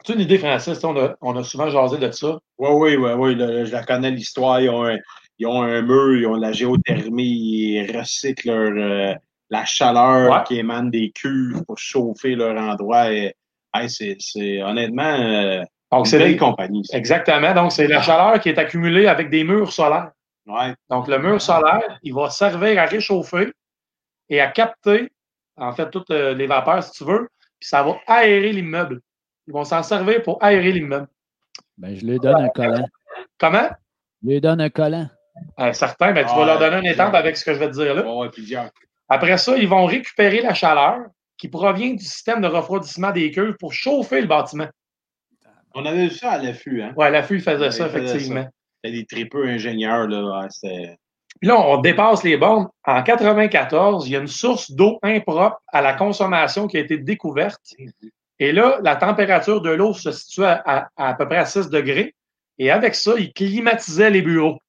Tu 0.05 0.11
as 0.11 0.15
une 0.15 0.21
idée, 0.21 0.37
Francis? 0.37 0.83
On 0.83 0.95
a, 0.97 1.15
on 1.21 1.35
a 1.35 1.43
souvent 1.43 1.69
jasé 1.69 1.97
de 1.97 2.11
ça. 2.11 2.37
Oui, 2.57 2.69
oui, 2.71 2.95
oui, 2.95 3.11
oui. 3.35 3.35
je 3.65 3.71
la 3.71 3.83
connais 3.83 4.11
l'histoire. 4.11 4.61
Ils, 4.61 4.69
ont 4.69 4.85
un- 4.85 4.97
ils 5.39 5.47
ont 5.47 5.61
un 5.61 5.81
mur, 5.81 6.15
ils 6.17 6.27
ont 6.27 6.37
de 6.37 6.41
la 6.41 6.51
géothermie, 6.51 7.23
ils 7.77 7.97
recyclent 7.97 8.47
leur, 8.49 9.11
euh, 9.11 9.13
la 9.49 9.65
chaleur 9.65 10.31
Ouais. 10.31 10.43
qui 10.47 10.57
émane 10.59 10.91
des 10.91 11.11
cuves 11.11 11.63
pour 11.65 11.77
chauffer 11.77 12.35
leur 12.35 12.55
endroit. 12.61 13.11
Et, 13.11 13.33
hey, 13.73 13.89
c'est, 13.89 14.15
c'est 14.19 14.61
honnêtement 14.61 15.03
euh, 15.03 15.63
Donc, 15.91 16.01
une 16.01 16.05
c'est 16.05 16.19
belle 16.19 16.37
compagnie. 16.37 16.85
ça. 16.85 16.97
Exactement. 16.97 17.53
Donc, 17.53 17.71
c'est 17.71 17.87
la 17.87 18.01
chaleur 18.01 18.39
qui 18.39 18.49
est 18.49 18.57
accumulée 18.59 19.07
avec 19.07 19.29
des 19.29 19.43
murs 19.43 19.71
solaires. 19.71 20.11
Ouais. 20.45 20.73
Donc, 20.89 21.07
le 21.07 21.17
mur 21.17 21.41
solaire, 21.41 21.97
il 22.03 22.13
va 22.13 22.29
servir 22.29 22.79
à 22.79 22.85
réchauffer 22.85 23.51
et 24.29 24.39
à 24.39 24.47
capter, 24.47 25.09
en 25.57 25.71
fait, 25.73 25.89
toutes 25.89 26.11
euh, 26.11 26.33
les 26.35 26.45
vapeurs, 26.45 26.83
si 26.83 26.91
tu 26.91 27.03
veux, 27.05 27.27
puis 27.59 27.67
ça 27.67 27.81
va 27.81 27.95
aérer 28.05 28.51
l'immeuble. 28.51 29.01
Ils 29.47 29.53
vont 29.53 29.63
s'en 29.63 29.83
servir 29.83 30.21
pour 30.23 30.43
aérer 30.43 30.71
l'immeuble. 30.71 31.07
Ben, 31.77 31.95
je 31.95 32.05
lui 32.05 32.19
donne 32.19 32.41
un 32.41 32.49
collant. 32.49 32.87
Comment? 33.37 33.69
Je 34.23 34.29
lui 34.29 34.41
donne 34.41 34.61
un 34.61 34.69
collant. 34.69 35.07
Euh, 35.59 35.73
certains, 35.73 36.13
ben, 36.13 36.25
tu 36.25 36.31
Ah, 36.33 36.37
vas 36.39 36.45
leur 36.45 36.59
donner 36.59 36.75
un 36.77 36.81
ouais. 36.83 36.91
étampe 36.93 37.13
avec 37.13 37.35
ce 37.37 37.43
que 37.45 37.53
je 37.53 37.59
vais 37.59 37.67
te 37.67 37.73
dire 37.73 37.93
là. 37.93 38.03
Ouais, 38.05 38.17
ouais, 38.21 38.29
plusieurs. 38.29 38.69
Après 39.09 39.37
ça, 39.37 39.55
ils 39.57 39.67
vont 39.67 39.85
récupérer 39.85 40.41
la 40.41 40.53
chaleur 40.53 40.99
qui 41.37 41.49
provient 41.49 41.93
du 41.93 42.03
système 42.03 42.41
de 42.41 42.47
refroidissement 42.47 43.11
des 43.11 43.29
cuves 43.31 43.55
pour 43.59 43.73
chauffer 43.73 44.21
le 44.21 44.27
bâtiment. 44.27 44.67
On 45.73 45.85
avait 45.85 46.07
vu 46.07 46.11
ça 46.11 46.31
à 46.31 46.37
l'affût, 46.37 46.81
hein? 46.81 46.93
Ouais, 46.95 47.11
l'affût, 47.11 47.35
il 47.35 47.41
faisait 47.41 47.69
ça, 47.71 47.87
il 47.87 47.91
faisait 47.91 48.05
effectivement. 48.05 48.43
ça. 48.43 48.49
C'était 48.83 48.97
des 48.97 49.05
tripeux 49.05 49.45
ingénieurs, 49.45 50.07
là. 50.07 50.41
Ouais. 50.63 50.97
Puis 51.41 51.49
là, 51.49 51.59
on 51.59 51.77
dépasse 51.81 52.23
les 52.23 52.37
bornes. 52.37 52.69
En 52.85 53.03
94, 53.03 54.07
il 54.07 54.13
y 54.13 54.15
a 54.15 54.19
une 54.19 54.27
source 54.27 54.71
d'eau 54.71 54.99
impropre 55.03 55.61
à 55.67 55.81
la 55.81 55.93
consommation 55.93 56.67
qui 56.67 56.77
a 56.77 56.79
été 56.79 56.97
découverte. 56.97 57.59
Et 58.39 58.51
là, 58.51 58.79
la 58.83 58.95
température 58.95 59.61
de 59.61 59.69
l'eau 59.69 59.93
se 59.93 60.11
situe 60.11 60.43
à, 60.43 60.61
à- 60.65 60.89
à 61.09 61.13
peu 61.13 61.25
près 61.27 61.37
à 61.37 61.45
6 61.45 61.69
degrés. 61.69 62.13
Et 62.57 62.69
avec 62.71 62.95
ça, 62.95 63.13
ils 63.17 63.31
climatisaient 63.33 64.09
les 64.09 64.21
bureaux. 64.21 64.59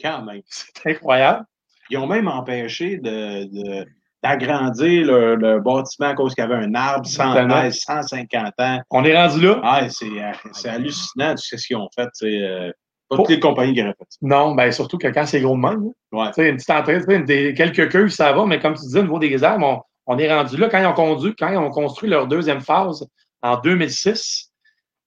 Quand 0.00 0.22
même. 0.22 0.42
C'est 0.48 0.90
incroyable. 0.90 1.44
Ils 1.90 1.98
ont 1.98 2.06
même 2.06 2.28
empêché 2.28 2.96
de, 2.98 3.84
d'agrandir 4.22 5.06
le, 5.06 5.34
le 5.36 5.60
bâtiment 5.60 6.08
à 6.08 6.14
cause 6.14 6.34
qu'il 6.34 6.42
y 6.42 6.46
avait 6.46 6.54
un 6.64 6.74
arbre 6.74 7.06
centenaire, 7.06 7.72
150 7.72 8.52
ans. 8.58 8.80
On 8.90 9.04
est 9.04 9.14
rendu 9.16 9.46
là? 9.46 9.60
Ah, 9.62 9.88
c'est 9.90 10.06
euh, 10.06 10.32
c'est 10.52 10.70
hallucinant 10.70 11.36
ce 11.36 11.56
qu'ils 11.56 11.76
ont 11.76 11.88
fait. 11.94 12.08
C'est 12.14 12.42
euh, 12.42 12.72
pas 13.10 13.16
toutes 13.16 13.28
les 13.28 13.38
compagnies 13.40 13.74
qui 13.74 13.82
auraient 13.82 13.94
fait 13.98 14.06
ça. 14.08 14.18
Non, 14.22 14.54
ben 14.54 14.72
surtout 14.72 14.96
que 14.96 15.08
quand 15.08 15.26
c'est 15.26 15.42
gros 15.42 15.56
de 15.56 15.60
même. 15.60 15.90
là. 16.12 16.32
Ouais. 16.36 16.48
Une 16.50 16.56
petite 16.56 16.70
entrée, 16.70 17.00
des, 17.24 17.52
quelques 17.52 17.90
queues, 17.92 18.08
ça 18.08 18.32
va, 18.32 18.46
mais 18.46 18.58
comme 18.60 18.74
tu 18.74 18.80
disais, 18.80 19.00
au 19.00 19.02
niveau 19.02 19.18
des 19.18 19.44
arbres, 19.44 19.86
on, 20.06 20.18
est 20.18 20.32
rendu 20.32 20.56
là. 20.56 20.68
Quand 20.68 20.78
ils 20.78 20.86
ont 20.86 20.92
conduit, 20.94 21.34
quand 21.36 21.48
ils 21.48 21.56
ont 21.56 21.70
construit 21.70 22.08
leur 22.08 22.26
deuxième 22.26 22.60
phase 22.60 23.06
en 23.42 23.56
2006, 23.56 24.50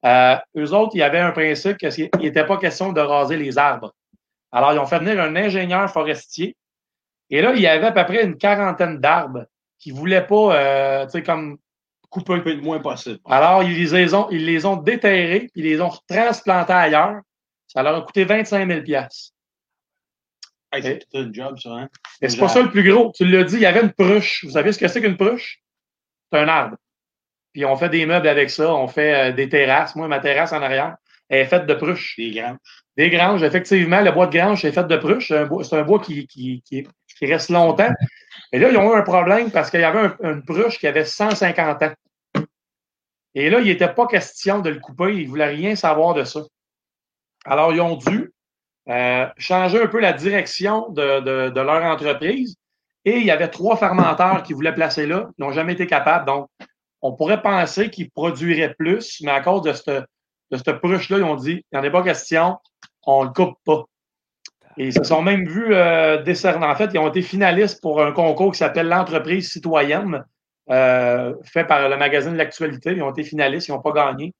euh, 0.05 0.35
eux 0.57 0.73
autres, 0.73 0.91
il 0.95 0.99
y 0.99 1.03
avait 1.03 1.19
un 1.19 1.31
principe 1.31 1.77
qu'il 1.77 2.09
n'était 2.19 2.45
pas 2.45 2.57
question 2.57 2.93
de 2.93 3.01
raser 3.01 3.37
les 3.37 3.57
arbres. 3.57 3.93
Alors, 4.51 4.73
ils 4.73 4.79
ont 4.79 4.85
fait 4.85 4.99
venir 4.99 5.21
un 5.21 5.35
ingénieur 5.35 5.89
forestier. 5.91 6.55
Et 7.29 7.41
là, 7.41 7.53
il 7.53 7.61
y 7.61 7.67
avait 7.67 7.87
à 7.87 7.91
peu 7.91 8.05
près 8.05 8.23
une 8.23 8.37
quarantaine 8.37 8.99
d'arbres 8.99 9.45
qui 9.79 9.91
ne 9.91 9.97
voulaient 9.97 10.25
pas, 10.25 10.55
euh, 10.55 11.05
tu 11.05 11.11
sais, 11.11 11.23
comme 11.23 11.57
couper. 12.09 12.33
Un 12.33 12.39
peu 12.39 12.53
le 12.53 12.61
moins 12.61 12.79
possible. 12.79 13.19
Alors, 13.25 13.63
ils 13.63 13.91
les 13.91 14.13
ont, 14.13 14.29
ils 14.29 14.45
les 14.45 14.65
ont 14.65 14.77
déterrés, 14.77 15.49
puis 15.51 15.61
ils 15.61 15.63
les 15.63 15.81
ont 15.81 15.91
transplantés 16.07 16.73
ailleurs. 16.73 17.21
Ça 17.67 17.83
leur 17.83 17.97
a 17.97 18.01
coûté 18.01 18.23
25 18.23 18.67
000 18.67 18.81
Hey, 20.77 20.83
c'est 20.83 20.99
tout 20.99 21.17
un 21.17 21.31
job, 21.33 21.57
ça, 21.59 21.69
hein? 21.71 21.89
Et 22.21 22.29
c'est 22.29 22.37
pas 22.39 22.47
ça 22.47 22.61
le 22.61 22.69
plus 22.69 22.89
gros. 22.89 23.11
Tu 23.15 23.25
l'as 23.25 23.43
dit, 23.43 23.55
il 23.55 23.61
y 23.61 23.65
avait 23.65 23.81
une 23.81 23.91
pruche. 23.93 24.43
Vous 24.45 24.51
savez 24.51 24.71
ce 24.71 24.79
que 24.79 24.87
c'est 24.87 25.01
qu'une 25.01 25.17
pruche? 25.17 25.59
C'est 26.31 26.39
un 26.39 26.47
arbre. 26.47 26.77
Puis 27.53 27.65
on 27.65 27.75
fait 27.75 27.89
des 27.89 28.05
meubles 28.05 28.27
avec 28.27 28.49
ça. 28.49 28.73
On 28.73 28.87
fait 28.87 29.29
euh, 29.29 29.31
des 29.33 29.49
terrasses. 29.49 29.95
Moi, 29.95 30.07
ma 30.07 30.19
terrasse 30.19 30.53
en 30.53 30.61
arrière, 30.61 30.95
elle 31.29 31.39
est 31.41 31.45
faite 31.45 31.65
de 31.65 31.73
pruches. 31.73 32.15
Des 32.17 32.31
grands. 32.31 32.57
Des 32.95 33.09
granges, 33.09 33.43
effectivement. 33.43 34.01
Le 34.01 34.11
bois 34.11 34.27
de 34.27 34.37
grange 34.37 34.63
est 34.65 34.71
fait 34.71 34.85
de 34.87 34.97
pruches. 34.97 35.27
C'est 35.29 35.37
un 35.37 35.45
bois, 35.45 35.63
c'est 35.63 35.75
un 35.77 35.83
bois 35.83 35.99
qui, 35.99 36.27
qui, 36.27 36.61
qui, 36.65 36.87
qui 37.17 37.25
reste 37.25 37.49
longtemps. 37.49 37.91
Et 38.51 38.59
là, 38.59 38.69
ils 38.69 38.77
ont 38.77 38.93
eu 38.93 38.97
un 38.97 39.01
problème 39.03 39.51
parce 39.51 39.69
qu'il 39.71 39.79
y 39.81 39.83
avait 39.83 39.99
un- 39.99 40.17
une 40.31 40.43
pruche 40.45 40.77
qui 40.79 40.87
avait 40.87 41.05
150 41.05 41.83
ans. 41.83 41.93
Et 43.35 43.49
là, 43.49 43.59
il 43.59 43.65
n'était 43.67 43.93
pas 43.93 44.07
question 44.07 44.59
de 44.59 44.69
le 44.69 44.79
couper. 44.79 45.13
Ils 45.15 45.23
ne 45.25 45.29
voulaient 45.29 45.45
rien 45.49 45.75
savoir 45.75 46.13
de 46.13 46.23
ça. 46.23 46.41
Alors, 47.45 47.71
ils 47.73 47.81
ont 47.81 47.95
dû 47.95 48.31
euh, 48.89 49.27
changer 49.37 49.81
un 49.81 49.87
peu 49.87 49.99
la 49.99 50.13
direction 50.13 50.89
de, 50.89 51.59
leur 51.59 51.83
entreprise. 51.83 52.55
Et 53.05 53.17
il 53.17 53.25
y 53.25 53.31
avait 53.31 53.49
trois 53.49 53.77
fermenteurs 53.77 54.43
qui 54.43 54.53
voulaient 54.53 54.73
placer 54.73 55.05
là. 55.05 55.29
Ils 55.37 55.43
n'ont 55.43 55.51
jamais 55.51 55.73
été 55.73 55.87
capables. 55.87 56.25
Donc, 56.25 56.47
on 57.01 57.13
pourrait 57.13 57.41
penser 57.41 57.89
qu'ils 57.89 58.09
produiraient 58.09 58.73
plus, 58.73 59.21
mais 59.21 59.31
à 59.31 59.41
cause 59.41 59.61
de 59.61 59.73
cette, 59.73 60.05
de 60.51 60.57
cette 60.57 60.79
pruche-là, 60.79 61.17
ils 61.17 61.23
ont 61.23 61.35
dit, 61.35 61.63
il 61.71 61.79
n'y 61.79 61.79
en 61.79 61.87
a 61.87 61.89
pas 61.89 62.03
question, 62.03 62.57
on 63.05 63.23
ne 63.23 63.27
le 63.27 63.33
coupe 63.33 63.57
pas. 63.65 63.83
Et 64.77 64.87
ils 64.87 64.93
se 64.93 65.03
sont 65.03 65.21
même 65.21 65.47
vus 65.47 65.73
euh, 65.73 66.21
décerner. 66.21 66.65
En 66.65 66.75
fait, 66.75 66.91
ils 66.93 66.99
ont 66.99 67.07
été 67.07 67.21
finalistes 67.21 67.81
pour 67.81 68.01
un 68.01 68.11
concours 68.11 68.51
qui 68.51 68.59
s'appelle 68.59 68.87
l'entreprise 68.87 69.51
citoyenne, 69.51 70.23
euh, 70.69 71.33
fait 71.43 71.65
par 71.65 71.89
le 71.89 71.97
magazine 71.97 72.35
l'actualité. 72.35 72.91
Ils 72.91 73.01
ont 73.01 73.11
été 73.11 73.23
finalistes, 73.23 73.67
ils 73.67 73.71
n'ont 73.71 73.81
pas 73.81 73.91
gagné. 73.91 74.33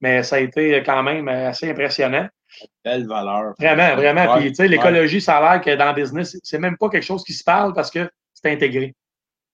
Mais 0.00 0.22
ça 0.22 0.36
a 0.36 0.38
été 0.38 0.82
quand 0.84 1.02
même 1.02 1.28
assez 1.28 1.70
impressionnant. 1.70 2.28
Belle 2.84 3.06
valeur. 3.06 3.54
Vraiment, 3.58 3.94
vraiment. 3.96 4.36
Puis, 4.36 4.48
tu 4.50 4.54
sais, 4.56 4.68
l'écologie, 4.68 5.20
ça 5.20 5.38
a 5.38 5.52
l'air 5.54 5.60
que 5.62 5.74
dans 5.76 5.88
le 5.88 5.94
business, 5.94 6.36
c'est 6.42 6.58
même 6.58 6.76
pas 6.76 6.88
quelque 6.88 7.04
chose 7.04 7.22
qui 7.24 7.32
se 7.32 7.44
parle 7.44 7.72
parce 7.74 7.90
que 7.90 8.10
c'est 8.34 8.50
intégré. 8.52 8.94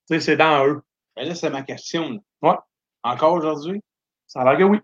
Tu 0.09 0.15
sais, 0.15 0.21
c'est 0.21 0.37
dans 0.37 0.65
eux. 0.67 0.83
Ben 1.17 1.29
là, 1.29 1.35
c'est 1.35 1.51
ma 1.51 1.63
question. 1.63 2.19
Ouais. 2.43 2.55
Encore 3.03 3.33
aujourd'hui? 3.35 3.81
Ça 4.27 4.41
a 4.41 4.45
l'air 4.45 4.59
que 4.59 4.63
oui. 4.65 4.79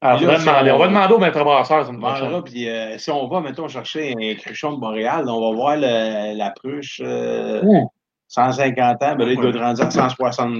Alors, 0.00 0.22
on 0.22 0.26
va 0.26 0.38
demander, 0.38 0.70
on- 0.70 0.74
on 0.74 0.78
va 0.78 0.86
demander 0.88 1.14
au 1.14 1.18
maître 1.18 1.42
brasseur. 1.44 1.84
ça 1.84 1.90
me 1.92 1.98
On 1.98 2.00
prochaine. 2.00 2.24
mangera, 2.26 2.44
puis 2.44 2.68
euh, 2.68 2.98
si 2.98 3.10
on 3.10 3.26
va, 3.26 3.40
mettons, 3.40 3.66
chercher 3.66 4.14
un 4.16 4.34
cruchon 4.36 4.72
de 4.74 4.78
Montréal, 4.78 5.24
on 5.28 5.50
va 5.50 5.56
voir 5.56 5.76
le- 5.76 6.36
la 6.36 6.50
pruche 6.50 7.00
euh, 7.04 7.60
Ouh. 7.64 7.90
150 8.28 9.02
ans, 9.02 9.16
ben 9.16 9.26
là, 9.26 9.32
il 9.32 9.40
doit 9.40 9.60
rendu 9.60 9.82
à 9.82 9.90
160. 9.90 10.54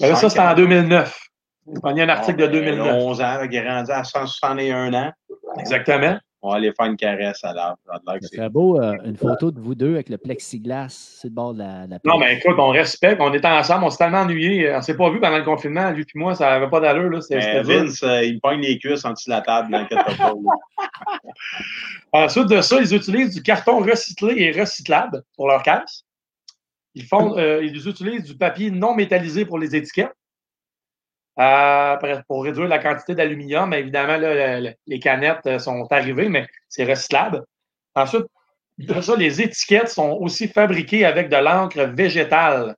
Ben 0.00 0.08
là, 0.08 0.16
ça, 0.16 0.28
c'était 0.28 0.40
en 0.42 0.54
2009. 0.54 1.20
Il 1.66 1.96
y 1.96 2.00
a 2.00 2.04
un 2.04 2.08
article 2.08 2.38
de 2.38 2.46
Bon, 2.46 2.52
ben, 2.52 2.60
2009. 2.64 2.94
11 3.04 3.20
ans, 3.20 3.38
il 3.48 3.54
est 3.54 3.68
rendu 3.68 3.90
à 3.92 4.02
161 4.02 4.92
ans. 4.94 5.12
Exactement. 5.58 6.18
On 6.40 6.50
va 6.50 6.56
aller 6.56 6.72
faire 6.72 6.86
une 6.86 6.96
caresse 6.96 7.42
à 7.42 7.52
l'arbre. 7.52 7.78
C'est- 8.20 8.36
serait 8.36 8.48
beau, 8.48 8.80
euh, 8.80 8.94
une 9.04 9.16
photo 9.16 9.50
de 9.50 9.58
vous 9.58 9.74
deux 9.74 9.94
avec 9.94 10.08
le 10.08 10.18
plexiglas 10.18 10.88
sur 10.88 11.28
le 11.28 11.34
bord 11.34 11.52
de 11.52 11.58
la, 11.58 11.86
la 11.88 11.98
Non, 12.04 12.16
mais 12.18 12.36
écoute, 12.36 12.54
on 12.58 12.68
respecte. 12.68 13.20
On 13.20 13.34
était 13.34 13.48
ensemble. 13.48 13.84
On 13.84 13.90
s'est 13.90 13.98
tellement 13.98 14.20
ennuyés. 14.20 14.72
On 14.72 14.80
s'est 14.80 14.96
pas 14.96 15.10
vu 15.10 15.18
pendant 15.18 15.38
le 15.38 15.44
confinement. 15.44 15.90
Lui 15.90 16.02
et 16.02 16.18
moi, 16.18 16.36
ça 16.36 16.50
n'avait 16.50 16.70
pas 16.70 16.78
d'allure. 16.78 17.20
C'était-. 17.22 17.62
Vince, 17.62 18.02
euh, 18.04 18.22
il 18.22 18.34
me 18.36 18.40
pogne 18.40 18.60
les 18.60 18.78
cuisses 18.78 19.04
en 19.04 19.14
dessous 19.14 19.30
de 19.30 19.34
la 19.34 19.40
table, 19.40 19.76
pas. 19.90 20.06
Ensuite 22.12 22.46
de 22.46 22.60
ça, 22.60 22.80
ils 22.80 22.94
utilisent 22.94 23.34
du 23.34 23.42
carton 23.42 23.80
recyclé 23.80 24.34
et 24.40 24.52
recyclable 24.58 25.22
pour 25.34 25.48
leur 25.48 25.62
caisse. 25.64 26.04
Ils, 26.94 27.04
font, 27.04 27.36
euh, 27.36 27.64
ils 27.64 27.88
utilisent 27.88 28.24
du 28.24 28.36
papier 28.36 28.70
non 28.70 28.94
métallisé 28.94 29.44
pour 29.44 29.58
les 29.58 29.74
étiquettes. 29.74 30.12
Euh, 31.40 31.96
pour- 32.26 32.42
réduire 32.44 32.66
la 32.68 32.78
quantité 32.80 33.14
d'aluminium, 33.14 33.72
évidemment, 33.72 34.16
là, 34.16 34.60
le- 34.60 34.72
les 34.86 34.98
canettes 34.98 35.46
euh, 35.46 35.58
sont 35.58 35.86
arrivées, 35.90 36.28
mais 36.28 36.46
c'est 36.68 36.84
recyclable. 36.84 37.44
Ensuite, 37.94 38.24
de 38.78 39.00
ça, 39.00 39.14
les 39.16 39.40
étiquettes 39.40 39.88
sont 39.88 40.10
aussi 40.20 40.48
fabriquées 40.48 41.04
avec 41.04 41.28
de 41.28 41.36
l'encre 41.36 41.82
végétale 41.82 42.74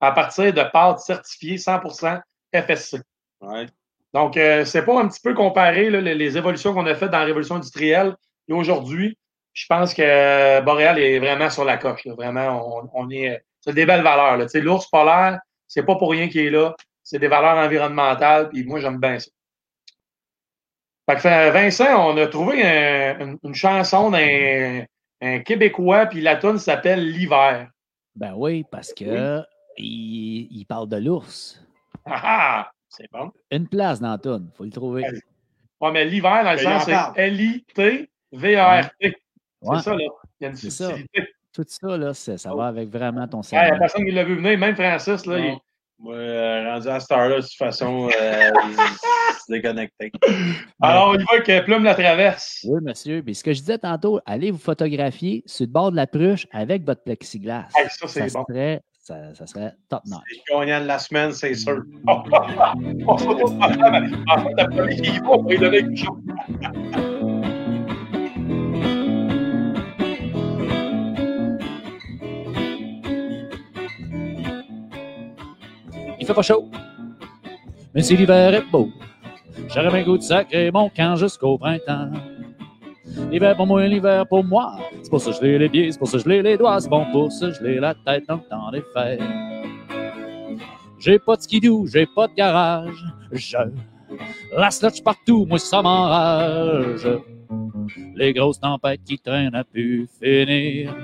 à 0.00 0.12
partir 0.12 0.52
de 0.52 0.62
pâtes 0.72 1.00
certifiées 1.00 1.58
100% 1.58 2.20
FSC. 2.54 2.98
Ouais. 3.40 3.66
Donc, 4.14 4.36
euh, 4.36 4.64
c'est 4.64 4.84
pas 4.86 4.98
un 5.00 5.08
petit 5.08 5.20
peu 5.20 5.34
comparé 5.34 5.90
là, 5.90 6.00
les, 6.00 6.14
les 6.14 6.36
évolutions 6.38 6.72
qu'on 6.72 6.86
a 6.86 6.94
faites 6.94 7.10
dans 7.10 7.18
la 7.18 7.24
révolution 7.26 7.56
industrielle 7.56 8.14
et 8.48 8.52
aujourd'hui. 8.54 9.18
Je 9.52 9.66
pense 9.68 9.92
que 9.92 10.60
Boréal 10.62 10.98
est 10.98 11.18
vraiment 11.18 11.50
sur 11.50 11.64
la 11.64 11.76
coche. 11.76 12.04
là. 12.06 12.14
Vraiment, 12.14 12.78
on, 12.78 12.90
on 12.94 13.10
est. 13.10 13.42
C'est 13.60 13.74
des 13.74 13.84
belles 13.86 14.02
valeurs. 14.02 14.36
là. 14.38 14.44
Tu 14.44 14.50
sais, 14.50 14.60
L'ours 14.60 14.86
polaire, 14.88 15.40
c'est 15.66 15.82
pas 15.82 15.96
pour 15.96 16.10
rien 16.12 16.28
qu'il 16.28 16.42
est 16.46 16.50
là. 16.50 16.74
C'est 17.10 17.18
des 17.18 17.28
valeurs 17.28 17.56
environnementales, 17.56 18.50
puis 18.50 18.64
moi, 18.64 18.80
j'aime 18.80 18.98
bien 19.00 19.18
ça. 19.18 19.30
Fait 21.08 21.16
que, 21.16 21.26
euh, 21.26 21.50
Vincent, 21.52 22.10
on 22.12 22.14
a 22.18 22.26
trouvé 22.26 22.62
un- 22.62 23.18
une, 23.20 23.38
une 23.42 23.54
chanson 23.54 24.10
d'un 24.10 24.84
un 25.22 25.38
Québécois, 25.40 26.04
puis 26.04 26.20
la 26.20 26.36
tune 26.36 26.58
s'appelle 26.58 27.10
L'hiver. 27.10 27.70
Ben 28.14 28.34
oui, 28.36 28.62
parce 28.70 28.92
que 28.92 29.42
il, 29.78 30.48
il 30.50 30.66
parle 30.66 30.86
de 30.88 30.98
l'ours. 30.98 31.64
Ah 32.04 32.20
ah! 32.24 32.70
C'est 32.90 33.10
bon. 33.10 33.32
Une 33.50 33.66
place 33.68 34.00
dans 34.00 34.10
la 34.10 34.18
toune, 34.18 34.50
faut 34.54 34.64
le 34.64 34.70
trouver. 34.70 35.02
Ouais, 35.80 35.92
mais 35.92 36.04
l'hiver, 36.04 36.44
dans 36.44 36.52
le 36.52 36.58
il 36.58 36.62
sens, 36.62 36.84
c'est. 36.84 37.22
L-I-T-V-A-R-t. 37.22 39.16
Ouais. 39.62 39.76
C'est 39.78 39.82
ça, 39.82 39.94
là. 39.94 40.04
Il 40.40 40.44
y 40.44 40.46
a 40.46 40.48
une 40.50 40.56
C'est 40.56 40.70
ça. 40.70 40.90
Tout 41.54 41.64
ça, 41.66 41.96
là, 41.96 42.12
ça 42.12 42.54
va 42.54 42.66
avec 42.66 42.90
vraiment 42.90 43.26
ton 43.26 43.40
Ah, 43.40 43.46
Il 43.50 43.54
n'y 43.54 43.58
a 43.58 43.64
cerveau. 43.64 43.78
personne 43.80 44.04
qui 44.04 44.10
l'a 44.12 44.24
vu 44.24 44.36
venir, 44.36 44.58
même 44.58 44.76
Francis, 44.76 45.24
là. 45.26 45.38
il-. 45.38 45.58
Moi, 46.00 46.14
euh, 46.14 46.72
rendu 46.72 46.88
à 46.88 47.00
cette 47.00 47.10
heure-là, 47.10 47.36
de 47.36 47.40
toute 47.42 47.56
façon, 47.56 48.08
euh, 48.08 48.50
c'est 49.46 49.52
déconnecté. 49.52 50.12
Alors, 50.80 51.16
il 51.16 51.24
va 51.24 51.40
que 51.40 51.60
Plume 51.64 51.82
la 51.82 51.94
traverse. 51.94 52.64
Oui, 52.68 52.80
monsieur. 52.82 53.20
Puis 53.20 53.34
ce 53.34 53.42
que 53.42 53.52
je 53.52 53.58
disais 53.58 53.78
tantôt, 53.78 54.20
allez 54.24 54.52
vous 54.52 54.58
photographier 54.58 55.42
sur 55.44 55.66
le 55.66 55.72
bord 55.72 55.90
de 55.90 55.96
la 55.96 56.06
pruche 56.06 56.46
avec 56.52 56.84
votre 56.84 57.02
plexiglas. 57.02 57.66
Hey, 57.76 57.88
ça, 57.88 58.06
c'est 58.06 58.28
ça, 58.28 58.38
bon. 58.38 58.44
serait, 58.48 58.80
ça, 58.96 59.34
ça 59.34 59.46
serait 59.48 59.72
top 59.88 60.02
notch. 60.06 60.20
C'est 60.28 60.54
le 60.54 60.60
gagnant 60.60 60.82
de 60.82 60.86
la 60.86 60.98
semaine, 61.00 61.32
c'est 61.32 61.54
sûr. 61.54 61.82
On 62.06 63.18
se 63.18 63.26
retrouve 63.26 63.60
ensemble. 63.60 64.24
En 64.28 64.42
fait, 64.44 64.60
après, 64.62 64.94
il 64.94 65.20
va, 65.20 65.30
on 65.30 65.42
va 65.42 65.50
lui 65.50 65.58
donner 65.58 65.78
quelque 65.78 65.96
chose. 65.96 67.17
Fait 76.28 76.34
pas 76.34 76.42
chaud, 76.42 76.68
mais 77.94 78.02
si 78.02 78.14
l'hiver 78.14 78.52
est 78.52 78.70
beau, 78.70 78.90
j'aurais 79.68 79.88
bien 79.88 80.02
goût 80.02 80.18
de 80.18 80.22
sacrer 80.22 80.70
mon 80.70 80.90
camp 80.90 81.16
jusqu'au 81.16 81.56
printemps. 81.56 82.10
L'hiver 83.30 83.56
pour 83.56 83.66
moi, 83.66 83.86
l'hiver 83.86 84.26
pour 84.26 84.44
moi. 84.44 84.76
C'est 85.02 85.08
pour 85.08 85.20
ça 85.22 85.30
que 85.30 85.36
je 85.38 85.56
les 85.56 85.68
pieds, 85.70 85.90
c'est 85.90 85.98
pour 85.98 86.06
ça 86.06 86.18
que 86.18 86.24
je 86.24 86.28
les 86.28 86.58
doigts, 86.58 86.78
c'est 86.80 86.90
bon 86.90 87.06
pour 87.10 87.32
ça 87.32 87.48
que 87.48 87.54
je 87.54 87.80
la 87.80 87.94
tête 87.94 88.24
dans 88.28 88.36
le 88.36 88.42
temps 88.42 88.70
des. 88.70 89.18
J'ai 90.98 91.18
pas 91.18 91.36
de 91.36 91.40
skidoo, 91.40 91.86
j'ai 91.86 92.06
pas 92.14 92.26
de 92.28 92.34
garage. 92.34 93.04
Je 93.32 93.56
la 94.54 94.70
slotch 94.70 95.02
partout, 95.02 95.46
moi 95.46 95.58
ça 95.58 95.80
m'enrage. 95.80 97.08
Les 98.14 98.34
grosses 98.34 98.60
tempêtes 98.60 99.02
qui 99.02 99.18
traînent 99.18 99.54
à 99.54 99.64
pu 99.64 100.06
finir. 100.20 100.94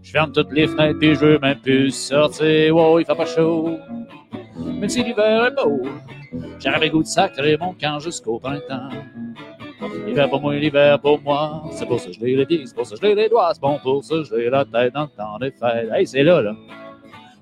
Je 0.00 0.10
ferme 0.12 0.30
toutes 0.30 0.52
les 0.52 0.68
fenêtres 0.68 1.02
et 1.02 1.14
je 1.14 1.20
veux 1.20 1.38
même 1.40 1.58
plus 1.58 1.90
sortir. 1.90 2.76
Wow, 2.76 3.00
il 3.00 3.04
fait 3.04 3.16
pas 3.16 3.26
chaud. 3.26 3.78
Même 4.64 4.88
si 4.88 5.02
l'hiver 5.02 5.46
est 5.46 5.54
beau, 5.54 5.82
j'aurais 6.58 6.80
le 6.80 6.88
goût 6.90 7.02
de 7.02 7.08
sacrer 7.08 7.56
mon 7.56 7.74
camp 7.74 7.98
jusqu'au 7.98 8.38
printemps. 8.38 8.90
L'hiver 10.06 10.28
pour 10.28 10.40
moi, 10.40 10.56
l'hiver 10.56 11.00
pour 11.00 11.20
moi. 11.22 11.62
C'est 11.72 11.86
pour 11.86 12.00
ça 12.00 12.08
que 12.08 12.12
je 12.12 12.20
les 12.20 12.46
pieds, 12.46 12.62
c'est 12.66 12.74
pour 12.74 12.86
ça 12.86 12.96
que 12.96 13.08
je 13.08 13.14
les 13.14 13.28
doigts. 13.28 13.52
C'est 13.54 13.60
bon 13.60 13.78
pour 13.82 14.04
ça 14.04 14.16
que 14.16 14.24
je 14.24 14.34
la 14.48 14.64
tête 14.64 14.94
dans 14.94 15.02
le 15.02 15.08
temps 15.08 15.38
des 15.38 15.50
fêtes. 15.50 15.88
Hey, 15.92 16.06
c'est 16.06 16.22
là, 16.22 16.42
là. 16.42 16.54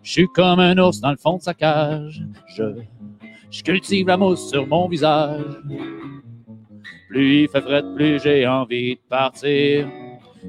Je 0.02 0.12
suis 0.12 0.28
comme 0.28 0.60
un 0.60 0.78
ours 0.78 1.00
dans 1.00 1.10
le 1.10 1.16
fond 1.16 1.36
de 1.36 1.42
sa 1.42 1.54
cage. 1.54 2.22
Je, 2.46 2.64
je 3.50 3.62
cultive 3.62 4.06
la 4.06 4.16
mousse 4.16 4.48
sur 4.50 4.66
mon 4.66 4.88
visage. 4.88 5.42
Plus 7.08 7.42
il 7.42 7.48
fait 7.48 7.60
frais, 7.60 7.82
plus 7.94 8.22
j'ai 8.22 8.46
envie 8.46 8.96
de 8.96 9.00
partir. 9.08 9.88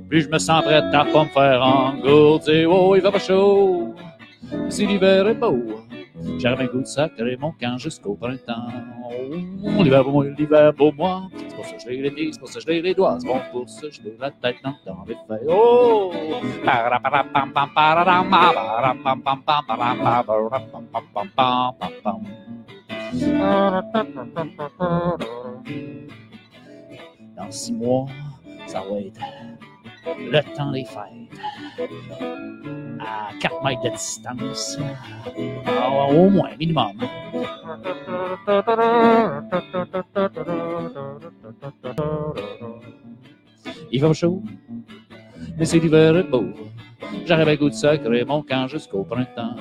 Plus 0.08 0.22
je 0.22 0.30
me 0.30 0.38
sens 0.38 0.64
prêt 0.64 0.76
à 0.76 1.06
pas 1.06 1.24
me 1.24 1.30
faire 1.30 1.62
engourdir. 1.62 2.72
Oh, 2.72 2.96
il 2.96 3.02
va 3.02 3.12
pas 3.12 3.20
chaud. 3.20 3.96
Si 4.70 4.86
l'hiver 4.86 5.28
est 5.28 5.36
beau, 5.36 5.60
j'aurais 6.40 6.64
un 6.64 6.68
goût 6.68 6.82
de 6.82 6.86
sacrer 6.86 7.38
mon 7.38 7.52
camp 7.52 7.78
jusqu'au 7.78 8.16
printemps. 8.16 8.68
L'hiver 9.80 10.04
l'hiver 10.38 10.74
pour 10.74 10.94
moi. 10.94 11.30
C'est 11.36 11.56
pour 11.56 11.66
ça 11.66 11.76
que 11.78 11.90
les 11.90 12.12
pieds, 12.12 12.30
c'est 12.32 12.40
pour 12.40 12.50
ça 12.50 12.60
que 12.60 12.72
les 12.72 12.94
doigts. 12.94 13.18
C'est 13.20 13.28
bon 13.28 13.40
pour 13.52 13.70
ça 13.70 13.88
la 14.20 14.32
tête 14.32 14.58
dans 14.64 14.72
le 14.72 14.76
temps 14.86 15.06
fêtes. 15.06 15.46
Oh! 15.48 16.12
Dans 27.36 27.52
six 27.52 27.74
mois, 27.74 28.06
ça 28.68 28.82
va 28.82 29.00
être 29.00 29.22
le 30.20 30.56
temps 30.56 30.72
des 30.72 30.86
fêtes. 30.86 31.30
À 33.00 33.30
4 33.40 33.64
mètres 33.64 33.82
de 33.84 33.90
distance. 33.90 34.78
Ah, 35.66 36.08
au 36.12 36.30
moins, 36.30 36.50
minimum. 36.60 36.94
Il 43.92 44.02
va 44.02 44.14
chaud, 44.14 44.44
mais 45.58 45.66
c'est 45.66 45.80
l'hiver 45.80 46.24
beau. 46.30 46.46
J'arrive 47.26 47.48
à 47.48 47.56
goût 47.56 47.70
de 47.70 47.74
sacrer 47.74 48.24
mon 48.26 48.44
camp 48.44 48.68
jusqu'au 48.68 49.04
printemps. 49.04 49.56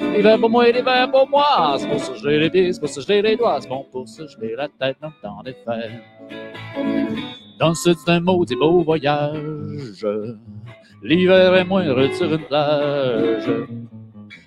L'hiver 0.00 0.38
pour 0.38 0.50
moi, 0.50 0.70
l'hiver 0.70 1.10
pour 1.10 1.28
moi. 1.28 1.76
C'est 1.78 1.88
pour 1.88 1.98
ça 2.00 2.12
que 2.12 2.18
je 2.18 2.28
l'ai 2.28 2.38
les 2.40 2.50
pieds, 2.50 2.72
c'est 2.72 2.80
pour 2.80 2.88
ça 2.88 3.00
que 3.00 3.06
je 3.06 3.08
l'ai 3.12 3.22
les 3.22 3.36
doigts. 3.36 3.60
C'est 3.60 3.68
bon 3.68 3.84
pour 3.90 4.08
ça 4.08 4.24
que 4.24 4.30
je 4.30 4.38
l'ai 4.40 4.54
la 4.54 4.68
tête 4.68 4.96
dans 5.00 5.08
le 5.08 5.14
temps 5.22 5.42
des 5.42 5.54
fêtes. 5.54 6.02
Dans 7.58 7.70
le 7.70 7.74
sud, 7.74 7.96
c'est 8.04 8.12
un 8.12 8.20
maudit 8.20 8.56
beau 8.56 8.82
voyage. 8.82 10.06
L'hiver 11.04 11.54
est 11.54 11.64
moindre 11.64 12.10
sur 12.14 12.32
une 12.32 12.46
plage. 12.46 13.46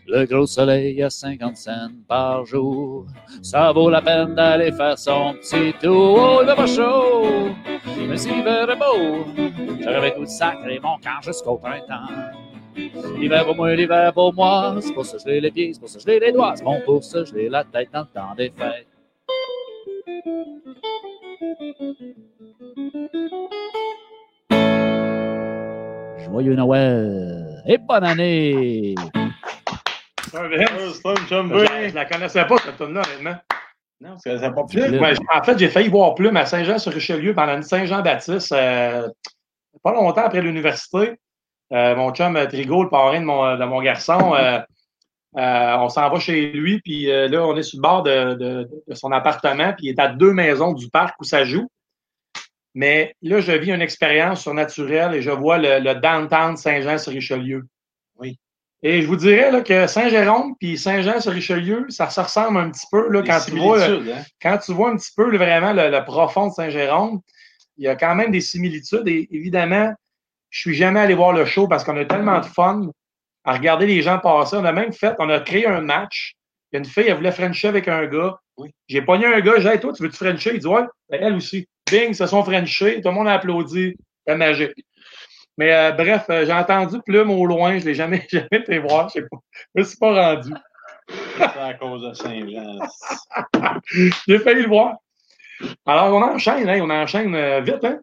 Le 0.08 0.26
gros 0.26 0.48
soleil 0.48 1.04
à 1.04 1.10
50 1.12 1.56
cents 1.56 1.90
par 2.08 2.48
jour. 2.48 3.06
Ça 3.44 3.72
vaut 3.72 3.92
la 3.92 4.02
peine 4.02 4.34
d'aller 4.34 4.72
faire 4.72 4.98
son 4.98 5.36
petit 5.36 5.72
tour. 5.80 6.18
Oh, 6.20 6.40
il 6.42 6.48
va 6.48 6.56
pas 6.56 6.66
chaud, 6.66 7.50
mais 7.86 8.16
l'hiver 8.16 8.72
est 8.72 8.76
beau, 8.76 9.26
j'aurais 9.84 10.16
goût 10.16 10.24
de 10.24 10.30
sacrer 10.30 10.80
mon 10.80 10.98
camp 10.98 11.22
jusqu'au 11.22 11.58
printemps. 11.58 12.12
L'hiver 13.20 13.46
pour 13.46 13.56
moi, 13.56 13.76
l'hiver 13.76 14.12
pour 14.12 14.34
moi. 14.34 14.78
C'est 14.80 14.94
pour 14.94 15.06
ça 15.06 15.18
que 15.18 15.24
je 15.24 15.28
l'ai 15.28 15.42
les 15.42 15.52
pieds, 15.52 15.74
c'est 15.74 15.80
pour 15.80 15.90
ça 15.90 16.00
que 16.00 16.06
je 16.06 16.08
l'ai 16.08 16.20
les 16.20 16.32
doigts. 16.32 16.54
C'est 16.56 16.64
bon 16.64 16.82
pour 16.84 17.04
ça 17.04 17.20
que 17.20 17.26
je 17.26 17.50
la 17.50 17.64
tête 17.66 17.90
dans 17.94 18.00
le 18.00 18.08
temps 18.08 18.34
des 18.36 18.52
fêtes. 18.58 18.88
Joyeux 26.30 26.56
Noël 26.56 27.64
et 27.66 27.78
bonne 27.78 28.04
année! 28.04 28.95
Je 31.90 31.95
la 31.95 32.06
connaissais 32.06 32.45
pas, 32.45 32.58
cette 32.58 32.78
tune 32.78 32.94
là 32.94 33.02
honnêtement. 33.06 33.36
Non, 34.02 34.16
c'est 34.20 34.38
c'est 34.38 34.52
pas 34.54 34.64
plus. 34.66 34.82
Plume. 34.86 34.99
Ben, 34.99 35.16
en 35.34 35.44
fait, 35.44 35.58
j'ai 35.58 35.70
failli 35.70 35.88
voir 35.90 36.14
Plume 36.16 36.38
à 36.38 36.45
Saint-Jean-sur-Richelieu 36.45 37.34
pendant 37.34 37.56
une 37.56 37.64
Saint-Jean-Baptiste, 37.64 38.52
euh, 38.52 39.08
pas 39.84 39.94
longtemps 39.94 40.26
après 40.26 40.41
l'université. 40.41 41.14
Euh, 41.74 41.95
mon 41.95 42.14
chum 42.14 42.36
euh, 42.36 42.45
Trigo, 42.45 42.84
le 42.84 42.90
parrain 42.90 43.20
de 43.20 43.26
mon, 43.26 43.58
de 43.58 43.66
mon 43.66 43.82
garçon, 43.82 44.36
euh, 44.36 44.60
euh, 45.38 45.76
on 45.80 45.90
s'en 45.90 46.10
va 46.10 46.20
chez 46.20 46.52
lui, 46.52 46.80
puis 46.82 47.12
euh, 47.12 47.28
là, 47.28 47.45
on 47.45 47.56
est 47.58 47.64
sur 47.64 47.78
le 47.80 47.82
bord 47.82 48.04
de, 48.04 48.34
de- 48.36 48.70
de 48.88 48.94
son 48.94 49.12
appartement, 49.12 49.74
puis 49.74 49.88
il 49.88 49.90
est 49.90 49.99
à 49.99 50.08
deux 50.10 50.32
maisons 50.34 50.74
du 50.74 50.90
parc 50.90 51.16
où 51.20 51.24
ça 51.24 51.44
joue. 51.44 51.68
Mais 52.78 53.16
là, 53.24 53.40
je 53.40 53.54
vis 53.54 53.72
une 53.72 53.82
expérience 53.82 54.44
surnaturelle 54.44 55.16
et 55.16 55.24
je 55.24 55.32
vois 55.32 55.58
le, 55.58 55.80
le 55.80 55.95
downtown 55.95 56.56
Saint-Jean-sur-Richelieu. 56.56 57.64
Oui. 58.20 58.38
Et 58.84 59.02
je 59.02 59.08
vous 59.08 59.16
dirais 59.16 59.49
là, 59.52 59.62
que 59.62 59.88
Saint-Jérôme 59.88 60.54
puis 60.60 60.78
Saint-Jean-sur-Richelieu, 60.78 61.88
ça 61.90 62.12
se 62.12 62.20
ressemble 62.20 62.60
un 62.60 62.70
petit 62.70 62.86
peu 62.91 63.10
là, 63.10 63.24
quand 63.24 63.40
tu 63.44 63.58
vois. 63.58 63.84
hein? 63.84 64.24
quand 64.40 64.60
tu 64.60 64.74
vois 64.74 64.91
un 64.91 64.95
petit 64.98 65.10
peu 65.18 65.36
vraiment 65.36 65.74
le, 65.74 65.90
le 65.90 66.06
profond 66.06 66.49
de 66.49 66.54
Saint-Jérôme, 66.54 67.20
il 67.78 67.86
y 67.86 67.88
a 67.88 67.95
quand 67.95 68.14
même 68.14 68.30
des 68.30 68.41
similitudes. 68.41 69.08
Et 69.08 69.28
évidemment, 69.32 69.91
je 70.52 70.60
suis 70.60 70.76
jamais 70.76 70.99
allé 70.99 71.16
voir 71.16 71.34
le 71.34 71.45
show 71.45 71.68
parce 71.68 71.84
qu'on 71.84 71.98
a 71.98 72.06
tellement 72.06 72.41
de 72.41 72.45
fun 72.45 72.91
à 73.44 73.54
regarder 73.54 73.88
les 73.88 74.04
gens 74.04 74.20
passer. 74.20 74.56
On 74.56 74.66
a 74.66 74.72
même 74.72 74.94
fait, 74.94 75.16
on 75.18 75.30
a 75.32 75.40
créé 75.40 75.66
un 75.66 75.82
match. 75.82 76.36
Il 76.72 76.76
y 76.76 76.78
a 76.78 76.80
une 76.80 76.86
fille, 76.86 77.08
elle 77.08 77.16
voulait 77.16 77.32
Frencher 77.32 77.70
avec 77.70 77.88
un 77.88 78.06
gars. 78.06 78.38
Oui. 78.56 78.70
J'ai 78.88 79.02
pogné 79.02 79.26
un 79.26 79.40
gars, 79.41 79.54
j'ai 79.58 79.72
dit, 79.72 79.80
toi, 79.80 79.94
tu 79.94 80.04
veux-tu 80.04 80.18
Frencher? 80.18 80.52
Il 80.54 80.60
dit, 80.60 80.68
ouais, 80.68 80.84
Ben, 81.10 81.20
elle 81.24 81.34
aussi. 81.34 81.68
Bing, 81.91 82.14
se 82.14 82.26
sont 82.26 82.43
Frenchés. 82.43 83.01
Tout 83.01 83.09
le 83.09 83.15
monde 83.15 83.27
a 83.27 83.34
applaudi. 83.34 83.95
C'est 84.26 84.35
magique. 84.35 84.73
Mais 85.57 85.73
euh, 85.73 85.91
bref, 85.91 86.26
euh, 86.30 86.45
j'ai 86.45 86.53
entendu 86.53 86.97
Plume 87.05 87.31
au 87.31 87.45
loin. 87.45 87.80
Je 87.80 87.85
l'ai 87.85 87.95
jamais, 87.95 88.26
jamais 88.31 88.47
été 88.51 88.77
voir. 88.80 89.09
Je 89.09 89.14
sais 89.14 89.22
pas. 89.30 89.38
Je 89.76 89.81
me 89.81 89.85
suis 89.85 89.97
pas 89.97 90.14
rendu. 90.34 90.51
C'est 91.38 91.43
à 91.43 91.73
cause 91.76 92.01
de 92.03 92.14
Saint-Jean. 92.14 92.80
J'ai 94.27 94.39
failli 94.39 94.64
le 94.64 94.68
voir. 94.68 94.95
Alors, 95.85 96.14
on 96.14 96.22
enchaîne, 96.22 96.69
hein, 96.69 96.80
on 96.84 96.89
enchaîne 96.89 97.34
euh, 97.34 97.61
vite. 97.61 97.84
Hein? 97.84 97.99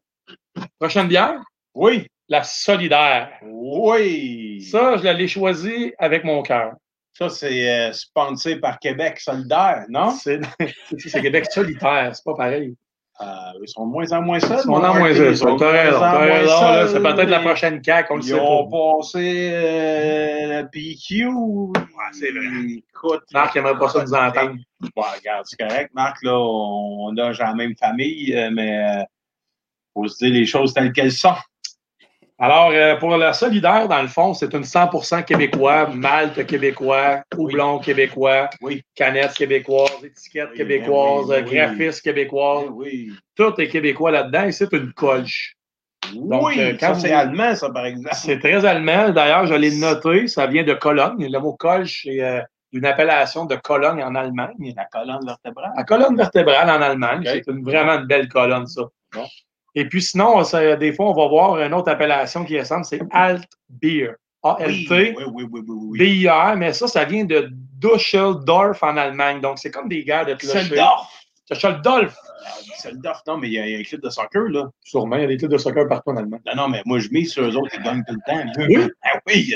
Prochaine 0.80 1.06
bière, 1.06 1.40
Oui, 1.74 2.06
la 2.28 2.42
solidaire. 2.42 3.30
oui. 3.42 4.62
Ça, 4.70 4.96
je 4.96 5.02
l'ai 5.08 5.28
choisi 5.28 5.92
avec 5.98 6.24
mon 6.24 6.42
cœur. 6.42 6.72
Ça, 7.12 7.28
c'est 7.28 7.92
sponsé 7.92 8.56
par 8.56 8.78
Québec 8.80 9.20
solidaire, 9.20 9.84
non? 9.88 10.10
C'est 10.10 10.40
c'est 10.98 11.20
Québec 11.20 11.46
solitaire, 11.50 12.10
c'est 12.14 12.24
pas 12.24 12.34
pareil. 12.34 12.74
Euh, 13.20 13.24
ils 13.62 13.68
sont 13.68 13.86
de 13.86 13.92
moins 13.92 14.10
en 14.10 14.22
moins 14.22 14.40
seuls. 14.40 14.58
Ils 14.58 14.62
sont 14.62 14.70
moins 14.70 14.80
t'as 14.80 14.98
moins 14.98 15.08
raison, 15.08 15.56
là, 15.56 16.86
C'est 16.88 16.92
seuls, 16.94 17.02
peut-être 17.02 17.28
la 17.28 17.40
prochaine 17.40 17.80
CAQ, 17.84 18.12
on 18.12 18.16
le 18.16 18.22
Ils 18.22 18.26
sait 18.26 18.40
ont 18.40 18.68
pas. 18.68 18.96
passé 18.98 19.50
euh, 19.52 20.62
le 20.62 20.68
PQ. 20.68 21.28
c'est 22.12 22.32
vrai. 22.32 22.82
Écoute, 22.88 23.22
Marc 23.32 23.54
n'aimerait 23.54 23.78
pas 23.78 23.88
ça 23.88 24.02
nous 24.02 24.14
entendre. 24.14 24.56
Bon, 24.96 25.02
regarde, 25.16 25.46
c'est 25.46 25.56
correct, 25.56 25.92
Marc, 25.94 26.22
là, 26.24 26.36
on 26.36 27.12
loge 27.12 27.38
dans 27.38 27.46
la 27.46 27.54
même 27.54 27.76
famille, 27.76 28.34
euh, 28.36 28.50
mais 28.52 28.78
euh, 28.84 29.02
faut 29.94 30.08
se 30.08 30.24
dire 30.24 30.34
les 30.34 30.44
choses 30.46 30.74
telles 30.74 30.92
qu'elles 30.92 31.12
sont. 31.12 31.34
Alors, 32.38 32.70
euh, 32.72 32.96
pour 32.96 33.16
la 33.16 33.32
solidaire, 33.32 33.86
dans 33.86 34.02
le 34.02 34.08
fond, 34.08 34.34
c'est 34.34 34.52
une 34.54 34.64
100% 34.64 35.22
québécois, 35.24 35.86
malte 35.94 36.44
québécois, 36.46 37.22
houblon 37.36 37.78
québécois, 37.78 38.50
Oui. 38.60 38.82
canette 38.96 39.34
québécoise, 39.34 39.90
étiquette 40.02 40.48
Oui, 40.50 40.56
québécoise, 40.56 41.28
graphiste 41.44 42.02
québécoise. 42.02 42.66
Oui. 42.72 43.12
Tout 43.36 43.54
est 43.60 43.68
québécois 43.68 44.10
là-dedans 44.10 44.44
et 44.46 44.52
c'est 44.52 44.72
une 44.72 44.92
colche. 44.92 45.54
Donc, 46.12 46.46
oui, 46.48 46.56
euh, 46.58 46.76
quand 46.78 46.94
c'est 46.96 47.08
vous- 47.08 47.14
allemand, 47.14 47.54
ça, 47.54 47.70
par 47.70 47.86
exemple. 47.86 48.14
C'est 48.14 48.38
très 48.40 48.64
allemand. 48.64 49.10
D'ailleurs, 49.10 49.46
je 49.46 49.54
l'ai 49.54 49.70
noté, 49.78 50.26
ça 50.26 50.46
vient 50.48 50.64
de 50.64 50.74
Cologne. 50.74 51.26
Le 51.30 51.38
mot 51.38 51.54
colche, 51.54 52.02
c'est 52.04 52.20
euh, 52.20 52.40
une 52.72 52.84
appellation 52.84 53.44
de 53.46 53.54
Cologne 53.54 54.02
en 54.02 54.14
Allemagne. 54.16 54.74
La 54.76 54.84
colonne 54.86 55.24
vertébrale. 55.24 55.72
La 55.76 55.84
colonne 55.84 56.16
vertébrale 56.16 56.68
en 56.68 56.82
Allemagne, 56.82 57.22
c'est 57.24 57.46
une, 57.46 57.62
vraiment 57.64 57.94
une 58.00 58.06
belle 58.06 58.28
colonne, 58.28 58.66
ça. 58.66 58.82
Bon. 59.14 59.24
Et 59.74 59.88
puis 59.88 60.02
sinon, 60.02 60.44
ça, 60.44 60.76
des 60.76 60.92
fois, 60.92 61.06
on 61.10 61.14
va 61.14 61.26
voir 61.28 61.60
une 61.60 61.74
autre 61.74 61.90
appellation 61.90 62.44
qui 62.44 62.58
ressemble, 62.58 62.84
c'est 62.84 63.00
Alt 63.10 63.48
Beer. 63.68 64.12
A-L-T, 64.42 65.14
oui, 65.16 65.24
oui, 65.32 65.44
oui, 65.50 65.60
oui, 65.66 65.76
oui. 65.90 65.98
B-I-R, 65.98 66.56
mais 66.56 66.72
ça, 66.74 66.86
ça 66.86 67.04
vient 67.04 67.24
de 67.24 67.48
Düsseldorf 67.78 68.82
en 68.82 68.96
Allemagne. 68.96 69.40
Donc, 69.40 69.58
c'est 69.58 69.70
comme 69.70 69.88
des 69.88 70.04
gars 70.04 70.24
de. 70.24 70.34
Düsseldorf. 70.34 71.08
Ah, 72.46 72.50
Seldorf, 72.78 73.22
non, 73.26 73.38
mais 73.38 73.48
il 73.48 73.52
y, 73.54 73.58
a- 73.58 73.78
un 73.78 73.82
club 73.82 74.02
de 74.02 74.10
soccer, 74.10 74.42
là. 74.50 74.68
Sûrement, 74.82 75.16
il 75.16 75.22
y 75.22 75.24
a 75.24 75.28
des 75.28 75.36
clubs 75.38 75.50
de 75.50 75.56
soccer 75.58 75.86
partout 75.88 76.10
en 76.10 76.16
Allemagne. 76.16 76.40
Non, 76.46 76.54
non, 76.56 76.68
mais 76.68 76.82
moi, 76.84 76.98
je 76.98 77.08
mise 77.10 77.32
sur 77.32 77.42
eux 77.44 77.56
autres, 77.56 77.70
ils 77.74 77.82
gagnent 77.82 78.04
tout 78.06 78.14
le 78.14 78.20
temps. 78.26 78.92
Ah 79.02 79.18
oui, 79.26 79.54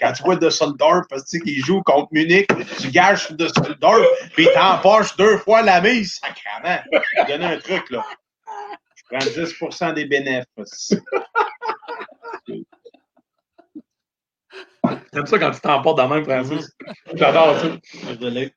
quand 0.00 0.12
tu 0.12 0.22
vois 0.22 0.36
de 0.36 0.50
Seldorf, 0.50 1.02
parce 1.10 1.24
que, 1.24 1.38
qu'ils 1.38 1.64
jouent 1.64 1.82
contre 1.82 2.08
Munich, 2.12 2.48
tu 2.80 2.90
gages 2.90 3.26
sur 3.26 3.36
de 3.36 3.48
Seldorf, 3.48 4.04
puis 4.34 4.46
t'empoches 4.54 5.16
deux 5.16 5.38
fois 5.38 5.62
la 5.62 5.80
mise, 5.80 6.20
sacrément. 6.20 6.80
Je 6.92 6.98
vais 7.20 7.24
te 7.26 7.32
donner 7.32 7.54
un 7.54 7.58
truc, 7.58 7.90
là. 7.90 8.04
Prends 9.12 9.18
10 9.18 9.94
des 9.94 10.06
bénéfices. 10.06 10.94
J'aime 15.14 15.26
ça 15.26 15.38
quand 15.38 15.50
tu 15.50 15.60
t'emportes 15.60 15.98
dans 15.98 16.08
la 16.08 16.14
même, 16.16 16.24
Francis. 16.24 16.68
J'adore 17.14 17.56
ça. 17.58 17.68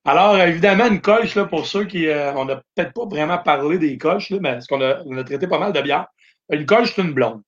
Alors, 0.05 0.35
euh, 0.35 0.47
évidemment, 0.47 0.87
une 0.87 1.01
colche, 1.01 1.35
là, 1.35 1.45
pour 1.45 1.65
ceux 1.67 1.85
qui. 1.85 2.07
euh, 2.07 2.33
on 2.33 2.45
n'a 2.45 2.55
peut-être 2.75 2.93
pas 2.93 3.05
vraiment 3.05 3.37
parlé 3.37 3.77
des 3.77 3.97
colches, 3.97 4.29
là, 4.31 4.37
mais 4.41 4.53
parce 4.53 4.67
qu'on 4.67 4.81
a, 4.81 5.01
on 5.05 5.17
a 5.17 5.23
traité 5.23 5.47
pas 5.47 5.59
mal 5.59 5.71
de 5.73 5.81
bières. 5.81 6.07
Une 6.49 6.65
colche, 6.65 6.93
c'est 6.95 7.01
une 7.01 7.13
blonde. 7.13 7.41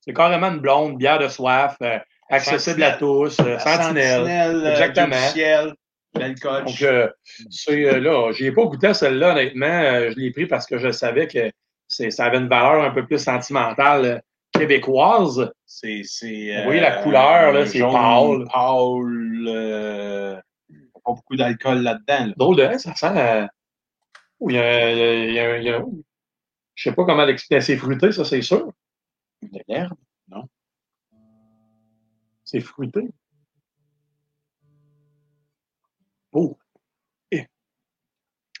C'est 0.00 0.14
carrément 0.14 0.48
une 0.48 0.60
blonde, 0.60 0.96
bière 0.98 1.18
de 1.18 1.28
soif, 1.28 1.76
euh, 1.82 1.98
accessible 2.30 2.82
à 2.82 2.92
tous, 2.92 3.38
euh, 3.40 3.58
sentinelle. 3.58 4.20
sentinelle, 4.20 4.66
Exactement. 4.66 5.16
du 5.16 5.32
ciel, 5.32 5.74
belle 6.14 6.38
coche. 6.40 6.64
Donc, 6.64 6.82
euh, 6.82 7.08
c'est 7.50 7.84
euh, 7.84 8.00
là, 8.00 8.32
j'y 8.32 8.46
ai 8.46 8.52
pas 8.52 8.64
goûté 8.64 8.88
à 8.88 8.94
celle-là, 8.94 9.32
honnêtement. 9.32 9.66
Euh, 9.66 10.10
je 10.10 10.18
l'ai 10.18 10.30
pris 10.30 10.46
parce 10.46 10.66
que 10.66 10.78
je 10.78 10.90
savais 10.90 11.26
que 11.26 11.50
ça 12.10 12.24
avait 12.24 12.38
une 12.38 12.48
valeur 12.48 12.82
un 12.82 12.90
peu 12.90 13.06
plus 13.06 13.18
sentimentale 13.18 14.04
euh, 14.04 14.18
québécoise. 14.52 15.52
C'est, 15.66 16.02
Vous 16.02 16.64
voyez 16.64 16.80
la 16.80 17.02
couleur, 17.02 17.48
euh, 17.48 17.52
là, 17.52 17.66
c'est 17.66 17.80
pâle. 17.80 18.46
Pâle. 18.52 19.44
Euh, 19.48 20.40
pas 21.04 21.12
beaucoup 21.12 21.36
d'alcool 21.36 21.78
là-dedans. 21.78 22.26
Là. 22.26 22.34
Drôle 22.36 22.56
de 22.56 22.62
hein, 22.62 22.78
ça 22.78 22.94
sent. 22.94 23.48
Il 24.48 24.54
y 24.54 24.58
a, 24.58 25.26
il 25.28 25.64
y 25.64 25.70
a. 25.70 25.82
Je 26.74 26.82
sais 26.82 26.94
pas 26.94 27.04
comment 27.04 27.24
l'expliquer. 27.24 27.60
C'est 27.60 27.76
fruité, 27.76 28.12
ça, 28.12 28.24
c'est 28.24 28.42
sûr. 28.42 28.72
Une 29.42 29.60
herbe, 29.68 29.96
non? 30.28 30.48
C'est 32.44 32.60
fruité. 32.60 33.08
Oh! 36.32 36.56
Eh. 37.30 37.46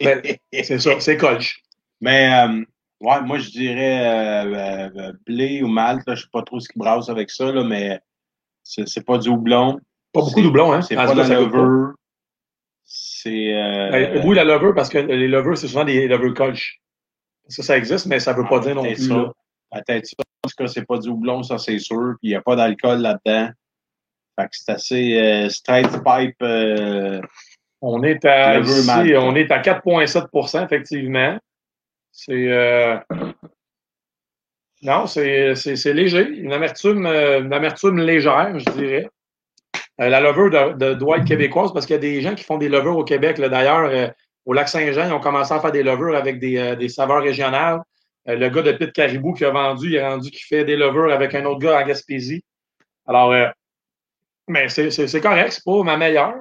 Ben, 0.00 0.20
c'est 0.52 0.78
ça, 0.80 0.98
c'est 0.98 1.16
colche. 1.16 1.62
Mais 2.00 2.32
euh, 2.34 2.64
ouais, 3.02 3.20
moi 3.22 3.38
je 3.38 3.50
dirais 3.50 4.06
euh, 4.06 4.90
euh, 4.96 5.12
blé 5.26 5.62
ou 5.62 5.68
malt, 5.68 6.02
là, 6.06 6.14
je 6.14 6.22
sais 6.22 6.28
pas 6.32 6.42
trop 6.42 6.60
ce 6.60 6.68
qui 6.68 6.78
brasse 6.78 7.08
avec 7.08 7.30
ça, 7.30 7.52
là, 7.52 7.64
mais 7.64 8.00
c'est 8.62 9.04
pas 9.04 9.18
du 9.18 9.28
houblon. 9.28 9.78
Pas 10.12 10.20
beaucoup 10.20 10.40
de 10.40 10.44
doublons, 10.46 10.72
hein? 10.72 10.82
C'est 10.82 10.96
En 10.96 11.06
pas 11.06 11.14
de 11.14 11.22
ça 11.22 11.28
la 11.28 11.40
levure. 11.40 11.94
C'est. 12.84 13.54
euh, 13.54 14.16
Euh, 14.16 14.22
oui, 14.24 14.36
la 14.36 14.44
lever, 14.44 14.72
parce 14.74 14.88
que 14.88 14.98
les 14.98 15.28
levures, 15.28 15.56
c'est 15.56 15.68
souvent 15.68 15.84
des 15.84 16.06
levures. 16.06 16.34
Parce 16.34 17.56
que 17.56 17.62
ça 17.62 17.76
existe, 17.76 18.06
mais 18.06 18.20
ça 18.20 18.32
veut 18.32 18.44
pas 18.44 18.58
ah, 18.58 18.60
dire 18.60 18.74
non 18.74 18.82
plus. 18.82 19.08
ça. 19.08 19.14
là. 19.14 19.32
Peut-être 19.72 20.06
ça. 20.06 20.14
En 20.44 20.48
tout 20.48 20.54
cas, 20.58 20.66
c'est 20.66 20.84
pas 20.84 20.98
du 20.98 21.08
houblon, 21.08 21.42
ça 21.42 21.56
c'est 21.58 21.78
sûr. 21.78 22.14
Puis 22.20 22.28
il 22.28 22.30
n'y 22.30 22.34
a 22.36 22.42
pas 22.42 22.56
d'alcool 22.56 22.98
là-dedans. 23.00 23.50
Fait 24.38 24.44
que 24.46 24.50
c'est 24.52 24.72
assez 24.72 25.18
euh, 25.18 25.48
straight 25.48 25.88
pipe. 26.04 26.36
euh, 26.42 27.20
On 27.80 28.02
est 28.02 28.24
à, 28.24 28.58
Levure 28.58 28.78
ici, 28.78 29.14
on 29.16 29.34
est 29.34 29.50
à 29.50 29.60
4,7% 29.60 30.64
effectivement. 30.64 31.38
C'est. 32.12 32.32
euh, 32.52 32.98
Non, 34.82 35.06
c'est 35.06 35.54
léger. 35.92 36.28
Une 36.28 36.52
amertume, 36.52 37.06
euh, 37.06 37.40
une 37.40 37.52
amertume 37.52 37.98
légère, 37.98 38.58
je 38.58 38.70
dirais. 38.72 39.08
Euh, 40.00 40.08
la 40.08 40.20
levure 40.20 40.50
de, 40.50 40.72
de, 40.78 40.94
doit 40.94 41.18
être 41.18 41.26
québécoise 41.26 41.72
parce 41.72 41.86
qu'il 41.86 41.94
y 41.94 41.98
a 41.98 42.00
des 42.00 42.20
gens 42.22 42.34
qui 42.34 42.44
font 42.44 42.58
des 42.58 42.68
levures 42.68 42.96
au 42.96 43.04
Québec. 43.04 43.38
D'ailleurs, 43.40 43.90
euh, 43.90 44.08
au 44.46 44.52
lac 44.52 44.68
Saint-Jean, 44.68 45.06
ils 45.08 45.12
ont 45.12 45.20
commencé 45.20 45.52
à 45.52 45.60
faire 45.60 45.72
des 45.72 45.82
levures 45.82 46.16
avec 46.16 46.38
des, 46.38 46.56
euh, 46.58 46.74
des 46.76 46.88
saveurs 46.88 47.22
régionales. 47.22 47.80
Le 48.24 48.48
gars 48.48 48.62
de 48.62 48.72
Pit 48.72 48.92
Caribou 48.92 49.32
qui 49.32 49.44
a 49.44 49.50
vendu, 49.50 49.90
il 49.90 49.98
a 49.98 50.10
rendu 50.10 50.30
qui 50.30 50.42
fait 50.44 50.64
des 50.64 50.76
levures 50.76 51.12
avec 51.12 51.34
un 51.34 51.44
autre 51.44 51.58
gars 51.58 51.78
à 51.78 51.82
Gaspésie. 51.82 52.44
Alors, 53.04 53.34
mais 54.46 54.68
c'est 54.68 55.20
correct, 55.20 55.52
c'est 55.52 55.64
pas 55.64 55.82
ma 55.82 55.96
meilleure. 55.96 56.36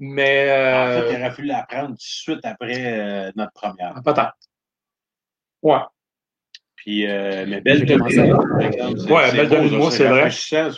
Mais 0.00 0.48
En 0.50 0.88
euh, 0.88 1.02
fait, 1.02 1.14
il 1.14 1.20
aurait 1.20 1.30
fallu 1.30 1.48
la 1.48 1.62
prendre 1.62 1.88
tout 1.90 1.94
de 1.94 1.98
suite 2.00 2.40
après 2.44 3.32
notre 3.36 3.52
première. 3.52 3.94
peut-être. 4.04 4.32
Ouais. 5.62 5.78
Puis, 6.76 7.06
euh, 7.06 7.44
mais 7.46 7.60
belle 7.60 7.84
de 7.84 7.96
par 7.96 8.06
exemple. 8.08 8.46
c'est- 8.98 9.12
Ouais, 9.12 9.30
c'est 9.30 9.36
belle 9.36 9.48
de 9.70 9.76
moi, 9.76 9.90
c'est 9.90 10.04
vrai. 10.08 10.26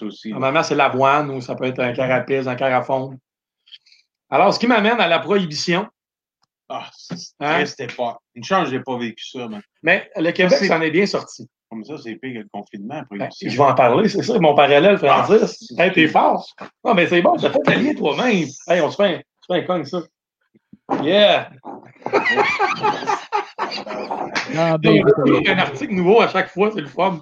aussi. 0.03 0.31
Normalement, 0.31 0.63
c'est 0.65 0.75
l'avoine 0.75 1.31
ou 1.31 1.41
ça 1.41 1.55
peut 1.55 1.65
être 1.67 1.79
un 1.79 1.93
carapace, 1.93 2.47
un 2.49 2.57
carafon. 2.57 3.17
Alors, 4.31 4.53
ce 4.53 4.59
qui 4.59 4.67
m'amène 4.67 5.01
à 5.01 5.07
la 5.09 5.19
prohibition. 5.21 5.87
Ah, 6.69 6.89
c'est 6.93 7.35
Hein? 7.41 7.65
époque. 7.79 8.17
Une 8.35 8.45
chance, 8.45 8.69
j'ai 8.71 8.81
pas 8.81 8.97
vécu 8.97 9.25
ça. 9.29 9.47
Mais 9.83 10.11
le 10.17 10.31
Québec 10.33 10.59
s'en 10.69 10.81
est 10.81 10.91
bien 10.91 11.07
sorti. 11.07 11.49
Comme 11.71 11.85
ça, 11.85 11.97
c'est 11.99 12.17
pire 12.17 12.35
que 12.35 12.39
le 12.41 12.49
confinement. 12.53 13.03
Ben, 13.11 13.29
je 13.41 13.49
vais 13.49 13.59
en 13.63 13.75
parler, 13.75 14.09
c'est 14.09 14.23
ça, 14.23 14.39
mon 14.39 14.55
parallèle, 14.55 14.99
Francis. 14.99 15.73
Ah. 15.79 15.85
hey, 15.85 15.93
t'es 15.93 16.09
fort. 16.09 16.47
Non, 16.85 16.95
mais 16.95 17.07
c'est 17.07 17.23
bon, 17.23 17.37
t'as 17.37 17.51
pas 17.51 17.59
t'allier 17.61 17.95
toi-même. 17.95 18.47
Hey, 18.69 18.81
on 18.81 18.91
se 18.91 18.97
fait 18.97 19.15
un, 19.15 19.19
on 19.19 19.21
se 19.21 19.47
fait 19.55 19.63
un 19.63 19.67
cogne, 19.67 19.85
ça. 19.85 20.01
Yeah! 21.01 21.51
Ah, 24.55 24.77
Il 24.85 25.43
y 25.45 25.49
a 25.49 25.55
un 25.55 25.59
article 25.59 25.95
nouveau 25.95 26.21
à 26.21 26.29
chaque 26.29 26.49
fois, 26.51 26.71
c'est 26.75 26.81
le 26.81 26.87
fun. 26.87 27.21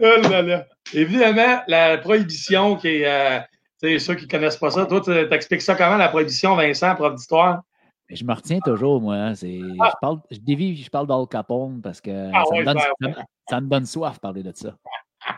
Oh 0.00 0.04
là 0.30 0.42
là. 0.42 0.66
Évidemment, 0.94 1.62
la 1.68 1.98
prohibition 1.98 2.76
qui 2.76 2.88
est. 2.88 3.06
euh, 3.06 3.40
tu 3.82 3.88
sais, 3.88 3.98
ceux 3.98 4.14
qui 4.14 4.24
ne 4.24 4.30
connaissent 4.30 4.56
pas 4.56 4.70
ça, 4.70 4.86
toi, 4.86 5.00
tu- 5.00 5.28
t'expliques 5.28 5.62
ça 5.62 5.74
comment, 5.74 5.96
la 5.96 6.08
prohibition, 6.08 6.54
Vincent, 6.56 6.94
prof 6.94 7.14
d'histoire? 7.14 7.62
je 8.08 8.24
me 8.24 8.34
retiens 8.34 8.60
toujours, 8.60 9.00
moi. 9.00 9.14
hein, 9.14 9.34
c'est- 9.34 9.58
Je, 9.58 9.96
parle, 10.00 10.18
je 10.30 10.38
dévie, 10.38 10.76
je 10.76 10.90
parle 10.90 11.06
d'Al 11.06 11.26
Capone 11.30 11.80
parce 11.80 12.00
que 12.00 12.30
Ah 12.34 12.44
ça, 12.44 12.54
ouais, 12.54 12.60
me 12.60 12.64
donne, 12.66 12.78
ça, 12.78 12.88
me- 13.00 13.14
ça 13.48 13.60
me 13.60 13.68
donne 13.68 13.86
soif 13.86 14.14
de 14.16 14.20
parler 14.20 14.42
de 14.42 14.52
ça. 14.54 14.74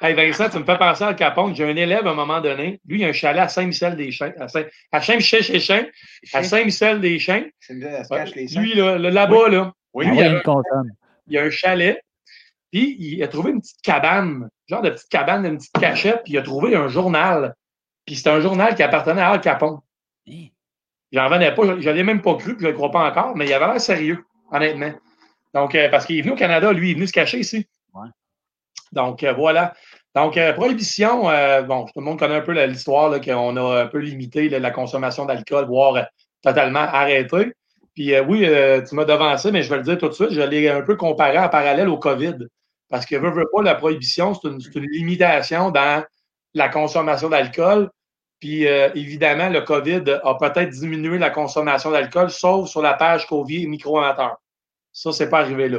Hey 0.01 0.15
Vincent, 0.15 0.49
tu 0.49 0.59
me 0.59 0.65
fais 0.65 0.79
penser 0.79 1.05
à 1.05 1.09
Al 1.09 1.17
Capone. 1.17 1.55
J'ai 1.55 1.65
un 1.65 1.77
élève 1.77 2.07
à 2.07 2.11
un 2.11 2.15
moment 2.15 2.41
donné. 2.41 2.81
Lui, 2.87 3.01
il 3.01 3.05
a 3.05 3.09
un 3.09 3.13
chalet 3.13 3.43
à 3.43 3.49
Saint-Michel-des-Champs. 3.49 4.33
À 4.39 4.49
Saint- 4.49 4.65
à 4.93 5.01
Saint-Michel-des-Champs. 5.01 5.85
À 6.33 6.43
Saint-Michel-des-Champs. 6.43 7.45
C'est 7.61 7.79
bien, 7.79 7.89
elle 7.91 8.05
se 8.05 8.09
cache 8.09 8.35
les 8.35 8.49
seins. 8.49 8.61
Lui, 8.61 8.75
là, 8.75 8.99
là, 8.99 9.11
là-bas, 9.11 9.49
là. 9.49 9.73
Oui, 9.93 10.07
lui, 10.07 10.17
il, 10.17 10.23
a, 10.25 10.43
il 11.29 11.39
a 11.39 11.43
un 11.43 11.51
chalet. 11.51 12.03
Puis, 12.73 12.97
il 12.99 13.23
a 13.23 13.29
trouvé 13.29 13.51
une 13.53 13.61
petite 13.61 13.81
cabane. 13.83 14.49
Genre 14.69 14.83
de 14.83 14.91
petite 14.91 15.09
cabane, 15.09 15.45
une 15.47 15.59
petite 15.59 15.79
cachette. 15.79 16.23
Puis, 16.25 16.33
il 16.33 16.39
a 16.39 16.43
trouvé 16.43 16.75
un 16.75 16.89
journal. 16.89 17.55
Puis, 18.07 18.17
c'était 18.17 18.31
un 18.31 18.41
journal 18.41 18.75
qui 18.75 18.83
appartenait 18.83 19.23
à 19.23 19.31
Al 19.31 19.41
Capone. 19.41 19.79
Hein? 20.29 20.47
J'en 21.13 21.29
revenais 21.29 21.55
pas. 21.55 21.63
Je 21.81 21.91
l'ai 21.91 22.03
même 22.03 22.23
pas 22.23 22.35
cru, 22.37 22.55
puis 22.57 22.63
je 22.63 22.67
ne 22.67 22.71
le 22.73 22.77
crois 22.77 22.91
pas 22.91 23.09
encore, 23.09 23.37
mais 23.37 23.47
il 23.47 23.53
avait 23.53 23.67
l'air 23.67 23.81
sérieux, 23.81 24.25
honnêtement. 24.51 24.93
Donc, 25.53 25.75
euh, 25.77 25.89
parce 25.89 26.07
qu'il 26.07 26.19
est 26.19 26.23
venu 26.23 26.33
au 26.33 26.37
Canada, 26.37 26.73
lui, 26.73 26.89
il 26.89 26.91
est 26.93 26.95
venu 26.95 27.07
se 27.07 27.13
cacher 27.13 27.39
ici. 27.39 27.67
Ouais. 27.95 28.09
Donc, 28.95 29.23
euh, 29.23 29.33
voilà. 29.33 29.75
Donc, 30.15 30.37
euh, 30.37 30.53
prohibition, 30.53 31.29
euh, 31.29 31.63
bon, 31.63 31.85
tout 31.85 31.93
le 31.97 32.03
monde 32.03 32.19
connaît 32.19 32.37
un 32.37 32.41
peu 32.41 32.53
l'histoire, 32.65 33.21
qu'on 33.21 33.57
a 33.57 33.83
un 33.83 33.87
peu 33.87 33.99
limité 33.99 34.49
la 34.49 34.71
consommation 34.71 35.27
d'alcool, 35.27 35.67
voire 35.67 36.07
totalement 36.43 36.81
arrêté. 36.81 37.53
Puis 37.95 38.19
oui, 38.21 38.47
tu 38.89 38.95
m'as 38.95 39.05
devancé, 39.05 39.53
mais 39.53 39.63
je 39.63 39.71
vais 39.71 39.77
le 39.77 39.83
dire 39.83 39.99
tout 39.99 40.09
de 40.09 40.15
suite, 40.15 40.31
je 40.33 40.41
l'ai 40.41 40.69
un 40.69 40.83
peu 40.83 40.97
comparé 40.97 41.39
en 41.39 41.49
parallèle 41.49 41.89
au 41.89 41.99
COVID. 41.99 42.37
Parce 42.89 43.07
que, 43.07 43.17
veux, 43.17 43.31
veux 43.31 43.49
pas, 43.53 43.63
la 43.63 43.75
prohibition, 43.75 44.35
c'est 44.35 44.49
une, 44.49 44.87
limitation 44.91 45.71
dans 45.71 46.05
la 46.55 46.69
consommation 46.69 47.29
d'alcool. 47.29 47.91
Puis 48.41 48.65
évidemment, 48.65 49.49
le 49.49 49.61
COVID 49.61 50.21
a 50.23 50.35
peut-être 50.35 50.71
diminué 50.71 51.19
la 51.19 51.31
consommation 51.31 51.91
d'alcool, 51.91 52.31
sauf 52.31 52.69
sur 52.69 52.83
la 52.83 52.95
page 52.95 53.27
COVID 53.27 53.69
micro-amateur. 53.69 54.37
Ça, 54.93 55.13
c'est 55.13 55.29
pas 55.29 55.41
arrivé 55.41 55.69
là. 55.69 55.79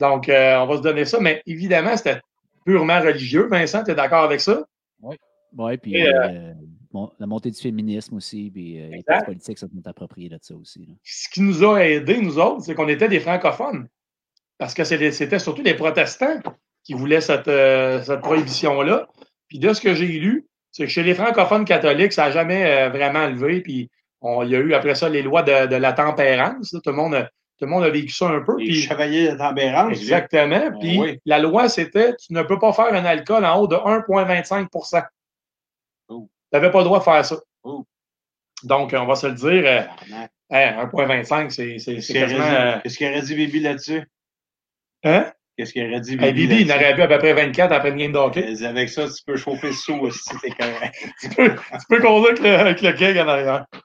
Donc, 0.00 0.28
euh, 0.28 0.56
on 0.58 0.66
va 0.66 0.76
se 0.76 0.82
donner 0.82 1.04
ça. 1.04 1.18
Mais 1.20 1.42
évidemment, 1.46 1.96
c'était 1.96 2.20
purement 2.64 3.00
religieux. 3.00 3.46
Vincent, 3.50 3.84
tu 3.84 3.90
es 3.90 3.94
d'accord 3.94 4.24
avec 4.24 4.40
ça? 4.40 4.64
Oui, 5.56 5.76
puis 5.78 5.94
Et, 5.96 6.08
euh, 6.08 6.22
euh, 6.28 6.52
bon, 6.92 7.12
la 7.20 7.26
montée 7.26 7.50
du 7.50 7.60
féminisme 7.60 8.16
aussi, 8.16 8.50
puis 8.52 8.74
les 8.90 9.04
politiques 9.24 9.58
sont 9.58 9.68
appropriés 9.84 10.28
de 10.28 10.38
ça 10.42 10.54
aussi. 10.54 10.80
là. 10.86 10.94
Ce 11.04 11.28
qui 11.28 11.42
nous 11.42 11.64
a 11.64 11.78
aidés, 11.84 12.20
nous 12.20 12.38
autres, 12.38 12.62
c'est 12.64 12.74
qu'on 12.74 12.88
était 12.88 13.08
des 13.08 13.20
francophones. 13.20 13.86
Parce 14.58 14.74
que 14.74 14.82
c'était 14.84 15.38
surtout 15.38 15.62
les 15.62 15.74
protestants 15.74 16.40
qui 16.82 16.94
voulaient 16.94 17.20
cette, 17.20 17.50
cette 18.04 18.20
prohibition-là. 18.20 19.08
Puis 19.48 19.58
de 19.58 19.72
ce 19.72 19.80
que 19.80 19.94
j'ai 19.94 20.06
lu, 20.06 20.46
c'est 20.72 20.84
que 20.86 20.90
chez 20.90 21.02
les 21.04 21.14
francophones 21.14 21.64
catholiques, 21.64 22.12
ça 22.12 22.24
n'a 22.26 22.30
jamais 22.32 22.64
euh, 22.66 22.88
vraiment 22.88 23.28
levé. 23.28 23.60
Puis 23.60 23.90
on- 24.20 24.42
il 24.42 24.50
y 24.50 24.56
a 24.56 24.58
eu 24.58 24.74
après 24.74 24.94
ça 24.96 25.08
les 25.08 25.22
lois 25.22 25.42
de, 25.44 25.66
de 25.68 25.76
la 25.76 25.92
tempérance. 25.92 26.72
là. 26.72 26.80
Tout, 26.82 26.90
le 26.90 26.96
monde 26.96 27.28
tout 27.58 27.66
le 27.66 27.70
monde 27.70 27.84
a 27.84 27.90
vécu 27.90 28.12
ça 28.12 28.28
un 28.28 28.40
peu. 28.40 28.56
Les 28.58 28.66
Puis, 28.66 28.82
chevaliers 28.82 29.30
de 29.32 29.36
tempérance. 29.38 29.90
exactement. 29.92 30.62
Ah 30.66 30.78
Puis 30.80 30.98
oui. 30.98 31.20
la 31.24 31.38
loi, 31.38 31.68
c'était 31.68 32.14
tu 32.16 32.32
ne 32.32 32.42
peux 32.42 32.58
pas 32.58 32.72
faire 32.72 32.92
un 32.92 33.04
alcool 33.04 33.44
en 33.44 33.58
haut 33.60 33.66
de 33.68 33.76
1,25 33.76 35.04
Oh. 36.08 36.28
Tu 36.52 36.56
n'avais 36.58 36.70
pas 36.70 36.78
le 36.78 36.84
droit 36.84 36.98
de 36.98 37.04
faire 37.04 37.24
ça. 37.24 37.36
Oh. 37.62 37.86
Donc, 38.62 38.94
on 38.98 39.06
va 39.06 39.14
se 39.14 39.26
le 39.26 39.34
dire, 39.34 39.62
euh, 39.66 39.82
hein, 40.50 40.88
1,25, 40.90 41.50
c'est 41.50 41.78
c'est- 41.78 41.94
Qu'est-ce 41.96 42.12
qu'il 42.12 42.22
aurait 42.24 42.56
euh, 42.76 42.80
qu'est-ce 42.82 42.98
qu'il 42.98 43.06
aurait 43.08 43.22
dit 43.22 43.34
Bibi 43.34 43.60
là-dessus? 43.60 44.02
Hein? 45.04 45.32
Qu'est-ce 45.56 45.72
qu'il 45.72 45.86
aurait 45.86 46.00
dit 46.00 46.16
Bibi? 46.16 46.24
Hey, 46.24 46.32
Bibi, 46.32 46.60
il 46.62 46.66
n'aurait 46.66 46.94
bu 46.94 47.02
à 47.02 47.08
peu 47.08 47.18
près 47.18 47.32
24 47.34 47.72
après 47.72 47.90
une 47.90 47.96
game 47.96 48.12
de 48.12 48.18
hockey. 48.18 48.54
Euh, 48.62 48.66
Avec 48.68 48.88
ça, 48.88 49.06
tu 49.08 49.22
peux 49.26 49.36
chauffer 49.36 49.68
le 49.68 49.72
sou 49.74 49.94
aussi, 50.00 50.20
t'es 50.42 50.50
correct. 50.50 50.94
tu 51.20 51.28
peux, 51.30 51.54
tu 51.54 51.86
peux 51.88 52.00
causer 52.00 52.28
avec 52.30 52.40
le, 52.40 52.54
avec 52.56 52.82
le 52.82 52.92
keg 52.92 53.18
en 53.18 53.28
arrière. 53.28 53.66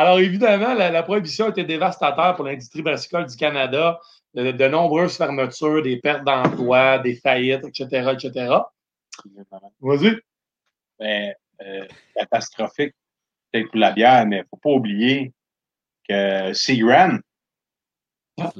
Alors, 0.00 0.18
évidemment, 0.18 0.74
la, 0.74 0.90
la 0.90 1.02
prohibition 1.02 1.48
était 1.50 1.64
dévastateur 1.64 2.34
pour 2.36 2.44
l'industrie 2.44 2.82
brassicole 2.82 3.26
du 3.26 3.36
Canada. 3.36 4.00
De, 4.32 4.52
de 4.52 4.68
nombreuses 4.68 5.16
fermetures, 5.16 5.82
des 5.82 5.96
pertes 5.96 6.22
d'emplois, 6.24 6.98
des 7.00 7.16
faillites, 7.16 7.64
etc., 7.64 8.12
etc. 8.12 8.54
Vas-y. 9.80 10.16
Ben, 11.00 11.34
euh, 11.66 11.84
catastrophique, 12.14 12.94
peut-être 13.52 13.68
pour 13.70 13.80
la 13.80 13.90
bière, 13.90 14.24
mais 14.26 14.36
il 14.36 14.40
ne 14.40 14.44
faut 14.44 14.56
pas 14.62 14.70
oublier 14.70 15.32
que 16.08 16.52
Seagram, 16.54 17.20
Ah. 18.40 18.52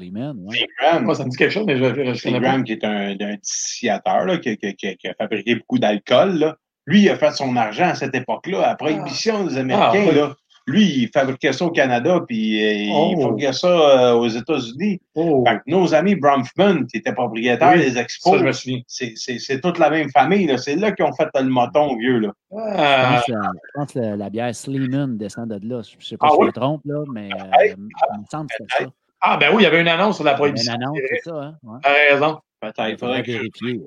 Ouais. 0.44 0.56
Seagram, 0.58 1.04
Moi, 1.04 1.14
ça 1.14 1.24
me 1.24 1.30
dit 1.30 1.36
quelque 1.36 1.52
chose, 1.52 1.66
mais 1.66 1.76
je. 1.76 1.84
Seagram, 2.14 2.64
qui 2.64 2.72
est 2.72 2.84
un, 2.84 3.16
un 3.20 3.34
distillateur 3.36 4.24
là, 4.26 4.38
qui, 4.38 4.56
qui- 4.58 4.74
qui- 4.74 4.96
qui 4.96 5.08
a 5.08 5.14
fabriqué 5.14 5.54
beaucoup 5.54 5.78
d'alcool, 5.78 6.32
là, 6.38 6.56
lui, 6.86 7.02
il 7.02 7.08
a 7.10 7.16
fait 7.16 7.30
son 7.30 7.54
argent 7.56 7.90
à 7.90 7.94
cette 7.94 8.14
époque-là, 8.16 8.58
à 8.64 8.66
la 8.70 8.74
prohibition 8.74 9.44
des 9.44 9.56
Américains. 9.56 10.06
Ah, 10.08 10.12
là. 10.12 10.34
Lui, 10.70 10.84
il 11.02 11.08
fabriquait 11.12 11.52
ça 11.52 11.64
au 11.64 11.70
Canada, 11.70 12.20
puis 12.26 12.62
euh, 12.64 12.72
il 12.72 12.92
Oh. 12.94 13.20
fabriquait 13.22 13.52
ça 13.52 13.68
euh, 13.68 14.12
aux 14.14 14.28
États-Unis. 14.28 15.00
Oh, 15.14 15.44
Fait 15.46 15.56
que 15.56 15.62
nos 15.66 15.94
amis 15.94 16.14
Bronfman, 16.14 16.86
qui 16.86 16.98
étaient 16.98 17.12
propriétaires 17.12 17.72
Oui, 17.74 17.80
des 17.84 17.90
ça, 17.92 18.00
expos, 18.02 18.38
je 18.38 18.44
me 18.44 18.52
souviens. 18.52 18.80
c'est- 18.86 19.12
c'est 19.16 19.38
c'est 19.38 19.60
toute 19.60 19.78
la 19.78 19.90
même 19.90 20.10
famille. 20.10 20.46
là. 20.46 20.56
C'est 20.58 20.76
là 20.76 20.92
qu'ils 20.92 21.04
ont 21.04 21.12
fait 21.12 21.28
le 21.34 21.44
moton, 21.48 21.96
vieux. 21.96 22.18
Là. 22.20 22.32
Je 22.52 22.56
Ah, 22.58 23.22
pense, 23.26 23.36
je 23.36 23.70
pense 23.74 23.92
que 23.92 23.98
la, 23.98 24.16
la 24.16 24.30
bière 24.30 24.54
Sleeman 24.54 25.16
descend 25.18 25.48
de 25.48 25.54
là. 25.54 25.82
Je 25.82 25.96
ne 25.96 26.02
sais 26.02 26.16
pas 26.16 26.28
Ah 26.28 26.32
si 26.34 26.38
je 26.40 26.46
me 26.46 26.52
trompe, 26.52 26.82
là, 26.84 27.02
mais 27.12 27.28
euh, 27.32 27.66
il 27.66 27.76
me 27.76 28.26
semble 28.30 28.46
que 28.48 28.54
c'est 28.78 28.84
ça. 28.84 28.90
ah, 29.20 29.36
ben 29.36 29.48
oui, 29.54 29.62
il 29.62 29.64
y 29.64 29.66
avait 29.66 29.80
une 29.80 29.88
annonce 29.88 30.16
sur 30.16 30.24
la 30.24 30.32
Il 30.32 30.34
y 30.40 30.42
a 30.42 30.46
une 30.46 30.52
prohibition. 30.54 30.72
annonce, 30.74 30.98
c'est 31.08 31.30
ça, 31.30 31.36
hein? 31.36 31.54
Ouais. 31.62 31.78
Tu 31.82 31.88
as 31.88 32.14
raison. 32.14 32.38
Peut-être. 32.60 32.88
Il 32.90 32.98
faudrait 32.98 33.22
que 33.22 33.32
vérifier. 33.32 33.80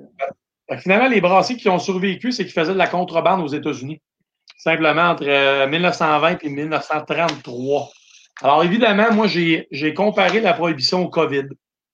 Fait 0.70 0.76
que 0.78 0.82
finalement, 0.82 1.08
les 1.08 1.22
brassiers 1.22 1.58
qui 1.58 1.70
ont 1.70 1.78
survécu, 1.80 2.32
c'est 2.32 2.44
qu'ils 2.44 2.54
faisaient 2.54 2.74
de 2.74 2.78
la 2.78 2.88
contrebande 2.88 3.42
aux 3.42 3.48
États-Unis. 3.48 4.02
Simplement 4.58 5.10
entre 5.10 5.28
euh, 5.28 5.68
1920 5.68 6.44
et 6.44 6.50
1933. 6.50 7.90
Alors, 8.42 8.64
évidemment, 8.64 9.12
moi, 9.12 9.28
j'ai 9.28 9.94
comparé 9.94 10.40
la 10.40 10.54
prohibition 10.54 11.04
au 11.04 11.10
COVID. 11.10 11.46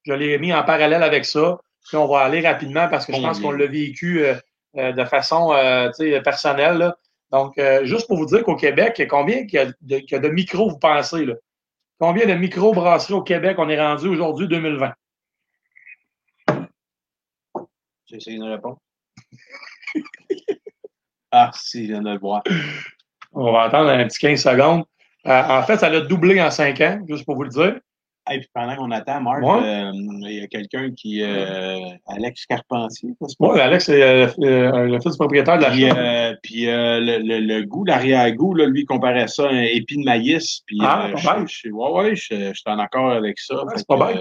Je 0.03 0.13
l'ai 0.13 0.37
mis 0.37 0.53
en 0.53 0.63
parallèle 0.63 1.03
avec 1.03 1.25
ça. 1.25 1.59
Puis 1.87 1.97
on 1.97 2.07
va 2.07 2.19
aller 2.19 2.41
rapidement 2.41 2.87
parce 2.87 3.05
que 3.05 3.13
je 3.13 3.21
pense 3.21 3.39
qu'on 3.39 3.51
l'a 3.51 3.65
vécu 3.65 4.23
euh, 4.23 4.35
euh, 4.77 4.91
de 4.91 5.03
façon 5.05 5.51
euh, 5.53 5.89
personnelle. 6.21 6.77
là. 6.77 6.97
Donc, 7.31 7.57
euh, 7.57 7.85
juste 7.85 8.07
pour 8.07 8.17
vous 8.17 8.27
dire 8.27 8.43
qu'au 8.43 8.55
Québec, 8.55 9.01
combien 9.09 9.45
qu'il 9.47 9.59
y, 9.59 9.61
a 9.63 9.65
de, 9.65 9.97
qu'il 9.99 10.11
y 10.11 10.15
a 10.15 10.19
de 10.19 10.29
micros, 10.29 10.69
vous 10.69 10.77
pensez, 10.77 11.25
là? 11.25 11.33
Combien 11.99 12.27
de 12.27 12.33
micro-brasseries 12.33 13.13
au 13.15 13.23
Québec 13.23 13.57
on 13.59 13.67
est 13.67 13.79
rendu 13.79 14.07
aujourd'hui, 14.07 14.47
2020? 14.47 14.93
J'ai 18.05 18.15
essayé 18.15 18.37
une 18.37 18.43
réponse. 18.43 18.77
ah, 21.31 21.51
si, 21.53 21.85
je 21.87 21.91
viens 21.93 22.01
de 22.01 22.09
le 22.11 22.17
voir. 22.19 22.43
On 23.33 23.51
va 23.51 23.63
attendre 23.63 23.89
un 23.89 24.05
petit 24.05 24.19
15 24.19 24.41
secondes. 24.41 24.83
Euh, 25.27 25.43
en 25.49 25.63
fait, 25.63 25.77
ça 25.77 25.89
l'a 25.89 26.01
doublé 26.01 26.41
en 26.41 26.49
5 26.49 26.81
ans, 26.81 26.99
juste 27.07 27.25
pour 27.25 27.35
vous 27.35 27.43
le 27.43 27.49
dire. 27.49 27.75
Et 28.31 28.37
puis 28.39 28.47
pendant 28.53 28.75
qu'on 28.75 28.91
attend, 28.91 29.21
Marc, 29.21 29.41
Ouais. 29.41 29.63
euh, 29.63 29.91
il 29.93 30.39
y 30.39 30.41
a 30.43 30.47
quelqu'un 30.47 30.91
qui. 30.95 31.23
euh, 31.23 31.79
Alex 32.07 32.45
Carpentier, 32.45 33.09
pas? 33.19 33.25
Oui, 33.39 33.59
Alex, 33.59 33.85
c'est 33.85 34.03
euh, 34.03 34.27
le 34.37 34.99
fils 35.01 35.13
du 35.13 35.17
propriétaire 35.17 35.57
de 35.57 35.63
la 35.63 35.69
Puis, 35.71 35.89
euh, 35.89 36.33
puis 36.43 36.65
le, 36.67 37.17
le, 37.23 37.39
le 37.39 37.65
goût, 37.65 37.85
l'arrière-goût, 37.85 38.53
lui, 38.53 38.81
il 38.81 38.85
comparait 38.85 39.27
ça 39.27 39.47
à 39.47 39.51
un 39.51 39.61
épi 39.63 39.97
de 39.97 40.03
maïs. 40.03 40.61
Puis, 40.67 40.77
Ah, 40.81 41.09
pas 41.11 41.43
je- 41.47 41.69
ouais, 41.69 41.91
ouais, 41.91 42.15
je, 42.15 42.35
je 42.35 42.53
suis 42.53 42.63
en 42.67 42.77
accord 42.77 43.09
avec 43.11 43.39
ça. 43.39 43.63
Ouais, 43.65 43.73
c'est 43.77 43.87
pas 43.87 43.97
bête. 43.97 44.19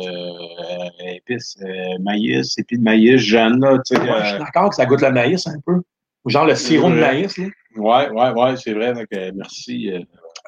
Épices, 1.04 1.56
maïs, 2.00 2.56
épi 2.58 2.78
de 2.78 2.82
maïs, 2.82 3.18
jeune, 3.20 3.60
là, 3.60 3.78
tu 3.84 3.94
sais. 3.94 4.00
Ouais, 4.00 4.20
je 4.22 4.28
suis 4.30 4.38
d'accord 4.38 4.70
que 4.70 4.76
ça 4.76 4.86
goûte 4.86 5.02
le 5.02 5.10
maïs 5.12 5.46
un 5.46 5.60
peu. 5.66 5.82
Genre 6.28 6.44
le 6.44 6.54
sirop 6.54 6.90
de 6.90 6.94
maïs. 6.96 7.36
Là. 7.38 7.46
ouais, 7.76 8.08
ouais, 8.10 8.30
ouais, 8.30 8.56
c'est 8.56 8.72
vrai. 8.72 8.94
Fait 8.94 9.06
que, 9.06 9.30
merci. 9.32 9.90
euh. 9.92 10.00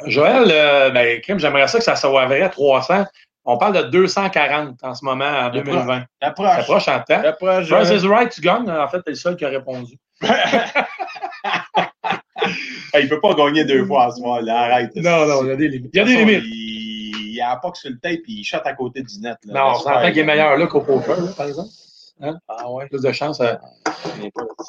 Joël, 0.06 0.44
euh, 0.50 0.90
ben, 0.90 1.20
Kim, 1.20 1.38
j'aimerais 1.38 1.68
ça 1.68 1.78
que 1.78 1.84
ça 1.84 1.96
soit 1.96 2.26
vrai 2.26 2.42
à 2.42 2.48
300. 2.48 3.04
On 3.44 3.56
parle 3.58 3.76
de 3.76 3.82
240 3.90 4.76
en 4.82 4.94
ce 4.94 5.04
moment, 5.04 5.24
en 5.24 5.50
2020. 5.50 6.04
Ça 6.20 6.28
Approche. 6.28 6.58
approche 6.58 6.88
en 6.88 7.00
temps. 7.00 7.22
Approche. 7.24 7.68
Price 7.70 7.90
is 7.90 8.06
right, 8.06 8.30
tu 8.30 8.40
gagnes. 8.40 8.70
En 8.70 8.88
fait, 8.88 9.02
t'es 9.02 9.10
le 9.10 9.16
seul 9.16 9.36
qui 9.36 9.44
a 9.44 9.48
répondu. 9.48 9.94
Il 12.98 13.08
peut 13.08 13.20
pas 13.20 13.34
gagner 13.34 13.64
deux 13.64 13.84
fois 13.84 14.06
à 14.06 14.10
ce 14.10 14.20
moment 14.20 14.40
là 14.40 14.60
arrête. 14.62 14.90
Non, 14.96 15.26
non, 15.26 15.42
il 15.44 15.48
y 15.48 15.52
a 15.52 15.56
des 15.56 15.68
limites. 15.68 15.90
Il 15.94 15.98
y 15.98 16.00
a 16.00 16.04
De 16.04 16.08
des 16.08 16.14
façon, 16.16 16.26
limites. 16.26 16.44
Il, 16.46 17.34
il 17.34 17.40
a 17.42 17.56
pas 17.56 17.70
que 17.70 17.78
sur 17.78 17.90
le 17.90 17.98
tape, 17.98 18.20
puis 18.24 18.32
il 18.40 18.44
shot 18.44 18.58
à 18.64 18.72
côté 18.74 19.02
du 19.02 19.20
net. 19.20 19.36
Là. 19.44 19.54
Non, 19.60 19.70
on 19.72 19.74
s'entend 19.74 20.08
qu'il 20.08 20.18
est 20.18 20.24
meilleur 20.24 20.56
là 20.56 20.66
qu'au 20.66 20.80
poker, 20.80 21.20
là, 21.20 21.30
par 21.36 21.46
exemple. 21.46 21.68
Ah 22.48 22.70
ouais. 22.70 22.86
Plus 22.88 23.02
de 23.02 23.12
chance. 23.12 23.40
euh. 23.40 23.54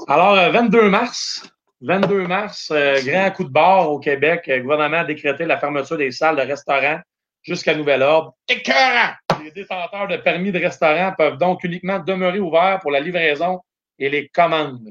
Alors, 0.07 0.33
euh, 0.33 0.49
22 0.51 0.89
mars, 0.89 1.49
22 1.81 2.27
mars, 2.27 2.69
euh, 2.71 3.01
grand 3.03 3.31
coup 3.31 3.43
de 3.43 3.49
barre 3.49 3.91
au 3.91 3.99
Québec. 3.99 4.43
Le 4.47 4.61
gouvernement 4.61 4.99
a 4.99 5.03
décrété 5.05 5.45
la 5.45 5.57
fermeture 5.59 5.97
des 5.97 6.11
salles 6.11 6.35
de 6.37 6.41
restaurants 6.41 6.99
jusqu'à 7.43 7.75
nouvel 7.75 8.01
ordre. 8.03 8.33
Écœurant! 8.47 9.13
Les 9.43 9.51
détenteurs 9.51 10.07
de 10.07 10.17
permis 10.17 10.51
de 10.51 10.59
restaurant 10.59 11.13
peuvent 11.17 11.37
donc 11.37 11.63
uniquement 11.63 11.99
demeurer 11.99 12.39
ouverts 12.39 12.79
pour 12.81 12.91
la 12.91 12.99
livraison 12.99 13.59
et 13.97 14.09
les 14.09 14.27
commandes. 14.29 14.89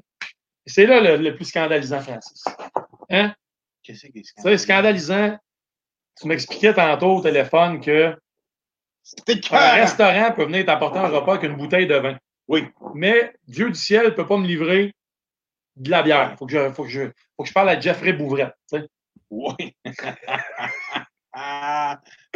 C'est 0.66 0.86
là 0.86 1.00
le, 1.00 1.16
le 1.22 1.34
plus 1.34 1.44
scandalisant, 1.46 2.00
Francis. 2.00 2.44
Hein? 3.10 3.32
Qu'est-ce 3.82 4.06
qui 4.08 4.18
est 4.18 4.40
sais, 4.42 4.58
scandalisant. 4.58 5.36
Tu 6.20 6.26
m'expliquais 6.28 6.74
tantôt 6.74 7.16
au 7.16 7.22
téléphone 7.22 7.80
que 7.80 8.14
C'est 9.02 9.52
un 9.52 9.70
restaurant 9.72 10.32
peut 10.32 10.44
venir 10.44 10.66
t'apporter 10.66 10.98
un 10.98 11.08
repas 11.08 11.34
avec 11.36 11.44
une 11.50 11.56
bouteille 11.56 11.86
de 11.86 11.94
vin. 11.94 12.16
Oui. 12.50 12.64
Mais 12.94 13.32
Dieu 13.46 13.68
du 13.68 13.76
ciel 13.78 14.06
ne 14.06 14.10
peut 14.10 14.26
pas 14.26 14.36
me 14.36 14.46
livrer 14.46 14.92
de 15.76 15.88
la 15.88 16.02
bière. 16.02 16.30
Il 16.32 16.36
faut, 16.36 16.46
que 16.46 16.52
je, 16.52 16.70
faut, 16.72 16.82
que 16.82 16.88
je, 16.90 17.02
faut 17.36 17.44
que 17.44 17.48
je 17.48 17.54
parle 17.54 17.68
à 17.68 17.78
Jeffrey 17.78 18.12
Bouvrette. 18.12 18.54
tu 18.68 18.80
sais. 18.80 18.88
Oui. 19.30 19.54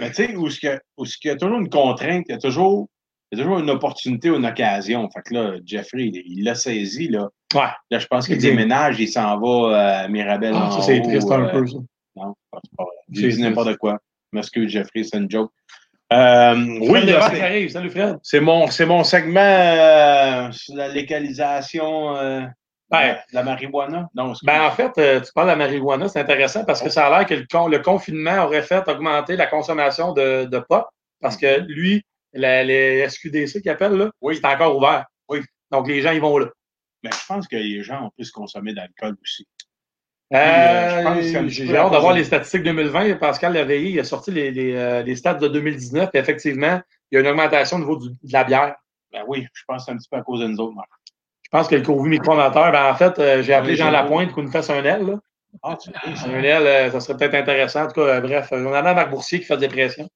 Mais 0.01 0.11
tu 0.11 0.15
sais, 0.15 0.37
où 0.37 0.47
que- 0.47 0.81
qu'il 1.19 1.29
y 1.29 1.31
a 1.31 1.37
toujours 1.37 1.59
une 1.59 1.69
contrainte, 1.69 2.27
il 2.29 2.33
y 2.33 2.35
a 2.37 2.39
toujours, 2.39 2.89
il 3.33 3.39
y 3.39 3.41
a 3.41 3.45
toujours 3.45 3.59
une 3.59 3.71
opportunité 3.71 4.31
ou 4.31 4.37
une 4.37 4.47
occasion. 4.47 5.11
Fait 5.11 5.23
que 5.23 5.35
là, 5.35 5.57
Jeffrey, 5.65 6.05
il 6.05 6.23
il 6.25 6.45
l'a 6.45 6.55
saisi. 6.55 7.09
Là. 7.09 7.29
Ouais. 7.53 7.71
là, 7.91 7.99
je 7.99 8.07
pense 8.07 8.29
qu'il 8.29 8.39
déménage, 8.39 9.01
il 9.01 9.09
s'en 9.09 9.37
va 9.41 10.03
à 10.03 10.09
Mirabel. 10.09 10.55
Ah, 10.55 10.71
ça, 10.71 10.83
c'est 10.83 11.03
triste 11.03 11.29
un 11.33 11.47
euh, 11.47 11.51
peu, 11.51 11.67
ça. 11.67 11.79
Non, 12.15 12.37
c'est 12.53 12.77
pas 12.77 12.85
vrai. 12.85 12.95
J'ai 13.11 13.29
dit 13.31 13.43
n'importe 13.43 13.77
quoi. 13.79 13.99
M'excuse, 14.31 14.71
Jeffrey, 14.71 15.03
c'est 15.03 15.19
une 15.19 15.29
joke. 15.29 15.51
Euh, 16.13 16.55
oui, 16.81 17.01
c'est- 17.07 17.35
qui 17.37 17.41
arrive. 17.43 17.71
Salut, 17.71 17.91
Fred. 17.91 18.19
c'est 18.23 18.41
mon, 18.41 18.67
c'est 18.69 18.87
mon 18.87 19.03
segment 19.05 19.41
euh, 19.41 20.53
sur 20.53 20.75
la 20.77 20.89
légalisation 20.89 22.17
euh, 22.17 22.43
Ben, 22.91 23.15
de 23.15 23.35
la 23.35 23.43
marijuana. 23.43 24.09
Non. 24.15 24.35
Ben, 24.43 24.63
en 24.63 24.71
fait, 24.71 24.93
euh, 24.99 25.21
tu 25.21 25.33
parles 25.33 25.47
de 25.49 25.53
la 25.53 25.57
marijuana, 25.57 26.09
c'est 26.09 26.21
intéressant 26.21 26.65
parce 26.65 26.83
que 26.83 26.91
ça 26.91 27.07
a 27.07 27.11
l'air 27.19 27.27
que 27.27 27.35
le, 27.35 27.47
con- 27.51 27.69
le 27.69 27.79
confinement 27.79 28.45
aurait 28.45 28.63
fait 28.63 28.87
augmenter 28.89 29.37
la 29.37 29.47
consommation 29.47 30.13
de, 30.13 30.45
de 30.45 30.59
pot 30.59 30.85
parce 31.21 31.37
que 31.37 31.61
lui, 31.67 32.05
la- 32.35 32.63
les 32.65 33.09
SQDC 33.09 33.63
qu'ils 33.63 33.71
appellent, 33.71 33.93
là, 33.97 34.11
Oui. 34.21 34.37
c'est 34.37 34.47
encore 34.47 34.77
ouvert. 34.77 35.07
Oui. 35.29 35.41
Donc, 35.71 35.89
les 35.89 36.03
gens, 36.03 36.13
ils 36.13 36.21
vont 36.21 36.37
là. 36.39 36.47
Mais 37.03 37.11
je 37.11 37.27
pense 37.27 37.49
que 37.49 37.57
les 37.57 37.83
gens 37.83 38.05
ont 38.07 38.11
plus 38.17 38.31
consommé 38.31 38.73
d'alcool 38.75 39.17
aussi. 39.23 39.47
Euh, 40.35 41.05
euh, 41.07 41.49
J'ai 41.49 41.77
hâte 41.77 41.93
d'avoir 41.93 42.13
les 42.13 42.25
statistiques 42.25 42.63
2020. 42.65 43.15
Pascal 43.17 43.53
Laveillé, 43.53 43.91
il 43.91 44.01
a 44.01 44.05
sorti 44.05 44.31
les, 44.31 44.51
les, 44.51 44.75
euh, 44.75 45.03
les 45.03 45.15
stats 45.17 45.35
de 45.35 45.49
2019. 45.49 46.11
Et 46.15 46.19
effectivement, 46.19 46.81
il 47.11 47.15
y 47.15 47.19
a 47.19 47.21
une 47.21 47.29
augmentation 47.29 47.77
au 47.77 47.81
niveau 47.81 47.97
du- 47.97 48.09
de 48.11 48.33
la 48.33 48.45
bière. 48.45 48.75
Ben 49.13 49.23
oui, 49.29 49.47
je 49.53 49.63
pense 49.69 49.83
que 49.83 49.85
c'est 49.87 49.93
un 49.93 49.97
petit 49.97 50.09
peu 50.11 50.17
à 50.17 50.23
cause 50.23 50.41
de 50.41 50.47
nous 50.49 50.59
autres, 50.59 50.75
Marc. 50.75 50.89
Je 51.45 51.51
pense 51.51 51.69
que 51.69 51.77
le 51.77 51.83
Covid 51.83 52.09
micro-amateur, 52.09 52.73
ben, 52.73 52.91
en 52.91 52.95
fait, 52.95 53.17
euh, 53.21 53.43
j'ai 53.43 53.55
appelé 53.55 53.77
Jean 53.77 53.91
Lapointe 53.93 54.33
qu'on 54.33 54.43
nous 54.43 54.51
fasse 54.51 54.71
un 54.71 54.83
L. 54.83 55.07
Là. 55.07 55.15
Ah, 55.63 55.77
tu 55.81 55.89
sais, 55.93 56.29
Un 56.29 56.43
L, 56.43 56.67
euh, 56.67 56.91
ça 56.91 56.99
serait 56.99 57.17
peut-être 57.17 57.35
intéressant. 57.37 57.85
En 57.85 57.87
tout 57.87 58.01
cas, 58.05 58.21
bref, 58.21 58.49
on 58.51 58.73
a 58.73 58.83
Marc 58.83 59.11
Boursier 59.11 59.39
qui 59.39 59.45
fait 59.47 59.57
des 59.57 59.69
pressions. 59.69 60.09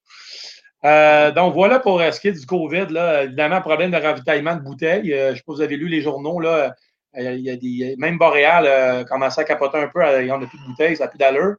Euh, 0.85 1.31
donc, 1.33 1.55
voilà 1.55 1.79
pour 1.79 2.01
ce 2.01 2.19
qui 2.21 2.29
est 2.29 2.33
du 2.33 2.45
COVID. 2.47 2.87
Là. 2.91 3.25
Évidemment, 3.25 3.61
problème 3.61 3.93
de 3.93 3.97
ravitaillement 3.97 4.57
de 4.57 4.63
bouteilles. 4.63 5.13
Euh, 5.13 5.27
je 5.29 5.31
ne 5.31 5.37
sais 5.37 5.43
pas 5.47 5.53
si 5.53 5.57
vous 5.59 5.61
avez 5.63 5.77
lu 5.77 5.87
les 5.89 6.01
journaux. 6.01 6.41
Là. 6.41 6.75
Euh, 7.17 7.33
il 7.35 7.41
y 7.41 7.51
a 7.51 7.57
des, 7.57 7.97
même 7.99 8.19
Boréal 8.19 8.65
euh, 8.67 9.05
commençait 9.05 9.41
à 9.41 9.45
capoter 9.45 9.79
un 9.79 9.89
peu. 9.89 10.05
euh, 10.05 10.23
Ils 10.23 10.29
n'ont 10.29 10.47
plus 10.47 10.59
de 10.59 10.65
bouteilles, 10.65 10.97
ça 10.97 11.05
n'a 11.05 11.09
plus 11.09 11.19
d'allure. 11.19 11.57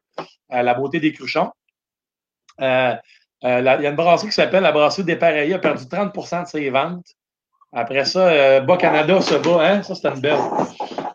Euh, 0.52 0.62
la 0.62 0.74
beauté 0.74 1.00
des 1.00 1.12
cruchons. 1.12 1.50
Il 2.58 2.64
y 3.42 3.46
a 3.46 3.88
une 3.90 3.96
brasserie 3.96 4.28
qui 4.28 4.34
s'appelle 4.34 4.62
la 4.62 4.72
brasserie 4.72 5.04
Dépareillée, 5.04 5.54
a 5.54 5.58
perdu 5.58 5.84
30% 5.84 6.42
de 6.44 6.48
ses 6.48 6.70
ventes. 6.70 7.06
Après 7.72 8.04
ça, 8.04 8.60
Bas-Canada 8.60 9.20
se 9.20 9.34
bat. 9.36 9.60
Hein? 9.64 9.82
Ça, 9.82 9.94
c'était 9.94 10.08
une 10.08 10.20
belle. 10.20 10.38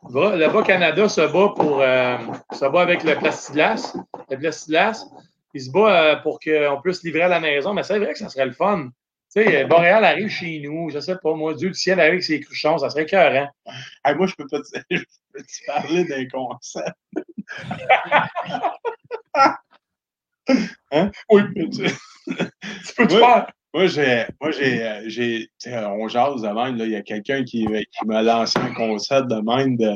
Le 0.09 0.47
Bas-Canada 0.51 1.07
se 1.09 1.21
bat 1.21 1.53
pour 1.55 1.81
se 1.81 2.69
bat 2.69 2.81
avec 2.81 3.03
le 3.03 3.15
plexiglas. 3.15 3.95
Le 4.29 4.37
plexiglas, 4.37 5.05
il 5.53 5.61
se 5.61 5.69
bat 5.69 6.15
pour 6.23 6.39
qu'on 6.39 6.81
puisse 6.81 7.03
livrer 7.03 7.23
à 7.23 7.27
la 7.27 7.39
maison. 7.39 7.73
Mais 7.73 7.83
c'est 7.83 7.99
vrai 7.99 8.13
que 8.13 8.19
ça 8.19 8.29
serait 8.29 8.45
le 8.45 8.53
fun. 8.53 8.89
Tu 9.35 9.43
sais, 9.43 9.65
Boréal 9.65 10.05
arrive 10.05 10.29
chez 10.29 10.59
nous, 10.61 10.89
je 10.89 10.99
sais 10.99 11.17
pas, 11.21 11.33
moi, 11.33 11.53
Dieu 11.53 11.69
du 11.69 11.73
ciel 11.75 11.99
avec 11.99 12.23
ses 12.23 12.39
cruchons, 12.39 12.77
ça 12.77 12.89
serait 12.89 13.03
écœurant. 13.03 13.49
Hey, 14.05 14.15
moi, 14.15 14.27
je 14.27 14.35
peux 14.35 14.47
pas 14.49 14.59
te, 14.59 14.79
je 14.89 15.03
peux 15.33 15.41
te 15.43 15.65
parler 15.67 16.05
d'un 16.05 16.25
concept. 16.27 16.95
hein? 20.91 21.11
Oui, 21.29 21.41
mais 21.55 21.69
tu- 21.69 21.83
Tu 22.27 22.93
peux 22.95 23.07
te 23.07 23.13
Oui. 23.13 23.19
faire. 23.19 23.51
Moi, 23.73 23.87
j'ai, 23.87 24.25
moi, 24.39 24.51
j'ai, 24.51 25.49
euh, 25.67 25.87
on 25.89 26.07
jase 26.07 26.41
de 26.41 26.47
même, 26.47 26.77
là. 26.77 26.85
Il 26.85 26.91
y 26.91 26.95
a 26.95 27.01
quelqu'un 27.01 27.43
qui, 27.43 27.65
qui 27.67 28.05
m'a 28.05 28.21
lancé 28.21 28.57
un 28.57 28.73
concept 28.73 29.27
de 29.27 29.35
même 29.41 29.75
de, 29.75 29.91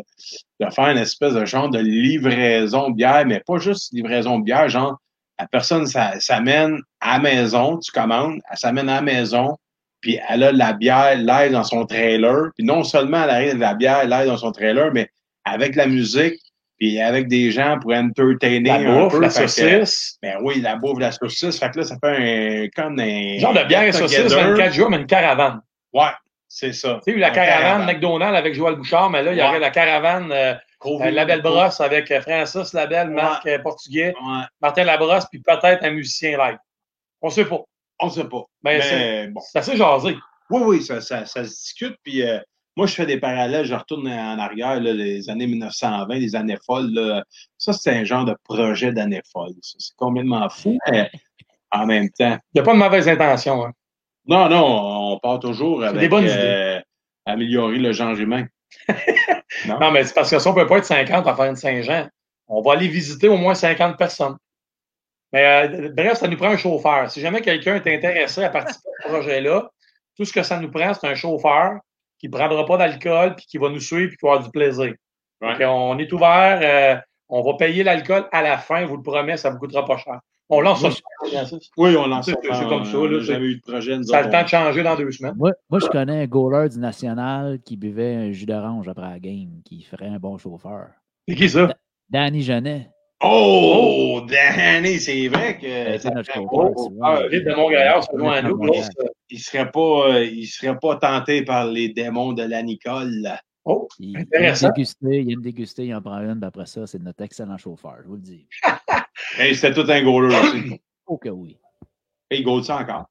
de 0.59 0.69
faire 0.69 0.89
une 0.89 0.97
espèce 0.97 1.33
de 1.33 1.45
genre 1.45 1.69
de 1.69 1.79
livraison 1.79 2.89
de 2.89 2.95
bière, 2.95 3.25
mais 3.25 3.39
pas 3.39 3.57
juste 3.57 3.93
livraison 3.93 4.39
de 4.39 4.43
bière, 4.43 4.67
genre, 4.67 4.99
la 5.39 5.47
personne 5.47 5.85
s'amène 5.87 6.79
à 6.99 7.13
la 7.17 7.19
maison, 7.23 7.77
tu 7.77 7.91
commandes, 7.91 8.39
elle 8.51 8.57
s'amène 8.57 8.89
à 8.89 8.95
la 8.95 9.01
maison, 9.01 9.57
puis 10.01 10.19
elle 10.29 10.43
a 10.43 10.51
la 10.51 10.73
bière 10.73 11.15
live 11.15 11.51
dans 11.51 11.63
son 11.63 11.85
trailer, 11.85 12.49
puis 12.55 12.65
non 12.65 12.83
seulement 12.83 13.23
elle 13.23 13.29
arrive 13.29 13.49
avec 13.49 13.59
la 13.61 13.73
bière 13.73 14.05
live 14.05 14.27
dans 14.27 14.37
son 14.37 14.51
trailer, 14.51 14.91
mais 14.93 15.09
avec 15.45 15.75
la 15.75 15.87
musique, 15.87 16.39
puis 16.77 16.99
avec 17.01 17.27
des 17.27 17.51
gens 17.51 17.77
pour 17.79 17.93
entertainer 17.93 18.69
La 18.69 18.75
un 18.75 19.03
bouffe, 19.03 19.13
peu. 19.13 19.19
la 19.21 19.27
que- 19.27 19.33
saucisse. 19.33 20.17
ben 20.21 20.37
oui, 20.41 20.61
la 20.61 20.75
bouffe, 20.77 20.99
la 20.99 21.11
saucisse. 21.11 21.59
Fait 21.59 21.69
que 21.71 21.79
là, 21.79 21.83
ça 21.85 21.95
fait 22.01 22.15
un, 22.15 22.67
comme 22.75 22.99
un. 22.99 23.37
Genre 23.39 23.53
de 23.53 23.63
bière 23.65 23.83
et 23.83 23.91
saucisse, 23.91 24.17
get-together. 24.17 24.51
24 24.51 24.73
jours, 24.73 24.89
mais 24.89 24.97
une 24.97 25.05
caravane. 25.07 25.59
Ouais, 25.93 26.11
c'est 26.47 26.71
ça. 26.71 26.99
Tu 27.05 27.11
sais, 27.13 27.19
la 27.19 27.27
Un 27.27 27.31
caravane 27.31 27.85
McDonald's 27.85 28.37
avec 28.37 28.55
Joël 28.55 28.75
Bouchard, 28.75 29.09
mais 29.09 29.23
là, 29.23 29.31
il 29.33 29.37
y 29.37 29.41
Ouais. 29.41 29.47
aurait 29.47 29.59
la 29.59 29.69
caravane 29.71 30.31
euh. 30.31 30.53
Euh, 30.85 31.11
Labelle 31.11 31.41
Brosse 31.41 31.81
avec 31.81 32.09
euh, 32.11 32.21
Francis 32.21 32.73
Labelle, 32.73 33.09
Ouais. 33.09 33.15
Marc 33.15 33.45
euh, 33.47 33.59
Portugais, 33.59 34.13
Ouais, 34.21 34.43
Martin 34.61 34.83
Labrosse, 34.85 35.25
puis 35.31 35.39
peut-être 35.41 35.83
un 35.83 35.91
musicien 35.91 36.37
live. 36.37 36.57
On 37.21 37.29
sait 37.29 37.45
pas. 37.45 37.61
on 37.99 38.09
sait 38.09 38.23
pas. 38.25 38.43
Ben, 38.63 38.77
Mais 38.77 38.81
c'est- 38.81 39.27
bon. 39.27 39.41
C'est 39.41 39.59
assez 39.59 39.75
jasé. 39.77 40.15
Oui, 40.49 40.61
oui, 40.65 40.81
ça, 40.81 41.01
ça, 41.01 41.25
ça 41.25 41.43
se 41.43 41.49
discute. 41.49 41.95
Puis 42.03 42.23
euh, 42.23 42.39
moi, 42.77 42.87
je 42.87 42.93
fais 42.93 43.05
des 43.05 43.19
parallèles. 43.19 43.65
Je 43.65 43.75
retourne 43.75 44.07
en 44.07 44.39
arrière, 44.39 44.79
là, 44.79 44.93
les 44.93 45.29
années 45.29 45.47
1920, 45.47 46.15
les 46.15 46.35
années 46.35 46.57
folles. 46.65 46.91
là. 46.93 47.23
Ça, 47.57 47.73
c'est 47.73 47.91
un 47.91 48.03
genre 48.05 48.25
de 48.25 48.35
projet 48.45 48.91
d'années 48.93 49.21
folles. 49.33 49.53
ça. 49.61 49.75
C'est 49.79 49.95
complètement 49.97 50.47
fou, 50.49 50.77
mais 50.91 51.11
en 51.71 51.85
même 51.85 52.09
temps. 52.09 52.37
Il 52.53 52.55
n'y 52.55 52.61
a 52.61 52.63
pas 52.63 52.73
de 52.73 52.79
mauvaise 52.79 53.07
intention. 53.09 53.65
Hein. 53.65 53.73
Non, 54.25 54.47
non, 54.49 55.11
on 55.13 55.19
part 55.19 55.39
toujours 55.39 55.83
avec 55.83 55.99
des 55.99 56.07
bonnes 56.09 56.25
euh, 56.27 56.79
améliorer 57.25 57.77
le 57.79 57.91
genre 57.91 58.15
humain. 58.17 58.45
non? 59.67 59.79
Non, 59.79 59.91
mais 59.91 60.03
c'est 60.03 60.13
parce 60.13 60.29
que 60.29 60.39
si 60.39 60.47
on 60.47 60.53
ne 60.53 60.61
peut 60.61 60.67
pas 60.67 60.77
être 60.77 60.85
50 60.85 61.27
à 61.27 61.35
faire 61.35 61.45
une 61.45 61.55
Saint-Jean, 61.55 62.07
on 62.47 62.61
va 62.61 62.73
aller 62.73 62.87
visiter 62.87 63.27
au 63.27 63.37
moins 63.37 63.53
50 63.55 63.97
personnes. 63.97 64.37
Mais 65.31 65.67
euh, 65.67 65.89
bref, 65.93 66.17
ça 66.17 66.27
nous 66.27 66.37
prend 66.37 66.47
un 66.49 66.57
chauffeur. 66.57 67.09
Si 67.11 67.21
jamais 67.21 67.41
quelqu'un 67.41 67.75
est 67.75 67.95
intéressé 67.95 68.43
à 68.43 68.49
participer 68.49 68.89
à 68.99 69.03
ce 69.03 69.09
projet-là, 69.13 69.69
tout 70.17 70.25
ce 70.25 70.33
que 70.33 70.43
ça 70.43 70.59
nous 70.59 70.71
prend, 70.71 70.93
c'est 70.93 71.07
un 71.07 71.15
chauffeur 71.15 71.79
qui 72.17 72.27
ne 72.27 72.31
prendra 72.37 72.65
pas 72.65 72.77
d'alcool, 72.77 73.35
puis 73.35 73.45
qui 73.45 73.57
va 73.57 73.69
nous 73.69 73.79
suivre, 73.79 74.09
puis 74.09 74.17
qui 74.17 74.25
va 74.25 74.31
avoir 74.33 74.45
du 74.45 74.51
plaisir. 74.51 74.93
Ouais. 75.41 75.57
Donc, 75.57 75.61
on 75.61 75.97
est 75.99 76.11
ouvert. 76.11 76.59
euh, 76.61 76.99
On 77.29 77.41
va 77.43 77.53
payer 77.57 77.83
l'alcool 77.83 78.27
à 78.31 78.41
la 78.41 78.57
fin, 78.57 78.81
je 78.81 78.85
vous 78.85 78.97
le 78.97 79.03
promets, 79.03 79.37
ça 79.37 79.49
ne 79.49 79.53
vous 79.53 79.59
coûtera 79.59 79.85
pas 79.85 79.97
cher. 79.97 80.19
On 80.51 80.61
lance 80.61 80.81
ça. 80.81 80.89
Oui, 81.77 81.95
on 81.95 82.07
lance 82.07 82.25
ça. 82.25 82.33
C'est 82.41 82.67
comme 82.67 82.85
ça. 82.85 82.97
On 82.97 83.05
là, 83.05 83.17
n'a 83.17 83.23
jamais 83.23 83.45
eu 83.45 83.55
de 83.57 83.61
projet. 83.61 84.01
Ça 84.03 84.17
a 84.17 84.23
le 84.23 84.29
temps 84.31 84.43
de 84.43 84.47
changer 84.47 84.81
dans 84.83 84.95
deux 84.95 85.11
semaines. 85.11 85.35
Moi, 85.37 85.51
moi, 85.69 85.79
je 85.79 85.85
connais 85.87 86.23
un 86.23 86.25
goaler 86.27 86.69
du 86.69 86.79
national 86.79 87.59
qui 87.63 87.77
buvait 87.77 88.15
un 88.15 88.31
jus 88.31 88.45
d'orange 88.47 88.87
après 88.87 89.09
la 89.09 89.19
game, 89.19 89.61
qui 89.63 89.83
ferait 89.83 90.07
un 90.07 90.17
bon 90.17 90.37
chauffeur. 90.37 90.87
C'est 91.27 91.35
qui 91.35 91.49
ça? 91.49 91.71
Danny 92.09 92.41
Genet. 92.41 92.89
Oh, 93.21 94.21
Danny, 94.27 94.97
c'est 94.97 95.27
vrai 95.27 95.57
que 95.59 95.99
C'est 95.99 96.09
notre 96.13 96.31
serait 96.31 96.39
chauffeur, 96.41 96.71
pas- 96.71 96.77
souvent. 96.81 96.97
Ah, 97.03 97.27
Vite 97.27 97.43
de 97.45 97.53
Montréal, 97.53 97.99
à 98.31 98.41
nous. 98.41 98.59
Il 99.29 99.39
serait 99.39 99.69
pas, 99.69 100.09
euh, 100.15 100.23
il 100.25 100.47
serait 100.47 100.77
pas 100.79 100.95
tenté 100.95 101.43
par 101.43 101.65
les 101.67 101.89
démons 101.89 102.33
de 102.33 102.43
la 102.43 102.63
Nicole. 102.63 103.27
Oh, 103.65 103.87
Il, 103.99 104.11
il 104.11 104.15
aime 104.15 104.21
Intéressant. 104.23 104.69
déguster, 104.69 105.19
il 105.21 105.31
aime 105.33 105.41
déguster, 105.41 105.85
il 105.85 105.93
en 105.93 106.01
prend 106.01 106.17
une, 106.21 106.39
puis 106.39 106.47
après 106.47 106.65
ça, 106.65 106.87
c'est 106.87 107.03
notre 107.03 107.21
excellent 107.23 107.57
chauffeur, 107.57 107.97
je 108.03 108.07
vous 108.07 108.15
le 108.15 108.21
dis. 108.21 108.47
Hey, 109.37 109.55
c'était 109.55 109.73
tout 109.73 109.89
un 109.89 110.03
goaler 110.03 110.35
aussi. 110.35 110.81
Oh 111.05 111.17
que 111.17 111.29
oui. 111.29 111.57
Et 112.29 112.39
il 112.39 112.43
goal 112.43 112.63
ça 112.63 112.77
encore? 112.77 113.05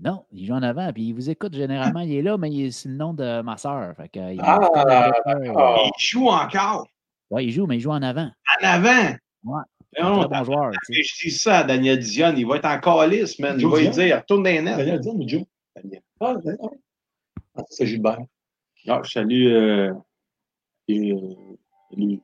Non, 0.00 0.24
il 0.30 0.46
joue 0.46 0.54
en 0.54 0.62
avant, 0.62 0.92
puis 0.92 1.08
il 1.08 1.12
vous 1.12 1.28
écoute 1.28 1.54
généralement. 1.54 2.00
Il 2.00 2.14
est 2.14 2.22
là, 2.22 2.38
mais 2.38 2.50
il 2.50 2.72
c'est 2.72 2.88
le 2.88 2.94
nom 2.94 3.12
de 3.14 3.42
ma 3.42 3.56
soeur. 3.56 3.94
Fait 3.96 4.08
que, 4.08 4.32
il, 4.32 4.40
Ah, 4.42 4.60
d'accord. 4.60 5.90
Il 5.98 6.04
joue 6.06 6.28
encore? 6.28 6.86
Ouais, 7.30 7.44
il 7.44 7.50
joue, 7.50 7.66
mais 7.66 7.76
il 7.76 7.80
joue 7.80 7.90
en 7.90 8.02
avant. 8.02 8.30
En 8.62 8.64
avant? 8.66 9.16
Non, 9.44 10.20
Très 10.20 10.28
bon 10.28 10.44
joueur. 10.44 10.70
je 10.90 11.02
dis 11.24 11.30
ça 11.30 11.58
à 11.58 11.64
Daniel 11.64 11.98
Dion, 11.98 12.32
il 12.36 12.46
va 12.46 12.56
être 12.56 12.66
en 12.66 12.78
calice, 12.78 13.38
man. 13.38 13.56
Il 13.58 13.66
va 13.66 13.80
lui 13.80 13.88
dire, 13.88 14.16
retourne 14.18 14.42
dans 14.44 14.50
les 14.50 14.62
nets. 14.62 14.76
Daniel 14.76 15.00
Dion 15.00 15.14
ou 15.14 15.28
Joe? 15.28 15.42
Daniel. 15.74 16.02
Ah. 16.20 16.34
Ah, 17.56 17.62
c'est 17.68 17.86
Gilbert. 17.86 18.18
Ah, 18.86 19.00
je 19.02 19.10
salue. 19.10 19.46
Euh, 19.48 19.92
et, 20.86 21.12
euh, 21.12 21.18
lui. 21.96 22.20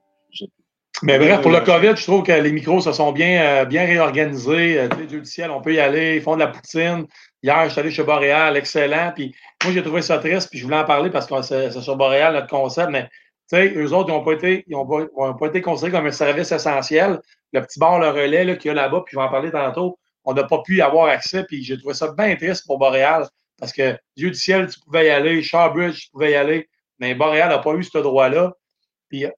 Mais 1.03 1.19
bref, 1.19 1.43
pour 1.43 1.51
le 1.51 1.61
COVID, 1.61 1.97
je 1.97 2.03
trouve 2.05 2.23
que 2.23 2.33
les 2.33 2.53
micros 2.53 2.81
se 2.81 2.93
sont 2.93 3.13
bien, 3.13 3.43
euh, 3.43 3.65
bien 3.65 3.85
réorganisés. 3.85 4.81
Euh, 4.81 4.89
Dieu 5.07 5.21
du 5.21 5.27
ciel, 5.27 5.51
on 5.51 5.61
peut 5.61 5.75
y 5.75 5.81
aller. 5.81 6.17
Ils 6.17 6.23
font 6.23 6.35
de 6.35 6.41
la 6.41 6.47
poutine. 6.47 7.07
Hier, 7.43 7.65
je 7.65 7.71
suis 7.71 7.81
allé 7.81 7.91
chez 7.91 8.05
Boréal, 8.05 8.57
excellent. 8.57 9.13
Puis 9.15 9.35
moi, 9.65 9.73
j'ai 9.73 9.83
trouvé 9.83 10.03
ça 10.03 10.19
triste, 10.19 10.49
puis 10.51 10.59
je 10.59 10.65
voulais 10.65 10.79
en 10.79 10.85
parler 10.85 11.11
parce 11.11 11.27
que 11.27 11.43
c'est 11.43 11.71
sur 11.81 11.97
Boréal, 11.97 12.33
notre 12.35 12.47
concept. 12.49 12.91
Mais 12.91 13.03
tu 13.51 13.57
sais, 13.57 13.73
eux 13.77 13.93
autres, 13.93 14.09
ils 14.09 14.13
n'ont 14.13 14.25
pas, 14.25 14.33
été- 14.33 14.65
ils 14.69 14.77
ont 14.77 14.87
pas, 14.87 15.01
ils 15.03 15.09
ont 15.17 15.35
pas 15.35 15.47
été 15.49 15.61
considérés 15.61 15.93
comme 15.99 16.07
un 16.07 16.13
service 16.13 16.53
essentiel. 16.53 17.19
Le 17.53 17.61
petit 17.61 17.79
bar, 17.79 17.99
le 17.99 18.09
relais 18.09 18.45
là, 18.45 18.55
qu'il 18.57 18.69
y 18.69 18.71
a 18.71 18.75
là-bas, 18.75 19.03
puis 19.05 19.13
je 19.15 19.19
vais 19.19 19.25
en 19.25 19.29
parler 19.31 19.51
tantôt, 19.51 19.99
on 20.25 20.33
n'a 20.33 20.45
pas 20.45 20.63
pu 20.65 20.77
y 20.77 20.81
avoir 20.81 21.09
accès. 21.09 21.45
Puis 21.45 21.63
j'ai 21.65 21.77
trouvé 21.77 21.95
ça 21.95 22.13
bien 22.17 22.35
triste 22.37 22.65
pour 22.67 22.79
Boréal 22.79 23.27
parce 23.59 23.73
que 23.73 23.97
Dieu 24.17 24.31
du 24.31 24.37
ciel, 24.39 24.69
tu 24.69 24.81
pouvais 24.81 25.07
y 25.07 25.11
aller. 25.11 25.43
Shawbridge, 25.43 26.05
tu 26.05 26.11
pouvais 26.13 26.31
y 26.33 26.35
aller. 26.37 26.69
Mais 27.01 27.15
Boréal 27.15 27.49
n'a 27.51 27.59
pas 27.59 27.73
eu 27.75 27.83
ce 27.83 27.99
droit-là. 27.99 28.53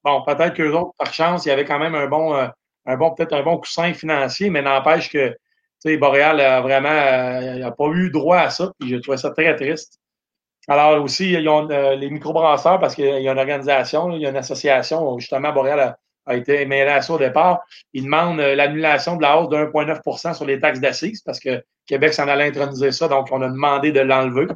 Bon, 0.05 0.23
peut-être 0.23 0.55
qu'eux 0.55 0.73
autres, 0.73 0.93
par 0.98 1.12
chance, 1.12 1.44
il 1.44 1.48
y 1.48 1.53
avait 1.53 1.65
quand 1.65 1.78
même 1.78 1.94
un 1.94 2.07
bon, 2.07 2.35
euh, 2.35 2.47
un 2.86 2.97
bon, 2.97 3.15
peut-être 3.15 3.35
un 3.35 3.43
bon 3.43 3.59
coussin 3.59 3.93
financier, 3.93 4.51
mais 4.51 4.62
n'empêche 4.62 5.11
que 5.11 5.36
Boréal 5.97 6.40
a 6.40 6.61
vraiment 6.61 6.89
euh, 6.89 7.55
il 7.59 7.62
a 7.62 7.70
pas 7.70 7.86
eu 7.93 8.11
droit 8.11 8.39
à 8.39 8.51
ça, 8.51 8.73
puis 8.78 8.89
j'ai 8.89 9.01
trouvé 9.01 9.16
ça 9.16 9.31
très 9.31 9.55
triste. 9.55 10.01
Alors 10.66 11.01
aussi, 11.01 11.31
ils 11.31 11.48
ont 11.48 11.70
euh, 11.70 11.94
les 11.94 12.11
microbrasseurs, 12.11 12.81
parce 12.81 12.97
qu'il 12.97 13.05
y 13.05 13.28
a 13.28 13.32
une 13.32 13.39
organisation, 13.39 14.11
il 14.11 14.23
y 14.23 14.27
a 14.27 14.31
une 14.31 14.36
association, 14.36 15.16
justement, 15.19 15.53
Boréal 15.53 15.97
a, 16.27 16.35
été 16.35 16.66
mêlé 16.66 16.90
à 16.90 17.03
ça 17.03 17.12
au 17.12 17.19
départ. 17.19 17.61
Ils 17.93 18.03
demandent 18.03 18.40
euh, 18.40 18.57
l'annulation 18.57 19.15
de 19.15 19.23
la 19.23 19.39
hausse 19.39 19.48
de 19.48 19.57
1,9% 19.57 20.35
sur 20.35 20.44
les 20.44 20.59
taxes 20.59 20.81
d'assises, 20.81 21.23
parce 21.23 21.39
que 21.39 21.62
Québec 21.86 22.15
s'en 22.15 22.27
allait 22.27 22.48
introniser 22.48 22.90
ça, 22.90 23.07
donc 23.07 23.28
on 23.31 23.40
a 23.43 23.48
demandé 23.48 23.93
de 23.93 24.01
l'enlever. 24.01 24.48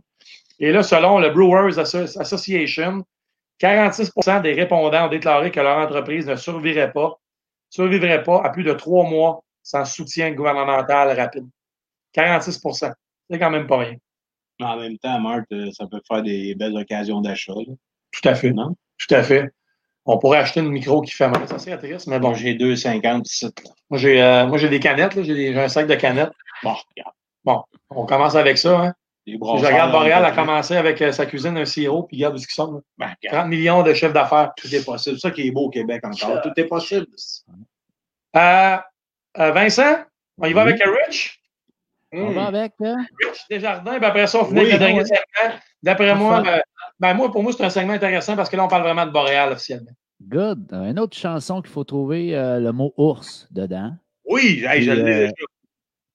Et 0.58 0.72
là, 0.72 0.82
selon 0.82 1.20
le 1.20 1.30
Brewers 1.30 1.78
Asso- 1.78 2.18
Association, 2.18 3.04
46% 3.60 4.42
des 4.42 4.52
répondants 4.52 5.06
ont 5.06 5.10
déclaré 5.10 5.50
que 5.50 5.60
leur 5.60 5.78
entreprise 5.78 6.26
ne 6.26 6.36
survivrait 6.36 6.92
pas, 6.92 7.20
survivrait 7.68 8.22
pas 8.22 8.42
à 8.42 8.50
plus 8.50 8.64
de 8.64 8.72
trois 8.72 9.08
mois 9.08 9.44
sans 9.62 9.84
soutien 9.84 10.32
gouvernemental 10.32 11.18
rapide. 11.18 11.46
46% 12.14 12.92
C'est 13.28 13.38
quand 13.38 13.50
même 13.50 13.66
pas 13.66 13.78
rien. 13.78 13.96
Mais 14.58 14.66
en 14.66 14.76
même 14.76 14.98
temps, 14.98 15.20
Marc, 15.20 15.44
euh, 15.52 15.70
ça 15.72 15.86
peut 15.86 16.00
faire 16.06 16.22
des 16.22 16.54
belles 16.54 16.76
occasions 16.76 17.20
d'achat. 17.20 17.52
Tout 17.54 18.28
à 18.28 18.34
fait. 18.34 18.50
Non? 18.50 18.76
Tout 18.98 19.14
à 19.14 19.22
fait. 19.22 19.50
On 20.04 20.18
pourrait 20.18 20.38
acheter 20.38 20.60
une 20.60 20.70
micro 20.70 21.02
qui 21.02 21.12
fait 21.12 21.28
mal. 21.28 21.46
Ça 21.46 21.58
serait 21.58 21.78
triste, 21.78 22.06
mais 22.08 22.18
bon. 22.18 22.30
Bon, 22.30 22.34
j'ai 22.34 22.54
2,50 22.54 23.26
ici. 23.26 23.48
Moi, 23.90 23.98
j'ai 23.98 24.22
euh, 24.22 24.68
des 24.68 24.80
canettes. 24.80 25.22
J'ai 25.22 25.56
un 25.56 25.68
sac 25.68 25.86
de 25.86 25.94
canettes. 25.94 26.32
Bon, 26.62 26.74
regarde. 26.74 27.64
On 27.90 28.06
commence 28.06 28.34
avec 28.34 28.58
ça. 28.58 28.80
Hein. 28.80 28.94
Les 29.26 29.34
Je 29.34 29.38
regarde 29.66 29.94
on 29.94 30.00
a 30.24 30.32
commencé 30.32 30.76
avec 30.76 31.00
euh, 31.02 31.12
sa 31.12 31.26
cuisine, 31.26 31.56
un 31.56 31.64
sirop, 31.64 32.04
puis 32.04 32.16
regarde 32.16 32.34
où 32.36 32.38
ils 32.38 32.44
sont. 32.48 32.82
Ben, 32.98 33.14
regarde, 33.22 33.36
30 33.42 33.48
millions 33.48 33.82
de 33.82 33.92
chefs 33.94 34.12
d'affaires. 34.12 34.52
tout 34.56 34.74
est 34.74 34.84
possible. 34.84 35.16
C'est 35.16 35.20
ça 35.28 35.30
qui 35.30 35.46
est 35.46 35.50
beau 35.50 35.66
au 35.66 35.70
Québec 35.70 36.02
encore. 36.04 36.40
Tout 36.42 36.50
est 36.56 36.64
possible. 36.64 37.06
Euh, 38.36 38.76
euh, 39.38 39.50
Vincent, 39.52 39.98
on 40.38 40.46
y 40.46 40.52
va 40.52 40.64
Oui. 40.64 40.72
avec 40.72 40.82
Rich? 41.06 41.40
On 42.12 42.30
Hmm. 42.30 42.34
va 42.34 42.46
avec. 42.46 42.72
euh, 42.82 42.94
Rich 43.24 43.40
Desjardins, 43.50 43.96
puis 43.98 44.04
après 44.06 44.26
ça, 44.26 44.40
on 44.40 44.44
finit 44.46 44.60
Oui, 44.60 44.66
le 44.66 44.72
oui, 44.72 44.78
dernier 44.78 45.00
oui. 45.02 45.06
segment. 45.06 45.54
D'après 45.82 46.14
moi, 46.16 46.42
euh, 46.46 46.58
ben 46.98 47.14
moi, 47.14 47.30
pour 47.30 47.42
moi, 47.42 47.52
c'est 47.52 47.64
un 47.64 47.70
segment 47.70 47.92
intéressant 47.92 48.34
parce 48.36 48.48
que 48.50 48.56
là, 48.56 48.64
on 48.64 48.68
parle 48.68 48.82
vraiment 48.82 49.06
de 49.06 49.12
Boréal 49.12 49.52
officiellement. 49.52 49.90
Good. 50.22 50.72
Une 50.72 50.98
autre 50.98 51.16
chanson 51.16 51.62
qu'il 51.62 51.70
faut 51.70 51.84
trouver 51.84 52.36
euh, 52.36 52.58
le 52.58 52.72
mot 52.72 52.92
ours 52.96 53.46
dedans. 53.52 53.92
Oui, 54.24 54.64
hey, 54.68 54.82
je 54.82 54.90
l'ai 54.92 55.00
euh, 55.02 55.04
déjà. 55.28 55.32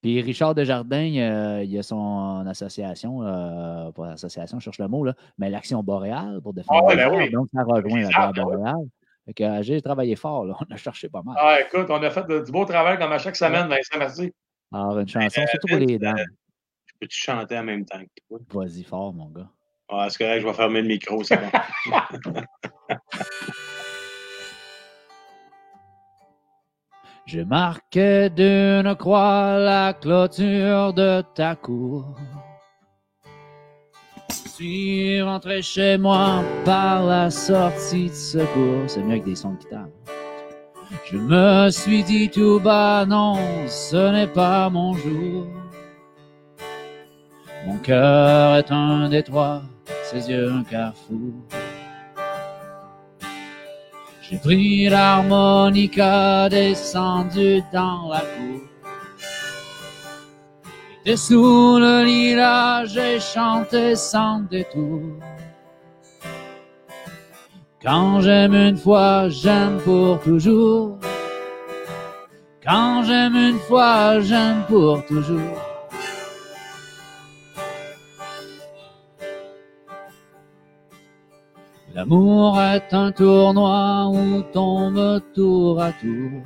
Puis 0.06 0.22
Richard 0.22 0.54
Desjardins, 0.54 1.16
euh, 1.18 1.64
il 1.64 1.76
a 1.80 1.82
son 1.82 2.46
association, 2.46 3.24
euh, 3.24 3.90
pas 3.92 4.06
l'association, 4.06 4.60
je 4.60 4.66
cherche 4.66 4.78
le 4.78 4.88
mot, 4.88 5.04
là, 5.04 5.16
mais 5.40 5.50
l'Action 5.50 5.82
Boréale 5.82 6.42
pour 6.44 6.54
défendre 6.54 6.84
Ah 6.84 6.86
ouais, 6.86 6.96
ben 6.96 7.12
oui. 7.12 7.32
Donc, 7.32 7.48
ça 7.52 7.64
rejoint 7.64 8.02
la 8.02 8.10
arbres, 8.16 8.34
ben. 8.36 8.44
Boréale. 8.44 8.86
Fait 9.26 9.34
que, 9.34 9.44
euh, 9.44 9.64
j'ai 9.64 9.82
travaillé 9.82 10.16
fort, 10.16 10.46
là. 10.46 10.54
on 10.70 10.72
a 10.72 10.78
cherché 10.78 11.10
pas 11.10 11.24
mal. 11.24 11.36
Ah, 11.40 11.58
écoute, 11.60 11.88
on 11.90 12.04
a 12.04 12.10
fait 12.12 12.28
de- 12.28 12.42
du 12.42 12.52
beau 12.52 12.66
travail 12.66 13.00
comme 13.00 13.14
à 13.14 13.18
chaque 13.18 13.36
semaine, 13.36 13.68
Vincent, 13.68 13.98
merci. 13.98 14.32
Alors, 14.72 15.00
une 15.00 15.08
chanson, 15.08 15.42
Euh, 15.42 15.48
surtout 15.48 15.68
pour 15.70 15.80
les 15.80 15.98
dames. 15.98 16.18
Peux-tu 17.02 17.18
chanter 17.18 17.58
en 17.58 17.64
même 17.64 17.84
temps 17.84 17.98
que 17.98 18.22
toi? 18.30 18.64
Vas-y 18.64 18.84
fort, 18.84 19.12
mon 19.12 19.30
gars. 19.30 19.50
Ah, 19.90 20.06
c'est 20.12 20.24
correct, 20.24 20.42
je 20.42 20.46
vais 20.46 20.54
fermer 20.54 20.84
le 20.84 20.88
micro, 20.88 21.24
c'est 21.24 21.38
bon. 21.38 21.50
Je 27.26 27.40
marquais 27.40 28.30
d'une 28.30 28.96
croix 28.96 29.58
la 29.58 29.94
clôture 29.94 30.94
de 30.94 31.24
ta 31.34 31.56
cour. 31.56 32.16
Je 34.30 34.50
suis 34.50 35.22
rentré 35.24 35.64
chez 35.64 35.98
moi 35.98 36.44
par 36.66 37.04
la 37.04 37.32
sortie 37.32 38.10
de 38.10 38.14
secours. 38.14 38.84
C'est 38.86 39.02
mieux 39.02 39.14
avec 39.14 39.24
des 39.24 39.36
sons 39.36 39.54
de 39.54 39.58
guitare. 39.58 39.88
Je 41.06 41.18
me 41.18 41.72
suis 41.72 42.04
dit 42.04 42.30
tout 42.30 42.60
bas, 42.60 43.06
non, 43.08 43.40
ce 43.68 44.12
n'est 44.12 44.28
pas 44.28 44.70
mon 44.70 44.94
jour. 44.94 45.48
Mon 47.66 47.78
cœur 47.78 48.58
est 48.58 48.72
un 48.72 49.10
détroit, 49.10 49.64
ses 50.04 50.30
yeux 50.30 50.52
un 50.52 50.64
carrefour. 50.64 51.34
J'ai 54.28 54.38
pris 54.40 54.90
l'harmonica 54.90 56.50
descendu 56.50 57.62
dans 57.72 58.10
la 58.10 58.22
cour. 58.22 58.62
Et 61.06 61.16
sous 61.16 61.78
le 61.78 62.04
lilas, 62.04 62.86
j'ai 62.86 63.20
chanté 63.20 63.96
sans 63.96 64.40
détour. 64.50 65.02
Quand 67.84 68.22
j'aime 68.22 68.56
une 68.56 68.78
fois, 68.78 69.30
j'aime 69.30 69.78
pour 69.86 70.20
toujours. 70.22 70.98
Quand 72.66 73.04
j'aime 73.04 73.36
une 73.36 73.60
fois, 73.60 74.20
j'aime 74.22 74.64
pour 74.68 75.06
toujours. 75.06 75.75
L'amour 81.96 82.60
est 82.60 82.94
un 82.94 83.14
tournoi 83.14 84.10
où 84.10 84.42
tombe 84.52 85.22
tour 85.34 85.82
à 85.82 85.94
tour. 85.94 86.44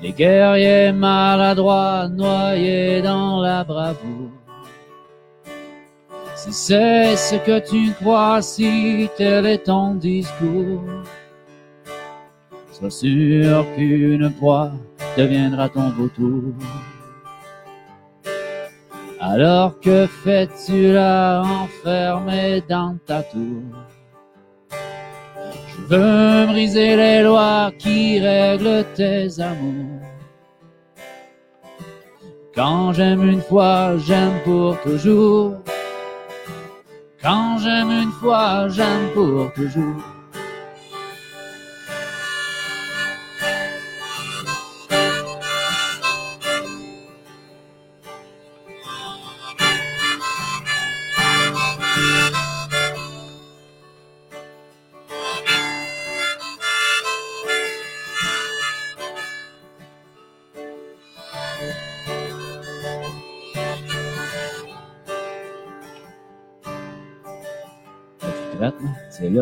Les 0.00 0.12
guerriers 0.12 0.92
maladroits 0.92 2.06
noyés 2.08 3.02
dans 3.02 3.40
la 3.40 3.64
bravoure. 3.64 4.30
Si 6.36 6.52
c'est 6.52 7.16
ce 7.16 7.34
que 7.44 7.58
tu 7.58 7.92
crois, 7.94 8.40
si 8.40 9.10
tel 9.16 9.46
est 9.46 9.64
ton 9.64 9.96
discours, 9.96 10.84
sois 12.70 12.90
sûr 12.90 13.66
qu'une 13.74 14.30
proie 14.30 14.70
deviendra 15.18 15.68
ton 15.68 15.90
vautour. 15.90 16.54
Alors 19.22 19.78
que 19.80 20.06
fais-tu 20.06 20.94
là 20.94 21.42
enfermé 21.42 22.62
dans 22.66 22.96
ta 23.04 23.22
tour? 23.22 23.62
Je 25.68 25.94
veux 25.94 26.46
briser 26.46 26.96
les 26.96 27.22
lois 27.22 27.70
qui 27.78 28.18
règlent 28.18 28.86
tes 28.94 29.28
amours. 29.38 30.00
Quand 32.54 32.94
j'aime 32.94 33.28
une 33.28 33.42
fois, 33.42 33.98
j'aime 33.98 34.40
pour 34.42 34.80
toujours. 34.80 35.56
Quand 37.22 37.58
j'aime 37.58 37.90
une 37.90 38.12
fois, 38.12 38.68
j'aime 38.68 39.10
pour 39.12 39.52
toujours. 39.52 40.02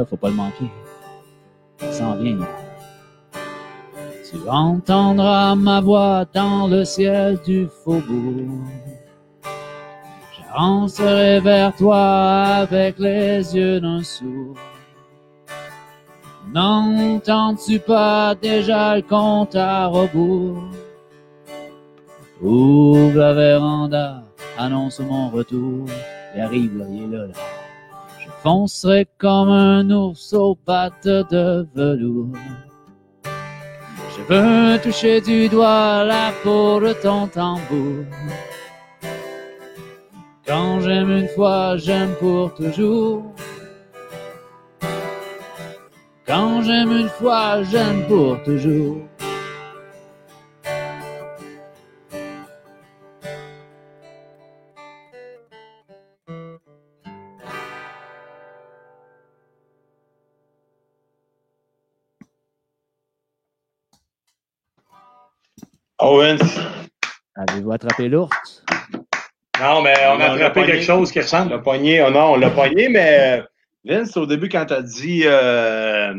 Faut 0.04 0.16
pas 0.16 0.28
le 0.28 0.34
manquer. 0.34 0.70
Il 1.82 1.92
s'en 1.92 2.16
vient. 2.16 2.38
Tu 4.30 4.36
entendras 4.48 5.54
ma 5.54 5.80
voix 5.80 6.26
dans 6.34 6.66
le 6.66 6.84
ciel 6.84 7.38
du 7.46 7.66
faubourg. 7.82 8.66
J'avancerai 10.36 11.40
vers 11.40 11.74
toi 11.76 11.96
avec 11.96 12.98
les 12.98 13.56
yeux 13.56 13.80
d'un 13.80 14.02
sourd. 14.02 14.56
N'entends-tu 16.52 17.78
pas 17.78 18.34
déjà 18.34 18.96
le 18.96 19.02
compte 19.02 19.54
à 19.54 19.86
rebours? 19.86 20.64
Ouvre 22.40 23.18
la 23.18 23.32
véranda, 23.34 24.22
annonce 24.56 25.00
mon 25.00 25.28
retour. 25.28 25.86
Il 26.34 26.40
arrive, 26.40 26.78
là, 26.78 26.84
il 26.90 27.14
est 27.14 27.16
là. 27.16 27.57
Je 28.48 28.50
foncerai 28.50 29.06
comme 29.18 29.50
un 29.50 29.90
ours 29.90 30.32
aux 30.32 30.54
pattes 30.54 31.06
de 31.06 31.68
velours. 31.74 32.34
Je 34.14 34.22
veux 34.26 34.78
toucher 34.80 35.20
du 35.20 35.50
doigt 35.50 36.02
la 36.04 36.32
peau 36.42 36.80
de 36.80 36.94
ton 36.94 37.26
tambour. 37.26 38.06
Quand 40.46 40.80
j'aime 40.80 41.10
une 41.10 41.28
fois, 41.28 41.76
j'aime 41.76 42.14
pour 42.18 42.54
toujours. 42.54 43.22
Quand 46.26 46.62
j'aime 46.62 46.92
une 46.92 47.10
fois, 47.20 47.62
j'aime 47.64 48.06
pour 48.06 48.42
toujours. 48.44 49.02
Owens, 66.00 66.38
Avez-vous 67.34 67.72
attrapé 67.72 68.08
l'ours? 68.08 68.64
Non, 69.60 69.82
mais 69.82 69.94
on 70.06 70.20
a 70.20 70.30
On 70.30 70.34
attrapé 70.34 70.64
quelque 70.66 70.84
chose 70.84 71.10
qui 71.10 71.18
on 71.18 71.22
ressemble. 71.22 71.50
l'a 71.50 71.58
pogné. 71.58 72.02
Oh 72.02 72.10
non, 72.10 72.32
on 72.32 72.36
l'a 72.36 72.50
pogné, 72.50 72.88
mais 72.88 73.42
Vince, 73.84 74.16
au 74.16 74.26
début, 74.26 74.48
quand 74.48 74.66
tu 74.66 74.74
as 74.74 74.82
dit 74.82 75.22
euh, 75.24 76.14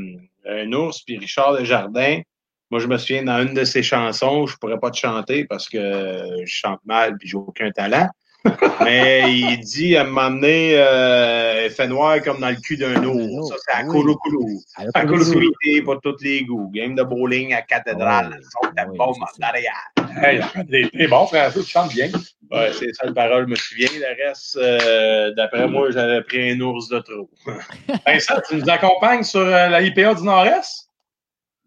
un 0.47 0.73
ours 0.73 1.01
puis 1.03 1.17
Richard 1.17 1.57
Desjardins, 1.57 2.21
moi, 2.71 2.79
je 2.79 2.87
me 2.87 2.97
souviens 2.97 3.23
dans 3.23 3.41
une 3.41 3.53
de 3.53 3.63
ses 3.63 3.81
chansons, 3.81 4.45
je 4.45 4.55
pourrais 4.57 4.79
pas 4.79 4.91
te 4.91 4.97
chanter 4.97 5.45
parce 5.45 5.67
que 5.67 5.79
je 6.45 6.51
chante 6.53 6.79
mal 6.85 7.17
puis 7.17 7.27
j'ai 7.29 7.37
aucun 7.37 7.71
talent. 7.71 8.07
Mais 8.83 9.33
il 9.33 9.59
dit 9.59 9.97
à 9.97 10.03
m'emmener 10.03 10.77
euh, 10.77 11.69
fait 11.69 11.87
noir 11.87 12.21
comme 12.21 12.39
dans 12.39 12.49
le 12.49 12.55
cul 12.55 12.77
d'un 12.77 13.03
ours. 13.03 13.49
Ça, 13.49 13.55
c'est 13.65 13.71
à 13.73 13.83
Oui. 13.83 13.89
Kouloukoulou. 13.89 14.61
À 14.75 14.83
À 14.99 15.05
pour 15.83 16.01
tous 16.01 16.23
les 16.23 16.43
goûts. 16.43 16.69
Game 16.73 16.95
de 16.95 17.03
bowling 17.03 17.53
à 17.53 17.61
cathédrale. 17.61 18.29
De 18.29 18.81
Oui, 18.89 18.97
bombe 18.97 19.15
c'est 19.33 19.43
en 19.43 19.47
arrière. 19.47 19.91
T'es 20.69 21.07
bon, 21.07 21.25
François, 21.25 21.51
tu 21.51 21.63
chantes 21.63 21.93
bien. 21.93 22.09
Ouais, 22.51 22.71
c'est 22.73 22.93
ça 22.93 23.05
le 23.05 23.13
parole, 23.13 23.45
je 23.45 23.49
me 23.51 23.55
souviens. 23.55 23.89
Le 23.93 24.25
reste, 24.27 24.57
euh, 24.57 25.31
d'après 25.35 25.67
moi, 25.67 25.91
j'avais 25.91 26.21
pris 26.23 26.51
un 26.51 26.59
ours 26.61 26.89
de 26.89 26.99
trop. 26.99 27.29
Vincent, 28.07 28.35
tu 28.47 28.55
nous 28.55 28.69
accompagnes 28.69 29.23
sur 29.23 29.41
euh, 29.41 29.69
la 29.69 29.81
IPA 29.81 30.15
du 30.15 30.23
Nord-Est? 30.23 30.87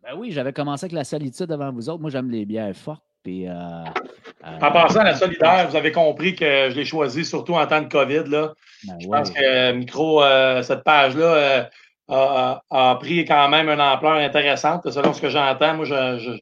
Ben 0.02 0.16
oui, 0.16 0.32
j'avais 0.32 0.52
commencé 0.52 0.84
avec 0.86 0.94
la 0.94 1.04
solitude 1.04 1.52
avant 1.52 1.70
vous 1.70 1.88
autres. 1.88 2.00
Moi, 2.00 2.10
j'aime 2.10 2.30
les 2.30 2.44
bières 2.44 2.74
fortes. 2.74 3.04
Puis, 3.22 3.46
euh, 3.48 3.52
euh, 3.52 4.58
En 4.60 4.72
passant 4.72 5.00
à 5.00 5.04
la 5.04 5.14
solidaire, 5.14 5.68
vous 5.68 5.76
avez 5.76 5.92
compris 5.92 6.34
que 6.34 6.70
je 6.70 6.74
l'ai 6.74 6.84
choisi 6.84 7.24
surtout 7.24 7.54
en 7.54 7.66
temps 7.66 7.80
de 7.80 7.88
COVID. 7.88 8.24
Là. 8.26 8.52
ben 8.84 8.96
Je 9.00 9.06
ouais. 9.06 9.18
pense 9.18 9.30
que 9.30 9.40
euh, 9.42 9.72
Micro, 9.74 10.22
euh, 10.22 10.62
cette 10.62 10.82
page-là 10.82 11.68
a, 12.08 12.60
a- 12.70 12.90
a 12.90 12.94
pris 12.96 13.24
quand 13.24 13.48
même 13.48 13.68
une 13.68 13.80
ampleur 13.80 14.14
intéressante, 14.14 14.90
selon 14.90 15.12
ce 15.12 15.20
que 15.20 15.28
j'entends. 15.28 15.74
Moi, 15.74 15.84
je 15.84 16.36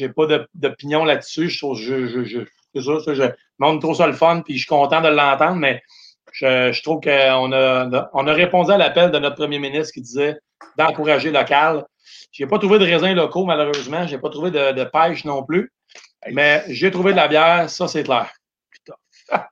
n'ai 0.00 0.08
pas 0.08 0.26
d'opinion 0.54 1.04
là-dessus. 1.04 1.48
Je 1.48 1.58
trouve 1.58 1.78
je, 1.78 2.06
je, 2.08 2.24
je, 2.24 2.40
ça, 3.00 3.14
je 3.14 3.22
montre 3.58 3.80
trop 3.80 3.94
ça 3.94 4.06
le 4.08 4.12
fun, 4.12 4.42
puis 4.44 4.54
je 4.54 4.58
suis 4.60 4.68
content 4.68 5.00
de 5.00 5.08
l'entendre, 5.08 5.56
mais 5.56 5.80
je, 6.32 6.72
je 6.72 6.82
trouve 6.82 7.00
qu'on 7.00 7.52
a, 7.52 8.10
on 8.12 8.26
a 8.26 8.32
répondu 8.32 8.72
à 8.72 8.76
l'appel 8.78 9.10
de 9.12 9.18
notre 9.18 9.36
premier 9.36 9.60
ministre 9.60 9.94
qui 9.94 10.02
disait 10.02 10.36
d'encourager 10.76 11.30
local. 11.30 11.84
Je 12.32 12.42
n'ai 12.42 12.48
pas 12.50 12.58
trouvé 12.58 12.78
de 12.80 12.84
raisins 12.84 13.14
locaux, 13.14 13.44
malheureusement. 13.46 14.06
Je 14.06 14.16
n'ai 14.16 14.20
pas 14.20 14.28
trouvé 14.28 14.50
de, 14.50 14.72
de 14.72 14.84
pêche 14.84 15.24
non 15.24 15.42
plus. 15.44 15.72
Mais 16.32 16.64
j'ai 16.68 16.90
trouvé 16.90 17.12
de 17.12 17.16
la 17.16 17.28
bière, 17.28 17.68
ça, 17.70 17.88
c'est 17.88 18.02
clair. 18.02 18.30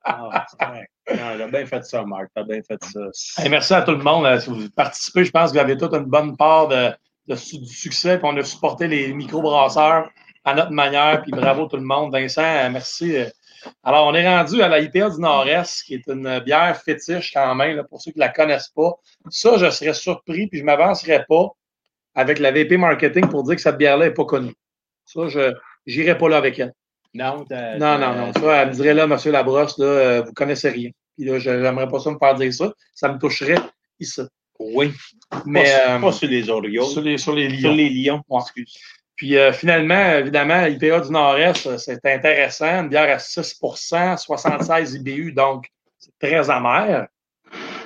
Ah, 0.05 0.47
T'as 1.07 1.49
bien 1.49 1.67
fait 1.67 1.85
ça, 1.85 2.03
Marc. 2.05 2.28
T'as 2.35 2.44
bien 2.44 2.61
fait 2.62 2.83
ça. 2.85 3.43
Hey, 3.43 3.49
merci 3.51 3.75
à 3.75 3.83
tout 3.83 3.91
le 3.93 3.99
monde. 4.03 4.25
euh, 4.27 4.39
Si 4.41 4.49
vous 4.51 4.70
participez, 4.70 5.25
je 5.25 5.31
pense 5.31 5.51
que 5.51 5.57
vous 5.57 5.61
avez 5.62 5.77
toute 5.77 5.93
une 5.94 6.05
bonne 6.05 6.36
part 6.36 6.69
de, 6.69 6.91
de 7.28 7.35
du 7.35 7.67
succès. 7.75 8.19
Puis 8.19 8.27
on 8.31 8.36
a 8.36 8.43
supporté 8.44 8.86
les 8.86 9.12
microbrasseurs 9.12 10.11
à 10.44 10.55
notre 10.55 10.70
manière. 10.70 11.23
Puis 11.23 11.33
bravo 11.33 11.67
tout 11.67 11.77
le 11.77 11.83
monde. 11.83 12.12
Vincent, 12.12 12.43
euh, 12.43 12.70
merci. 12.70 13.17
euh. 13.17 13.27
Alors, 13.83 14.07
on 14.07 14.15
est 14.15 14.27
rendu 14.27 14.62
à 14.62 14.69
la 14.69 14.78
IPA 14.78 15.11
du 15.11 15.20
Nord-Est, 15.20 15.83
qui 15.85 15.94
est 15.94 16.07
une 16.07 16.39
bière 16.41 16.77
fétiche 16.83 17.33
quand 17.33 17.55
même, 17.55 17.77
là, 17.77 17.85
pour 17.85 18.01
ceux 18.01 18.12
qui 18.12 18.19
ne 18.19 18.25
la 18.25 18.28
connaissent 18.31 18.69
pas. 18.69 18.93
Ça, 19.31 19.57
je 19.57 19.70
serais 19.70 19.94
surpris, 19.94 20.47
puis 20.49 20.59
je 20.59 20.62
ne 20.65 20.67
m'avancerais 20.67 21.25
pas 21.28 21.49
avec 22.15 22.39
la 22.41 22.51
VP 22.53 22.77
Marketing 22.77 23.27
pour 23.28 23.43
dire 23.43 23.57
que 23.57 23.62
cette 23.62 23.78
bière-là 23.78 24.07
n'est 24.07 24.15
pas 24.15 24.27
connue. 24.27 24.55
Ça, 25.07 25.28
je 25.28 25.55
n'irai 25.86 26.16
pas 26.18 26.28
là 26.28 26.36
avec 26.38 26.58
elle. 26.58 26.72
Non, 27.14 27.44
t'as- 27.48 27.76
Non, 27.78 27.98
non, 27.98 28.14
non. 28.14 28.32
Ça, 28.32 28.62
elle 28.62 28.68
me 28.68 28.72
dirait 28.74 28.94
là, 28.94 29.06
Monsieur 29.06 29.30
Labrosse, 29.30 29.78
là, 29.78 29.86
euh, 29.86 30.22
vous 30.22 30.32
connaissez 30.32 30.68
rien. 30.70 30.90
Puis 31.16 31.26
là, 31.26 31.38
je 31.38 31.50
n'aimerais 31.50 31.88
pas 31.88 32.00
ça 32.00 32.10
me 32.10 32.18
faire 32.18 32.34
dire 32.34 32.52
ça. 32.52 32.72
Ça 32.92 33.12
me 33.12 33.18
toucherait 33.18 33.60
ici. 34.00 34.22
Oui. 34.58 34.92
Mais 35.46 35.62
pas, 35.64 35.96
euh, 35.96 36.00
pas 36.00 36.12
sur 36.12 36.28
les 36.28 36.48
Orioles. 36.50 36.86
sur 36.86 37.00
les, 37.02 37.18
sur 37.18 37.34
les 37.34 37.48
lions. 37.48 37.60
Sur 37.60 37.72
les 37.72 37.88
Lions. 37.90 38.22
Ouais. 38.28 38.40
Excuse. 38.40 38.76
Puis 39.16 39.36
euh, 39.36 39.52
finalement, 39.52 40.16
évidemment, 40.16 40.64
l'IPA 40.66 41.00
du 41.00 41.10
Nord-Est, 41.12 41.66
euh, 41.66 41.78
c'est 41.78 42.04
intéressant. 42.04 42.80
Une 42.82 42.88
bière 42.88 43.14
à 43.14 43.18
6% 43.18 44.16
76 44.16 44.94
IBU, 44.94 45.32
donc 45.32 45.66
c'est 45.98 46.10
très 46.18 46.50
amer. 46.50 47.06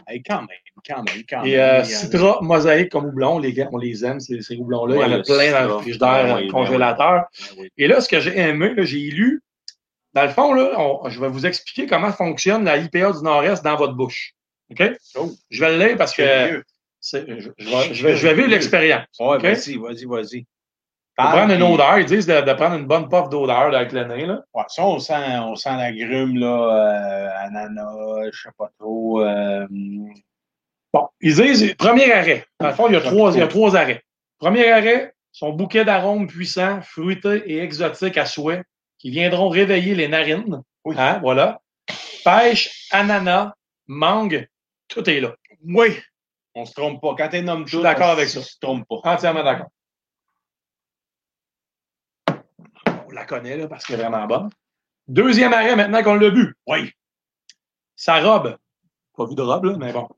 Hey, 0.07 0.23
quand 0.23 0.39
même, 0.41 0.49
quand 0.87 1.03
même, 1.03 1.23
quand 1.29 1.45
Et 1.45 1.53
même. 1.57 1.61
euh, 1.61 1.83
Il 1.85 1.91
y 1.91 1.95
a- 1.95 1.99
Citra, 1.99 2.39
mosaïque 2.43 2.91
comme 2.91 3.07
houblon, 3.07 3.39
les 3.39 3.53
gars, 3.53 3.69
on 3.73 3.79
les 3.79 4.05
aime, 4.05 4.21
ces, 4.21 4.41
ces 4.43 4.57
houblons-là. 4.57 4.95
Il 4.97 4.99
y 5.01 5.05
en 5.05 5.07
Ouais, 5.09 5.15
a 5.15 5.17
le 5.19 5.23
plein 5.23 5.53
dans 5.53 5.77
le 5.77 5.81
frigidaire, 5.83 6.27
dans 6.29 6.35
oui, 6.37 6.41
le 6.43 6.47
ben 6.47 6.53
congélateur. 6.53 7.25
Oui. 7.59 7.69
Et 7.77 7.87
là, 7.89 8.01
ce 8.01 8.09
que 8.09 8.21
j'ai 8.21 8.39
aimé, 8.39 8.75
j'ai 8.79 8.99
lu, 9.11 9.43
dans 10.15 10.23
le 10.23 10.29
fond, 10.31 10.53
là, 10.55 10.73
on- 10.79 11.09
je 11.09 11.21
vais 11.21 11.29
vous 11.29 11.47
expliquer 11.47 11.87
comment 11.87 12.13
fonctionne 12.13 12.65
la 12.65 12.77
IPA 12.79 13.13
du 13.13 13.23
Nord-Est 13.23 13.63
dans 13.65 13.77
votre 13.77 13.95
bouche. 13.95 14.33
OK? 14.71 14.83
Oh. 15.17 15.31
Je 15.51 15.65
vais 15.65 15.77
le 15.77 15.85
lire 15.87 15.97
parce 15.97 16.15
que 16.15 16.23
je, 16.23 16.61
je 17.13 17.19
vais, 17.19 17.95
je 17.95 18.07
vais- 18.07 18.17
je 18.17 18.27
vais 18.29 18.35
vivre 18.35 18.49
l'expérience. 18.49 19.07
Ouais, 19.21 19.37
OK? 19.37 19.43
vas-y, 19.43 19.77
vas-y, 19.77 20.05
vas-y. 20.05 20.47
Prendre 21.17 21.53
une 21.53 21.63
odeur, 21.65 21.99
ils 21.99 22.05
disent 22.07 22.27
de, 22.27 22.41
de 22.43 22.53
prendre 22.53 22.77
une 22.77 22.87
bonne 22.87 23.09
puff 23.09 23.29
d'odeur 23.29 23.75
avec 23.75 23.91
le 23.91 24.05
nez. 24.05 24.25
Là. 24.25 24.41
Ouais, 24.55 24.63
ça, 24.69 24.85
on 24.87 25.01
sent, 25.01 25.15
on 25.41 25.57
sent 25.57 25.71
l'agrume, 25.77 26.39
là, 26.39 26.47
euh, 26.47 27.47
ananas, 27.47 28.31
je 28.33 28.41
sais 28.43 28.51
pas 28.57 28.71
trop. 28.79 29.21
euh, 29.23 29.67
Bon, 30.93 31.09
ils 31.21 31.35
disent, 31.35 31.75
premier 31.75 32.13
arrêt. 32.13 32.47
Dans 32.61 32.69
le 32.69 32.75
fond, 32.75 32.89
il 32.89 32.95
y 32.95 32.97
a 32.97 33.01
trois, 33.01 33.33
il 33.33 33.39
y 33.39 33.43
a 33.43 33.47
trois 33.47 33.77
arrêts. 33.77 34.03
Premier 34.39 34.71
arrêt, 34.71 35.15
son 35.33 35.53
bouquet 35.53 35.85
d'arômes 35.85 36.27
puissants, 36.27 36.81
fruités 36.83 37.43
et 37.47 37.59
exotiques 37.59 38.17
à 38.17 38.27
souhait, 38.27 38.65
qui 38.99 39.11
viendront 39.11 39.49
réveiller 39.49 39.95
les 39.95 40.09
narines. 40.09 40.63
Oui. 40.85 40.97
Hein, 40.99 41.19
voilà. 41.21 41.61
Pêche, 42.25 42.89
ananas, 42.91 43.53
mangue, 43.87 44.49
tout 44.89 45.09
est 45.09 45.21
là. 45.21 45.35
oui, 45.65 46.01
on 46.55 46.65
se 46.65 46.73
trompe 46.73 47.01
pas. 47.01 47.15
Quand 47.17 47.29
t'es 47.29 47.43
nomme 47.43 47.67
Je 47.67 47.77
suis 47.77 47.83
d'accord 47.83 48.11
avec 48.11 48.29
ça. 48.29 48.41
On 48.41 48.43
se 48.43 48.57
trompe 48.61 48.87
pas. 48.89 49.01
Entièrement 49.05 49.45
d'accord. 49.45 49.69
On 53.07 53.11
la 53.13 53.25
connaît, 53.25 53.57
là, 53.57 53.69
parce 53.69 53.85
qu'elle 53.85 54.01
est 54.01 54.09
vraiment 54.09 54.27
bonne. 54.27 54.51
Deuxième 55.07 55.53
arrêt, 55.53 55.77
maintenant 55.77 56.03
qu'on 56.03 56.15
l'a 56.15 56.31
bu. 56.31 56.57
Oui. 56.67 56.93
Sa 57.97 58.21
robe. 58.21 58.59
Pas 59.17 59.27
vu 59.27 59.35
de 59.35 59.43
robe, 59.43 59.65
là, 59.65 59.77
mais 59.79 59.93
bon. 59.93 60.09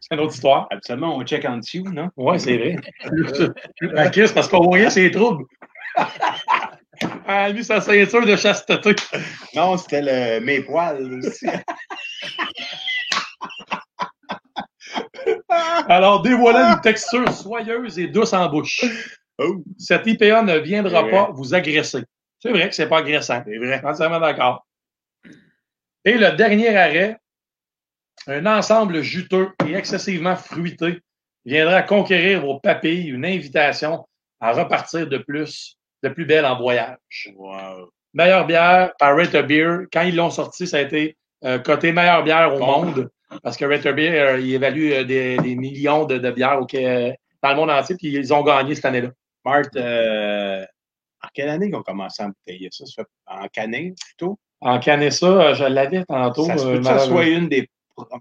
C'est 0.00 0.14
une 0.14 0.20
autre 0.20 0.34
histoire. 0.34 0.66
Absolument, 0.70 1.16
on 1.16 1.24
check 1.24 1.44
en 1.44 1.58
dessous, 1.58 1.84
non? 1.84 2.08
Oui, 2.16 2.40
c'est 2.40 2.56
vrai. 2.56 2.76
La 3.82 4.08
kiss, 4.08 4.32
parce 4.32 4.48
qu'on 4.48 4.64
voyait 4.64 4.90
ses 4.90 5.10
troubles. 5.10 5.44
Elle 7.26 7.34
a 7.34 7.52
mis 7.52 7.64
sa 7.64 7.80
ceinture 7.80 8.26
de 8.26 8.36
chasteté. 8.36 8.94
Non, 9.54 9.76
c'était 9.76 10.02
le 10.02 10.44
mes 10.44 10.62
poils 10.62 11.20
aussi. 11.24 11.46
Alors, 15.88 16.22
dévoilant 16.22 16.74
une 16.74 16.80
texture 16.80 17.30
soyeuse 17.30 17.98
et 17.98 18.08
douce 18.08 18.32
en 18.32 18.48
bouche. 18.48 18.84
Oh. 19.38 19.62
Cette 19.78 20.06
IPA 20.06 20.42
ne 20.42 20.58
viendra 20.58 21.08
pas 21.08 21.30
vous 21.32 21.54
agresser. 21.54 22.02
C'est 22.38 22.50
vrai 22.50 22.68
que 22.68 22.74
c'est 22.74 22.88
pas 22.88 22.98
agressant. 22.98 23.42
C'est 23.46 23.58
vrai. 23.58 23.80
Entièrement 23.84 24.20
d'accord. 24.20 24.66
Et 26.04 26.16
le 26.16 26.32
dernier 26.32 26.76
arrêt, 26.76 27.18
un 28.26 28.46
ensemble 28.46 29.02
juteux 29.02 29.48
et 29.68 29.74
excessivement 29.74 30.36
fruité 30.36 31.00
viendra 31.44 31.82
conquérir 31.82 32.42
vos 32.42 32.60
papilles, 32.60 33.08
une 33.08 33.24
invitation 33.24 34.06
à 34.40 34.52
repartir 34.52 35.06
de 35.08 35.18
plus, 35.18 35.76
de 36.02 36.08
plus 36.08 36.24
belle 36.26 36.44
en 36.46 36.58
voyage. 36.58 36.96
Wow. 37.34 37.90
Meilleure 38.12 38.46
bière 38.46 38.92
par 38.98 39.16
Rate 39.16 39.34
a 39.34 39.42
Beer. 39.42 39.86
Quand 39.92 40.02
ils 40.02 40.16
l'ont 40.16 40.30
sorti, 40.30 40.66
ça 40.66 40.78
a 40.78 40.80
été 40.80 41.16
euh, 41.44 41.58
coté 41.58 41.92
meilleure 41.92 42.22
bière 42.24 42.54
au 42.54 42.58
Bon. 42.58 42.66
monde. 42.84 43.10
Parce 43.42 43.56
que 43.56 43.64
Winter 43.64 43.92
Beer, 43.92 44.10
euh, 44.18 44.40
il 44.40 44.52
évalue 44.54 44.90
euh, 44.92 45.04
des, 45.04 45.36
des 45.38 45.54
millions 45.54 46.04
de, 46.04 46.18
de 46.18 46.30
bières 46.32 46.60
au, 46.60 46.66
Qué- 46.66 47.14
dans 47.42 47.50
le 47.50 47.56
monde 47.56 47.70
entier, 47.70 47.96
puis 47.96 48.08
ils 48.08 48.34
ont 48.34 48.42
gagné 48.42 48.74
cette 48.74 48.84
année-là. 48.86 49.10
Marthe, 49.44 49.76
euh, 49.76 50.62
en 51.22 51.28
quelle 51.32 51.48
année 51.48 51.70
qu'on 51.70 51.82
commencé 51.82 52.22
à 52.22 52.26
embouteiller 52.26 52.68
ça? 52.72 52.84
En 53.26 53.46
canning 53.48 53.94
plutôt? 53.94 54.38
En 54.60 54.78
canner 54.80 55.10
ça, 55.10 55.26
euh, 55.26 55.54
je 55.54 55.64
l'avais 55.64 56.04
tantôt. 56.04 56.44
ça 56.44 56.58
se 56.58 56.66
euh, 56.66 56.72
peut 56.72 56.78
que 56.80 56.84
ça 56.86 56.98
soit 56.98 57.26
une 57.26 57.48
des. 57.48 57.68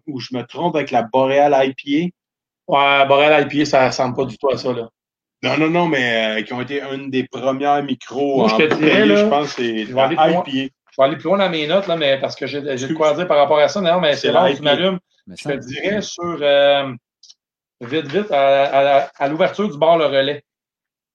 Où 0.07 0.19
je 0.19 0.35
me 0.35 0.43
trompe 0.43 0.75
avec 0.75 0.91
la 0.91 1.03
Boreal 1.03 1.53
IPA? 1.53 2.11
Ouais, 2.67 3.06
Borel 3.07 3.48
IPA, 3.51 3.65
ça 3.65 3.88
ressemble 3.88 4.15
pas 4.15 4.25
du 4.25 4.38
tout 4.38 4.49
à 4.49 4.57
ça, 4.57 4.73
là. 4.73 4.89
Non, 5.41 5.57
non, 5.57 5.69
non, 5.69 5.88
mais 5.88 6.39
euh, 6.39 6.43
qui 6.43 6.53
ont 6.53 6.61
été 6.61 6.81
une 6.81 7.09
des 7.09 7.25
premières 7.27 7.81
micros 7.81 8.38
Moi, 8.39 8.49
je 8.49 8.65
te 8.65 8.75
dirais, 8.75 9.06
là, 9.06 9.15
je 9.15 9.25
pense 9.30 9.53
que 9.56 9.61
c'est 9.64 9.85
je 9.85 9.93
vais 9.93 10.01
aller 10.01 10.15
plus 10.17 10.31
loin. 10.31 10.43
IPA. 10.45 10.73
Je 10.91 11.01
vais 11.01 11.03
aller 11.07 11.15
plus 11.15 11.23
loin 11.23 11.38
dans 11.38 11.49
mes 11.49 11.65
notes, 11.65 11.88
là, 11.88 11.95
mais 11.95 12.19
parce 12.19 12.35
que 12.35 12.45
j'ai 12.45 12.77
j'ai 12.77 12.88
de 12.89 12.93
quoi 12.93 13.14
dire 13.14 13.27
par 13.27 13.38
rapport 13.38 13.57
à 13.59 13.67
ça. 13.69 13.80
Non, 13.81 14.01
mais 14.01 14.15
c'est 14.15 14.31
là 14.31 14.49
la 14.49 14.56
tu 14.56 14.61
m'allumes. 14.61 14.99
Je 15.27 15.43
te 15.43 15.53
dirais 15.53 16.01
sur 16.01 16.38
euh, 16.41 16.91
vite, 17.81 18.07
vite, 18.07 18.31
à, 18.31 18.98
à- 18.98 19.09
à 19.17 19.27
l'ouverture 19.30 19.69
du 19.69 19.77
bar 19.77 19.98
Le 19.98 20.06
Relais. 20.06 20.43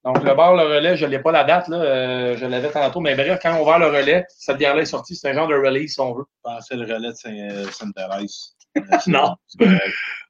Donc, 0.04 0.22
le 0.22 0.34
bar 0.34 0.54
Le 0.54 0.62
Relais, 0.64 0.96
je 0.96 1.06
n'ai 1.06 1.18
pas 1.18 1.32
la 1.32 1.44
date, 1.44 1.68
là, 1.68 1.76
euh, 1.78 2.36
je 2.36 2.44
l'avais 2.44 2.70
tantôt, 2.70 3.00
mais 3.00 3.14
bref, 3.14 3.38
quand 3.42 3.56
on 3.56 3.62
ouvert 3.62 3.78
le 3.78 3.86
relais, 3.86 4.26
cette 4.28 4.58
bière-là 4.58 4.82
est 4.82 4.86
sortie, 4.86 5.16
c'est 5.16 5.30
un 5.30 5.32
genre 5.32 5.48
de 5.48 5.54
release, 5.54 5.94
si 5.94 6.00
on 6.00 6.14
veut. 6.14 6.24
Pensais 6.42 6.76
le 6.76 6.82
relais 6.82 7.08
de 7.08 7.52
euh, 7.52 7.70
Sainte-Thérèse. 7.70 8.54
Non. 9.06 9.36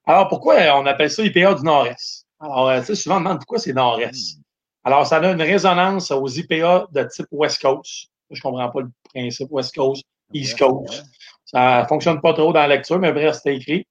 Alors, 0.07 0.29
pourquoi 0.29 0.57
euh, 0.57 0.73
on 0.75 0.87
appelle 0.87 1.11
ça 1.11 1.23
IPA 1.23 1.55
du 1.55 1.63
Nord-Est? 1.65 2.27
Alors, 2.41 2.69
euh, 2.69 2.81
tu 2.81 2.87
sais, 2.87 2.95
souvent, 2.95 3.17
on 3.17 3.21
demande 3.21 3.39
pourquoi 3.39 3.59
c'est 3.59 3.73
Nord-Est. 3.73 4.39
Alors, 4.85 5.07
ça 5.07 5.17
a 5.17 5.33
une 5.33 5.41
résonance 5.41 6.11
aux 6.11 6.29
IPA 6.29 6.87
de 6.93 7.05
type 7.05 7.27
West 7.33 7.63
Coast. 7.63 8.09
Je 8.31 8.41
comprends 8.41 8.69
pas 8.69 8.81
le 8.83 8.91
principe 9.13 9.49
West 9.51 9.75
Coast, 9.75 10.05
East 10.33 10.59
Coast. 10.59 11.05
Ça 11.45 11.87
fonctionne 11.89 12.21
pas 12.21 12.35
trop 12.35 12.53
dans 12.53 12.61
la 12.61 12.69
lecture, 12.69 12.99
mais 12.99 13.13
bref, 13.13 13.37
c'était 13.37 13.57
écrit. 13.57 13.87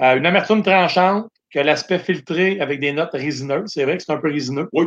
Euh, 0.00 0.16
une 0.16 0.26
amertume 0.26 0.62
tranchante, 0.62 1.28
que 1.50 1.58
l'aspect 1.58 1.98
filtré 1.98 2.60
avec 2.60 2.80
des 2.80 2.92
notes 2.92 3.12
résineuses. 3.12 3.70
C'est 3.72 3.84
vrai 3.84 3.96
que 3.96 4.02
c'est 4.02 4.12
un 4.12 4.18
peu 4.18 4.30
résineux. 4.30 4.68
Oui. 4.72 4.86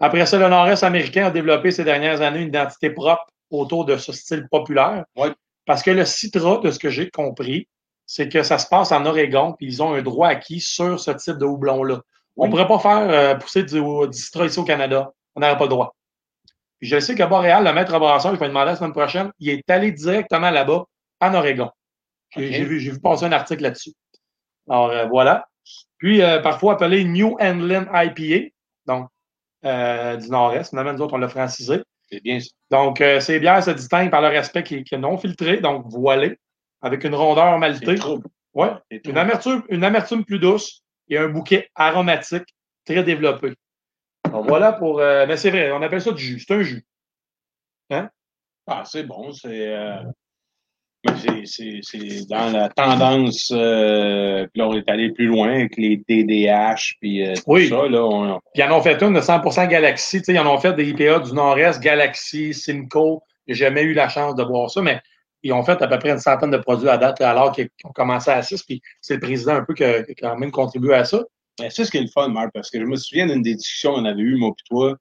Après 0.00 0.26
ça, 0.26 0.38
le 0.38 0.48
Nord-Est 0.48 0.84
américain 0.84 1.26
a 1.26 1.30
développé 1.30 1.70
ces 1.70 1.84
dernières 1.84 2.20
années 2.20 2.40
une 2.40 2.48
identité 2.48 2.90
propre 2.90 3.26
autour 3.50 3.84
de 3.84 3.96
ce 3.96 4.12
style 4.12 4.46
populaire. 4.48 5.04
Oui. 5.16 5.28
Parce 5.66 5.82
que 5.82 5.90
le 5.90 6.04
Citra, 6.04 6.58
de 6.58 6.70
ce 6.70 6.78
que 6.78 6.90
j'ai 6.90 7.10
compris, 7.10 7.68
c'est 8.06 8.28
que 8.28 8.42
ça 8.42 8.58
se 8.58 8.66
passe 8.66 8.92
en 8.92 9.04
Oregon, 9.04 9.54
puis 9.58 9.66
ils 9.66 9.82
ont 9.82 9.92
un 9.92 10.02
droit 10.02 10.28
acquis 10.28 10.60
sur 10.60 10.98
ce 10.98 11.10
type 11.10 11.36
de 11.36 11.44
houblon-là. 11.44 12.00
On 12.36 12.46
ne 12.46 12.50
pourrait 12.50 12.68
pas 12.68 12.78
faire 12.78 13.10
euh, 13.10 13.34
pousser 13.34 13.64
du, 13.64 13.80
du 13.80 14.18
Citra 14.18 14.46
ici 14.46 14.58
au 14.58 14.64
Canada. 14.64 15.12
On 15.34 15.40
n'aurait 15.40 15.58
pas 15.58 15.64
le 15.64 15.70
droit. 15.70 15.94
Puis 16.78 16.88
je 16.88 17.00
sais 17.00 17.14
qu'à 17.14 17.26
Montréal, 17.26 17.64
le 17.64 17.72
maître 17.72 17.98
brasseur, 17.98 18.34
je 18.34 18.40
vais 18.40 18.48
demander 18.48 18.66
la 18.66 18.76
semaine 18.76 18.92
prochaine, 18.92 19.30
il 19.40 19.50
est 19.50 19.68
allé 19.68 19.90
directement 19.92 20.50
là-bas, 20.50 20.84
en 21.20 21.34
Oregon. 21.34 21.70
J'ai 22.36 22.64
vu, 22.64 22.78
j'ai 22.78 22.92
vu 22.92 23.00
passer 23.00 23.24
un 23.24 23.32
article 23.32 23.64
là-dessus. 23.64 23.92
Alors, 24.68 24.90
euh, 24.90 25.06
voilà. 25.06 25.48
Puis, 25.98 26.22
euh, 26.22 26.40
parfois 26.40 26.74
appelé 26.74 27.04
New 27.04 27.36
England 27.40 27.86
IPA, 27.92 28.50
donc 28.86 29.08
euh, 29.64 30.16
du 30.16 30.28
Nord-Est. 30.30 30.70
Finalement, 30.70 30.92
nous 30.92 31.02
autres, 31.02 31.14
on 31.14 31.18
l'a 31.18 31.28
francisé. 31.28 31.82
C'est 32.10 32.22
bien 32.22 32.40
ça. 32.40 32.48
Donc, 32.70 33.00
euh, 33.00 33.20
ces 33.20 33.38
bières 33.38 33.62
se 33.62 33.70
distinguent 33.70 34.10
par 34.10 34.20
leur 34.20 34.34
aspect 34.34 34.62
qui, 34.62 34.82
qui 34.84 34.94
est 34.94 34.98
non 34.98 35.18
filtré, 35.18 35.58
donc 35.58 35.86
voilé, 35.88 36.38
avec 36.80 37.04
une 37.04 37.14
rondeur 37.14 37.58
maltée. 37.58 37.96
Ouais. 38.54 38.70
Une 39.04 39.18
amertume, 39.18 39.62
une 39.68 39.84
amertume 39.84 40.24
plus 40.24 40.38
douce 40.38 40.82
et 41.08 41.18
un 41.18 41.28
bouquet 41.28 41.68
aromatique 41.74 42.54
très 42.84 43.02
développé. 43.02 43.54
Donc, 44.30 44.46
voilà 44.46 44.72
pour. 44.72 45.00
euh, 45.00 45.26
mais 45.26 45.36
c'est 45.36 45.50
vrai, 45.50 45.70
on 45.72 45.82
appelle 45.82 46.02
ça 46.02 46.12
du 46.12 46.22
jus. 46.22 46.40
C'est 46.40 46.54
un 46.54 46.62
jus. 46.62 46.84
Ah, 48.66 48.84
c'est 48.84 49.04
bon, 49.04 49.32
c'est. 49.32 49.74
Mais 51.04 51.44
c'est- 51.46 52.28
dans 52.28 52.50
la 52.52 52.68
tendance. 52.68 53.52
euh, 53.54 54.46
puis 54.52 54.60
là, 54.60 54.68
on 54.68 54.74
est 54.74 54.88
allé 54.88 55.10
plus 55.12 55.26
loin 55.26 55.50
avec 55.52 55.76
les 55.76 55.96
DDH, 56.08 56.96
puis 57.00 57.26
euh, 57.26 57.34
tout 57.34 57.42
Oui. 57.46 57.68
ça. 57.68 57.88
Là, 57.88 58.04
on, 58.04 58.40
Puis 58.54 58.62
ils 58.62 58.64
en 58.64 58.76
ont 58.76 58.82
fait 58.82 59.00
une 59.02 59.14
de 59.14 59.20
100% 59.20 59.66
Galaxy. 59.68 60.18
Tu 60.18 60.24
sais, 60.24 60.32
ils 60.34 60.38
en 60.38 60.52
ont 60.52 60.58
fait 60.58 60.72
des 60.74 60.88
IPA 60.88 61.20
du 61.20 61.32
Nord-Est, 61.32 61.80
Galaxy, 61.80 62.52
Simcoe. 62.52 63.20
J'ai 63.46 63.54
jamais 63.54 63.82
eu 63.82 63.94
la 63.94 64.08
chance 64.08 64.34
de 64.34 64.42
voir 64.42 64.70
ça, 64.70 64.82
mais 64.82 65.00
ils 65.42 65.52
ont 65.52 65.62
fait 65.62 65.80
à 65.80 65.86
peu 65.86 65.98
près 65.98 66.10
une 66.10 66.18
centaine 66.18 66.50
de 66.50 66.56
produits 66.58 66.88
à 66.88 66.98
date 66.98 67.20
alors 67.20 67.52
qu'ils 67.52 67.68
ont 67.84 67.92
commencé 67.92 68.30
à 68.30 68.42
6. 68.42 68.62
Puis 68.64 68.82
c'est 69.00 69.14
le 69.14 69.20
président 69.20 69.54
un 69.54 69.64
peu 69.64 69.74
qui 69.74 69.84
a, 69.84 70.02
quand 70.20 70.36
même 70.36 70.50
contribué 70.50 70.94
à 70.94 71.04
ça. 71.04 71.22
Mais 71.60 71.70
c'est 71.70 71.84
ce 71.84 71.90
qui 71.90 71.96
est 71.98 72.02
le 72.02 72.08
fun, 72.08 72.28
Marc, 72.28 72.50
parce 72.52 72.70
que 72.70 72.78
je 72.78 72.84
me 72.84 72.96
souviens 72.96 73.26
d'une 73.26 73.42
des 73.42 73.54
discussions 73.54 73.94
qu'on 73.94 74.04
avait 74.04 74.20
eues, 74.20 74.36
moi 74.36 74.50
et 74.50 74.62
toi, 74.68 74.96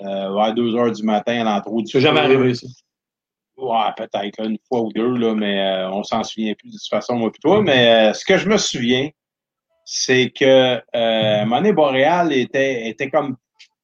euh, 0.00 0.34
vers 0.34 0.54
2 0.54 0.74
heures 0.76 0.92
du 0.92 1.02
matin 1.02 1.40
à 1.40 1.44
l'entrée 1.44 1.82
du 1.82 1.90
C'est 1.90 2.00
jamais 2.00 2.20
arrivé, 2.20 2.54
ça. 2.54 2.66
Ouais, 3.60 3.92
peut-être 3.96 4.38
là, 4.38 4.44
une 4.46 4.58
fois 4.68 4.80
ou 4.80 4.92
deux, 4.92 5.16
là, 5.16 5.34
mais 5.34 5.60
euh, 5.60 5.90
on 5.90 6.02
s'en 6.02 6.22
souvient 6.22 6.54
plus 6.54 6.68
de 6.70 6.76
toute 6.78 6.88
façon, 6.88 7.16
moi 7.16 7.30
et 7.34 7.38
toi. 7.38 7.62
Mais 7.62 8.10
euh, 8.10 8.12
ce 8.14 8.24
que 8.24 8.36
je 8.38 8.48
me 8.48 8.56
souviens, 8.56 9.08
c'est 9.84 10.30
que 10.30 10.80
euh, 10.94 11.44
Monet 11.44 11.72
Boréal 11.72 12.32
était, 12.32 12.88
était 12.88 13.10
comme 13.10 13.36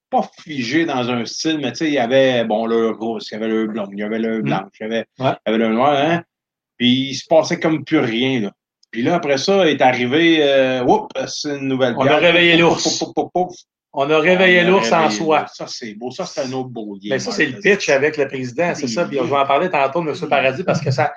pas 0.09 0.29
figé 0.41 0.85
dans 0.87 1.11
un 1.11 1.25
style, 1.25 1.59
mais 1.59 1.73
tu 1.73 1.79
sais, 1.79 1.87
il 1.89 1.95
y 1.95 1.99
avait 1.99 2.45
bon 2.45 2.65
le 2.67 2.91
rousse, 2.91 3.29
il 3.31 3.35
y 3.35 3.37
avait 3.37 3.49
le 3.49 3.67
blanc, 3.67 3.89
il 3.93 3.99
y 3.99 4.03
avait 4.05 4.21
le 4.21 4.41
blanc, 4.41 4.63
il 4.79 4.83
y 4.83 4.87
avait, 4.87 5.05
Ouais. 5.19 5.33
il 5.47 5.51
y 5.51 5.55
avait 5.55 5.59
le 5.59 5.69
noir, 5.75 5.93
hein? 5.99 6.23
Puis 6.79 7.11
il 7.11 7.15
se 7.15 7.27
passait 7.27 7.59
comme 7.59 7.85
plus 7.85 7.99
rien, 7.99 8.41
là. 8.41 8.53
Puis 8.93 9.03
là, 9.03 9.17
après 9.17 9.37
ça, 9.37 9.69
est 9.69 9.83
arrivé, 9.83 10.39
euh, 10.43 10.85
oups, 10.85 11.09
c'est 11.27 11.57
une 11.59 11.67
nouvelle 11.69 11.95
On 11.99 12.07
a 12.07 12.17
réveillé 12.19 12.57
l'ours. 12.57 12.83
pouf, 12.85 12.99
pouf, 13.01 13.15
pouf, 13.15 13.31
pouf. 13.35 13.57
On 13.99 14.11
a 14.11 14.19
réveillé 14.19 14.61
On 14.63 14.67
a 14.67 14.71
l'ours 14.71 14.93
en 14.93 15.09
soi. 15.09 15.47
Ça, 15.53 15.67
c'est 15.67 15.95
beau. 15.95 16.11
Ça, 16.11 16.27
c'est 16.27 16.43
un 16.43 16.53
autre 16.53 16.69
beau 16.69 16.95
lien. 16.95 17.11
Mais 17.15 17.19
ça, 17.19 17.31
Marc. 17.31 17.37
c'est 17.39 17.47
le 17.47 17.59
pitch 17.61 17.89
avec 17.89 18.19
le 18.19 18.29
président, 18.29 18.75
c'est 18.75 18.89
ça. 18.89 19.07
Puis 19.07 19.17
je 19.17 19.23
vais 19.25 19.37
en 19.37 19.47
parler 19.47 19.71
tantôt 19.71 20.03
de 20.05 20.11
M. 20.11 20.29
Paradis 20.29 20.65
parce 20.65 20.81
que 20.83 20.91
ça, 20.91 21.15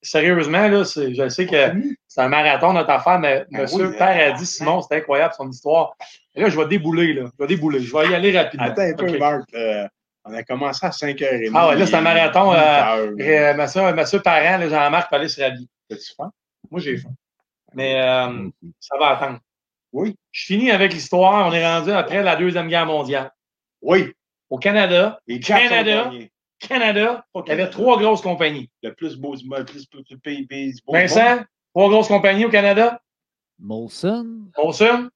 sérieusement, 0.00 0.68
là, 0.68 0.84
je 0.84 1.28
sais 1.28 1.46
que 1.46 1.72
c'est 2.06 2.20
un 2.20 2.28
marathon 2.28 2.74
notre 2.74 2.90
affaire, 2.90 3.18
mais 3.18 3.44
Ben 3.50 3.62
M. 3.62 3.66
oui, 3.72 3.96
Paradis, 3.98 4.46
Simon, 4.46 4.82
c'est 4.82 4.98
incroyable 4.98 5.34
son 5.36 5.50
histoire. 5.50 5.96
Et 6.34 6.40
là, 6.42 6.48
je 6.48 6.56
vais 6.56 6.66
débouler, 6.66 7.12
là. 7.12 7.24
Je 7.26 7.42
vais 7.42 7.48
débouler. 7.48 7.80
Je 7.80 7.92
vais 7.92 8.08
y 8.10 8.14
aller 8.14 8.38
rapidement. 8.38 8.66
Attends 8.66 8.82
un 8.82 8.94
peu. 8.94 9.18
Marc. 9.18 9.42
euh, 9.54 9.86
on 10.24 10.34
a 10.34 10.42
commencé 10.44 10.86
à 10.86 10.90
5h30. 10.90 11.50
Ah 11.54 11.68
ouais, 11.68 11.76
là, 11.76 11.86
c'est 11.86 11.96
un 11.96 12.00
marathon, 12.00 12.52
euh, 12.52 13.16
euh, 13.18 13.54
monsieur, 13.54 13.92
monsieur 13.92 14.20
Parent, 14.20 14.60
Jean-Marc, 14.68 15.10
fallait 15.10 15.28
se 15.28 15.40
rhabiller. 15.42 15.68
T'as-tu 15.88 16.14
faim? 16.16 16.30
Moi, 16.70 16.80
j'ai 16.80 16.96
faim. 16.96 17.10
Mais 17.74 18.00
euh, 18.00 18.48
ça 18.78 18.96
va 18.98 19.08
attendre. 19.08 19.40
Oui. 19.92 20.16
Je 20.30 20.46
finis 20.46 20.70
avec 20.70 20.92
l'histoire. 20.92 21.48
On 21.48 21.52
est 21.52 21.66
rendu 21.66 21.90
après 21.90 22.22
la 22.22 22.36
Deuxième 22.36 22.68
Guerre 22.68 22.86
mondiale. 22.86 23.30
Oui. 23.80 24.12
Au 24.50 24.58
Canada, 24.58 25.20
Les 25.26 25.40
Jacks 25.40 25.68
Canada. 25.68 26.10
Canada, 26.58 27.24
il 27.34 27.48
y 27.48 27.50
avait 27.50 27.70
trois 27.70 27.98
grosses 27.98 28.20
compagnies. 28.20 28.70
Le 28.82 28.94
plus 28.94 29.16
beau 29.16 29.34
du 29.34 29.48
monde, 29.48 29.60
le 29.60 29.64
plus 29.64 29.88
beau 29.90 30.00
du 30.02 30.18
pays. 30.18 30.46
Vincent, 30.86 31.42
trois 31.74 31.88
grosses 31.88 32.08
compagnies 32.08 32.44
au 32.44 32.50
Canada. 32.50 33.00
Molson, 33.58 34.48
Molson. 34.56 35.08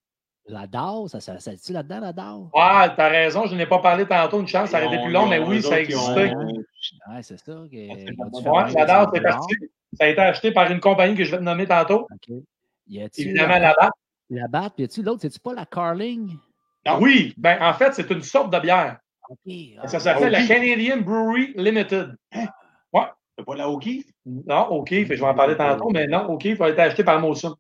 la 0.47 0.67
DAO, 0.67 1.09
ça, 1.09 1.21
ça, 1.21 1.39
ça 1.39 1.55
dit 1.55 1.73
là-dedans, 1.73 2.01
la 2.01 2.13
DAO? 2.13 2.51
Ah, 2.55 2.93
t'as 2.97 3.09
raison, 3.09 3.47
je 3.47 3.55
n'ai 3.55 3.67
pas 3.67 3.81
parlé 3.81 4.07
tantôt, 4.07 4.41
une 4.41 4.47
chance, 4.47 4.71
ça 4.71 4.79
aurait 4.79 4.95
été 4.95 5.03
plus 5.03 5.13
long, 5.13 5.27
mais 5.27 5.39
oui, 5.39 5.63
ça 5.63 5.81
existait. 5.81 6.33
Ouais, 6.35 7.23
c'est 7.23 7.39
ça. 7.39 7.65
c'est 7.71 8.75
la 8.75 8.85
date, 8.87 9.11
c'est 9.13 9.21
dollar. 9.21 9.39
parti. 9.39 9.55
Ça 9.93 10.05
a 10.05 10.09
été 10.09 10.21
acheté 10.21 10.53
par 10.53 10.71
une 10.71 10.81
compagnie 10.81 11.15
que 11.17 11.25
je 11.25 11.31
vais 11.31 11.39
te 11.39 11.43
nommer 11.43 11.67
tantôt. 11.67 12.07
OK. 12.13 12.37
Y 12.89 13.03
a-tu 13.03 13.23
Évidemment, 13.23 13.59
la, 13.59 13.75
date. 13.81 13.91
La 14.31 14.49
batte, 14.49 14.75
puis 14.75 14.83
y 14.83 14.87
a-tu 14.87 15.03
l'autre, 15.03 15.21
c'est-tu 15.23 15.39
pas 15.41 15.55
la 15.55 15.67
Carling? 15.67 16.37
Ah 16.85 16.99
oui, 17.01 17.35
ben, 17.37 17.59
en 17.61 17.73
fait, 17.75 17.93
c'est 17.95 18.11
une 18.11 18.23
sorte 18.23 18.53
de 18.53 18.59
bière. 18.61 18.99
OK. 19.29 19.53
ah, 19.83 19.89
Ça 19.89 19.99
s'appelle 19.99 20.33
la. 20.33 20.47
Canadian 20.47 20.99
Brewery 20.99 21.53
Limited. 21.57 22.17
C'est 23.39 23.45
pas 23.45 23.55
la 23.55 23.69
hockey? 23.69 24.03
Non, 24.25 24.63
OK, 24.71 24.89
fait, 24.89 25.05
je 25.05 25.21
vais 25.21 25.23
en 25.29 25.35
parler 25.35 25.57
tantôt, 25.59 25.91
mais 25.91 26.07
non, 26.07 26.25
OK, 26.31 26.47
il 26.47 26.57
faut 26.57 26.65
être 26.65 26.79
acheté 26.79 27.05
par 27.05 27.21
Molson. 27.21 27.55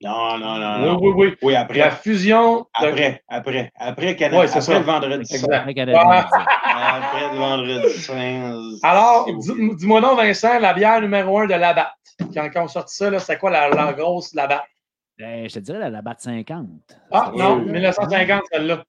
Non, 0.00 0.38
non, 0.38 0.56
non. 0.56 0.78
Oui, 0.80 0.86
non. 0.86 0.98
oui, 1.02 1.12
oui. 1.14 1.36
Oui, 1.42 1.52
La 1.52 1.60
après. 1.60 1.90
fusion. 1.90 2.60
de- 2.80 2.86
Après, 2.86 3.22
après. 3.28 3.70
Après, 3.76 4.16
Canada, 4.16 4.40
Ouais, 4.40 4.46
c'est 4.48 4.58
après 4.60 4.72
ça. 4.72 4.78
le 4.78 4.84
vendredi 4.86 5.44
après 5.52 5.74
Canadien, 5.74 6.00
Ah. 6.02 6.28
Après 6.96 7.32
le 7.32 7.36
vendredi. 7.38 8.78
Alors, 8.82 9.26
dis- 9.26 9.76
dis-moi 9.76 10.00
donc, 10.00 10.16
Vincent, 10.18 10.58
la 10.58 10.72
bière 10.72 11.02
numéro 11.02 11.38
un 11.40 11.46
de 11.46 11.52
Labatt. 11.54 11.92
Quand, 12.32 12.48
quand 12.50 12.64
on 12.64 12.68
sortit 12.68 12.94
ça, 12.96 13.10
là, 13.10 13.18
c'est 13.18 13.36
quoi 13.38 13.50
la, 13.50 13.68
la 13.68 13.92
grosse 13.92 14.32
Labatt? 14.34 14.64
Ben, 15.18 15.48
je 15.48 15.54
te 15.54 15.58
dirais 15.60 15.78
la, 15.78 15.90
la 15.90 16.02
batte 16.02 16.20
50. 16.20 16.66
Ah, 17.10 17.32
non, 17.36 17.56
oui. 17.58 17.72
1950, 17.72 18.42
celle-là. 18.52 18.84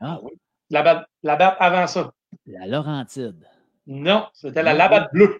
Ah 0.00 0.18
oui. 0.22 0.32
Labatt, 0.70 1.06
Labatt 1.22 1.56
avant 1.60 1.86
ça. 1.86 2.12
La 2.46 2.66
Laurentide. 2.66 3.46
Non, 3.86 4.26
c'était 4.32 4.62
la 4.62 4.72
Labatt 4.72 5.12
bleue. 5.12 5.38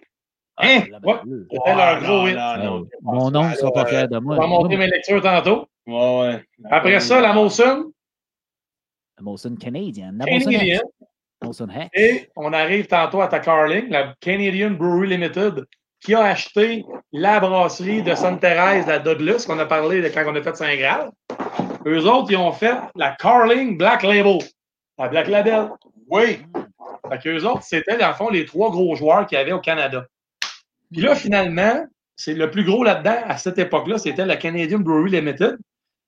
Hein? 0.57 0.83
La 0.91 0.97
Ouais. 0.99 1.13
batte 1.13 1.23
bleue. 1.25 1.47
C'était 1.51 1.75
leur 1.75 2.01
non, 2.01 2.07
gros 2.07 2.27
hit. 2.27 2.35
non, 2.35 2.41
Ah. 2.41 2.81
Mon 3.01 3.35
oncle 3.35 3.49
ne 3.51 3.55
sera 3.55 3.71
pas 3.71 3.85
fier 3.87 4.07
de 4.07 4.13
Je 4.15 4.19
moi. 4.19 4.35
vais 4.35 4.47
Moi, 4.47 4.47
montrer 4.59 4.77
mes 4.77 4.87
lectures 4.87 5.21
tantôt. 5.21 5.67
Ouais, 5.87 6.19
ouais. 6.21 6.45
Après 6.69 6.99
ça, 6.99 7.21
la 7.21 7.33
Molson, 7.33 7.91
La 9.17 9.23
Molson 9.23 9.55
canadienne. 9.55 10.17
La 10.19 10.25
Canadian. 10.25 10.79
Hex. 11.43 11.89
Et 11.93 12.29
on 12.35 12.53
arrive 12.53 12.87
tantôt 12.87 13.21
à 13.21 13.27
ta 13.27 13.39
Carling, 13.39 13.89
la 13.89 14.15
Canadian 14.19 14.71
Brewery 14.71 15.07
Limited, 15.09 15.65
qui 16.05 16.13
a 16.13 16.21
acheté 16.21 16.85
la 17.11 17.39
brasserie 17.39 18.03
de 18.03 18.13
Sainte-Thérèse, 18.13 18.85
la 18.85 18.99
Douglas, 18.99 19.45
qu'on 19.47 19.57
a 19.57 19.65
parlé 19.65 20.03
de 20.03 20.09
quand 20.09 20.23
on 20.27 20.35
a 20.35 20.41
fait 20.41 20.55
Saint-Graal. 20.55 21.09
Eux 21.87 22.05
autres, 22.05 22.31
ils 22.31 22.37
ont 22.37 22.51
fait 22.51 22.75
la 22.95 23.15
Carling 23.15 23.75
Black 23.75 24.03
Label, 24.03 24.37
la 24.99 25.07
Black 25.07 25.27
Label. 25.27 25.69
Oui. 26.07 26.43
Fait 27.09 27.17
qu'eux 27.23 27.43
autres, 27.43 27.63
c'était, 27.63 27.97
dans 27.97 28.09
le 28.09 28.13
fond, 28.13 28.29
les 28.29 28.45
trois 28.45 28.69
gros 28.69 28.95
joueurs 28.95 29.25
qu'il 29.25 29.37
y 29.39 29.41
avait 29.41 29.51
au 29.51 29.59
Canada. 29.59 30.05
Puis 30.91 31.01
là, 31.01 31.15
finalement, 31.15 31.83
c'est 32.15 32.35
le 32.35 32.51
plus 32.51 32.63
gros 32.63 32.83
là-dedans, 32.83 33.17
à 33.25 33.37
cette 33.37 33.57
époque-là, 33.57 33.97
c'était 33.97 34.25
la 34.25 34.37
Canadian 34.37 34.79
Brewery 34.79 35.09
Limited. 35.09 35.57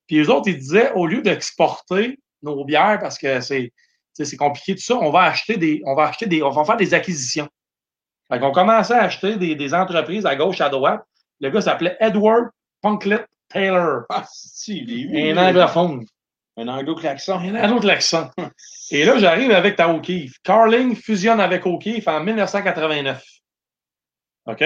Puis 0.05 0.19
eux 0.19 0.29
autres, 0.29 0.47
ils 0.47 0.59
disaient, 0.59 0.91
au 0.93 1.07
lieu 1.07 1.23
d'exporter 1.23 2.19
nos 2.43 2.63
bières, 2.65 2.99
parce 3.01 3.17
que 3.17 3.41
c'est 3.41 3.73
c'est 4.13 4.37
compliqué 4.37 4.73
tout 4.73 4.81
ça, 4.81 4.95
on 4.95 5.11
va 5.11 5.23
acheter 5.23 5.57
des, 5.57 5.81
on 5.85 5.93
va 5.93 6.05
acheter 6.05 6.25
des, 6.25 6.41
on 6.41 6.49
va 6.49 6.65
faire 6.65 6.77
des 6.77 6.95
acquisitions. 6.95 7.47
Fait 8.31 8.39
qu'on 8.39 8.51
commençait 8.51 8.93
à 8.93 9.03
acheter 9.03 9.37
des, 9.37 9.55
des 9.55 9.73
entreprises 9.73 10.25
à 10.25 10.35
gauche, 10.35 10.61
à 10.61 10.69
droite. 10.69 11.03
Le 11.39 11.49
gars 11.49 11.61
s'appelait 11.61 11.95
Edward 11.99 12.49
Punklet 12.81 13.25
Taylor. 13.49 14.03
Ah, 14.09 14.25
si, 14.29 14.79
il 14.79 15.15
est 15.15 15.31
Un 15.31 15.37
anglophone. 15.49 16.05
Un 16.57 16.67
anglo-klaxon. 16.67 17.39
Un 17.39 17.71
autre 17.71 17.85
l'accent. 17.85 18.31
Et 18.91 19.05
là, 19.05 19.17
j'arrive 19.19 19.51
avec 19.51 19.75
ta 19.75 19.93
O'Keeffe. 19.93 20.39
Carling 20.43 20.95
fusionne 20.95 21.39
avec 21.39 21.65
O'Keeffe 21.65 22.07
en 22.07 22.23
1989. 22.23 23.23
OK? 24.47 24.63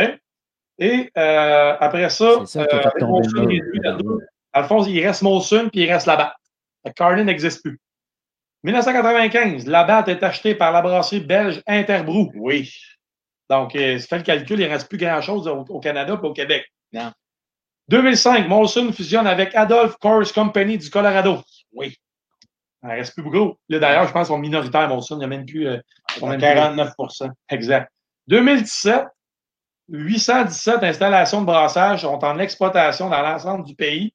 Et 0.80 1.11
euh, 1.17 1.75
après 1.80 2.09
ça, 2.09 2.43
C'est 2.45 2.59
ça 2.59 2.65
qui 2.65 2.75
a 2.75 2.91
euh, 3.01 3.06
Molson 3.06 3.48
Alphonse, 4.53 4.88
il 4.88 5.06
reste 5.06 5.22
Molson 5.22 5.69
puis 5.72 5.83
il 5.83 5.91
reste 5.91 6.07
Labatt. 6.07 6.33
Carling 6.95 7.25
n'existe 7.25 7.61
plus. 7.61 7.80
1995, 8.64 9.67
Labatt 9.67 10.07
est 10.07 10.23
acheté 10.23 10.56
par 10.56 10.72
la 10.72 10.81
brasserie 10.81 11.19
belge 11.19 11.61
Interbrew. 11.67 12.31
Oui. 12.35 12.72
Donc, 13.52 13.76
euh, 13.76 13.98
si 13.98 14.04
tu 14.04 14.08
fais 14.08 14.18
le 14.18 14.24
calcul, 14.24 14.60
il 14.62 14.66
ne 14.66 14.72
reste 14.72 14.88
plus 14.88 14.98
grand-chose 14.98 15.46
au, 15.46 15.66
au 15.68 15.80
Canada 15.82 16.18
et 16.22 16.26
au 16.26 16.32
Québec. 16.34 16.66
Non. 16.94 17.12
2005, 17.90 18.48
Molson 18.48 18.94
fusionne 18.94 19.28
avec 19.28 19.54
Adolph 19.56 19.98
Coors 19.98 20.32
Company 20.34 20.78
du 20.78 20.90
Colorado. 20.90 21.42
Oui. 21.74 21.98
Il 22.82 22.88
ne 22.90 22.94
reste 22.96 23.14
plus 23.14 23.24
beaucoup. 23.24 23.58
Là, 23.68 23.80
d'ailleurs, 23.80 24.08
je 24.08 24.14
pense 24.14 24.28
qu'ils 24.28 24.36
sont 24.36 24.40
minoritaires, 24.40 24.88
Molson. 24.88 25.16
Il 25.16 25.20
n'y 25.20 25.24
a 25.26 25.28
même 25.28 25.46
plus. 25.46 25.68
euh, 25.68 25.78
ils 26.16 26.20
sont 26.20 26.28
À 26.28 26.38
même 26.38 26.40
plus- 26.40 26.48
49% 26.48 27.30
Exact. 27.50 27.92
2017, 28.28 29.04
817 29.90 30.84
installations 30.84 31.42
de 31.42 31.46
brassage 31.46 32.04
sont 32.04 32.24
en 32.24 32.40
exploitation 32.40 33.10
dans 33.10 33.22
l'ensemble 33.22 33.66
du 33.66 33.76
pays. 33.76 34.14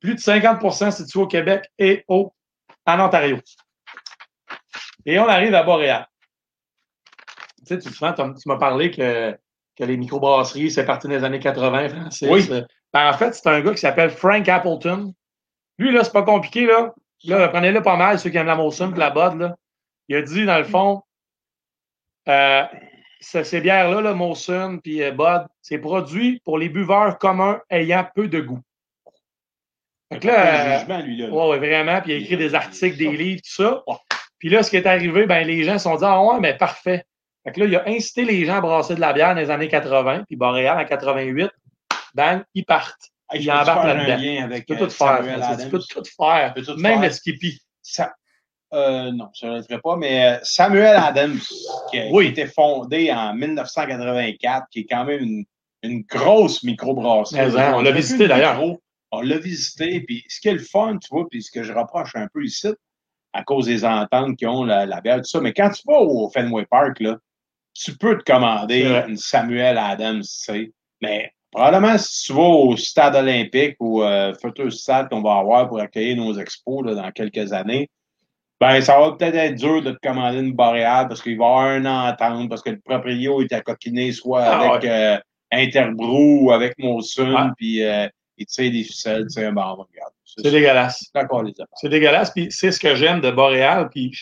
Plus 0.00 0.14
de 0.14 0.20
50% 0.20 0.92
situés 0.92 1.20
au 1.20 1.26
Québec 1.26 1.66
et 1.78 2.04
au, 2.08 2.32
en 2.86 3.00
Ontario. 3.00 3.38
Et 5.04 5.18
on 5.18 5.28
arrive 5.28 5.54
à 5.54 5.62
Boréal. 5.62 6.06
Tu 7.68 7.74
sais, 7.74 7.78
tu, 7.80 7.92
souvent, 7.94 8.12
t'as- 8.12 8.30
tu 8.34 8.48
m'as 8.48 8.56
parlé 8.56 8.90
que, 8.90 9.32
que 9.76 9.84
les 9.84 9.96
microbrasseries, 9.96 10.70
c'est 10.70 10.84
parti 10.86 11.06
des 11.08 11.22
années 11.24 11.38
80, 11.40 11.88
Francis. 11.90 12.28
Oui. 12.30 12.46
Euh, 12.50 12.62
ben, 12.92 13.10
en 13.10 13.12
fait, 13.12 13.32
c'est 13.34 13.46
un 13.48 13.60
gars 13.60 13.72
qui 13.72 13.78
s'appelle 13.78 14.10
Frank 14.10 14.48
Appleton. 14.48 15.12
Lui, 15.78 15.92
là, 15.92 16.02
c'est 16.04 16.12
pas 16.12 16.22
compliqué, 16.22 16.66
là. 16.66 16.94
Là, 17.24 17.48
prenez-le 17.48 17.82
pas 17.82 17.96
mal, 17.96 18.18
ceux 18.18 18.30
qui 18.30 18.36
aiment 18.36 18.46
la 18.46 18.54
Molson 18.56 18.92
et 18.94 18.98
la 18.98 19.10
Bud, 19.10 19.38
là. 19.40 19.56
Il 20.08 20.16
a 20.16 20.22
dit, 20.22 20.44
dans 20.46 20.58
le 20.58 20.64
fond, 20.64 21.02
euh, 22.28 22.62
ce- 23.20 23.42
ces 23.42 23.60
bières-là, 23.60 24.00
là, 24.00 24.14
Molson 24.14 24.78
puis 24.82 25.02
euh, 25.02 25.10
Bud, 25.12 25.46
c'est 25.60 25.78
produit 25.78 26.40
pour 26.44 26.58
les 26.58 26.68
buveurs 26.68 27.18
communs 27.18 27.60
ayant 27.70 28.06
peu 28.14 28.28
de 28.28 28.40
goût. 28.40 28.60
Fait 30.12 30.20
que 30.20 30.26
là, 30.26 30.74
euh, 30.76 30.78
jugement, 30.78 31.00
lui, 31.00 31.16
là. 31.18 31.28
Ouais, 31.28 31.48
ouais, 31.50 31.58
vraiment. 31.58 32.00
Puis 32.00 32.12
il 32.12 32.14
a 32.14 32.18
écrit 32.18 32.36
des 32.36 32.54
articles, 32.54 32.96
des 32.96 33.10
livres, 33.16 33.42
tout 33.44 33.62
ça. 33.62 33.82
Puis 34.38 34.48
là, 34.48 34.62
ce 34.62 34.70
qui 34.70 34.76
est 34.76 34.86
arrivé, 34.86 35.26
ben, 35.26 35.46
les 35.46 35.64
gens 35.64 35.74
se 35.78 35.84
sont 35.84 35.96
dit 35.96 36.04
Ah 36.06 36.22
ouais, 36.22 36.40
mais 36.40 36.56
parfait. 36.56 37.04
Fait 37.44 37.52
que 37.52 37.60
là, 37.60 37.66
il 37.66 37.76
a 37.76 37.84
incité 37.88 38.24
les 38.24 38.44
gens 38.44 38.56
à 38.56 38.60
brasser 38.60 38.94
de 38.94 39.00
la 39.00 39.12
bière 39.12 39.28
dans 39.34 39.40
les 39.40 39.50
années 39.50 39.68
80, 39.68 40.24
puis 40.26 40.36
Boréal 40.36 40.78
en 40.78 40.84
88, 40.84 41.50
bang, 42.14 42.42
ils 42.54 42.64
partent. 42.64 43.10
Hey, 43.30 43.42
Ils 43.42 43.50
embarquent 43.50 43.84
là-dedans. 43.86 44.12
un 44.14 44.16
lien 44.16 44.44
avec 44.44 44.66
Tu 44.66 44.74
peux 44.74 44.82
euh, 44.82 44.86
tout 44.86 44.92
faire. 44.92 45.16
Samuel 45.18 45.40
Francis, 45.42 45.64
Tu 45.64 45.70
peux 45.70 45.78
tout 45.78 46.02
faire. 46.16 46.52
Tu 46.54 46.60
peux 46.62 46.72
tout 46.72 46.78
Même 46.80 47.00
faire? 47.00 47.02
le 47.02 47.10
Skippy. 47.14 47.60
Euh, 48.74 49.12
non, 49.12 49.28
je 49.38 49.46
ne 49.46 49.56
le 49.56 49.62
ferai 49.62 49.78
pas, 49.80 49.96
mais 49.96 50.26
euh, 50.26 50.38
Samuel 50.42 50.96
Adams, 50.96 51.38
qui 51.90 51.98
a, 52.00 52.06
Oui. 52.10 52.32
qui 52.34 52.40
a 52.40 52.44
été 52.44 52.52
fondé 52.52 53.10
en 53.12 53.32
1984, 53.34 54.66
qui 54.70 54.80
est 54.80 54.84
quand 54.86 55.04
même 55.04 55.22
une, 55.22 55.44
une 55.82 56.02
grosse 56.02 56.62
microbrasserie. 56.64 57.58
Hein, 57.58 57.72
on 57.76 57.80
l'a 57.82 57.90
visité, 57.92 58.28
d'ailleurs. 58.28 58.60
On 59.10 59.22
l'a 59.22 59.38
visité, 59.38 60.00
puis 60.02 60.22
ce 60.28 60.38
qui 60.40 60.48
est 60.48 60.52
le 60.52 60.58
fun, 60.58 60.98
tu 60.98 61.08
vois, 61.10 61.26
puis 61.30 61.42
ce 61.42 61.50
que 61.50 61.62
je 61.62 61.72
reproche 61.72 62.14
un 62.14 62.28
peu 62.32 62.44
ici, 62.44 62.68
à 63.32 63.42
cause 63.42 63.64
des 63.66 63.84
ententes 63.86 64.36
qui 64.36 64.46
ont 64.46 64.64
la, 64.64 64.84
la 64.84 65.00
bière, 65.00 65.16
tout 65.18 65.24
ça, 65.24 65.40
mais 65.40 65.54
quand 65.54 65.70
tu 65.70 65.82
vas 65.86 65.98
au 66.00 66.28
Fenway 66.30 66.66
Park, 66.66 67.00
là, 67.00 67.16
tu 67.78 67.96
peux 67.96 68.18
te 68.18 68.24
commander 68.30 68.84
une 69.08 69.16
Samuel 69.16 69.78
Adams, 69.78 70.22
tu 70.22 70.28
sais, 70.28 70.72
mais 71.00 71.32
probablement 71.52 71.96
si 71.96 72.26
tu 72.26 72.32
vas 72.32 72.42
au 72.42 72.76
stade 72.76 73.14
olympique 73.14 73.76
ou 73.80 74.02
euh, 74.02 74.34
futur 74.34 74.72
stade 74.72 75.08
qu'on 75.08 75.22
va 75.22 75.36
avoir 75.36 75.68
pour 75.68 75.80
accueillir 75.80 76.16
nos 76.16 76.36
expos 76.38 76.84
là, 76.84 76.94
dans 76.94 77.10
quelques 77.12 77.52
années, 77.52 77.88
ben, 78.60 78.80
ça 78.80 78.98
va 78.98 79.12
peut-être 79.12 79.36
être 79.36 79.54
dur 79.54 79.82
de 79.82 79.92
te 79.92 79.98
commander 80.06 80.40
une 80.40 80.52
boréale 80.52 81.06
parce 81.06 81.22
qu'il 81.22 81.38
va 81.38 81.44
y 81.44 81.48
avoir 81.48 81.76
une 81.76 81.86
entente, 81.86 82.48
parce 82.48 82.62
que 82.62 82.70
le 82.70 82.80
proprio 82.80 83.40
est 83.40 83.52
à 83.52 83.60
coquiner 83.60 84.10
soit 84.12 84.42
Ah, 84.42 84.72
avec 84.72 84.84
euh, 84.84 85.16
Interbrew 85.52 86.44
ou 86.44 86.50
avec 86.50 86.74
Ouais. 86.78 87.50
puis 87.56 87.84
euh, 87.84 88.08
il 88.36 88.46
tire 88.46 88.72
des 88.72 88.82
ficelles, 88.82 89.24
tu 89.24 89.34
sais, 89.40 89.52
ben, 89.52 89.62
regarde. 89.62 90.12
C'est 90.24 90.50
dégueulasse. 90.50 91.10
D'accord, 91.14 91.42
les 91.42 91.52
affaires. 91.52 91.66
C'est 91.74 91.88
dégueulasse. 91.88 92.30
Puis 92.30 92.48
c'est 92.50 92.70
ce 92.70 92.78
que 92.78 92.94
j'aime 92.94 93.20
de 93.20 93.30
Boréal. 93.30 93.88
Puis 93.90 94.12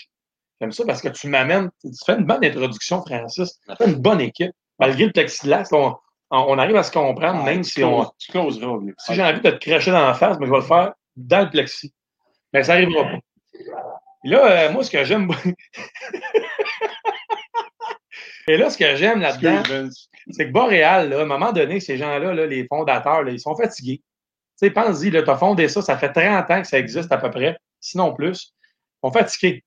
j'aime 0.61 0.73
ça 0.73 0.85
parce 0.87 1.03
que 1.03 1.09
tu 1.09 1.29
m'amènes. 1.29 1.71
Tu 1.81 1.91
fais 2.05 2.15
une 2.15 2.25
bonne 2.25 2.45
introduction, 2.45 3.03
Francis. 3.03 3.61
Tu 3.69 3.77
fais 3.77 3.91
une 3.91 3.97
bonne 3.97 4.21
équipe. 4.21 4.53
Malgré 4.79 5.07
le 5.07 5.13
plexiglas, 5.13 5.69
on, 5.73 5.95
on 6.31 6.59
arrive 6.59 6.77
à 6.77 6.83
se 6.83 6.93
comprendre, 6.93 7.43
même 7.45 7.63
si 7.63 7.83
on. 7.83 8.11
Tu 8.19 8.33
closeras. 8.33 8.79
Si 8.99 9.15
j'ai 9.15 9.23
envie 9.23 9.41
de 9.41 9.51
te 9.51 9.57
cracher 9.57 9.91
dans 9.91 10.07
la 10.07 10.15
face, 10.15 10.39
mais 10.39 10.47
je 10.47 10.51
vais 10.51 10.59
le 10.59 10.65
faire 10.65 10.93
dans 11.17 11.45
le 11.45 11.51
plexi. 11.51 11.95
Mais 12.53 12.63
ça 12.63 12.75
n'arrivera 12.75 13.05
pas. 13.05 13.19
Et 14.25 14.29
là, 14.29 14.47
euh, 14.47 14.73
moi, 14.73 14.83
ce 14.83 14.91
que 14.91 15.05
j'aime. 15.05 15.31
Et 18.49 18.57
là, 18.57 18.71
ce 18.71 18.79
que 18.79 18.95
j'aime 18.97 19.21
là-dedans, 19.21 19.89
c'est 20.31 20.47
que 20.47 20.53
Boréal, 20.53 21.11
là, 21.11 21.19
à 21.19 21.23
un 21.23 21.27
moment 21.27 21.53
donné, 21.53 21.81
ces 21.81 21.97
gens-là, 21.97 22.33
là, 22.33 22.47
les 22.47 22.67
fondateurs, 22.67 23.23
là, 23.23 23.33
ils 23.33 23.41
sont 23.41 23.57
fatigués. 23.57 23.99
Tu 23.99 24.67
sais, 24.67 24.71
pense-y, 24.71 25.11
tu 25.11 25.17
as 25.19 25.37
fondé 25.37 25.69
ça, 25.69 25.83
ça 25.83 25.99
fait 25.99 26.13
30 26.13 26.51
ans 26.51 26.63
que 26.63 26.69
ça 26.69 26.79
existe 26.79 27.11
à 27.11 27.19
peu 27.19 27.31
près, 27.31 27.59
sinon 27.81 28.15
plus. 28.15 28.55
Ils 29.03 29.09
sont 29.09 29.13
fatigués. 29.13 29.65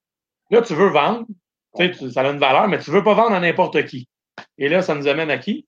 Là, 0.50 0.62
tu 0.62 0.74
veux 0.74 0.90
vendre, 0.90 1.26
tu 1.78 2.12
ça 2.12 2.22
a 2.22 2.30
une 2.30 2.40
valeur, 2.40 2.68
mais 2.68 2.80
tu 2.80 2.92
veux 2.92 3.04
pas 3.04 3.14
vendre 3.14 3.36
à 3.36 3.40
n'importe 3.40 3.86
qui. 3.86 4.08
Et 4.58 4.70
là, 4.70 4.82
ça 4.82 4.96
nous 4.96 5.08
amène 5.08 5.30
à 5.30 5.38
qui? 5.38 5.68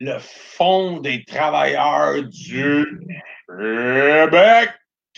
Le 0.00 0.18
Fonds 0.18 0.98
des 0.98 1.24
travailleurs 1.24 2.22
du 2.22 2.86
Québec. 3.48 4.70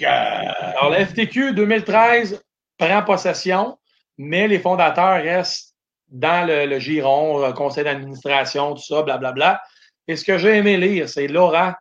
Alors, 0.05 0.91
la 0.91 1.07
FTQ 1.07 1.52
2013 1.52 2.43
prend 2.78 3.02
possession, 3.02 3.78
mais 4.19 4.49
les 4.49 4.59
fondateurs 4.59 5.23
restent 5.23 5.75
dans 6.09 6.47
le, 6.47 6.67
le 6.67 6.78
giron, 6.78 7.47
le 7.47 7.52
conseil 7.52 7.85
d'administration, 7.85 8.75
tout 8.75 8.83
ça, 8.83 9.02
blablabla. 9.02 9.62
Et 10.09 10.17
ce 10.17 10.25
que 10.25 10.39
j'ai 10.39 10.57
aimé 10.57 10.77
lire, 10.77 11.09
c'est 11.09 11.28
Laura, 11.28 11.78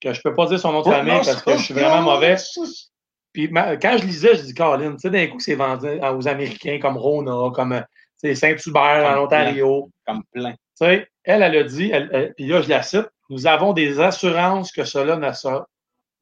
que 0.00 0.12
je 0.12 0.20
peux 0.20 0.34
pas 0.34 0.46
dire 0.46 0.58
son 0.58 0.72
nom 0.72 0.82
de 0.82 0.90
famille 0.90 1.20
parce 1.24 1.42
que 1.42 1.56
je 1.56 1.62
suis 1.62 1.74
vraiment 1.74 2.02
mauvais. 2.02 2.36
Puis 3.32 3.50
quand 3.50 3.96
je 3.98 4.04
lisais, 4.04 4.34
je 4.36 4.42
dis, 4.42 4.54
Colin, 4.54 4.92
tu 4.92 4.98
sais, 4.98 5.10
d'un 5.10 5.26
coup, 5.28 5.40
c'est 5.40 5.54
vendu 5.54 5.86
aux 5.88 6.28
Américains 6.28 6.78
comme 6.80 6.96
Rona, 6.96 7.50
comme 7.54 7.72
euh, 7.72 8.34
Saint-Hubert 8.34 9.06
en 9.06 9.24
Ontario. 9.24 9.90
Comme 10.06 10.22
plein. 10.32 10.52
Tu 10.52 10.56
sais, 10.74 11.08
elle, 11.24 11.42
elle 11.42 11.56
a 11.56 11.62
dit, 11.64 11.90
elle- 11.92 12.10
elle- 12.12 12.34
puis 12.34 12.46
là, 12.46 12.60
je 12.62 12.68
la 12.68 12.82
cite, 12.82 13.08
nous 13.30 13.46
avons 13.46 13.72
des 13.72 14.00
assurances 14.00 14.70
que 14.72 14.84
cela 14.84 15.16
ne 15.16 15.32
sera, 15.32 15.66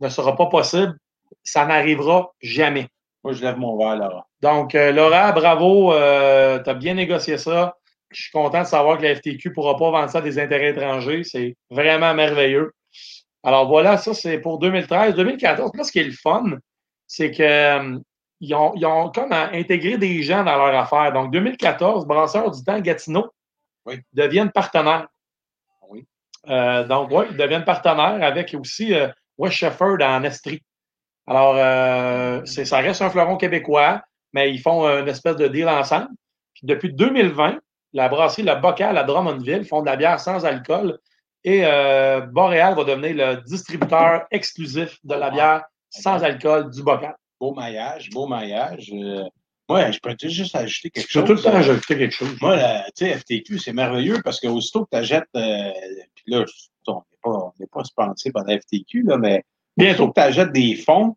ne 0.01 0.09
sera 0.09 0.37
pas 0.37 0.47
possible. 0.47 0.97
Ça 1.43 1.65
n'arrivera 1.67 2.31
jamais. 2.41 2.89
Moi, 3.25 3.33
je 3.35 3.43
lève 3.43 3.57
mon 3.59 3.77
verre, 3.77 3.97
Laura. 3.97 4.27
Donc, 4.41 4.75
euh, 4.75 4.93
Laura, 4.93 5.33
bravo, 5.33 5.93
euh, 5.93 6.63
tu 6.63 6.71
as 6.71 6.75
bien 6.75 6.95
négocié 6.95 7.37
ça. 7.39 7.77
Je 8.11 8.23
suis 8.23 8.31
content 8.33 8.63
de 8.63 8.67
savoir 8.67 8.99
que 8.99 9.03
la 9.05 9.15
FTQ 9.15 9.49
ne 9.51 9.55
pourra 9.55 9.77
pas 9.77 9.91
vendre 9.91 10.11
ça 10.11 10.19
à 10.19 10.23
des 10.23 10.39
intérêts 10.39 10.71
étrangers. 10.71 11.23
C'est 11.25 11.55
vraiment 11.71 12.13
merveilleux. 12.15 12.73
Alors 13.43 13.69
voilà, 13.69 13.97
ça 13.99 14.15
c'est 14.15 14.39
pour 14.39 14.59
2013. 14.59 15.15
2014, 15.15 15.71
là, 15.75 15.85
ce 15.85 15.93
qui 15.93 16.01
est 16.01 16.05
le 16.05 16.13
fun, 16.13 16.45
c'est 17.13 17.33
que 17.33 17.43
euh, 17.43 17.99
ils, 18.39 18.55
ont, 18.55 18.73
ils 18.77 18.87
ont 18.87 19.11
comme 19.11 19.33
à 19.33 19.51
intégrer 19.53 19.99
des 19.99 20.23
gens 20.23 20.45
dans 20.45 20.57
leur 20.57 20.81
affaire. 20.81 21.13
Donc, 21.13 21.33
2014, 21.33 22.07
Brasseurs 22.07 22.53
du 22.53 22.63
Temps 22.63 22.79
Gatineau 22.79 23.29
Oui. 23.85 23.97
deviennent 24.13 24.53
partenaires. 24.53 25.09
Oui. 25.89 26.07
Euh, 26.49 26.85
donc, 26.85 27.11
oui, 27.11 27.25
ils 27.33 27.37
deviennent 27.37 27.65
partenaires 27.65 28.23
avec 28.23 28.55
aussi 28.55 28.95
euh, 28.95 29.09
West 29.37 29.57
Shefford 29.57 29.97
en 30.03 30.23
Estrie. 30.23 30.63
Alors, 31.27 31.57
euh, 31.57 32.43
c'est- 32.45 32.65
ça 32.65 32.79
reste 32.79 33.03
un 33.03 33.11
fleuron 33.11 33.37
québécois, 33.37 34.03
mais 34.33 34.53
ils 34.55 34.61
font 34.61 34.87
une 34.87 35.09
espèce 35.09 35.35
de 35.37 35.49
deal 35.49 35.69
ensemble. 35.69 36.11
Puis 36.55 36.63
depuis 36.65 36.93
2020, 36.93 37.59
la 37.93 38.09
brasserie 38.09 38.45
Le 38.45 38.55
Bocal 38.55 38.97
à 38.97 39.03
Drummondville 39.03 39.65
font 39.65 39.81
de 39.81 39.87
la 39.87 39.97
bière 39.97 40.21
sans 40.21 40.45
alcool 40.45 40.97
et 41.43 41.63
Boréal 42.31 42.77
va 42.77 42.85
devenir 42.85 43.15
le 43.17 43.43
distributeur 43.43 44.27
exclusif 44.31 44.99
de 45.03 45.15
la 45.15 45.31
bière 45.31 45.65
sans 45.91 46.23
alcool 46.23 46.71
du 46.71 46.83
Bocal. 46.83 47.15
Beau 47.41 47.55
maillage, 47.55 48.11
beau 48.11 48.27
maillage. 48.27 48.91
Euh, 48.93 49.25
moi, 49.69 49.91
je 49.91 49.99
peux 50.01 50.15
te 50.15 50.29
juste 50.29 50.55
ajouter 50.57 50.91
quelque 50.91 51.09
Je 51.11 51.21
peux 51.21 51.27
chose. 51.27 51.43
tout 51.43 51.47
le 51.49 51.53
temps 51.53 51.57
euh, 51.57 51.61
ajouter 51.61 51.97
quelque 51.99 52.15
chose. 52.15 52.37
Moi, 52.41 52.59
tu 52.97 53.07
sais, 53.07 53.19
FTQ, 53.19 53.59
c'est 53.59 53.73
merveilleux 53.73 54.21
parce 54.25 54.41
qu'aussitôt 54.41 54.85
que 54.85 54.91
tu 54.93 54.99
achètes, 54.99 55.29
euh, 55.37 55.71
puis 56.15 56.25
là, 56.27 56.45
on 56.87 56.95
n'est 56.95 57.01
pas, 57.23 57.31
on 57.31 57.53
n'est 57.61 57.67
pas 57.67 57.83
par 57.97 58.45
la 58.47 58.59
FTQ, 58.61 59.05
là, 59.05 59.17
mais 59.17 59.45
Bientôt. 59.77 60.05
aussitôt 60.05 60.09
que 60.13 60.21
tu 60.21 60.27
achètes 60.27 60.53
des 60.53 60.75
fonds, 60.77 61.17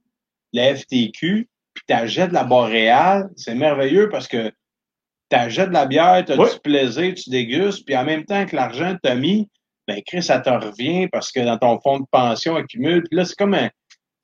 la 0.53 0.75
FTQ, 0.75 1.49
puis 1.73 1.83
tu 1.87 1.93
achètes 1.93 2.31
la 2.31 2.43
Boréale, 2.43 3.29
c'est 3.35 3.55
merveilleux 3.55 4.09
parce 4.09 4.27
que 4.27 4.49
tu 5.29 5.35
achètes 5.37 5.69
de 5.69 5.73
la 5.73 5.87
bière, 5.87 6.23
tu 6.25 6.33
as 6.33 6.37
Oui. 6.37 6.49
du 6.53 6.59
plaisir, 6.59 7.13
tu 7.15 7.29
dégustes, 7.31 7.85
puis 7.85 7.97
en 7.97 8.05
même 8.05 8.23
temps 8.25 8.45
que 8.45 8.55
l'argent 8.55 8.93
que 8.95 8.99
tu 9.03 9.09
as 9.09 9.15
mis, 9.15 9.49
ben 9.87 10.01
Chris, 10.05 10.23
ça 10.23 10.39
te 10.39 10.49
revient 10.49 11.07
parce 11.09 11.31
que 11.31 11.39
dans 11.41 11.57
ton 11.57 11.79
fonds 11.81 11.99
de 11.99 12.05
pension 12.09 12.55
accumule. 12.55 13.03
Puis 13.09 13.17
là, 13.17 13.25
c'est 13.25 13.35
comme 13.35 13.53
un. 13.55 13.69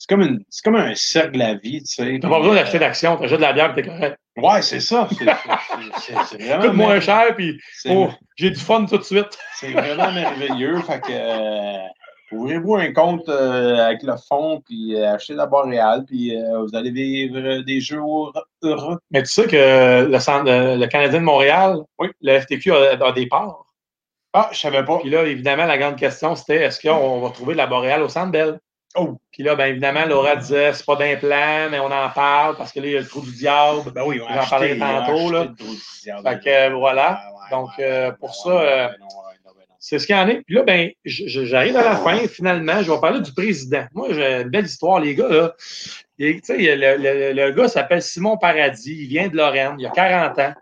C'est 0.09 0.15
comme, 0.15 0.21
une, 0.23 0.43
comme 0.65 0.75
un 0.75 0.95
cercle 0.95 1.33
de 1.33 1.38
la 1.38 1.53
vie, 1.53 1.83
tu 1.83 1.93
sais. 2.03 2.19
T'as 2.19 2.29
pas 2.29 2.39
besoin 2.39 2.55
d'acheter 2.55 2.79
d'action, 2.79 3.15
t'achètes 3.17 3.38
de 3.38 3.43
la 3.43 3.53
bière, 3.53 3.75
t'es 3.75 3.83
correct. 3.83 4.17
Ouais, 4.38 4.61
c'est 4.63 4.79
ça. 4.79 5.07
C'est, 5.11 6.41
vraiment. 6.41 6.63
Coûte 6.63 6.73
moins 6.73 6.99
cher, 6.99 7.35
puis 7.35 7.59
oh, 7.89 8.09
j'ai 8.35 8.49
du 8.49 8.59
fun 8.59 8.85
tout 8.85 8.97
de 8.97 9.03
suite. 9.03 9.38
C'est 9.55 9.71
vraiment 9.71 10.11
merveilleux. 10.11 10.79
Fait 10.81 10.99
que 11.01 11.11
euh, 11.11 11.77
ouvrez-vous 12.31 12.75
un 12.77 12.91
compte 12.93 13.27
euh, 13.29 13.75
avec 13.85 14.01
le 14.01 14.13
fonds, 14.27 14.61
puis 14.65 14.95
euh, 14.95 15.13
achetez 15.13 15.33
la 15.35 15.45
Boréal, 15.45 16.05
puis 16.07 16.35
euh, 16.35 16.63
vous 16.63 16.75
allez 16.75 16.89
vivre 16.91 17.61
des 17.61 17.79
jours 17.81 18.33
heureux. 18.63 18.97
Mais 19.11 19.21
tu 19.21 19.29
sais 19.29 19.45
que 19.45 20.07
le, 20.09 20.19
centre- 20.19 20.45
le, 20.49 20.77
le 20.77 20.88
Canadien 20.88 21.19
de 21.19 21.25
Montréal, 21.25 21.77
oui, 21.99 22.07
le 22.21 22.39
FTQ 22.39 22.71
a, 22.71 23.05
a 23.05 23.11
des 23.11 23.27
parts. 23.27 23.65
Ah, 24.33 24.49
je 24.53 24.57
savais 24.59 24.83
pas. 24.85 24.97
Puis 24.99 25.09
là, 25.09 25.25
évidemment, 25.25 25.65
la 25.65 25.77
grande 25.77 25.97
question, 25.97 26.35
c'était 26.35 26.63
est-ce 26.63 26.79
qu'on 26.81 27.19
va 27.19 27.29
trouver 27.29 27.53
de 27.53 27.57
la 27.57 27.67
boréale 27.67 28.01
au 28.01 28.09
Centre 28.09 28.31
Bell? 28.31 28.59
Oh. 28.95 29.18
Puis 29.32 29.43
là, 29.43 29.56
bien 29.56 29.68
évidemment, 29.68 30.06
Laura 30.06 30.35
disait 30.35 30.74
c'est 30.74 30.85
pas 30.85 30.95
d'implant, 30.95 31.69
mais 31.69 31.80
on 31.80 31.92
en 31.92 32.09
parle 32.09 32.58
parce 32.58 32.72
que 32.72 32.80
là, 32.80 32.88
il 32.88 32.93
y 32.93 32.98
a 32.98 33.00
le 33.01 33.08
trou 33.08 33.22
du 33.22 33.32
diable. 33.32 33.92
Ben 33.92 34.03
oui, 34.06 34.19
on 34.22 34.34
J'en 34.34 34.48
parlais 34.50 34.77
tantôt, 34.77 35.32
là. 35.32 35.48
Fait 36.24 36.40
que 36.43 36.74
voilà. 36.74 37.22
Donc, 37.51 37.69
pour 38.19 38.34
ça, 38.35 38.92
C'est 39.82 39.98
ce 40.00 40.06
qu'il 40.08 40.16
y 40.16 40.19
en 40.19 40.27
est. 40.27 40.42
Puis 40.42 40.56
là, 40.56 40.64
ben, 40.64 40.90
j'arrive 41.06 41.77
à 41.77 41.84
la 41.84 41.95
fin, 41.98 42.27
finalement, 42.27 42.82
je 42.84 42.92
vais 42.92 43.00
parler 43.00 43.22
du 43.22 43.32
président. 43.34 43.85
Moi, 43.93 44.09
j'ai 44.11 44.42
une 44.42 44.50
belle 44.50 44.66
histoire, 44.66 45.00
les 45.00 45.16
gars. 45.16 45.30
Là. 45.30 45.53
Et, 46.18 46.35
tu 46.42 46.48
sais, 46.48 46.76
le, 46.76 46.98
le- 46.98 47.32
le 47.34 47.51
gars 47.51 47.69
s'appelle 47.69 48.01
Simon 48.01 48.38
Paradis, 48.38 48.92
il 49.03 49.08
vient 49.08 49.30
de 49.30 49.38
Lorraine, 49.38 49.76
il 49.80 49.85
a 49.85 49.90
40 49.92 50.38
ans, 50.40 50.53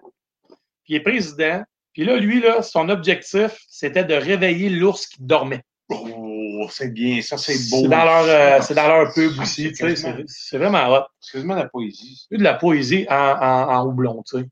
puis 0.84 0.94
il 0.94 0.96
est 0.98 1.00
président. 1.00 1.64
Puis 1.94 2.06
là, 2.06 2.16
lui, 2.18 2.42
là, 2.42 2.62
son 2.62 2.90
objectif, 2.90 3.58
c'était 3.68 4.04
de 4.04 4.14
réveiller 4.14 4.70
l'ours 4.70 5.08
qui 5.08 5.18
dormait. 5.24 5.64
Oh, 5.90 6.27
c'est 6.72 6.94
bien, 6.94 7.22
ça, 7.22 7.38
c'est 7.38 7.70
beau. 7.70 7.84
C'est 7.84 7.88
dans 7.90 8.06
leur, 8.06 8.24
euh, 8.24 8.60
c'est 8.62 8.74
dans 8.74 8.88
leur 8.88 9.14
pub 9.14 9.40
aussi, 9.40 9.70
tu 9.70 9.76
sais, 9.76 9.96
c'est 9.96 10.16
c'est 10.28 10.58
vraiment 10.58 10.88
hot. 10.90 11.06
Excuse-moi 11.22 11.56
la 11.56 11.68
poésie. 11.68 12.26
C'est 12.30 12.38
de 12.38 12.44
la 12.44 12.54
poésie 12.54 13.06
en, 13.10 13.16
en, 13.16 13.70
en 13.70 13.86
houblon, 13.86 14.24
tu 14.30 14.40
sais. 14.40 14.46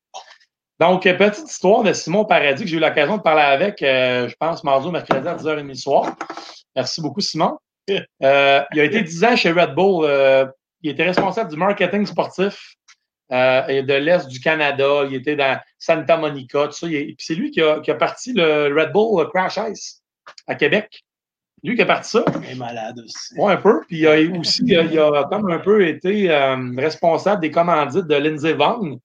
Donc, 0.79 1.05
euh, 1.05 1.13
petite 1.13 1.49
histoire 1.49 1.83
de 1.83 1.93
Simon 1.93 2.25
Paradis 2.25 2.63
que 2.63 2.69
j'ai 2.69 2.77
eu 2.77 2.81
l'occasion 2.81 3.17
de 3.17 3.21
parler 3.21 3.43
avec, 3.43 3.81
euh, 3.81 4.27
je 4.27 4.35
pense, 4.37 4.63
mardi 4.63 4.87
ou 4.87 4.91
mercredi 4.91 5.27
à 5.27 5.35
10h30 5.35 5.67
le 5.67 5.73
soir. 5.73 6.15
Merci 6.75 7.01
beaucoup, 7.01 7.21
Simon. 7.21 7.57
Euh, 8.23 8.63
il 8.73 8.79
a 8.79 8.83
été 8.83 9.03
10 9.03 9.23
ans 9.25 9.35
chez 9.35 9.51
Red 9.51 9.75
Bull. 9.75 10.05
euh, 10.05 10.47
il 10.81 10.89
était 10.89 11.03
responsable 11.03 11.51
du 11.51 11.55
marketing 11.55 12.03
sportif 12.07 12.73
et 13.29 13.83
de 13.83 13.93
l'Est 13.93 14.27
du 14.27 14.39
Canada. 14.39 15.03
Il 15.07 15.13
était 15.13 15.35
dans 15.35 15.59
Santa 15.77 16.17
Monica, 16.17 16.65
tout 16.65 16.71
ça. 16.71 16.87
Il 16.87 17.13
c'est 17.19 17.35
lui 17.35 17.51
qui 17.51 17.61
a, 17.61 17.81
qui 17.81 17.91
a 17.91 17.95
parti 17.95 18.33
le 18.33 18.73
Red 18.75 18.91
Bull 18.91 19.29
Crash 19.31 19.59
Ice 19.69 20.01
à 20.47 20.55
Québec. 20.55 21.04
Lui 21.65 21.75
qui 21.75 21.81
a 21.81 21.85
parti 21.85 22.09
ça. 22.11 22.23
Il 22.43 22.51
est 22.51 22.55
malade 22.55 22.99
aussi. 23.03 23.33
Oui, 23.37 23.51
un 23.51 23.57
peu. 23.57 23.81
Puis 23.87 23.99
il 23.99 24.07
a 24.07 24.37
aussi, 24.39 24.61
il 24.65 24.77
a, 24.77 24.83
il 24.83 24.99
a 24.99 25.23
comme 25.29 25.49
un 25.51 25.59
peu 25.59 25.87
été 25.87 26.29
euh, 26.29 26.55
responsable 26.77 27.41
des 27.41 27.51
commandites 27.51 28.05
de 28.07 28.15
Lindsey 28.15 28.53
Vonn, 28.53 28.97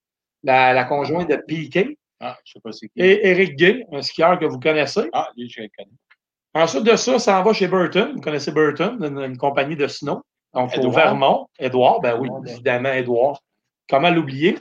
la, 0.43 0.73
la 0.73 0.85
conjointe 0.85 1.29
de 1.31 1.37
Piquet, 1.37 1.97
Ah, 2.21 2.37
je 2.45 2.53
sais 2.53 2.61
pas 2.61 2.73
c'est 2.73 2.89
qui. 2.89 3.01
et 3.01 3.27
Eric 3.29 3.57
Gay, 3.57 3.85
un 3.93 4.03
skieur 4.03 4.39
que 4.39 4.45
vous 4.45 4.59
connaissez. 4.61 5.09
Ah, 5.13 5.29
lui, 5.37 5.49
je 5.49 5.63
le 5.63 5.69
connais. 5.77 5.91
Ensuite 6.53 6.85
de 6.85 6.97
ça, 6.97 7.19
ça 7.19 7.39
en 7.41 7.43
va 7.45 7.53
chez 7.53 7.69
Burton. 7.69 8.13
Vous 8.15 8.21
connaissez 8.21 8.51
Burton, 8.53 8.99
une, 9.03 9.19
une 9.21 9.37
compagnie 9.39 9.77
de 9.77 9.87
snow. 9.87 10.23
Donc, 10.53 10.77
au. 10.77 10.91
Vermont. 10.91 11.47
Édouard, 11.59 12.01
ben 12.01 12.19
oui, 12.19 12.29
évidemment, 12.47 12.93
Édouard. 12.93 13.41
Comment 13.89 14.11
l'oublier? 14.11 14.59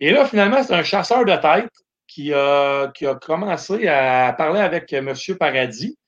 Et 0.00 0.12
là, 0.12 0.24
finalement, 0.26 0.62
c'est 0.62 0.74
un 0.74 0.84
chasseur 0.84 1.24
de 1.24 1.34
tête 1.34 1.70
qui 2.06 2.32
a, 2.32 2.88
qui 2.94 3.04
a 3.06 3.16
commencé 3.16 3.88
à 3.88 4.32
parler 4.38 4.60
avec 4.60 4.92
M. 4.92 5.12
Paradis. 5.38 5.98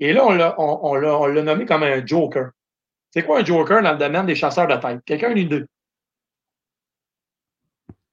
Et 0.00 0.12
là, 0.12 0.24
on 0.24 0.32
l'a, 0.32 0.54
on, 0.58 0.80
on 0.82 0.94
l'a, 0.94 1.18
on 1.18 1.26
l'a 1.26 1.42
nommé 1.42 1.66
comme 1.66 1.82
un 1.82 2.04
joker. 2.06 2.50
C'est 3.10 3.24
quoi 3.24 3.40
un 3.40 3.44
joker 3.44 3.82
dans 3.82 3.92
le 3.92 3.98
domaine 3.98 4.26
des 4.26 4.34
chasseurs 4.34 4.66
de 4.66 4.76
tête? 4.76 5.00
Quelqu'un 5.04 5.28
a 5.28 5.32
une 5.32 5.38
idée? 5.38 5.64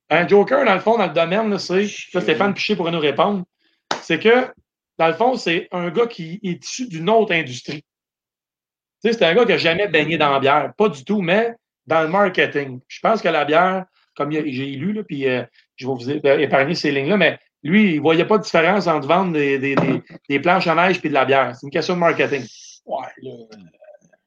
Un 0.09 0.27
joker, 0.27 0.65
dans 0.65 0.73
le 0.73 0.79
fond, 0.79 0.97
dans 0.97 1.07
le 1.07 1.13
domaine, 1.13 1.49
là, 1.49 1.59
c'est. 1.59 1.87
Là, 2.13 2.21
Stéphane 2.21 2.53
Piché 2.53 2.75
pourrait 2.75 2.91
nous 2.91 2.99
répondre. 2.99 3.43
C'est 4.01 4.19
que, 4.19 4.51
dans 4.97 5.07
le 5.07 5.13
fond, 5.13 5.35
c'est 5.35 5.67
un 5.71 5.89
gars 5.89 6.07
qui 6.07 6.39
est 6.43 6.63
issu 6.63 6.87
d'une 6.87 7.09
autre 7.09 7.33
industrie. 7.33 7.83
Tu 9.03 9.11
sais, 9.11 9.13
c'est 9.13 9.25
un 9.25 9.33
gars 9.33 9.45
qui 9.45 9.51
n'a 9.51 9.57
jamais 9.57 9.87
baigné 9.87 10.17
dans 10.17 10.31
la 10.31 10.39
bière. 10.39 10.73
Pas 10.77 10.89
du 10.89 11.03
tout, 11.03 11.21
mais 11.21 11.55
dans 11.85 12.01
le 12.01 12.07
marketing. 12.07 12.79
Je 12.87 12.99
pense 12.99 13.21
que 13.21 13.27
la 13.27 13.45
bière, 13.45 13.85
comme 14.15 14.31
j'ai 14.31 14.41
lu, 14.43 14.93
là, 14.93 15.03
puis 15.03 15.27
euh, 15.27 15.43
je 15.75 15.87
vais 15.87 15.93
vous 15.93 16.09
é- 16.09 16.43
épargner 16.43 16.75
ces 16.75 16.91
lignes-là, 16.91 17.17
mais 17.17 17.39
lui, 17.69 17.91
il 17.93 17.95
ne 17.97 18.01
voyait 18.01 18.25
pas 18.25 18.37
de 18.37 18.43
différence 18.43 18.87
entre 18.87 19.07
vendre 19.07 19.33
des, 19.33 19.59
des, 19.59 19.75
des, 19.75 20.03
des 20.29 20.39
planches 20.39 20.67
à 20.67 20.75
neige 20.75 20.99
et 21.03 21.09
de 21.09 21.13
la 21.13 21.25
bière. 21.25 21.55
C'est 21.55 21.65
une 21.65 21.71
question 21.71 21.95
de 21.95 21.99
marketing. 21.99 22.45
Ouais, 22.85 23.07
là. 23.23 23.31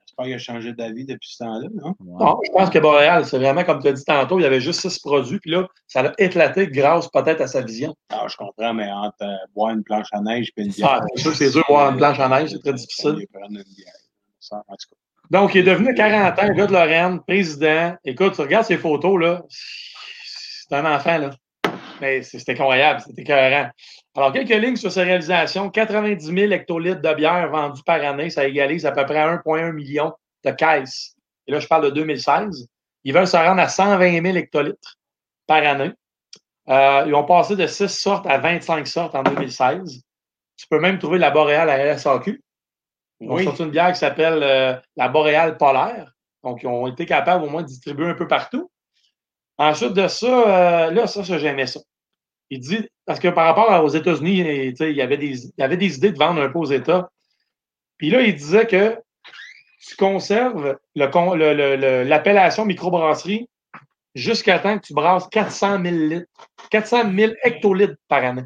J'espère 0.06 0.24
qu'il 0.24 0.34
a 0.34 0.38
changé 0.38 0.72
d'avis 0.72 1.04
depuis 1.04 1.28
ce 1.30 1.44
temps-là, 1.44 1.68
non? 1.72 1.94
Non, 2.00 2.40
je 2.44 2.50
pense 2.50 2.70
que 2.70 2.78
Boréal, 2.80 3.24
c'est 3.24 3.38
vraiment, 3.38 3.62
comme 3.62 3.80
tu 3.80 3.86
as 3.86 3.92
dit 3.92 4.04
tantôt, 4.04 4.40
il 4.40 4.42
y 4.42 4.46
avait 4.46 4.60
juste 4.60 4.80
six 4.80 4.98
produits, 4.98 5.38
puis 5.38 5.52
là, 5.52 5.68
ça 5.86 6.02
l'a 6.02 6.12
éclaté 6.18 6.66
grâce 6.66 7.08
peut-être 7.08 7.40
à 7.40 7.46
sa 7.46 7.60
vision. 7.60 7.94
Ah, 8.10 8.26
je 8.28 8.36
comprends, 8.36 8.74
mais 8.74 8.90
entre 8.90 9.22
euh, 9.22 9.36
boire 9.54 9.70
une 9.72 9.84
planche 9.84 10.08
à 10.10 10.20
neige 10.20 10.50
et 10.56 10.62
une 10.62 10.72
Ah, 10.82 10.98
bière. 10.98 11.00
c'est 11.14 11.22
sûr 11.22 11.30
que 11.30 11.36
c'est 11.36 11.50
dur 11.52 11.62
de 11.68 11.72
boire 11.72 11.92
une 11.92 11.98
planche 11.98 12.18
à 12.18 12.28
neige, 12.28 12.50
c'est 12.50 12.58
très 12.58 12.72
difficile. 12.72 13.14
Il 13.20 13.28
prendre 13.28 13.46
une 13.50 13.62
bière. 13.62 13.92
Ça, 14.40 14.56
en 14.66 14.74
tout 14.74 14.88
cas. 14.90 14.96
Donc, 15.38 15.54
il 15.54 15.58
est 15.58 15.70
devenu 15.70 15.94
40 15.94 16.36
ans, 16.38 16.52
gars 16.54 16.66
de 16.66 16.72
Lorraine, 16.72 17.20
président. 17.20 17.94
Écoute, 18.04 18.34
tu 18.34 18.40
regardes 18.40 18.66
ses 18.66 18.78
photos, 18.78 19.20
là. 19.20 19.42
C'est 19.48 20.74
un 20.74 20.96
enfant, 20.96 21.18
là. 21.18 21.30
Mais 22.00 22.22
c'est 22.22 22.48
incroyable, 22.50 23.00
c'était 23.00 23.22
écœurant. 23.22 23.70
Alors, 24.16 24.32
quelques 24.32 24.50
lignes 24.50 24.76
sur 24.76 24.90
ses 24.92 25.02
réalisations. 25.02 25.70
90 25.70 26.24
000 26.24 26.52
hectolitres 26.52 27.00
de 27.00 27.14
bière 27.14 27.50
vendus 27.50 27.82
par 27.84 28.02
année. 28.02 28.30
Ça 28.30 28.46
égalise 28.46 28.86
à 28.86 28.92
peu 28.92 29.04
près 29.04 29.18
1,1 29.18 29.72
million 29.72 30.12
de 30.44 30.50
caisses. 30.52 31.14
Et 31.46 31.52
là, 31.52 31.60
je 31.60 31.66
parle 31.66 31.84
de 31.84 31.90
2016. 31.90 32.68
Ils 33.04 33.14
veulent 33.14 33.26
se 33.26 33.36
rendre 33.36 33.60
à 33.60 33.68
120 33.68 34.22
000 34.22 34.36
hectolitres 34.36 34.96
par 35.46 35.64
année. 35.64 35.92
Euh, 36.68 37.04
ils 37.06 37.14
ont 37.14 37.24
passé 37.24 37.56
de 37.56 37.66
6 37.66 37.88
sortes 37.88 38.26
à 38.26 38.38
25 38.38 38.86
sortes 38.86 39.14
en 39.14 39.22
2016. 39.22 40.02
Tu 40.56 40.66
peux 40.68 40.80
même 40.80 40.98
trouver 40.98 41.18
la 41.18 41.30
boréale 41.30 41.70
à 41.70 41.78
la 41.78 41.96
SAQ. 41.96 42.42
Ils 43.20 43.30
ont 43.30 43.34
Oui. 43.34 43.44
sorti 43.44 43.62
une 43.62 43.70
bière 43.70 43.92
qui 43.92 43.98
s'appelle 43.98 44.42
euh, 44.42 44.74
la 44.96 45.08
boréale 45.08 45.56
polaire. 45.56 46.12
Donc, 46.44 46.62
ils 46.62 46.66
ont 46.66 46.86
été 46.86 47.06
capables 47.06 47.44
au 47.44 47.48
moins 47.48 47.62
de 47.62 47.68
distribuer 47.68 48.06
un 48.06 48.14
peu 48.14 48.28
partout. 48.28 48.70
Ensuite 49.58 49.92
de 49.92 50.06
ça, 50.08 50.26
euh, 50.86 50.90
là, 50.92 51.06
ça, 51.06 51.24
ça 51.24 51.38
j'aimais 51.38 51.66
ça. 51.66 51.80
Il 52.50 52.60
dit, 52.60 52.88
parce 53.04 53.18
que 53.20 53.28
par 53.28 53.44
rapport 53.46 53.84
aux 53.84 53.88
États-Unis, 53.88 54.38
il 54.80 54.92
y 54.96 55.02
avait 55.02 55.16
des, 55.18 55.44
il 55.46 55.52
y 55.58 55.62
avait 55.62 55.76
des 55.76 55.96
idées 55.96 56.12
de 56.12 56.18
vendre 56.18 56.40
un 56.40 56.48
peu 56.48 56.58
aux 56.58 56.64
États. 56.70 57.10
Puis 57.98 58.10
là, 58.10 58.22
il 58.22 58.34
disait 58.34 58.66
que 58.66 58.96
tu 59.86 59.96
conserves 59.96 60.78
le 60.94 61.06
con- 61.08 61.34
le- 61.34 61.54
le- 61.54 61.76
le- 61.76 62.04
l'appellation 62.04 62.64
microbrasserie 62.64 63.48
jusqu'à 64.14 64.58
temps 64.58 64.78
que 64.78 64.86
tu 64.86 64.94
brasses 64.94 65.26
400 65.28 65.82
000 65.82 65.94
litres, 65.96 66.26
400 66.70 67.12
000 67.12 67.32
hectolitres 67.42 67.96
par 68.08 68.24
année. 68.24 68.44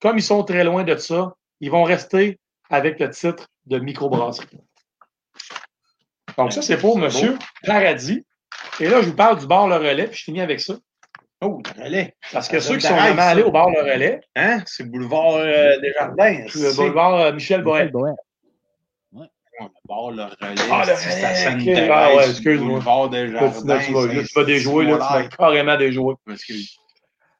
Comme 0.00 0.18
ils 0.18 0.22
sont 0.22 0.42
très 0.44 0.62
loin 0.64 0.84
de 0.84 0.96
ça, 0.96 1.34
ils 1.60 1.70
vont 1.70 1.84
rester 1.84 2.38
avec 2.70 2.98
le 3.00 3.10
titre 3.10 3.46
de 3.66 3.78
microbrasserie. 3.78 4.48
Donc, 6.38 6.52
ça, 6.52 6.62
c'est 6.62 6.78
pour 6.78 6.98
M. 7.02 7.10
Paradis. 7.64 8.24
Et 8.80 8.88
là, 8.88 9.02
je 9.02 9.08
vous 9.08 9.16
parle 9.16 9.38
du 9.38 9.46
bar 9.46 9.68
Le 9.68 9.76
Relais, 9.76 10.06
puis 10.06 10.18
je 10.18 10.24
finis 10.24 10.40
avec 10.40 10.60
ça. 10.60 10.74
Oh, 11.44 11.60
le 11.76 11.84
relais. 11.84 12.14
Parce 12.32 12.48
que 12.48 12.60
Ça 12.60 12.68
ceux 12.68 12.76
qui 12.76 12.86
sont 12.86 12.94
rêve, 12.96 13.18
allés 13.18 13.42
au 13.42 13.50
bar 13.50 13.68
Le 13.70 13.80
Relais, 13.80 14.20
Hein? 14.36 14.60
C'est 14.66 14.84
boulevard 14.88 15.34
euh, 15.34 15.76
des 15.80 15.92
Jardins. 15.92 16.44
le 16.54 16.76
boulevard 16.76 17.14
euh, 17.16 17.32
Michel 17.32 17.62
Boët. 17.62 17.90
Boët. 17.90 18.14
On 19.60 19.68
barre 19.86 20.10
le 20.12 20.22
relais. 20.22 20.62
Ah, 20.72 20.84
le 20.86 20.92
c'est 20.96 21.10
relais, 21.14 21.24
à 21.24 21.30
ok. 21.30 21.36
Sainte-Thérèse, 21.36 21.90
Ah 21.92 22.14
ouais, 22.16 22.30
excuse-moi. 22.30 22.72
Boulevard 22.74 23.08
des 23.10 23.26
Là, 23.26 23.38
tu 23.50 23.54
Jardins. 23.54 23.74
là, 23.74 23.80
tu 23.84 23.92
vas- 24.34 24.44
déjouer, 24.44 24.84
là, 24.86 24.92
tu 24.94 24.98
vas 24.98 25.28
carrément 25.36 25.76
déjouer. 25.76 26.14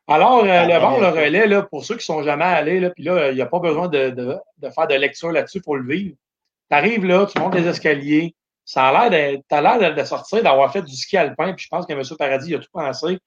Alors, 0.08 0.44
euh, 0.44 0.48
Ah, 0.50 0.64
le 0.66 0.78
bar, 0.80 0.94
ouais. 0.94 1.00
le 1.00 1.08
relais, 1.08 1.46
là, 1.46 1.62
pour 1.62 1.84
ceux 1.84 1.96
qui 1.96 2.04
sont 2.04 2.22
jamais 2.22 2.44
allés, 2.44 2.80
là, 2.80 2.90
puis 2.90 3.02
là, 3.04 3.30
il 3.30 3.34
n'y 3.36 3.40
a 3.40 3.46
pas 3.46 3.60
besoin 3.60 3.88
de, 3.88 4.10
de- 4.10 4.36
de 4.58 4.70
faire 4.70 4.86
de 4.88 4.94
lecture 4.94 5.32
là-dessus 5.32 5.62
pour 5.62 5.76
le 5.76 5.86
vivre. 5.92 6.14
Tu 6.70 6.76
arrives 6.76 7.04
là, 7.06 7.26
tu 7.26 7.40
montes 7.40 7.54
les 7.54 7.66
escaliers, 7.66 8.34
ça 8.64 8.88
a 8.88 8.92
l'air 8.92 9.10
d'être- 9.10 9.42
t'as 9.48 9.60
l'air 9.60 9.94
de, 9.94 10.00
de 10.00 10.04
sortir, 10.04 10.42
d'avoir 10.42 10.72
fait 10.72 10.82
du 10.82 10.94
ski 10.94 11.16
alpin, 11.16 11.52
puis 11.54 11.64
je 11.64 11.68
pense 11.68 11.86
que 11.86 11.92
M. 11.92 12.02
Paradis 12.18 12.50
il 12.50 12.54
a 12.56 12.58
tout 12.58 12.68
pensé. 12.72 13.18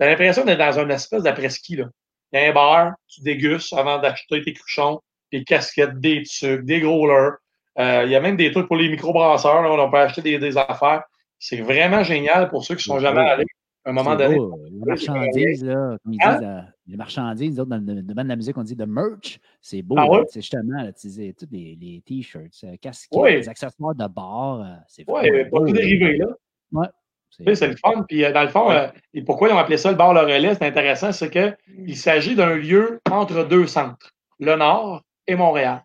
Tu 0.00 0.06
as 0.06 0.08
l'impression 0.08 0.44
d'être 0.44 0.58
dans 0.58 0.78
une 0.78 0.90
espèce 0.90 1.22
d'après-ski. 1.22 1.76
là. 1.76 1.86
Il 2.32 2.40
y 2.40 2.44
a 2.44 2.48
un 2.50 2.52
bar, 2.52 2.92
tu 3.08 3.20
dégustes 3.22 3.72
avant 3.72 3.98
d'acheter 3.98 4.42
tes 4.42 4.52
cruchons, 4.52 5.00
des 5.32 5.44
casquettes, 5.44 6.00
des 6.00 6.22
trucs, 6.24 6.64
des 6.64 6.80
growlers. 6.80 7.36
Euh, 7.78 8.02
il 8.04 8.10
y 8.10 8.16
a 8.16 8.20
même 8.20 8.36
des 8.36 8.50
trucs 8.52 8.66
pour 8.66 8.76
les 8.76 8.88
microbrasseurs, 8.88 9.62
là, 9.62 9.70
où 9.70 9.74
on 9.80 9.90
peut 9.90 9.98
acheter 9.98 10.22
des, 10.22 10.38
des 10.38 10.56
affaires. 10.56 11.02
C'est 11.38 11.60
vraiment 11.60 12.02
génial 12.04 12.48
pour 12.48 12.64
ceux 12.64 12.74
qui 12.76 12.84
sont 12.84 12.98
jamais 13.00 13.20
allés 13.28 13.44
à 13.84 13.90
un 13.90 13.92
moment 13.92 14.10
C'est 14.12 14.24
donné. 14.24 14.36
beau, 14.36 14.58
Les 14.70 14.78
marchandises, 14.86 15.64
là, 15.64 15.96
comme 16.02 16.12
ils 16.12 16.18
Hein? 16.22 16.32
disent, 16.38 16.48
euh, 16.48 16.60
les 16.86 16.96
marchandises, 16.96 17.60
autres, 17.60 17.70
dans 17.70 17.76
le 17.94 18.02
domaine 18.02 18.24
de 18.24 18.28
la 18.30 18.36
musique, 18.36 18.56
on 18.56 18.62
dit 18.62 18.76
de 18.76 18.84
merch. 18.84 19.38
C'est 19.60 19.82
beau. 19.82 19.96
Ah 19.98 20.06
sais, 20.28 20.40
justement, 20.40 20.82
là, 20.82 20.92
tu 20.92 21.06
disais, 21.06 21.34
tous 21.38 21.46
les, 21.50 21.76
les 21.80 22.02
t-shirts, 22.04 22.52
euh, 22.64 22.76
casquettes, 22.80 23.22
les 23.24 23.48
accessoires 23.48 23.94
de 23.94 24.06
bar. 24.06 24.60
euh, 24.60 24.74
c'est 24.88 25.04
pas 25.04 25.22
beau, 25.50 25.58
tout 25.60 25.64
là. 25.66 25.72
dérivé, 25.72 26.16
là. 26.18 26.26
Ouais. 26.72 26.86
Sais, 27.30 27.54
C'est 27.56 27.66
le 27.68 27.76
fun. 27.76 28.04
Puis, 28.08 28.24
euh, 28.24 28.32
dans 28.32 28.42
le 28.42 28.48
fond, 28.48 28.70
euh, 28.70 28.86
et 29.12 29.22
pourquoi 29.22 29.48
ils 29.48 29.52
ont 29.52 29.58
appelé 29.58 29.76
ça 29.76 29.90
le 29.90 29.96
bar 29.96 30.14
Le 30.14 30.20
Relais, 30.20 30.54
c'est 30.54 30.66
intéressant, 30.66 31.10
c'est 31.12 31.30
qu'il 31.30 31.96
s'agit 31.96 32.36
d'un 32.36 32.54
lieu 32.54 33.00
entre 33.10 33.44
deux 33.44 33.66
centres, 33.66 34.12
le 34.38 34.54
Nord 34.56 35.02
et 35.26 35.34
Montréal. 35.34 35.84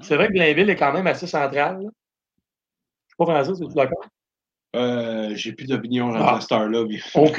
C'est 0.00 0.14
vrai 0.16 0.28
que 0.28 0.32
Blainville 0.32 0.70
est 0.70 0.76
quand 0.76 0.92
même 0.92 1.06
assez 1.08 1.26
central. 1.26 1.82
là. 1.82 1.88
Je 3.06 3.12
suis 3.12 3.16
pas 3.16 3.24
français, 3.26 3.54
c'est-tu 3.54 3.74
d'accord? 3.74 4.06
Euh, 4.74 5.32
J'ai 5.34 5.52
plus 5.52 5.66
d'opinion 5.66 6.12
Ah. 6.14 6.32
dans 6.34 6.40
cette 6.40 6.52
heure-là. 6.52 6.84
mais- 6.88 6.98
OK. 7.14 7.36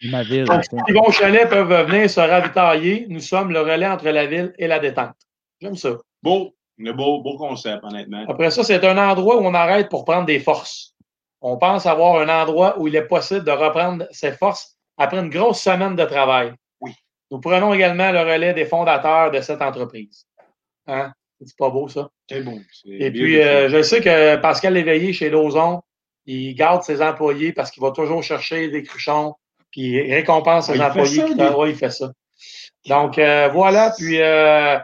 C'est 0.00 0.08
ma 0.10 0.22
ville. 0.22 0.44
Donc, 0.44 0.62
les 0.86 0.94
bons 0.94 1.10
chalets 1.10 1.48
peuvent 1.48 1.86
venir 1.90 2.08
se 2.08 2.20
ravitailler. 2.20 3.06
Nous 3.08 3.20
sommes 3.20 3.52
le 3.52 3.60
relais 3.60 3.86
entre 3.86 4.08
la 4.10 4.26
ville 4.26 4.52
et 4.58 4.66
la 4.68 4.78
détente. 4.78 5.14
J'aime 5.60 5.74
ça. 5.76 5.90
Beau. 6.22 6.54
Un 6.80 6.92
beau, 6.92 7.20
beau 7.22 7.36
concept, 7.36 7.82
honnêtement. 7.82 8.24
Après 8.28 8.50
ça, 8.52 8.62
c'est 8.62 8.84
un 8.84 8.96
endroit 8.96 9.36
où 9.38 9.44
on 9.44 9.54
arrête 9.54 9.88
pour 9.88 10.04
prendre 10.04 10.26
des 10.26 10.38
forces. 10.38 10.94
On 11.40 11.56
pense 11.56 11.86
avoir 11.86 12.20
un 12.20 12.28
endroit 12.28 12.78
où 12.78 12.86
il 12.86 12.94
est 12.94 13.06
possible 13.06 13.44
de 13.44 13.50
reprendre 13.50 14.06
ses 14.12 14.30
forces 14.30 14.76
après 14.96 15.18
une 15.18 15.28
grosse 15.28 15.60
semaine 15.60 15.96
de 15.96 16.04
travail. 16.04 16.52
Oui. 16.80 16.92
Nous 17.32 17.40
prenons 17.40 17.74
également 17.74 18.12
le 18.12 18.20
relais 18.20 18.54
des 18.54 18.64
fondateurs 18.64 19.32
de 19.32 19.40
cette 19.40 19.60
entreprise. 19.62 20.24
Hein? 20.86 21.12
C'est 21.44 21.56
pas 21.56 21.70
beau, 21.70 21.88
ça? 21.88 22.08
C'est 22.30 22.42
beau. 22.42 22.58
c'est 22.72 22.90
Et 22.90 23.10
puis, 23.10 23.40
euh, 23.40 23.68
je 23.68 23.82
sais 23.82 24.00
que 24.00 24.36
Pascal 24.36 24.74
Léveillé 24.74 25.12
chez 25.12 25.30
Lozon, 25.30 25.82
il 26.30 26.54
garde 26.54 26.82
ses 26.82 27.00
employés 27.02 27.52
parce 27.52 27.70
qu'il 27.70 27.82
va 27.82 27.90
toujours 27.90 28.22
chercher 28.22 28.68
des 28.68 28.82
cruchons, 28.82 29.34
puis 29.70 29.82
il 29.82 30.14
récompense 30.14 30.66
ses 30.66 30.72
Ah, 30.72 30.74
il 30.74 30.80
fait 30.80 30.86
employés. 31.20 31.36
ça, 31.36 31.48
qui- 31.50 31.54
ouais, 31.56 31.70
il 31.70 31.76
fait 31.76 31.90
ça. 31.90 32.10
Donc, 32.86 33.18
euh, 33.18 33.48
voilà. 33.48 33.92
Puis, 33.96 34.20
euh, 34.20 34.78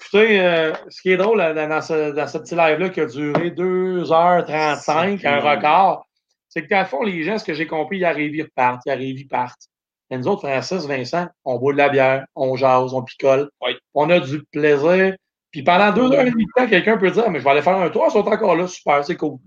écoutez, 0.00 0.40
euh, 0.40 0.72
ce 0.88 1.02
qui 1.02 1.10
est 1.12 1.16
drôle 1.16 1.38
dans, 1.38 1.80
ce, 1.82 2.12
dans 2.12 2.26
ce 2.26 2.38
petit 2.38 2.54
live-là 2.54 2.88
qui 2.90 3.00
a 3.00 3.06
duré 3.06 3.50
2h35, 3.50 5.24
un 5.24 5.40
record, 5.40 6.06
c'est 6.48 6.62
que, 6.62 6.68
dans 6.70 6.80
le 6.80 6.86
fond, 6.86 7.02
les 7.02 7.22
gens, 7.24 7.38
ce 7.38 7.44
que 7.44 7.54
j'ai 7.54 7.66
compris, 7.66 7.98
ils 7.98 8.04
arrivent, 8.04 8.34
ils 8.34 8.42
repartent, 8.42 8.82
ils 8.86 8.90
arrivent, 8.92 9.20
ils 9.20 9.28
partent. 9.28 9.68
Et 10.10 10.18
nous 10.18 10.28
autres, 10.28 10.42
Francis, 10.48 10.86
Vincent, 10.86 11.26
on 11.44 11.58
boit 11.58 11.72
de 11.72 11.78
la 11.78 11.88
bière, 11.88 12.24
on 12.36 12.56
jase, 12.56 12.92
on 12.92 13.02
picole, 13.02 13.50
Oui. 13.62 13.72
on 13.94 14.10
a 14.10 14.20
du 14.20 14.42
plaisir. 14.52 15.16
Puis 15.50 15.62
pendant 15.62 15.92
deux 15.92 16.12
heures 16.12 16.26
et 16.26 16.30
demie 16.30 16.44
de 16.46 16.50
temps, 16.56 16.68
quelqu'un 16.68 16.96
peut 16.98 17.10
dire, 17.10 17.30
mais 17.30 17.38
je 17.38 17.44
vais 17.44 17.50
aller 17.50 17.62
faire 17.62 17.76
un 17.76 17.88
tour, 17.88 18.04
ils 18.08 18.12
sont 18.12 18.26
encore 18.26 18.56
là, 18.56 18.66
super, 18.66 19.04
c'est 19.04 19.16
cool. 19.16 19.38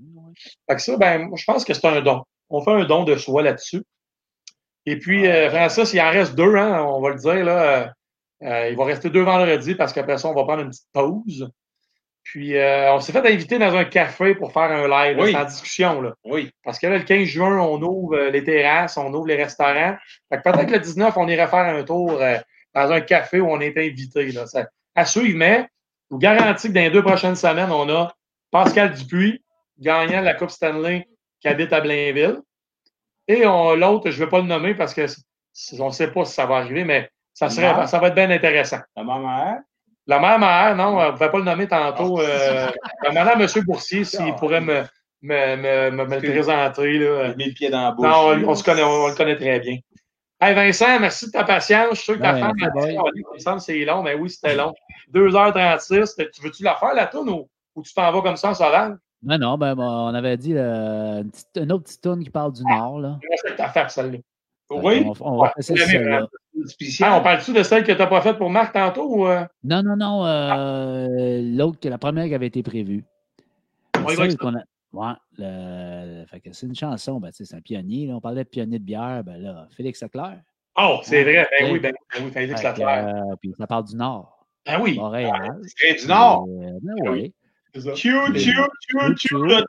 Fait 0.69 0.75
que 0.75 0.81
ça, 0.81 0.97
ben, 0.97 1.29
je 1.35 1.43
pense 1.45 1.63
que 1.65 1.73
c'est 1.73 1.85
un 1.87 2.01
don. 2.01 2.23
On 2.49 2.61
fait 2.61 2.71
un 2.71 2.85
don 2.85 3.03
de 3.03 3.15
soi 3.15 3.41
là-dessus. 3.43 3.83
Et 4.85 4.97
puis, 4.97 5.27
euh, 5.27 5.49
Francis, 5.49 5.93
il 5.93 5.99
en 6.01 6.09
reste 6.11 6.35
deux, 6.35 6.55
hein, 6.55 6.83
on 6.87 7.01
va 7.01 7.09
le 7.09 7.15
dire, 7.17 7.43
là. 7.43 7.61
euh, 7.63 7.87
euh, 8.43 8.69
il 8.69 8.77
va 8.77 8.85
rester 8.85 9.09
deux 9.09 9.23
vendredis 9.23 9.75
parce 9.75 9.91
qu'après 9.93 10.17
ça, 10.17 10.27
on 10.29 10.33
va 10.35 10.43
prendre 10.43 10.61
une 10.63 10.69
petite 10.69 10.87
pause. 10.93 11.49
Puis, 12.23 12.57
euh, 12.57 12.93
on 12.93 12.99
s'est 12.99 13.11
fait 13.13 13.25
inviter 13.25 13.57
dans 13.57 13.73
un 13.75 13.85
café 13.85 14.35
pour 14.35 14.51
faire 14.51 14.63
un 14.71 14.87
live, 14.87 15.17
là, 15.17 15.23
Oui. 15.23 15.31
c'est 15.31 15.37
en 15.37 15.45
discussion, 15.45 16.01
là. 16.01 16.13
Oui. 16.25 16.51
Parce 16.63 16.77
que 16.77 16.87
là, 16.87 16.97
le 16.97 17.03
15 17.03 17.23
juin, 17.25 17.57
on 17.59 17.81
ouvre 17.81 18.17
les 18.29 18.43
terrasses, 18.43 18.97
on 18.97 19.13
ouvre 19.13 19.27
les 19.27 19.35
restaurants. 19.37 19.95
Fait 20.29 20.37
que 20.37 20.43
peut-être 20.43 20.67
que 20.67 20.73
le 20.73 20.79
19, 20.79 21.15
on 21.17 21.27
irait 21.27 21.47
faire 21.47 21.65
un 21.75 21.83
tour 21.83 22.19
dans 22.73 22.91
un 22.91 23.01
café 23.01 23.39
où 23.39 23.49
on 23.49 23.59
est 23.61 23.77
invité. 23.77 24.31
Là. 24.31 24.45
Ça, 24.45 24.67
à 24.95 25.05
suivre, 25.05 25.37
mais 25.37 25.67
je 26.09 26.15
vous 26.15 26.19
garantis 26.19 26.67
que 26.67 26.73
dans 26.73 26.81
les 26.81 26.91
deux 26.91 27.03
prochaines 27.03 27.35
semaines, 27.35 27.71
on 27.71 27.89
a 27.89 28.13
Pascal 28.51 28.93
Dupuis, 28.93 29.41
gagnant 29.79 30.19
de 30.21 30.25
la 30.25 30.33
Coupe 30.33 30.49
Stanley, 30.49 31.07
qui 31.39 31.47
habite 31.47 31.71
à 31.73 31.81
Blainville. 31.81 32.39
Et 33.27 33.43
l'autre, 33.43 34.09
je 34.09 34.19
ne 34.19 34.25
vais 34.25 34.29
pas 34.29 34.39
le 34.39 34.45
nommer 34.47 34.73
parce 34.73 34.93
que 34.93 35.05
c- 35.07 35.21
on 35.79 35.87
ne 35.87 35.91
sait 35.91 36.11
pas 36.11 36.25
si 36.25 36.33
ça 36.33 36.45
va 36.45 36.57
arriver, 36.57 36.83
mais 36.83 37.09
ça, 37.33 37.49
serait, 37.49 37.73
Non. 37.73 37.85
ça 37.87 37.99
va 37.99 38.07
être 38.07 38.15
bien 38.15 38.29
intéressant. 38.31 38.79
La 38.95 39.03
maman, 39.03 39.57
La 40.07 40.19
mère 40.19 40.39
mère, 40.39 40.75
non, 40.77 40.97
on 40.97 41.05
ne 41.07 41.11
pouvait 41.11 41.29
pas 41.29 41.37
le 41.37 41.43
nommer 41.43 41.67
tantôt. 41.67 42.19
Euh, 42.21 42.67
demandez 43.03 43.29
à 43.31 43.33
M. 43.33 43.47
Boursier 43.65 44.05
s'il 44.05 44.33
pourrait 44.35 44.61
me, 44.61 44.83
me, 45.21 45.55
me, 45.57 45.91
me, 45.91 46.05
me 46.05 46.15
le 46.15 46.21
présenter. 46.31 46.97
Là. 46.99 47.25
il 47.25 47.31
a 47.31 47.35
mis 47.35 47.45
le 47.47 47.53
pied 47.53 47.69
dans 47.69 47.81
la 47.83 47.91
bouche. 47.91 48.07
Non, 48.07 48.29
on, 48.29 48.49
on 48.49 48.55
se 48.55 48.63
connaît, 48.63 48.83
on, 48.83 49.03
on 49.03 49.07
le 49.09 49.15
connaît 49.15 49.35
très 49.35 49.59
bien. 49.59 49.77
Hey 50.39 50.53
Vincent, 50.55 50.99
merci 50.99 51.25
de 51.27 51.31
ta 51.31 51.43
patience. 51.43 51.89
Je 51.89 51.95
suis 51.95 52.03
sûr 52.05 52.17
que 52.17 52.21
ta 52.21 52.35
femme 52.37 52.53
a 52.61 52.69
dit, 52.69 52.95
Oh, 52.97 53.09
il 53.13 53.23
me 53.33 53.39
semble 53.39 53.57
que 53.57 53.63
c'est 53.63 53.83
long, 53.83 54.01
mais 54.03 54.13
oui, 54.13 54.29
c'était 54.29 54.55
long. 54.55 54.73
2h36. 55.13 56.15
Tu 56.33 56.41
veux-tu 56.41 56.63
la 56.63 56.75
faire, 56.75 56.93
la 56.93 57.07
tourne, 57.07 57.29
ou, 57.29 57.49
ou 57.75 57.81
tu 57.83 57.93
t'en 57.93 58.11
vas 58.11 58.21
comme 58.21 58.37
ça 58.37 58.49
en 58.49 58.53
sauvage? 58.53 58.93
Non, 59.23 59.37
non, 59.39 59.57
ben, 59.57 59.75
on 59.77 60.13
avait 60.13 60.37
dit 60.37 60.53
euh, 60.55 61.21
une, 61.23 61.31
petite, 61.31 61.47
une 61.57 61.71
autre 61.71 61.83
petite 61.85 62.01
tourne 62.01 62.23
qui 62.23 62.29
parle 62.29 62.53
du 62.53 62.61
Nord. 62.63 62.99
Là. 62.99 63.19
C'est 63.45 63.55
ta 63.55 63.67
faire, 63.69 63.89
celle-là. 63.89 64.19
Oui. 64.69 65.03
On, 65.05 65.13
on 65.21 65.41
va 65.41 65.49
passer 65.55 65.75
celle-là. 65.75 66.27
Ah, 67.01 67.17
on 67.19 67.23
parle-tu 67.23 67.53
de 67.53 67.63
celle 67.63 67.83
que 67.83 67.91
tu 67.91 67.97
n'as 67.97 68.07
pas 68.07 68.21
faite 68.21 68.37
pour 68.37 68.49
Marc 68.49 68.73
tantôt? 68.73 69.15
Ou, 69.19 69.27
euh? 69.27 69.45
Non, 69.63 69.81
non, 69.83 69.95
non. 69.95 70.25
euh, 70.25 71.41
L'autre, 71.55 71.79
que 71.79 71.87
la 71.89 71.97
première 71.97 72.25
qui 72.27 72.35
avait 72.35 72.47
été 72.47 72.61
prévue. 72.63 73.05
Qu'on 73.93 74.55
a- 74.55 74.63
Ouais, 74.93 75.13
le- 75.37 76.25
fait 76.27 76.39
que 76.39 76.53
c'est 76.53 76.65
une 76.65 76.73
chanson, 76.75 77.19
ben, 77.19 77.29
c'est 77.33 77.53
un 77.53 77.59
pionnier. 77.61 78.07
là. 78.07 78.15
On 78.15 78.21
parlait 78.21 78.43
de 78.45 78.49
pionnier 78.49 78.79
de 78.79 78.83
bière, 78.83 79.21
ben 79.23 79.37
là, 79.37 79.67
Félix 79.75 80.01
Leclerc. 80.01 80.39
Oh, 80.79 80.99
c'est 81.03 81.23
vrai. 81.23 81.47
Ben 81.59 81.65
Ouais. 81.65 81.71
oui, 81.73 81.79
ben, 81.79 81.93
ben 82.13 82.23
oui, 82.25 82.31
Félix 82.31 82.63
Leclerc. 82.63 83.07
euh, 83.07 83.35
puis 83.41 83.53
ça 83.57 83.67
parle 83.67 83.83
du 83.83 83.95
Nord. 83.95 84.45
Ben 84.65 84.79
oui. 84.81 84.97
Montréal. 84.97 85.31
Train 85.77 85.93
du 85.99 86.07
Nord. 86.07 86.45
Ben 86.47 86.79
Ah 87.05 87.11
oui. 87.11 87.33
Ça. 87.81 87.93
Tchou, 87.93 88.33
tchou, 88.33 88.67
tchou, 88.81 89.13
tchou, 89.15 89.43
le 89.43 89.55
euh. 89.55 89.63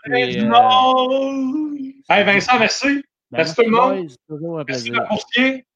Hey 2.08 2.24
Vincent, 2.24 2.58
merci. 2.58 3.04
Ben, 3.30 3.38
Merci 3.38 3.54
tout 3.54 3.62
le 3.62 3.70
monde. 3.70 4.08
Merci 4.66 4.90
le 4.90 5.06
courtier. 5.06 5.66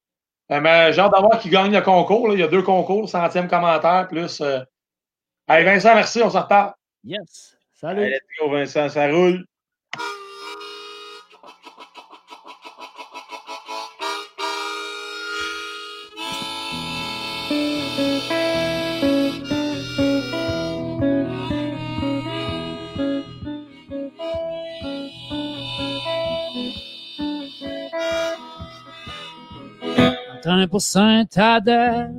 Euh, 0.51 0.91
j'ai 0.91 0.99
hâte 0.99 1.11
d'avoir 1.11 1.39
qui 1.39 1.49
gagne 1.49 1.71
le 1.71 1.81
concours. 1.81 2.27
là. 2.27 2.33
Il 2.33 2.39
y 2.39 2.43
a 2.43 2.47
deux 2.47 2.61
concours, 2.61 3.09
centième 3.09 3.47
commentaire, 3.47 4.07
plus. 4.07 4.41
Euh... 4.41 4.59
Hey 5.47 5.63
Vincent, 5.63 5.95
merci, 5.95 6.21
on 6.21 6.29
s'en 6.29 6.41
reparle. 6.41 6.73
Yes. 7.03 7.57
Salut. 7.73 8.03
Allez, 8.03 8.19
Vincent, 8.49 8.89
ça 8.89 9.07
roule. 9.07 9.45
Train 30.43 30.67
pour 30.67 30.81
Saint-Adèle. 30.81 32.11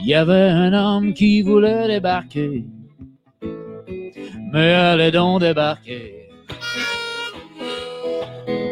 Il 0.00 0.06
y 0.06 0.14
avait 0.14 0.48
un 0.48 0.72
homme 0.72 1.12
qui 1.12 1.42
voulait 1.42 1.86
débarquer. 1.86 2.64
Mais 4.52 4.72
allez 4.72 5.10
donc 5.10 5.40
débarquer. 5.40 6.30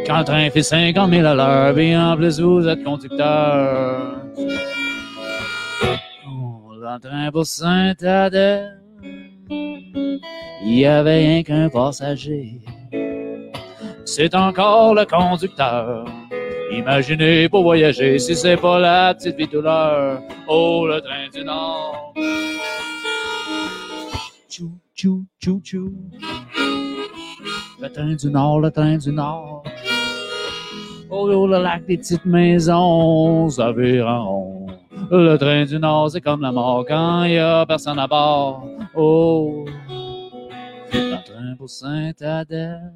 Quand 0.06 0.18
le 0.18 0.24
train 0.24 0.50
fait 0.50 0.62
50 0.62 1.10
000 1.10 1.26
à 1.26 1.34
l'heure, 1.34 1.78
et 1.78 1.96
en 1.96 2.16
plus 2.16 2.40
vous 2.40 2.66
êtes 2.66 2.82
conducteur. 2.82 4.22
Dans 6.82 7.00
train 7.00 7.30
pour 7.30 7.44
Saint-Adèle, 7.44 8.80
il 9.50 10.78
y 10.78 10.86
avait 10.86 11.18
rien 11.18 11.42
qu'un 11.42 11.68
passager. 11.68 12.60
C'est 14.06 14.34
encore 14.34 14.94
le 14.94 15.04
conducteur. 15.04 16.06
Imaginez 16.70 17.48
pour 17.48 17.62
voyager 17.62 18.18
si 18.18 18.34
c'est 18.34 18.56
pas 18.56 18.78
la 18.78 19.14
petite 19.14 19.36
vie 19.36 19.46
douleur. 19.46 20.20
Oh, 20.48 20.86
le 20.86 21.00
train 21.00 21.28
du 21.32 21.44
Nord. 21.44 22.12
Tchou, 24.48 24.72
tchou, 24.94 25.24
tchou, 25.40 25.60
tchou. 25.62 25.92
Le 27.80 27.88
train 27.88 28.14
du 28.14 28.30
Nord, 28.30 28.60
le 28.60 28.70
train 28.70 28.96
du 28.96 29.12
Nord. 29.12 29.64
Oh, 31.08 31.30
oh, 31.32 31.46
le 31.46 31.62
lac 31.62 31.86
des 31.86 31.98
petites 31.98 32.24
maisons, 32.24 33.48
ça 33.48 33.72
vire 33.72 34.08
en 34.08 34.28
rond. 34.28 34.66
Le 35.10 35.36
train 35.36 35.64
du 35.64 35.78
Nord, 35.78 36.10
c'est 36.10 36.20
comme 36.20 36.40
la 36.40 36.50
mort 36.50 36.84
quand 36.86 37.24
il 37.24 37.34
y 37.34 37.38
a 37.38 37.64
personne 37.64 37.98
à 37.98 38.08
bord. 38.08 38.66
Oh, 38.94 39.64
le 40.92 41.24
train 41.24 41.54
pour 41.56 41.70
Saint-Adèle 41.70 42.92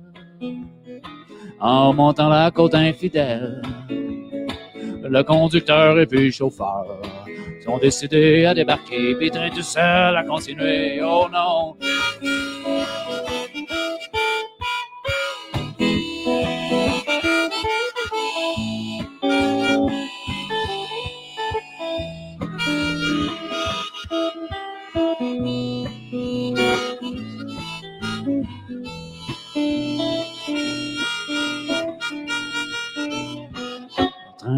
en 1.60 1.92
montant 1.92 2.28
la 2.28 2.50
côte 2.50 2.74
infidèle. 2.74 3.62
Le 5.02 5.22
conducteur 5.22 5.98
et 5.98 6.06
puis 6.06 6.26
le 6.26 6.30
chauffeur 6.30 7.00
sont 7.64 7.78
décidés 7.78 8.46
à 8.46 8.54
débarquer, 8.54 9.14
puis 9.16 9.30
train 9.30 9.50
tout 9.50 9.62
seul 9.62 10.16
à 10.16 10.24
continuer. 10.24 11.00
Oh 11.02 11.26
non! 11.30 11.76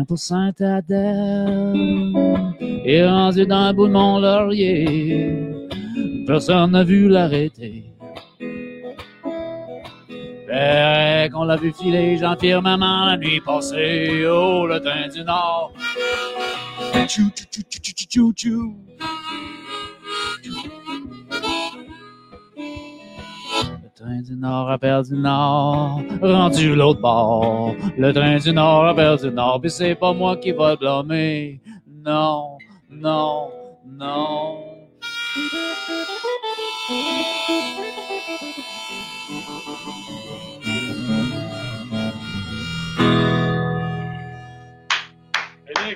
Pour 0.05 0.18
Saint-Adèle 0.18 1.74
est 2.84 3.06
rendu 3.06 3.47
dans 3.47 3.68
le 3.68 3.72
bout 3.74 3.86
de 3.86 3.92
mon 3.92 4.18
laurier. 4.18 5.39
Personne 6.26 6.72
n'a 6.72 6.84
vu 6.84 7.08
l'arrêter. 7.08 7.84
Fait 10.47 11.31
qu'on 11.32 11.44
l'a 11.44 11.56
vu 11.56 11.72
filer, 11.72 12.18
Jean-Pierre 12.18 12.62
Maman 12.62 13.06
la 13.06 13.16
nuit 13.16 13.40
passée. 13.40 14.24
Oh, 14.26 14.66
le 14.66 14.81
train 14.81 15.08
du 15.08 15.24
Nord. 15.24 15.72
Train 24.02 24.20
du 24.20 24.34
Nord 24.34 24.68
a 24.68 24.78
perdu 24.78 25.14
le 25.14 25.20
Nord, 25.20 26.02
rendu 26.20 26.74
l'autre 26.74 27.00
bord. 27.00 27.74
Le 27.97 28.12
train 28.12 28.36
du 28.36 28.52
Nord 28.52 28.86
a 28.86 28.94
perdu 28.94 29.26
le 29.26 29.31
Nord, 29.32 29.60
puis 29.60 29.70
c'est 29.70 29.94
pas 29.94 30.12
moi 30.12 30.36
qui 30.36 30.50
va 30.50 30.72
le 30.72 30.76
blâmer. 30.76 31.60
Non, 32.05 32.58
non, 32.90 33.50
non. 33.86 34.58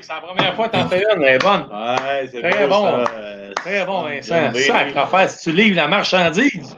C'est 0.01 0.13
la 0.13 0.21
première 0.21 0.55
fois 0.55 0.69
que 0.69 0.77
t'en 0.77 0.89
fais 0.89 1.03
une, 1.03 1.23
elle 1.23 1.35
est 1.35 1.39
bonne. 1.39 1.67
Ouais, 1.73 2.29
c'est 2.31 2.41
Très 2.41 2.67
beau, 2.69 2.75
bon. 2.75 3.05
ça. 3.05 3.13
Très 3.57 3.87
bon, 3.87 4.03
Vincent. 4.03 4.53
Sacre 4.55 4.99
affaire, 4.99 5.31
si 5.31 5.51
tu 5.51 5.57
livres 5.57 5.77
la 5.77 5.89
marchandise. 5.89 6.77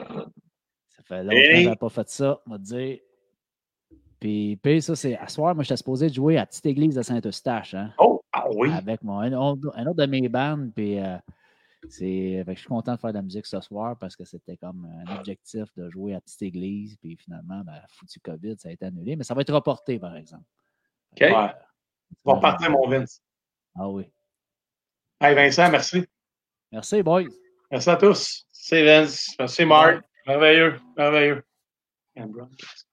Fait 1.09 1.23
longtemps 1.25 1.37
Et- 1.37 1.49
que 1.49 1.63
j'avais 1.63 1.77
pas 1.77 1.89
fait 1.89 2.09
ça, 2.09 2.41
on 2.47 2.51
va 2.51 2.59
te 2.59 2.63
dire. 2.65 2.99
Puis, 4.21 4.57
puis 4.57 4.83
ça, 4.83 4.97
c'est 4.97 5.17
à 5.17 5.29
soir, 5.29 5.55
moi, 5.55 5.63
j'étais 5.65 5.77
supposé 5.77 6.09
jouer 6.09 6.39
à 6.39 6.45
Petite 6.47 6.67
Église 6.67 6.95
de 6.97 7.03
Saint-Eustache, 7.03 7.75
hein, 7.75 7.95
Oh, 7.99 8.21
ah 8.33 8.47
oui. 8.53 8.71
avec 8.73 9.03
mon, 9.03 9.21
un, 9.21 9.33
autre, 9.33 9.71
un 9.75 9.87
autre 9.87 9.97
de 9.97 10.07
mes 10.07 10.29
bandes. 10.29 10.73
Puis, 10.75 10.99
euh, 10.99 11.17
c'est, 11.89 12.45
je 12.47 12.55
suis 12.55 12.67
content 12.67 12.95
de 12.97 12.99
faire 13.01 13.11
de 13.11 13.17
la 13.19 13.23
musique 13.23 13.47
ce 13.47 13.61
soir 13.61 13.97
parce 13.97 14.17
que 14.17 14.25
c'était 14.25 14.57
comme 14.57 14.85
un 15.07 15.17
objectif 15.17 15.73
de 15.77 15.89
jouer 15.89 16.15
à 16.17 16.21
Petite 16.21 16.43
Église. 16.43 16.97
Puis 16.97 17.17
finalement, 17.17 17.61
ben, 17.65 17.81
foutu 17.91 18.19
COVID, 18.19 18.57
ça 18.59 18.69
a 18.69 18.73
été 18.73 18.85
annulé. 18.87 19.15
Mais 19.15 19.23
ça 19.23 19.35
va 19.35 19.43
être 19.43 19.55
reporté, 19.55 20.01
par 20.01 20.17
exemple. 20.17 20.45
OK. 21.13 21.21
Ouais. 21.21 21.33
euh, 21.33 21.49
On 22.25 22.33
va 22.33 22.37
repartir, 22.39 22.71
mon 22.73 22.89
Vince. 22.89 23.23
Ah 23.77 23.89
oui. 23.89 24.05
Hey, 25.21 25.35
Vincent, 25.37 25.71
merci. 25.71 26.05
Merci, 26.73 27.03
boys. 27.03 27.23
Merci 27.71 27.91
à 27.91 27.97
tous. 27.97 28.47
C'est 28.51 28.85
Vince. 28.85 29.35
Merci, 29.39 29.65
Marc. 29.65 30.03
Merveilleux, 30.29 30.79
merveilleux. 30.95 31.43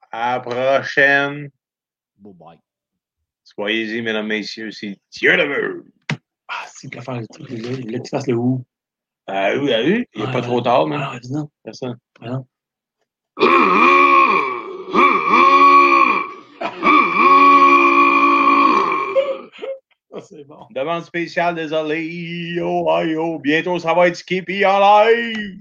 À 0.10 0.36
la 0.36 0.40
prochaine. 0.40 1.50
Beau 2.18 2.32
bye. 2.32 2.58
Soyez-y, 3.44 4.02
mesdames, 4.02 4.28
messieurs. 4.28 4.72
C'est 4.72 4.98
Dieu 5.12 5.36
le 5.36 5.44
veut. 5.44 5.86
Ah, 6.48 6.64
si, 6.68 6.88
il 6.88 6.92
peut 6.92 7.02
faire 7.02 7.20
le 7.20 7.28
truc, 7.28 7.50
là. 7.50 7.56
Il 7.58 7.82
voulait 7.82 7.98
que 8.00 8.04
tu 8.04 8.10
fasses 8.10 8.28
le 8.28 8.36
ou. 8.36 8.64
Ah 9.28 9.50
oui, 9.58 9.74
ah 9.74 9.82
oui. 9.84 10.06
Il 10.14 10.22
n'est 10.22 10.30
Ah, 10.30 10.32
pas 10.32 10.42
trop 10.42 10.62
tard, 10.62 10.88
mais. 10.88 10.96
Ah, 10.98 11.20
non. 11.30 11.50
Personne. 11.62 11.98
Ah, 12.22 12.30
non. 12.30 12.48
C'est 20.22 20.44
bon. 20.46 20.66
Demande 20.72 21.04
spéciale, 21.04 21.56
désolé. 21.56 22.58
Ohio. 22.62 23.40
Bientôt, 23.40 23.78
ça 23.80 23.94
va 23.94 24.08
être 24.08 24.16
Skippy 24.16 24.66
en 24.66 24.80
live. 24.80 25.60